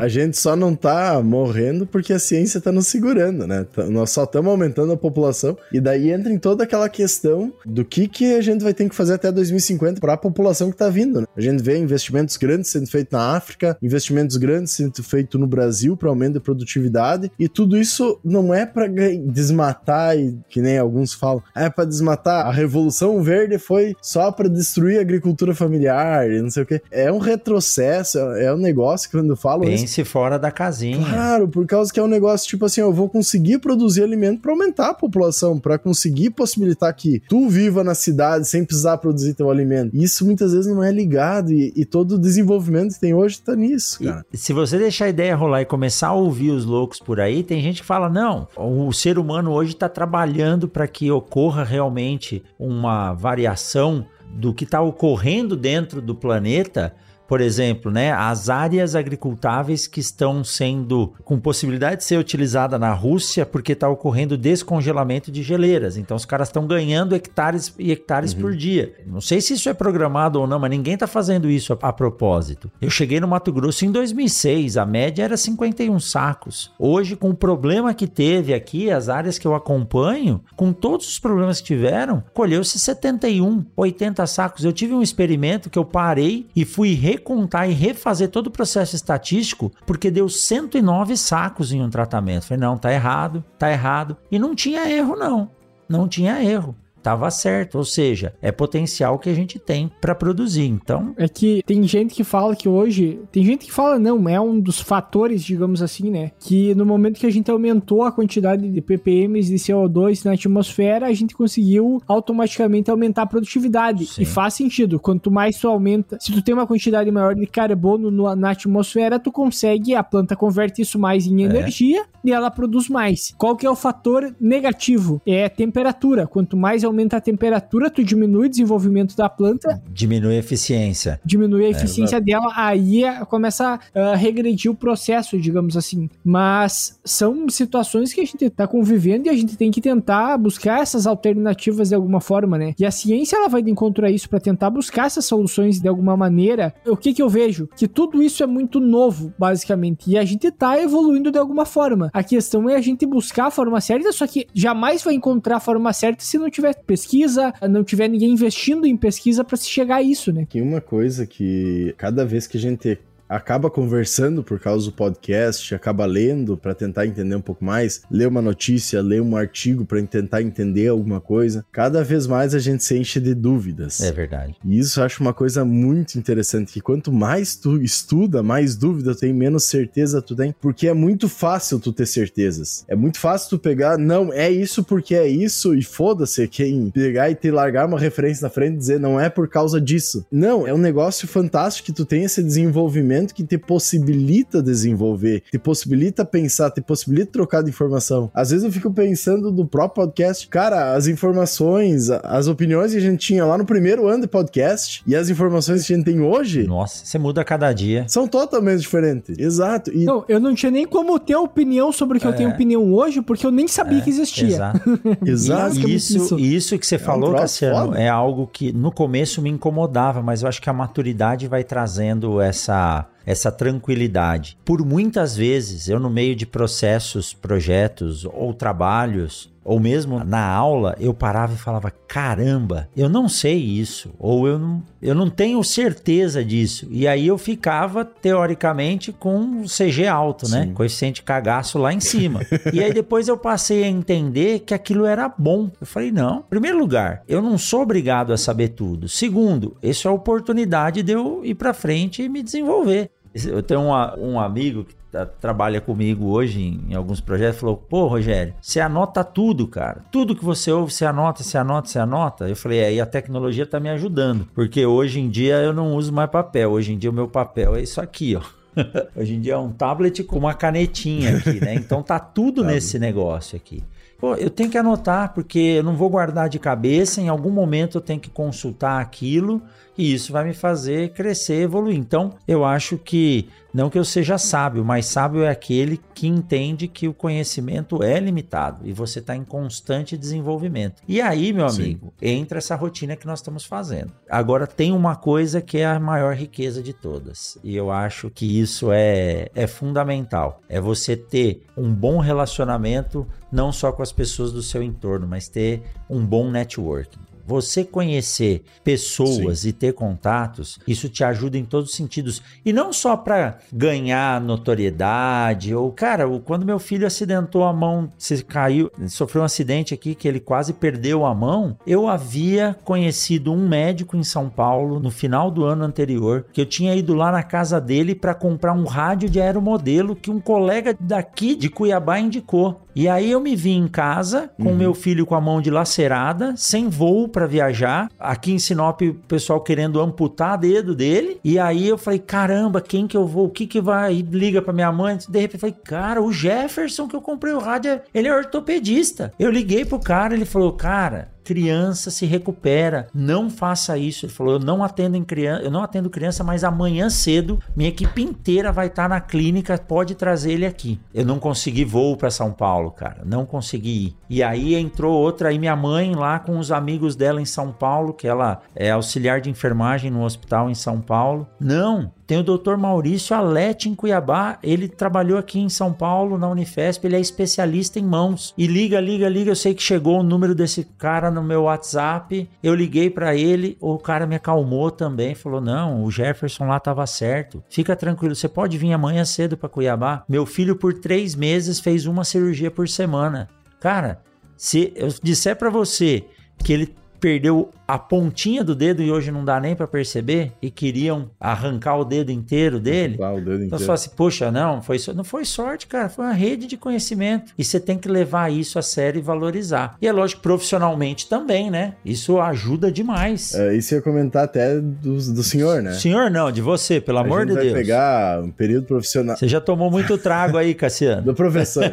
a 0.00 0.09
gente 0.09 0.38
só 0.38 0.56
não 0.56 0.74
tá 0.74 1.22
morrendo 1.22 1.86
porque 1.86 2.14
a 2.14 2.18
ciência 2.18 2.62
tá 2.62 2.72
nos 2.72 2.86
segurando, 2.86 3.46
né? 3.46 3.66
Nós 3.90 4.09
só 4.10 4.24
estamos 4.24 4.50
aumentando 4.50 4.94
a 4.94 4.96
população 4.96 5.54
e 5.70 5.78
daí 5.78 6.10
entra 6.10 6.32
em 6.32 6.38
toda 6.38 6.64
aquela 6.64 6.88
questão 6.88 7.52
do 7.66 7.84
que 7.84 8.09
que 8.09 8.34
a 8.34 8.40
gente 8.40 8.64
vai 8.64 8.72
ter 8.72 8.88
que 8.88 8.94
fazer 8.94 9.12
até 9.12 9.30
2050 9.30 10.00
para 10.00 10.14
a 10.14 10.16
população 10.16 10.70
que 10.70 10.78
tá 10.78 10.88
vindo, 10.88 11.20
né? 11.20 11.26
A 11.36 11.42
gente 11.42 11.62
vê 11.62 11.76
investimentos 11.76 12.38
grandes 12.38 12.70
sendo 12.70 12.88
feitos 12.88 13.12
na 13.12 13.36
África, 13.36 13.76
investimentos 13.82 14.38
grandes 14.38 14.72
sendo 14.72 15.02
feitos 15.02 15.38
no 15.38 15.46
Brasil 15.46 15.94
para 15.94 16.09
aumento 16.09 16.34
da 16.34 16.40
produtividade 16.40 17.30
e 17.38 17.50
tudo 17.50 17.76
isso 17.76 18.18
não 18.24 18.54
é 18.54 18.64
para 18.64 18.88
desmatar 19.26 20.16
que 20.48 20.60
nem 20.60 20.78
alguns 20.78 21.12
falam, 21.12 21.42
é 21.54 21.68
para 21.70 21.84
desmatar. 21.84 22.46
A 22.46 22.52
Revolução 22.52 23.22
Verde 23.22 23.58
foi 23.58 23.94
só 24.00 24.30
para 24.30 24.48
destruir 24.48 24.98
a 24.98 25.00
agricultura 25.00 25.54
familiar 25.54 26.30
e 26.30 26.40
não 26.40 26.50
sei 26.50 26.62
o 26.62 26.66
que. 26.66 26.80
É 26.90 27.10
um 27.10 27.18
retrocesso, 27.18 28.18
é 28.18 28.52
um 28.52 28.58
negócio 28.58 29.08
que 29.08 29.16
quando 29.16 29.36
falo. 29.36 29.62
Pense 29.62 30.00
isso, 30.00 30.04
fora 30.04 30.38
da 30.38 30.50
casinha. 30.50 30.98
Claro, 30.98 31.48
por 31.48 31.66
causa 31.66 31.92
que 31.92 32.00
é 32.00 32.02
um 32.02 32.08
negócio 32.08 32.48
tipo 32.48 32.64
assim, 32.64 32.80
eu 32.80 32.92
vou 32.92 33.08
conseguir 33.08 33.58
produzir 33.58 34.02
alimento 34.02 34.40
para 34.40 34.52
aumentar 34.52 34.90
a 34.90 34.94
população, 34.94 35.58
para 35.58 35.78
conseguir 35.78 36.30
possibilitar 36.30 36.94
que 36.94 37.22
tu 37.28 37.48
viva 37.48 37.84
na 37.84 37.94
cidade 37.94 38.48
sem 38.48 38.64
precisar 38.64 38.98
produzir 38.98 39.34
teu 39.34 39.50
alimento. 39.50 39.94
Isso 39.94 40.24
muitas 40.24 40.52
vezes 40.52 40.72
não 40.72 40.82
é 40.82 40.90
ligado 40.90 41.52
e, 41.52 41.72
e 41.76 41.84
todo 41.84 42.12
o 42.12 42.18
desenvolvimento 42.18 42.94
que 42.94 43.00
tem 43.00 43.14
hoje 43.14 43.40
tá 43.40 43.54
nisso, 43.54 44.02
cara. 44.02 44.24
E, 44.32 44.36
se 44.36 44.52
você 44.52 44.78
deixar 44.78 45.06
a 45.06 45.08
ideia 45.08 45.36
rolar 45.36 45.62
e 45.62 45.64
começar 45.64 46.08
a 46.08 46.14
ouvir 46.14 46.50
os 46.50 46.64
loucos 46.64 46.98
por 46.98 47.20
aí, 47.20 47.42
tem 47.42 47.62
gente 47.62 47.82
que 47.82 47.86
fala: 47.86 48.08
não, 48.08 48.48
o 48.56 48.92
ser 48.92 49.18
humano 49.18 49.52
hoje 49.52 49.74
tá 49.74 49.88
trabalhando 49.88 50.11
trabalhando 50.12 50.68
para 50.68 50.86
que 50.86 51.10
ocorra 51.10 51.64
realmente 51.64 52.44
uma 52.59 53.14
variação 53.14 54.06
do 54.28 54.52
que 54.52 54.64
está 54.64 54.82
ocorrendo 54.82 55.56
dentro 55.56 56.02
do 56.02 56.14
planeta 56.14 56.94
por 57.32 57.40
exemplo, 57.40 57.90
né, 57.90 58.12
as 58.12 58.50
áreas 58.50 58.94
agricultáveis 58.94 59.86
que 59.86 60.00
estão 60.00 60.44
sendo 60.44 61.14
com 61.24 61.40
possibilidade 61.40 61.96
de 61.96 62.04
ser 62.04 62.18
utilizada 62.18 62.78
na 62.78 62.92
Rússia 62.92 63.46
porque 63.46 63.72
está 63.72 63.88
ocorrendo 63.88 64.36
descongelamento 64.36 65.32
de 65.32 65.42
geleiras. 65.42 65.96
Então 65.96 66.14
os 66.14 66.26
caras 66.26 66.48
estão 66.48 66.66
ganhando 66.66 67.14
hectares 67.14 67.74
e 67.78 67.90
hectares 67.90 68.34
uhum. 68.34 68.40
por 68.42 68.54
dia. 68.54 68.92
Não 69.06 69.22
sei 69.22 69.40
se 69.40 69.54
isso 69.54 69.70
é 69.70 69.72
programado 69.72 70.42
ou 70.42 70.46
não, 70.46 70.59
mas 70.59 70.68
ninguém 70.68 70.92
está 70.92 71.06
fazendo 71.06 71.48
isso 71.48 71.72
a, 71.72 71.78
a, 71.88 71.90
propósito. 71.90 72.70
Eu 72.82 72.90
cheguei 72.90 73.18
no 73.18 73.26
Mato 73.26 73.50
Grosso 73.50 73.86
em 73.86 73.90
2006, 73.90 74.76
a 74.76 74.84
média 74.84 75.24
era 75.24 75.38
51 75.38 75.98
sacos. 76.00 76.70
Hoje, 76.78 77.16
com 77.16 77.30
o 77.30 77.34
problema 77.34 77.94
que 77.94 78.06
teve 78.06 78.52
aqui, 78.52 78.90
as 78.90 79.09
áreas 79.09 79.38
que 79.38 79.46
eu 79.46 79.54
acompanho, 79.54 80.44
com 80.54 80.70
todos 80.70 81.09
os 81.09 81.18
problemas 81.18 81.62
que 81.62 81.68
tiveram, 81.68 82.22
colheu-se 82.34 82.78
71, 82.78 83.64
80 83.74 84.26
sacos. 84.26 84.66
Eu 84.66 84.72
tive 84.74 84.92
um 84.92 85.00
experimento 85.00 85.70
que 85.70 85.78
eu 85.78 85.84
parei 85.86 86.46
e 86.54 86.66
fui 86.66 86.92
recontar 87.22 87.70
e 87.70 87.72
refazer 87.72 88.28
todo 88.28 88.48
o 88.48 88.50
processo 88.50 88.96
estatístico, 88.96 89.72
porque 89.86 90.10
deu 90.10 90.28
109 90.28 91.16
sacos 91.16 91.72
em 91.72 91.80
um 91.80 91.88
tratamento. 91.88 92.46
Falei, 92.46 92.60
não, 92.60 92.76
tá 92.76 92.92
errado, 92.92 93.44
tá 93.56 93.70
errado. 93.70 94.16
E 94.30 94.38
não 94.38 94.54
tinha 94.54 94.90
erro, 94.90 95.16
não. 95.16 95.50
Não 95.88 96.08
tinha 96.08 96.42
erro 96.42 96.76
estava 97.02 97.28
certo, 97.30 97.76
ou 97.76 97.84
seja, 97.84 98.32
é 98.40 98.52
potencial 98.52 99.18
que 99.18 99.28
a 99.28 99.34
gente 99.34 99.58
tem 99.58 99.90
para 100.00 100.14
produzir. 100.14 100.66
Então, 100.66 101.12
é 101.16 101.28
que 101.28 101.62
tem 101.66 101.82
gente 101.82 102.14
que 102.14 102.22
fala 102.22 102.54
que 102.54 102.68
hoje, 102.68 103.20
tem 103.32 103.44
gente 103.44 103.66
que 103.66 103.72
fala 103.72 103.98
não, 103.98 104.28
é 104.28 104.40
um 104.40 104.58
dos 104.60 104.80
fatores, 104.80 105.42
digamos 105.42 105.82
assim, 105.82 106.10
né, 106.10 106.30
que 106.38 106.74
no 106.74 106.86
momento 106.86 107.18
que 107.18 107.26
a 107.26 107.30
gente 107.30 107.50
aumentou 107.50 108.04
a 108.04 108.12
quantidade 108.12 108.68
de 108.68 108.80
ppm 108.80 109.40
de 109.40 109.54
CO2 109.54 110.24
na 110.24 110.32
atmosfera, 110.32 111.06
a 111.06 111.12
gente 111.12 111.34
conseguiu 111.34 112.00
automaticamente 112.06 112.90
aumentar 112.90 113.22
a 113.22 113.26
produtividade. 113.26 114.06
Sim. 114.06 114.22
E 114.22 114.24
faz 114.24 114.54
sentido, 114.54 115.00
quanto 115.00 115.30
mais 115.30 115.58
tu 115.58 115.68
aumenta, 115.68 116.18
se 116.20 116.32
tu 116.32 116.40
tem 116.40 116.54
uma 116.54 116.66
quantidade 116.66 117.10
maior 117.10 117.34
de 117.34 117.46
carbono 117.46 118.10
no, 118.10 118.34
na 118.36 118.50
atmosfera, 118.50 119.18
tu 119.18 119.32
consegue, 119.32 119.94
a 119.94 120.04
planta 120.04 120.36
converte 120.36 120.82
isso 120.82 120.98
mais 120.98 121.26
em 121.26 121.42
é. 121.42 121.46
energia 121.46 122.04
e 122.24 122.32
ela 122.32 122.50
produz 122.50 122.88
mais. 122.88 123.34
Qual 123.36 123.56
que 123.56 123.66
é 123.66 123.70
o 123.70 123.74
fator 123.74 124.34
negativo? 124.40 125.20
É 125.26 125.44
a 125.44 125.50
temperatura. 125.50 126.26
Quanto 126.26 126.56
mais 126.56 126.84
aumenta 126.93 127.16
a 127.16 127.20
temperatura, 127.20 127.90
tu 127.90 128.05
diminui 128.05 128.47
o 128.47 128.51
desenvolvimento 128.51 129.16
da 129.16 129.28
planta. 129.28 129.82
Diminui 129.90 130.36
a 130.36 130.39
eficiência. 130.39 131.20
Diminui 131.24 131.64
a 131.64 131.69
é, 131.69 131.70
eficiência 131.70 132.16
é, 132.16 132.20
dela, 132.20 132.52
aí 132.55 133.05
é, 133.05 133.24
começa 133.24 133.81
a 133.94 134.14
regredir 134.14 134.70
o 134.70 134.74
processo, 134.74 135.39
digamos 135.39 135.77
assim. 135.77 136.09
Mas 136.23 137.01
são 137.05 137.48
situações 137.48 138.12
que 138.12 138.20
a 138.20 138.24
gente 138.24 138.44
está 138.44 138.66
convivendo 138.66 139.27
e 139.27 139.31
a 139.31 139.35
gente 139.35 139.56
tem 139.56 139.70
que 139.70 139.81
tentar 139.81 140.36
buscar 140.39 140.81
essas 140.81 141.06
alternativas 141.06 141.89
de 141.89 141.94
alguma 141.94 142.20
forma, 142.20 142.59
né? 142.59 142.74
E 142.78 142.85
a 142.85 142.90
ciência 142.90 143.36
ela 143.36 143.48
vai 143.48 143.62
de 143.62 143.70
encontro 143.70 144.05
a 144.06 144.10
isso 144.10 144.28
para 144.28 144.39
tentar 144.39 144.70
buscar 144.70 145.06
essas 145.06 145.24
soluções 145.24 145.81
de 145.81 145.89
alguma 145.89 146.16
maneira. 146.16 146.74
O 146.86 146.97
que 146.97 147.14
que 147.14 147.23
eu 147.23 147.28
vejo? 147.28 147.69
Que 147.77 147.89
tudo 147.89 148.23
isso 148.23 148.43
é 148.43 148.47
muito 148.47 148.78
novo, 148.78 149.32
basicamente, 149.39 150.10
e 150.10 150.19
a 150.19 150.24
gente 150.24 150.51
tá 150.51 150.81
evoluindo 150.81 151.31
de 151.31 151.39
alguma 151.39 151.64
forma. 151.64 152.10
A 152.12 152.23
questão 152.23 152.69
é 152.69 152.77
a 152.77 152.81
gente 152.81 153.06
buscar 153.06 153.47
a 153.47 153.51
forma 153.51 153.81
certa, 153.81 154.12
só 154.12 154.27
que 154.27 154.47
jamais 154.52 155.02
vai 155.02 155.14
encontrar 155.14 155.56
a 155.56 155.60
forma 155.60 155.93
certa 155.93 156.24
se 156.24 156.39
não 156.39 156.51
tiver 156.51 156.74
pesquisa, 156.86 157.52
não 157.68 157.84
tiver 157.84 158.09
ninguém 158.09 158.32
investindo 158.32 158.86
em 158.86 158.96
pesquisa 158.96 159.44
para 159.44 159.56
se 159.56 159.68
chegar 159.68 159.96
a 159.96 160.02
isso, 160.02 160.32
né? 160.32 160.46
Tem 160.48 160.62
uma 160.62 160.80
coisa 160.80 161.26
que 161.26 161.94
cada 161.96 162.24
vez 162.24 162.46
que 162.46 162.56
a 162.56 162.60
gente 162.60 162.98
acaba 163.32 163.70
conversando 163.70 164.42
por 164.42 164.60
causa 164.60 164.86
do 164.86 164.92
podcast, 164.92 165.74
acaba 165.74 166.04
lendo 166.04 166.56
para 166.56 166.74
tentar 166.74 167.06
entender 167.06 167.34
um 167.34 167.40
pouco 167.40 167.64
mais, 167.64 168.02
lê 168.10 168.26
uma 168.26 168.42
notícia, 168.42 169.00
lê 169.00 169.20
um 169.20 169.36
artigo 169.36 169.86
para 169.86 170.02
tentar 170.02 170.42
entender 170.42 170.88
alguma 170.88 171.20
coisa. 171.20 171.64
Cada 171.72 172.04
vez 172.04 172.26
mais 172.26 172.54
a 172.54 172.59
gente 172.59 172.84
se 172.84 172.96
enche 172.96 173.18
de 173.18 173.34
dúvidas. 173.34 174.00
É 174.00 174.12
verdade. 174.12 174.54
E 174.62 174.78
isso 174.78 175.00
eu 175.00 175.04
acho 175.04 175.22
uma 175.22 175.32
coisa 175.32 175.64
muito 175.64 176.18
interessante, 176.18 176.72
que 176.72 176.80
quanto 176.80 177.10
mais 177.10 177.56
tu 177.56 177.80
estuda, 177.80 178.42
mais 178.42 178.76
dúvida 178.76 179.14
tem, 179.14 179.32
menos 179.32 179.64
certeza 179.64 180.20
tu 180.20 180.36
tem, 180.36 180.54
porque 180.60 180.86
é 180.86 180.94
muito 180.94 181.28
fácil 181.28 181.80
tu 181.80 181.92
ter 181.92 182.06
certezas. 182.06 182.84
É 182.86 182.94
muito 182.94 183.18
fácil 183.18 183.50
tu 183.50 183.59
pegar, 183.59 183.96
não, 183.96 184.32
é 184.32 184.50
isso 184.50 184.84
porque 184.84 185.14
é 185.14 185.26
isso 185.26 185.74
e 185.74 185.82
foda-se 185.82 186.46
quem 186.48 186.90
pegar 186.90 187.30
e 187.30 187.34
te 187.34 187.50
largar 187.50 187.86
uma 187.86 187.98
referência 187.98 188.42
na 188.42 188.50
frente 188.50 188.74
e 188.74 188.78
dizer 188.78 189.00
não 189.00 189.18
é 189.18 189.30
por 189.30 189.48
causa 189.48 189.80
disso. 189.80 190.26
Não, 190.30 190.66
é 190.66 190.74
um 190.74 190.78
negócio 190.78 191.26
fantástico 191.26 191.86
que 191.86 191.92
tu 191.92 192.04
tem 192.04 192.24
esse 192.24 192.42
desenvolvimento 192.42 193.21
que 193.30 193.44
te 193.44 193.58
possibilita 193.58 194.62
desenvolver, 194.62 195.42
te 195.50 195.58
possibilita 195.58 196.24
pensar, 196.24 196.70
te 196.70 196.80
possibilita 196.80 197.32
trocar 197.32 197.62
de 197.62 197.70
informação. 197.70 198.30
Às 198.34 198.50
vezes 198.50 198.64
eu 198.64 198.72
fico 198.72 198.92
pensando 198.92 199.50
do 199.50 199.66
próprio 199.66 200.06
podcast, 200.06 200.48
cara, 200.48 200.94
as 200.94 201.06
informações, 201.06 202.10
as 202.10 202.48
opiniões 202.48 202.92
que 202.92 202.98
a 202.98 203.00
gente 203.00 203.26
tinha 203.26 203.44
lá 203.44 203.56
no 203.56 203.64
primeiro 203.64 204.08
ano 204.08 204.22
de 204.22 204.28
podcast 204.28 205.02
e 205.06 205.14
as 205.14 205.28
informações 205.28 205.86
que 205.86 205.92
a 205.92 205.96
gente 205.96 206.04
tem 206.04 206.20
hoje. 206.20 206.64
Nossa, 206.64 207.04
você 207.04 207.18
muda 207.18 207.40
a 207.40 207.44
cada 207.44 207.72
dia. 207.72 208.04
São 208.08 208.26
totalmente 208.26 208.80
diferentes. 208.80 209.38
Exato. 209.38 209.90
E... 209.92 210.04
Não, 210.04 210.24
eu 210.28 210.40
não 210.40 210.54
tinha 210.54 210.70
nem 210.70 210.86
como 210.86 211.18
ter 211.18 211.36
opinião 211.36 211.92
sobre 211.92 212.18
o 212.18 212.20
que 212.20 212.26
é. 212.26 212.30
eu 212.30 212.34
tenho 212.34 212.50
opinião 212.50 212.92
hoje, 212.92 213.20
porque 213.20 213.46
eu 213.46 213.50
nem 213.50 213.68
sabia 213.68 213.98
é, 213.98 214.00
que 214.00 214.10
existia. 214.10 214.48
Exato. 214.48 215.00
exato. 215.24 215.88
Isso, 215.88 216.16
isso, 216.16 216.38
isso 216.38 216.78
que 216.78 216.86
você 216.86 216.96
é 216.96 216.98
falou, 216.98 217.30
um 217.30 217.36
Cassiano, 217.36 217.86
foda. 217.86 218.00
é 218.00 218.08
algo 218.08 218.46
que 218.46 218.72
no 218.72 218.90
começo 218.90 219.42
me 219.42 219.50
incomodava, 219.50 220.22
mas 220.22 220.42
eu 220.42 220.48
acho 220.48 220.60
que 220.60 220.70
a 220.70 220.72
maturidade 220.72 221.46
vai 221.48 221.64
trazendo 221.64 222.40
essa 222.40 223.06
essa 223.24 223.50
tranquilidade. 223.50 224.56
Por 224.64 224.84
muitas 224.84 225.36
vezes, 225.36 225.88
eu 225.88 225.98
no 225.98 226.10
meio 226.10 226.34
de 226.34 226.46
processos, 226.46 227.32
projetos 227.32 228.24
ou 228.24 228.52
trabalhos, 228.54 229.52
ou 229.64 229.78
mesmo 229.78 230.24
na 230.24 230.44
aula, 230.44 230.96
eu 230.98 231.14
parava 231.14 231.54
e 231.54 231.58
falava: 231.58 231.92
caramba, 232.08 232.88
eu 232.96 233.08
não 233.08 233.28
sei 233.28 233.56
isso, 233.58 234.10
ou 234.18 234.46
eu 234.46 234.58
não, 234.58 234.82
eu 235.00 235.14
não 235.14 235.30
tenho 235.30 235.62
certeza 235.62 236.44
disso. 236.44 236.86
E 236.90 237.06
aí 237.06 237.26
eu 237.26 237.38
ficava, 237.38 238.04
teoricamente, 238.04 239.12
com 239.12 239.62
o 239.62 239.64
CG 239.64 240.06
alto, 240.06 240.48
né? 240.48 240.62
Sim. 240.62 240.66
né? 240.68 240.72
Coeficiente 240.74 241.22
cagaço 241.22 241.78
lá 241.78 241.92
em 241.92 242.00
cima. 242.00 242.40
e 242.72 242.82
aí 242.82 242.92
depois 242.92 243.28
eu 243.28 243.36
passei 243.36 243.84
a 243.84 243.88
entender 243.88 244.60
que 244.60 244.74
aquilo 244.74 245.06
era 245.06 245.28
bom. 245.28 245.70
Eu 245.80 245.86
falei: 245.86 246.10
não, 246.10 246.38
em 246.40 246.50
primeiro 246.50 246.78
lugar, 246.78 247.22
eu 247.28 247.40
não 247.40 247.56
sou 247.56 247.82
obrigado 247.82 248.32
a 248.32 248.36
saber 248.36 248.68
tudo. 248.70 249.08
Segundo, 249.08 249.76
isso 249.82 250.08
é 250.08 250.10
a 250.10 250.14
oportunidade 250.14 251.02
de 251.02 251.12
eu 251.12 251.40
ir 251.44 251.54
para 251.54 251.72
frente 251.72 252.22
e 252.22 252.28
me 252.28 252.42
desenvolver. 252.42 253.10
Eu 253.34 253.62
tenho 253.62 253.82
uma, 253.82 254.18
um 254.18 254.38
amigo 254.38 254.84
que 254.84 254.94
tá, 255.10 255.24
trabalha 255.24 255.80
comigo 255.80 256.26
hoje 256.26 256.60
em, 256.60 256.90
em, 256.90 256.94
alguns 256.94 257.20
projetos, 257.20 257.60
falou: 257.60 257.76
Pô, 257.76 258.06
Rogério, 258.06 258.54
você 258.60 258.80
anota 258.80 259.24
tudo, 259.24 259.66
cara. 259.66 260.02
Tudo 260.10 260.36
que 260.36 260.44
você 260.44 260.70
ouve, 260.70 260.92
você 260.92 261.04
anota, 261.04 261.42
você 261.42 261.56
anota, 261.56 261.88
você 261.88 261.98
anota. 261.98 262.48
Eu 262.48 262.56
falei: 262.56 262.80
É, 262.80 262.94
e 262.94 263.00
a 263.00 263.06
tecnologia 263.06 263.66
tá 263.66 263.80
me 263.80 263.88
ajudando. 263.88 264.46
Porque 264.54 264.84
hoje 264.84 265.20
em 265.20 265.28
dia 265.28 265.56
eu 265.56 265.72
não 265.72 265.94
uso 265.94 266.12
mais 266.12 266.30
papel. 266.30 266.70
Hoje 266.70 266.92
em 266.92 266.98
dia 266.98 267.10
o 267.10 267.14
meu 267.14 267.28
papel 267.28 267.74
é 267.76 267.82
isso 267.82 268.00
aqui, 268.00 268.36
ó. 268.36 268.42
hoje 269.16 269.34
em 269.34 269.40
dia 269.40 269.54
é 269.54 269.59
um 269.59 269.70
tablet 269.70 270.22
com 270.24 270.38
uma 270.38 270.54
canetinha 270.54 271.36
aqui, 271.36 271.60
né? 271.60 271.74
Então 271.74 272.02
tá 272.02 272.18
tudo 272.18 272.62
nesse 272.64 272.98
negócio 272.98 273.56
aqui. 273.56 273.82
Pô, 274.18 274.36
eu 274.36 274.48
tenho 274.48 274.70
que 274.70 274.78
anotar, 274.78 275.34
porque 275.34 275.59
eu 275.59 275.82
não 275.82 275.96
vou 275.96 276.09
guardar 276.09 276.48
de 276.48 276.59
cabeça, 276.59 277.20
em 277.20 277.28
algum 277.28 277.50
momento 277.50 277.96
eu 277.96 278.00
tenho 278.00 278.20
que 278.20 278.30
consultar 278.30 279.00
aquilo 279.00 279.60
e 279.97 280.12
isso 280.12 280.32
vai 280.32 280.44
me 280.44 280.55
fazer 280.55 281.12
crescer, 281.12 281.62
evoluir. 281.62 281.97
Então, 281.97 282.35
eu 282.47 282.64
acho 282.64 282.97
que 282.98 283.48
não 283.73 283.89
que 283.89 283.98
eu 283.98 284.05
seja 284.05 284.36
sábio, 284.36 284.85
mas 284.85 285.06
sábio 285.06 285.44
é 285.44 285.48
aquele 285.48 285.98
que 286.14 286.27
entende 286.27 286.86
que 286.86 287.09
o 287.09 287.14
conhecimento 287.14 288.02
é 288.02 288.20
limitado 288.20 288.86
e 288.86 288.93
você 288.93 289.19
está 289.19 289.35
em 289.35 289.44
constante 289.44 290.16
desenvolvimento. 290.16 291.02
E 291.09 291.23
aí, 291.23 291.52
meu 291.52 291.66
amigo, 291.66 292.12
Sim. 292.19 292.27
entra 292.27 292.59
essa 292.59 292.77
rotina 292.77 293.16
que 293.16 293.27
nós 293.27 293.39
estamos 293.39 293.64
fazendo. 293.64 294.12
Agora, 294.28 294.66
tem 294.66 294.93
uma 294.93 295.16
coisa 295.16 295.62
que 295.62 295.78
é 295.78 295.86
a 295.86 295.98
maior 295.98 296.35
riqueza 296.35 296.82
de 296.82 296.93
todas, 296.93 297.56
e 297.64 297.74
eu 297.74 297.90
acho 297.90 298.28
que 298.28 298.60
isso 298.60 298.90
é, 298.93 299.48
é 299.55 299.66
fundamental: 299.66 300.60
é 300.69 300.81
você 300.81 301.16
ter 301.16 301.64
um 301.77 301.93
bom 301.94 302.19
relacionamento, 302.19 303.27
não 303.51 303.73
só 303.73 303.90
com 303.90 304.02
as 304.02 304.12
pessoas 304.12 304.52
do 304.52 304.62
seu 304.62 304.82
entorno, 304.82 305.27
mas 305.27 305.48
ter 305.48 305.82
um 306.10 306.24
bom 306.24 306.51
networking. 306.51 307.31
Você 307.47 307.85
conhecer 307.85 308.62
pessoas 308.85 309.60
Sim. 309.60 309.69
e 309.69 309.73
ter 309.73 309.93
contatos, 309.93 310.78
isso 310.86 311.09
te 311.09 311.24
ajuda 311.24 311.59
em 311.59 311.64
todos 311.64 311.90
os 311.90 311.97
sentidos. 311.97 312.43
E 312.64 312.73
não 312.73 312.93
só 312.93 313.16
para 313.16 313.59
ganhar 313.73 314.40
notoriedade, 314.40 315.74
ou, 315.74 315.90
cara, 315.90 316.27
quando 316.40 316.66
meu 316.66 316.78
filho 316.78 317.06
acidentou 317.06 317.64
a 317.64 317.73
mão, 317.73 318.09
se 318.16 318.43
caiu, 318.44 318.90
sofreu 319.09 319.43
um 319.43 319.44
acidente 319.44 319.94
aqui 319.94 320.14
que 320.14 320.28
ele 320.28 320.40
quase 320.40 320.73
perdeu 320.73 321.24
a 321.24 321.35
mão, 321.35 321.77
eu 321.86 322.09
havia 322.09 322.77
conhecido 322.85 323.52
um 323.52 323.69
médico 323.69 324.16
em 324.16 324.24
São 324.24 324.48
Paulo 324.48 325.01
no 325.01 325.10
final 325.10 325.51
do 325.51 325.64
ano 325.64 325.85
anterior, 325.85 326.47
que 326.52 326.60
eu 326.60 326.66
tinha 326.66 326.94
ido 326.94 327.14
lá 327.14 327.32
na 327.32 327.43
casa 327.43 327.81
dele 327.81 328.14
para 328.14 328.35
comprar 328.35 328.73
um 328.73 328.85
rádio 328.85 329.28
de 329.28 329.40
aeromodelo 329.40 330.16
que 330.16 330.31
um 330.31 330.40
colega 330.40 330.97
daqui 330.98 331.55
de 331.55 331.69
Cuiabá 331.69 332.19
indicou. 332.19 332.82
E 332.94 333.09
aí 333.09 333.31
eu 333.31 333.40
me 333.40 333.56
vi 333.56 333.70
em 333.70 333.89
casa 333.89 334.51
com 334.59 334.70
uhum. 334.70 334.77
meu 334.77 334.94
filho 334.94 335.24
com 335.24 335.35
a 335.35 335.40
mão 335.40 335.62
dilacerada, 335.62 336.55
sem 336.56 336.89
voo 336.89 337.28
para 337.32 337.46
viajar. 337.46 338.09
Aqui 338.18 338.52
em 338.52 338.59
Sinop 338.59 339.02
o 339.02 339.14
pessoal 339.26 339.60
querendo 339.60 340.00
amputar 340.00 340.59
dedo 340.59 340.94
dele. 340.94 341.40
E 341.42 341.59
aí 341.59 341.88
eu 341.88 341.98
falei, 341.98 342.18
caramba, 342.18 342.80
quem 342.80 343.06
que 343.06 343.16
eu 343.16 343.26
vou? 343.26 343.46
O 343.46 343.50
que 343.50 343.66
que 343.66 343.80
vai? 343.80 344.14
E 344.14 344.22
liga 344.22 344.62
para 344.62 344.72
minha 344.72 344.92
mãe. 344.92 345.18
De 345.28 345.38
repente 345.40 345.54
eu 345.54 345.60
falei, 345.60 345.76
cara, 345.84 346.22
o 346.22 346.32
Jefferson 346.32 347.09
que 347.09 347.16
eu 347.16 347.22
comprei 347.22 347.52
o 347.52 347.59
rádio, 347.59 348.00
ele 348.14 348.28
é 348.28 348.36
ortopedista. 348.36 349.32
Eu 349.38 349.50
liguei 349.50 349.84
pro 349.84 349.98
cara, 349.98 350.34
ele 350.34 350.44
falou, 350.44 350.72
cara, 350.72 351.32
criança 351.44 352.10
se 352.10 352.27
recupera. 352.27 353.09
Não 353.14 353.51
faça 353.51 353.97
isso. 353.98 354.27
Ele 354.27 354.32
falou: 354.32 354.55
eu 354.55 354.59
não 354.59 354.82
atendo 354.82 355.16
em 355.16 355.24
criança, 355.24 355.62
eu 355.62 355.70
não 355.70 355.82
atendo 355.82 356.10
criança, 356.10 356.43
mas 356.44 356.64
amanhã 356.64 357.10
cedo 357.10 357.59
minha 357.74 357.89
equipe 357.89 358.23
inteira 358.23 358.73
vai 358.73 358.86
estar 358.86 359.09
na 359.09 359.20
clínica, 359.20 359.78
pode 359.78 360.14
trazer 360.14 360.52
ele 360.52 360.66
aqui. 360.66 361.01
Eu 361.12 361.24
não 361.24 361.39
consegui 361.39 361.85
voo 361.85 362.16
para 362.16 362.31
São 362.31 362.52
Paulo, 362.52 362.90
cara. 362.90 363.23
Não 363.24 363.44
consegui 363.44 364.06
ir. 364.06 364.16
E 364.28 364.43
aí 364.43 364.74
entrou 364.74 365.12
outra 365.12 365.48
aí 365.48 365.59
minha 365.59 365.77
mãe 365.77 366.14
lá 366.14 366.39
com 366.39 366.59
os 366.59 366.73
amigos 366.73 367.14
dela 367.14 367.40
em 367.40 367.44
São 367.44 367.73
Paulo, 367.73 368.12
que 368.12 368.27
ela 368.27 368.60
é 368.74 368.90
auxiliar 368.90 369.40
de 369.40 369.51
enfermagem 369.51 370.10
no 370.10 370.24
hospital 370.24 370.70
em 370.70 370.74
São 370.74 371.01
Paulo. 371.01 371.47
Não, 371.60 372.10
tem 372.32 372.38
o 372.38 372.42
Dr. 372.42 372.78
Maurício 372.78 373.36
Alete 373.36 373.90
em 373.90 373.94
Cuiabá. 373.94 374.59
Ele 374.62 374.88
trabalhou 374.88 375.36
aqui 375.36 375.60
em 375.60 375.68
São 375.68 375.92
Paulo, 375.92 376.38
na 376.38 376.48
Unifesp. 376.48 377.06
Ele 377.06 377.16
é 377.16 377.20
especialista 377.20 377.98
em 377.98 378.02
mãos. 378.02 378.54
E 378.56 378.66
liga, 378.66 378.98
liga, 378.98 379.28
liga. 379.28 379.50
Eu 379.50 379.54
sei 379.54 379.74
que 379.74 379.82
chegou 379.82 380.20
o 380.20 380.22
número 380.22 380.54
desse 380.54 380.82
cara 380.96 381.30
no 381.30 381.42
meu 381.42 381.64
WhatsApp. 381.64 382.48
Eu 382.62 382.74
liguei 382.74 383.10
para 383.10 383.36
ele. 383.36 383.76
O 383.78 383.98
cara 383.98 384.26
me 384.26 384.34
acalmou 384.34 384.90
também. 384.90 385.34
Falou: 385.34 385.60
Não, 385.60 386.02
o 386.02 386.10
Jefferson 386.10 386.66
lá 386.66 386.80
tava 386.80 387.06
certo. 387.06 387.62
Fica 387.68 387.94
tranquilo. 387.94 388.34
Você 388.34 388.48
pode 388.48 388.78
vir 388.78 388.94
amanhã 388.94 389.26
cedo 389.26 389.54
para 389.54 389.68
Cuiabá. 389.68 390.24
Meu 390.26 390.46
filho, 390.46 390.74
por 390.74 390.94
três 390.94 391.34
meses, 391.34 391.80
fez 391.80 392.06
uma 392.06 392.24
cirurgia 392.24 392.70
por 392.70 392.88
semana. 392.88 393.46
Cara, 393.78 394.22
se 394.56 394.90
eu 394.96 395.09
disser 395.22 395.54
para 395.54 395.68
você 395.68 396.24
que 396.64 396.72
ele 396.72 396.96
perdeu 397.20 397.70
a 397.93 397.98
pontinha 397.98 398.64
do 398.64 398.74
dedo 398.74 399.02
e 399.02 399.12
hoje 399.12 399.31
não 399.31 399.44
dá 399.44 399.60
nem 399.60 399.77
para 399.77 399.86
perceber 399.86 400.52
e 400.62 400.70
queriam 400.70 401.28
arrancar 401.39 401.98
o 401.98 402.06
dedo 402.06 402.32
inteiro 402.32 402.81
dele. 402.81 403.19
Arrancar 403.23 403.35
o 403.35 403.44
dedo 403.44 403.52
então 403.52 403.66
inteiro. 403.66 403.78
você 403.78 403.85
fala 403.85 403.94
assim, 403.94 404.10
poxa, 404.16 404.51
não, 404.51 404.81
foi 404.81 404.97
não 405.14 405.23
foi 405.23 405.44
sorte, 405.44 405.86
cara, 405.86 406.09
foi 406.09 406.24
uma 406.24 406.32
rede 406.32 406.66
de 406.66 406.78
conhecimento 406.78 407.52
e 407.59 407.62
você 407.62 407.78
tem 407.78 407.98
que 407.98 408.09
levar 408.09 408.51
isso 408.51 408.78
a 408.78 408.82
sério 408.82 409.19
e 409.19 409.23
valorizar. 409.23 409.98
E 410.01 410.06
é 410.06 410.12
lógico 410.12 410.40
profissionalmente 410.40 411.28
também, 411.28 411.70
né? 411.70 411.97
Isso 412.02 412.40
ajuda 412.40 412.90
demais. 412.90 413.55
É, 413.55 413.77
isso 413.77 413.94
ia 413.94 414.01
comentar 414.01 414.44
até 414.44 414.81
do, 414.81 415.16
do 415.16 415.43
senhor, 415.43 415.82
né? 415.82 415.93
Senhor 415.93 416.31
não, 416.31 416.51
de 416.51 416.62
você, 416.62 416.98
pelo 416.98 417.19
a 417.19 417.20
amor 417.20 417.40
gente 417.40 417.48
de 417.48 417.55
vai 417.56 417.64
Deus. 417.64 417.74
pegar 417.74 418.43
um 418.43 418.51
período 418.51 418.86
profissional. 418.86 419.36
Você 419.36 419.47
já 419.47 419.60
tomou 419.60 419.90
muito 419.90 420.16
trago 420.16 420.56
aí, 420.56 420.74
Cassiano. 420.74 421.20
Do 421.20 421.35
professor. 421.35 421.93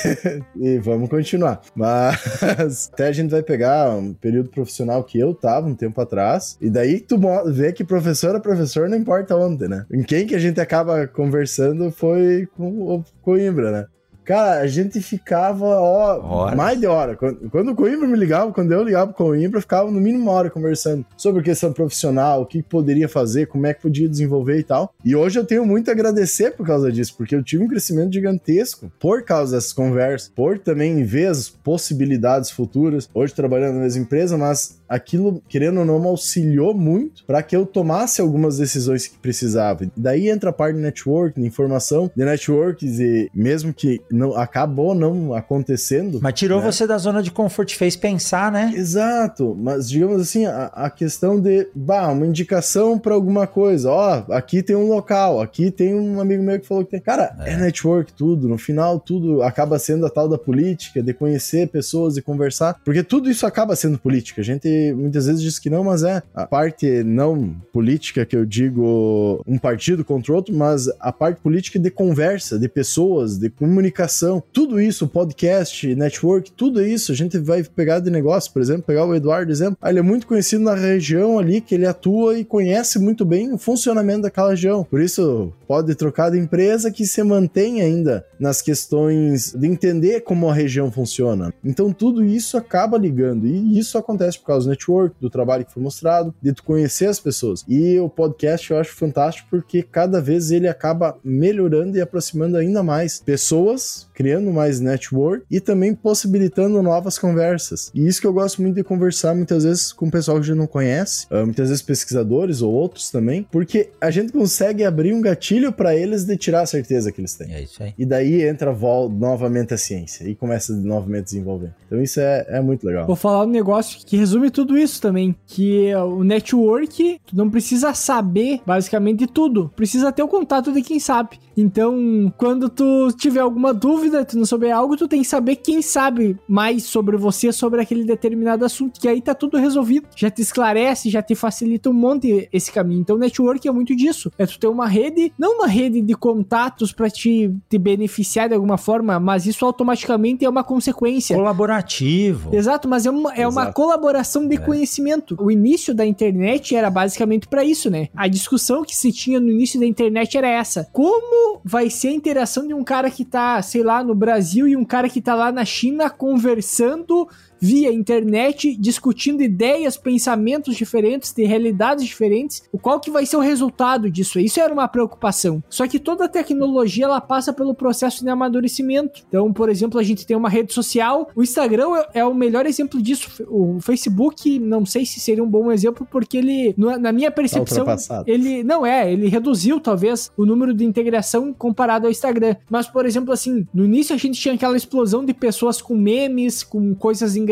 e 0.58 0.78
vamos 0.78 1.10
continuar. 1.10 1.60
Mas 1.74 2.88
até 2.90 3.08
a 3.08 3.12
gente 3.12 3.30
vai 3.30 3.42
pegar 3.42 3.90
um 3.90 4.14
período 4.14 4.48
profissional 4.48 5.04
que 5.10 5.18
eu 5.18 5.34
tava 5.34 5.66
um 5.66 5.74
tempo 5.74 6.00
atrás. 6.00 6.56
E 6.60 6.70
daí 6.70 7.00
tu 7.00 7.18
vê 7.52 7.72
que 7.72 7.82
professor 7.82 8.36
é 8.36 8.40
professor, 8.40 8.88
não 8.88 8.96
importa 8.96 9.36
onde, 9.36 9.66
né? 9.66 9.84
Em 9.92 10.04
quem 10.04 10.24
que 10.24 10.36
a 10.36 10.38
gente 10.38 10.60
acaba 10.60 11.08
conversando 11.08 11.90
foi 11.90 12.46
com 12.56 12.94
o 12.94 13.04
Coimbra, 13.20 13.72
né? 13.72 13.86
Cara, 14.30 14.60
a 14.60 14.66
gente 14.68 15.00
ficava, 15.00 15.64
ó, 15.64 16.20
Horas. 16.22 16.56
mais 16.56 16.78
de 16.78 16.86
hora. 16.86 17.16
Quando, 17.16 17.50
quando 17.50 17.72
o 17.72 17.74
Coimbra 17.74 18.06
me 18.06 18.16
ligava, 18.16 18.52
quando 18.52 18.70
eu 18.70 18.84
ligava 18.84 19.12
pro 19.12 19.26
Coimbra, 19.26 19.60
ficava 19.60 19.90
no 19.90 20.00
mínimo 20.00 20.22
uma 20.22 20.30
hora 20.30 20.48
conversando 20.48 21.04
sobre 21.16 21.42
questão 21.42 21.72
profissional, 21.72 22.42
o 22.42 22.46
que 22.46 22.62
poderia 22.62 23.08
fazer, 23.08 23.46
como 23.46 23.66
é 23.66 23.74
que 23.74 23.82
podia 23.82 24.08
desenvolver 24.08 24.60
e 24.60 24.62
tal. 24.62 24.94
E 25.04 25.16
hoje 25.16 25.36
eu 25.36 25.44
tenho 25.44 25.66
muito 25.66 25.88
a 25.88 25.92
agradecer 25.92 26.52
por 26.52 26.64
causa 26.64 26.92
disso, 26.92 27.16
porque 27.16 27.34
eu 27.34 27.42
tive 27.42 27.64
um 27.64 27.66
crescimento 27.66 28.12
gigantesco 28.12 28.88
por 29.00 29.24
causa 29.24 29.56
dessas 29.56 29.72
conversas, 29.72 30.28
por 30.28 30.60
também 30.60 31.02
ver 31.02 31.26
as 31.26 31.48
possibilidades 31.48 32.52
futuras. 32.52 33.10
Hoje 33.12 33.34
trabalhando 33.34 33.74
na 33.74 33.80
mesma 33.80 34.02
empresa, 34.02 34.38
mas 34.38 34.78
aquilo, 34.88 35.42
querendo 35.48 35.80
ou 35.80 35.86
não, 35.86 35.98
me 35.98 36.06
auxiliou 36.06 36.72
muito 36.72 37.24
para 37.24 37.42
que 37.42 37.56
eu 37.56 37.66
tomasse 37.66 38.20
algumas 38.20 38.58
decisões 38.58 39.08
que 39.08 39.18
precisava. 39.18 39.90
Daí 39.96 40.28
entra 40.28 40.50
a 40.50 40.52
parte 40.52 40.76
de 40.76 40.82
network, 40.82 41.40
de 41.40 41.46
informação, 41.46 42.10
de 42.14 42.24
networks 42.24 43.00
e 43.00 43.28
mesmo 43.34 43.72
que 43.72 44.00
não 44.20 44.36
acabou 44.36 44.94
não 44.94 45.34
acontecendo. 45.34 46.20
Mas 46.22 46.34
tirou 46.34 46.60
né? 46.60 46.66
você 46.70 46.86
da 46.86 46.98
zona 46.98 47.22
de 47.22 47.30
conforto, 47.30 47.74
fez 47.74 47.96
pensar, 47.96 48.52
né? 48.52 48.72
Exato, 48.74 49.56
mas 49.58 49.88
digamos 49.88 50.20
assim, 50.20 50.44
a, 50.44 50.66
a 50.66 50.90
questão 50.90 51.40
de, 51.40 51.68
bah, 51.74 52.08
uma 52.08 52.26
indicação 52.26 52.98
para 52.98 53.14
alguma 53.14 53.46
coisa. 53.46 53.90
Ó, 53.90 54.24
aqui 54.30 54.62
tem 54.62 54.76
um 54.76 54.88
local, 54.88 55.40
aqui 55.40 55.70
tem 55.70 55.94
um 55.94 56.20
amigo 56.20 56.42
meu 56.42 56.60
que 56.60 56.66
falou 56.66 56.84
que 56.84 56.90
tem. 56.90 57.00
Cara, 57.00 57.34
é. 57.40 57.52
é 57.52 57.56
network 57.56 58.12
tudo. 58.12 58.48
No 58.48 58.58
final, 58.58 59.00
tudo 59.00 59.42
acaba 59.42 59.78
sendo 59.78 60.04
a 60.04 60.10
tal 60.10 60.28
da 60.28 60.36
política, 60.36 61.02
de 61.02 61.14
conhecer 61.14 61.68
pessoas 61.68 62.16
e 62.16 62.22
conversar, 62.22 62.76
porque 62.84 63.02
tudo 63.02 63.30
isso 63.30 63.46
acaba 63.46 63.74
sendo 63.74 63.98
política. 63.98 64.40
A 64.40 64.44
gente 64.44 64.92
muitas 64.96 65.26
vezes 65.26 65.42
diz 65.42 65.58
que 65.58 65.70
não, 65.70 65.84
mas 65.84 66.02
é 66.02 66.22
a 66.34 66.46
parte 66.46 67.02
não 67.02 67.56
política 67.72 68.26
que 68.26 68.36
eu 68.36 68.44
digo 68.44 69.42
um 69.46 69.56
partido 69.58 70.04
contra 70.04 70.32
outro, 70.32 70.54
mas 70.54 70.88
a 71.00 71.12
parte 71.12 71.40
política 71.40 71.78
de 71.78 71.90
conversa, 71.90 72.58
de 72.58 72.68
pessoas, 72.68 73.38
de 73.38 73.48
comunicação, 73.48 74.09
tudo 74.52 74.80
isso, 74.80 75.06
podcast, 75.08 75.94
network, 75.94 76.52
tudo 76.52 76.82
isso, 76.82 77.12
a 77.12 77.14
gente 77.14 77.38
vai 77.38 77.62
pegar 77.62 78.00
de 78.00 78.10
negócio, 78.10 78.52
por 78.52 78.62
exemplo, 78.62 78.82
pegar 78.82 79.04
o 79.06 79.14
Eduardo, 79.14 79.52
exemplo, 79.52 79.76
ah, 79.80 79.90
ele 79.90 79.98
é 79.98 80.02
muito 80.02 80.26
conhecido 80.26 80.64
na 80.64 80.74
região 80.74 81.38
ali 81.38 81.60
que 81.60 81.74
ele 81.74 81.86
atua 81.86 82.38
e 82.38 82.44
conhece 82.44 82.98
muito 82.98 83.24
bem 83.24 83.52
o 83.52 83.58
funcionamento 83.58 84.22
daquela 84.22 84.50
região. 84.50 84.84
Por 84.84 85.00
isso, 85.00 85.52
pode 85.66 85.94
trocar 85.94 86.30
de 86.30 86.38
empresa 86.38 86.90
que 86.90 87.06
se 87.06 87.22
mantém 87.22 87.80
ainda 87.80 88.24
nas 88.38 88.62
questões 88.62 89.52
de 89.52 89.66
entender 89.66 90.20
como 90.20 90.48
a 90.48 90.54
região 90.54 90.90
funciona. 90.90 91.52
Então, 91.64 91.92
tudo 91.92 92.24
isso 92.24 92.56
acaba 92.56 92.98
ligando 92.98 93.46
e 93.46 93.78
isso 93.78 93.98
acontece 93.98 94.38
por 94.38 94.46
causa 94.46 94.66
do 94.66 94.70
network, 94.70 95.14
do 95.20 95.30
trabalho 95.30 95.64
que 95.64 95.72
foi 95.72 95.82
mostrado, 95.82 96.34
de 96.40 96.52
tu 96.52 96.62
conhecer 96.62 97.06
as 97.06 97.20
pessoas. 97.20 97.64
E 97.68 97.98
o 97.98 98.08
podcast 98.08 98.70
eu 98.70 98.78
acho 98.78 98.94
fantástico 98.94 99.48
porque 99.50 99.82
cada 99.82 100.20
vez 100.20 100.50
ele 100.50 100.68
acaba 100.68 101.16
melhorando 101.22 101.96
e 101.96 102.00
aproximando 102.00 102.56
ainda 102.56 102.82
mais 102.82 103.20
pessoas, 103.20 103.89
criando 104.14 104.52
mais 104.52 104.80
network 104.80 105.44
e 105.50 105.60
também 105.60 105.94
possibilitando 105.94 106.82
novas 106.82 107.18
conversas. 107.18 107.90
E 107.94 108.06
isso 108.06 108.20
que 108.20 108.26
eu 108.26 108.32
gosto 108.32 108.60
muito 108.60 108.74
de 108.74 108.84
conversar 108.84 109.34
muitas 109.34 109.64
vezes 109.64 109.92
com 109.92 110.06
o 110.06 110.10
pessoal 110.10 110.36
que 110.36 110.44
a 110.44 110.46
gente 110.46 110.58
não 110.58 110.66
conhece, 110.66 111.26
uh, 111.30 111.44
muitas 111.44 111.68
vezes 111.68 111.82
pesquisadores 111.82 112.62
ou 112.62 112.72
outros 112.72 113.10
também, 113.10 113.46
porque 113.50 113.90
a 114.00 114.10
gente 114.10 114.32
consegue 114.32 114.84
abrir 114.84 115.12
um 115.12 115.20
gatilho 115.20 115.72
para 115.72 115.94
eles 115.96 116.24
de 116.24 116.36
tirar 116.36 116.62
a 116.62 116.66
certeza 116.66 117.10
que 117.10 117.20
eles 117.20 117.34
têm. 117.34 117.52
É 117.54 117.62
isso 117.62 117.82
aí. 117.82 117.94
E 117.98 118.04
daí 118.04 118.42
entra 118.42 118.74
novamente 119.10 119.74
a 119.74 119.78
ciência 119.78 120.24
e 120.28 120.34
começa 120.34 120.72
novamente 120.74 121.20
a 121.20 121.24
desenvolver. 121.24 121.72
Então 121.86 122.02
isso 122.02 122.20
é, 122.20 122.46
é 122.48 122.60
muito 122.60 122.86
legal. 122.86 123.06
Vou 123.06 123.16
falar 123.16 123.44
um 123.44 123.50
negócio 123.50 124.00
que 124.04 124.16
resume 124.16 124.50
tudo 124.50 124.76
isso 124.76 125.00
também, 125.00 125.34
que 125.46 125.94
o 125.94 126.22
network, 126.22 127.20
tu 127.26 127.36
não 127.36 127.50
precisa 127.50 127.94
saber 127.94 128.60
basicamente 128.66 129.26
tudo, 129.26 129.70
precisa 129.74 130.12
ter 130.12 130.22
o 130.22 130.28
contato 130.28 130.72
de 130.72 130.82
quem 130.82 131.00
sabe. 131.00 131.38
Então, 131.56 132.32
quando 132.36 132.68
tu 132.68 133.08
tiver 133.16 133.40
alguma 133.40 133.74
dúvida, 133.80 134.24
tu 134.24 134.36
não 134.38 134.44
souber 134.44 134.76
algo, 134.76 134.96
tu 134.96 135.08
tem 135.08 135.22
que 135.22 135.26
saber 135.26 135.56
quem 135.56 135.80
sabe 135.80 136.36
mais 136.46 136.84
sobre 136.84 137.16
você, 137.16 137.52
sobre 137.52 137.80
aquele 137.80 138.04
determinado 138.04 138.64
assunto, 138.64 139.00
que 139.00 139.08
aí 139.08 139.20
tá 139.22 139.34
tudo 139.34 139.56
resolvido. 139.56 140.06
Já 140.14 140.30
te 140.30 140.42
esclarece, 140.42 141.08
já 141.08 141.22
te 141.22 141.34
facilita 141.34 141.88
um 141.88 141.94
monte 141.94 142.48
esse 142.52 142.70
caminho. 142.70 143.00
Então, 143.00 143.16
network 143.16 143.66
é 143.66 143.72
muito 143.72 143.96
disso. 143.96 144.30
É 144.36 144.46
tu 144.46 144.58
ter 144.58 144.66
uma 144.66 144.86
rede, 144.86 145.32
não 145.38 145.56
uma 145.56 145.66
rede 145.66 146.02
de 146.02 146.14
contatos 146.14 146.92
para 146.92 147.08
te, 147.08 147.52
te 147.68 147.78
beneficiar 147.78 148.48
de 148.48 148.54
alguma 148.54 148.76
forma, 148.76 149.18
mas 149.18 149.46
isso 149.46 149.64
automaticamente 149.64 150.44
é 150.44 150.48
uma 150.48 150.62
consequência. 150.62 151.34
Colaborativo. 151.34 152.54
Exato, 152.54 152.88
mas 152.88 153.06
é 153.06 153.10
uma, 153.10 153.34
é 153.34 153.48
uma 153.48 153.72
colaboração 153.72 154.46
de 154.46 154.56
é. 154.56 154.58
conhecimento. 154.58 155.36
O 155.40 155.50
início 155.50 155.94
da 155.94 156.04
internet 156.04 156.76
era 156.76 156.90
basicamente 156.90 157.48
para 157.48 157.64
isso, 157.64 157.90
né? 157.90 158.08
A 158.14 158.28
discussão 158.28 158.84
que 158.84 158.94
se 158.94 159.12
tinha 159.12 159.40
no 159.40 159.48
início 159.48 159.80
da 159.80 159.86
internet 159.86 160.36
era 160.36 160.48
essa. 160.48 160.88
Como 160.92 161.60
vai 161.64 161.88
ser 161.88 162.08
a 162.08 162.12
interação 162.12 162.66
de 162.66 162.74
um 162.74 162.84
cara 162.84 163.10
que 163.10 163.24
tá, 163.24 163.62
sei 163.70 163.84
lá, 163.84 164.02
no 164.02 164.14
Brasil 164.14 164.66
e 164.66 164.76
um 164.76 164.84
cara 164.84 165.08
que 165.08 165.22
tá 165.22 165.34
lá 165.34 165.52
na 165.52 165.64
China 165.64 166.10
conversando 166.10 167.28
via 167.60 167.92
internet, 167.92 168.74
discutindo 168.76 169.42
ideias, 169.42 169.96
pensamentos 169.96 170.74
diferentes, 170.74 171.32
de 171.32 171.44
realidades 171.44 172.04
diferentes, 172.04 172.62
o 172.72 172.78
qual 172.78 172.98
que 172.98 173.10
vai 173.10 173.26
ser 173.26 173.36
o 173.36 173.40
resultado 173.40 174.10
disso? 174.10 174.40
Isso 174.40 174.60
era 174.60 174.72
uma 174.72 174.88
preocupação. 174.88 175.62
Só 175.68 175.86
que 175.86 175.98
toda 175.98 176.28
tecnologia 176.28 177.04
ela 177.04 177.20
passa 177.20 177.52
pelo 177.52 177.74
processo 177.74 178.24
de 178.24 178.30
amadurecimento. 178.30 179.22
Então, 179.28 179.52
por 179.52 179.68
exemplo, 179.68 180.00
a 180.00 180.02
gente 180.02 180.26
tem 180.26 180.36
uma 180.36 180.48
rede 180.48 180.72
social, 180.72 181.30
o 181.34 181.42
Instagram 181.42 181.88
é 182.14 182.24
o 182.24 182.34
melhor 182.34 182.66
exemplo 182.66 183.00
disso. 183.00 183.44
O 183.48 183.78
Facebook, 183.80 184.58
não 184.58 184.86
sei 184.86 185.04
se 185.04 185.20
seria 185.20 185.44
um 185.44 185.48
bom 185.48 185.70
exemplo, 185.70 186.06
porque 186.10 186.38
ele, 186.38 186.74
na 186.76 187.12
minha 187.12 187.30
percepção, 187.30 187.84
tá 187.84 188.24
ele 188.26 188.64
não 188.64 188.86
é, 188.86 189.12
ele 189.12 189.28
reduziu 189.28 189.80
talvez 189.80 190.30
o 190.36 190.46
número 190.46 190.72
de 190.72 190.84
integração 190.84 191.52
comparado 191.52 192.06
ao 192.06 192.10
Instagram. 192.10 192.56
Mas, 192.70 192.86
por 192.86 193.04
exemplo, 193.04 193.32
assim, 193.32 193.66
no 193.74 193.84
início 193.84 194.14
a 194.14 194.18
gente 194.18 194.40
tinha 194.40 194.54
aquela 194.54 194.76
explosão 194.76 195.24
de 195.24 195.34
pessoas 195.34 195.82
com 195.82 195.96
memes, 195.96 196.62
com 196.62 196.94
coisas 196.94 197.36
engraçadas. 197.36 197.49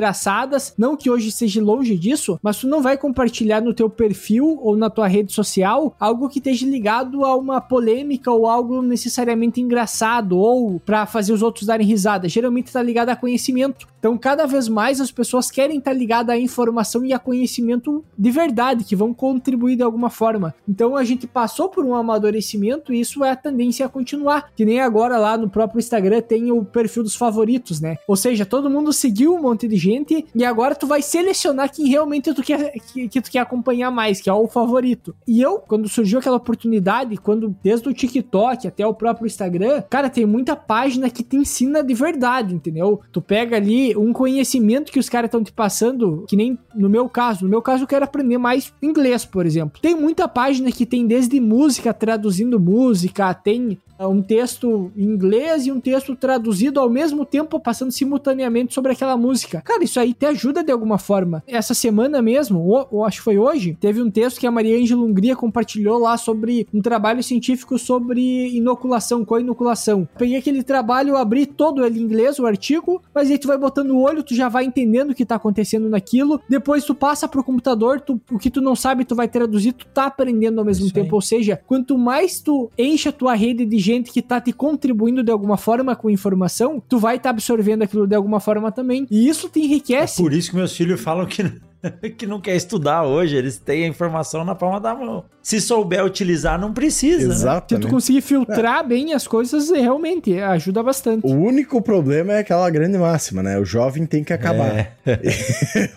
Não 0.76 0.96
que 0.96 1.10
hoje 1.10 1.30
seja 1.30 1.62
longe 1.62 1.96
disso, 1.96 2.38
mas 2.42 2.58
tu 2.58 2.68
não 2.68 2.82
vai 2.82 2.96
compartilhar 2.96 3.60
no 3.60 3.74
teu 3.74 3.88
perfil 3.88 4.58
ou 4.62 4.76
na 4.76 4.90
tua 4.90 5.06
rede 5.06 5.32
social 5.32 5.94
algo 5.98 6.28
que 6.28 6.38
esteja 6.38 6.66
ligado 6.66 7.24
a 7.24 7.36
uma 7.36 7.60
polêmica 7.60 8.30
ou 8.30 8.46
algo 8.46 8.82
necessariamente 8.82 9.60
engraçado 9.60 10.38
ou 10.38 10.80
para 10.80 11.06
fazer 11.06 11.32
os 11.32 11.42
outros 11.42 11.66
darem 11.66 11.86
risada. 11.86 12.28
Geralmente 12.28 12.72
tá 12.72 12.82
ligado 12.82 13.10
a 13.10 13.16
conhecimento. 13.16 13.86
Então, 13.98 14.16
cada 14.16 14.46
vez 14.46 14.68
mais 14.68 15.00
as 15.00 15.10
pessoas 15.10 15.50
querem 15.50 15.78
estar 15.78 15.92
ligadas 15.92 16.34
à 16.34 16.38
informação 16.38 17.04
e 17.04 17.12
a 17.12 17.18
conhecimento 17.18 18.04
de 18.16 18.30
verdade, 18.30 18.84
que 18.84 18.94
vão 18.94 19.12
contribuir 19.12 19.76
de 19.76 19.82
alguma 19.82 20.08
forma. 20.08 20.54
Então, 20.68 20.96
a 20.96 21.04
gente 21.04 21.26
passou 21.26 21.68
por 21.68 21.84
um 21.84 21.94
amadurecimento 21.94 22.92
e 22.92 23.00
isso 23.00 23.24
é 23.24 23.30
a 23.30 23.36
tendência 23.36 23.84
a 23.86 23.88
continuar. 23.88 24.50
Que 24.54 24.64
nem 24.64 24.80
agora 24.80 25.18
lá 25.18 25.36
no 25.36 25.50
próprio 25.50 25.78
Instagram 25.78 26.20
tem 26.20 26.52
o 26.52 26.64
perfil 26.64 27.02
dos 27.02 27.16
favoritos, 27.16 27.80
né? 27.80 27.96
Ou 28.06 28.16
seja, 28.16 28.46
todo 28.46 28.70
mundo 28.70 28.92
seguiu 28.92 29.34
um 29.34 29.42
monte 29.42 29.66
de 29.66 29.76
gente 29.76 30.26
e 30.34 30.44
agora 30.44 30.74
tu 30.74 30.86
vai 30.86 31.02
selecionar 31.02 31.72
quem 31.72 31.88
realmente 31.88 32.32
tu 32.32 32.42
quer, 32.42 32.72
que, 32.92 33.08
que 33.08 33.20
tu 33.20 33.30
quer 33.30 33.40
acompanhar 33.40 33.90
mais, 33.90 34.20
que 34.20 34.30
é 34.30 34.32
o 34.32 34.46
favorito. 34.46 35.14
E 35.26 35.40
eu, 35.40 35.58
quando 35.58 35.88
surgiu 35.88 36.18
aquela 36.18 36.36
oportunidade, 36.36 37.16
quando 37.16 37.54
desde 37.62 37.88
o 37.88 37.94
TikTok 37.94 38.66
até 38.66 38.86
o 38.86 38.94
próprio 38.94 39.26
Instagram, 39.26 39.82
cara, 39.90 40.08
tem 40.08 40.24
muita 40.24 40.54
página 40.54 41.10
que 41.10 41.22
te 41.22 41.36
ensina 41.36 41.82
de 41.82 41.94
verdade, 41.94 42.54
entendeu? 42.54 43.00
Tu 43.12 43.20
pega 43.20 43.56
ali 43.56 43.87
um 43.96 44.12
conhecimento 44.12 44.92
que 44.92 44.98
os 44.98 45.08
caras 45.08 45.28
estão 45.28 45.42
te 45.42 45.52
passando, 45.52 46.24
que 46.28 46.36
nem 46.36 46.58
no 46.74 46.88
meu 46.88 47.08
caso. 47.08 47.44
No 47.44 47.50
meu 47.50 47.62
caso, 47.62 47.84
eu 47.84 47.88
quero 47.88 48.04
aprender 48.04 48.38
mais 48.38 48.72
inglês, 48.82 49.24
por 49.24 49.46
exemplo. 49.46 49.80
Tem 49.80 49.94
muita 49.94 50.28
página 50.28 50.70
que 50.72 50.86
tem 50.86 51.06
desde 51.06 51.40
música, 51.40 51.94
traduzindo 51.94 52.58
música, 52.58 53.32
tem 53.34 53.78
um 54.06 54.22
texto 54.22 54.92
em 54.96 55.04
inglês 55.04 55.66
e 55.66 55.72
um 55.72 55.80
texto 55.80 56.14
traduzido 56.14 56.78
ao 56.78 56.90
mesmo 56.90 57.24
tempo, 57.24 57.58
passando 57.58 57.90
simultaneamente 57.90 58.74
sobre 58.74 58.92
aquela 58.92 59.16
música. 59.16 59.62
Cara, 59.62 59.82
isso 59.82 59.98
aí 59.98 60.12
te 60.12 60.26
ajuda 60.26 60.62
de 60.62 60.70
alguma 60.70 60.98
forma. 60.98 61.42
Essa 61.46 61.74
semana 61.74 62.20
mesmo, 62.20 62.60
ou, 62.60 62.86
ou 62.90 63.04
acho 63.04 63.18
que 63.18 63.24
foi 63.24 63.38
hoje, 63.38 63.76
teve 63.80 64.02
um 64.02 64.10
texto 64.10 64.38
que 64.38 64.46
a 64.46 64.50
Maria 64.50 64.78
Ângela 64.78 65.02
Hungria 65.02 65.34
compartilhou 65.34 65.98
lá 65.98 66.16
sobre 66.16 66.66
um 66.72 66.82
trabalho 66.82 67.22
científico 67.22 67.78
sobre 67.78 68.48
inoculação, 68.54 69.24
co-inoculação. 69.24 70.06
Peguei 70.18 70.36
aquele 70.36 70.62
trabalho, 70.62 71.16
abri 71.16 71.46
todo 71.46 71.84
ele 71.84 71.98
em 71.98 72.02
inglês, 72.02 72.38
o 72.38 72.46
artigo, 72.46 73.02
mas 73.14 73.30
aí 73.30 73.38
tu 73.38 73.48
vai 73.48 73.56
botando 73.56 73.78
botando 73.78 73.90
o 73.90 74.00
olho, 74.00 74.22
tu 74.22 74.34
já 74.34 74.48
vai 74.48 74.64
entendendo 74.64 75.10
o 75.10 75.14
que 75.14 75.24
tá 75.24 75.36
acontecendo 75.36 75.88
naquilo. 75.88 76.40
Depois 76.48 76.84
tu 76.84 76.94
passa 76.94 77.28
pro 77.28 77.44
computador, 77.44 78.00
tu, 78.00 78.20
o 78.30 78.38
que 78.38 78.50
tu 78.50 78.60
não 78.60 78.74
sabe, 78.74 79.04
tu 79.04 79.14
vai 79.14 79.28
traduzir, 79.28 79.72
tu 79.72 79.86
tá 79.86 80.06
aprendendo 80.06 80.58
ao 80.58 80.64
mesmo 80.64 80.86
Isso 80.86 80.94
tempo. 80.94 81.08
Aí. 81.08 81.14
Ou 81.14 81.20
seja, 81.20 81.60
quanto 81.66 81.96
mais 81.96 82.40
tu 82.40 82.70
enche 82.76 83.08
a 83.08 83.12
tua 83.12 83.34
rede 83.34 83.64
de 83.64 83.78
gente 83.88 84.12
que 84.12 84.20
tá 84.20 84.40
te 84.40 84.52
contribuindo 84.52 85.22
de 85.22 85.32
alguma 85.32 85.56
forma 85.56 85.96
com 85.96 86.10
informação, 86.10 86.82
tu 86.86 86.98
vai 86.98 87.16
estar 87.16 87.30
tá 87.30 87.30
absorvendo 87.30 87.82
aquilo 87.82 88.06
de 88.06 88.14
alguma 88.14 88.38
forma 88.38 88.70
também. 88.70 89.06
E 89.10 89.28
isso 89.28 89.48
te 89.48 89.60
enriquece. 89.60 90.20
É 90.20 90.24
por 90.24 90.32
isso 90.32 90.50
que 90.50 90.56
meus 90.56 90.76
filhos 90.76 91.00
falam 91.00 91.26
que 91.26 91.50
que 92.16 92.26
não 92.26 92.40
quer 92.40 92.56
estudar 92.56 93.04
hoje, 93.04 93.36
eles 93.36 93.56
têm 93.58 93.84
a 93.84 93.88
informação 93.88 94.44
na 94.44 94.54
palma 94.54 94.80
da 94.80 94.94
mão. 94.94 95.24
Se 95.42 95.60
souber 95.60 96.04
utilizar, 96.04 96.60
não 96.60 96.74
precisa. 96.74 97.32
Exato. 97.32 97.74
Né? 97.74 97.80
Se 97.80 97.86
tu 97.86 97.90
conseguir 97.90 98.20
filtrar 98.20 98.80
é. 98.80 98.86
bem 98.86 99.14
as 99.14 99.26
coisas, 99.26 99.70
realmente 99.70 100.38
ajuda 100.38 100.82
bastante. 100.82 101.26
O 101.26 101.34
único 101.34 101.80
problema 101.80 102.34
é 102.34 102.40
aquela 102.40 102.68
grande 102.68 102.98
máxima, 102.98 103.42
né? 103.42 103.58
O 103.58 103.64
jovem 103.64 104.04
tem 104.04 104.22
que 104.22 104.32
acabar. 104.32 104.68
É. 104.76 104.92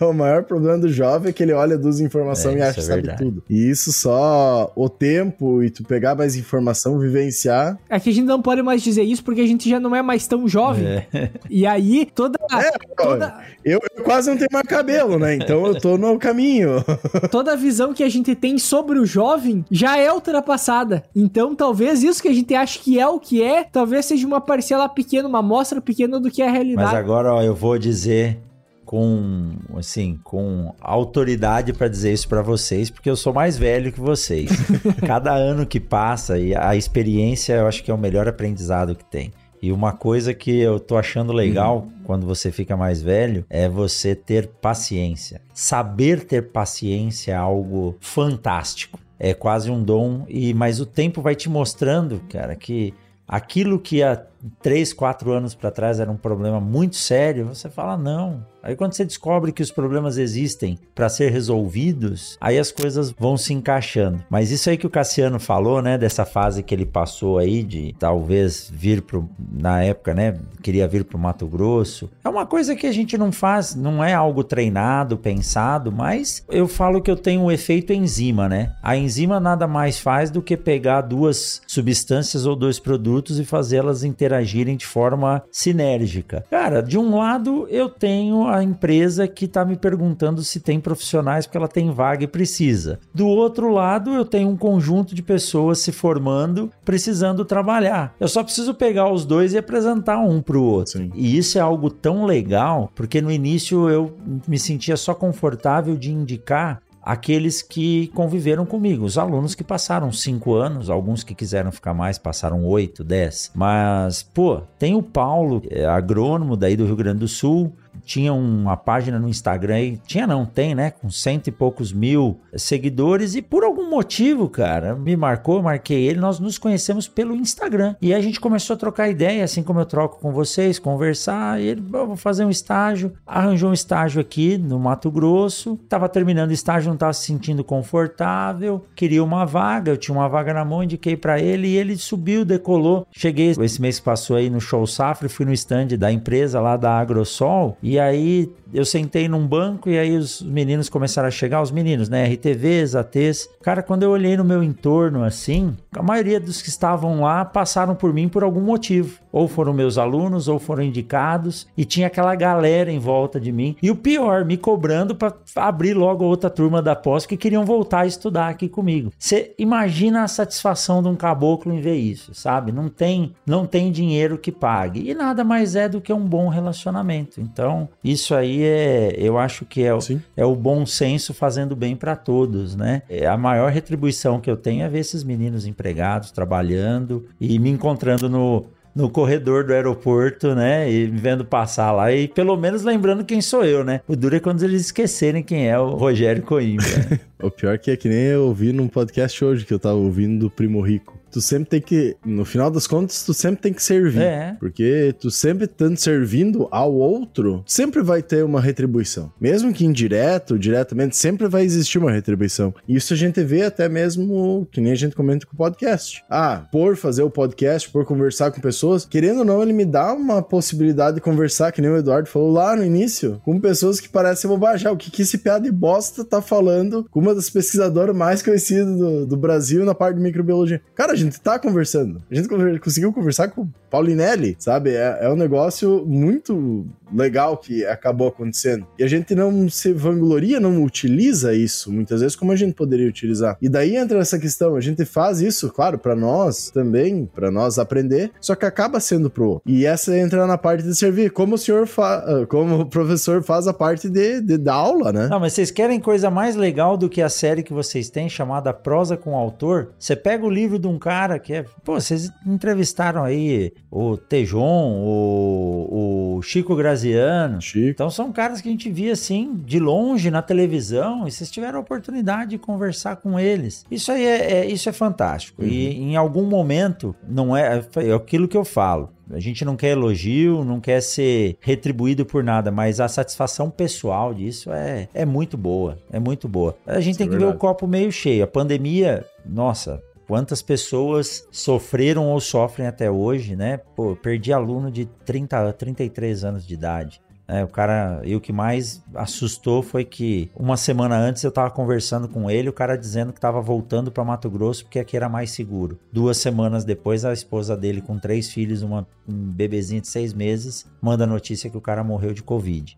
o 0.00 0.12
maior 0.12 0.44
problema 0.44 0.78
do 0.78 0.88
jovem 0.88 1.30
é 1.30 1.32
que 1.32 1.42
ele 1.42 1.52
olha 1.52 1.76
duas 1.76 2.00
informações 2.00 2.56
é, 2.56 2.58
e 2.58 2.62
acha 2.62 2.74
que 2.74 2.80
é 2.80 2.82
sabe 2.82 3.16
tudo. 3.16 3.42
E 3.50 3.68
isso 3.68 3.92
só 3.92 4.72
o 4.74 4.88
tempo 4.88 5.62
e 5.62 5.68
tu 5.68 5.84
pegar 5.84 6.14
mais 6.14 6.34
informação, 6.34 6.98
vivenciar. 6.98 7.78
É 7.90 8.00
que 8.00 8.08
a 8.08 8.12
gente 8.12 8.26
não 8.26 8.40
pode 8.40 8.62
mais 8.62 8.82
dizer 8.82 9.02
isso 9.02 9.22
porque 9.22 9.42
a 9.42 9.46
gente 9.46 9.68
já 9.68 9.78
não 9.78 9.94
é 9.94 10.00
mais 10.00 10.26
tão 10.26 10.48
jovem. 10.48 10.86
É. 10.86 11.30
E 11.50 11.66
aí, 11.66 12.06
toda. 12.06 12.38
É, 12.50 12.70
toda... 12.96 13.34
Eu, 13.62 13.80
eu 13.96 14.02
quase 14.02 14.30
não 14.30 14.36
tenho 14.36 14.48
mais 14.50 14.66
cabelo, 14.66 15.18
né? 15.18 15.34
Então 15.34 15.71
eu 15.74 15.80
tô 15.80 15.98
no 15.98 16.18
caminho. 16.18 16.84
Toda 17.30 17.52
a 17.52 17.56
visão 17.56 17.92
que 17.92 18.02
a 18.02 18.08
gente 18.08 18.34
tem 18.34 18.58
sobre 18.58 18.98
o 18.98 19.06
jovem 19.06 19.64
já 19.70 19.96
é 19.96 20.12
ultrapassada. 20.12 21.04
Então, 21.14 21.54
talvez 21.54 22.02
isso 22.02 22.22
que 22.22 22.28
a 22.28 22.34
gente 22.34 22.54
acha 22.54 22.78
que 22.78 22.98
é 22.98 23.06
o 23.06 23.18
que 23.18 23.42
é, 23.42 23.64
talvez 23.64 24.06
seja 24.06 24.26
uma 24.26 24.40
parcela 24.40 24.88
pequena, 24.88 25.28
uma 25.28 25.40
amostra 25.40 25.80
pequena 25.80 26.18
do 26.20 26.30
que 26.30 26.42
é 26.42 26.48
a 26.48 26.50
realidade. 26.50 26.92
Mas 26.92 26.98
agora, 26.98 27.34
ó, 27.34 27.42
eu 27.42 27.54
vou 27.54 27.78
dizer 27.78 28.38
com 28.84 29.52
assim 29.76 30.18
com 30.22 30.74
autoridade 30.78 31.72
para 31.72 31.88
dizer 31.88 32.12
isso 32.12 32.28
para 32.28 32.42
vocês 32.42 32.90
porque 32.90 33.08
eu 33.08 33.16
sou 33.16 33.32
mais 33.32 33.56
velho 33.56 33.90
que 33.90 33.98
vocês 33.98 34.50
cada 35.06 35.32
ano 35.32 35.64
que 35.64 35.80
passa 35.80 36.38
e 36.38 36.54
a 36.54 36.76
experiência 36.76 37.54
eu 37.54 37.66
acho 37.66 37.82
que 37.82 37.90
é 37.90 37.94
o 37.94 37.96
melhor 37.96 38.28
aprendizado 38.28 38.94
que 38.94 39.04
tem 39.04 39.32
e 39.62 39.70
uma 39.70 39.92
coisa 39.92 40.34
que 40.34 40.58
eu 40.58 40.80
tô 40.80 40.98
achando 40.98 41.32
legal 41.32 41.78
uhum. 41.78 41.92
quando 42.04 42.26
você 42.26 42.50
fica 42.50 42.76
mais 42.76 43.00
velho 43.00 43.46
é 43.48 43.68
você 43.68 44.12
ter 44.12 44.48
paciência. 44.48 45.40
Saber 45.54 46.24
ter 46.24 46.50
paciência 46.50 47.30
é 47.30 47.36
algo 47.36 47.96
fantástico. 48.00 48.98
É 49.20 49.32
quase 49.32 49.70
um 49.70 49.80
dom 49.80 50.26
e 50.28 50.52
mas 50.52 50.80
o 50.80 50.86
tempo 50.86 51.22
vai 51.22 51.36
te 51.36 51.48
mostrando, 51.48 52.20
cara, 52.28 52.56
que 52.56 52.92
aquilo 53.28 53.78
que 53.78 54.02
há 54.02 54.20
três, 54.60 54.92
quatro 54.92 55.32
anos 55.32 55.54
para 55.54 55.70
trás 55.70 56.00
era 56.00 56.10
um 56.10 56.16
problema 56.16 56.60
muito 56.60 56.96
sério, 56.96 57.46
você 57.46 57.68
fala 57.68 57.96
não, 57.96 58.44
Aí 58.62 58.76
quando 58.76 58.92
você 58.92 59.04
descobre 59.04 59.50
que 59.50 59.62
os 59.62 59.72
problemas 59.72 60.16
existem 60.16 60.78
para 60.94 61.08
ser 61.08 61.32
resolvidos, 61.32 62.38
aí 62.40 62.58
as 62.58 62.70
coisas 62.70 63.10
vão 63.10 63.36
se 63.36 63.52
encaixando. 63.52 64.22
Mas 64.30 64.52
isso 64.52 64.70
aí 64.70 64.76
que 64.76 64.86
o 64.86 64.90
Cassiano 64.90 65.40
falou, 65.40 65.82
né, 65.82 65.98
dessa 65.98 66.24
fase 66.24 66.62
que 66.62 66.72
ele 66.72 66.86
passou 66.86 67.38
aí 67.38 67.64
de 67.64 67.92
talvez 67.98 68.70
vir 68.72 69.02
pro 69.02 69.28
na 69.52 69.82
época, 69.82 70.14
né, 70.14 70.38
queria 70.62 70.86
vir 70.86 71.04
pro 71.04 71.18
Mato 71.18 71.46
Grosso. 71.46 72.08
É 72.24 72.28
uma 72.28 72.46
coisa 72.46 72.76
que 72.76 72.86
a 72.86 72.92
gente 72.92 73.18
não 73.18 73.32
faz, 73.32 73.74
não 73.74 74.02
é 74.02 74.14
algo 74.14 74.44
treinado, 74.44 75.16
pensado, 75.16 75.90
mas 75.90 76.44
eu 76.48 76.68
falo 76.68 77.02
que 77.02 77.10
eu 77.10 77.16
tenho 77.16 77.42
um 77.42 77.50
efeito 77.50 77.92
enzima, 77.92 78.48
né? 78.48 78.74
A 78.80 78.96
enzima 78.96 79.40
nada 79.40 79.66
mais 79.66 79.98
faz 79.98 80.30
do 80.30 80.40
que 80.40 80.56
pegar 80.56 81.00
duas 81.00 81.60
substâncias 81.66 82.46
ou 82.46 82.54
dois 82.54 82.78
produtos 82.78 83.40
e 83.40 83.44
fazê-las 83.44 84.04
interagirem 84.32 84.76
de 84.76 84.86
forma 84.86 85.42
sinérgica. 85.50 86.44
Cara, 86.50 86.82
de 86.82 86.98
um 86.98 87.16
lado 87.16 87.66
eu 87.68 87.88
tenho 87.88 88.48
a 88.48 88.62
empresa 88.62 89.28
que 89.28 89.44
está 89.44 89.64
me 89.64 89.76
perguntando 89.76 90.42
se 90.42 90.60
tem 90.60 90.80
profissionais 90.80 91.46
porque 91.46 91.58
ela 91.58 91.68
tem 91.68 91.90
vaga 91.90 92.24
e 92.24 92.28
precisa. 92.28 92.98
Do 93.14 93.26
outro 93.26 93.70
lado, 93.70 94.12
eu 94.12 94.24
tenho 94.24 94.48
um 94.48 94.56
conjunto 94.56 95.14
de 95.14 95.22
pessoas 95.22 95.78
se 95.78 95.92
formando, 95.92 96.70
precisando 96.84 97.44
trabalhar. 97.44 98.14
Eu 98.18 98.28
só 98.28 98.42
preciso 98.42 98.74
pegar 98.74 99.12
os 99.12 99.24
dois 99.24 99.52
e 99.52 99.58
apresentar 99.58 100.18
um 100.18 100.40
para 100.40 100.56
o 100.56 100.64
outro. 100.64 100.98
Sim. 100.98 101.10
E 101.14 101.36
isso 101.36 101.58
é 101.58 101.60
algo 101.60 101.90
tão 101.90 102.24
legal, 102.24 102.90
porque 102.94 103.20
no 103.20 103.30
início 103.30 103.88
eu 103.88 104.16
me 104.48 104.58
sentia 104.58 104.96
só 104.96 105.14
confortável 105.14 105.96
de 105.96 106.10
indicar 106.10 106.80
aqueles 107.02 107.60
que 107.60 108.08
conviveram 108.08 108.64
comigo, 108.64 109.04
os 109.04 109.18
alunos 109.18 109.54
que 109.54 109.64
passaram 109.64 110.12
cinco 110.12 110.54
anos, 110.54 110.88
alguns 110.88 111.24
que 111.24 111.34
quiseram 111.34 111.72
ficar 111.72 111.92
mais 111.92 112.16
passaram 112.16 112.64
oito, 112.64 113.02
dez. 113.02 113.50
Mas, 113.54 114.22
pô, 114.22 114.62
tem 114.78 114.94
o 114.94 115.02
Paulo, 115.02 115.62
é 115.68 115.84
agrônomo 115.84 116.56
daí 116.56 116.76
do 116.76 116.86
Rio 116.86 116.96
Grande 116.96 117.20
do 117.20 117.28
Sul, 117.28 117.74
tinha 118.04 118.32
uma 118.32 118.76
página 118.76 119.18
no 119.18 119.28
Instagram, 119.28 119.96
tinha 120.06 120.26
não, 120.26 120.44
tem, 120.44 120.74
né? 120.74 120.90
Com 120.90 121.10
cento 121.10 121.48
e 121.48 121.52
poucos 121.52 121.92
mil 121.92 122.40
seguidores 122.56 123.34
e 123.34 123.42
por 123.42 123.64
algum 123.64 123.88
motivo, 123.88 124.48
cara, 124.48 124.94
me 124.94 125.16
marcou, 125.16 125.62
marquei 125.62 126.04
ele, 126.04 126.20
nós 126.20 126.38
nos 126.38 126.58
conhecemos 126.58 127.08
pelo 127.08 127.34
Instagram. 127.34 127.94
E 128.00 128.14
a 128.14 128.20
gente 128.20 128.40
começou 128.40 128.74
a 128.74 128.78
trocar 128.78 129.08
ideia, 129.08 129.44
assim 129.44 129.62
como 129.62 129.80
eu 129.80 129.86
troco 129.86 130.20
com 130.20 130.32
vocês, 130.32 130.78
conversar, 130.78 131.60
e 131.60 131.66
ele, 131.66 131.80
vou 131.80 132.16
fazer 132.16 132.44
um 132.44 132.50
estágio, 132.50 133.12
arranjou 133.26 133.70
um 133.70 133.74
estágio 133.74 134.20
aqui 134.20 134.58
no 134.58 134.78
Mato 134.78 135.10
Grosso, 135.10 135.78
tava 135.88 136.08
terminando 136.08 136.50
o 136.50 136.54
estágio, 136.54 136.90
não 136.90 136.96
tava 136.96 137.12
se 137.12 137.26
sentindo 137.26 137.64
confortável, 137.64 138.84
queria 138.94 139.22
uma 139.22 139.44
vaga, 139.44 139.92
eu 139.92 139.96
tinha 139.96 140.16
uma 140.16 140.28
vaga 140.28 140.52
na 140.52 140.64
mão, 140.64 140.82
indiquei 140.82 141.16
para 141.16 141.40
ele 141.40 141.68
e 141.68 141.76
ele 141.76 141.96
subiu, 141.96 142.44
decolou. 142.44 143.06
Cheguei 143.10 143.50
esse 143.50 143.80
mês 143.80 143.98
que 143.98 144.04
passou 144.04 144.36
aí 144.36 144.50
no 144.50 144.60
Show 144.60 144.86
Safra, 144.86 145.28
fui 145.28 145.46
no 145.46 145.52
stand 145.52 145.88
da 145.98 146.10
empresa 146.10 146.60
lá 146.60 146.76
da 146.76 146.98
Agrosol 146.98 147.76
e 147.82 147.98
aí 147.98 148.50
eu 148.72 148.84
sentei 148.84 149.28
num 149.28 149.46
banco 149.46 149.90
e 149.90 149.98
aí 149.98 150.16
os 150.16 150.40
meninos 150.40 150.88
começaram 150.88 151.28
a 151.28 151.32
chegar, 151.32 151.60
os 151.60 151.70
meninos, 151.70 152.08
né? 152.08 152.24
RTVs, 152.26 152.94
ATs. 152.94 153.48
Cara, 153.62 153.82
quando 153.82 154.04
eu 154.04 154.10
olhei 154.10 154.36
no 154.36 154.44
meu 154.44 154.62
entorno 154.62 155.24
assim, 155.24 155.76
a 155.94 156.02
maioria 156.02 156.38
dos 156.38 156.62
que 156.62 156.68
estavam 156.68 157.22
lá 157.22 157.44
passaram 157.44 157.94
por 157.94 158.12
mim 158.12 158.28
por 158.28 158.44
algum 158.44 158.60
motivo. 158.60 159.21
Ou 159.32 159.48
foram 159.48 159.72
meus 159.72 159.96
alunos, 159.96 160.46
ou 160.46 160.58
foram 160.58 160.82
indicados, 160.82 161.66
e 161.76 161.84
tinha 161.84 162.06
aquela 162.06 162.34
galera 162.34 162.92
em 162.92 162.98
volta 162.98 163.40
de 163.40 163.50
mim. 163.50 163.74
E 163.82 163.90
o 163.90 163.96
pior, 163.96 164.44
me 164.44 164.56
cobrando 164.56 165.14
para 165.14 165.34
abrir 165.56 165.94
logo 165.94 166.24
outra 166.24 166.50
turma 166.50 166.82
da 166.82 166.94
pós 166.94 167.24
que 167.24 167.36
queriam 167.36 167.64
voltar 167.64 168.00
a 168.00 168.06
estudar 168.06 168.48
aqui 168.48 168.68
comigo. 168.68 169.10
Você 169.18 169.54
imagina 169.58 170.22
a 170.22 170.28
satisfação 170.28 171.02
de 171.02 171.08
um 171.08 171.16
caboclo 171.16 171.72
em 171.72 171.80
ver 171.80 171.96
isso, 171.96 172.34
sabe? 172.34 172.70
Não 172.72 172.88
tem, 172.88 173.32
não 173.46 173.66
tem 173.66 173.90
dinheiro 173.90 174.38
que 174.38 174.52
pague. 174.52 175.08
E 175.08 175.14
nada 175.14 175.42
mais 175.42 175.74
é 175.74 175.88
do 175.88 176.00
que 176.00 176.12
um 176.12 176.24
bom 176.24 176.48
relacionamento. 176.48 177.40
Então, 177.40 177.88
isso 178.04 178.34
aí 178.34 178.62
é, 178.62 179.14
eu 179.16 179.38
acho 179.38 179.64
que 179.64 179.82
é, 179.82 179.90
é 180.36 180.44
o 180.44 180.54
bom 180.54 180.84
senso 180.84 181.32
fazendo 181.32 181.74
bem 181.74 181.96
para 181.96 182.14
todos, 182.14 182.76
né? 182.76 183.02
É, 183.08 183.26
a 183.26 183.36
maior 183.36 183.70
retribuição 183.70 184.40
que 184.40 184.50
eu 184.50 184.56
tenho 184.56 184.84
é 184.84 184.88
ver 184.88 185.00
esses 185.00 185.24
meninos 185.24 185.66
empregados 185.66 186.30
trabalhando 186.30 187.26
e 187.40 187.58
me 187.58 187.70
encontrando 187.70 188.28
no 188.28 188.66
no 188.94 189.08
corredor 189.08 189.64
do 189.64 189.72
aeroporto, 189.72 190.54
né? 190.54 190.90
E 190.90 191.08
me 191.08 191.18
vendo 191.18 191.44
passar 191.44 191.92
lá 191.92 192.12
e 192.12 192.28
pelo 192.28 192.56
menos 192.56 192.82
lembrando 192.82 193.24
quem 193.24 193.40
sou 193.40 193.64
eu, 193.64 193.84
né? 193.84 194.00
O 194.06 194.16
duro 194.16 194.36
é 194.36 194.40
quando 194.40 194.62
eles 194.62 194.82
esquecerem 194.82 195.42
quem 195.42 195.68
é 195.68 195.78
o 195.78 195.90
Rogério 195.90 196.42
Coimbra. 196.42 197.20
o 197.42 197.50
pior 197.50 197.78
que 197.78 197.90
é 197.90 197.96
que 197.96 198.08
nem 198.08 198.18
eu 198.18 198.44
ouvi 198.44 198.72
num 198.72 198.88
podcast 198.88 199.44
hoje 199.44 199.64
que 199.64 199.72
eu 199.72 199.78
tava 199.78 199.96
ouvindo 199.96 200.40
do 200.40 200.50
Primo 200.50 200.80
Rico 200.80 201.21
tu 201.32 201.40
sempre 201.40 201.68
tem 201.68 201.80
que, 201.80 202.16
no 202.24 202.44
final 202.44 202.70
das 202.70 202.86
contas, 202.86 203.24
tu 203.24 203.32
sempre 203.32 203.62
tem 203.62 203.72
que 203.72 203.82
servir. 203.82 204.22
É. 204.22 204.56
Porque 204.60 205.14
tu 205.18 205.30
sempre 205.30 205.64
estando 205.64 205.96
servindo 205.96 206.68
ao 206.70 206.92
outro, 206.92 207.64
sempre 207.66 208.02
vai 208.02 208.22
ter 208.22 208.44
uma 208.44 208.60
retribuição. 208.60 209.32
Mesmo 209.40 209.72
que 209.72 209.84
indireto, 209.84 210.58
diretamente, 210.58 211.16
sempre 211.16 211.48
vai 211.48 211.64
existir 211.64 211.98
uma 211.98 212.12
retribuição. 212.12 212.74
Isso 212.86 213.14
a 213.14 213.16
gente 213.16 213.42
vê 213.42 213.62
até 213.62 213.88
mesmo, 213.88 214.66
que 214.70 214.80
nem 214.80 214.92
a 214.92 214.96
gente 214.96 215.16
comenta 215.16 215.46
com 215.46 215.54
o 215.54 215.56
podcast. 215.56 216.22
Ah, 216.28 216.66
por 216.70 216.96
fazer 216.96 217.22
o 217.22 217.30
podcast, 217.30 217.90
por 217.90 218.04
conversar 218.04 218.50
com 218.50 218.60
pessoas, 218.60 219.04
querendo 219.04 219.38
ou 219.38 219.44
não, 219.44 219.62
ele 219.62 219.72
me 219.72 219.84
dá 219.84 220.12
uma 220.12 220.42
possibilidade 220.42 221.16
de 221.16 221.22
conversar, 221.22 221.72
que 221.72 221.80
nem 221.80 221.90
o 221.90 221.96
Eduardo 221.96 222.28
falou 222.28 222.52
lá 222.52 222.76
no 222.76 222.84
início, 222.84 223.40
com 223.44 223.58
pessoas 223.58 224.00
que 224.00 224.08
parecem 224.08 224.50
bobagem. 224.50 224.86
Ah, 224.86 224.92
o 224.92 224.96
que, 224.96 225.10
que 225.10 225.22
esse 225.22 225.38
piada 225.38 225.64
de 225.64 225.72
bosta 225.72 226.24
tá 226.24 226.42
falando 226.42 227.06
com 227.10 227.20
uma 227.20 227.34
das 227.34 227.48
pesquisadoras 227.48 228.14
mais 228.14 228.42
conhecidas 228.42 228.98
do, 228.98 229.26
do 229.26 229.36
Brasil 229.36 229.84
na 229.84 229.94
parte 229.94 230.16
de 230.16 230.22
microbiologia? 230.22 230.82
Cara, 230.94 231.12
a 231.12 231.16
gente 231.22 231.40
tá 231.40 231.58
conversando. 231.58 232.22
A 232.30 232.34
gente 232.34 232.48
conseguiu 232.80 233.12
conversar 233.12 233.48
com 233.48 233.62
o 233.62 233.74
Paulinelli, 233.90 234.56
sabe? 234.58 234.90
É, 234.90 235.18
é 235.22 235.28
um 235.28 235.36
negócio 235.36 236.04
muito 236.06 236.86
legal 237.14 237.56
que 237.56 237.84
acabou 237.84 238.28
acontecendo. 238.28 238.86
E 238.98 239.04
a 239.04 239.06
gente 239.06 239.34
não 239.34 239.68
se 239.68 239.92
vangloria, 239.92 240.60
não 240.60 240.82
utiliza 240.82 241.54
isso 241.54 241.92
muitas 241.92 242.20
vezes 242.20 242.36
como 242.36 242.52
a 242.52 242.56
gente 242.56 242.74
poderia 242.74 243.08
utilizar. 243.08 243.56
E 243.60 243.68
daí 243.68 243.96
entra 243.96 244.18
essa 244.18 244.38
questão, 244.38 244.76
a 244.76 244.80
gente 244.80 245.04
faz 245.04 245.40
isso, 245.40 245.70
claro, 245.70 245.98
para 245.98 246.14
nós 246.14 246.70
também, 246.70 247.26
para 247.26 247.50
nós 247.50 247.78
aprender, 247.78 248.32
só 248.40 248.54
que 248.54 248.64
acaba 248.64 249.00
sendo 249.00 249.30
pro 249.30 249.60
E 249.66 249.84
essa 249.84 250.16
entra 250.16 250.46
na 250.46 250.58
parte 250.58 250.82
de 250.82 250.96
servir, 250.96 251.30
como 251.30 251.54
o 251.54 251.58
senhor 251.58 251.86
fa... 251.86 252.22
Ah, 252.26 252.46
como 252.46 252.80
o 252.80 252.86
professor 252.86 253.42
faz 253.42 253.66
a 253.66 253.72
parte 253.72 254.08
de, 254.08 254.40
de 254.40 254.58
da 254.58 254.74
aula, 254.74 255.12
né? 255.12 255.28
Não, 255.28 255.40
mas 255.40 255.52
vocês 255.52 255.70
querem 255.70 255.98
coisa 255.98 256.30
mais 256.30 256.56
legal 256.56 256.96
do 256.96 257.08
que 257.08 257.22
a 257.22 257.28
série 257.28 257.62
que 257.62 257.72
vocês 257.72 258.10
têm 258.10 258.28
chamada 258.28 258.72
Prosa 258.72 259.16
com 259.16 259.36
Autor? 259.36 259.92
Você 259.98 260.14
pega 260.14 260.44
o 260.44 260.50
livro 260.50 260.78
de 260.78 260.86
um 260.86 260.98
cara 260.98 261.38
que 261.38 261.52
é, 261.52 261.64
pô, 261.84 261.94
vocês 262.00 262.30
entrevistaram 262.46 263.24
aí 263.24 263.72
o 263.90 264.16
Tejon, 264.16 265.02
o, 265.02 266.36
o 266.36 266.42
Chico 266.42 266.74
Graziano. 267.10 267.60
Chico. 267.60 267.88
Então 267.88 268.10
são 268.10 268.32
caras 268.32 268.60
que 268.60 268.68
a 268.68 268.72
gente 268.72 268.90
via 268.90 269.12
assim, 269.12 269.60
de 269.64 269.78
longe, 269.78 270.30
na 270.30 270.42
televisão, 270.42 271.26
e 271.26 271.30
vocês 271.30 271.50
tiveram 271.50 271.78
a 271.78 271.82
oportunidade 271.82 272.50
de 272.50 272.58
conversar 272.58 273.16
com 273.16 273.38
eles. 273.38 273.84
Isso 273.90 274.10
aí 274.12 274.24
é, 274.24 274.52
é 274.52 274.66
isso 274.66 274.88
é 274.88 274.92
fantástico. 274.92 275.62
Uhum. 275.62 275.68
E 275.68 276.00
em 276.00 276.16
algum 276.16 276.44
momento, 276.44 277.14
não 277.26 277.56
é, 277.56 277.82
é 277.96 278.12
aquilo 278.12 278.48
que 278.48 278.56
eu 278.56 278.64
falo. 278.64 279.10
A 279.30 279.40
gente 279.40 279.64
não 279.64 279.76
quer 279.76 279.92
elogio, 279.92 280.62
não 280.62 280.78
quer 280.78 281.00
ser 281.00 281.56
retribuído 281.60 282.26
por 282.26 282.44
nada, 282.44 282.70
mas 282.70 283.00
a 283.00 283.08
satisfação 283.08 283.70
pessoal 283.70 284.34
disso 284.34 284.70
é, 284.70 285.08
é 285.14 285.24
muito 285.24 285.56
boa. 285.56 285.98
É 286.12 286.20
muito 286.20 286.46
boa. 286.46 286.76
A 286.86 287.00
gente 287.00 287.12
Isso 287.12 287.18
tem 287.18 287.26
é 287.26 287.30
que 287.30 287.36
verdade. 287.36 287.52
ver 287.52 287.56
o 287.56 287.58
copo 287.58 287.86
meio 287.86 288.12
cheio. 288.12 288.44
A 288.44 288.46
pandemia, 288.46 289.24
nossa, 289.46 290.02
Quantas 290.32 290.62
pessoas 290.62 291.46
sofreram 291.52 292.28
ou 292.28 292.40
sofrem 292.40 292.86
até 292.86 293.10
hoje, 293.10 293.54
né? 293.54 293.76
Pô, 293.76 294.16
perdi 294.16 294.50
aluno 294.50 294.90
de 294.90 295.04
30 295.04 295.68
a 295.68 295.72
33 295.74 296.42
anos 296.42 296.66
de 296.66 296.72
idade. 296.72 297.20
É, 297.46 297.62
o 297.62 297.68
cara, 297.68 298.22
e 298.24 298.34
o 298.34 298.40
que 298.40 298.50
mais 298.50 299.04
assustou 299.14 299.82
foi 299.82 300.06
que 300.06 300.50
uma 300.56 300.78
semana 300.78 301.18
antes 301.18 301.44
eu 301.44 301.52
tava 301.52 301.70
conversando 301.70 302.28
com 302.28 302.50
ele, 302.50 302.70
o 302.70 302.72
cara 302.72 302.96
dizendo 302.96 303.30
que 303.30 303.38
tava 303.38 303.60
voltando 303.60 304.10
para 304.10 304.24
Mato 304.24 304.48
Grosso 304.48 304.84
porque 304.84 304.98
aqui 304.98 305.18
era 305.18 305.28
mais 305.28 305.50
seguro. 305.50 305.98
Duas 306.10 306.38
semanas 306.38 306.82
depois, 306.82 307.26
a 307.26 307.32
esposa 307.34 307.76
dele, 307.76 308.00
com 308.00 308.18
três 308.18 308.50
filhos, 308.50 308.80
uma, 308.80 309.06
um 309.28 309.34
bebezinho 309.34 310.00
de 310.00 310.08
seis 310.08 310.32
meses, 310.32 310.86
manda 310.98 311.24
a 311.24 311.26
notícia 311.26 311.68
que 311.68 311.76
o 311.76 311.82
cara 311.82 312.02
morreu 312.02 312.32
de 312.32 312.42
Covid 312.42 312.96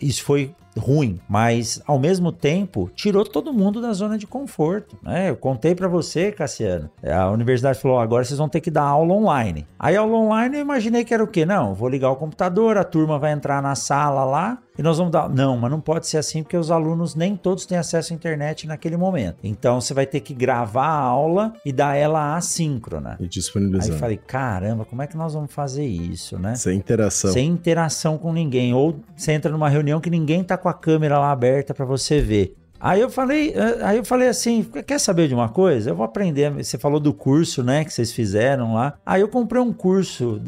isso 0.00 0.22
foi 0.22 0.54
ruim, 0.76 1.18
mas 1.28 1.82
ao 1.86 1.98
mesmo 1.98 2.30
tempo 2.30 2.90
tirou 2.94 3.24
todo 3.24 3.52
mundo 3.52 3.80
da 3.80 3.92
zona 3.92 4.18
de 4.18 4.26
conforto. 4.26 4.96
Né? 5.02 5.30
Eu 5.30 5.36
contei 5.36 5.74
para 5.74 5.88
você, 5.88 6.30
Cassiano, 6.30 6.90
a 7.02 7.30
universidade 7.30 7.78
falou: 7.78 7.98
agora 7.98 8.24
vocês 8.24 8.38
vão 8.38 8.48
ter 8.48 8.60
que 8.60 8.70
dar 8.70 8.82
aula 8.82 9.14
online. 9.14 9.66
Aí 9.78 9.96
aula 9.96 10.16
online 10.16 10.56
eu 10.56 10.62
imaginei 10.62 11.04
que 11.04 11.14
era 11.14 11.24
o 11.24 11.28
quê? 11.28 11.44
Não, 11.44 11.74
vou 11.74 11.88
ligar 11.88 12.10
o 12.10 12.16
computador, 12.16 12.76
a 12.76 12.84
turma 12.84 13.18
vai 13.18 13.32
entrar 13.32 13.62
na 13.62 13.74
sala 13.74 14.24
lá 14.24 14.58
e 14.78 14.82
nós 14.82 14.98
vamos 14.98 15.12
dar. 15.12 15.28
Não, 15.28 15.56
mas 15.56 15.70
não 15.70 15.80
pode 15.80 16.06
ser 16.06 16.18
assim 16.18 16.42
porque 16.42 16.56
os 16.56 16.70
alunos 16.70 17.14
nem 17.14 17.36
todos 17.36 17.66
têm 17.66 17.78
acesso 17.78 18.12
à 18.12 18.16
internet 18.16 18.66
naquele 18.66 18.96
momento. 18.96 19.38
Então 19.42 19.80
você 19.80 19.94
vai 19.94 20.06
ter 20.06 20.20
que 20.20 20.34
gravar 20.34 20.86
a 20.86 21.00
aula 21.00 21.52
e 21.64 21.72
dar 21.72 21.96
ela 21.96 22.36
assíncrona. 22.36 23.16
E 23.18 23.26
disponibilizar. 23.26 23.90
Aí 23.90 23.96
eu 23.96 23.98
falei: 23.98 24.16
caramba, 24.16 24.84
como 24.84 25.02
é 25.02 25.06
que 25.06 25.16
nós 25.16 25.34
vamos 25.34 25.52
fazer 25.52 25.84
isso, 25.84 26.38
né? 26.38 26.54
Sem 26.54 26.76
interação. 26.76 27.32
Sem 27.32 27.48
interação 27.48 28.18
com 28.18 28.32
ninguém. 28.32 28.74
Ou 28.74 29.00
você 29.16 29.32
entra 29.32 29.50
numa 29.50 29.68
reunião 29.68 30.00
que 30.00 30.10
ninguém 30.10 30.44
tá 30.44 30.56
com 30.56 30.68
a 30.68 30.74
câmera 30.74 31.18
lá 31.18 31.30
aberta 31.30 31.72
para 31.74 31.84
você 31.84 32.20
ver. 32.20 32.56
Aí 32.80 33.00
eu 33.00 33.10
falei, 33.10 33.52
eh, 33.54 33.78
aí 33.82 33.96
eu 33.96 34.04
falei 34.04 34.28
assim, 34.28 34.64
quer 34.86 34.98
saber 34.98 35.28
de 35.28 35.34
uma 35.34 35.48
coisa? 35.48 35.90
Eu 35.90 35.96
vou 35.96 36.04
aprender. 36.04 36.50
Você 36.52 36.78
falou 36.78 37.00
do 37.00 37.12
curso, 37.12 37.62
né, 37.62 37.84
que 37.84 37.92
vocês 37.92 38.12
fizeram 38.12 38.74
lá. 38.74 38.94
Aí 39.04 39.20
eu 39.20 39.28
comprei 39.28 39.60
um 39.60 39.72
curso, 39.72 40.40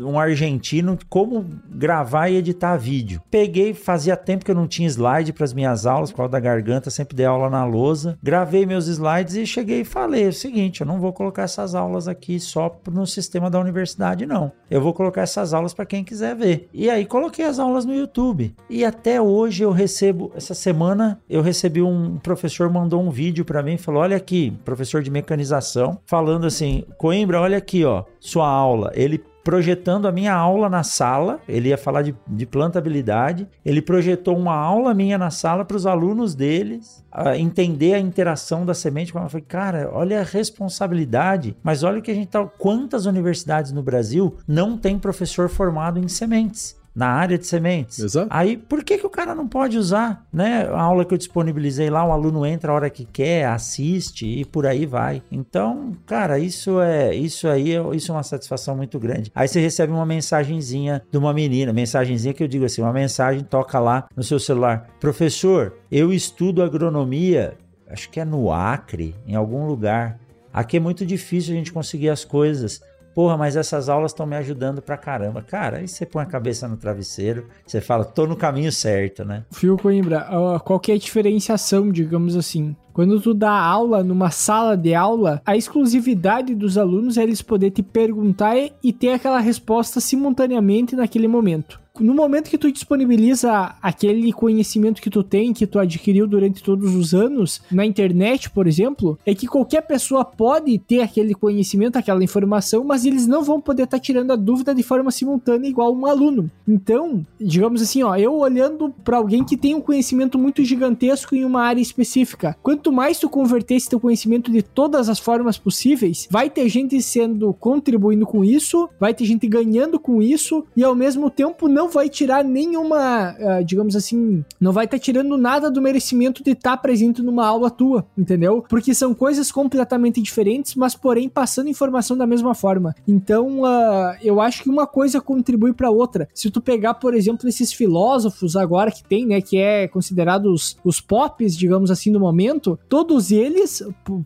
um 0.00 0.18
argentino, 0.18 0.98
como 1.08 1.46
gravar 1.68 2.28
e 2.28 2.36
editar 2.36 2.76
vídeo. 2.76 3.22
Peguei, 3.30 3.74
fazia 3.74 4.16
tempo 4.16 4.44
que 4.44 4.50
eu 4.50 4.54
não 4.54 4.66
tinha 4.66 4.88
slide 4.88 5.32
para 5.32 5.44
as 5.44 5.52
minhas 5.52 5.86
aulas, 5.86 6.10
por 6.10 6.18
causa 6.18 6.32
da 6.32 6.40
garganta, 6.40 6.90
sempre 6.90 7.16
dei 7.16 7.26
aula 7.26 7.48
na 7.48 7.64
lousa. 7.64 8.18
Gravei 8.22 8.66
meus 8.66 8.88
slides 8.88 9.34
e 9.34 9.46
cheguei 9.46 9.80
e 9.80 9.84
falei 9.84 10.28
o 10.28 10.32
seguinte, 10.32 10.80
eu 10.80 10.86
não 10.86 11.00
vou 11.00 11.12
colocar 11.12 11.42
essas 11.42 11.74
aulas 11.74 12.08
aqui 12.08 12.38
só 12.40 12.74
no 12.90 13.06
sistema 13.06 13.50
da 13.50 13.60
universidade, 13.60 14.26
não. 14.26 14.52
Eu 14.70 14.80
vou 14.80 14.92
colocar 14.92 15.22
essas 15.22 15.54
aulas 15.54 15.72
para 15.72 15.86
quem 15.86 16.04
quiser 16.04 16.34
ver. 16.34 16.68
E 16.72 16.90
aí 16.90 17.06
coloquei 17.06 17.44
as 17.44 17.58
aulas 17.58 17.84
no 17.84 17.94
YouTube. 17.94 18.54
E 18.68 18.84
até 18.84 19.20
hoje 19.20 19.62
eu 19.62 19.70
recebo, 19.70 20.32
essa 20.34 20.54
semana 20.54 21.20
eu 21.28 21.42
recebi 21.42 21.82
um 21.86 22.18
professor 22.18 22.70
mandou 22.70 23.02
um 23.02 23.10
vídeo 23.10 23.44
para 23.44 23.62
mim, 23.62 23.76
falou: 23.76 24.02
"Olha 24.02 24.16
aqui, 24.16 24.52
professor 24.64 25.02
de 25.02 25.10
mecanização, 25.10 25.98
falando 26.04 26.46
assim: 26.46 26.84
"Coimbra, 26.98 27.40
olha 27.40 27.58
aqui, 27.58 27.84
ó, 27.84 28.04
sua 28.20 28.48
aula". 28.48 28.90
Ele 28.94 29.22
projetando 29.46 30.08
a 30.08 30.12
minha 30.12 30.34
aula 30.34 30.68
na 30.68 30.82
sala, 30.82 31.38
ele 31.48 31.68
ia 31.68 31.78
falar 31.78 32.02
de, 32.02 32.12
de 32.26 32.44
plantabilidade, 32.44 33.46
ele 33.64 33.80
projetou 33.80 34.36
uma 34.36 34.56
aula 34.56 34.92
minha 34.92 35.16
na 35.16 35.30
sala 35.30 35.64
para 35.64 35.76
os 35.76 35.86
alunos 35.86 36.34
deles 36.34 37.04
a 37.12 37.38
entender 37.38 37.94
a 37.94 38.00
interação 38.00 38.66
da 38.66 38.74
semente. 38.74 39.14
Eu 39.14 39.28
falei, 39.28 39.46
cara, 39.46 39.88
olha 39.92 40.18
a 40.18 40.24
responsabilidade, 40.24 41.56
mas 41.62 41.84
olha 41.84 42.00
que 42.00 42.10
a 42.10 42.14
gente 42.14 42.26
tá. 42.26 42.44
Quantas 42.44 43.06
universidades 43.06 43.70
no 43.70 43.84
Brasil 43.84 44.36
não 44.48 44.76
tem 44.76 44.98
professor 44.98 45.48
formado 45.48 46.00
em 46.00 46.08
sementes? 46.08 46.76
Na 46.96 47.08
área 47.08 47.36
de 47.36 47.46
sementes. 47.46 47.98
Exato. 47.98 48.28
Aí, 48.30 48.56
por 48.56 48.82
que, 48.82 48.96
que 48.96 49.06
o 49.06 49.10
cara 49.10 49.34
não 49.34 49.46
pode 49.46 49.76
usar, 49.76 50.26
né? 50.32 50.66
A 50.72 50.80
aula 50.80 51.04
que 51.04 51.12
eu 51.12 51.18
disponibilizei 51.18 51.90
lá, 51.90 52.02
o 52.02 52.10
aluno 52.10 52.46
entra 52.46 52.72
a 52.72 52.74
hora 52.74 52.88
que 52.88 53.04
quer, 53.04 53.44
assiste 53.44 54.26
e 54.26 54.46
por 54.46 54.66
aí 54.66 54.86
vai. 54.86 55.22
Então, 55.30 55.92
cara, 56.06 56.38
isso 56.38 56.80
é 56.80 57.14
isso 57.14 57.46
aí, 57.46 57.76
é, 57.76 57.94
isso 57.94 58.10
é 58.10 58.14
uma 58.14 58.22
satisfação 58.22 58.74
muito 58.74 58.98
grande. 58.98 59.30
Aí 59.34 59.46
você 59.46 59.60
recebe 59.60 59.92
uma 59.92 60.06
mensagenzinha 60.06 61.02
de 61.10 61.18
uma 61.18 61.34
menina, 61.34 61.70
mensagenzinha 61.70 62.32
que 62.32 62.42
eu 62.42 62.48
digo 62.48 62.64
assim, 62.64 62.80
uma 62.80 62.92
mensagem 62.92 63.44
toca 63.44 63.78
lá 63.78 64.08
no 64.16 64.22
seu 64.22 64.40
celular. 64.40 64.88
Professor, 64.98 65.74
eu 65.92 66.10
estudo 66.10 66.62
agronomia, 66.62 67.58
acho 67.90 68.08
que 68.08 68.20
é 68.20 68.24
no 68.24 68.50
Acre, 68.50 69.14
em 69.26 69.34
algum 69.34 69.66
lugar. 69.66 70.18
Aqui 70.50 70.78
é 70.78 70.80
muito 70.80 71.04
difícil 71.04 71.52
a 71.52 71.58
gente 71.58 71.70
conseguir 71.70 72.08
as 72.08 72.24
coisas 72.24 72.80
porra, 73.16 73.34
mas 73.34 73.56
essas 73.56 73.88
aulas 73.88 74.12
estão 74.12 74.26
me 74.26 74.36
ajudando 74.36 74.82
pra 74.82 74.98
caramba. 74.98 75.40
Cara, 75.40 75.78
aí 75.78 75.88
você 75.88 76.04
põe 76.04 76.22
a 76.22 76.26
cabeça 76.26 76.68
no 76.68 76.76
travesseiro, 76.76 77.46
você 77.66 77.80
fala, 77.80 78.04
tô 78.04 78.26
no 78.26 78.36
caminho 78.36 78.70
certo, 78.70 79.24
né? 79.24 79.44
Fio 79.50 79.78
Coimbra, 79.78 80.28
qual 80.62 80.78
que 80.78 80.92
é 80.92 80.96
a 80.96 80.98
diferenciação, 80.98 81.90
digamos 81.90 82.36
assim? 82.36 82.76
Quando 82.92 83.18
tu 83.18 83.32
dá 83.32 83.52
aula 83.52 84.04
numa 84.04 84.30
sala 84.30 84.76
de 84.76 84.94
aula, 84.94 85.40
a 85.46 85.56
exclusividade 85.56 86.54
dos 86.54 86.76
alunos 86.76 87.16
é 87.16 87.22
eles 87.22 87.40
poder 87.40 87.70
te 87.70 87.82
perguntar 87.82 88.54
e 88.82 88.92
ter 88.92 89.12
aquela 89.12 89.40
resposta 89.40 89.98
simultaneamente 89.98 90.94
naquele 90.94 91.26
momento 91.26 91.80
no 92.00 92.14
momento 92.14 92.50
que 92.50 92.58
tu 92.58 92.70
disponibiliza 92.70 93.74
aquele 93.82 94.32
conhecimento 94.32 95.00
que 95.00 95.10
tu 95.10 95.22
tem, 95.22 95.52
que 95.52 95.66
tu 95.66 95.78
adquiriu 95.78 96.26
durante 96.26 96.62
todos 96.62 96.94
os 96.94 97.14
anos, 97.14 97.60
na 97.70 97.84
internet, 97.84 98.50
por 98.50 98.66
exemplo, 98.66 99.18
é 99.24 99.34
que 99.34 99.46
qualquer 99.46 99.82
pessoa 99.82 100.24
pode 100.24 100.78
ter 100.78 101.00
aquele 101.00 101.34
conhecimento, 101.34 101.96
aquela 101.96 102.22
informação, 102.22 102.84
mas 102.84 103.04
eles 103.04 103.26
não 103.26 103.42
vão 103.42 103.60
poder 103.60 103.84
estar 103.84 103.98
tá 103.98 104.02
tirando 104.02 104.30
a 104.30 104.36
dúvida 104.36 104.74
de 104.74 104.82
forma 104.82 105.10
simultânea 105.10 105.68
igual 105.68 105.94
um 105.94 106.06
aluno. 106.06 106.50
Então, 106.66 107.24
digamos 107.40 107.82
assim, 107.82 108.02
ó, 108.02 108.16
eu 108.16 108.34
olhando 108.34 108.92
para 109.04 109.16
alguém 109.16 109.44
que 109.44 109.56
tem 109.56 109.74
um 109.74 109.80
conhecimento 109.80 110.38
muito 110.38 110.64
gigantesco 110.64 111.34
em 111.34 111.44
uma 111.44 111.62
área 111.62 111.80
específica, 111.80 112.56
quanto 112.62 112.92
mais 112.92 113.18
tu 113.18 113.28
converter 113.28 113.74
esse 113.74 113.88
teu 113.88 114.00
conhecimento 114.00 114.50
de 114.50 114.62
todas 114.62 115.08
as 115.08 115.18
formas 115.18 115.58
possíveis, 115.58 116.28
vai 116.30 116.50
ter 116.50 116.68
gente 116.68 117.00
sendo 117.02 117.52
contribuindo 117.54 118.26
com 118.26 118.44
isso, 118.44 118.88
vai 118.98 119.14
ter 119.14 119.24
gente 119.24 119.46
ganhando 119.46 119.98
com 119.98 120.20
isso 120.20 120.64
e 120.76 120.82
ao 120.82 120.94
mesmo 120.94 121.30
tempo 121.30 121.68
não 121.68 121.85
não 121.86 121.92
vai 121.92 122.08
tirar 122.08 122.42
nenhuma, 122.42 123.36
uh, 123.38 123.64
digamos 123.64 123.94
assim, 123.94 124.44
não 124.60 124.72
vai 124.72 124.86
estar 124.86 124.96
tá 124.96 125.02
tirando 125.02 125.38
nada 125.38 125.70
do 125.70 125.80
merecimento 125.80 126.42
de 126.42 126.50
estar 126.50 126.72
tá 126.72 126.76
presente 126.76 127.22
numa 127.22 127.46
aula 127.46 127.70
tua, 127.70 128.04
entendeu? 128.18 128.64
Porque 128.68 128.92
são 128.92 129.14
coisas 129.14 129.52
completamente 129.52 130.20
diferentes, 130.20 130.74
mas 130.74 130.96
porém 130.96 131.28
passando 131.28 131.68
informação 131.68 132.16
da 132.16 132.26
mesma 132.26 132.54
forma. 132.54 132.94
Então, 133.06 133.60
uh, 133.60 134.16
eu 134.20 134.40
acho 134.40 134.64
que 134.64 134.68
uma 134.68 134.86
coisa 134.86 135.20
contribui 135.20 135.72
para 135.72 135.88
outra. 135.88 136.28
Se 136.34 136.50
tu 136.50 136.60
pegar, 136.60 136.94
por 136.94 137.14
exemplo, 137.14 137.48
esses 137.48 137.72
filósofos 137.72 138.56
agora 138.56 138.90
que 138.90 139.04
tem, 139.04 139.24
né, 139.24 139.40
que 139.40 139.56
é 139.56 139.86
considerados 139.86 140.76
os 140.84 141.00
pops, 141.00 141.56
digamos 141.56 141.90
assim, 141.90 142.10
no 142.10 142.18
momento, 142.18 142.76
todos 142.88 143.30
eles, 143.30 143.82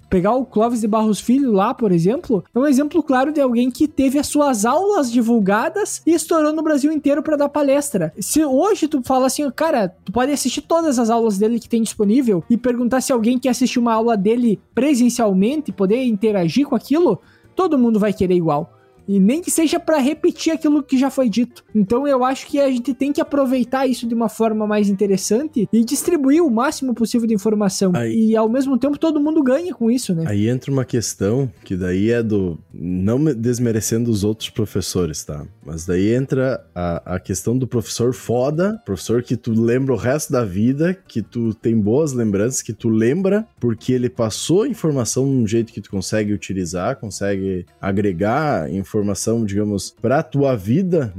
pegar 0.09 0.35
o 0.35 0.47
Clóvis 0.47 0.81
de 0.81 0.89
Barros 0.89 1.20
Filho 1.20 1.53
lá, 1.53 1.74
por 1.74 1.93
exemplo, 1.93 2.43
é 2.55 2.59
um 2.59 2.66
exemplo 2.66 3.03
claro 3.03 3.32
de 3.32 3.41
alguém 3.41 3.70
que 3.70 3.87
teve 3.87 4.19
as 4.19 4.28
suas 4.28 4.65
aulas 4.65 5.12
divulgadas 5.12 6.01
e 6.07 6.15
estourou 6.15 6.55
no 6.55 6.62
Brasil 6.62 6.91
inteiro 6.91 7.23
para 7.23 7.37
dar 7.37 7.50
palestra. 7.51 8.13
Se 8.19 8.45
hoje 8.45 8.89
tu 8.89 9.03
fala 9.03 9.27
assim, 9.27 9.49
cara, 9.51 9.89
tu 9.89 10.13
pode 10.13 10.33
assistir 10.33 10.63
todas 10.63 10.99
as 10.99 11.11
aulas 11.11 11.39
dele 11.39 11.61
que 11.61 11.69
tem 11.69 11.83
disponível 11.83 12.43
e 12.49 12.57
perguntar 12.57 13.01
se 13.01 13.13
alguém 13.13 13.39
quer 13.39 13.51
assistir 13.51 13.79
uma 13.79 13.93
aula 13.93 14.17
dele 14.17 14.61
presencialmente, 14.75 15.73
poder 15.73 16.05
interagir 16.05 16.67
com 16.67 16.75
aquilo, 16.75 17.21
todo 17.55 17.79
mundo 17.79 17.99
vai 17.99 18.13
querer 18.13 18.35
igual. 18.35 18.80
E 19.11 19.19
nem 19.19 19.43
que 19.43 19.51
seja 19.51 19.81
para 19.81 19.99
repetir 19.99 20.53
aquilo 20.53 20.85
que 20.85 20.97
já 20.97 21.11
foi 21.11 21.28
dito. 21.28 21.65
Então 21.74 22.07
eu 22.07 22.23
acho 22.23 22.47
que 22.47 22.61
a 22.61 22.70
gente 22.70 22.95
tem 22.95 23.12
que 23.12 23.20
aproveitar 23.20 23.85
isso 23.85 24.07
de 24.07 24.15
uma 24.15 24.28
forma 24.28 24.69
mais 24.69 24.89
interessante 24.89 25.69
e 25.73 25.85
distribuir 25.85 26.45
o 26.45 26.49
máximo 26.49 26.95
possível 26.95 27.27
de 27.27 27.35
informação. 27.35 27.91
Aí, 27.97 28.31
e 28.31 28.37
ao 28.37 28.49
mesmo 28.49 28.78
tempo 28.78 28.97
todo 28.97 29.20
mundo 29.20 29.43
ganha 29.43 29.74
com 29.74 29.91
isso, 29.91 30.15
né? 30.15 30.27
Aí 30.28 30.49
entra 30.49 30.70
uma 30.70 30.85
questão 30.85 31.51
que 31.65 31.77
daí 31.77 32.12
é 32.12 32.23
do. 32.23 32.57
Não 32.73 33.24
desmerecendo 33.24 34.12
os 34.12 34.23
outros 34.23 34.49
professores, 34.49 35.24
tá? 35.24 35.45
Mas 35.66 35.85
daí 35.85 36.15
entra 36.15 36.65
a, 36.73 37.16
a 37.16 37.20
questão 37.20 37.59
do 37.59 37.66
professor 37.66 38.15
foda, 38.15 38.81
professor 38.85 39.24
que 39.24 39.37
tu 39.37 39.53
lembra 39.53 39.93
o 39.93 39.97
resto 39.97 40.32
da 40.32 40.45
vida, 40.45 40.95
que 40.95 41.20
tu 41.20 41.53
tem 41.53 41.77
boas 41.77 42.12
lembranças, 42.12 42.62
que 42.62 42.73
tu 42.73 42.89
lembra 42.89 43.45
porque 43.59 43.93
ele 43.93 44.09
passou 44.09 44.62
a 44.62 44.69
informação 44.69 45.24
de 45.24 45.32
um 45.32 45.47
jeito 45.49 45.73
que 45.73 45.81
tu 45.81 45.91
consegue 45.91 46.32
utilizar, 46.32 46.95
consegue 46.95 47.66
agregar 47.81 48.70
informação 48.70 49.00
informação, 49.01 49.45
digamos, 49.45 49.91
para 49.91 50.19
a 50.19 50.23
tua 50.23 50.55
vida, 50.55 51.13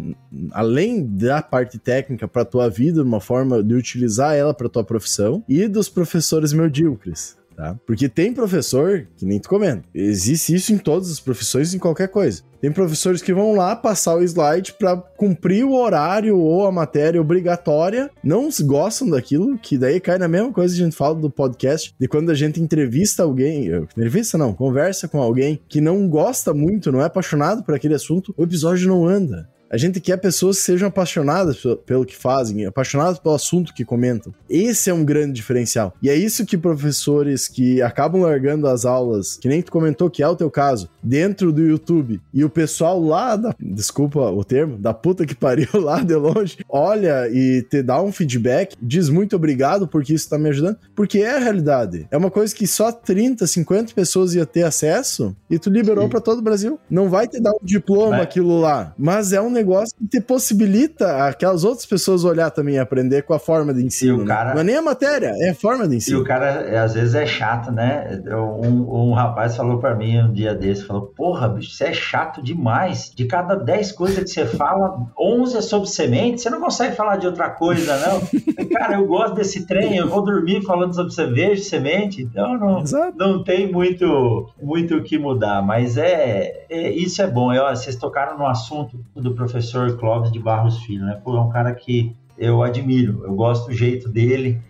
além 0.52 1.06
da 1.06 1.41
parte 1.41 1.78
técnica, 1.80 2.28
para 2.28 2.45
tua 2.45 2.70
vida, 2.70 3.03
uma 3.03 3.20
forma 3.20 3.64
de 3.64 3.74
utilizar 3.74 4.36
ela 4.36 4.53
para 4.53 4.70
tua 4.70 4.84
profissão, 4.84 5.44
e 5.49 5.68
dos 5.68 5.90
professores 5.90 6.53
medíocres. 6.53 7.40
Tá? 7.61 7.77
Porque 7.85 8.09
tem 8.09 8.33
professor, 8.33 9.05
que 9.15 9.23
nem 9.23 9.39
tu 9.39 9.47
comenta, 9.47 9.83
existe 9.93 10.55
isso 10.55 10.73
em 10.73 10.79
todas 10.79 11.11
as 11.11 11.19
profissões, 11.19 11.75
em 11.75 11.77
qualquer 11.77 12.07
coisa. 12.07 12.41
Tem 12.59 12.71
professores 12.71 13.21
que 13.21 13.33
vão 13.33 13.55
lá 13.55 13.75
passar 13.75 14.15
o 14.15 14.23
slide 14.23 14.73
para 14.73 14.97
cumprir 14.97 15.63
o 15.63 15.73
horário 15.73 16.38
ou 16.38 16.65
a 16.65 16.71
matéria 16.71 17.21
obrigatória, 17.21 18.09
não 18.23 18.49
gostam 18.63 19.09
daquilo, 19.09 19.59
que 19.59 19.77
daí 19.77 19.99
cai 19.99 20.17
na 20.17 20.27
mesma 20.27 20.51
coisa 20.51 20.73
que 20.73 20.81
a 20.81 20.83
gente 20.85 20.95
fala 20.95 21.13
do 21.13 21.29
podcast, 21.29 21.93
de 21.99 22.07
quando 22.07 22.31
a 22.31 22.35
gente 22.35 22.59
entrevista 22.59 23.21
alguém, 23.21 23.67
entrevista 23.67 24.38
não, 24.38 24.53
conversa 24.53 25.07
com 25.07 25.21
alguém 25.21 25.61
que 25.69 25.79
não 25.79 26.07
gosta 26.09 26.53
muito, 26.53 26.91
não 26.91 27.01
é 27.01 27.05
apaixonado 27.05 27.63
por 27.63 27.75
aquele 27.75 27.93
assunto, 27.93 28.33
o 28.35 28.43
episódio 28.43 28.88
não 28.88 29.05
anda. 29.05 29.47
A 29.72 29.77
gente 29.77 30.02
quer 30.02 30.18
pessoas 30.18 30.57
que 30.57 30.64
sejam 30.64 30.89
apaixonadas 30.89 31.64
pelo 31.85 32.06
que 32.06 32.14
fazem, 32.14 32.65
apaixonadas 32.65 33.18
pelo 33.18 33.35
assunto 33.35 33.73
que 33.73 33.85
comentam. 33.85 34.34
Esse 34.49 34.89
é 34.89 34.93
um 34.93 35.06
grande 35.06 35.31
diferencial. 35.31 35.93
E 36.03 36.10
é 36.10 36.15
isso 36.15 36.45
que 36.45 36.57
professores 36.57 37.48
que 37.48 37.81
acabam 37.81 38.23
largando 38.23 38.68
as 38.68 38.84
aulas, 38.84 39.38
que 39.38 39.48
nem 39.48 39.61
tu 39.61 39.72
comentou 39.72 40.10
que 40.10 40.22
é 40.22 40.27
o 40.27 40.35
teu 40.35 40.52
caso, 40.52 40.89
dentro 41.02 41.53
do 41.53 41.61
YouTube, 41.61 42.19
e 42.34 42.43
o 42.43 42.49
pessoal 42.49 43.02
lá 43.02 43.38
da, 43.38 43.56
desculpa 43.57 44.19
o 44.19 44.43
termo, 44.43 44.77
da 44.77 44.93
puta 44.93 45.26
que 45.26 45.34
pariu 45.34 45.69
lá 45.80 46.03
de 46.03 46.15
longe, 46.15 46.57
olha 46.68 47.30
e 47.30 47.61
te 47.61 47.81
dá 47.81 48.02
um 48.02 48.11
feedback, 48.11 48.76
diz 48.81 49.07
muito 49.07 49.38
obrigado 49.38 49.88
porque 49.88 50.14
isso 50.14 50.30
tá 50.30 50.38
me 50.38 50.49
ajudando, 50.49 50.76
porque 50.93 51.19
é 51.19 51.38
a 51.38 51.39
realidade. 51.39 52.07
É 52.11 52.18
uma 52.18 52.30
coisa 52.30 52.53
que 52.53 52.68
só 52.68 52.91
30, 52.91 53.48
50 53.48 53.93
pessoas 53.93 54.35
ia 54.35 54.45
ter 54.45 54.64
acesso 54.64 55.34
e 55.49 55.57
tu 55.57 55.69
liberou 55.69 56.10
para 56.10 56.19
todo 56.19 56.39
o 56.39 56.43
Brasil. 56.43 56.77
Não 56.89 57.10
vai 57.10 57.26
te 57.26 57.39
dar 57.39 57.52
um 57.52 57.64
diploma 57.65 58.18
aquilo 58.18 58.60
lá, 58.60 58.93
mas 58.98 59.31
é 59.31 59.39
um 59.39 59.49
negócio 59.49 59.60
que 59.65 60.07
te 60.07 60.21
possibilita 60.21 61.25
aquelas 61.25 61.63
outras 61.63 61.85
pessoas 61.85 62.23
olhar 62.23 62.51
também 62.51 62.75
e 62.75 62.79
aprender 62.79 63.23
com 63.23 63.33
a 63.33 63.39
forma 63.39 63.73
de 63.73 63.83
ensino. 63.83 64.23
Né? 64.23 64.51
Não 64.53 64.61
é 64.61 64.63
nem 64.63 64.75
a 64.75 64.81
matéria, 64.81 65.33
é 65.38 65.49
a 65.49 65.55
forma 65.55 65.88
de 65.88 65.97
ensino. 65.97 66.19
E 66.19 66.21
o 66.21 66.25
cara, 66.25 66.45
é, 66.45 66.77
às 66.77 66.93
vezes, 66.93 67.15
é 67.15 67.25
chato, 67.25 67.71
né? 67.71 68.21
Um, 68.27 69.09
um 69.09 69.13
rapaz 69.13 69.55
falou 69.55 69.79
para 69.79 69.95
mim 69.95 70.19
um 70.19 70.31
dia 70.31 70.53
desse, 70.53 70.85
falou, 70.85 71.07
porra, 71.15 71.49
bicho, 71.49 71.71
você 71.71 71.85
é 71.85 71.93
chato 71.93 72.41
demais. 72.41 73.11
De 73.15 73.25
cada 73.25 73.55
10 73.55 73.91
coisas 73.93 74.23
que 74.23 74.29
você 74.29 74.45
fala, 74.45 75.07
11 75.19 75.57
é 75.57 75.61
sobre 75.61 75.89
semente, 75.89 76.41
você 76.41 76.49
não 76.49 76.59
consegue 76.59 76.95
falar 76.95 77.17
de 77.17 77.27
outra 77.27 77.49
coisa, 77.49 77.97
não. 77.97 78.21
cara, 78.69 78.95
eu 78.95 79.05
gosto 79.05 79.35
desse 79.35 79.65
trem, 79.65 79.97
eu 79.97 80.07
vou 80.07 80.23
dormir 80.23 80.61
falando 80.63 80.93
sobre 80.93 81.13
cerveja, 81.13 81.63
semente, 81.63 82.21
então 82.21 82.57
não, 82.57 82.83
não 83.15 83.43
tem 83.43 83.71
muito 83.71 84.49
muito 84.61 84.95
o 84.95 85.03
que 85.03 85.17
mudar, 85.17 85.61
mas 85.61 85.97
é, 85.97 86.65
é 86.69 86.91
isso 86.91 87.21
é 87.21 87.27
bom. 87.27 87.53
Eu, 87.53 87.67
vocês 87.69 87.95
tocaram 87.95 88.38
no 88.38 88.45
assunto 88.45 88.99
do 89.15 89.33
professor 89.33 89.51
professor 89.52 89.98
Clóvis 89.98 90.32
de 90.32 90.40
Barros 90.40 90.82
Filho, 90.84 91.06
né? 91.06 91.19
Pô, 91.23 91.36
é 91.36 91.41
um 91.41 91.49
cara 91.49 91.73
que 91.76 92.15
eu 92.38 92.64
admiro, 92.64 93.23
eu 93.26 93.36
gosto 93.36 93.68
do 93.68 93.73
jeito 93.73 94.07
dele. 94.07 94.61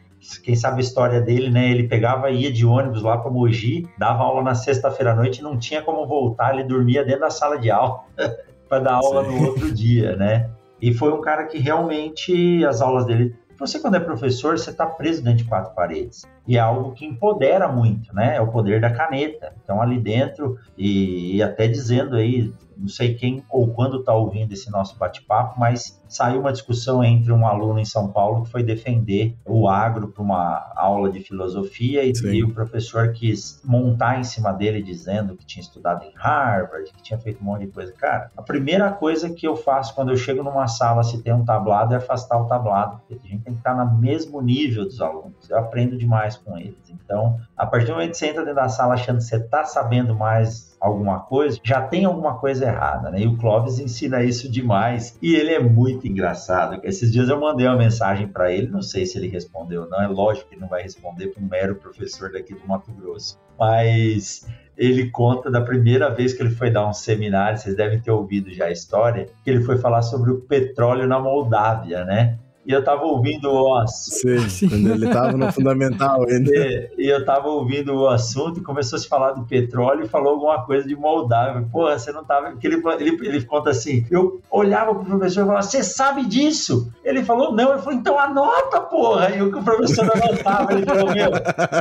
Quem 0.43 0.55
sabe 0.55 0.77
a 0.77 0.81
história 0.81 1.21
dele, 1.21 1.49
né? 1.49 1.69
Ele 1.69 1.87
pegava 1.87 2.29
e 2.29 2.41
ia 2.41 2.51
de 2.51 2.65
ônibus 2.65 3.01
lá 3.01 3.17
para 3.17 3.31
Mogi, 3.31 3.87
dava 3.97 4.23
aula 4.23 4.43
na 4.43 4.55
sexta-feira 4.55 5.13
à 5.13 5.15
noite, 5.15 5.41
não 5.41 5.57
tinha 5.57 5.81
como 5.81 6.05
voltar, 6.05 6.53
ele 6.53 6.63
dormia 6.63 7.05
dentro 7.05 7.21
da 7.21 7.29
sala 7.29 7.57
de 7.57 7.71
aula 7.71 8.01
para 8.67 8.79
dar 8.79 8.93
aula 8.95 9.23
Sim. 9.23 9.31
no 9.31 9.47
outro 9.47 9.71
dia, 9.71 10.15
né? 10.15 10.49
E 10.81 10.93
foi 10.93 11.11
um 11.11 11.21
cara 11.21 11.45
que 11.45 11.59
realmente 11.59 12.65
as 12.65 12.81
aulas 12.81 13.05
dele 13.05 13.35
você, 13.61 13.79
quando 13.79 13.93
é 13.93 13.99
professor, 13.99 14.57
você 14.57 14.71
está 14.71 14.87
preso 14.87 15.23
dentro 15.23 15.43
de 15.43 15.43
quatro 15.43 15.75
paredes. 15.75 16.25
E 16.47 16.57
é 16.57 16.59
algo 16.59 16.93
que 16.93 17.05
empodera 17.05 17.67
muito, 17.67 18.11
né? 18.11 18.35
É 18.35 18.41
o 18.41 18.47
poder 18.47 18.81
da 18.81 18.89
caneta. 18.89 19.53
Então, 19.63 19.79
ali 19.79 19.99
dentro, 19.99 20.57
e, 20.75 21.35
e 21.35 21.43
até 21.43 21.67
dizendo 21.67 22.15
aí, 22.15 22.51
não 22.81 22.87
sei 22.87 23.13
quem 23.13 23.43
ou 23.49 23.67
quando 23.67 23.99
está 23.99 24.13
ouvindo 24.13 24.51
esse 24.51 24.71
nosso 24.71 24.97
bate-papo, 24.97 25.59
mas 25.59 26.01
saiu 26.07 26.41
uma 26.41 26.51
discussão 26.51 27.03
entre 27.03 27.31
um 27.31 27.45
aluno 27.45 27.79
em 27.79 27.85
São 27.85 28.11
Paulo 28.11 28.43
que 28.43 28.49
foi 28.49 28.63
defender 28.63 29.35
o 29.45 29.69
agro 29.69 30.09
para 30.09 30.21
uma 30.21 30.73
aula 30.75 31.09
de 31.09 31.21
filosofia 31.21 32.03
e, 32.03 32.11
e, 32.11 32.43
o 32.43 32.53
professor 32.53 33.13
quis 33.13 33.61
montar 33.63 34.19
em 34.19 34.23
cima 34.23 34.51
dele 34.51 34.81
dizendo 34.81 35.37
que 35.37 35.45
tinha 35.45 35.61
estudado 35.61 36.03
em 36.03 36.11
Harvard, 36.15 36.91
que 36.91 37.03
tinha 37.03 37.19
feito 37.19 37.41
um 37.41 37.45
monte 37.45 37.65
de 37.65 37.71
coisa. 37.71 37.93
Cara, 37.93 38.31
a 38.35 38.41
primeira 38.41 38.91
coisa 38.91 39.29
que 39.29 39.47
eu 39.47 39.55
faço 39.55 39.95
quando 39.95 40.09
eu 40.09 40.17
chego 40.17 40.43
numa 40.43 40.67
sala 40.67 41.03
se 41.03 41.21
tem 41.21 41.33
um 41.33 41.45
tablado 41.45 41.93
é 41.93 41.97
afastar 41.97 42.37
o 42.41 42.47
tablado, 42.47 42.99
porque 43.07 43.25
a 43.25 43.29
gente 43.29 43.43
tem 43.43 43.53
que 43.53 43.59
estar 43.59 43.75
no 43.75 43.97
mesmo 43.97 44.41
nível 44.41 44.83
dos 44.83 44.99
alunos. 44.99 45.49
Eu 45.49 45.59
aprendo 45.59 45.97
demais 45.97 46.35
com 46.35 46.57
eles. 46.57 46.89
Então, 46.89 47.39
a 47.55 47.65
partir 47.65 47.87
do 47.87 47.93
momento 47.93 48.11
que 48.11 48.17
você 48.17 48.27
entra 48.27 48.41
dentro 48.41 48.55
da 48.55 48.69
sala 48.69 48.95
achando 48.95 49.17
que 49.17 49.23
você 49.23 49.37
está 49.37 49.63
sabendo 49.63 50.15
mais 50.15 50.70
alguma 50.81 51.19
coisa, 51.19 51.59
já 51.63 51.79
tem 51.79 52.05
alguma 52.05 52.39
coisa 52.39 52.65
errada, 52.65 53.11
né? 53.11 53.21
E 53.21 53.27
o 53.27 53.37
Clóvis 53.37 53.77
ensina 53.77 54.23
isso 54.23 54.51
demais 54.51 55.15
e 55.21 55.35
ele 55.35 55.53
é 55.53 55.59
muito 55.59 56.07
engraçado. 56.07 56.81
Esses 56.83 57.11
dias 57.11 57.29
eu 57.29 57.39
mandei 57.39 57.67
uma 57.67 57.77
mensagem 57.77 58.27
para 58.27 58.51
ele, 58.51 58.67
não 58.67 58.81
sei 58.81 59.05
se 59.05 59.15
ele 59.15 59.27
respondeu 59.27 59.83
ou 59.83 59.89
não, 59.89 60.01
é 60.01 60.07
lógico 60.07 60.49
que 60.49 60.55
ele 60.55 60.61
não 60.61 60.67
vai 60.67 60.81
responder 60.81 61.27
para 61.27 61.43
um 61.43 61.47
mero 61.47 61.75
professor 61.75 62.31
daqui 62.31 62.55
do 62.55 62.67
Mato 62.67 62.91
Grosso, 62.93 63.37
mas 63.59 64.47
ele 64.75 65.11
conta 65.11 65.51
da 65.51 65.61
primeira 65.61 66.09
vez 66.09 66.33
que 66.33 66.41
ele 66.41 66.49
foi 66.49 66.71
dar 66.71 66.87
um 66.87 66.93
seminário, 66.93 67.59
vocês 67.59 67.75
devem 67.75 68.01
ter 68.01 68.09
ouvido 68.09 68.51
já 68.51 68.65
a 68.65 68.71
história, 68.71 69.29
que 69.43 69.49
ele 69.51 69.63
foi 69.63 69.77
falar 69.77 70.01
sobre 70.01 70.31
o 70.31 70.41
petróleo 70.41 71.07
na 71.07 71.19
Moldávia, 71.19 72.03
né? 72.03 72.39
E 72.65 72.71
eu 72.71 72.83
tava 72.83 73.03
ouvindo 73.03 73.51
o 73.51 73.75
assunto. 73.75 74.49
Sim, 74.49 74.69
quando 74.69 74.91
ele 74.91 75.07
tava 75.09 75.37
no 75.37 75.51
fundamental 75.51 76.25
ainda. 76.27 76.51
E, 76.55 76.89
e, 76.97 77.07
eu 77.07 77.25
tava 77.25 77.47
ouvindo 77.47 77.93
o 77.93 78.07
assunto 78.07 78.59
e 78.59 78.63
começou 78.63 78.97
a 78.97 78.99
se 78.99 79.07
falar 79.07 79.31
do 79.31 79.43
petróleo 79.45 80.05
e 80.05 80.07
falou 80.07 80.33
alguma 80.33 80.63
coisa 80.65 80.87
de 80.87 80.95
Moldávia. 80.95 81.67
Porra, 81.71 81.97
você 81.97 82.11
não 82.11 82.23
tava. 82.23 82.51
Porque 82.51 82.67
ele, 82.67 82.81
ele, 82.99 83.27
ele 83.27 83.45
conta 83.45 83.71
assim: 83.71 84.05
eu 84.11 84.41
olhava 84.49 84.93
pro 84.93 85.05
professor 85.05 85.41
e 85.41 85.45
falava, 85.45 85.61
você 85.63 85.83
sabe 85.83 86.25
disso? 86.25 86.91
Ele 87.03 87.23
falou, 87.23 87.53
não. 87.53 87.71
Eu 87.71 87.79
falei, 87.79 87.99
então 87.99 88.19
anota, 88.19 88.79
porra. 88.81 89.29
E 89.31 89.41
o 89.41 89.51
que 89.51 89.57
o 89.57 89.63
professor 89.63 90.09
anotava, 90.15 90.73
ele 90.73 90.85
falou, 90.85 91.13
meu, 91.13 91.31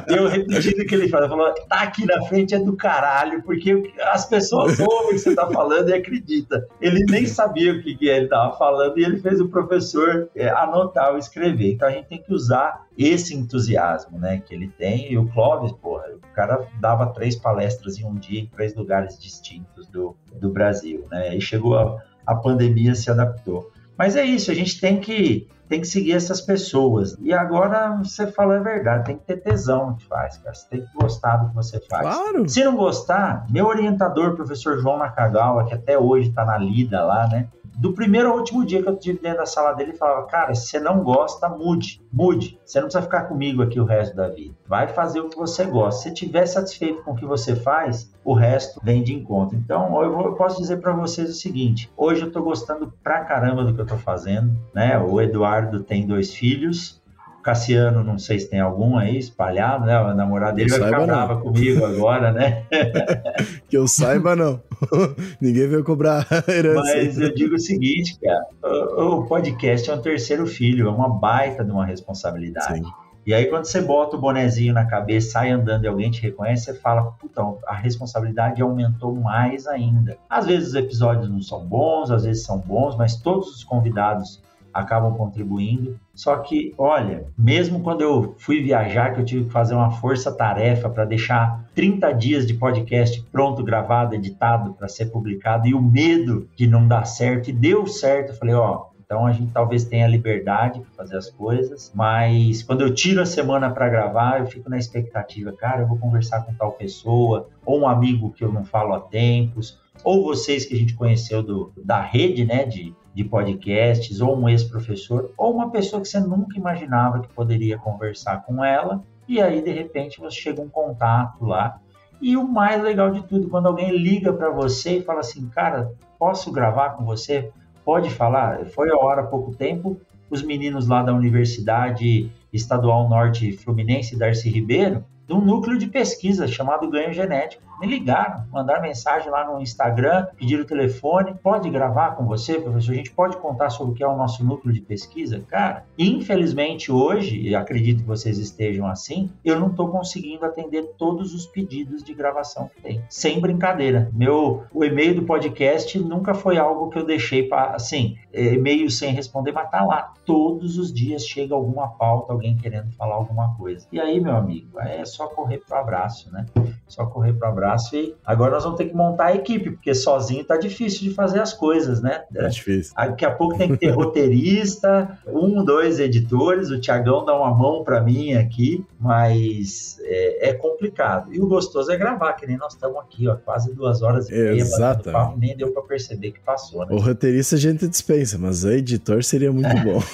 eu 0.09 0.29
repetindo 0.29 0.81
o 0.81 0.87
que 0.87 0.95
ele 0.95 1.09
falou, 1.09 1.27
ele 1.27 1.37
falou, 1.37 1.55
tá 1.69 1.81
aqui 1.83 2.07
na 2.07 2.23
frente 2.23 2.55
é 2.55 2.59
do 2.59 2.75
caralho, 2.75 3.43
porque 3.43 3.93
as 4.13 4.27
pessoas 4.27 4.79
ouvem 4.81 5.11
o 5.11 5.11
que 5.11 5.19
você 5.19 5.35
tá 5.35 5.47
falando 5.47 5.91
e 5.91 5.95
acredita. 5.95 6.67
Ele 6.81 7.05
nem 7.09 7.27
sabia 7.27 7.73
o 7.73 7.83
que, 7.83 7.95
que 7.95 8.09
ele 8.09 8.29
tava 8.29 8.57
falando 8.57 8.99
e 8.99 9.05
ele 9.05 9.19
fez 9.19 9.41
o 9.41 9.49
professor 9.49 10.29
é, 10.35 10.49
anotar 10.71 11.13
ou 11.13 11.19
escrever. 11.19 11.75
Então 11.75 11.89
a 11.89 11.93
gente 11.93 12.07
tem 12.07 12.23
que 12.23 12.33
usar 12.33 12.87
esse 12.97 13.35
entusiasmo, 13.35 14.19
né, 14.19 14.43
que 14.45 14.55
ele 14.55 14.69
tem. 14.69 15.13
E 15.13 15.19
o 15.19 15.29
Clóvis, 15.29 15.73
porra, 15.73 16.05
o 16.15 16.35
cara 16.35 16.67
dava 16.81 17.07
três 17.13 17.37
palestras 17.37 17.99
em 17.99 18.05
um 18.05 18.15
dia 18.15 18.41
em 18.41 18.47
três 18.47 18.75
lugares 18.75 19.19
distintos 19.19 19.87
do, 19.89 20.17
do 20.41 20.51
Brasil, 20.51 21.07
né? 21.11 21.37
E 21.37 21.41
chegou 21.41 21.79
a, 21.79 22.03
a 22.27 22.35
pandemia 22.35 22.95
se 22.95 23.11
adaptou. 23.11 23.71
Mas 23.97 24.17
é 24.17 24.25
isso, 24.25 24.51
a 24.51 24.55
gente 24.55 24.81
tem 24.81 24.99
que 25.01 25.49
tem 25.71 25.81
que 25.81 25.87
seguir 25.87 26.15
essas 26.15 26.41
pessoas. 26.41 27.17
E 27.21 27.33
agora 27.33 27.97
você 28.03 28.27
falou 28.27 28.57
a 28.57 28.59
verdade, 28.59 29.05
tem 29.05 29.17
que 29.17 29.25
ter 29.25 29.37
tesão 29.37 29.91
no 29.91 29.97
que 29.97 30.05
faz, 30.05 30.37
cara. 30.39 30.53
Você 30.53 30.69
tem 30.69 30.81
que 30.81 30.93
gostar 30.95 31.37
do 31.37 31.51
que 31.51 31.55
você 31.55 31.81
faz. 31.89 32.03
Claro. 32.03 32.49
Se 32.49 32.65
não 32.65 32.75
gostar, 32.75 33.47
meu 33.49 33.67
orientador, 33.67 34.35
professor 34.35 34.81
João 34.81 34.99
Nakagawa, 34.99 35.65
que 35.67 35.75
até 35.75 35.97
hoje 35.97 36.31
está 36.31 36.45
na 36.45 36.59
lida 36.59 37.05
lá, 37.05 37.29
né? 37.29 37.47
Do 37.81 37.95
primeiro 37.95 38.29
ao 38.29 38.37
último 38.37 38.65
dia 38.65 38.83
que 38.83 38.89
eu 38.91 38.97
tive 38.97 39.21
dentro 39.21 39.39
da 39.39 39.47
sala 39.47 39.73
dele, 39.73 39.93
ele 39.93 39.99
falava: 39.99 40.27
Cara, 40.27 40.55
se 40.55 40.67
você 40.67 40.79
não 40.79 41.03
gosta, 41.03 41.49
mude, 41.49 42.03
mude. 42.13 42.61
Você 42.63 42.79
não 42.79 42.89
precisa 42.89 43.03
ficar 43.03 43.23
comigo 43.23 43.63
aqui 43.63 43.81
o 43.81 43.87
resto 43.87 44.15
da 44.15 44.29
vida. 44.29 44.55
Vai 44.69 44.87
fazer 44.87 45.21
o 45.21 45.31
que 45.31 45.37
você 45.37 45.65
gosta. 45.65 46.03
Se 46.03 46.09
estiver 46.11 46.45
satisfeito 46.45 47.03
com 47.03 47.13
o 47.13 47.17
que 47.17 47.25
você 47.25 47.57
faz, 47.57 48.13
o 48.23 48.35
resto 48.35 48.79
vem 48.85 49.03
de 49.03 49.15
encontro. 49.15 49.57
Então, 49.57 50.03
eu, 50.03 50.13
vou, 50.13 50.27
eu 50.27 50.35
posso 50.35 50.61
dizer 50.61 50.77
para 50.77 50.93
vocês 50.93 51.31
o 51.31 51.35
seguinte: 51.35 51.91
hoje 51.97 52.21
eu 52.21 52.29
estou 52.29 52.43
gostando 52.43 52.93
pra 53.03 53.25
caramba 53.25 53.65
do 53.65 53.73
que 53.73 53.81
eu 53.81 53.85
estou 53.85 53.99
fazendo. 53.99 54.55
Né? 54.75 54.99
O 54.99 55.19
Eduardo 55.19 55.83
tem 55.83 56.07
dois 56.07 56.35
filhos, 56.35 57.00
Cassiano, 57.43 58.05
não 58.05 58.19
sei 58.19 58.39
se 58.39 58.49
tem 58.49 58.61
algum 58.61 58.97
aí 58.97 59.19
espalhado, 59.19 59.87
né? 59.87 59.97
A 59.97 60.15
namorada 60.15 60.55
dele 60.55 60.71
vai 60.71 60.85
ficar 60.85 61.07
brava 61.07 61.41
comigo 61.41 61.85
agora, 61.85 62.33
né? 62.33 62.65
que 63.69 63.77
eu 63.77 63.89
saiba, 63.89 64.37
não. 64.37 64.61
Ninguém 65.41 65.69
veio 65.69 65.85
cobrar 65.85 66.27
herança. 66.49 66.81
Mas 66.81 67.19
eu 67.19 67.35
digo 67.35 67.55
o 67.55 67.59
seguinte, 67.59 68.19
cara: 68.21 68.47
o, 68.63 69.25
podcast 69.25 69.91
é 69.91 69.95
um 69.95 70.03
terceiro 70.03 70.47
filho, 70.47 70.89
é 70.89 70.91
uma 70.91 71.09
baita 71.09 71.65
de 71.65 71.71
uma 71.71 71.85
responsabilidade. 71.85 72.79
Sim. 72.79 72.93
E 73.27 73.35
aí, 73.35 73.47
quando 73.47 73.67
você 73.67 73.83
bota 73.83 74.17
o 74.17 74.21
bonezinho 74.21 74.73
na 74.73 74.87
cabeça, 74.87 75.33
sai 75.33 75.51
andando 75.51 75.85
e 75.85 75.89
alguém 75.89 76.11
te 76.11 76.23
reconhece, 76.23 76.65
você 76.65 76.75
fala, 76.75 77.13
puta, 77.13 77.43
a 77.67 77.75
responsabilidade 77.75 78.63
aumentou 78.63 79.15
mais 79.15 79.67
ainda. 79.67 80.17
Às 80.29 80.47
vezes 80.47 80.71
os 80.71 80.75
episódios 80.75 81.31
não 81.31 81.43
são 81.43 81.65
bons, 81.65 82.11
às 82.11 82.25
vezes 82.25 82.45
são 82.45 82.59
bons, 82.59 82.97
mas 82.97 83.17
todos 83.17 83.49
os 83.55 83.63
convidados 83.63 84.43
acabam 84.73 85.15
contribuindo. 85.15 85.99
Só 86.15 86.37
que, 86.37 86.75
olha, 86.77 87.25
mesmo 87.37 87.81
quando 87.81 88.03
eu 88.03 88.35
fui 88.39 88.63
viajar, 88.63 89.13
que 89.13 89.21
eu 89.21 89.25
tive 89.25 89.45
que 89.45 89.53
fazer 89.53 89.75
uma 89.75 89.91
força-tarefa 89.91 90.89
para 90.89 91.05
deixar 91.05 91.65
30 91.75 92.13
dias 92.13 92.47
de 92.47 92.55
podcast 92.55 93.23
pronto, 93.33 93.65
gravado, 93.65 94.15
editado 94.15 94.75
para 94.75 94.89
ser 94.89 95.07
publicado, 95.07 95.67
e 95.67 95.75
o 95.75 95.83
medo 95.83 96.49
de 96.57 96.67
não 96.67 96.87
dar 96.87 97.05
certo, 97.05 97.51
e 97.51 97.53
deu 97.53 97.87
certo, 97.87 98.31
eu 98.31 98.37
falei, 98.37 98.55
ó, 98.55 98.91
então 99.11 99.27
a 99.27 99.33
gente 99.33 99.51
talvez 99.51 99.83
tenha 99.83 100.07
liberdade 100.07 100.79
para 100.79 100.91
fazer 100.93 101.17
as 101.17 101.29
coisas, 101.29 101.91
mas 101.93 102.63
quando 102.63 102.83
eu 102.83 102.95
tiro 102.95 103.21
a 103.21 103.27
semana 103.27 103.69
para 103.69 103.89
gravar, 103.89 104.39
eu 104.39 104.47
fico 104.47 104.71
na 104.71 104.79
expectativa, 104.79 105.51
cara, 105.53 105.81
eu 105.83 105.89
vou 105.89 105.99
conversar 105.99 106.43
com 106.43 106.55
tal 106.55 106.71
pessoa, 106.71 107.49
ou 107.67 107.81
um 107.81 107.89
amigo 107.89 108.31
que 108.31 108.45
eu 108.45 108.53
não 108.53 108.65
falo 108.65 108.95
há 108.95 109.01
tempos, 109.01 109.80
ou 110.05 110.25
vocês 110.25 110.65
que 110.65 110.75
a 110.75 110.77
gente 110.77 110.95
conheceu 110.95 111.43
do, 111.43 111.73
da 111.77 112.01
rede, 112.01 112.45
né, 112.45 112.65
de, 112.65 112.95
de 113.15 113.25
podcasts, 113.25 114.21
ou 114.21 114.39
um 114.39 114.49
ex-professor, 114.49 115.33
ou 115.37 115.55
uma 115.55 115.71
pessoa 115.71 116.01
que 116.01 116.09
você 116.09 116.21
nunca 116.21 116.57
imaginava 116.57 117.21
que 117.21 117.29
poderia 117.29 117.79
conversar 117.79 118.45
com 118.45 118.65
ela, 118.65 119.03
e 119.29 119.41
aí 119.41 119.63
de 119.63 119.71
repente 119.71 120.21
você 120.21 120.37
chega 120.37 120.61
um 120.61 120.69
contato 120.69 121.45
lá. 121.45 121.79
E 122.21 122.37
o 122.37 122.47
mais 122.47 122.83
legal 122.83 123.11
de 123.11 123.23
tudo, 123.23 123.49
quando 123.49 123.67
alguém 123.67 123.97
liga 123.97 124.33
para 124.33 124.51
você 124.51 124.99
e 124.99 125.03
fala 125.03 125.21
assim, 125.21 125.49
cara, 125.49 125.93
posso 126.19 126.53
gravar 126.53 126.91
com 126.91 127.05
você? 127.05 127.51
Pode 127.85 128.11
falar? 128.11 128.67
Foi 128.67 128.91
a 128.91 128.97
hora 128.97 129.23
há 129.23 129.27
pouco 129.27 129.55
tempo, 129.55 129.99
os 130.29 130.43
meninos 130.43 130.87
lá 130.87 131.03
da 131.03 131.15
Universidade 131.15 132.31
Estadual 132.53 133.09
Norte 133.09 133.53
Fluminense, 133.53 134.19
Darcy 134.19 134.51
Ribeiro, 134.51 135.05
de 135.27 135.33
um 135.33 135.41
núcleo 135.41 135.79
de 135.79 135.87
pesquisa 135.87 136.47
chamado 136.47 136.91
Ganho 136.91 137.13
Genético 137.13 137.70
me 137.81 137.87
ligaram, 137.87 138.45
mandaram 138.53 138.83
mensagem 138.83 139.31
lá 139.31 139.51
no 139.51 139.61
Instagram, 139.61 140.27
pediram 140.37 140.63
o 140.63 140.67
telefone, 140.67 141.35
pode 141.43 141.71
gravar 141.71 142.11
com 142.11 142.27
você, 142.27 142.61
professor? 142.61 142.93
A 142.93 142.97
gente 142.97 143.11
pode 143.11 143.37
contar 143.39 143.71
sobre 143.71 143.93
o 143.93 143.97
que 143.97 144.05
é 144.05 144.07
o 144.07 144.17
nosso 144.17 144.45
núcleo 144.45 144.73
de 144.73 144.83
pesquisa? 144.83 145.43
Cara, 145.49 145.85
infelizmente 145.99 146.93
hoje, 146.93 147.41
e 147.41 147.55
acredito 147.55 148.03
que 148.03 148.09
vocês 148.09 148.39
estejam 148.39 148.87
assim, 148.87 149.31
eu 149.43 149.59
não 149.59 149.69
estou 149.69 149.89
conseguindo 149.89 150.45
atender 150.45 150.91
todos 150.99 151.35
os 151.35 151.47
pedidos 151.47 152.05
de 152.05 152.13
gravação 152.13 152.69
que 152.69 152.83
tem. 152.83 153.03
Sem 153.09 153.41
brincadeira. 153.41 154.11
Meu, 154.13 154.65
o 154.73 154.85
e-mail 154.85 155.15
do 155.15 155.23
podcast 155.23 155.99
nunca 155.99 156.35
foi 156.35 156.59
algo 156.59 156.91
que 156.91 156.99
eu 156.99 157.07
deixei 157.07 157.45
para, 157.45 157.75
assim, 157.75 158.17
é, 158.33 158.55
e-mail 158.55 158.91
sem 158.91 159.13
responder, 159.13 159.53
mas 159.53 159.71
tá 159.71 159.83
lá. 159.83 160.13
Todos 160.27 160.77
os 160.77 160.93
dias 160.93 161.27
chega 161.27 161.55
alguma 161.55 161.89
pauta, 161.89 162.33
alguém 162.33 162.57
querendo 162.57 162.93
falar 162.93 163.15
alguma 163.15 163.57
coisa. 163.57 163.87
E 163.91 163.99
aí, 163.99 164.21
meu 164.21 164.37
amigo, 164.37 164.79
é 164.79 165.05
só 165.05 165.27
correr 165.29 165.59
pro 165.59 165.77
abraço, 165.77 166.31
né? 166.31 166.45
Só 166.87 167.07
correr 167.07 167.33
pro 167.33 167.49
abraço 167.49 167.70
braço 167.71 167.97
e 167.97 168.15
agora 168.25 168.53
nós 168.53 168.65
vamos 168.65 168.79
ter 168.79 168.87
que 168.87 168.95
montar 168.95 169.27
a 169.27 169.35
equipe, 169.35 169.71
porque 169.71 169.95
sozinho 169.95 170.45
tá 170.45 170.57
difícil 170.57 171.09
de 171.09 171.15
fazer 171.15 171.41
as 171.41 171.53
coisas, 171.53 172.01
né? 172.01 172.23
É 172.35 172.49
difícil. 172.49 172.93
Daqui 172.95 173.25
a 173.25 173.31
pouco 173.31 173.57
tem 173.57 173.69
que 173.69 173.77
ter 173.77 173.91
roteirista, 173.95 175.19
um, 175.27 175.65
dois 175.65 176.01
editores, 176.01 176.71
o 176.71 176.81
Tiagão 176.81 177.25
dá 177.25 177.35
uma 177.37 177.55
mão 177.55 177.85
para 177.85 178.01
mim 178.01 178.35
aqui, 178.35 178.85
mas 178.99 179.99
é, 180.03 180.51
é, 180.51 180.53
complicado. 180.53 181.33
E 181.33 181.41
o 181.41 181.47
gostoso 181.47 181.91
é 181.91 181.97
gravar, 181.97 182.33
que 182.35 182.47
nem 182.47 182.57
nós 182.57 182.75
estamos 182.75 182.99
aqui, 182.99 183.29
ó, 183.29 183.37
quase 183.37 183.73
duas 183.73 184.03
horas 184.03 184.29
e 184.29 184.33
meia. 184.33 184.61
Exato. 184.61 185.11
Nem 185.37 185.57
deu 185.57 185.73
para 185.73 185.83
perceber 185.83 186.33
que 186.33 186.41
passou, 186.41 186.87
né? 186.87 186.89
O 186.91 186.99
roteirista 186.99 187.57
a 187.57 187.59
gente 187.59 187.87
dispensa, 187.87 188.39
mas 188.39 188.65
o 188.65 188.71
editor 188.71 189.23
seria 189.23 189.53
muito 189.53 189.75
bom. 189.83 190.01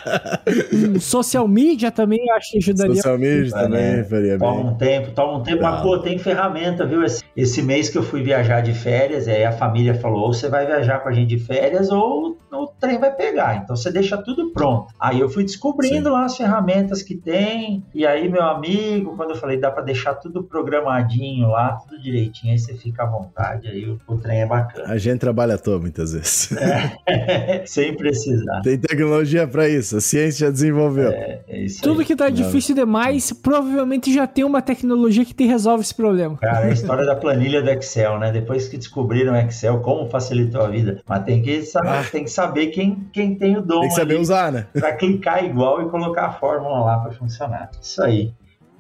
social 1.01 1.47
media 1.47 1.91
também 1.91 2.31
acho 2.33 2.53
que 2.53 2.59
ajudaria. 2.59 2.97
Social 2.97 3.19
media 3.19 3.53
também 3.53 4.05
faria 4.05 4.39
bem. 4.39 4.39
Toma 4.39 4.71
um 4.71 4.75
tempo, 4.75 5.11
toma 5.13 5.39
um 5.39 5.43
tempo, 5.43 5.63
mas 5.63 5.83
pô, 5.83 5.99
tem 5.99 6.19
ferramenta, 6.19 6.87
viu? 6.87 7.03
Esse, 7.05 7.23
esse, 7.37 7.63
mês 7.63 7.89
que 7.89 7.99
eu 7.99 8.03
fui 8.03 8.23
viajar 8.23 8.61
de 8.61 8.73
férias, 8.73 9.29
aí 9.29 9.45
a 9.45 9.53
família 9.53 9.95
falou: 9.95 10.27
ou 10.27 10.35
você 10.35 10.49
vai 10.49 10.67
viajar 10.67 11.01
com 11.01 11.09
a 11.09 11.13
gente 11.13 11.29
de 11.29 11.39
férias 11.39 11.91
ou 11.91 12.37
o 12.57 12.67
trem 12.67 12.99
vai 12.99 13.15
pegar. 13.15 13.57
Então 13.57 13.77
você 13.77 13.91
deixa 13.91 14.17
tudo 14.17 14.53
pronto. 14.53 14.93
Aí 14.99 15.21
eu 15.21 15.29
fui 15.29 15.45
descobrindo 15.45 16.09
Sim. 16.09 16.15
lá 16.15 16.25
as 16.25 16.37
ferramentas 16.37 17.03
que 17.03 17.15
tem, 17.15 17.85
e 17.95 18.07
aí, 18.07 18.29
meu 18.29 18.43
amigo, 18.43 19.17
quando 19.17 19.31
eu 19.31 19.37
falei, 19.37 19.59
dá 19.59 19.71
para 19.71 19.83
deixar 19.83 20.15
tudo 20.15 20.43
programadinho 20.43 21.49
lá, 21.49 21.73
tudo 21.73 22.01
direitinho, 22.01 22.53
aí 22.53 22.59
você 22.59 22.75
fica 22.75 23.03
à 23.03 23.07
vontade, 23.07 23.69
aí 23.69 23.89
o, 23.89 24.01
o 24.07 24.17
trem 24.17 24.43
é 24.43 24.47
bacana. 24.47 24.93
A 24.93 24.99
gente 24.99 25.19
trabalha 25.19 25.55
à 25.55 25.59
toa 25.59 25.79
muitas 25.79 26.13
vezes. 26.13 26.53
É, 27.07 27.63
sem 27.67 27.97
precisar. 27.97 28.61
Tem 28.63 28.79
tecnologia 28.79 29.47
para 29.47 29.69
isso, 29.69 29.97
a 29.97 30.01
ciência 30.01 30.44
já 30.45 30.51
desenvolveu. 30.51 31.11
É, 31.11 31.41
é 31.49 31.67
tudo 31.83 32.01
aí. 32.01 32.07
que 32.07 32.17
tá 32.17 32.27
Não. 32.27 32.33
difícil 32.33 32.75
demais, 32.75 33.33
provavelmente 33.33 34.13
já 34.13 34.27
tem 34.27 34.45
uma 34.45 34.63
tecnologia 34.63 35.25
que 35.25 35.35
te 35.35 35.45
resolve 35.47 35.83
esse 35.83 35.95
problema. 35.95 36.37
Cara, 36.39 36.67
é 36.67 36.71
a 36.71 36.73
história 36.73 37.05
da 37.05 37.17
planilha 37.17 37.63
do 37.63 37.71
Excel, 37.71 38.19
né? 38.19 38.33
Depois 38.33 38.69
que 38.69 38.77
descobriram 38.77 39.33
o 39.33 39.37
Excel, 39.37 39.81
como 39.81 40.09
facilitou 40.09 40.63
a 40.63 40.69
vida. 40.69 41.01
Mas 41.09 41.25
tem 41.25 41.43
que 41.43 41.63
saber, 41.63 41.89
ah. 41.89 42.05
tem 42.11 42.25
que 42.25 42.31
saber 42.31 42.67
quem, 42.69 43.09
quem 43.13 43.35
tem 43.35 43.57
o 43.57 43.63
dom. 43.63 43.81
Tem 43.81 43.89
que 43.89 43.95
saber 43.95 44.19
usar, 44.19 44.53
né? 44.53 44.67
Pra 44.73 44.93
clicar 44.93 45.45
igual 45.45 45.83
e 45.83 45.91
colocar 45.91 46.27
a 46.27 46.33
fórmula 46.33 46.81
lá 46.81 46.99
para 46.99 47.13
funcionar. 47.13 47.71
Isso 47.81 48.03
aí. 48.03 48.33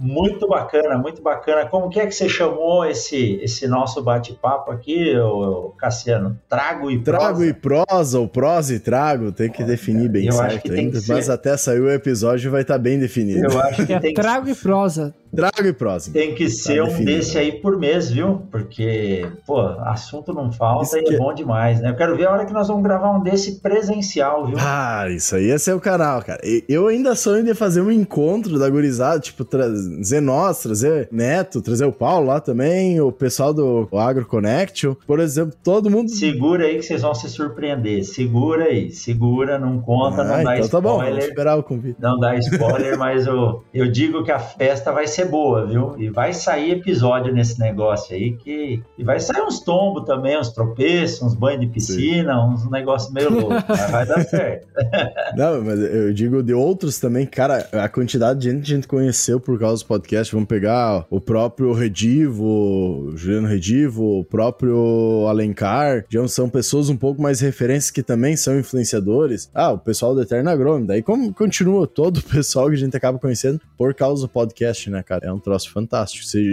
Muito 0.04 0.46
bacana, 0.46 0.98
muito 0.98 1.22
bacana. 1.22 1.66
Como 1.66 1.88
que 1.88 1.98
é 1.98 2.06
que 2.06 2.12
você 2.12 2.28
chamou 2.28 2.84
esse, 2.84 3.40
esse 3.42 3.66
nosso 3.66 4.02
bate-papo 4.02 4.70
aqui, 4.70 5.16
o 5.18 5.70
Cassiano? 5.78 6.38
Trago 6.46 6.90
e 6.90 6.98
prosa? 6.98 7.18
Trago 7.18 7.44
e 7.44 7.54
prosa, 7.54 8.18
ou 8.20 8.28
prosa 8.28 8.74
e 8.74 8.78
trago, 8.78 9.32
tem 9.32 9.50
que 9.50 9.64
definir 9.64 10.10
bem 10.10 10.26
eu 10.26 10.32
certo 10.32 10.70
ainda, 10.70 11.00
mas 11.08 11.30
até 11.30 11.56
sair 11.56 11.80
o 11.80 11.90
episódio 11.90 12.50
vai 12.50 12.60
estar 12.62 12.74
tá 12.74 12.78
bem 12.78 12.98
definido. 12.98 13.50
Eu 13.50 13.60
acho 13.60 13.86
que 13.86 13.92
é 13.94 13.98
tem 13.98 14.12
trago 14.12 14.44
que... 14.44 14.52
e 14.52 14.54
prosa. 14.54 15.14
Trago 15.34 15.66
e 15.66 15.72
prosa. 15.72 16.12
Tem 16.12 16.34
que 16.34 16.44
tá 16.44 16.50
ser 16.50 16.76
tá 16.76 16.84
um 16.84 16.86
definido. 16.86 17.16
desse 17.16 17.38
aí 17.38 17.52
por 17.60 17.78
mês, 17.78 18.10
viu? 18.10 18.42
Porque, 18.50 19.26
pô, 19.44 19.60
assunto 19.60 20.32
não 20.32 20.52
falta 20.52 20.96
e 20.96 21.00
é 21.00 21.02
que... 21.02 21.14
é 21.14 21.18
bom 21.18 21.34
demais, 21.34 21.80
né? 21.80 21.90
Eu 21.90 21.96
quero 21.96 22.16
ver 22.16 22.26
a 22.26 22.32
hora 22.32 22.46
que 22.46 22.52
nós 22.52 22.68
vamos 22.68 22.82
gravar 22.82 23.10
um 23.10 23.22
desse 23.22 23.60
presencial, 23.60 24.46
viu? 24.46 24.56
Ah, 24.60 25.06
isso 25.10 25.34
aí 25.34 25.46
ia 25.46 25.58
ser 25.58 25.72
o 25.72 25.80
canal, 25.80 26.22
cara. 26.22 26.40
Eu 26.68 26.86
ainda 26.86 27.16
sonho 27.16 27.42
de 27.42 27.54
fazer 27.54 27.80
um 27.80 27.90
encontro 27.90 28.58
da 28.58 28.68
gurizada, 28.70 29.18
tipo, 29.18 29.44
trazer 29.44 29.93
nós, 30.20 30.62
trazer 30.62 31.08
Neto, 31.10 31.60
trazer 31.60 31.84
o 31.84 31.92
Paulo 31.92 32.26
lá 32.26 32.40
também, 32.40 33.00
o 33.00 33.12
pessoal 33.12 33.52
do 33.52 33.88
Agro 33.96 34.26
Connection. 34.26 34.94
Por 35.06 35.20
exemplo, 35.20 35.54
todo 35.62 35.90
mundo. 35.90 36.10
Segura 36.10 36.66
aí 36.66 36.76
que 36.76 36.82
vocês 36.82 37.02
vão 37.02 37.14
se 37.14 37.28
surpreender. 37.28 38.04
Segura 38.04 38.64
aí, 38.64 38.90
segura, 38.90 39.58
não 39.58 39.80
conta, 39.80 40.22
ah, 40.22 40.24
não 40.24 40.44
dá 40.44 40.58
então 40.58 40.64
spoiler. 40.64 40.70
Tá 40.70 40.80
bom, 40.80 40.98
vamos 40.98 41.24
esperar 41.24 41.58
o 41.58 41.62
convite. 41.62 41.96
Não 42.00 42.18
dá 42.18 42.36
spoiler, 42.36 42.98
mas 42.98 43.26
eu, 43.26 43.62
eu 43.72 43.90
digo 43.90 44.22
que 44.22 44.32
a 44.32 44.38
festa 44.38 44.92
vai 44.92 45.06
ser 45.06 45.26
boa, 45.26 45.66
viu? 45.66 45.94
E 45.98 46.08
vai 46.08 46.32
sair 46.32 46.72
episódio 46.72 47.32
nesse 47.32 47.58
negócio 47.58 48.14
aí 48.14 48.36
que. 48.36 48.82
E 48.96 49.04
vai 49.04 49.20
sair 49.20 49.42
uns 49.42 49.60
tombos 49.60 50.04
também, 50.04 50.38
uns 50.38 50.50
tropeços, 50.50 51.22
uns 51.22 51.34
banhos 51.34 51.60
de 51.60 51.66
piscina, 51.68 52.34
Sim. 52.34 52.54
uns 52.54 52.70
negócios 52.70 53.12
meio 53.12 53.30
loucos. 53.30 53.64
mas 53.68 53.90
vai 53.90 54.06
dar 54.06 54.24
certo. 54.24 54.66
não, 55.36 55.62
mas 55.62 55.80
eu 55.80 56.12
digo 56.12 56.42
de 56.42 56.54
outros 56.54 56.98
também, 56.98 57.26
cara, 57.26 57.68
a 57.72 57.88
quantidade 57.88 58.40
de 58.40 58.50
gente 58.50 58.64
que 58.64 58.72
a 58.72 58.74
gente 58.74 58.88
conheceu 58.88 59.40
por 59.40 59.58
causa 59.58 59.73
do 59.82 59.86
podcast 59.86 60.04
podcast, 60.14 60.32
vamos 60.32 60.48
pegar 60.48 61.06
o 61.10 61.20
próprio 61.20 61.72
Redivo, 61.72 63.12
Juliano 63.16 63.48
Redivo, 63.48 64.20
o 64.20 64.24
próprio 64.24 65.26
Alencar, 65.28 66.04
já 66.08 66.26
são 66.28 66.48
pessoas 66.48 66.88
um 66.88 66.96
pouco 66.96 67.20
mais 67.20 67.40
referências 67.40 67.90
que 67.90 68.02
também 68.02 68.36
são 68.36 68.58
influenciadores. 68.58 69.50
Ah, 69.54 69.72
o 69.72 69.78
pessoal 69.78 70.14
do 70.14 70.22
Eterno 70.22 70.50
Agrônomo, 70.50 70.86
daí 70.86 71.02
como 71.02 71.32
continua 71.32 71.86
todo 71.86 72.18
o 72.18 72.22
pessoal 72.22 72.68
que 72.68 72.74
a 72.74 72.78
gente 72.78 72.96
acaba 72.96 73.18
conhecendo 73.18 73.60
por 73.76 73.94
causa 73.94 74.22
do 74.22 74.28
podcast, 74.28 74.90
né, 74.90 75.02
cara? 75.02 75.26
É 75.26 75.32
um 75.32 75.38
troço 75.38 75.70
fantástico. 75.72 76.26
Você 76.26 76.52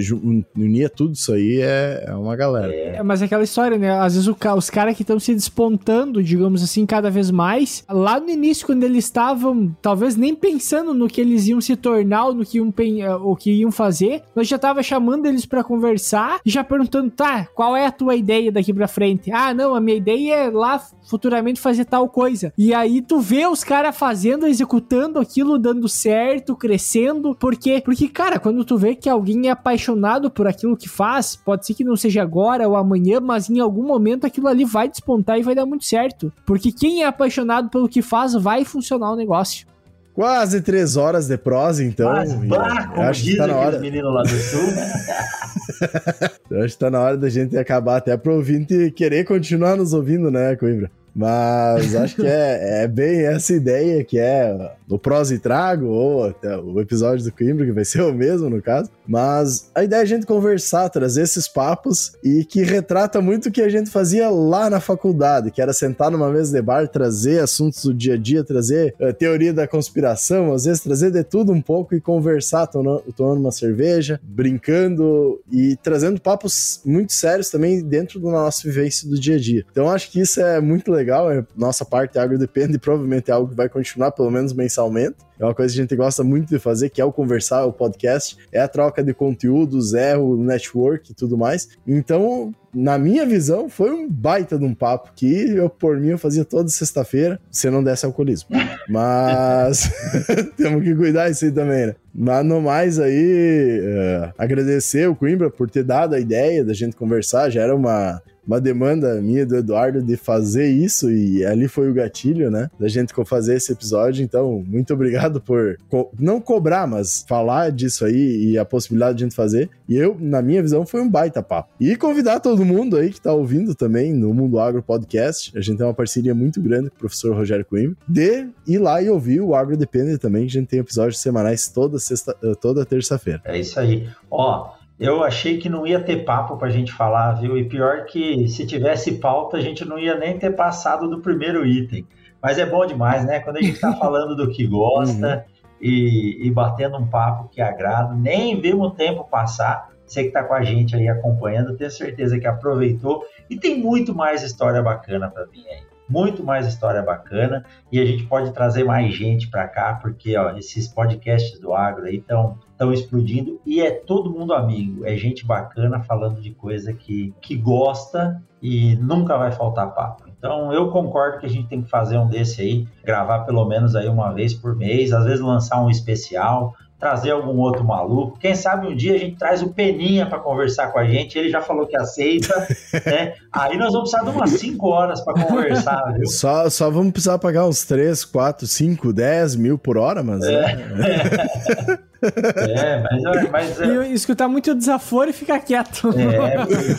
unia 0.56 0.90
tudo 0.90 1.14
isso 1.14 1.34
aí, 1.34 1.62
é, 1.62 2.06
é 2.08 2.14
uma 2.16 2.36
galera. 2.36 2.74
É, 2.74 3.04
mas 3.04 3.22
é 3.22 3.26
aquela 3.26 3.44
história, 3.44 3.78
né? 3.78 3.92
Às 3.92 4.14
vezes 4.14 4.28
o, 4.28 4.36
os 4.56 4.70
caras 4.70 4.96
que 4.96 5.04
estão 5.04 5.20
se 5.20 5.34
despontando, 5.34 6.24
digamos 6.24 6.64
assim, 6.64 6.86
cada 6.86 7.10
vez 7.10 7.30
mais, 7.30 7.84
lá 7.90 8.20
no 8.20 8.30
início, 8.30 8.66
quando 8.66 8.84
eles 8.84 9.06
estavam, 9.06 9.76
talvez 9.82 10.16
nem 10.16 10.34
pensando 10.34 10.94
no 10.94 11.08
que 11.08 11.20
eles 11.20 11.48
iam 11.48 11.60
se 11.60 11.76
tornar, 11.76 12.28
ou 12.28 12.34
no 12.34 12.46
que 12.46 12.58
iam, 12.58 12.72
o 13.18 13.36
que 13.36 13.52
iam 13.52 13.72
fazer, 13.72 14.24
nós 14.36 14.48
já 14.48 14.58
tava 14.58 14.84
chamando 14.84 15.26
eles 15.26 15.46
para 15.46 15.64
conversar 15.64 16.40
e 16.46 16.50
já 16.50 16.64
perguntando, 16.64 17.12
tá, 17.12 17.48
qual 17.54 17.76
é 17.76 17.86
a 17.86 17.92
tua 17.92 18.16
ideia 18.16 18.52
daqui 18.52 18.74
para 18.74 18.88
frente? 18.88 19.32
Ah, 19.32 19.54
não, 19.54 19.76
a 19.76 19.82
minha 19.82 19.98
ideia 19.98 20.36
é 20.36 20.50
lá 20.50 20.82
futuramente 21.10 21.60
fazer 21.60 21.86
tal 21.86 22.08
coisa. 22.08 22.54
E 22.58 22.74
aí 22.74 23.02
tu 23.02 23.20
vê 23.20 23.46
os 23.48 23.64
caras 23.64 23.98
fazendo, 23.98 24.48
executando 24.48 25.20
aquilo, 25.20 25.58
dando 25.58 25.88
certo, 25.88 26.56
crescendo, 26.56 27.36
porque 27.36 27.82
porque 27.82 28.08
cara, 28.08 28.40
quando 28.40 28.64
tu 28.64 28.78
vê 28.78 28.96
que 28.96 29.10
alguém 29.10 29.48
é 29.48 29.52
apaixonado 29.52 30.30
por 30.32 30.48
aquilo 30.48 30.78
que 30.78 30.88
faz, 30.88 31.36
pode 31.36 31.66
ser 31.66 31.74
que 31.74 31.84
não 31.84 31.96
seja 31.96 32.22
agora 32.22 32.68
ou 32.68 32.76
amanhã, 32.76 33.20
mas 33.20 33.50
em 33.50 33.60
algum 33.60 33.84
momento 33.84 34.26
aquilo 34.26 34.48
ali 34.48 34.66
vai 34.66 34.88
despontar 34.88 35.40
e 35.40 35.44
vai 35.44 35.56
dar 35.56 35.66
muito 35.66 35.86
certo. 35.86 36.32
Porque 36.46 36.72
quem 36.72 37.04
é 37.04 37.06
apaixonado 37.06 37.70
pelo 37.70 37.90
que 37.90 38.02
faz 38.02 38.34
vai 38.34 38.64
funcionar 38.66 39.12
o 39.12 39.16
negócio. 39.16 39.71
Quase 40.14 40.62
três 40.62 40.98
horas 40.98 41.28
de 41.28 41.38
prosa, 41.38 41.84
então. 41.84 42.12
Mas, 42.12 42.34
bah, 42.34 42.88
como 42.88 43.02
acho 43.02 43.24
que 43.24 43.38
tá 43.38 43.48
na 43.48 43.56
hora. 43.56 43.80
menino 43.80 44.10
lá 44.10 44.24
do 44.24 44.30
sul. 44.30 44.62
Acho 46.64 46.74
que 46.74 46.80
tá 46.80 46.92
na 46.92 47.00
hora 47.00 47.18
da 47.18 47.30
gente 47.30 47.58
acabar 47.58 47.98
até 47.98 48.16
pro 48.16 48.36
ouvinte 48.36 48.92
querer 48.92 49.24
continuar 49.24 49.78
nos 49.78 49.94
ouvindo, 49.94 50.30
né, 50.30 50.56
Coimbra? 50.56 50.92
Mas 51.16 51.96
acho 51.96 52.16
que 52.16 52.28
é, 52.28 52.84
é 52.84 52.88
bem 52.88 53.26
essa 53.26 53.54
ideia 53.54 54.04
que 54.04 54.18
é 54.18 54.72
o 54.90 55.00
Prós 55.00 55.32
e 55.32 55.40
Trago, 55.40 55.86
ou 55.86 56.26
até 56.26 56.58
o 56.58 56.80
episódio 56.80 57.24
do 57.24 57.32
Coimbra, 57.32 57.66
que 57.66 57.72
vai 57.72 57.86
ser 57.86 58.02
o 58.04 58.14
mesmo 58.14 58.50
no 58.50 58.62
caso. 58.62 58.90
Mas 59.08 59.70
a 59.76 59.84
ideia 59.84 60.02
é 60.02 60.04
a 60.04 60.06
gente 60.06 60.26
conversar, 60.26 60.90
trazer 60.90 61.24
esses 61.24 61.48
papos 61.48 62.14
e 62.24 62.46
que 62.46 62.64
retrata 62.64 63.22
muito 63.22 63.50
o 63.50 63.52
que 63.52 63.62
a 63.62 63.70
gente 63.70 63.90
fazia 63.90 64.30
lá 64.30 64.70
na 64.70 64.80
faculdade, 64.80 65.52
que 65.52 65.62
era 65.62 65.74
sentar 65.74 66.12
numa 66.12 66.30
mesa 66.30 66.56
de 66.56 66.62
bar, 66.62 66.88
trazer 66.88 67.42
assuntos 67.42 67.84
do 67.84 67.94
dia 67.94 68.14
a 68.14 68.18
dia, 68.18 68.44
trazer 68.44 68.96
uh, 69.00 69.14
teoria 69.14 69.54
da 69.54 69.68
conspiração, 69.68 70.54
às 70.54 70.66
vezes 70.66 70.82
trazer 70.82 71.12
de 71.12 71.24
tudo 71.24 71.52
um 71.52 71.62
pouco 71.62 71.96
e 71.96 72.02
conversar, 72.02 72.68
tomando, 72.68 73.04
tomando 73.16 73.40
uma 73.40 73.52
cerveja, 73.52 74.20
brincando 74.24 75.42
e 75.52 75.76
trazendo 75.82 76.20
papos 76.22 76.82
muito 76.86 77.14
sérios 77.14 77.50
também 77.50 77.82
dentro 77.82 78.20
da 78.20 78.32
nossa 78.32 78.68
vivência 78.68 79.10
do 79.10 79.20
dia 79.20 79.36
a 79.36 79.40
dia. 79.40 79.66
Então 79.72 79.90
acho 79.90 80.12
que 80.12 80.22
isso 80.22 80.40
é 80.42 80.60
muito 80.62 80.92
legal 80.92 81.01
legal. 81.02 81.32
É, 81.32 81.44
nossa 81.56 81.84
parte 81.84 82.18
agro 82.18 82.38
depende, 82.38 82.78
provavelmente 82.80 83.30
é 83.30 83.34
algo 83.34 83.50
que 83.50 83.56
vai 83.56 83.68
continuar 83.68 84.12
pelo 84.12 84.32
menos 84.32 84.54
mensalmente. 84.54 85.18
É 85.40 85.44
uma 85.44 85.56
coisa 85.56 85.74
que 85.74 85.80
a 85.80 85.84
gente 85.84 85.96
gosta 85.96 86.24
muito 86.24 86.50
de 86.50 86.60
fazer, 86.60 86.90
que 86.90 87.02
é 87.02 87.06
o 87.06 87.12
conversar, 87.12 87.66
o 87.66 87.74
podcast, 87.74 88.38
é 88.52 88.62
a 88.62 88.68
troca 88.68 89.04
de 89.04 89.12
conteúdos, 89.12 89.96
é 89.96 90.16
o 90.16 90.38
network 90.38 91.12
e 91.12 91.16
tudo 91.16 91.36
mais. 91.36 91.70
Então, 91.88 92.54
na 92.72 92.98
minha 93.00 93.26
visão, 93.26 93.68
foi 93.68 93.92
um 93.92 94.08
baita 94.08 94.56
de 94.58 94.64
um 94.64 94.76
papo 94.76 95.12
que 95.16 95.50
eu, 95.50 95.68
por 95.68 96.00
mim, 96.00 96.10
eu 96.10 96.20
fazia 96.20 96.46
toda 96.46 96.70
sexta-feira, 96.70 97.40
se 97.50 97.72
não 97.72 97.84
desse 97.84 98.06
alcoolismo. 98.06 98.50
Mas 98.88 99.92
temos 100.56 100.84
que 100.84 100.94
cuidar 100.94 101.30
isso 101.32 101.46
aí 101.46 101.52
também, 101.52 101.88
né? 101.88 101.96
Mas 102.14 102.46
no 102.46 102.62
mais 102.62 103.00
aí, 103.00 103.80
uh, 103.80 104.34
agradecer 104.38 105.10
o 105.10 105.16
Coimbra 105.16 105.50
por 105.50 105.70
ter 105.70 105.84
dado 105.84 106.14
a 106.14 106.20
ideia 106.20 106.64
da 106.64 106.74
gente 106.74 106.96
conversar, 106.96 107.50
já 107.50 107.62
era 107.62 107.76
uma, 107.76 108.22
uma 108.46 108.60
demanda 108.60 109.22
minha 109.22 109.46
do 109.46 109.56
Eduardo 109.56 110.02
de 110.02 110.18
fazer 110.18 110.70
isso 110.70 111.12
e 111.12 111.46
ali 111.46 111.68
foi 111.68 111.90
o 111.90 111.94
gatilho, 111.94 112.50
né? 112.50 112.70
Da 112.80 112.88
gente 112.88 113.14
fazer 113.26 113.56
esse 113.56 113.72
episódio. 113.72 114.24
Então, 114.24 114.64
muito 114.68 114.94
obrigado 114.94 115.40
por 115.40 115.78
co 115.90 116.12
não 116.20 116.42
cobrar, 116.42 116.88
mas 116.88 117.24
falar 117.28 117.72
disso 117.72 118.06
aí 118.06 118.52
e 118.52 118.58
a 118.58 118.66
possibilidade 118.66 119.18
de 119.18 119.24
a 119.24 119.26
gente 119.28 119.36
fazer. 119.36 119.70
E 119.88 119.96
eu, 119.96 120.18
na 120.20 120.42
minha 120.42 120.62
visão, 120.62 120.86
foi 120.86 121.02
um 121.02 121.10
baita 121.10 121.44
papo. 121.44 121.70
E 121.80 121.96
convidar 121.96 122.40
todo 122.40 122.66
mundo 122.66 122.98
aí 122.98 123.12
que 123.12 123.22
tá 123.22 123.34
ouvindo 123.34 123.76
também 123.76 124.14
no 124.14 124.34
Mundo 124.34 124.60
Agro 124.60 124.82
Podcast. 124.82 125.56
A 125.56 125.62
gente 125.62 125.78
tem 125.78 125.86
uma 125.86 125.94
parceria 125.94 126.34
muito 126.34 126.62
grande 126.62 126.90
com 126.90 126.96
o 126.96 127.00
professor 127.00 127.36
Rogério 127.36 127.66
Coimbra, 127.66 127.98
de 128.08 128.48
ir 128.68 128.78
lá 128.80 129.02
e 129.02 129.10
ouvir 129.10 129.42
o 129.42 129.54
Agro 129.54 129.78
Depende 129.78 130.18
também, 130.18 130.46
a 130.46 130.50
gente 130.50 130.68
tem 130.68 130.80
episódios 130.80 131.20
semanais 131.20 131.68
toda 131.68 132.00
sexta, 132.00 132.36
eh, 132.44 132.54
toda 132.60 132.86
terça-feira. 132.86 133.42
É 133.46 133.60
isso 133.60 133.80
aí. 133.80 134.10
Ó, 134.30 134.72
eu 135.02 135.24
achei 135.24 135.58
que 135.58 135.68
não 135.68 135.88
ia 135.88 136.00
ter 136.00 136.24
papo 136.24 136.56
para 136.58 136.68
a 136.68 136.72
gente 136.72 136.94
falar, 136.94 137.32
viu? 137.32 137.58
E 137.58 137.68
pior 137.68 138.06
que 138.06 138.48
se 138.48 138.68
tivesse 138.68 139.14
pauta, 139.14 139.58
a 139.58 139.60
gente 139.60 139.84
não 139.84 139.98
ia 139.98 140.16
nem 140.16 140.38
ter 140.38 140.52
passado 140.52 141.10
do 141.10 141.20
primeiro 141.22 141.66
item. 141.66 142.08
Mas 142.40 142.60
é 142.60 142.68
bom 142.68 142.86
demais, 142.86 143.26
né? 143.26 143.40
Quando 143.40 143.58
a 143.58 143.62
gente 143.64 143.74
está 143.74 143.94
falando 143.98 144.36
do 144.36 144.52
que 144.52 144.68
gosta 144.68 145.38
uhum. 145.38 145.44
e, 145.82 146.48
e, 146.48 146.52
batendo 146.52 146.98
um 146.98 147.08
papo 147.08 147.50
que 147.50 147.60
agrada, 147.60 148.14
nem 148.14 148.62
vemos 148.62 148.90
o 148.90 148.92
tempo 148.92 149.28
passar. 149.28 149.90
Você 150.06 150.22
que 150.22 150.28
está 150.28 150.44
com 150.44 150.54
a 150.54 150.62
gente 150.62 150.96
aí 150.96 151.10
acompanhando, 151.10 151.76
tenho 151.76 151.90
certeza 151.90 152.40
que 152.40 152.46
aproveitou. 152.46 153.24
E 153.50 153.58
tem 153.58 153.80
muito 153.80 154.14
mais 154.14 154.44
história 154.44 154.84
bacana 154.84 155.32
para 155.32 155.46
vir 155.46 155.68
aí 155.68 155.92
muito 156.12 156.44
mais 156.44 156.68
história 156.68 157.02
bacana 157.02 157.64
e 157.90 157.98
a 157.98 158.06
gente 158.06 158.26
pode 158.26 158.52
trazer 158.52 158.84
mais 158.84 159.14
gente 159.14 159.50
para 159.50 159.66
cá, 159.66 159.94
porque 159.94 160.36
ó, 160.36 160.52
esses 160.58 160.86
podcasts 160.90 161.58
do 161.58 161.74
agro 161.74 162.04
aí 162.04 162.18
estão 162.18 162.60
estão 162.82 162.92
explodindo 162.92 163.62
e 163.64 163.80
é 163.80 163.92
todo 163.92 164.32
mundo 164.32 164.54
amigo, 164.54 165.06
é 165.06 165.16
gente 165.16 165.46
bacana 165.46 166.02
falando 166.02 166.42
de 166.42 166.50
coisa 166.52 166.92
que, 166.92 167.32
que 167.40 167.56
gosta 167.56 168.42
e 168.60 168.96
nunca 168.96 169.38
vai 169.38 169.52
faltar 169.52 169.94
papo. 169.94 170.24
Então 170.28 170.74
eu 170.74 170.90
concordo 170.90 171.40
que 171.40 171.46
a 171.46 171.50
gente 171.50 171.68
tem 171.68 171.84
que 171.84 171.90
fazer 171.90 172.18
um 172.18 172.28
desse 172.28 172.62
aí, 172.62 172.88
gravar 173.04 173.42
pelo 173.42 173.64
menos 173.66 173.96
aí 173.96 174.08
uma 174.10 174.32
vez 174.32 174.56
por 174.56 174.76
mês, 174.76 175.14
às 175.14 175.26
vezes 175.26 175.42
lançar 175.42 175.80
um 175.84 175.92
especial, 175.92 176.74
trazer 177.02 177.32
algum 177.32 177.58
outro 177.58 177.84
maluco. 177.84 178.38
Quem 178.40 178.54
sabe 178.54 178.86
um 178.86 178.96
dia 178.96 179.16
a 179.16 179.18
gente 179.18 179.36
traz 179.36 179.64
o 179.64 179.70
Peninha 179.70 180.28
para 180.28 180.38
conversar 180.38 180.92
com 180.92 181.00
a 181.00 181.04
gente, 181.04 181.36
ele 181.38 181.50
já 181.50 181.60
falou 181.60 181.88
que 181.88 181.98
aceita, 181.98 182.56
né? 183.04 183.34
Aí 183.52 183.76
nós 183.76 183.92
vamos 183.92 184.12
precisar 184.12 184.32
de 184.32 184.38
umas 184.38 184.52
5 184.52 184.88
horas 184.88 185.20
para 185.22 185.34
conversar, 185.34 186.14
viu? 186.14 186.28
Só, 186.32 186.70
só 186.70 186.92
vamos 186.92 187.12
precisar 187.12 187.40
pagar 187.40 187.66
uns 187.68 187.84
3, 187.84 188.24
4, 188.24 188.68
5, 188.68 189.12
10 189.12 189.56
mil 189.56 189.78
por 189.78 189.98
hora, 189.98 190.22
mas... 190.22 190.44
É, 190.44 190.78
é. 191.02 192.00
é 192.70 193.04
mas... 193.04 193.50
mas 193.50 193.82
é... 193.82 194.08
E 194.08 194.14
escutar 194.14 194.48
muito 194.48 194.76
desaforo 194.76 195.32
e 195.32 195.34
ficar 195.34 195.60
quieto. 195.60 196.10
É, 196.10 196.56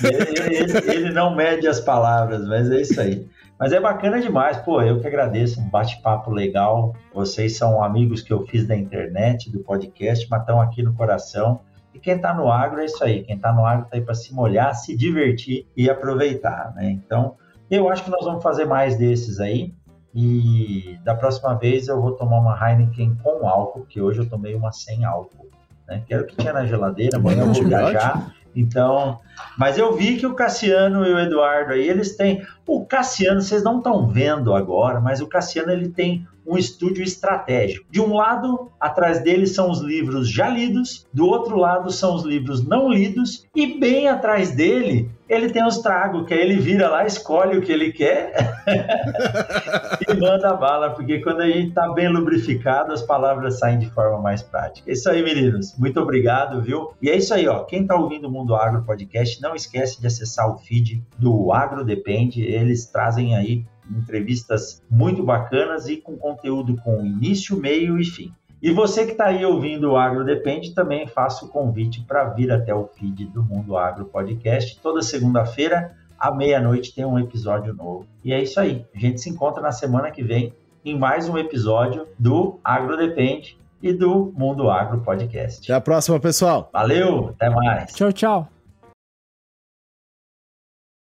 ele, 0.08 0.56
ele, 0.56 0.90
ele 0.90 1.12
não 1.12 1.36
mede 1.36 1.68
as 1.68 1.80
palavras, 1.80 2.44
mas 2.48 2.68
é 2.70 2.80
isso 2.80 3.00
aí. 3.00 3.24
Mas 3.62 3.72
é 3.72 3.78
bacana 3.78 4.20
demais, 4.20 4.56
pô, 4.56 4.82
eu 4.82 4.98
que 4.98 5.06
agradeço, 5.06 5.60
um 5.60 5.68
bate-papo 5.68 6.32
legal. 6.32 6.96
Vocês 7.14 7.56
são 7.56 7.80
amigos 7.80 8.20
que 8.20 8.32
eu 8.32 8.44
fiz 8.44 8.66
da 8.66 8.74
internet, 8.74 9.48
do 9.52 9.60
podcast, 9.60 10.26
mas 10.28 10.40
estão 10.40 10.60
aqui 10.60 10.82
no 10.82 10.92
coração. 10.94 11.60
E 11.94 12.00
quem 12.00 12.16
está 12.16 12.34
no 12.34 12.50
agro 12.50 12.80
é 12.80 12.86
isso 12.86 13.04
aí, 13.04 13.22
quem 13.22 13.36
está 13.36 13.52
no 13.52 13.64
agro 13.64 13.84
está 13.84 13.96
aí 13.96 14.02
para 14.02 14.16
se 14.16 14.34
molhar, 14.34 14.74
se 14.74 14.96
divertir 14.96 15.64
e 15.76 15.88
aproveitar, 15.88 16.74
né? 16.74 16.90
Então, 16.90 17.36
eu 17.70 17.88
acho 17.88 18.02
que 18.02 18.10
nós 18.10 18.24
vamos 18.24 18.42
fazer 18.42 18.64
mais 18.64 18.96
desses 18.96 19.38
aí. 19.38 19.72
E 20.12 20.98
da 21.04 21.14
próxima 21.14 21.54
vez 21.54 21.86
eu 21.86 22.02
vou 22.02 22.16
tomar 22.16 22.40
uma 22.40 22.58
Heineken 22.68 23.14
com 23.22 23.46
álcool, 23.46 23.86
que 23.86 24.00
hoje 24.00 24.22
eu 24.22 24.28
tomei 24.28 24.56
uma 24.56 24.72
sem 24.72 25.04
álcool. 25.04 25.46
Né? 25.86 26.02
Que 26.04 26.12
era 26.12 26.24
o 26.24 26.26
que 26.26 26.34
tinha 26.34 26.52
na 26.52 26.66
geladeira, 26.66 27.16
amanhã 27.16 27.42
eu 27.42 27.52
vou 27.52 27.62
viajar. 27.62 28.34
Então, 28.54 29.18
mas 29.56 29.78
eu 29.78 29.94
vi 29.94 30.16
que 30.16 30.26
o 30.26 30.34
Cassiano 30.34 31.06
e 31.06 31.12
o 31.12 31.18
Eduardo 31.18 31.72
aí, 31.72 31.88
eles 31.88 32.16
têm. 32.16 32.46
O 32.66 32.84
Cassiano, 32.84 33.40
vocês 33.40 33.62
não 33.62 33.78
estão 33.78 34.06
vendo 34.06 34.54
agora, 34.54 35.00
mas 35.00 35.20
o 35.20 35.26
Cassiano 35.26 35.72
ele 35.72 35.88
tem 35.88 36.26
um 36.46 36.56
estúdio 36.56 37.02
estratégico. 37.02 37.86
De 37.90 38.00
um 38.00 38.14
lado, 38.14 38.70
atrás 38.80 39.22
dele 39.22 39.46
são 39.46 39.70
os 39.70 39.80
livros 39.80 40.28
já 40.28 40.48
lidos, 40.48 41.06
do 41.12 41.26
outro 41.26 41.56
lado 41.56 41.90
são 41.90 42.14
os 42.14 42.24
livros 42.24 42.66
não 42.66 42.90
lidos, 42.90 43.46
e 43.54 43.78
bem 43.78 44.08
atrás 44.08 44.50
dele 44.50 45.10
ele 45.28 45.48
tem 45.48 45.64
os 45.66 45.78
tragos, 45.78 46.26
que 46.26 46.34
aí 46.34 46.40
ele 46.40 46.56
vira 46.56 46.90
lá, 46.90 47.06
escolhe 47.06 47.56
o 47.56 47.62
que 47.62 47.72
ele 47.72 47.90
quer 47.90 48.34
e 50.06 50.14
manda 50.14 50.52
bala, 50.52 50.90
porque 50.90 51.20
quando 51.20 51.40
a 51.40 51.46
gente 51.46 51.68
está 51.68 51.88
bem 51.90 52.08
lubrificado, 52.08 52.92
as 52.92 53.00
palavras 53.00 53.58
saem 53.58 53.78
de 53.78 53.88
forma 53.90 54.18
mais 54.18 54.42
prática. 54.42 54.90
É 54.90 54.92
isso 54.92 55.08
aí, 55.08 55.22
meninos. 55.22 55.74
Muito 55.78 55.98
obrigado, 56.00 56.60
viu? 56.60 56.92
E 57.00 57.08
é 57.08 57.16
isso 57.16 57.32
aí, 57.32 57.48
ó. 57.48 57.64
Quem 57.64 57.82
está 57.82 57.94
ouvindo 57.96 58.28
o 58.28 58.30
Mundo 58.30 58.54
Agro 58.54 58.82
Podcast, 58.82 59.40
não 59.40 59.54
esquece 59.54 59.98
de 59.98 60.06
acessar 60.06 60.50
o 60.50 60.58
feed 60.58 61.02
do 61.18 61.50
Agro 61.50 61.82
Depende. 61.82 62.42
Eles 62.42 62.84
trazem 62.86 63.34
aí 63.34 63.64
entrevistas 63.96 64.82
muito 64.90 65.22
bacanas 65.22 65.88
e 65.88 65.96
com 65.96 66.16
conteúdo 66.16 66.76
com 66.82 67.04
início, 67.04 67.56
meio 67.56 67.98
e 67.98 68.04
fim. 68.04 68.32
E 68.62 68.70
você 68.70 69.04
que 69.04 69.12
está 69.12 69.26
aí 69.26 69.44
ouvindo 69.44 69.90
o 69.90 69.96
Agro 69.96 70.24
Depende, 70.24 70.72
também 70.72 71.06
faço 71.06 71.46
o 71.46 71.48
convite 71.48 72.00
para 72.06 72.24
vir 72.28 72.52
até 72.52 72.72
o 72.72 72.86
feed 72.86 73.24
do 73.26 73.42
Mundo 73.42 73.76
Agro 73.76 74.04
Podcast. 74.04 74.78
Toda 74.80 75.02
segunda-feira, 75.02 75.96
à 76.16 76.32
meia-noite, 76.32 76.94
tem 76.94 77.04
um 77.04 77.18
episódio 77.18 77.74
novo. 77.74 78.06
E 78.24 78.32
é 78.32 78.40
isso 78.40 78.60
aí. 78.60 78.86
A 78.94 78.98
gente 79.00 79.20
se 79.20 79.28
encontra 79.28 79.60
na 79.60 79.72
semana 79.72 80.12
que 80.12 80.22
vem 80.22 80.54
em 80.84 80.96
mais 80.96 81.28
um 81.28 81.36
episódio 81.36 82.06
do 82.16 82.60
Agro 82.62 82.96
Depende 82.96 83.58
e 83.82 83.92
do 83.92 84.32
Mundo 84.36 84.70
Agro 84.70 85.00
Podcast. 85.00 85.64
Até 85.64 85.76
a 85.76 85.80
próxima, 85.80 86.20
pessoal. 86.20 86.70
Valeu, 86.72 87.30
até 87.30 87.50
mais. 87.50 87.92
Tchau, 87.92 88.12
tchau. 88.12 88.61